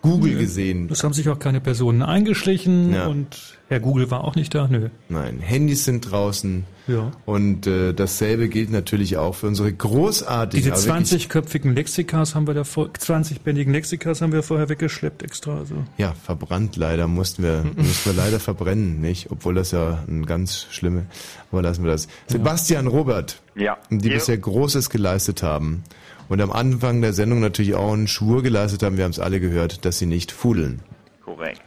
Google 0.02 0.38
gesehen? 0.38 0.88
Es 0.90 1.04
haben 1.04 1.12
sich 1.12 1.28
auch 1.28 1.38
keine 1.38 1.60
Personen 1.60 2.02
eingeschlichen 2.02 2.92
Ja. 2.94 3.06
und 3.06 3.58
Herr 3.68 3.80
Google 3.80 4.10
war 4.10 4.24
auch 4.24 4.34
nicht 4.34 4.54
da. 4.54 4.66
Nö. 4.68 4.88
Nein, 5.08 5.38
Handys 5.40 5.84
sind 5.84 6.10
draußen. 6.10 6.64
Ja. 6.88 7.12
Und 7.24 7.66
äh, 7.68 7.92
dasselbe 7.92 8.48
gilt 8.48 8.70
natürlich 8.72 9.16
auch 9.16 9.34
für 9.36 9.46
unsere 9.46 9.72
großartigen, 9.72 10.72
Diese 10.72 10.90
aber 10.90 10.98
wirklich- 11.00 11.26
20-köpfigen 11.28 11.72
Lexikas 11.74 12.34
haben 12.34 12.46
wir 12.48 12.54
da 12.54 12.64
vor, 12.64 12.88
20-bändigen 12.88 13.70
Lexikas 13.72 14.22
haben 14.22 14.32
wir 14.32 14.42
vorher 14.42 14.68
weggeschleppt 14.68 15.22
extra. 15.22 15.58
Also. 15.58 15.76
Ja, 15.98 16.14
verbrannt 16.14 16.76
leider, 16.76 17.06
mussten 17.06 17.42
wir, 17.44 17.64
mussten 17.76 18.10
wir 18.10 18.16
leider 18.16 18.40
verbrennen, 18.40 19.00
nicht? 19.00 19.30
Obwohl 19.30 19.54
das 19.54 19.70
ja 19.70 20.02
ein 20.08 20.26
ganz 20.26 20.66
schlimme, 20.70 21.06
aber 21.52 21.62
lassen 21.62 21.84
wir 21.84 21.92
das. 21.92 22.08
Sebastian 22.26 22.88
Robert, 22.88 23.40
Ja. 23.54 23.76
die 23.90 24.08
Ja. 24.08 24.14
bisher 24.14 24.38
Großes 24.38 24.90
geleistet 24.90 25.42
haben 25.44 25.84
und 26.30 26.40
am 26.40 26.50
Anfang 26.50 27.02
der 27.02 27.12
Sendung 27.12 27.40
natürlich 27.40 27.74
auch 27.74 27.92
einen 27.92 28.08
Schwur 28.08 28.42
geleistet 28.42 28.82
haben, 28.82 28.96
wir 28.96 29.04
haben 29.04 29.10
es 29.10 29.18
alle 29.18 29.40
gehört, 29.40 29.84
dass 29.84 29.98
sie 29.98 30.06
nicht 30.06 30.32
fudeln. 30.32 30.80
Korrekt. 31.22 31.60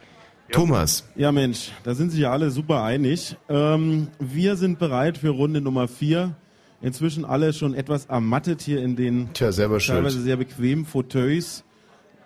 Thomas. 0.50 1.04
Ja, 1.16 1.32
Mensch, 1.32 1.70
da 1.84 1.94
sind 1.94 2.10
sich 2.10 2.20
ja 2.20 2.32
alle 2.32 2.50
super 2.50 2.82
einig. 2.82 3.36
Ähm, 3.48 4.08
wir 4.18 4.56
sind 4.56 4.78
bereit 4.78 5.18
für 5.18 5.30
Runde 5.30 5.60
Nummer 5.60 5.86
vier. 5.88 6.34
Inzwischen 6.80 7.24
alle 7.24 7.52
schon 7.52 7.74
etwas 7.74 8.06
ermattet 8.06 8.60
hier 8.60 8.82
in 8.82 8.94
den 8.94 9.32
Tja, 9.32 9.52
selber 9.52 9.80
schuld. 9.80 9.96
teilweise 9.98 10.20
sehr 10.20 10.36
bequemen 10.36 10.84
Fauteuils. 10.84 11.64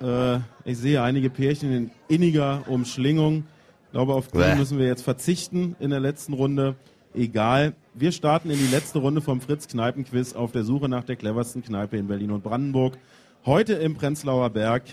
Äh, 0.03 0.39
ich 0.65 0.79
sehe 0.79 1.03
einige 1.03 1.31
Pärchen 1.31 1.73
in 1.73 1.91
inniger 2.09 2.65
Umschlingung. 2.67 3.45
Ich 3.87 3.93
glaube, 3.93 4.15
auf 4.15 4.29
die 4.29 4.39
Bäh. 4.39 4.57
müssen 4.57 4.79
wir 4.79 4.87
jetzt 4.87 5.03
verzichten 5.03 5.77
in 5.79 5.91
der 5.91 6.01
letzten 6.01 6.33
Runde. 6.35 6.77
Egal. 7.15 7.75
Wir 8.01 8.13
starten 8.13 8.49
in 8.51 8.59
die 8.59 8.69
letzte 8.69 9.01
Runde 9.01 9.21
vom 9.21 9.41
Fritz 9.41 9.67
Kneipenquiz 9.67 10.33
auf 10.35 10.53
der 10.53 10.63
Suche 10.63 10.89
nach 10.89 11.03
der 11.03 11.17
cleversten 11.17 11.65
Kneipe 11.65 11.97
in 11.97 12.07
Berlin 12.07 12.31
und 12.31 12.45
Brandenburg. 12.45 12.97
Heute 13.45 13.73
im 13.73 13.97
Prenzlauer 13.97 14.51
Berg. 14.51 14.85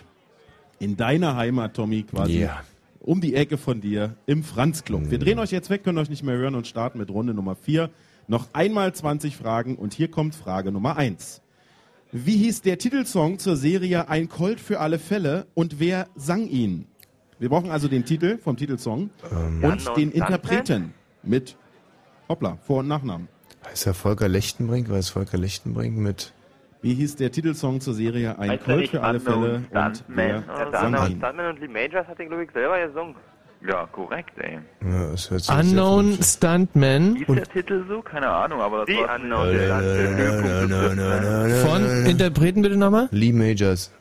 In 0.79 0.97
deiner 0.97 1.35
Heimat, 1.35 1.75
Tommy, 1.75 2.01
quasi. 2.01 2.39
Ja. 2.39 2.63
Um 2.99 3.21
die 3.21 3.35
Ecke 3.35 3.59
von 3.59 3.79
dir 3.79 4.15
im 4.25 4.41
Franz 4.43 4.83
Club. 4.83 5.11
Wir 5.11 5.19
drehen 5.19 5.37
euch 5.37 5.51
jetzt 5.51 5.69
weg, 5.69 5.83
können 5.83 5.99
euch 5.99 6.09
nicht 6.09 6.23
mehr 6.23 6.35
hören 6.35 6.55
und 6.55 6.65
starten 6.65 6.97
mit 6.97 7.11
Runde 7.11 7.35
Nummer 7.35 7.55
4. 7.55 7.91
Noch 8.27 8.47
einmal 8.53 8.91
20 8.91 9.37
Fragen 9.37 9.75
und 9.75 9.93
hier 9.93 10.09
kommt 10.09 10.33
Frage 10.33 10.71
Nummer 10.71 10.97
1. 10.97 11.43
Wie 12.11 12.37
hieß 12.37 12.63
der 12.63 12.79
Titelsong 12.79 13.37
zur 13.37 13.55
Serie 13.55 14.09
Ein 14.09 14.29
Colt 14.29 14.59
für 14.59 14.79
alle 14.79 14.97
Fälle 14.97 15.45
und 15.53 15.79
wer 15.79 16.07
sang 16.15 16.47
ihn? 16.47 16.87
Wir 17.37 17.49
brauchen 17.49 17.69
also 17.69 17.87
den 17.87 18.03
Titel 18.03 18.39
vom 18.39 18.57
Titelsong 18.57 19.11
Ähm. 19.31 19.63
und 19.63 19.95
den 19.95 20.11
Interpreten 20.11 20.95
mit 21.21 21.55
Hoppla, 22.29 22.57
Vor- 22.65 22.79
und 22.79 22.87
Nachnamen. 22.87 23.27
Heißt 23.69 23.87
er 23.87 23.93
Volker 23.93 24.27
Lechtenbrink? 24.27 24.89
War 24.89 24.97
es 24.97 25.09
Volker 25.09 25.37
Lechtenbrink 25.37 25.97
mit? 25.97 26.33
Wie 26.81 26.93
hieß 26.93 27.15
der 27.15 27.31
Titelsong 27.31 27.81
zur 27.81 27.93
Serie 27.95 28.37
Ein 28.37 28.59
Colt 28.59 28.89
für 28.89 29.01
alle 29.01 29.17
Unknown 29.19 29.41
Fälle 29.41 29.55
und 29.55 29.65
Stuntman? 29.65 30.05
wer 30.07 30.43
Ja, 30.47 30.71
sang 30.71 30.93
ihn? 31.11 31.17
Stuntman 31.17 31.49
und 31.49 31.59
Lee 31.59 31.67
Majors 31.67 32.07
hat 32.07 32.19
den, 32.19 32.27
glaube 32.27 32.43
ich, 32.43 32.51
selber 32.51 32.87
gesungen. 32.87 33.15
Ja, 33.67 33.87
korrekt, 33.87 34.33
ey. 34.37 34.59
Ja, 34.83 35.11
das 35.11 35.31
hört 35.31 35.41
sich 35.41 35.55
Unknown 35.55 36.13
sehr 36.13 36.23
Stuntman. 36.23 37.15
Hieß 37.15 37.25
der 37.27 37.43
Titel 37.45 37.83
so? 37.87 38.01
Keine 38.01 38.29
Ahnung, 38.29 38.61
aber 38.61 38.85
das 38.85 38.95
war 38.95 39.15
Unknown 39.15 39.47
der, 39.51 40.67
Stuntman. 40.67 41.49
Von 41.67 42.05
Interpreten 42.05 42.61
bitte 42.61 42.77
nochmal? 42.77 43.07
Lee 43.11 43.33
Majors. 43.33 43.91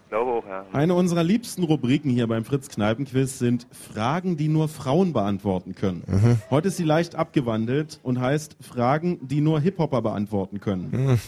Ja. 0.54 0.64
Eine 0.72 0.94
unserer 0.94 1.24
liebsten 1.24 1.64
Rubriken 1.64 2.10
hier 2.10 2.28
beim 2.28 2.44
Fritz 2.44 2.68
Kneipenquiz 2.68 3.40
sind 3.40 3.66
Fragen, 3.72 4.36
die 4.36 4.46
nur 4.46 4.68
Frauen 4.68 5.12
beantworten 5.12 5.74
können. 5.74 6.04
Mhm. 6.06 6.38
Heute 6.48 6.68
ist 6.68 6.76
sie 6.76 6.84
leicht 6.84 7.16
abgewandelt 7.16 7.98
und 8.04 8.20
heißt 8.20 8.56
Fragen, 8.60 9.26
die 9.26 9.40
nur 9.40 9.60
Hip-Hopper 9.60 10.00
beantworten 10.00 10.60
können. 10.60 10.90
Mhm. 10.92 11.18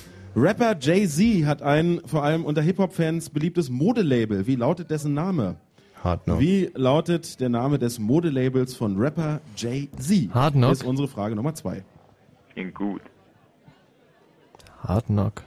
Rapper 0.41 0.77
Jay-Z 0.79 1.45
hat 1.45 1.63
ein 1.63 2.01
vor 2.07 2.23
allem 2.23 2.45
unter 2.45 2.63
Hip-Hop-Fans 2.63 3.31
beliebtes 3.31 3.69
Modelabel. 3.69 4.47
Wie 4.47 4.55
lautet 4.55 4.91
dessen 4.91 5.13
Name? 5.15 5.57
Hard 6.05 6.23
Knock. 6.25 6.39
Wie 6.39 6.71
lautet 6.75 7.41
der 7.41 7.49
Name 7.49 7.81
des 7.81 7.99
Modelabels 7.99 8.77
von 8.77 8.97
Rapper 8.97 9.41
Jay-Z? 9.57 10.33
Hard 10.33 10.55
Knock. 10.55 10.73
Ist 10.73 10.85
unsere 10.85 11.09
Frage 11.09 11.35
Nummer 11.35 11.55
zwei. 11.55 11.83
Klingt 12.53 12.75
gut. 12.77 13.01
Hard 14.85 15.07
Knock. 15.07 15.43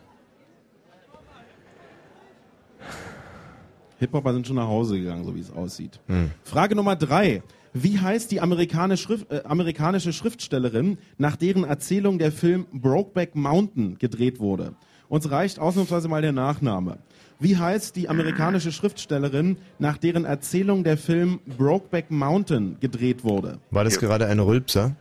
Hip-Hopper 4.00 4.34
sind 4.34 4.48
schon 4.48 4.56
nach 4.56 4.68
Hause 4.68 5.00
gegangen, 5.00 5.24
so 5.26 5.36
wie 5.36 5.40
es 5.42 5.52
aussieht. 5.52 6.00
Hm. 6.08 6.32
Frage 6.44 6.76
Nummer 6.76 6.96
drei. 6.96 7.44
Wie 7.74 8.00
heißt 8.00 8.32
die 8.32 8.42
amerikanische, 8.42 9.04
Schrift, 9.04 9.32
äh, 9.32 9.42
amerikanische 9.46 10.12
Schriftstellerin, 10.12 10.98
nach 11.18 11.36
deren 11.36 11.64
Erzählung 11.64 12.18
der 12.18 12.32
Film 12.32 12.66
Brokeback 12.74 13.36
Mountain 13.36 13.98
gedreht 14.00 14.40
wurde? 14.40 14.74
Uns 15.08 15.30
reicht 15.30 15.60
ausnahmsweise 15.60 16.08
mal 16.08 16.22
der 16.22 16.32
Nachname. 16.32 16.98
Wie 17.40 17.58
heißt 17.58 17.96
die 17.96 18.10
amerikanische 18.10 18.72
Schriftstellerin, 18.72 19.58
nach 19.78 19.98
deren 19.98 20.26
Erzählung 20.26 20.84
der 20.84 20.98
Film 20.98 21.40
Brokeback 21.58 22.10
Mountain 22.12 22.78
gedreht 22.80 23.24
wurde? 23.24 23.60
War 23.72 23.84
das 23.84 24.00
gerade 24.00 24.26
ein 24.26 24.40
Rülpser? 24.40 24.96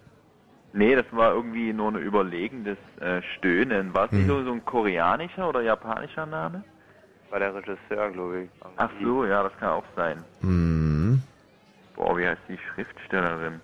Nee, 0.75 0.95
das 0.95 1.07
war 1.13 1.35
irgendwie 1.35 1.73
nur 1.73 1.89
ein 1.91 1.97
überlegendes 1.97 2.77
äh, 3.01 3.23
Stöhnen. 3.37 3.95
War 3.95 4.07
es 4.07 4.13
nicht 4.13 4.23
Hm. 4.23 4.29
so, 4.29 4.45
so 4.45 4.53
ein 4.53 4.65
koreanischer 4.65 5.49
oder 5.49 5.63
japanischer 5.63 6.27
Name? 6.27 6.63
War 7.31 7.39
der 7.41 7.55
Regisseur, 7.55 8.11
glaube 8.11 8.43
ich. 8.43 8.51
Ach 8.77 8.91
so, 9.03 9.25
ja, 9.25 9.43
das 9.43 9.53
kann 9.59 9.69
auch 9.71 9.85
sein. 9.95 10.25
Hm. 10.41 11.23
Boah, 11.95 12.17
wie 12.17 12.27
heißt 12.27 12.41
die 12.49 12.59
Schriftstellerin? 12.73 13.61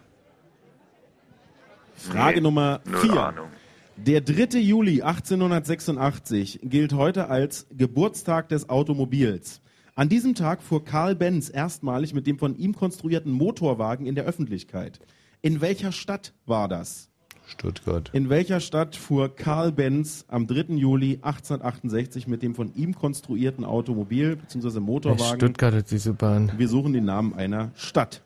Frage 1.94 2.36
Nee, 2.36 2.43
Nummer 2.43 2.81
null 2.84 3.01
vier. 3.01 3.23
Ahnung. 3.23 3.49
Der 3.97 4.20
3. 4.20 4.59
Juli 4.59 5.02
1886 5.02 6.60
gilt 6.65 6.93
heute 6.94 7.28
als 7.31 7.67
Geburtstag 7.70 8.49
des 8.49 8.68
Automobils. 8.68 9.62
An 9.94 10.09
diesem 10.09 10.34
Tag 10.34 10.62
fuhr 10.62 10.84
Karl 10.84 11.15
Benz 11.15 11.49
erstmalig 11.49 12.12
mit 12.12 12.26
dem 12.26 12.36
von 12.36 12.57
ihm 12.57 12.75
konstruierten 12.75 13.31
Motorwagen 13.31 14.07
in 14.07 14.17
der 14.17 14.25
Öffentlichkeit. 14.25 14.99
In 15.43 15.60
welcher 15.60 15.93
Stadt 15.93 16.34
war 16.47 16.67
das? 16.67 17.09
Stuttgart. 17.47 18.10
In 18.12 18.31
welcher 18.31 18.60
Stadt 18.60 18.97
fuhr 18.97 19.34
Karl 19.34 19.73
Benz 19.73 20.24
am 20.28 20.47
3. 20.47 20.74
Juli 20.74 21.18
1868 21.23 22.26
mit 22.26 22.42
dem 22.42 22.55
von 22.55 22.74
ihm 22.74 22.94
konstruierten 22.94 23.64
Automobil 23.64 24.36
bzw. 24.36 24.81
Motorwagen? 24.81 25.36
Stuttgart 25.36 25.74
hat 25.74 25.90
diese 25.90 26.14
Bahn. 26.14 26.52
Wir 26.56 26.68
suchen 26.68 26.92
den 26.92 27.05
Namen 27.05 27.34
einer 27.34 27.70
Stadt. 27.74 28.23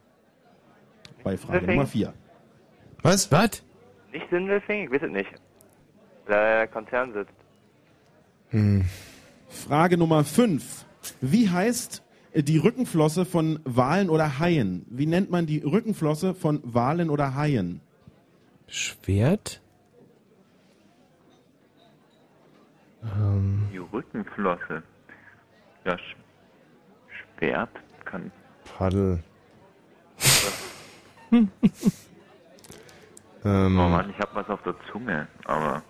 Bei 1.25 1.37
Frage 1.37 1.67
Nummer 1.67 1.87
4. 1.87 2.13
Was? 3.03 3.31
Was? 3.33 3.63
Nicht 4.13 4.27
Sindelfing? 4.31 4.85
Ich 4.85 4.91
weiß 4.91 5.03
es 5.03 5.11
nicht. 5.11 5.31
Da 6.27 6.59
der 6.59 6.69
Konzern 6.69 7.13
sitzt. 7.13 7.35
Hm. 8.51 8.85
Frage 9.49 9.99
Nummer 9.99 10.25
5. 10.25 10.85
Wie 11.21 11.49
heißt 11.49 12.03
die 12.35 12.59
Rückenflosse 12.59 13.25
von 13.25 13.61
Walen 13.65 14.11
oder 14.11 14.39
Haien? 14.39 14.87
Wie 14.91 15.07
nennt 15.07 15.31
man 15.31 15.47
die 15.47 15.59
Rückenflosse 15.59 16.35
von 16.35 16.61
Walen 16.63 17.11
oder 17.11 17.35
Haien? 17.35 17.81
Schwert? 18.69 19.61
Ähm, 23.03 23.69
Die 23.73 23.79
Rückenflosse. 23.79 24.83
Ja, 25.85 25.99
Sch 25.99 26.17
Schwert 27.39 27.71
kann. 28.05 28.31
Paddel. 28.77 29.23
Oh 33.45 33.49
ähm, 33.49 33.75
Mann, 33.75 34.11
ich 34.11 34.19
hab 34.19 34.35
was 34.35 34.49
auf 34.49 34.61
der 34.63 34.75
Zunge, 34.91 35.29
aber. 35.45 35.83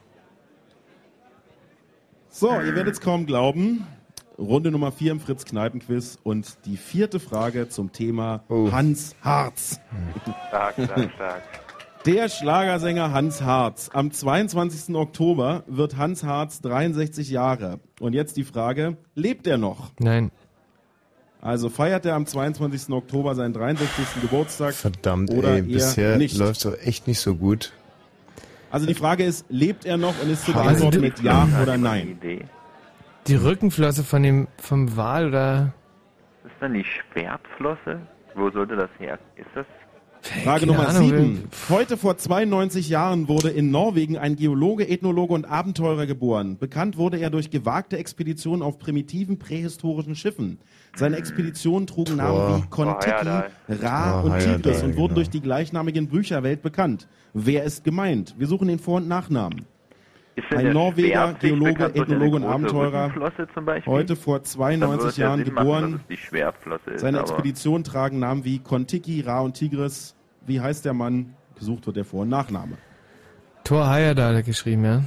So, 2.28 2.60
ihr 2.60 2.74
werdet 2.74 2.94
es 2.94 3.00
kaum 3.00 3.24
glauben. 3.24 3.86
Runde 4.39 4.70
Nummer 4.70 4.92
4 4.92 5.12
im 5.12 5.20
Fritz-Kneipen-Quiz 5.20 6.18
und 6.23 6.66
die 6.66 6.76
vierte 6.76 7.18
Frage 7.18 7.68
zum 7.68 7.90
Thema 7.90 8.44
Hans 8.48 9.16
Harz. 9.23 9.81
Stark, 10.48 10.74
stark, 10.74 11.10
stark. 11.15 11.42
Der 12.07 12.28
Schlagersänger 12.28 13.12
Hans 13.12 13.43
Harz. 13.43 13.91
Am 13.93 14.10
22. 14.10 14.94
Oktober 14.94 15.65
wird 15.67 15.97
Hans 15.97 16.23
Harz 16.25 16.60
63 16.62 17.28
Jahre. 17.28 17.81
Und 18.01 18.15
jetzt 18.15 18.36
die 18.36 18.44
Frage, 18.44 18.97
lebt 19.15 19.47
er 19.47 19.59
noch? 19.59 19.91
Nein. 19.99 20.31
Also 21.41 21.68
feiert 21.68 22.07
er 22.07 22.15
am 22.15 22.27
22. 22.27 22.93
Oktober 22.94 23.35
seinen 23.35 23.52
63. 23.52 24.23
Geburtstag? 24.23 24.75
Verdammt, 24.75 25.31
oder 25.31 25.55
ey, 25.55 25.62
bisher 25.62 26.17
nicht? 26.17 26.36
läuft 26.36 26.65
doch 26.65 26.77
echt 26.78 27.07
nicht 27.07 27.20
so 27.20 27.35
gut. 27.35 27.73
Also 28.70 28.86
die 28.86 28.94
Frage 28.94 29.25
ist, 29.25 29.47
lebt 29.49 29.85
er 29.85 29.97
noch 29.97 30.15
und 30.23 30.31
ist 30.31 30.44
zu 30.44 30.52
beantworten 30.52 31.01
mit 31.01 31.20
Ja 31.20 31.49
oder 31.62 31.77
Nein? 31.78 32.18
Die 33.27 33.35
Rückenflosse 33.35 34.05
von 34.05 34.23
dem 34.23 34.49
vom 34.59 34.97
Wal 34.97 35.28
oder 35.28 35.73
ist 36.44 36.55
dann 36.60 36.75
die 36.75 36.85
Schwertflosse? 36.85 38.01
Wo 38.35 38.51
sollte 38.51 38.77
das 38.77 38.91
her? 38.99 39.18
Ist 39.36 39.49
das. 39.55 39.67
Frage 40.22 40.60
Keine 40.66 40.72
Nummer 40.72 40.88
Ahnung, 40.88 41.08
7. 41.08 41.44
Heute 41.68 41.97
vor 41.97 42.16
92 42.16 42.88
Jahren 42.88 43.28
wurde 43.28 43.50
in 43.50 43.70
Norwegen 43.70 44.16
ein 44.18 44.36
Geologe, 44.36 44.88
Ethnologe 44.88 45.32
und 45.34 45.44
Abenteurer 45.44 46.06
geboren. 46.06 46.58
Bekannt 46.58 46.97
wurde 46.97 47.18
er 47.18 47.30
durch 47.30 47.50
gewagte 47.50 47.97
Expeditionen 47.98 48.62
auf 48.62 48.78
primitiven 48.78 49.38
prähistorischen 49.38 50.14
Schiffen. 50.14 50.58
Seine 50.97 51.16
Expeditionen 51.16 51.86
trugen 51.86 52.16
Namen 52.16 52.62
wie 52.62 52.66
Kontiki, 52.68 53.10
Hayadai. 53.10 53.44
Ra 53.68 54.22
Oh, 54.22 54.26
und 54.26 54.38
Tigris 54.40 54.82
und 54.82 54.97
wurden 54.97 55.08
genau. 55.08 55.14
durch 55.14 55.30
die 55.30 55.40
gleichnamigen 55.40 56.08
Bücherwelt 56.08 56.62
bekannt. 56.62 57.08
Wer 57.34 57.64
ist 57.64 57.84
gemeint? 57.84 58.34
Wir 58.38 58.47
suchen 58.47 58.68
den 58.68 58.78
Vor- 58.78 58.97
und 58.97 59.08
Nachnamen. 59.08 59.66
Ein 60.50 60.73
Norweger, 60.73 61.34
Geologe, 61.41 61.84
Ethnologe 61.94 62.36
und 62.36 62.44
Abenteurer. 62.44 63.12
Heute 63.86 64.17
vor 64.17 64.39
Dann 64.39 64.44
92 64.44 64.81
würde 64.81 65.08
es 65.08 65.17
ja 65.17 65.26
Jahren 65.26 65.41
machen, 65.41 65.55
geboren. 65.55 66.00
ist. 66.08 67.00
Seine 67.00 67.20
Expeditionen 67.20 67.84
tragen 67.84 68.18
Namen 68.18 68.44
wie 68.44 68.58
Kontiki, 68.58 69.20
Ra 69.20 69.41
und 69.41 69.55
Tigris. 69.55 70.15
Wie 70.47 70.60
heißt 70.60 70.84
der 70.84 70.94
Mann? 70.94 71.34
Gesucht 71.58 71.86
wird 71.86 71.97
der 71.97 72.05
Vor- 72.05 72.23
und 72.23 72.28
Nachname. 72.28 72.78
Thor 73.65 73.91
Heyerdahl 73.91 74.28
hat 74.31 74.36
er 74.36 74.42
geschrieben, 74.44 74.84
ja. 74.84 75.02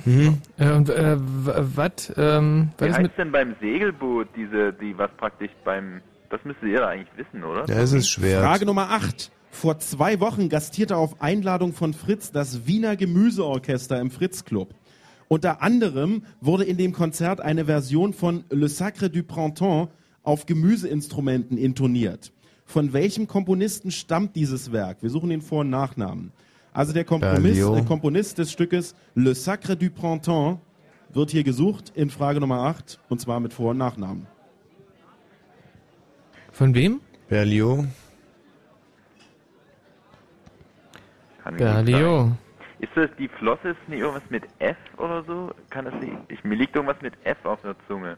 Äh, 0.59 0.71
und 0.73 0.89
äh, 0.89 1.15
was? 1.17 2.13
Ähm, 2.15 2.69
Wie 2.77 2.81
was 2.81 2.89
ist 2.89 2.93
heißt 2.93 3.01
mit 3.01 3.17
denn 3.17 3.31
beim 3.31 3.55
Segelboot 3.59 4.27
diese, 4.35 4.71
die 4.73 4.95
was 4.97 5.09
praktisch 5.17 5.49
beim, 5.63 6.01
das 6.29 6.41
müsst 6.43 6.61
ihr 6.61 6.85
eigentlich 6.87 7.09
wissen, 7.17 7.43
oder? 7.43 7.65
Ja, 7.65 7.81
es 7.81 7.91
ist 7.91 8.09
schwer. 8.09 8.41
Frage 8.41 8.67
Nummer 8.67 8.91
8. 8.91 9.31
Vor 9.49 9.79
zwei 9.79 10.19
Wochen 10.19 10.47
gastierte 10.47 10.95
auf 10.95 11.21
Einladung 11.21 11.73
von 11.73 11.93
Fritz 11.93 12.31
das 12.31 12.67
Wiener 12.67 12.95
Gemüseorchester 12.95 13.99
im 13.99 14.11
Fritz 14.11 14.45
Club. 14.45 14.75
Unter 15.31 15.61
anderem 15.61 16.23
wurde 16.41 16.65
in 16.65 16.75
dem 16.75 16.91
Konzert 16.91 17.39
eine 17.39 17.63
Version 17.63 18.11
von 18.11 18.43
Le 18.49 18.67
Sacre 18.67 19.09
du 19.09 19.23
Printemps 19.23 19.89
auf 20.23 20.45
Gemüseinstrumenten 20.45 21.57
intoniert. 21.57 22.33
Von 22.65 22.91
welchem 22.91 23.27
Komponisten 23.27 23.91
stammt 23.91 24.35
dieses 24.35 24.73
Werk? 24.73 24.97
Wir 25.01 25.09
suchen 25.09 25.29
den 25.29 25.41
Vor- 25.41 25.61
und 25.61 25.69
Nachnamen. 25.69 26.33
Also 26.73 26.91
der 26.91 27.03
äh, 27.09 27.83
Komponist 27.85 28.39
des 28.39 28.51
Stückes 28.51 28.93
Le 29.15 29.33
Sacre 29.33 29.77
du 29.77 29.89
Printemps 29.89 30.59
wird 31.13 31.31
hier 31.31 31.45
gesucht 31.45 31.93
in 31.95 32.09
Frage 32.09 32.41
Nummer 32.41 32.63
8 32.63 32.99
und 33.07 33.21
zwar 33.21 33.39
mit 33.39 33.53
Vor- 33.53 33.71
und 33.71 33.77
Nachnamen. 33.77 34.27
von 36.51 36.75
wem? 36.75 36.99
Berlioz. 37.29 37.85
Berlioz. 41.57 42.31
Ist 42.81 42.89
das 42.95 43.09
die 43.19 43.27
Flosse 43.27 43.69
ist 43.69 43.89
nicht 43.89 43.99
irgendwas 43.99 44.27
mit 44.29 44.43
F 44.57 44.75
oder 44.97 45.23
so? 45.23 45.51
Kann 45.69 45.85
das 45.85 45.93
nicht? 46.01 46.13
Ich, 46.29 46.43
mir 46.43 46.55
liegt 46.55 46.75
irgendwas 46.75 46.99
mit 47.01 47.13
F 47.23 47.37
auf 47.45 47.61
der 47.61 47.75
Zunge. 47.87 48.17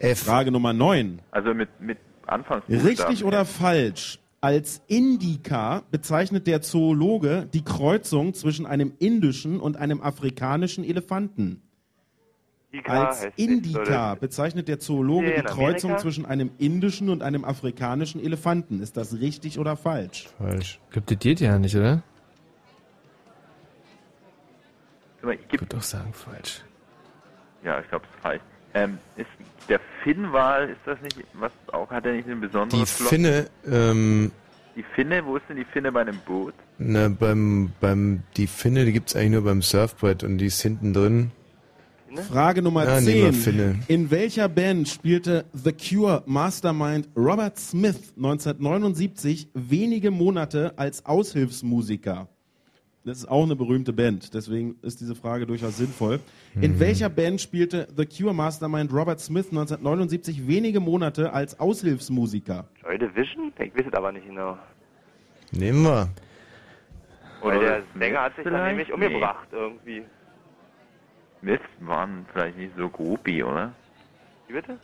F. 0.00 0.24
Frage 0.24 0.50
Nummer 0.50 0.72
9. 0.72 1.20
Also 1.30 1.54
mit 1.54 1.68
mit 1.80 1.98
Anfangsbuchstaben. 2.26 2.88
Richtig 2.88 3.24
oder 3.24 3.44
falsch? 3.44 4.18
Als 4.40 4.82
Indica 4.88 5.82
bezeichnet 5.92 6.48
der 6.48 6.60
Zoologe 6.60 7.46
die 7.52 7.62
Kreuzung 7.62 8.34
zwischen 8.34 8.66
einem 8.66 8.94
indischen 8.98 9.60
und 9.60 9.76
einem 9.76 10.02
afrikanischen 10.02 10.82
Elefanten. 10.82 11.62
Indica 12.72 13.06
Als 13.06 13.28
oder? 13.76 14.16
bezeichnet 14.16 14.66
der 14.66 14.80
Zoologe 14.80 15.26
Hier 15.26 15.36
die 15.36 15.42
Kreuzung 15.42 15.90
Amerika? 15.90 16.02
zwischen 16.02 16.26
einem 16.26 16.50
indischen 16.58 17.10
und 17.10 17.22
einem 17.22 17.44
afrikanischen 17.44 18.20
Elefanten. 18.20 18.80
Ist 18.80 18.96
das 18.96 19.20
richtig 19.20 19.58
oder 19.58 19.76
falsch? 19.76 20.28
Falsch. 20.38 20.80
Glaube, 20.90 21.06
das 21.06 21.18
geht 21.18 21.40
ja 21.40 21.58
nicht, 21.58 21.76
oder? 21.76 21.96
Sag 21.96 22.02
mal, 25.28 25.34
Ich 25.34 25.48
gibt, 25.48 25.62
würde 25.62 25.76
doch 25.76 25.82
sagen, 25.82 26.12
falsch. 26.12 26.62
ja, 27.64 27.80
ich 27.80 27.88
glaube 27.88 28.04
es 28.10 28.16
ist 28.16 28.22
falsch. 28.22 28.42
Ähm, 28.72 28.98
ist 29.16 29.26
der 29.68 29.80
Finnwal, 30.04 30.68
ist 30.70 30.80
das 30.86 31.00
nicht, 31.02 31.16
was 31.34 31.50
auch, 31.72 31.90
hat 31.90 32.06
er 32.06 32.12
nicht 32.12 32.26
eine 32.26 32.36
besondere 32.36 32.80
Die 32.80 32.86
Flosse? 32.86 33.08
Finne, 33.14 33.46
ähm, 33.68 34.30
Die 34.76 34.84
Finne, 34.94 35.24
wo 35.26 35.36
ist 35.36 35.44
denn 35.48 35.56
die 35.56 35.64
Finne 35.64 35.90
bei 35.90 36.02
einem 36.02 36.18
Boot? 36.24 36.54
Na, 36.78 37.08
beim, 37.08 37.72
beim, 37.80 38.22
die 38.36 38.46
Finne, 38.46 38.84
die 38.84 38.92
gibt's 38.92 39.16
eigentlich 39.16 39.32
nur 39.32 39.42
beim 39.44 39.60
Surfbrett 39.62 40.22
und 40.22 40.38
die 40.38 40.46
ist 40.46 40.60
hinten 40.62 40.92
drin. 40.94 41.32
Frage 42.28 42.60
Nummer 42.62 42.84
Ja, 42.84 43.00
nehmen 43.00 43.22
wir 43.22 43.32
10. 43.32 43.34
Finne. 43.34 43.78
In 43.86 44.10
welcher 44.10 44.48
Band 44.48 44.88
spielte 44.88 45.44
The 45.52 45.72
Cure 45.72 46.22
Mastermind 46.26 47.08
Robert 47.16 47.56
Smith 47.58 48.12
1979 48.16 49.48
wenige 49.54 50.10
Monate 50.10 50.72
als 50.76 51.04
Aushilfsmusiker? 51.06 52.28
Das 53.04 53.16
ist 53.16 53.28
auch 53.30 53.44
eine 53.44 53.56
berühmte 53.56 53.94
Band, 53.94 54.34
deswegen 54.34 54.76
ist 54.82 55.00
diese 55.00 55.14
Frage 55.14 55.46
durchaus 55.46 55.78
sinnvoll. 55.78 56.20
In 56.60 56.72
Mhm. 56.74 56.80
welcher 56.80 57.08
Band 57.08 57.40
spielte 57.40 57.88
The 57.96 58.04
Cure 58.04 58.34
Mastermind 58.34 58.92
Robert 58.92 59.20
Smith 59.20 59.46
1979 59.50 60.46
wenige 60.46 60.80
Monate 60.80 61.32
als 61.32 61.58
Aushilfsmusiker? 61.58 62.66
Joy 62.84 62.98
Division? 62.98 63.52
Ich 63.58 63.74
weiß 63.74 63.86
es 63.88 63.94
aber 63.94 64.12
nicht 64.12 64.26
genau. 64.26 64.58
Nehmen 65.50 65.82
wir. 65.82 66.10
Weil 67.42 67.56
Oder 67.56 67.66
der 67.68 67.82
Sänger 67.98 68.20
hat 68.22 68.36
sich 68.36 68.44
dann 68.44 68.52
vielleicht? 68.52 68.76
nämlich 68.76 68.92
umgebracht 68.92 69.48
irgendwie. 69.50 70.02
Smiths 71.40 71.64
waren 71.80 72.26
vielleicht 72.34 72.58
nicht 72.58 72.72
so 72.76 72.86
groupie, 72.90 73.42
oder? 73.42 73.72
Wie 74.46 74.52
bitte? 74.52 74.78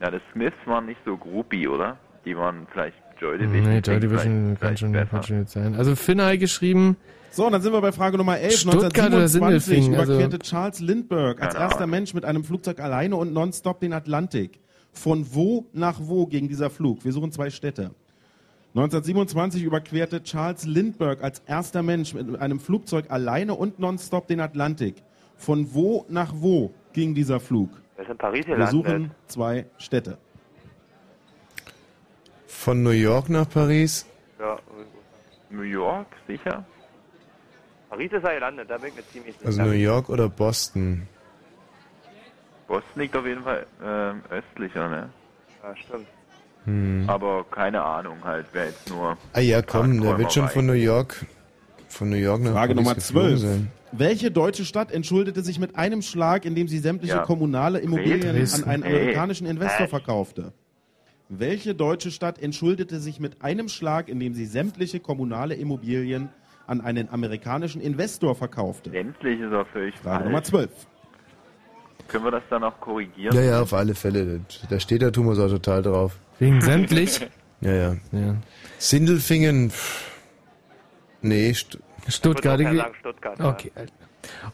Ja, 0.00 0.12
die 0.12 0.20
Smiths 0.32 0.56
waren 0.66 0.86
nicht 0.86 1.00
so 1.04 1.16
groupie, 1.16 1.66
oder? 1.66 1.96
Die 2.24 2.36
waren 2.36 2.68
vielleicht 2.70 2.96
Joy 3.20 3.36
Division. 3.36 3.68
Nee, 3.68 3.78
Joy 3.80 3.98
Division 3.98 4.56
kann 4.60 4.76
schon, 4.76 4.92
kann 4.92 5.22
schon 5.24 5.38
jetzt 5.40 5.52
sein. 5.52 5.74
Also 5.74 5.96
Finney 5.96 6.38
geschrieben. 6.38 6.96
So, 7.32 7.46
und 7.46 7.52
dann 7.52 7.62
sind 7.62 7.72
wir 7.72 7.80
bei 7.80 7.92
Frage 7.92 8.18
Nummer 8.18 8.38
11. 8.38 8.58
Stuttgart 8.60 8.84
oder 8.84 9.22
1927 9.22 9.64
Sindelfingen, 9.64 9.98
also- 9.98 10.12
überquerte 10.12 10.38
Charles 10.40 10.80
Lindbergh 10.80 11.40
als 11.42 11.54
erster. 11.54 11.86
Mensch 11.86 12.12
mit 12.14 12.24
einem 12.26 12.44
Flugzeug 12.44 12.78
alleine 12.78 13.16
und 13.16 13.32
nonstop 13.32 13.80
den 13.80 13.92
Atlantik. 13.94 14.60
Von 14.92 15.26
wo 15.34 15.66
nach 15.72 15.98
wo 16.02 16.26
ging 16.26 16.48
dieser 16.48 16.68
Flug? 16.68 17.02
Wir 17.04 17.12
suchen 17.12 17.32
zwei 17.32 17.48
Städte. 17.48 17.92
1927 18.74 19.62
überquerte 19.62 20.22
Charles 20.22 20.66
Lindbergh 20.66 21.22
als 21.22 21.40
erster 21.46 21.82
Mensch 21.82 22.12
mit 22.14 22.38
einem 22.38 22.60
Flugzeug 22.60 23.06
alleine 23.10 23.54
und 23.54 23.78
nonstop 23.78 24.26
den 24.26 24.40
Atlantik. 24.40 24.96
Von 25.36 25.72
wo 25.74 26.04
nach 26.10 26.32
wo 26.36 26.70
ging 26.92 27.14
dieser 27.14 27.40
Flug? 27.40 27.70
Er 27.96 28.04
ist 28.04 28.10
in 28.10 28.18
Paris 28.18 28.46
Wir 28.46 28.54
gelandet. 28.56 28.70
suchen 28.70 29.10
zwei 29.26 29.66
Städte. 29.78 30.18
Von 32.46 32.82
New 32.82 32.90
York 32.90 33.28
nach 33.30 33.48
Paris. 33.48 34.06
Ja, 34.38 34.58
New 35.50 35.62
York, 35.62 36.06
sicher? 36.26 36.64
Paris 37.92 38.10
ist 38.10 38.24
er 38.24 38.34
gelandet, 38.36 38.70
da 38.70 38.78
bin 38.78 38.88
ich 38.88 38.96
mir 38.96 39.06
ziemlich 39.12 39.34
sicher. 39.36 39.46
Also 39.48 39.62
New 39.64 39.72
York 39.72 40.08
oder 40.08 40.26
Boston. 40.26 41.02
Boston 42.66 43.02
liegt 43.02 43.14
auf 43.14 43.26
jeden 43.26 43.42
Fall 43.42 43.66
ähm, 43.84 44.22
östlicher, 44.30 44.88
ne? 44.88 45.10
Ja, 45.62 45.76
stimmt. 45.76 46.06
Hm. 46.64 47.04
Aber 47.06 47.44
keine 47.50 47.82
Ahnung 47.82 48.16
halt, 48.24 48.46
wer 48.54 48.64
jetzt 48.68 48.88
nur... 48.88 49.18
Ah 49.34 49.40
ja, 49.40 49.60
komm, 49.60 50.00
der 50.00 50.16
wird 50.16 50.32
schon 50.32 50.48
von 50.48 50.64
New 50.64 50.72
York, 50.72 51.26
von 51.88 52.08
New 52.08 52.16
York 52.16 52.40
nach 52.40 52.52
Frage 52.52 52.74
Paris 52.74 52.76
Nummer 52.76 52.94
geflogen 52.94 53.36
12. 53.36 53.40
sein. 53.40 53.70
Welche 53.92 54.30
deutsche 54.30 54.64
Stadt 54.64 54.90
entschuldete 54.90 55.42
sich 55.42 55.58
mit 55.58 55.76
einem 55.76 56.00
Schlag, 56.00 56.46
indem 56.46 56.68
sie 56.68 56.78
sämtliche 56.78 57.16
Ja. 57.16 57.22
kommunale 57.24 57.78
Immobilien 57.80 58.34
Dresden. 58.34 58.64
an 58.64 58.70
einen 58.70 58.84
amerikanischen 58.84 59.46
Investor 59.46 59.84
Äh. 59.84 59.90
verkaufte? 59.90 60.54
Welche 61.28 61.74
deutsche 61.74 62.10
Stadt 62.10 62.40
entschuldete 62.40 63.00
sich 63.00 63.20
mit 63.20 63.42
einem 63.42 63.68
Schlag, 63.68 64.08
indem 64.08 64.32
sie 64.32 64.46
sämtliche 64.46 64.98
kommunale 64.98 65.54
Immobilien 65.56 66.30
an 66.72 66.80
einen 66.80 67.08
amerikanischen 67.10 67.80
Investor 67.80 68.34
verkaufte? 68.34 68.90
Sämtlich 68.90 69.40
ist 69.40 69.52
auch 69.52 69.66
völlig 69.68 69.94
Frage 69.96 70.16
falsch. 70.16 70.24
Nummer 70.24 70.42
12. 70.42 70.70
Können 72.08 72.24
wir 72.24 72.30
das 72.30 72.42
dann 72.50 72.64
auch 72.64 72.78
korrigieren? 72.80 73.34
Ja, 73.36 73.42
ja, 73.42 73.62
auf 73.62 73.72
alle 73.72 73.94
Fälle. 73.94 74.40
Da 74.68 74.80
steht 74.80 75.02
der 75.02 75.12
Thomas 75.12 75.38
auch 75.38 75.48
total 75.48 75.82
drauf. 75.82 76.18
Wegen 76.38 76.60
sämtlich? 76.60 77.20
Ja, 77.64 77.72
ja. 77.74 77.96
Ja. 78.10 78.34
Sindelfingen. 78.78 79.70
Nee, 81.20 81.52
St 81.54 81.78
Stuttgart. 82.08 82.58
Ich 82.58 82.66
würde 82.66 82.80
auch 82.80 82.86
sagen 82.86 82.94
Stuttgart, 82.98 83.38
ja. 83.38 83.48
Okay. 83.50 83.70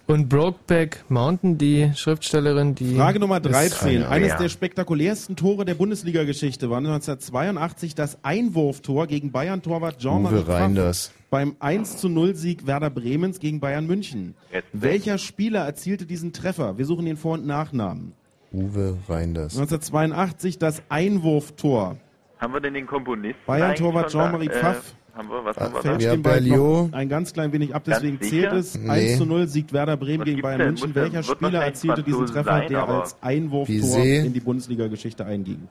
Und 0.07 0.29
Brokeback 0.29 1.05
Mountain, 1.09 1.59
die 1.59 1.91
Schriftstellerin, 1.95 2.75
die. 2.75 2.95
Frage 2.97 3.19
Nummer 3.21 3.37
ist- 3.39 3.51
13. 3.53 4.03
Eines 4.05 4.37
der 4.37 4.49
spektakulärsten 4.49 5.37
Tore 5.37 5.65
der 5.65 5.75
Bundesliga-Geschichte 5.75 6.71
war 6.71 6.79
1982 6.81 7.95
das 7.95 8.19
Einwurftor 8.23 9.07
gegen 9.07 9.31
Bayern-Torwart 9.33 9.99
Jean-Marie 9.99 10.37
Uwe 10.37 10.49
Reinders. 10.49 11.09
Pfaff 11.09 11.15
beim 11.31 11.57
1 11.61 11.99
zu 11.99 12.09
0 12.09 12.35
Sieg 12.35 12.67
Werder 12.67 12.89
Bremens 12.91 13.39
gegen 13.39 13.61
Bayern 13.61 13.87
München. 13.87 14.35
Welcher 14.73 15.19
Spieler 15.19 15.67
erzielte 15.67 16.07
diesen 16.07 16.33
Treffer? 16.33 16.79
Wir 16.79 16.87
suchen 16.87 17.05
den 17.05 17.17
Vor- 17.19 17.35
und 17.35 17.47
Nachnamen. 17.47 18.13
Uwe 18.51 18.97
Reinders. 19.09 19.53
1982 19.59 20.59
das 20.59 20.83
Einwurftor. 20.89 21.97
Haben 22.39 22.53
wir 22.55 22.61
denn 22.61 22.73
den 22.75 22.87
Komponisten 22.87 23.43
Bayern-Torwart? 23.47 24.11
Jean-Marie 24.11 24.47
Äh, 24.47 24.53
Pfaff. 24.59 24.95
Haben 25.19 25.29
wir, 25.29 25.45
was 25.45 25.57
haben 25.57 25.75
wir 25.75 25.83
da? 25.83 25.97
den 25.99 26.23
Ball 26.23 26.41
noch 26.41 26.89
ein 26.93 27.09
ganz 27.09 27.33
klein 27.33 27.53
wenig 27.53 27.75
ab, 27.75 27.83
deswegen 27.85 28.21
zählt 28.21 28.53
es. 28.53 28.79
Nee. 28.79 28.89
1 28.89 29.19
zu 29.19 29.27
0 29.27 29.49
siegt 29.49 29.73
Werder 29.73 29.97
Bremen 29.97 30.25
gegen 30.25 30.41
Bayern 30.41 30.59
denn? 30.61 30.69
München. 30.69 30.95
Welcher 30.95 31.23
Spieler 31.25 31.65
erzielte 31.65 32.03
diesen 32.05 32.27
Treffer, 32.27 32.45
sein, 32.45 32.69
der 32.69 32.89
als 32.89 33.21
Einwurftor 33.21 33.75
Bizet. 33.75 34.27
in 34.27 34.33
die 34.33 34.41
Bundesliga-Geschichte 34.41 35.25
einging? 35.27 35.69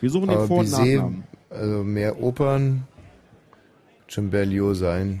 Wir 0.00 0.10
suchen 0.10 0.28
den 0.28 0.38
Aber 0.38 0.46
Vor- 0.46 0.58
und 0.58 0.64
Bizet, 0.66 0.96
Nachnamen. 0.96 1.24
also 1.50 1.82
mehr 1.84 2.22
Opern, 2.22 2.84
wird 4.00 4.12
schon 4.12 4.30
Berlioz 4.30 4.78
sein. 4.78 5.20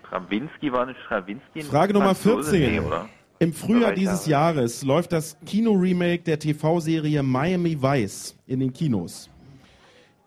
Strawinski 0.00 0.72
war 0.72 0.86
nicht 0.86 0.98
Strawinski? 1.06 1.60
ein 1.60 1.62
Frage 1.62 1.92
Nummer 1.92 2.14
Franzose? 2.14 2.50
14. 2.56 2.72
Nee, 2.72 2.80
oder? 2.80 3.08
Im 3.38 3.52
Frühjahr 3.52 3.92
dieses 3.92 4.26
Jahres 4.26 4.82
läuft 4.84 5.12
das 5.12 5.36
Kino-Remake 5.46 6.22
der 6.22 6.38
TV-Serie 6.38 7.22
Miami 7.22 7.80
Vice 7.80 8.36
in 8.46 8.60
den 8.60 8.72
Kinos. 8.72 9.28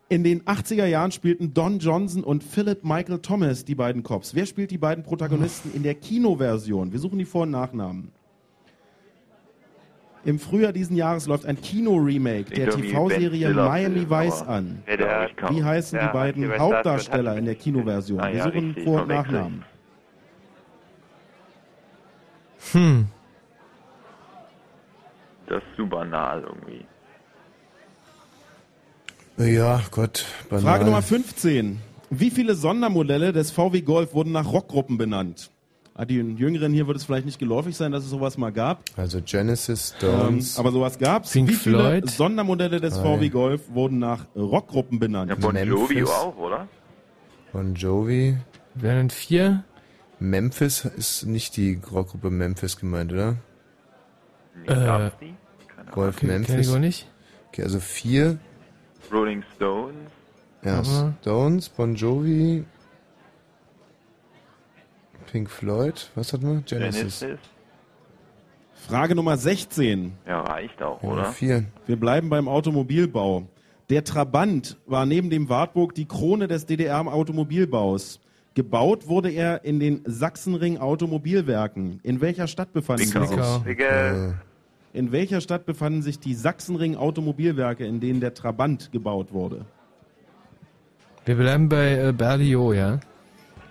In 0.07 0.23
den 0.23 0.43
80er 0.43 0.85
Jahren 0.85 1.11
spielten 1.11 1.53
Don 1.55 1.79
Johnson 1.79 2.23
und 2.23 2.43
Philip 2.43 2.83
Michael 2.83 3.19
Thomas 3.19 3.65
die 3.65 3.73
beiden 3.73 4.03
Cops. 4.03 4.35
Wer 4.35 4.45
spielt 4.45 4.69
die 4.69 4.77
beiden 4.77 5.03
Protagonisten 5.03 5.73
in 5.73 5.81
der 5.81 5.95
Kinoversion? 5.95 6.91
Wir 6.91 6.99
suchen 6.99 7.17
die 7.17 7.25
Vor- 7.25 7.43
und 7.43 7.51
Nachnamen. 7.51 8.11
Im 10.23 10.39
Frühjahr 10.39 10.73
diesen 10.73 10.95
Jahres 10.95 11.27
läuft 11.27 11.45
ein 11.45 11.59
Kino-Remake 11.59 12.51
der 12.53 12.69
TV-Serie 12.71 13.51
Miami 13.53 14.09
Vice 14.09 14.41
an. 14.43 14.83
Wie 15.49 15.63
heißen 15.63 15.99
die 15.99 16.13
beiden 16.13 16.59
Hauptdarsteller 16.59 17.37
in 17.37 17.45
der 17.45 17.55
Kinoversion? 17.55 18.19
Ah, 18.19 18.31
Wir 18.31 18.43
suchen 18.43 18.75
Vor- 18.83 19.01
und. 19.03 19.07
Nachnamen. 19.07 19.65
Hm. 22.71 23.07
Das 25.47 25.57
ist 25.63 25.75
zu 25.75 25.87
banal 25.87 26.41
irgendwie. 26.41 26.85
Ja, 29.37 29.81
Gott. 29.91 30.25
Banal. 30.49 30.63
Frage 30.63 30.85
Nummer 30.85 31.01
15. 31.01 31.79
Wie 32.09 32.29
viele 32.31 32.55
Sondermodelle 32.55 33.33
des 33.33 33.51
VW 33.51 33.81
Golf 33.81 34.13
wurden 34.13 34.31
nach 34.31 34.45
Rockgruppen 34.51 34.97
benannt? 34.97 35.51
Ah, 35.93 36.05
Die 36.05 36.15
Jüngeren 36.15 36.73
hier 36.73 36.87
wird 36.87 36.97
es 36.97 37.05
vielleicht 37.05 37.25
nicht 37.25 37.39
geläufig 37.39 37.75
sein, 37.75 37.91
dass 37.91 38.03
es 38.03 38.09
sowas 38.09 38.37
mal 38.37 38.51
gab. 38.51 38.83
Also 38.97 39.21
Genesis, 39.21 39.93
Ähm, 40.01 40.09
Stones. 40.41 40.59
aber 40.59 40.71
sowas 40.71 40.99
gab's. 40.99 41.31
Pink 41.31 41.49
Wie 41.49 41.53
viele 41.53 41.77
Floyd. 41.79 42.09
Sondermodelle 42.09 42.79
des 42.81 42.95
Drei. 42.95 43.03
VW 43.17 43.29
Golf 43.29 43.61
wurden 43.69 43.99
nach 43.99 44.25
Rockgruppen 44.35 44.99
benannt? 44.99 45.29
Ja, 45.29 45.35
Bon 45.35 45.55
Jovi 45.55 46.03
auch, 46.03 46.37
oder? 46.37 46.67
Bon 47.53 47.73
Jovi. 47.75 48.37
Wären 48.73 49.09
vier? 49.09 49.63
Memphis 50.19 50.83
ist 50.85 51.25
nicht 51.25 51.55
die 51.57 51.79
Rockgruppe 51.91 52.29
Memphis 52.29 52.77
gemeint, 52.77 53.11
oder? 53.13 53.37
Nee, 54.57 54.65
gab's 54.67 55.15
die? 55.21 55.33
Golf 55.91 56.17
Okay, 56.17 56.27
kenn 56.27 56.41
Memphis. 56.41 56.67
ich 56.67 56.73
auch 56.73 56.79
nicht. 56.79 57.07
Okay, 57.49 57.63
also 57.63 57.79
vier. 57.79 58.37
Rolling 59.15 59.43
Stones. 59.55 59.95
Ja, 60.63 60.81
Mhm. 60.81 61.13
Stones, 61.21 61.69
Bon 61.69 61.95
Jovi, 61.95 62.65
Pink 65.31 65.49
Floyd, 65.49 66.09
was 66.15 66.33
hat 66.33 66.41
man? 66.41 66.63
Genesis. 66.65 67.19
Genesis. 67.19 67.39
Frage 68.87 69.15
Nummer 69.15 69.37
16. 69.37 70.13
Ja, 70.27 70.41
reicht 70.41 70.81
auch, 70.81 71.01
Ja, 71.01 71.09
oder? 71.09 71.25
vier. 71.31 71.63
Wir 71.87 71.95
bleiben 71.99 72.29
beim 72.29 72.47
Automobilbau. 72.47 73.47
Der 73.89 74.03
Trabant 74.03 74.77
war 74.85 75.05
neben 75.05 75.29
dem 75.29 75.49
Wartburg 75.49 75.93
die 75.95 76.05
Krone 76.05 76.47
des 76.47 76.65
DDR-Automobilbaus. 76.65 78.19
Gebaut 78.53 79.07
wurde 79.07 79.31
er 79.31 79.63
in 79.65 79.79
den 79.79 80.01
Sachsenring 80.05 80.77
Automobilwerken. 80.77 81.99
In 82.03 82.21
welcher 82.21 82.47
Stadt 82.47 82.73
sie 82.73 83.05
sich? 83.05 83.11
Zwickau. 83.63 84.33
In 84.95 85.11
welcher 85.11 85.41
Stadt 85.41 85.65
befanden 85.65 86.01
sich 86.01 86.21
die 86.21 86.33
Sachsenring 86.33 86.95
Automobilwerke, 86.95 87.85
in 87.85 87.99
denen 87.99 88.21
der 88.21 88.33
Trabant 88.33 88.93
gebaut 88.93 89.33
wurde? 89.33 89.65
Wir 91.25 91.35
bleiben 91.35 91.67
bei 91.67 91.97
äh, 91.97 92.13
Berlioz, 92.13 92.75
ja? 92.77 92.99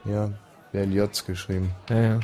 Ja, 0.04 0.30
Berlioz 0.70 1.24
geschrieben. 1.24 1.70
Ja, 1.88 2.02
ja. 2.02 2.20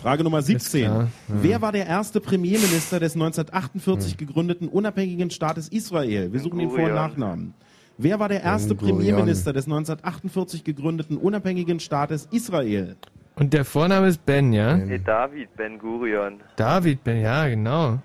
Frage 0.00 0.24
Nummer 0.24 0.40
17. 0.40 0.84
klar. 0.84 1.08
Wer 1.28 1.60
war 1.60 1.72
der 1.72 1.86
erste 1.86 2.22
Premierminister 2.22 3.00
des 3.00 3.12
1948 3.12 4.16
gegründeten 4.16 4.68
unabhängigen 4.68 5.30
Staates 5.30 5.68
Israel? 5.68 6.32
Wir 6.32 6.40
suchen 6.40 6.58
den 6.58 6.70
Vor- 6.70 6.84
und. 6.84 6.94
Nachnamen. 6.94 7.52
Wer 7.98 8.18
war 8.18 8.30
der 8.30 8.42
erste. 8.42 8.74
Premierminister 8.74 9.52
des 9.52 9.66
1948 9.66 10.64
gegründeten 10.64 11.18
unabhängigen 11.18 11.80
Staates 11.80 12.28
Israel? 12.30 12.96
Und 13.34 13.52
der 13.52 13.66
Vorname 13.66 14.08
ist 14.08 14.24
Ben, 14.24 14.54
ja? 14.54 14.74
Nee, 14.78 14.98
David 15.04 15.54
Ben 15.54 15.78
Gurion. 15.78 16.40
David 16.56 17.04
Ben, 17.04 17.20
ja, 17.20 17.46
genau. 17.46 17.98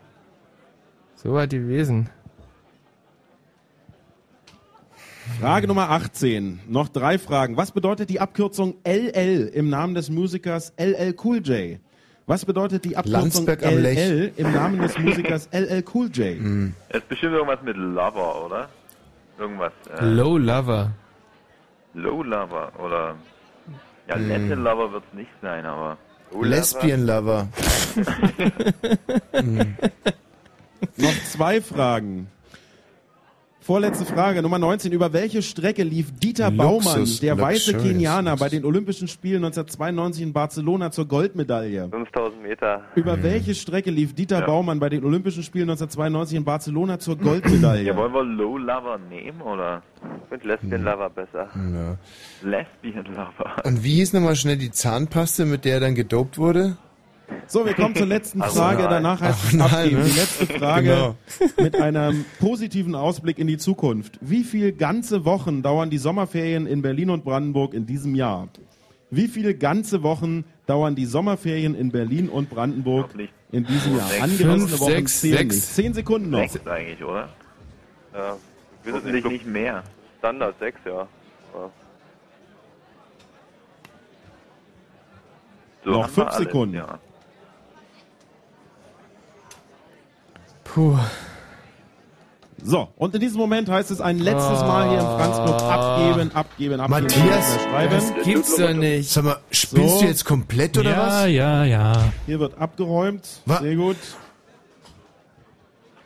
So 1.27 1.37
hat 1.37 1.51
die 1.51 1.57
gewesen. 1.59 2.09
Frage 5.41 5.67
Nummer 5.67 5.89
18. 5.89 6.61
Noch 6.69 6.87
drei 6.87 7.19
Fragen. 7.19 7.57
Was 7.57 7.73
bedeutet 7.73 8.09
die 8.09 8.21
Abkürzung 8.21 8.75
LL 8.85 9.51
im 9.53 9.69
Namen 9.69 9.93
des 9.93 10.09
Musikers 10.09 10.71
LL 10.77 11.13
Cool 11.21 11.41
J? 11.45 11.79
Was 12.27 12.45
bedeutet 12.45 12.85
die 12.85 12.95
Abkürzung 12.95 13.23
Landsberg 13.23 13.65
am 13.65 13.77
Lech. 13.77 13.97
LL 13.97 14.31
im 14.37 14.53
Namen 14.53 14.79
des 14.79 14.97
Musikers 14.97 15.49
LL 15.51 15.83
Cool 15.93 16.09
J? 16.13 16.37
Es 16.87 16.99
ist 16.99 17.09
bestimmt 17.09 17.33
irgendwas 17.33 17.61
mit 17.61 17.75
Lover, 17.75 18.45
oder? 18.45 18.69
Irgendwas. 19.37 19.73
Äh, 19.99 20.05
Low 20.05 20.37
Lover. 20.37 20.91
Low 21.93 22.23
Lover 22.23 22.71
oder. 22.81 23.15
Ja, 24.07 24.15
Hm. 24.15 24.29
Latin 24.29 24.63
Lover 24.63 24.93
wird 24.93 25.03
es 25.11 25.17
nicht 25.17 25.31
sein, 25.41 25.65
aber. 25.65 25.97
Low 26.31 26.37
Lover? 26.43 26.47
Lesbian 26.47 27.05
Lover. 27.05 27.49
Noch 30.97 31.23
zwei 31.25 31.61
Fragen. 31.61 32.27
Vorletzte 33.67 34.05
Frage, 34.05 34.41
Nummer 34.41 34.59
19. 34.59 34.93
Über 34.93 35.11
welche 35.11 35.41
Strecke 35.41 35.83
lief 35.83 36.17
Dieter 36.17 36.49
Luxus, 36.51 36.85
Baumann, 36.85 37.17
der 37.21 37.37
weiße 37.37 37.73
Kenianer, 37.73 38.37
bei 38.37 38.47
den 38.47 38.63
Olympischen 38.63 39.09
Spielen 39.09 39.43
1992 39.43 40.23
in 40.23 40.31
Barcelona 40.31 40.89
zur 40.89 41.05
Goldmedaille? 41.05 41.89
5000 41.89 42.41
Meter. 42.41 42.83
Über 42.95 43.21
welche 43.21 43.53
Strecke 43.55 43.91
lief 43.91 44.15
Dieter 44.15 44.41
Baumann 44.43 44.79
bei 44.79 44.87
den 44.87 45.03
Olympischen 45.03 45.43
Spielen 45.43 45.69
1992 45.69 46.37
in 46.37 46.45
Barcelona 46.45 46.97
zur 46.97 47.17
Goldmedaille? 47.17 47.83
Ja, 47.83 47.97
wollen 47.97 48.13
wir 48.13 48.23
Low 48.23 48.57
Lover 48.57 48.99
nehmen 49.09 49.41
oder? 49.41 49.81
Ich 50.23 50.29
finde 50.29 50.47
Lesbian 50.47 50.83
Lover 50.83 51.09
besser. 51.09 51.49
Ja. 51.53 51.97
Lesbian 52.49 53.03
Lover. 53.03 53.65
Und 53.65 53.83
wie 53.83 53.95
hieß 53.95 54.13
nochmal 54.13 54.37
schnell 54.37 54.55
die 54.55 54.71
Zahnpaste, 54.71 55.43
mit 55.43 55.65
der 55.65 55.73
er 55.73 55.79
dann 55.81 55.95
gedopt 55.95 56.37
wurde? 56.37 56.77
So, 57.47 57.65
wir 57.65 57.73
kommen 57.75 57.95
zur 57.95 58.07
letzten 58.07 58.41
Ach 58.41 58.51
Frage. 58.51 58.83
nein. 58.83 58.91
Danach 58.91 59.21
heißt 59.21 59.43
es 59.45 59.53
nein, 59.53 59.69
abgeben. 59.71 59.97
ne? 59.99 60.03
Die 60.05 60.19
letzte 60.19 60.45
Frage 60.47 60.87
Genau. 60.89 61.15
mit 61.61 61.79
einem 61.79 62.25
positiven 62.39 62.93
Ausblick 62.95 63.39
in 63.39 63.47
die 63.47 63.57
Zukunft. 63.57 64.17
Wie 64.21 64.43
viele 64.43 64.73
ganze 64.73 65.23
Wochen 65.23 65.61
dauern 65.61 65.89
die 65.89 65.97
Sommerferien 65.97 66.67
in 66.67 66.81
Berlin 66.81 67.09
und 67.09 67.23
Brandenburg 67.23 67.73
in 67.73 67.85
diesem 67.85 68.15
Jahr? 68.15 68.49
Wie 69.09 69.27
viele 69.29 69.55
ganze 69.55 70.03
Wochen 70.03 70.43
dauern 70.65 70.95
die 70.95 71.05
Sommerferien 71.05 71.73
in 71.73 71.91
Berlin 71.91 72.27
und 72.27 72.49
Brandenburg 72.49 73.11
in 73.53 73.65
diesem 73.65 73.95
Jahr? 73.97 74.07
Sechs. 74.09 74.23
Angemessene 74.23 74.67
Fünf, 74.67 74.79
Wochen 74.81 74.91
sechs, 74.91 75.21
zählen 75.21 75.37
sechs. 75.37 75.55
nicht. 75.55 75.67
Zehn 75.75 75.93
Sekunden 75.93 76.29
noch. 76.29 76.49
Sechs 76.49 76.67
eigentlich, 76.67 77.01
oder? 77.03 77.29
Ja. 78.13 78.35
Wir 78.83 78.93
sind 78.93 79.03
Hoffentlich 79.05 79.25
nicht 79.31 79.45
mehr. 79.47 79.83
Standard 80.19 80.55
6, 80.59 80.79
ja. 80.85 80.91
ja. 80.91 81.07
So 85.85 85.91
noch 85.91 86.09
fünf 86.09 86.27
alles, 86.27 86.37
Sekunden. 86.39 86.75
Ja. 86.75 86.99
Puh. 90.77 90.95
So, 92.63 92.89
und 92.97 93.15
in 93.15 93.21
diesem 93.21 93.39
Moment 93.39 93.67
heißt 93.67 93.89
es 93.89 93.99
ein 93.99 94.19
letztes 94.19 94.61
Mal 94.61 94.89
hier 94.89 94.99
im 94.99 95.05
Franz 95.05 95.37
Club 95.37 95.59
abgeben, 95.63 96.31
abgeben, 96.35 96.79
abgeben. 96.79 97.03
Matthias, 97.03 97.57
das 97.89 98.13
gibt's 98.23 98.55
doch 98.57 98.73
nicht. 98.73 99.09
Sag 99.09 99.23
mal, 99.23 99.37
spielst 99.49 99.95
So. 99.95 100.01
du 100.01 100.05
jetzt 100.05 100.23
komplett 100.23 100.77
oder 100.77 100.91
ja, 100.91 101.07
was? 101.07 101.29
ja, 101.31 101.63
ja. 101.63 102.13
Hier 102.27 102.39
wird 102.39 102.59
abgeräumt. 102.59 103.27
Sehr 103.59 103.75
gut. 103.75 103.97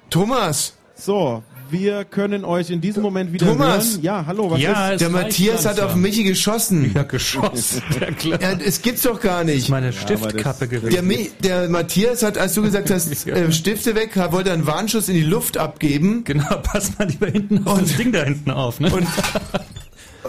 Thomas! 0.09 0.77
So, 0.95 1.43
wir 1.71 2.05
können 2.05 2.45
euch 2.45 2.69
in 2.69 2.81
diesem 2.81 3.01
Moment 3.03 3.33
wieder 3.33 3.47
Thomas! 3.47 3.93
hören. 3.93 4.01
Ja, 4.03 4.25
hallo, 4.25 4.51
was 4.51 4.59
ist? 4.59 5.01
Der 5.01 5.09
Matthias 5.09 5.65
hat 5.65 5.79
auf 5.79 5.95
Michi 5.95 6.23
geschossen. 6.23 6.91
Ja, 6.95 7.03
geschossen. 7.03 7.81
Ja. 8.23 8.37
Ja, 8.39 8.51
es 8.63 8.81
gibt's 8.81 9.01
doch 9.03 9.19
gar 9.19 9.43
nicht. 9.43 9.69
Meine 9.69 9.91
Stiftkappe 9.93 10.67
Der, 10.67 10.79
gewesen. 10.79 11.07
Mi- 11.07 11.29
der 11.43 11.69
Matthias 11.69 12.23
hat, 12.23 12.37
als 12.37 12.53
du 12.53 12.61
gesagt 12.61 12.89
hast, 12.91 13.27
äh, 13.27 13.51
Stifte 13.51 13.95
weg, 13.95 14.11
wollte 14.31 14.51
einen 14.51 14.65
Warnschuss 14.67 15.09
in 15.09 15.15
die 15.15 15.23
Luft 15.23 15.57
abgeben. 15.57 16.23
Genau, 16.23 16.57
pass 16.63 16.97
mal 16.97 17.07
lieber 17.07 17.27
hinten 17.27 17.65
auf 17.67 17.79
das 17.79 17.95
Ding 17.97 18.11
da 18.11 18.23
hinten 18.23 18.51
auf, 18.51 18.79
ne? 18.79 18.91
Und 18.93 19.07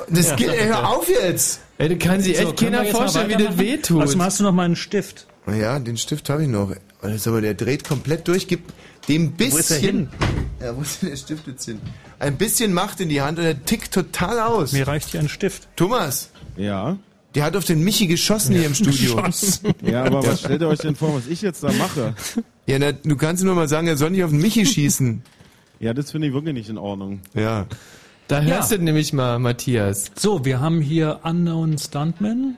das 0.09 0.31
Ja. 0.31 0.37
geht, 0.37 0.49
ey, 0.49 0.67
hör 0.67 0.89
auf 0.89 1.09
jetzt! 1.09 1.61
Ey, 1.79 1.89
du 1.89 1.97
kannst 1.99 2.27
sich 2.27 2.39
echt 2.39 2.57
keiner 2.59 2.85
vorstellen, 2.85 3.29
wie 3.31 3.43
das 3.45 3.59
wehtut. 3.59 4.01
Also 4.03 4.19
hast 4.21 4.41
du 4.41 4.45
noch 4.45 4.53
mal 4.53 4.65
einen 4.65 4.77
Stift? 4.77 5.27
Ja, 5.47 5.79
den 5.79 5.97
Stift 5.97 6.29
habe 6.31 6.43
ich 6.45 6.49
noch. 6.49 6.73
Das 7.03 7.27
aber 7.27 7.41
der 7.41 7.55
dreht 7.55 7.85
komplett 7.85 8.29
durch, 8.29 8.47
gibt 8.47 8.73
dem 9.09 9.33
bisschen. 9.33 9.53
Wo 9.55 9.59
ist 9.59 9.71
er 9.73 9.79
hin? 9.79 10.09
Ja, 10.63 10.77
wo 10.77 10.83
ist 10.83 11.03
denn 11.03 11.11
der 11.11 11.17
Stift 11.17 11.47
jetzt 11.47 11.65
hin? 11.65 11.81
Ein 12.19 12.37
bisschen 12.37 12.73
Macht 12.73 13.01
in 13.01 13.09
die 13.09 13.21
Hand 13.21 13.39
und 13.39 13.45
er 13.45 13.65
tickt 13.65 13.93
total 13.93 14.39
aus. 14.41 14.73
Mir 14.73 14.87
reicht 14.87 15.09
hier 15.09 15.21
ein 15.21 15.29
Stift. 15.29 15.69
Thomas, 15.77 16.31
Ja. 16.57 16.97
der 17.35 17.45
hat 17.45 17.57
auf 17.57 17.65
den 17.65 17.83
Michi 17.83 18.07
geschossen 18.07 18.55
hier 18.55 18.67
im 18.67 18.75
Studio. 18.75 19.17
Geschossen. 19.17 19.73
Ja, 19.83 20.05
aber 20.05 20.25
was 20.27 20.41
stellt 20.41 20.61
ihr 20.61 20.69
euch 20.69 20.79
denn 20.81 20.95
vor, 20.95 21.15
was 21.17 21.27
ich 21.27 21.43
jetzt 21.43 21.65
da 21.65 21.73
mache? 21.73 22.15
Ja, 22.67 22.79
na, 22.79 22.93
du 22.93 23.17
kannst 23.17 23.43
nur 23.43 23.55
mal 23.57 23.69
sagen, 23.69 23.89
er 23.89 23.97
soll 23.97 24.11
nicht 24.11 24.23
auf 24.23 24.31
den 24.31 24.41
Michi 24.41 24.65
schießen. 24.67 25.23
Ja, 25.81 25.93
das 25.95 26.13
finde 26.13 26.29
ich 26.29 26.33
wirklich 26.35 26.55
nicht 26.55 26.69
in 26.69 26.79
Ordnung. 26.79 27.21
Ja. 27.35 27.67
Da 28.29 28.41
Ja. 28.41 28.55
hörst 28.57 28.71
du 28.71 28.79
nämlich 28.79 29.13
mal, 29.13 29.41
Matthias. 29.41 30.13
So, 30.17 30.45
wir 30.45 30.61
haben 30.61 30.81
hier 30.81 31.21
Unknown 31.25 31.77
Stuntman 31.77 32.57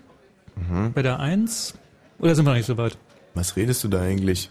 bei 0.94 1.00
der 1.02 1.20
1. 1.20 1.74
Oder 2.18 2.34
sind 2.34 2.44
wir 2.44 2.50
noch 2.50 2.56
nicht 2.58 2.66
so 2.66 2.76
weit? 2.76 2.98
Was 3.34 3.56
redest 3.56 3.82
du 3.82 3.88
da 3.88 4.02
eigentlich? 4.02 4.50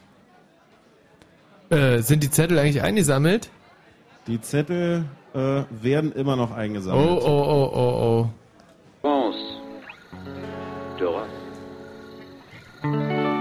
Äh, 1.73 2.01
sind 2.01 2.21
die 2.23 2.29
Zettel 2.29 2.59
eigentlich 2.59 2.81
eingesammelt? 2.83 3.49
Die 4.27 4.39
Zettel 4.39 5.05
äh, 5.33 5.63
werden 5.71 6.11
immer 6.13 6.35
noch 6.35 6.51
Oh, 6.51 6.55
eingesammelt. 6.55 7.09
oh, 7.09 7.19
oh, 7.25 7.71
oh, 7.73 8.25
oh. 8.25 8.29
France. 9.01 9.37
Dora. 10.99 11.25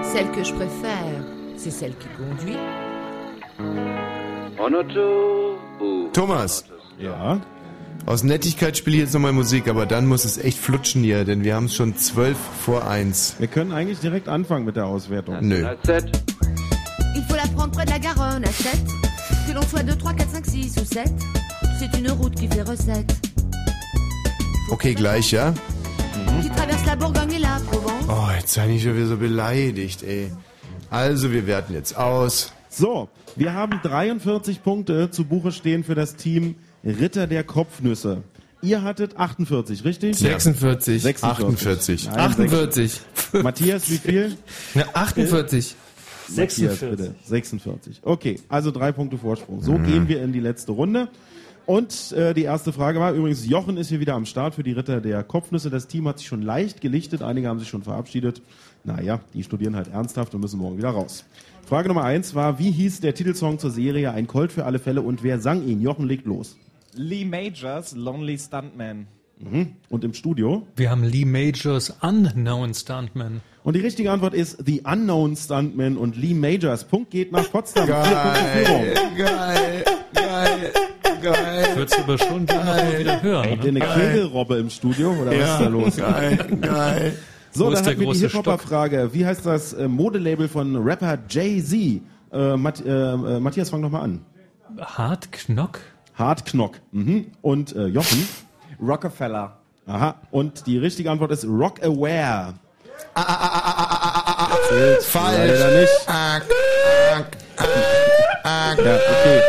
Celle 0.02 0.30
que 0.32 0.42
je 0.44 0.52
préfère, 0.54 1.24
c'est 1.56 1.70
celle 1.70 1.92
qui 1.98 2.08
conduit. 2.16 2.56
En 4.58 4.72
auto. 4.74 5.58
Thomas, 6.12 6.64
Ja. 6.98 7.40
aus 8.06 8.22
Nettigkeit 8.22 8.76
spiele 8.76 8.96
ich 8.96 9.02
jetzt 9.02 9.14
nochmal 9.14 9.32
Musik, 9.32 9.68
aber 9.68 9.86
dann 9.86 10.06
muss 10.06 10.24
es 10.24 10.38
echt 10.38 10.58
flutschen 10.58 11.02
hier, 11.02 11.24
denn 11.24 11.42
wir 11.44 11.54
haben 11.54 11.66
es 11.66 11.74
schon 11.74 11.96
zwölf 11.96 12.36
vor 12.38 12.86
eins. 12.88 13.36
Wir 13.38 13.48
können 13.48 13.72
eigentlich 13.72 13.98
direkt 14.00 14.28
anfangen 14.28 14.64
mit 14.64 14.76
der 14.76 14.86
Auswertung. 14.86 15.36
Nö. 15.40 15.60
La 15.62 15.74
prendre 17.62 17.76
près 17.76 17.84
de 17.84 17.90
la 17.90 17.98
Garonne 18.00 18.44
à 18.44 18.50
7. 18.50 18.72
Que 19.46 19.52
l'on 19.52 19.62
soit 19.62 19.84
2, 19.84 19.94
3, 19.94 20.14
4, 20.14 20.30
5, 20.30 20.46
6 20.46 20.76
ou 20.80 20.84
7. 20.84 21.12
C'est 21.78 21.98
une 21.98 22.10
route 22.10 22.34
qui 22.34 22.48
fait 22.48 22.62
recette. 22.62 23.14
Okay, 24.70 24.94
gleich, 24.94 25.30
ja? 25.30 25.54
Qui 26.40 26.50
traverse 26.50 26.84
la 26.86 26.96
Bourgogne 26.96 27.34
et 27.34 27.38
la 27.38 27.60
Provence. 27.70 28.06
Oh, 28.08 28.32
jetzt 28.36 28.52
sei 28.52 28.68
ich 28.68 28.82
schon 28.82 28.96
wieder 28.96 29.06
so 29.06 29.16
beleidigt, 29.16 30.02
ey. 30.02 30.32
Also, 30.90 31.30
wir 31.30 31.46
werten 31.46 31.74
jetzt 31.74 31.96
aus. 31.96 32.52
So, 32.68 33.08
wir 33.36 33.54
haben 33.54 33.78
43 33.84 34.64
Punkte 34.64 35.12
zu 35.12 35.24
Buche 35.24 35.52
stehen 35.52 35.84
für 35.84 35.94
das 35.94 36.16
Team 36.16 36.56
Ritter 36.84 37.28
der 37.28 37.44
Kopfnüsse. 37.44 38.24
Ihr 38.62 38.82
hattet 38.82 39.16
48, 39.16 39.84
richtig? 39.84 40.16
46. 40.16 41.04
48. 41.22 42.06
Nein, 42.06 42.18
48. 42.18 43.00
Matthias, 43.42 43.88
wie 43.88 43.98
viel? 43.98 44.36
Ja, 44.74 44.86
48. 44.94 45.76
Matthias, 46.36 46.78
46. 46.80 46.90
bitte. 46.90 47.14
46. 47.24 48.00
Okay, 48.02 48.40
also 48.48 48.70
drei 48.70 48.92
Punkte 48.92 49.18
Vorsprung. 49.18 49.62
So 49.62 49.72
Mhm. 49.78 49.84
gehen 49.84 50.08
wir 50.08 50.22
in 50.22 50.32
die 50.32 50.40
letzte 50.40 50.72
Runde. 50.72 51.08
Und 51.64 52.10
äh, 52.12 52.34
die 52.34 52.42
erste 52.42 52.72
Frage 52.72 52.98
war 52.98 53.12
übrigens, 53.12 53.46
Jochen 53.46 53.76
ist 53.76 53.88
hier 53.88 54.00
wieder 54.00 54.14
am 54.14 54.26
Start 54.26 54.56
für 54.56 54.64
die 54.64 54.72
Ritter 54.72 55.00
der 55.00 55.22
Kopfnüsse. 55.22 55.70
Das 55.70 55.86
Team 55.86 56.08
hat 56.08 56.18
sich 56.18 56.26
schon 56.26 56.42
leicht 56.42 56.80
gelichtet, 56.80 57.22
einige 57.22 57.48
haben 57.48 57.60
sich 57.60 57.68
schon 57.68 57.82
verabschiedet. 57.82 58.42
Naja, 58.82 59.20
die 59.32 59.44
studieren 59.44 59.76
halt 59.76 59.86
ernsthaft 59.88 60.34
und 60.34 60.40
müssen 60.40 60.58
morgen 60.58 60.76
wieder 60.76 60.90
raus. 60.90 61.24
Frage 61.64 61.86
Nummer 61.86 62.02
eins 62.02 62.34
war, 62.34 62.58
wie 62.58 62.72
hieß 62.72 62.98
der 63.00 63.14
Titelsong 63.14 63.60
zur 63.60 63.70
Serie 63.70 64.10
Ein 64.10 64.26
Colt 64.26 64.50
für 64.50 64.64
alle 64.64 64.80
Fälle 64.80 65.02
und 65.02 65.22
wer 65.22 65.38
sang 65.38 65.64
ihn? 65.64 65.80
Jochen 65.80 66.06
legt 66.08 66.26
los. 66.26 66.56
Lee 66.94 67.24
Majors, 67.24 67.94
Lonely 67.94 68.38
Stuntman. 68.38 69.06
Mhm. 69.38 69.72
Und 69.88 70.04
im 70.04 70.14
Studio? 70.14 70.66
Wir 70.76 70.90
haben 70.90 71.02
Lee 71.04 71.24
Majors 71.24 71.94
Unknown 72.00 72.74
Stuntman. 72.74 73.40
Und 73.64 73.74
die 73.76 73.80
richtige 73.80 74.10
Antwort 74.12 74.34
ist 74.34 74.58
The 74.66 74.82
Unknown 74.84 75.36
Stuntman 75.36 75.96
und 75.96 76.16
Lee 76.16 76.34
Majors. 76.34 76.84
Punkt 76.84 77.10
geht 77.10 77.32
nach 77.32 77.50
Potsdam. 77.50 77.86
Führung. 77.86 78.84
geil, 79.16 79.84
geil, 80.14 80.72
geil. 81.22 81.66
Würdest 81.76 81.98
du 81.98 82.02
aber 82.02 82.18
schon 82.18 82.46
gerne 82.46 82.98
wieder 82.98 83.22
hören. 83.22 83.50
Habt 83.50 83.64
ihr 83.64 83.72
Ne? 83.72 83.84
eine 83.84 83.94
Kegelrobbe 84.00 84.56
im 84.56 84.70
Studio 84.70 85.10
oder 85.12 85.30
was 85.32 85.50
ist 85.50 85.60
da 85.60 85.68
los? 85.68 85.96
Geil, 85.96 86.58
geil. 86.60 87.12
So, 87.54 87.66
Wo 87.66 87.70
dann 87.70 87.84
hatten 87.84 88.00
wir 88.00 88.12
die 88.12 88.18
Hip-Hopper-Frage. 88.20 89.10
Wie 89.12 89.26
heißt 89.26 89.44
das 89.44 89.72
äh, 89.74 89.86
Modelabel 89.86 90.48
von 90.48 90.74
Rapper 90.76 91.18
Jay-Z? 91.28 92.00
Äh, 92.32 92.56
Matt, 92.56 92.84
äh, 92.84 92.88
äh, 92.90 93.40
Matthias, 93.40 93.70
fang 93.70 93.82
doch 93.82 93.90
mal 93.90 94.00
an. 94.00 94.24
Knock? 95.46 95.80
Hard 96.14 96.46
Knock. 96.46 96.80
Mhm. 96.92 97.26
Und 97.42 97.76
äh, 97.76 97.86
Jochen? 97.88 98.26
Rockefeller. 98.82 99.58
Aha. 99.86 100.14
Und 100.30 100.66
die 100.66 100.78
richtige 100.78 101.10
Antwort 101.10 101.30
ist 101.32 101.44
Rock 101.44 101.82
Aware. 101.82 102.54
Falsch. 105.02 105.38
Leider 105.38 105.80
nicht. 105.80 106.08
Ak, 106.08 106.44
ak, 107.10 107.26
ak, 108.44 108.78
Ja, 108.78 108.94
okay. 108.96 109.40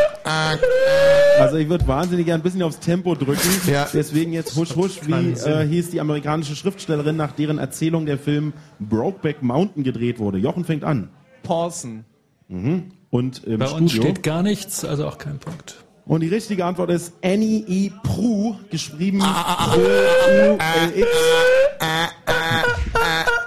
Also 1.40 1.58
ich 1.58 1.68
würde 1.68 1.88
wahnsinnig 1.88 2.26
gern 2.26 2.40
ein 2.40 2.44
bisschen 2.44 2.62
aufs 2.62 2.80
Tempo 2.80 3.16
drücken. 3.16 3.50
Ja. 3.68 3.88
Deswegen 3.92 4.34
jetzt 4.34 4.56
husch 4.56 4.76
husch, 4.76 5.00
wie 5.06 5.32
äh, 5.32 5.68
hieß 5.68 5.90
die 5.90 6.00
amerikanische 6.00 6.56
Schriftstellerin, 6.56 7.16
nach 7.16 7.32
deren 7.32 7.58
Erzählung 7.58 8.06
der 8.06 8.18
Film 8.18 8.54
Brokeback 8.80 9.42
Mountain 9.42 9.84
gedreht 9.84 10.20
wurde. 10.20 10.38
Jochen 10.38 10.64
fängt 10.64 10.84
an. 10.84 11.10
Paulson. 11.42 12.06
Mhm. 12.48 12.92
Und 13.10 13.44
im 13.44 13.60
Bei 13.60 13.70
uns 13.70 13.92
Studio. 13.92 14.12
steht 14.12 14.24
gar 14.24 14.44
nichts, 14.44 14.86
also 14.86 15.08
auch 15.08 15.18
kein 15.18 15.40
Punkt. 15.40 15.83
Und 16.06 16.20
die 16.20 16.28
richtige 16.28 16.66
Antwort 16.66 16.90
ist 16.90 17.14
Annie 17.24 17.64
E. 17.68 17.92
Pru, 18.04 18.56
geschrieben 18.70 19.20
P-U-L-X. 19.20 21.08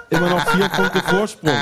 Immer 0.09 0.29
noch 0.29 0.47
vier 0.49 0.67
Punkte 0.69 0.99
Vorsprung. 1.01 1.53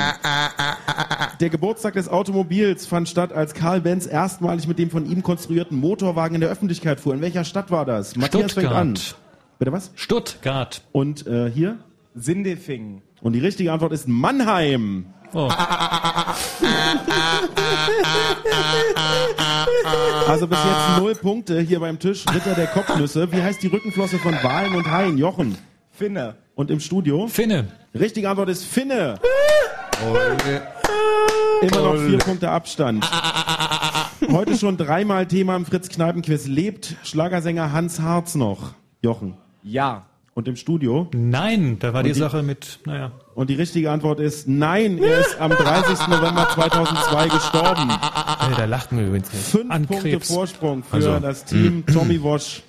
Der 1.40 1.50
Geburtstag 1.50 1.94
des 1.94 2.08
Automobils 2.08 2.86
fand 2.86 3.10
statt, 3.10 3.32
als 3.32 3.52
Karl 3.52 3.82
Benz 3.82 4.06
erstmalig 4.06 4.66
mit 4.66 4.78
dem 4.78 4.88
von 4.90 5.04
ihm 5.04 5.22
konstruierten 5.22 5.76
Motorwagen 5.78 6.36
in 6.36 6.40
der 6.40 6.48
Öffentlichkeit 6.48 6.98
fuhr. 6.98 7.12
In 7.12 7.20
welcher 7.20 7.44
Stadt 7.44 7.70
war 7.70 7.84
das? 7.84 8.16
Matthias 8.16 8.54
fängt 8.54 8.68
an. 8.68 8.96
Stuttgart. 8.96 9.22
Bitte 9.58 9.72
was? 9.72 9.90
Stuttgart. 9.94 10.82
Und 10.92 11.26
äh, 11.26 11.50
hier? 11.50 11.78
Sindefingen. 12.14 13.02
Und 13.20 13.34
die 13.34 13.40
richtige 13.40 13.72
Antwort 13.72 13.92
ist 13.92 14.08
Mannheim. 14.08 15.06
Oh. 15.38 15.50
Also 20.28 20.46
bis 20.46 20.58
jetzt 20.58 20.98
null 20.98 21.14
Punkte 21.14 21.60
hier 21.60 21.80
beim 21.80 21.98
Tisch. 21.98 22.24
Ritter 22.32 22.54
der 22.54 22.66
Kopfnüsse. 22.68 23.30
Wie 23.32 23.42
heißt 23.42 23.62
die 23.62 23.66
Rückenflosse 23.68 24.18
von 24.18 24.32
Walen 24.42 24.74
und 24.74 24.90
Haien? 24.90 25.18
Jochen. 25.18 25.56
Finne. 25.92 26.36
Und 26.54 26.70
im 26.70 26.80
Studio? 26.80 27.26
Finne. 27.28 27.68
Richtige 27.94 28.28
Antwort 28.30 28.48
ist 28.48 28.64
Finne. 28.64 29.20
Immer 31.62 31.80
noch 31.82 31.96
vier 31.96 32.18
Punkte 32.18 32.50
Abstand. 32.50 33.08
Heute 34.30 34.56
schon 34.56 34.76
dreimal 34.76 35.26
Thema 35.26 35.54
im 35.56 35.64
Fritz-Kneipen-Quiz. 35.66 36.46
Lebt 36.46 36.96
Schlagersänger 37.04 37.72
Hans 37.72 38.00
Harz 38.00 38.34
noch? 38.34 38.72
Jochen. 39.02 39.34
Ja. 39.62 40.06
Und 40.34 40.48
im 40.48 40.56
Studio? 40.56 41.08
Nein, 41.14 41.78
da 41.78 41.92
war 41.94 42.02
die 42.02 42.12
die- 42.12 42.18
Sache 42.18 42.42
mit, 42.42 42.80
naja. 42.86 43.12
Und 43.36 43.50
die 43.50 43.54
richtige 43.54 43.90
Antwort 43.90 44.18
ist 44.18 44.48
nein. 44.48 44.96
Er 44.96 45.20
ist 45.20 45.38
am 45.38 45.50
30. 45.50 46.08
November 46.08 46.48
2002 46.54 47.28
gestorben. 47.28 47.90
Äh, 47.90 48.56
da 48.56 48.64
lacht 48.64 48.92
mir 48.92 49.06
übrigens 49.06 49.30
nicht. 49.30 49.44
Fünf 49.44 49.70
An 49.70 49.84
Punkte 49.86 50.08
Krebs. 50.10 50.32
Vorsprung 50.32 50.82
für 50.82 50.94
Also. 50.94 51.18
das 51.20 51.44
Team 51.44 51.84
Tommy 51.86 52.22
Walsh. 52.24 52.62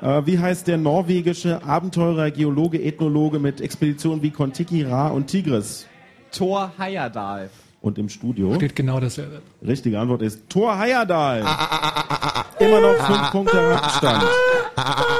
Äh, 0.00 0.22
wie 0.26 0.40
heißt 0.40 0.66
der 0.66 0.76
norwegische 0.78 1.62
Abenteurer, 1.62 2.32
Geologe, 2.32 2.82
Ethnologe 2.82 3.38
mit 3.38 3.60
Expeditionen 3.60 4.22
wie 4.22 4.32
Kontiki, 4.32 4.82
Ra 4.82 5.06
und 5.06 5.28
Tigris? 5.28 5.86
Thor 6.32 6.72
Heyerdahl. 6.76 7.48
Und 7.82 7.98
im 7.98 8.08
Studio? 8.08 8.54
Steht 8.54 8.76
genau 8.76 9.00
dasselbe. 9.00 9.42
Richtige 9.66 9.98
Antwort 9.98 10.22
ist 10.22 10.48
Thor 10.48 10.78
Heyerdahl. 10.78 11.40
Immer 12.60 12.80
noch 12.80 12.94
fünf 13.04 13.30
Punkte 13.32 13.60
Abstand. 13.76 14.22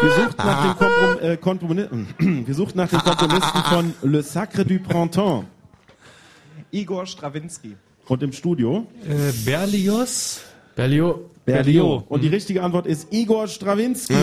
Wir 0.00 0.10
suchten 0.12 0.36
nach 0.36 0.62
dem, 0.62 0.78
Komprom 0.78 1.30
äh, 1.30 1.36
Komponisten, 1.36 2.06
wir 2.46 2.54
suchten 2.54 2.78
nach 2.78 2.88
dem 2.88 3.00
Komponisten 3.00 3.62
von 3.64 3.94
Le 4.02 4.22
Sacre 4.22 4.64
du 4.64 4.78
Printemps. 4.78 5.44
Igor 6.70 7.04
Strawinski. 7.04 7.76
Und 8.06 8.22
im 8.22 8.32
Studio? 8.32 8.86
Äh, 9.08 9.32
Berlioz. 9.44 10.42
Berlio. 10.76 11.30
Berlioz. 11.44 12.04
Und 12.08 12.22
die 12.22 12.28
richtige 12.28 12.62
Antwort 12.62 12.86
ist 12.86 13.12
Igor 13.12 13.48
Strawinski. 13.48 14.14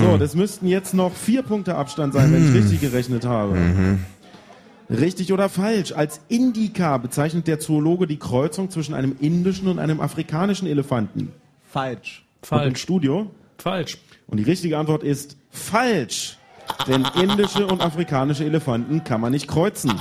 So, 0.00 0.16
das 0.16 0.34
müssten 0.34 0.66
jetzt 0.66 0.94
noch 0.94 1.12
vier 1.12 1.42
Punkte 1.42 1.74
Abstand 1.74 2.14
sein, 2.14 2.32
wenn 2.32 2.48
ich 2.48 2.54
richtig 2.54 2.80
gerechnet 2.80 3.26
habe. 3.26 3.58
Richtig 4.90 5.32
oder 5.32 5.48
falsch? 5.48 5.92
Als 5.92 6.20
Indica 6.28 6.96
bezeichnet 6.96 7.46
der 7.46 7.58
Zoologe 7.58 8.06
die 8.06 8.18
Kreuzung 8.18 8.70
zwischen 8.70 8.94
einem 8.94 9.16
indischen 9.20 9.68
und 9.68 9.78
einem 9.78 10.00
afrikanischen 10.00 10.66
Elefanten. 10.66 11.32
Falsch. 11.70 12.24
Und 12.40 12.42
im 12.42 12.48
Falsch. 12.48 12.80
Studio? 12.80 13.30
Falsch. 13.58 13.98
Und 14.26 14.38
die 14.38 14.44
richtige 14.44 14.78
Antwort 14.78 15.02
ist 15.02 15.36
falsch. 15.50 16.38
Denn 16.86 17.06
indische 17.20 17.66
und 17.66 17.82
afrikanische 17.82 18.44
Elefanten 18.44 19.04
kann 19.04 19.20
man 19.20 19.32
nicht 19.32 19.48
kreuzen. 19.48 19.92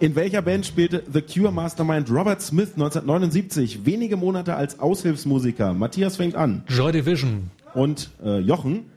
In 0.00 0.14
welcher 0.16 0.42
Band 0.42 0.66
spielte 0.66 1.02
The 1.10 1.22
Cure 1.22 1.52
Mastermind 1.52 2.10
Robert 2.10 2.42
Smith 2.42 2.72
1979 2.74 3.86
wenige 3.86 4.16
Monate 4.16 4.54
als 4.54 4.78
Aushilfsmusiker? 4.78 5.72
Matthias 5.72 6.16
fängt 6.16 6.34
an. 6.34 6.64
Joy 6.68 6.92
Division. 6.92 7.50
Und 7.72 8.10
äh, 8.22 8.40
Jochen? 8.40 8.90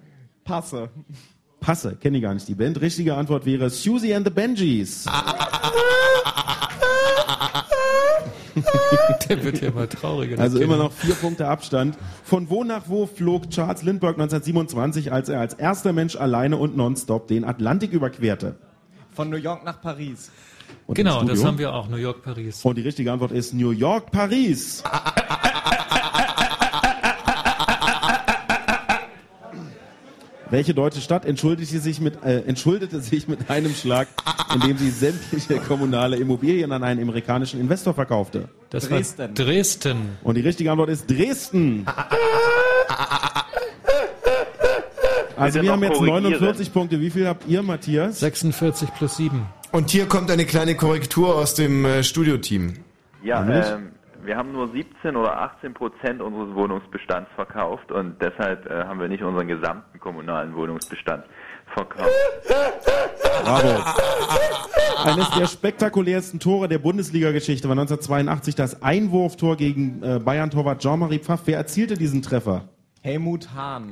Passe. 0.43 0.89
Passe, 1.67 1.97
kenne 1.97 2.15
ich 2.15 2.23
gar 2.23 2.33
nicht 2.33 2.47
die 2.47 2.55
Band. 2.55 2.79
Richtige 2.79 3.15
Antwort 3.15 3.45
wäre 3.45 3.69
Susie 3.69 4.15
and 4.15 4.25
the 4.25 4.31
Benjis. 4.31 5.03
Der 9.27 9.43
wird 9.43 9.61
ja 9.61 9.67
immer 9.67 9.89
trauriger. 9.89 10.39
Also 10.39 10.59
immer 10.59 10.77
noch 10.77 10.93
vier 10.93 11.15
Punkte 11.15 11.45
Abstand. 11.45 11.97
Von 12.23 12.49
wo 12.49 12.63
nach 12.63 12.83
wo 12.87 13.05
flog 13.05 13.49
Charles 13.49 13.83
Lindbergh 13.83 14.13
1927, 14.13 15.11
als 15.11 15.27
er 15.27 15.41
als 15.41 15.55
erster 15.55 15.91
Mensch 15.91 16.15
alleine 16.15 16.55
und 16.55 16.77
nonstop 16.77 17.27
den 17.27 17.43
Atlantik 17.43 17.91
überquerte? 17.91 18.55
Von 19.13 19.29
New 19.29 19.35
York 19.35 19.65
nach 19.65 19.81
Paris. 19.81 20.31
Und 20.85 20.95
Genau, 20.95 21.21
das 21.25 21.43
haben 21.43 21.57
wir 21.57 21.73
auch. 21.73 21.89
New 21.89 21.97
York, 21.97 22.23
Paris. 22.23 22.63
Und 22.63 22.77
die 22.77 22.83
richtige 22.83 23.11
Antwort 23.11 23.33
ist 23.33 23.53
New 23.53 23.71
York, 23.71 24.09
Paris. 24.11 24.83
Welche 30.49 30.73
deutsche 30.73 31.01
Stadt 31.01 31.25
entschuldigte 31.25 31.79
sich 31.79 31.99
mit, 31.99 32.23
äh, 32.23 32.39
entschuldete 32.41 33.01
sich 33.01 33.27
mit 33.27 33.49
einem 33.49 33.73
Schlag, 33.73 34.07
indem 34.53 34.77
sie 34.77 34.89
sämtliche 34.89 35.57
kommunale 35.57 36.17
Immobilien 36.17 36.71
an 36.71 36.83
einen 36.83 37.01
amerikanischen 37.01 37.59
Investor 37.59 37.93
verkaufte? 37.93 38.49
Das 38.69 38.87
Dresden. 38.87 39.19
war 39.19 39.27
Dresden. 39.29 39.97
Und 40.23 40.35
die 40.35 40.41
richtige 40.41 40.71
Antwort 40.71 40.89
ist 40.89 41.09
Dresden. 41.09 41.85
Also 45.35 45.61
wir 45.61 45.71
haben 45.71 45.83
jetzt 45.83 45.97
korrigieren. 45.99 46.23
49 46.23 46.73
Punkte. 46.73 46.99
Wie 46.99 47.11
viel 47.11 47.27
habt 47.27 47.47
ihr, 47.47 47.61
Matthias? 47.61 48.19
46 48.21 48.89
plus 48.95 49.17
7. 49.17 49.45
Und 49.71 49.91
hier 49.91 50.07
kommt 50.07 50.31
eine 50.31 50.45
kleine 50.45 50.75
Korrektur 50.75 51.35
aus 51.35 51.53
dem 51.53 51.85
äh, 51.85 52.03
Studioteam. 52.03 52.73
Ja, 53.23 53.45
ähm, 53.47 53.91
wir 54.27 54.35
haben 54.35 54.51
nur 54.51 54.67
17 54.67 55.15
oder 55.15 55.39
18 55.39 55.73
Prozent 55.73 56.21
unseres 56.21 56.53
Wohnungsbestands 56.53 57.29
verkauft 57.35 57.91
und 57.91 58.21
deshalb 58.21 58.69
äh, 58.69 58.83
haben 58.83 58.99
wir 58.99 59.07
nicht 59.07 59.23
unseren 59.23 59.47
gesamten 59.47 59.99
kommunalen 59.99 60.53
Wohnungsbestand 60.53 61.23
verkauft. 61.73 62.09
Bravo. 63.43 63.83
Eines 65.05 65.29
der 65.31 65.47
spektakulärsten 65.47 66.39
Tore 66.39 66.67
der 66.67 66.79
Bundesliga-Geschichte 66.79 67.69
war 67.69 67.77
1982 67.77 68.55
das 68.55 68.83
Einwurftor 68.83 69.55
gegen 69.55 70.03
äh, 70.03 70.19
Bayern-Torwart 70.19 70.81
Jean-Marie 70.81 71.19
Pfaff. 71.19 71.43
Wer 71.45 71.57
erzielte 71.57 71.95
diesen 71.95 72.21
Treffer? 72.21 72.65
Helmut 73.01 73.47
Hahn. 73.55 73.89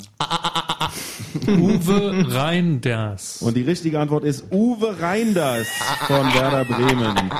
Uwe 1.47 2.25
Reinders. 2.35 3.41
Und 3.41 3.55
die 3.55 3.61
richtige 3.61 3.99
Antwort 3.99 4.25
ist 4.25 4.51
Uwe 4.51 4.99
Reinders 4.99 5.67
von 6.07 6.25
Werder 6.33 6.65
Bremen. 6.65 7.31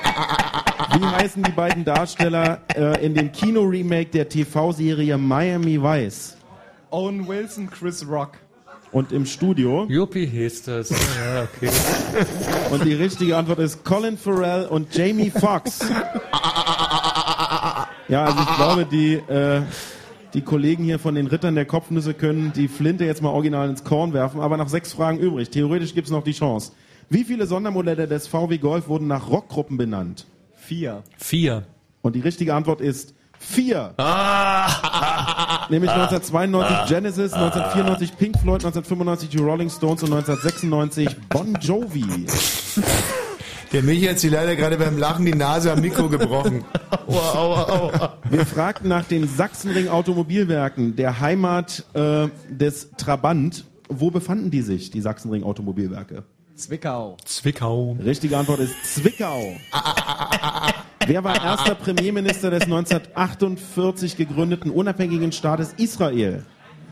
Wie 0.98 1.06
heißen 1.06 1.44
die 1.44 1.52
beiden 1.52 1.86
Darsteller 1.86 2.62
äh, 2.76 3.06
in 3.06 3.14
dem 3.14 3.32
Kino-Remake 3.32 4.10
der 4.12 4.30
TV-Serie 4.30 5.18
Miami 5.18 5.82
Vice? 5.82 6.38
Owen 6.92 7.28
Wilson, 7.28 7.70
Chris 7.70 8.08
Rock. 8.08 8.38
Und 8.92 9.12
im 9.12 9.26
Studio? 9.26 9.86
Juppie 9.90 10.26
hieß 10.26 10.64
das. 10.64 10.90
Ja, 11.26 11.44
okay. 11.44 11.70
Und 12.72 12.86
die 12.86 12.94
richtige 12.94 13.36
Antwort 13.36 13.60
ist 13.60 13.84
Colin 13.84 14.18
Farrell 14.18 14.68
und 14.68 14.96
Jamie 14.96 15.30
Foxx. 15.30 15.80
Ja, 18.08 18.26
also 18.26 18.40
ich 18.40 18.56
glaube, 18.56 18.86
die, 18.86 19.16
äh, 19.16 19.62
die 20.34 20.42
Kollegen 20.42 20.84
hier 20.84 21.00
von 21.00 21.16
den 21.16 21.28
Rittern 21.28 21.56
der 21.56 21.66
Kopfnüsse 21.66 22.14
können 22.14 22.54
die 22.54 22.68
Flinte 22.68 23.04
jetzt 23.04 23.22
mal 23.22 23.30
original 23.30 23.70
ins 23.70 23.84
Korn 23.84 24.14
werfen, 24.14 24.40
aber 24.40 24.58
nach 24.58 24.70
sechs 24.70 24.94
Fragen 24.94 25.18
übrig. 25.18 25.50
Theoretisch 25.50 25.94
gibt's 25.96 26.12
noch 26.12 26.24
die 26.24 26.34
Chance. 26.34 26.72
Wie 27.10 27.24
viele 27.24 27.48
Sondermodelle 27.48 28.08
des 28.08 28.28
VW 28.28 28.58
Golf 28.58 28.88
wurden 28.88 29.08
nach 29.08 29.30
Rockgruppen 29.30 29.78
benannt? 29.78 30.26
Vier. 30.66 31.04
Vier. 31.18 31.64
Und 32.02 32.16
die 32.16 32.22
richtige 32.22 32.56
Antwort 32.56 32.82
ist 32.82 33.14
vier. 33.38 33.94
Nämlich 35.70 35.92
1992 35.92 36.90
Genesis, 36.90 37.34
1994 37.34 38.18
Pink 38.18 38.40
Floyd, 38.40 38.66
1995 38.66 39.30
die 39.30 39.38
Rolling 39.38 39.70
Stones 39.70 40.02
und 40.02 40.12
1996 40.12 41.16
Bon 41.30 41.56
Jovi. 41.62 42.06
Der 43.72 43.84
Michi 43.84 44.06
hat 44.08 44.20
sich 44.20 44.32
leider 44.32 44.56
gerade 44.56 44.78
beim 44.78 44.98
Lachen 44.98 45.26
die 45.26 45.36
Nase 45.36 45.72
am 45.72 45.82
Mikro 45.82 46.10
gebrochen. 46.10 46.64
Aua, 47.08 47.34
aua, 47.34 47.70
aua. 47.70 48.18
Wir 48.30 48.46
fragten 48.46 48.90
nach 48.90 49.06
den 49.06 49.28
Sachsenring 49.28 49.90
Automobilwerken, 49.90 50.96
der 50.96 51.20
Heimat 51.20 51.84
äh, 51.94 52.30
des 52.50 52.90
Trabant. 52.98 53.66
Wo 53.90 54.10
befanden 54.10 54.50
die 54.50 54.62
sich, 54.62 54.90
die 54.90 55.02
Sachsenring 55.02 55.44
Automobilwerke? 55.44 56.24
Zwickau. 56.56 57.18
Zwickau. 57.26 57.98
Richtige 58.02 58.38
Antwort 58.38 58.60
ist 58.60 58.74
Zwickau. 58.86 59.58
Wer 61.06 61.24
war 61.24 61.44
erster 61.44 61.76
Premierminister 61.76 62.50
des 62.50 62.64
1948 62.64 64.16
gegründeten 64.16 64.72
unabhängigen 64.72 65.34
Staates 65.34 65.74
Israel? 65.74 66.46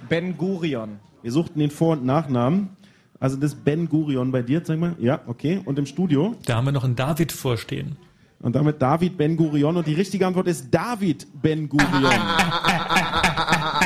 Ben 0.09 0.37
Gurion. 0.37 0.99
Wir 1.21 1.31
suchten 1.31 1.59
den 1.59 1.71
Vor- 1.71 1.93
und 1.93 2.03
Nachnamen. 2.03 2.75
Also 3.21 3.37
das 3.37 3.55
Ben 3.55 3.87
Gurion 3.87 4.33
bei 4.33 4.41
dir, 4.41 4.61
sag 4.65 4.79
mal. 4.79 4.95
Ja, 4.99 5.21
okay. 5.27 5.61
Und 5.63 5.79
im 5.79 5.85
Studio? 5.85 6.35
Da 6.45 6.57
haben 6.57 6.65
wir 6.65 6.73
noch 6.73 6.83
einen 6.83 6.97
David 6.97 7.31
vorstehen. 7.31 7.95
Und 8.41 8.57
damit 8.57 8.81
David 8.81 9.17
Ben 9.17 9.37
Gurion. 9.37 9.77
Und 9.77 9.87
die 9.87 9.93
richtige 9.93 10.27
Antwort 10.27 10.47
ist 10.47 10.73
David 10.73 11.25
Ben 11.41 11.69
Gurion. 11.69 12.11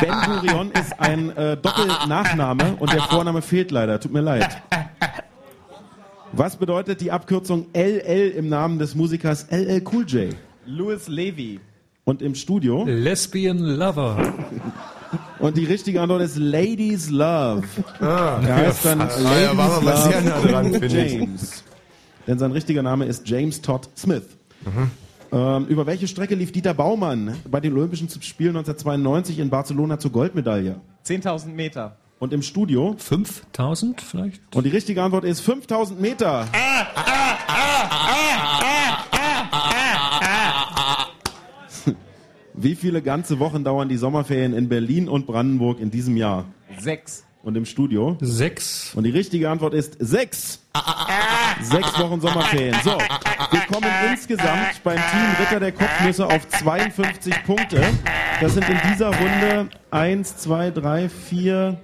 ben 0.02 0.16
Gurion 0.26 0.72
ist 0.72 1.00
ein 1.00 1.30
äh, 1.38 1.56
Doppelnachname 1.56 2.78
und 2.80 2.92
der 2.92 3.04
Vorname 3.04 3.44
fehlt 3.44 3.70
leider. 3.70 4.00
Tut 4.00 4.12
mir 4.12 4.22
leid. 4.22 4.60
Was 6.34 6.58
bedeutet 6.58 7.02
die 7.02 7.12
Abkürzung 7.12 7.68
LL 7.74 8.32
im 8.36 8.50
Namen 8.50 8.80
des 8.80 8.96
Musikers 8.96 9.48
LL 9.50 9.82
Cool 9.92 10.06
J? 10.06 10.36
Louis 10.66 11.08
Levy. 11.08 11.60
Und 12.04 12.22
im 12.22 12.36
Studio? 12.36 12.86
Lesbian 12.86 13.58
Lover. 13.60 14.18
Und 15.40 15.56
die 15.56 15.66
richtige 15.66 16.02
Antwort 16.02 16.22
ist 16.22 16.38
Ladies 16.38 17.10
Love. 17.10 17.64
Ah, 18.00 18.42
er 18.46 18.56
heißt 18.56 18.86
dann 18.86 19.00
fast. 19.00 19.20
Ladies 19.22 19.26
Ah, 19.26 19.42
ja, 19.42 19.58
war 19.58 19.72
aber 19.72 19.92
Love 19.92 20.12
sehr 20.12 20.22
nah 20.22 20.40
dran. 20.42 20.90
James. 20.90 21.64
Denn 22.26 22.40
sein 22.40 22.52
richtiger 22.52 22.84
Name 22.84 23.06
ist 23.06 23.28
James 23.28 23.62
Todd 23.62 23.88
Smith. 23.96 24.24
Mhm. 24.66 24.92
Ähm, 25.32 25.66
über 25.68 25.86
welche 25.86 26.08
Strecke 26.08 26.36
lief 26.36 26.52
Dieter 26.52 26.74
Baumann 26.74 27.36
bei 27.50 27.60
den 27.60 27.74
Olympischen 27.74 28.10
Spielen 28.10 28.58
1992 28.58 29.40
in 29.40 29.50
Barcelona 29.50 30.00
zur 30.00 30.12
Goldmedaille? 30.12 30.82
10.000 31.06 31.48
Meter. 31.50 31.96
Und 32.20 32.34
im 32.34 32.42
Studio? 32.42 32.96
5000 32.98 34.02
vielleicht? 34.02 34.42
Und 34.56 34.64
die 34.66 34.72
richtige 34.72 35.04
Antwort 35.04 35.24
ist 35.24 35.42
5000 35.42 36.02
Meter. 36.02 36.48
Wie 42.56 42.74
viele 42.74 43.04
ganze 43.04 43.38
Wochen 43.38 43.64
dauern 43.64 43.88
die 43.88 43.98
Sommerferien 43.98 44.56
in 44.56 44.68
Berlin 44.68 45.08
und 45.08 45.28
Brandenburg 45.28 45.80
in 45.80 45.92
diesem 45.92 46.18
Jahr? 46.18 46.46
Sechs. 46.80 47.24
Und 47.44 47.56
im 47.56 47.66
Studio? 47.66 48.18
Sechs. 48.20 48.96
Und 48.96 49.04
die 49.04 49.12
richtige 49.12 49.52
Antwort 49.52 49.76
ist 49.76 49.96
sechs. 50.00 50.60
Sechs 51.62 52.00
Wochen 52.00 52.20
Sommerferien. 52.20 52.76
So, 52.84 52.98
wir 52.98 53.60
kommen 53.72 53.92
insgesamt 54.10 54.84
beim 54.84 54.98
Team 54.98 55.36
Ritter 55.40 55.60
der 55.60 55.72
Kopfnüsse 55.72 56.26
auf 56.26 56.48
52 56.48 57.44
Punkte. 57.44 57.80
Das 58.42 58.56
sind 58.56 58.68
in 58.68 58.80
dieser 58.92 59.16
Runde 59.16 59.70
eins, 59.92 60.38
zwei, 60.38 60.72
drei, 60.72 61.10
vier, 61.10 61.80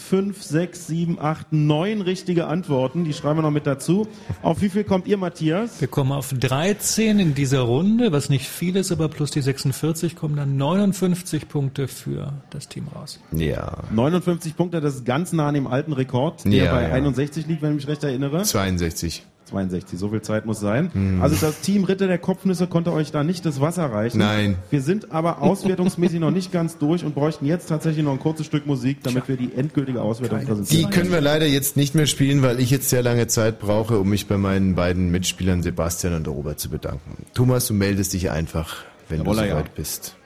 fünf, 0.00 0.42
sechs, 0.42 0.86
sieben, 0.86 1.18
acht, 1.20 1.52
neun 1.52 2.00
richtige 2.00 2.46
Antworten. 2.46 3.04
Die 3.04 3.12
schreiben 3.12 3.38
wir 3.38 3.42
noch 3.42 3.50
mit 3.50 3.66
dazu. 3.66 4.08
Auf 4.42 4.60
wie 4.62 4.68
viel 4.68 4.84
kommt 4.84 5.06
ihr, 5.06 5.16
Matthias? 5.16 5.80
Wir 5.80 5.88
kommen 5.88 6.12
auf 6.12 6.32
13 6.32 7.18
in 7.20 7.34
dieser 7.34 7.60
Runde, 7.60 8.10
was 8.12 8.28
nicht 8.30 8.48
viel 8.48 8.76
ist, 8.76 8.90
aber 8.90 9.08
plus 9.08 9.30
die 9.30 9.42
46 9.42 10.16
kommen 10.16 10.36
dann 10.36 10.56
59 10.56 11.48
Punkte 11.48 11.86
für 11.88 12.32
das 12.50 12.68
Team 12.68 12.88
raus. 12.94 13.20
Ja. 13.32 13.78
59 13.92 14.56
Punkte, 14.56 14.80
das 14.80 14.96
ist 14.96 15.04
ganz 15.04 15.32
nah 15.32 15.48
an 15.48 15.54
dem 15.54 15.66
alten 15.66 15.92
Rekord, 15.92 16.44
der 16.44 16.52
Ja, 16.52 16.72
bei 16.74 16.82
ja. 16.82 16.94
61 16.94 17.46
liegt, 17.46 17.62
wenn 17.62 17.70
ich 17.72 17.76
mich 17.76 17.88
recht 17.88 18.02
erinnere. 18.04 18.42
62. 18.42 19.24
62, 19.50 19.98
so 19.98 20.08
viel 20.08 20.22
Zeit 20.22 20.46
muss 20.46 20.60
sein. 20.60 20.90
Mhm. 20.94 21.22
Also 21.22 21.36
das 21.44 21.60
Team 21.60 21.84
Ritter 21.84 22.06
der 22.06 22.18
Kopfnüsse 22.18 22.66
konnte 22.66 22.92
euch 22.92 23.10
da 23.12 23.24
nicht 23.24 23.44
das 23.44 23.60
Wasser 23.60 23.86
reichen. 23.86 24.18
Nein. 24.18 24.56
Wir 24.70 24.80
sind 24.80 25.12
aber 25.12 25.42
auswertungsmäßig 25.42 26.20
noch 26.20 26.30
nicht 26.30 26.52
ganz 26.52 26.78
durch 26.78 27.04
und 27.04 27.14
bräuchten 27.14 27.44
jetzt 27.46 27.68
tatsächlich 27.68 28.04
noch 28.04 28.12
ein 28.12 28.20
kurzes 28.20 28.46
Stück 28.46 28.66
Musik, 28.66 29.02
damit 29.02 29.28
wir 29.28 29.36
die 29.36 29.52
endgültige 29.54 30.00
Auswertung 30.02 30.40
Die 30.40 30.46
präsentieren. 30.46 30.90
können 30.90 31.12
wir 31.12 31.20
leider 31.20 31.46
jetzt 31.46 31.76
nicht 31.76 31.94
mehr 31.94 32.06
spielen, 32.06 32.42
weil 32.42 32.60
ich 32.60 32.70
jetzt 32.70 32.88
sehr 32.88 33.02
lange 33.02 33.26
Zeit 33.26 33.58
brauche, 33.60 33.98
um 33.98 34.08
mich 34.08 34.26
bei 34.26 34.38
meinen 34.38 34.74
beiden 34.74 35.10
Mitspielern 35.10 35.62
Sebastian 35.62 36.14
und 36.14 36.28
Robert 36.28 36.58
zu 36.60 36.70
bedanken. 36.70 37.26
Thomas, 37.34 37.66
du 37.66 37.74
meldest 37.74 38.12
dich 38.12 38.30
einfach, 38.30 38.76
wenn 39.08 39.18
Jawohl, 39.20 39.36
du 39.36 39.42
ja. 39.42 39.50
soweit 39.50 39.74
bist. 39.74 40.16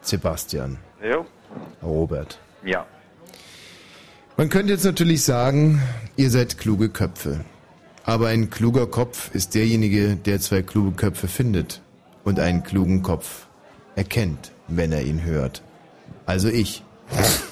Sebastian, 0.00 0.78
Jo. 1.02 1.26
Robert. 1.82 2.38
Ja. 2.64 2.86
Man 4.36 4.48
könnte 4.48 4.72
jetzt 4.72 4.84
natürlich 4.84 5.22
sagen, 5.22 5.80
ihr 6.16 6.30
seid 6.30 6.58
kluge 6.58 6.88
Köpfe. 6.88 7.44
Aber 8.04 8.28
ein 8.28 8.50
kluger 8.50 8.86
Kopf 8.86 9.34
ist 9.34 9.54
derjenige, 9.54 10.16
der 10.16 10.40
zwei 10.40 10.62
kluge 10.62 10.92
Köpfe 10.92 11.28
findet 11.28 11.80
und 12.24 12.40
einen 12.40 12.62
klugen 12.62 13.02
Kopf 13.02 13.46
erkennt, 13.94 14.52
wenn 14.68 14.92
er 14.92 15.02
ihn 15.02 15.22
hört. 15.22 15.62
Also 16.26 16.48
ich. 16.48 16.82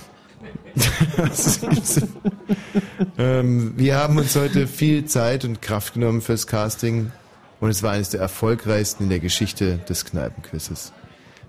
ähm, 3.18 3.74
wir 3.76 3.96
haben 3.96 4.16
uns 4.18 4.34
heute 4.36 4.66
viel 4.66 5.04
Zeit 5.04 5.44
und 5.44 5.60
Kraft 5.60 5.94
genommen 5.94 6.20
fürs 6.20 6.46
Casting 6.46 7.12
und 7.60 7.70
es 7.70 7.82
war 7.82 7.92
eines 7.92 8.10
der 8.10 8.20
erfolgreichsten 8.20 9.04
in 9.04 9.10
der 9.10 9.20
Geschichte 9.20 9.78
des 9.88 10.04
Kneipenquizzes. 10.04 10.92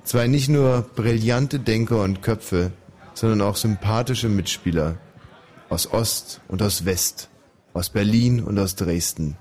Zwei 0.03 0.27
nicht 0.27 0.49
nur 0.49 0.81
brillante 0.95 1.59
Denker 1.59 2.01
und 2.01 2.21
Köpfe, 2.21 2.71
sondern 3.13 3.41
auch 3.41 3.55
sympathische 3.55 4.29
Mitspieler 4.29 4.97
aus 5.69 5.91
Ost 5.91 6.41
und 6.47 6.61
aus 6.61 6.85
West, 6.85 7.29
aus 7.73 7.89
Berlin 7.89 8.41
und 8.41 8.57
aus 8.59 8.75
Dresden. 8.75 9.37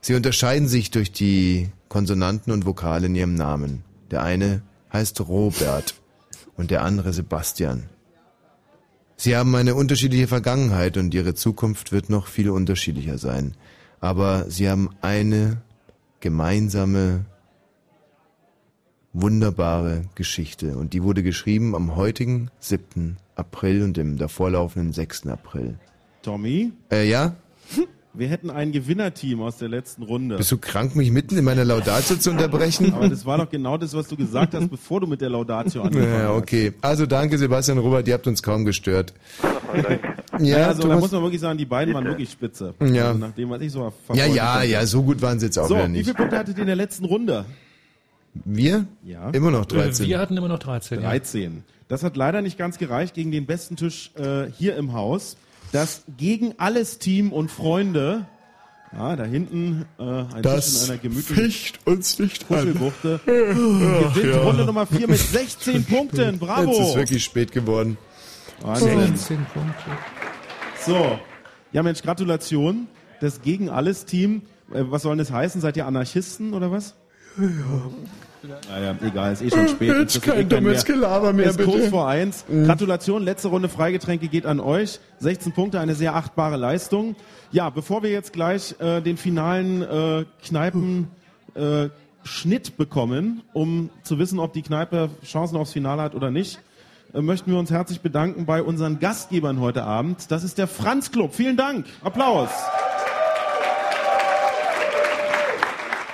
Sie 0.00 0.14
unterscheiden 0.14 0.68
sich 0.68 0.90
durch 0.90 1.12
die 1.12 1.68
Konsonanten 1.88 2.52
und 2.52 2.66
Vokale 2.66 3.06
in 3.06 3.14
ihrem 3.14 3.34
Namen. 3.34 3.82
Der 4.10 4.22
eine 4.22 4.62
heißt 4.92 5.20
Robert 5.28 5.94
und 6.56 6.70
der 6.70 6.82
andere 6.82 7.12
Sebastian. 7.12 7.84
Sie 9.16 9.36
haben 9.36 9.54
eine 9.56 9.74
unterschiedliche 9.74 10.28
Vergangenheit 10.28 10.96
und 10.96 11.12
ihre 11.12 11.34
Zukunft 11.34 11.90
wird 11.92 12.08
noch 12.08 12.28
viel 12.28 12.50
unterschiedlicher 12.50 13.18
sein. 13.18 13.54
Aber 14.00 14.48
sie 14.48 14.68
haben 14.70 14.90
eine 15.00 15.60
gemeinsame, 16.20 17.24
wunderbare 19.12 20.02
Geschichte 20.14 20.76
und 20.76 20.92
die 20.92 21.02
wurde 21.02 21.22
geschrieben 21.22 21.74
am 21.74 21.96
heutigen 21.96 22.50
7. 22.60 23.16
April 23.34 23.82
und 23.82 23.98
im 23.98 24.18
davorlaufenden 24.18 24.92
6. 24.92 25.26
April. 25.26 25.78
Tommy, 26.22 26.72
Äh, 26.90 27.08
ja? 27.08 27.34
Wir 28.14 28.28
hätten 28.28 28.50
ein 28.50 28.72
Gewinnerteam 28.72 29.40
aus 29.42 29.58
der 29.58 29.68
letzten 29.68 30.02
Runde. 30.02 30.36
Bist 30.36 30.50
du 30.50 30.58
krank, 30.58 30.96
mich 30.96 31.10
mitten 31.10 31.36
in 31.38 31.44
meiner 31.44 31.64
Laudatio 31.64 32.16
zu 32.16 32.30
unterbrechen? 32.30 32.92
Aber 32.94 33.08
das 33.08 33.24
war 33.26 33.38
doch 33.38 33.48
genau 33.50 33.76
das, 33.76 33.94
was 33.94 34.08
du 34.08 34.16
gesagt 34.16 34.54
hast, 34.54 34.68
bevor 34.68 35.00
du 35.00 35.06
mit 35.06 35.20
der 35.20 35.30
Laudatio 35.30 35.82
angefangen 35.82 36.12
Ja, 36.12 36.28
hast. 36.28 36.42
okay. 36.42 36.72
Also 36.80 37.06
danke 37.06 37.38
Sebastian 37.38 37.78
Robert, 37.78 38.08
ihr 38.08 38.14
habt 38.14 38.26
uns 38.26 38.42
kaum 38.42 38.64
gestört. 38.64 39.12
Ja, 40.40 40.68
also 40.68 40.82
da 40.82 40.88
Thomas- 40.88 41.00
muss 41.00 41.12
man 41.12 41.22
wirklich 41.22 41.40
sagen, 41.40 41.58
die 41.58 41.66
beiden 41.66 41.94
waren 41.94 42.04
wirklich 42.04 42.30
spitze. 42.30 42.74
Ja. 42.80 43.08
Also 43.08 43.18
nach 43.18 43.32
dem, 43.32 43.50
was 43.50 43.60
ich 43.60 43.72
so 43.72 43.92
ja, 44.14 44.26
ja, 44.26 44.54
habe. 44.54 44.66
ja, 44.66 44.86
so 44.86 45.02
gut 45.02 45.20
waren 45.22 45.38
sie 45.38 45.46
jetzt 45.46 45.58
auch 45.58 45.68
So, 45.68 45.74
wieder 45.74 45.86
wie 45.88 45.92
nicht. 45.92 46.04
viele 46.04 46.14
Punkte 46.16 46.38
hattet 46.38 46.56
ihr 46.56 46.62
in 46.62 46.66
der 46.66 46.76
letzten 46.76 47.04
Runde? 47.04 47.44
Wir? 48.44 48.86
Ja. 49.04 49.30
Immer 49.30 49.50
noch 49.50 49.66
13. 49.66 50.06
Wir 50.06 50.18
hatten 50.18 50.36
immer 50.36 50.48
noch 50.48 50.58
13. 50.58 51.00
ja. 51.02 51.08
13. 51.08 51.64
Das 51.88 52.02
hat 52.02 52.16
leider 52.16 52.42
nicht 52.42 52.58
ganz 52.58 52.78
gereicht 52.78 53.14
gegen 53.14 53.30
den 53.32 53.46
besten 53.46 53.76
Tisch 53.76 54.10
äh, 54.16 54.44
hier 54.56 54.76
im 54.76 54.92
Haus. 54.92 55.36
Das 55.72 56.04
gegen 56.16 56.54
alles 56.58 56.98
Team 56.98 57.32
und 57.32 57.50
Freunde. 57.50 58.26
Ja, 58.92 59.16
da 59.16 59.24
hinten 59.24 59.84
äh, 59.98 60.02
ein 60.02 60.42
Das 60.42 60.66
Tisch 60.72 60.82
in 60.84 60.90
einer 60.90 60.98
gemütlichen 60.98 61.44
ficht 61.44 61.86
uns 61.86 62.18
nicht. 62.18 62.48
Kuschelbuchte. 62.48 63.20
Ach, 63.22 63.26
Gewinnt 64.14 64.34
ja. 64.34 64.40
Runde 64.42 64.64
Nummer 64.64 64.86
4 64.86 65.08
mit 65.08 65.18
16 65.18 65.84
Punkten. 65.86 66.38
Bravo. 66.38 66.70
Jetzt 66.72 66.88
ist 66.88 66.96
wirklich 66.96 67.24
spät 67.24 67.52
geworden. 67.52 67.98
Wahnsinn. 68.62 68.98
16 69.14 69.46
Punkte. 69.52 69.90
So. 70.86 71.18
Ja, 71.72 71.82
Mensch, 71.82 72.00
Gratulation. 72.02 72.88
Das 73.20 73.42
gegen 73.42 73.68
alles 73.68 74.06
Team. 74.06 74.42
Äh, 74.72 74.84
was 74.88 75.02
soll 75.02 75.12
denn 75.12 75.18
das 75.18 75.32
heißen? 75.32 75.60
Seid 75.60 75.76
ihr 75.76 75.86
Anarchisten 75.86 76.54
oder 76.54 76.70
was? 76.70 76.94
Naja, 78.42 78.94
egal, 79.04 79.32
ist 79.32 79.42
eh 79.42 79.50
schon 79.50 79.68
spät. 79.68 79.94
Jetzt 79.98 80.22
kein 80.22 80.48
dummes 80.48 80.84
Gelaber 80.84 81.32
mehr, 81.32 81.50
ist 81.50 81.58
kurz 81.58 81.76
bitte. 81.76 81.90
vor 81.90 82.08
eins. 82.08 82.44
Gratulation, 82.48 83.22
letzte 83.22 83.48
Runde 83.48 83.68
Freigetränke 83.68 84.28
geht 84.28 84.46
an 84.46 84.60
euch. 84.60 85.00
16 85.18 85.52
Punkte, 85.52 85.80
eine 85.80 85.94
sehr 85.94 86.14
achtbare 86.14 86.56
Leistung. 86.56 87.16
Ja, 87.50 87.70
bevor 87.70 88.02
wir 88.02 88.10
jetzt 88.10 88.32
gleich 88.32 88.74
äh, 88.78 89.00
den 89.00 89.16
finalen 89.16 89.82
äh, 89.82 90.24
Kneipen 90.44 91.08
äh, 91.54 91.88
Schnitt 92.24 92.76
bekommen, 92.76 93.42
um 93.52 93.90
zu 94.02 94.18
wissen, 94.18 94.38
ob 94.38 94.52
die 94.52 94.62
Kneipe 94.62 95.10
Chancen 95.24 95.56
aufs 95.56 95.72
Finale 95.72 96.02
hat 96.02 96.14
oder 96.14 96.30
nicht, 96.30 96.60
äh, 97.14 97.20
möchten 97.20 97.50
wir 97.50 97.58
uns 97.58 97.70
herzlich 97.70 98.00
bedanken 98.00 98.46
bei 98.46 98.62
unseren 98.62 98.98
Gastgebern 98.98 99.60
heute 99.60 99.84
Abend. 99.84 100.30
Das 100.30 100.44
ist 100.44 100.58
der 100.58 100.66
Franz 100.66 101.10
Club. 101.10 101.34
Vielen 101.34 101.56
Dank. 101.56 101.86
Applaus. 102.02 102.50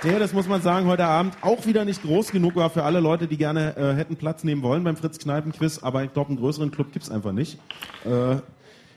Der, 0.05 0.18
das 0.18 0.34
muss 0.34 0.47
man 0.47 0.60
sagen, 0.60 0.86
heute 0.86 1.07
Abend 1.07 1.34
auch 1.41 1.65
wieder 1.65 1.86
nicht 1.86 2.02
groß 2.02 2.31
genug 2.31 2.57
war 2.57 2.68
für 2.68 2.83
alle 2.83 3.00
Leute, 3.00 3.26
die 3.26 3.39
gerne 3.39 3.74
äh, 3.76 3.94
hätten 3.94 4.16
Platz 4.16 4.44
nehmen 4.44 4.62
wollen 4.62 4.84
beim 4.84 4.99
Fritz 4.99 5.18
Kneipen 5.18 5.52
Quiz, 5.52 5.78
aber 5.81 6.05
ich 6.05 6.12
glaube, 6.12 6.28
einen 6.28 6.39
größeren 6.39 6.70
Club 6.70 6.92
gibt's 6.92 7.10
einfach 7.10 7.33
nicht. 7.33 7.58
Äh, 8.05 8.08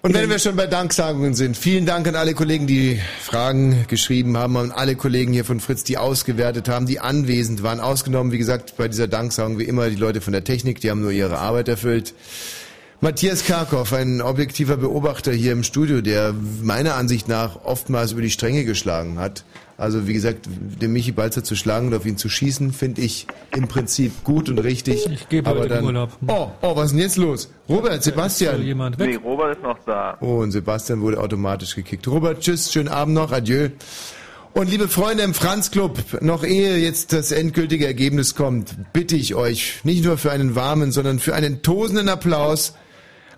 Und 0.02 0.14
wenn 0.14 0.30
wir 0.30 0.38
schon 0.38 0.58
bei 0.58 0.68
Danksagungen 0.68 1.34
sind, 1.34 1.56
vielen 1.56 1.86
Dank 1.86 2.10
an 2.10 2.16
alle 2.16 2.34
Kollegen, 2.34 2.68
die 2.68 3.00
Fragen 3.22 3.86
geschrieben 3.88 4.36
haben, 4.36 4.58
an 4.58 4.72
alle 4.72 4.98
Kollegen 4.98 5.32
hier 5.32 5.46
von 5.46 5.62
Fritz, 5.62 5.86
die 5.86 5.98
ausgewertet 5.98 6.68
haben, 6.68 6.86
die 6.86 7.00
anwesend 7.00 7.64
waren. 7.64 7.80
Ausgenommen, 7.80 8.34
wie 8.34 8.38
gesagt, 8.38 8.76
bei 8.76 8.90
dieser 8.90 9.08
Danksagung 9.08 9.60
wie 9.60 9.64
immer 9.64 9.90
die 9.90 9.96
Leute 9.96 10.20
von 10.20 10.34
der 10.34 10.44
Technik, 10.44 10.82
die 10.82 10.92
haben 10.92 11.02
nur 11.02 11.12
ihre 11.12 11.38
Arbeit 11.38 11.70
erfüllt. 11.70 12.14
Matthias 13.00 13.46
Karkow, 13.46 13.94
ein 13.94 14.22
objektiver 14.22 14.76
Beobachter 14.76 15.32
hier 15.32 15.52
im 15.52 15.62
Studio, 15.62 16.02
der 16.02 16.34
meiner 16.64 16.96
Ansicht 16.96 17.28
nach 17.28 17.64
oftmals 17.64 18.14
über 18.14 18.24
die 18.24 18.32
Stränge 18.32 18.66
geschlagen 18.66 19.20
hat. 19.20 19.44
Also 19.78 20.08
wie 20.08 20.14
gesagt, 20.14 20.48
den 20.82 20.94
Michi 20.94 21.12
Balzer 21.12 21.44
zu 21.44 21.56
schlagen 21.56 21.88
und 21.90 21.94
auf 21.94 22.08
ihn 22.08 22.18
zu 22.18 22.28
schießen, 22.28 22.74
finde 22.74 23.02
ich 23.02 23.28
im 23.56 23.68
Prinzip 23.68 24.24
gut 24.24 24.50
und 24.50 24.58
richtig. 24.58 25.06
Ich 25.12 25.30
gebe 25.30 25.48
aber 25.48 25.60
heute 25.60 25.76
dann, 25.76 25.86
Urlaub. 25.86 26.10
Oh, 26.26 26.48
oh, 26.64 26.76
was 26.76 26.86
ist 26.86 26.92
denn 26.94 27.00
jetzt 27.02 27.18
los? 27.18 27.52
Robert, 27.70 27.98
Ist 28.00 28.06
Sebastian. 28.06 28.64
jemand 28.64 28.98
Nee? 28.98 29.18
Robert 29.18 29.58
ist 29.58 29.62
noch 29.62 29.78
da. 29.86 30.18
Oh, 30.20 30.38
und 30.38 30.52
Sebastian 30.52 31.00
wurde 31.02 31.20
automatisch 31.20 31.76
gekickt. 31.76 32.08
Robert, 32.08 32.40
tschüss, 32.40 32.74
schönen 32.74 32.88
Abend 32.90 33.14
noch, 33.14 33.32
adieu. 33.32 33.70
Und 34.54 34.72
liebe 34.72 34.88
Freunde 34.88 35.22
im 35.22 35.36
Franz 35.36 35.70
Club, 35.70 36.00
noch 36.22 36.44
ehe 36.44 36.78
jetzt 36.78 37.14
das 37.14 37.32
endgültige 37.32 37.86
Ergebnis 37.86 38.34
kommt, 38.34 38.76
bitte 38.92 39.16
ich 39.16 39.36
euch, 39.36 39.82
nicht 39.84 40.04
nur 40.04 40.18
für 40.18 40.32
einen 40.32 40.56
warmen, 40.56 40.92
sondern 40.92 41.20
für 41.20 41.36
einen 41.36 41.62
tosenden 41.62 42.10
Applaus, 42.10 42.74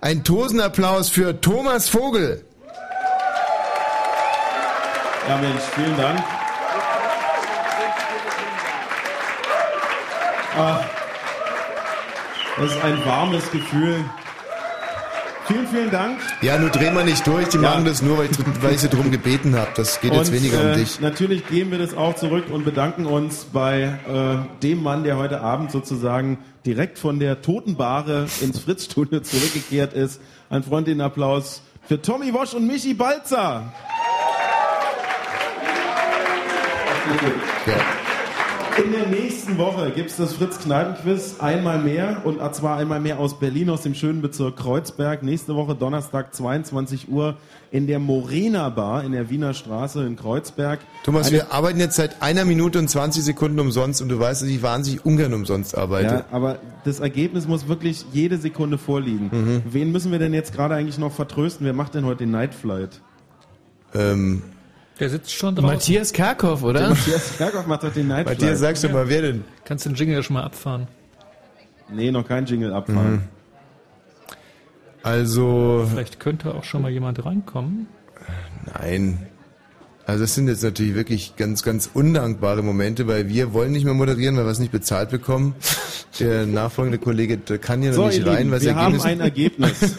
ein 0.02 0.24
tosender 0.24 0.66
Applaus 0.66 1.10
für 1.10 1.40
Thomas 1.42 1.90
Vogel. 1.90 2.44
ja, 5.28 5.38
Mensch, 5.38 5.62
vielen 5.76 5.98
Dank. 5.98 6.20
Ah, 10.58 10.80
Das 12.58 12.72
ist 12.72 12.84
ein 12.84 13.06
warmes 13.06 13.50
Gefühl. 13.52 14.04
Vielen, 15.50 15.68
vielen 15.68 15.90
Dank. 15.90 16.20
Ja, 16.44 16.60
nur 16.60 16.70
dreh 16.70 16.92
mal 16.92 17.04
nicht 17.04 17.26
durch, 17.26 17.48
die 17.50 17.58
Ja. 17.58 17.64
machen 17.72 17.84
das 17.84 18.04
nur, 18.04 18.20
weil 18.20 18.28
ich, 18.30 18.38
weil 18.62 18.74
ich 18.76 18.82
sie 18.82 18.88
drum 18.88 19.10
gebeten 19.10 19.56
habe. 19.58 19.72
Das 19.76 20.00
geht 20.00 20.14
jetzt 20.14 20.30
Und, 20.30 20.36
weniger 20.36 20.64
äh, 20.64 20.74
um 20.74 20.78
dich. 20.80 21.00
Natürlich 21.00 21.48
geben 21.48 21.72
wir 21.72 21.80
das 21.80 21.96
auch 21.98 22.14
zurück 22.16 22.46
und 22.52 22.66
bedanken 22.66 23.08
uns 23.08 23.46
bei 23.52 23.82
äh, 24.08 24.62
dem 24.62 24.84
Mann, 24.84 25.04
der 25.04 25.18
heute 25.18 25.42
Abend 25.42 25.72
sozusagen 25.72 26.38
direkt 26.68 27.00
von 27.00 27.20
der 27.20 27.42
Totenbare 27.42 28.28
ins 28.42 28.60
Fritz-Studio 28.60 29.22
zurückgekehrt 29.22 29.94
ist. 29.94 30.22
Ein 30.52 30.62
freundlichen 30.62 31.02
Applaus 31.02 31.64
für 31.88 32.00
Tommy 32.00 32.32
Wosch 32.32 32.54
und 32.54 32.68
Michi 32.68 32.94
Balzer. 32.94 33.74
In 38.84 38.92
der 38.94 39.08
nächsten 39.08 39.58
Woche 39.58 39.92
gibt's 39.92 40.16
das 40.18 40.34
Fritz-Kneipen-Quiz 40.34 41.40
einmal 41.40 41.80
mehr 41.80 42.22
und 42.24 42.40
zwar 42.56 42.78
einmal 42.78 43.00
mehr 43.00 43.20
aus 43.20 43.38
Berlin, 43.40 43.70
aus 43.70 43.82
dem 43.82 43.94
schönen 43.94 44.22
Bezirk 44.22 44.58
Kreuzberg. 44.58 45.22
Nächste 45.24 45.56
Woche 45.56 45.76
Donnerstag 45.76 46.34
22 46.34 47.10
Uhr 47.10 47.36
in 47.72 47.88
der 47.88 48.00
Morena 48.00 48.70
Bar 48.70 49.04
in 49.04 49.12
der 49.12 49.30
Wiener 49.30 49.54
Straße 49.54 50.06
in 50.06 50.16
Kreuzberg. 50.16 50.80
Thomas, 51.04 51.28
Eine- 51.28 51.38
wir 51.38 51.52
arbeiten 51.54 51.80
jetzt 51.80 51.96
seit 51.98 52.22
einer 52.22 52.46
Minute 52.46 52.80
und 52.80 52.88
20 52.90 53.24
Sekunden 53.24 53.60
umsonst 53.60 54.02
und 54.02 54.10
du 54.10 54.20
weißt, 54.20 54.44
dass 54.44 54.50
ich 54.50 54.62
wahnsinnig 54.62 55.04
ungern 55.06 55.34
umsonst 55.34 55.78
arbeite. 55.78 56.14
Ja, 56.14 56.26
aber 56.32 56.60
das 56.86 57.00
Ergebnis 57.00 57.48
muss 57.48 57.68
wirklich 57.68 58.06
jede 58.14 58.38
Sekunde 58.38 58.78
vorliegen. 58.78 59.30
Mhm. 59.32 59.64
Wen 59.72 59.92
müssen 59.92 60.12
wir 60.12 60.20
denn 60.20 60.34
jetzt 60.34 60.54
gerade 60.54 60.76
eigentlich 60.76 60.98
noch 60.98 61.12
vertrösten? 61.12 61.66
Wer 61.66 61.74
macht 61.74 61.96
denn 61.96 62.06
heute 62.06 62.20
den 62.20 62.32
Night 62.32 62.54
Flight? 62.56 63.02
Ähm, 63.94 64.42
Der 65.00 65.10
sitzt 65.10 65.34
schon 65.34 65.56
draußen. 65.56 65.70
Matthias 65.76 66.12
Kerkhoff, 66.14 66.64
oder? 66.64 66.80
Der 66.82 66.90
Matthias 66.90 67.38
Kerkhoff 67.38 67.66
macht 67.68 67.84
heute 67.84 67.94
den 67.96 68.08
Night 68.10 68.28
Flight. 68.28 68.40
Matthias, 68.40 68.60
sagst 68.60 68.84
du 68.84 68.90
mal, 68.90 69.08
wer 69.08 69.22
denn? 69.22 69.44
Kannst 69.64 69.86
den 69.86 69.96
Jingle 69.96 70.22
schon 70.24 70.34
mal 70.36 70.44
abfahren. 70.44 70.88
Nee, 71.92 72.12
noch 72.12 72.28
kein 72.28 72.46
Jingle 72.46 72.74
abfahren. 72.74 73.12
Mhm. 73.14 73.22
Also, 75.02 75.88
Vielleicht 75.90 76.20
könnte 76.20 76.54
auch 76.54 76.64
schon 76.64 76.82
mal 76.82 76.92
jemand 76.92 77.24
reinkommen. 77.26 77.88
nein. 78.80 79.26
Also 80.06 80.24
das 80.24 80.34
sind 80.34 80.48
jetzt 80.48 80.64
natürlich 80.64 80.96
wirklich 80.96 81.36
ganz, 81.36 81.62
ganz 81.62 81.88
undankbare 81.94 82.64
Momente, 82.64 83.06
weil 83.06 83.30
wir 83.30 83.54
wollen 83.54 83.72
nicht 83.72 83.86
mehr 83.86 83.94
moderieren, 83.94 84.36
weil 84.38 84.46
wir 84.46 84.50
es 84.50 84.58
nicht 84.58 84.72
bezahlt 84.72 85.12
bekommen. 85.12 85.54
Der 86.20 86.46
nachfolgende 86.48 86.98
Kollege 86.98 87.38
der 87.38 87.60
kann 87.60 87.84
ja 87.84 87.90
noch 87.92 87.96
So, 87.96 88.08
nicht 88.08 88.18
ihr 88.22 88.26
rein, 88.26 88.38
Lieben, 88.40 88.52
weil 88.52 88.62
wir 88.62 88.76
haben 88.76 89.00
ein 89.00 89.20
Ergebnis. 89.20 89.76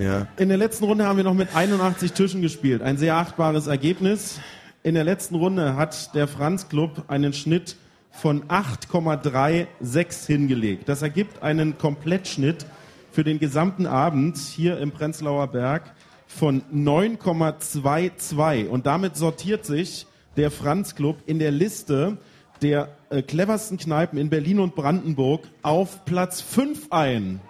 ja. 0.00 0.26
In 0.36 0.48
der 0.48 0.58
letzten 0.58 0.84
Runde 0.84 1.06
haben 1.06 1.16
wir 1.16 1.24
noch 1.24 1.34
mit 1.34 1.54
81 1.54 2.12
Tischen 2.12 2.42
gespielt. 2.42 2.82
Ein 2.82 2.96
sehr 2.96 3.16
achtbares 3.16 3.66
Ergebnis. 3.66 4.40
In 4.82 4.94
der 4.94 5.04
letzten 5.04 5.34
Runde 5.34 5.76
hat 5.76 6.14
der 6.14 6.26
Franz 6.26 6.68
Club 6.68 7.04
einen 7.08 7.32
Schnitt 7.32 7.76
von 8.10 8.44
8,36 8.44 10.26
hingelegt. 10.26 10.88
Das 10.88 11.02
ergibt 11.02 11.42
einen 11.42 11.78
Komplettschnitt 11.78 12.66
für 13.12 13.24
den 13.24 13.38
gesamten 13.38 13.86
Abend 13.86 14.38
hier 14.38 14.78
im 14.78 14.92
Prenzlauer 14.92 15.48
Berg 15.48 15.94
von 16.26 16.62
9,22. 16.72 18.68
Und 18.68 18.86
damit 18.86 19.16
sortiert 19.16 19.64
sich 19.66 20.06
der 20.36 20.50
Franz 20.50 20.94
Club 20.94 21.18
in 21.26 21.38
der 21.38 21.50
Liste 21.50 22.18
der 22.62 22.88
äh, 23.08 23.22
cleversten 23.22 23.78
Kneipen 23.78 24.18
in 24.18 24.30
Berlin 24.30 24.60
und 24.60 24.74
Brandenburg 24.74 25.48
auf 25.62 26.04
Platz 26.04 26.40
5 26.40 26.88
ein. 26.90 27.40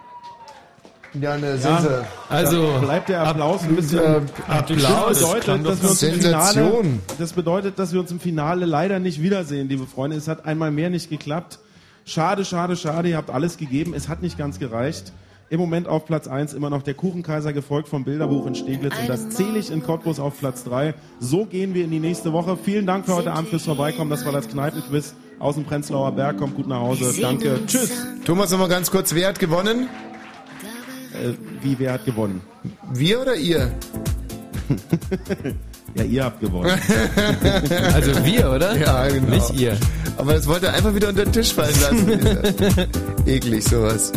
Ja, 1.19 1.37
ne, 1.37 1.57
Ja, 1.61 2.05
Also, 2.29 2.77
bleibt 2.81 3.09
der 3.09 3.21
Applaus 3.23 3.63
ein 3.63 3.75
bisschen. 3.75 3.99
äh, 3.99 4.21
Applaus. 4.47 5.19
Das 5.19 5.33
bedeutet, 5.33 5.65
dass 5.67 5.81
wir 5.81 5.89
uns 5.89 6.01
im 6.03 6.19
Finale, 6.19 6.83
das 7.19 7.33
bedeutet, 7.33 7.79
dass 7.79 7.93
wir 7.93 7.99
uns 7.99 8.11
im 8.11 8.19
Finale 8.19 8.65
leider 8.65 8.99
nicht 8.99 9.21
wiedersehen, 9.21 9.67
liebe 9.67 9.85
Freunde. 9.85 10.15
Es 10.15 10.27
hat 10.27 10.45
einmal 10.45 10.71
mehr 10.71 10.89
nicht 10.89 11.09
geklappt. 11.09 11.59
Schade, 12.05 12.45
schade, 12.45 12.75
schade. 12.75 13.09
Ihr 13.09 13.17
habt 13.17 13.29
alles 13.29 13.57
gegeben. 13.57 13.93
Es 13.93 14.07
hat 14.09 14.21
nicht 14.21 14.37
ganz 14.37 14.57
gereicht. 14.59 15.11
Im 15.49 15.59
Moment 15.59 15.87
auf 15.89 16.05
Platz 16.05 16.29
1 16.29 16.53
immer 16.53 16.69
noch 16.69 16.81
der 16.81 16.93
Kuchenkaiser, 16.93 17.51
gefolgt 17.51 17.89
vom 17.89 18.05
Bilderbuch 18.05 18.45
in 18.47 18.55
Steglitz. 18.55 18.93
Und 19.01 19.09
das 19.09 19.29
zähle 19.31 19.59
ich 19.59 19.69
in 19.69 19.83
Cottbus 19.83 20.17
auf 20.17 20.39
Platz 20.39 20.63
3. 20.63 20.93
So 21.19 21.45
gehen 21.45 21.73
wir 21.73 21.83
in 21.83 21.91
die 21.91 21.99
nächste 21.99 22.31
Woche. 22.31 22.55
Vielen 22.55 22.85
Dank 22.85 23.05
für 23.05 23.15
heute 23.15 23.33
Abend 23.33 23.49
fürs 23.49 23.65
Vorbeikommen. 23.65 24.09
Das 24.09 24.25
war 24.25 24.31
das 24.31 24.47
Kneipenquiz 24.47 25.13
aus 25.39 25.55
dem 25.55 25.65
Prenzlauer 25.65 26.13
Berg. 26.13 26.37
Kommt 26.37 26.55
gut 26.55 26.67
nach 26.67 26.79
Hause. 26.79 27.13
Danke. 27.19 27.59
Tschüss. 27.67 27.91
Thomas, 28.23 28.49
noch 28.51 28.59
mal 28.59 28.69
ganz 28.69 28.89
kurz, 28.91 29.13
wer 29.13 29.27
hat 29.27 29.39
gewonnen? 29.39 29.89
Äh, 31.13 31.33
wie, 31.61 31.77
wer 31.79 31.93
hat 31.93 32.05
gewonnen? 32.05 32.41
Wir 32.93 33.21
oder 33.21 33.35
ihr? 33.35 33.71
Ja, 35.95 36.03
ihr 36.03 36.23
habt 36.23 36.39
gewonnen. 36.39 36.71
Also 37.93 38.25
wir, 38.25 38.49
oder? 38.49 38.77
Ja, 38.77 39.07
genau. 39.09 39.27
Nicht 39.29 39.53
ihr. 39.59 39.77
Aber 40.17 40.33
das 40.33 40.47
wollte 40.47 40.67
er 40.67 40.73
einfach 40.73 40.95
wieder 40.95 41.09
unter 41.09 41.25
den 41.25 41.33
Tisch 41.33 41.53
fallen 41.53 41.75
lassen. 41.81 42.87
Eklig 43.25 43.63
sowas. 43.63 44.11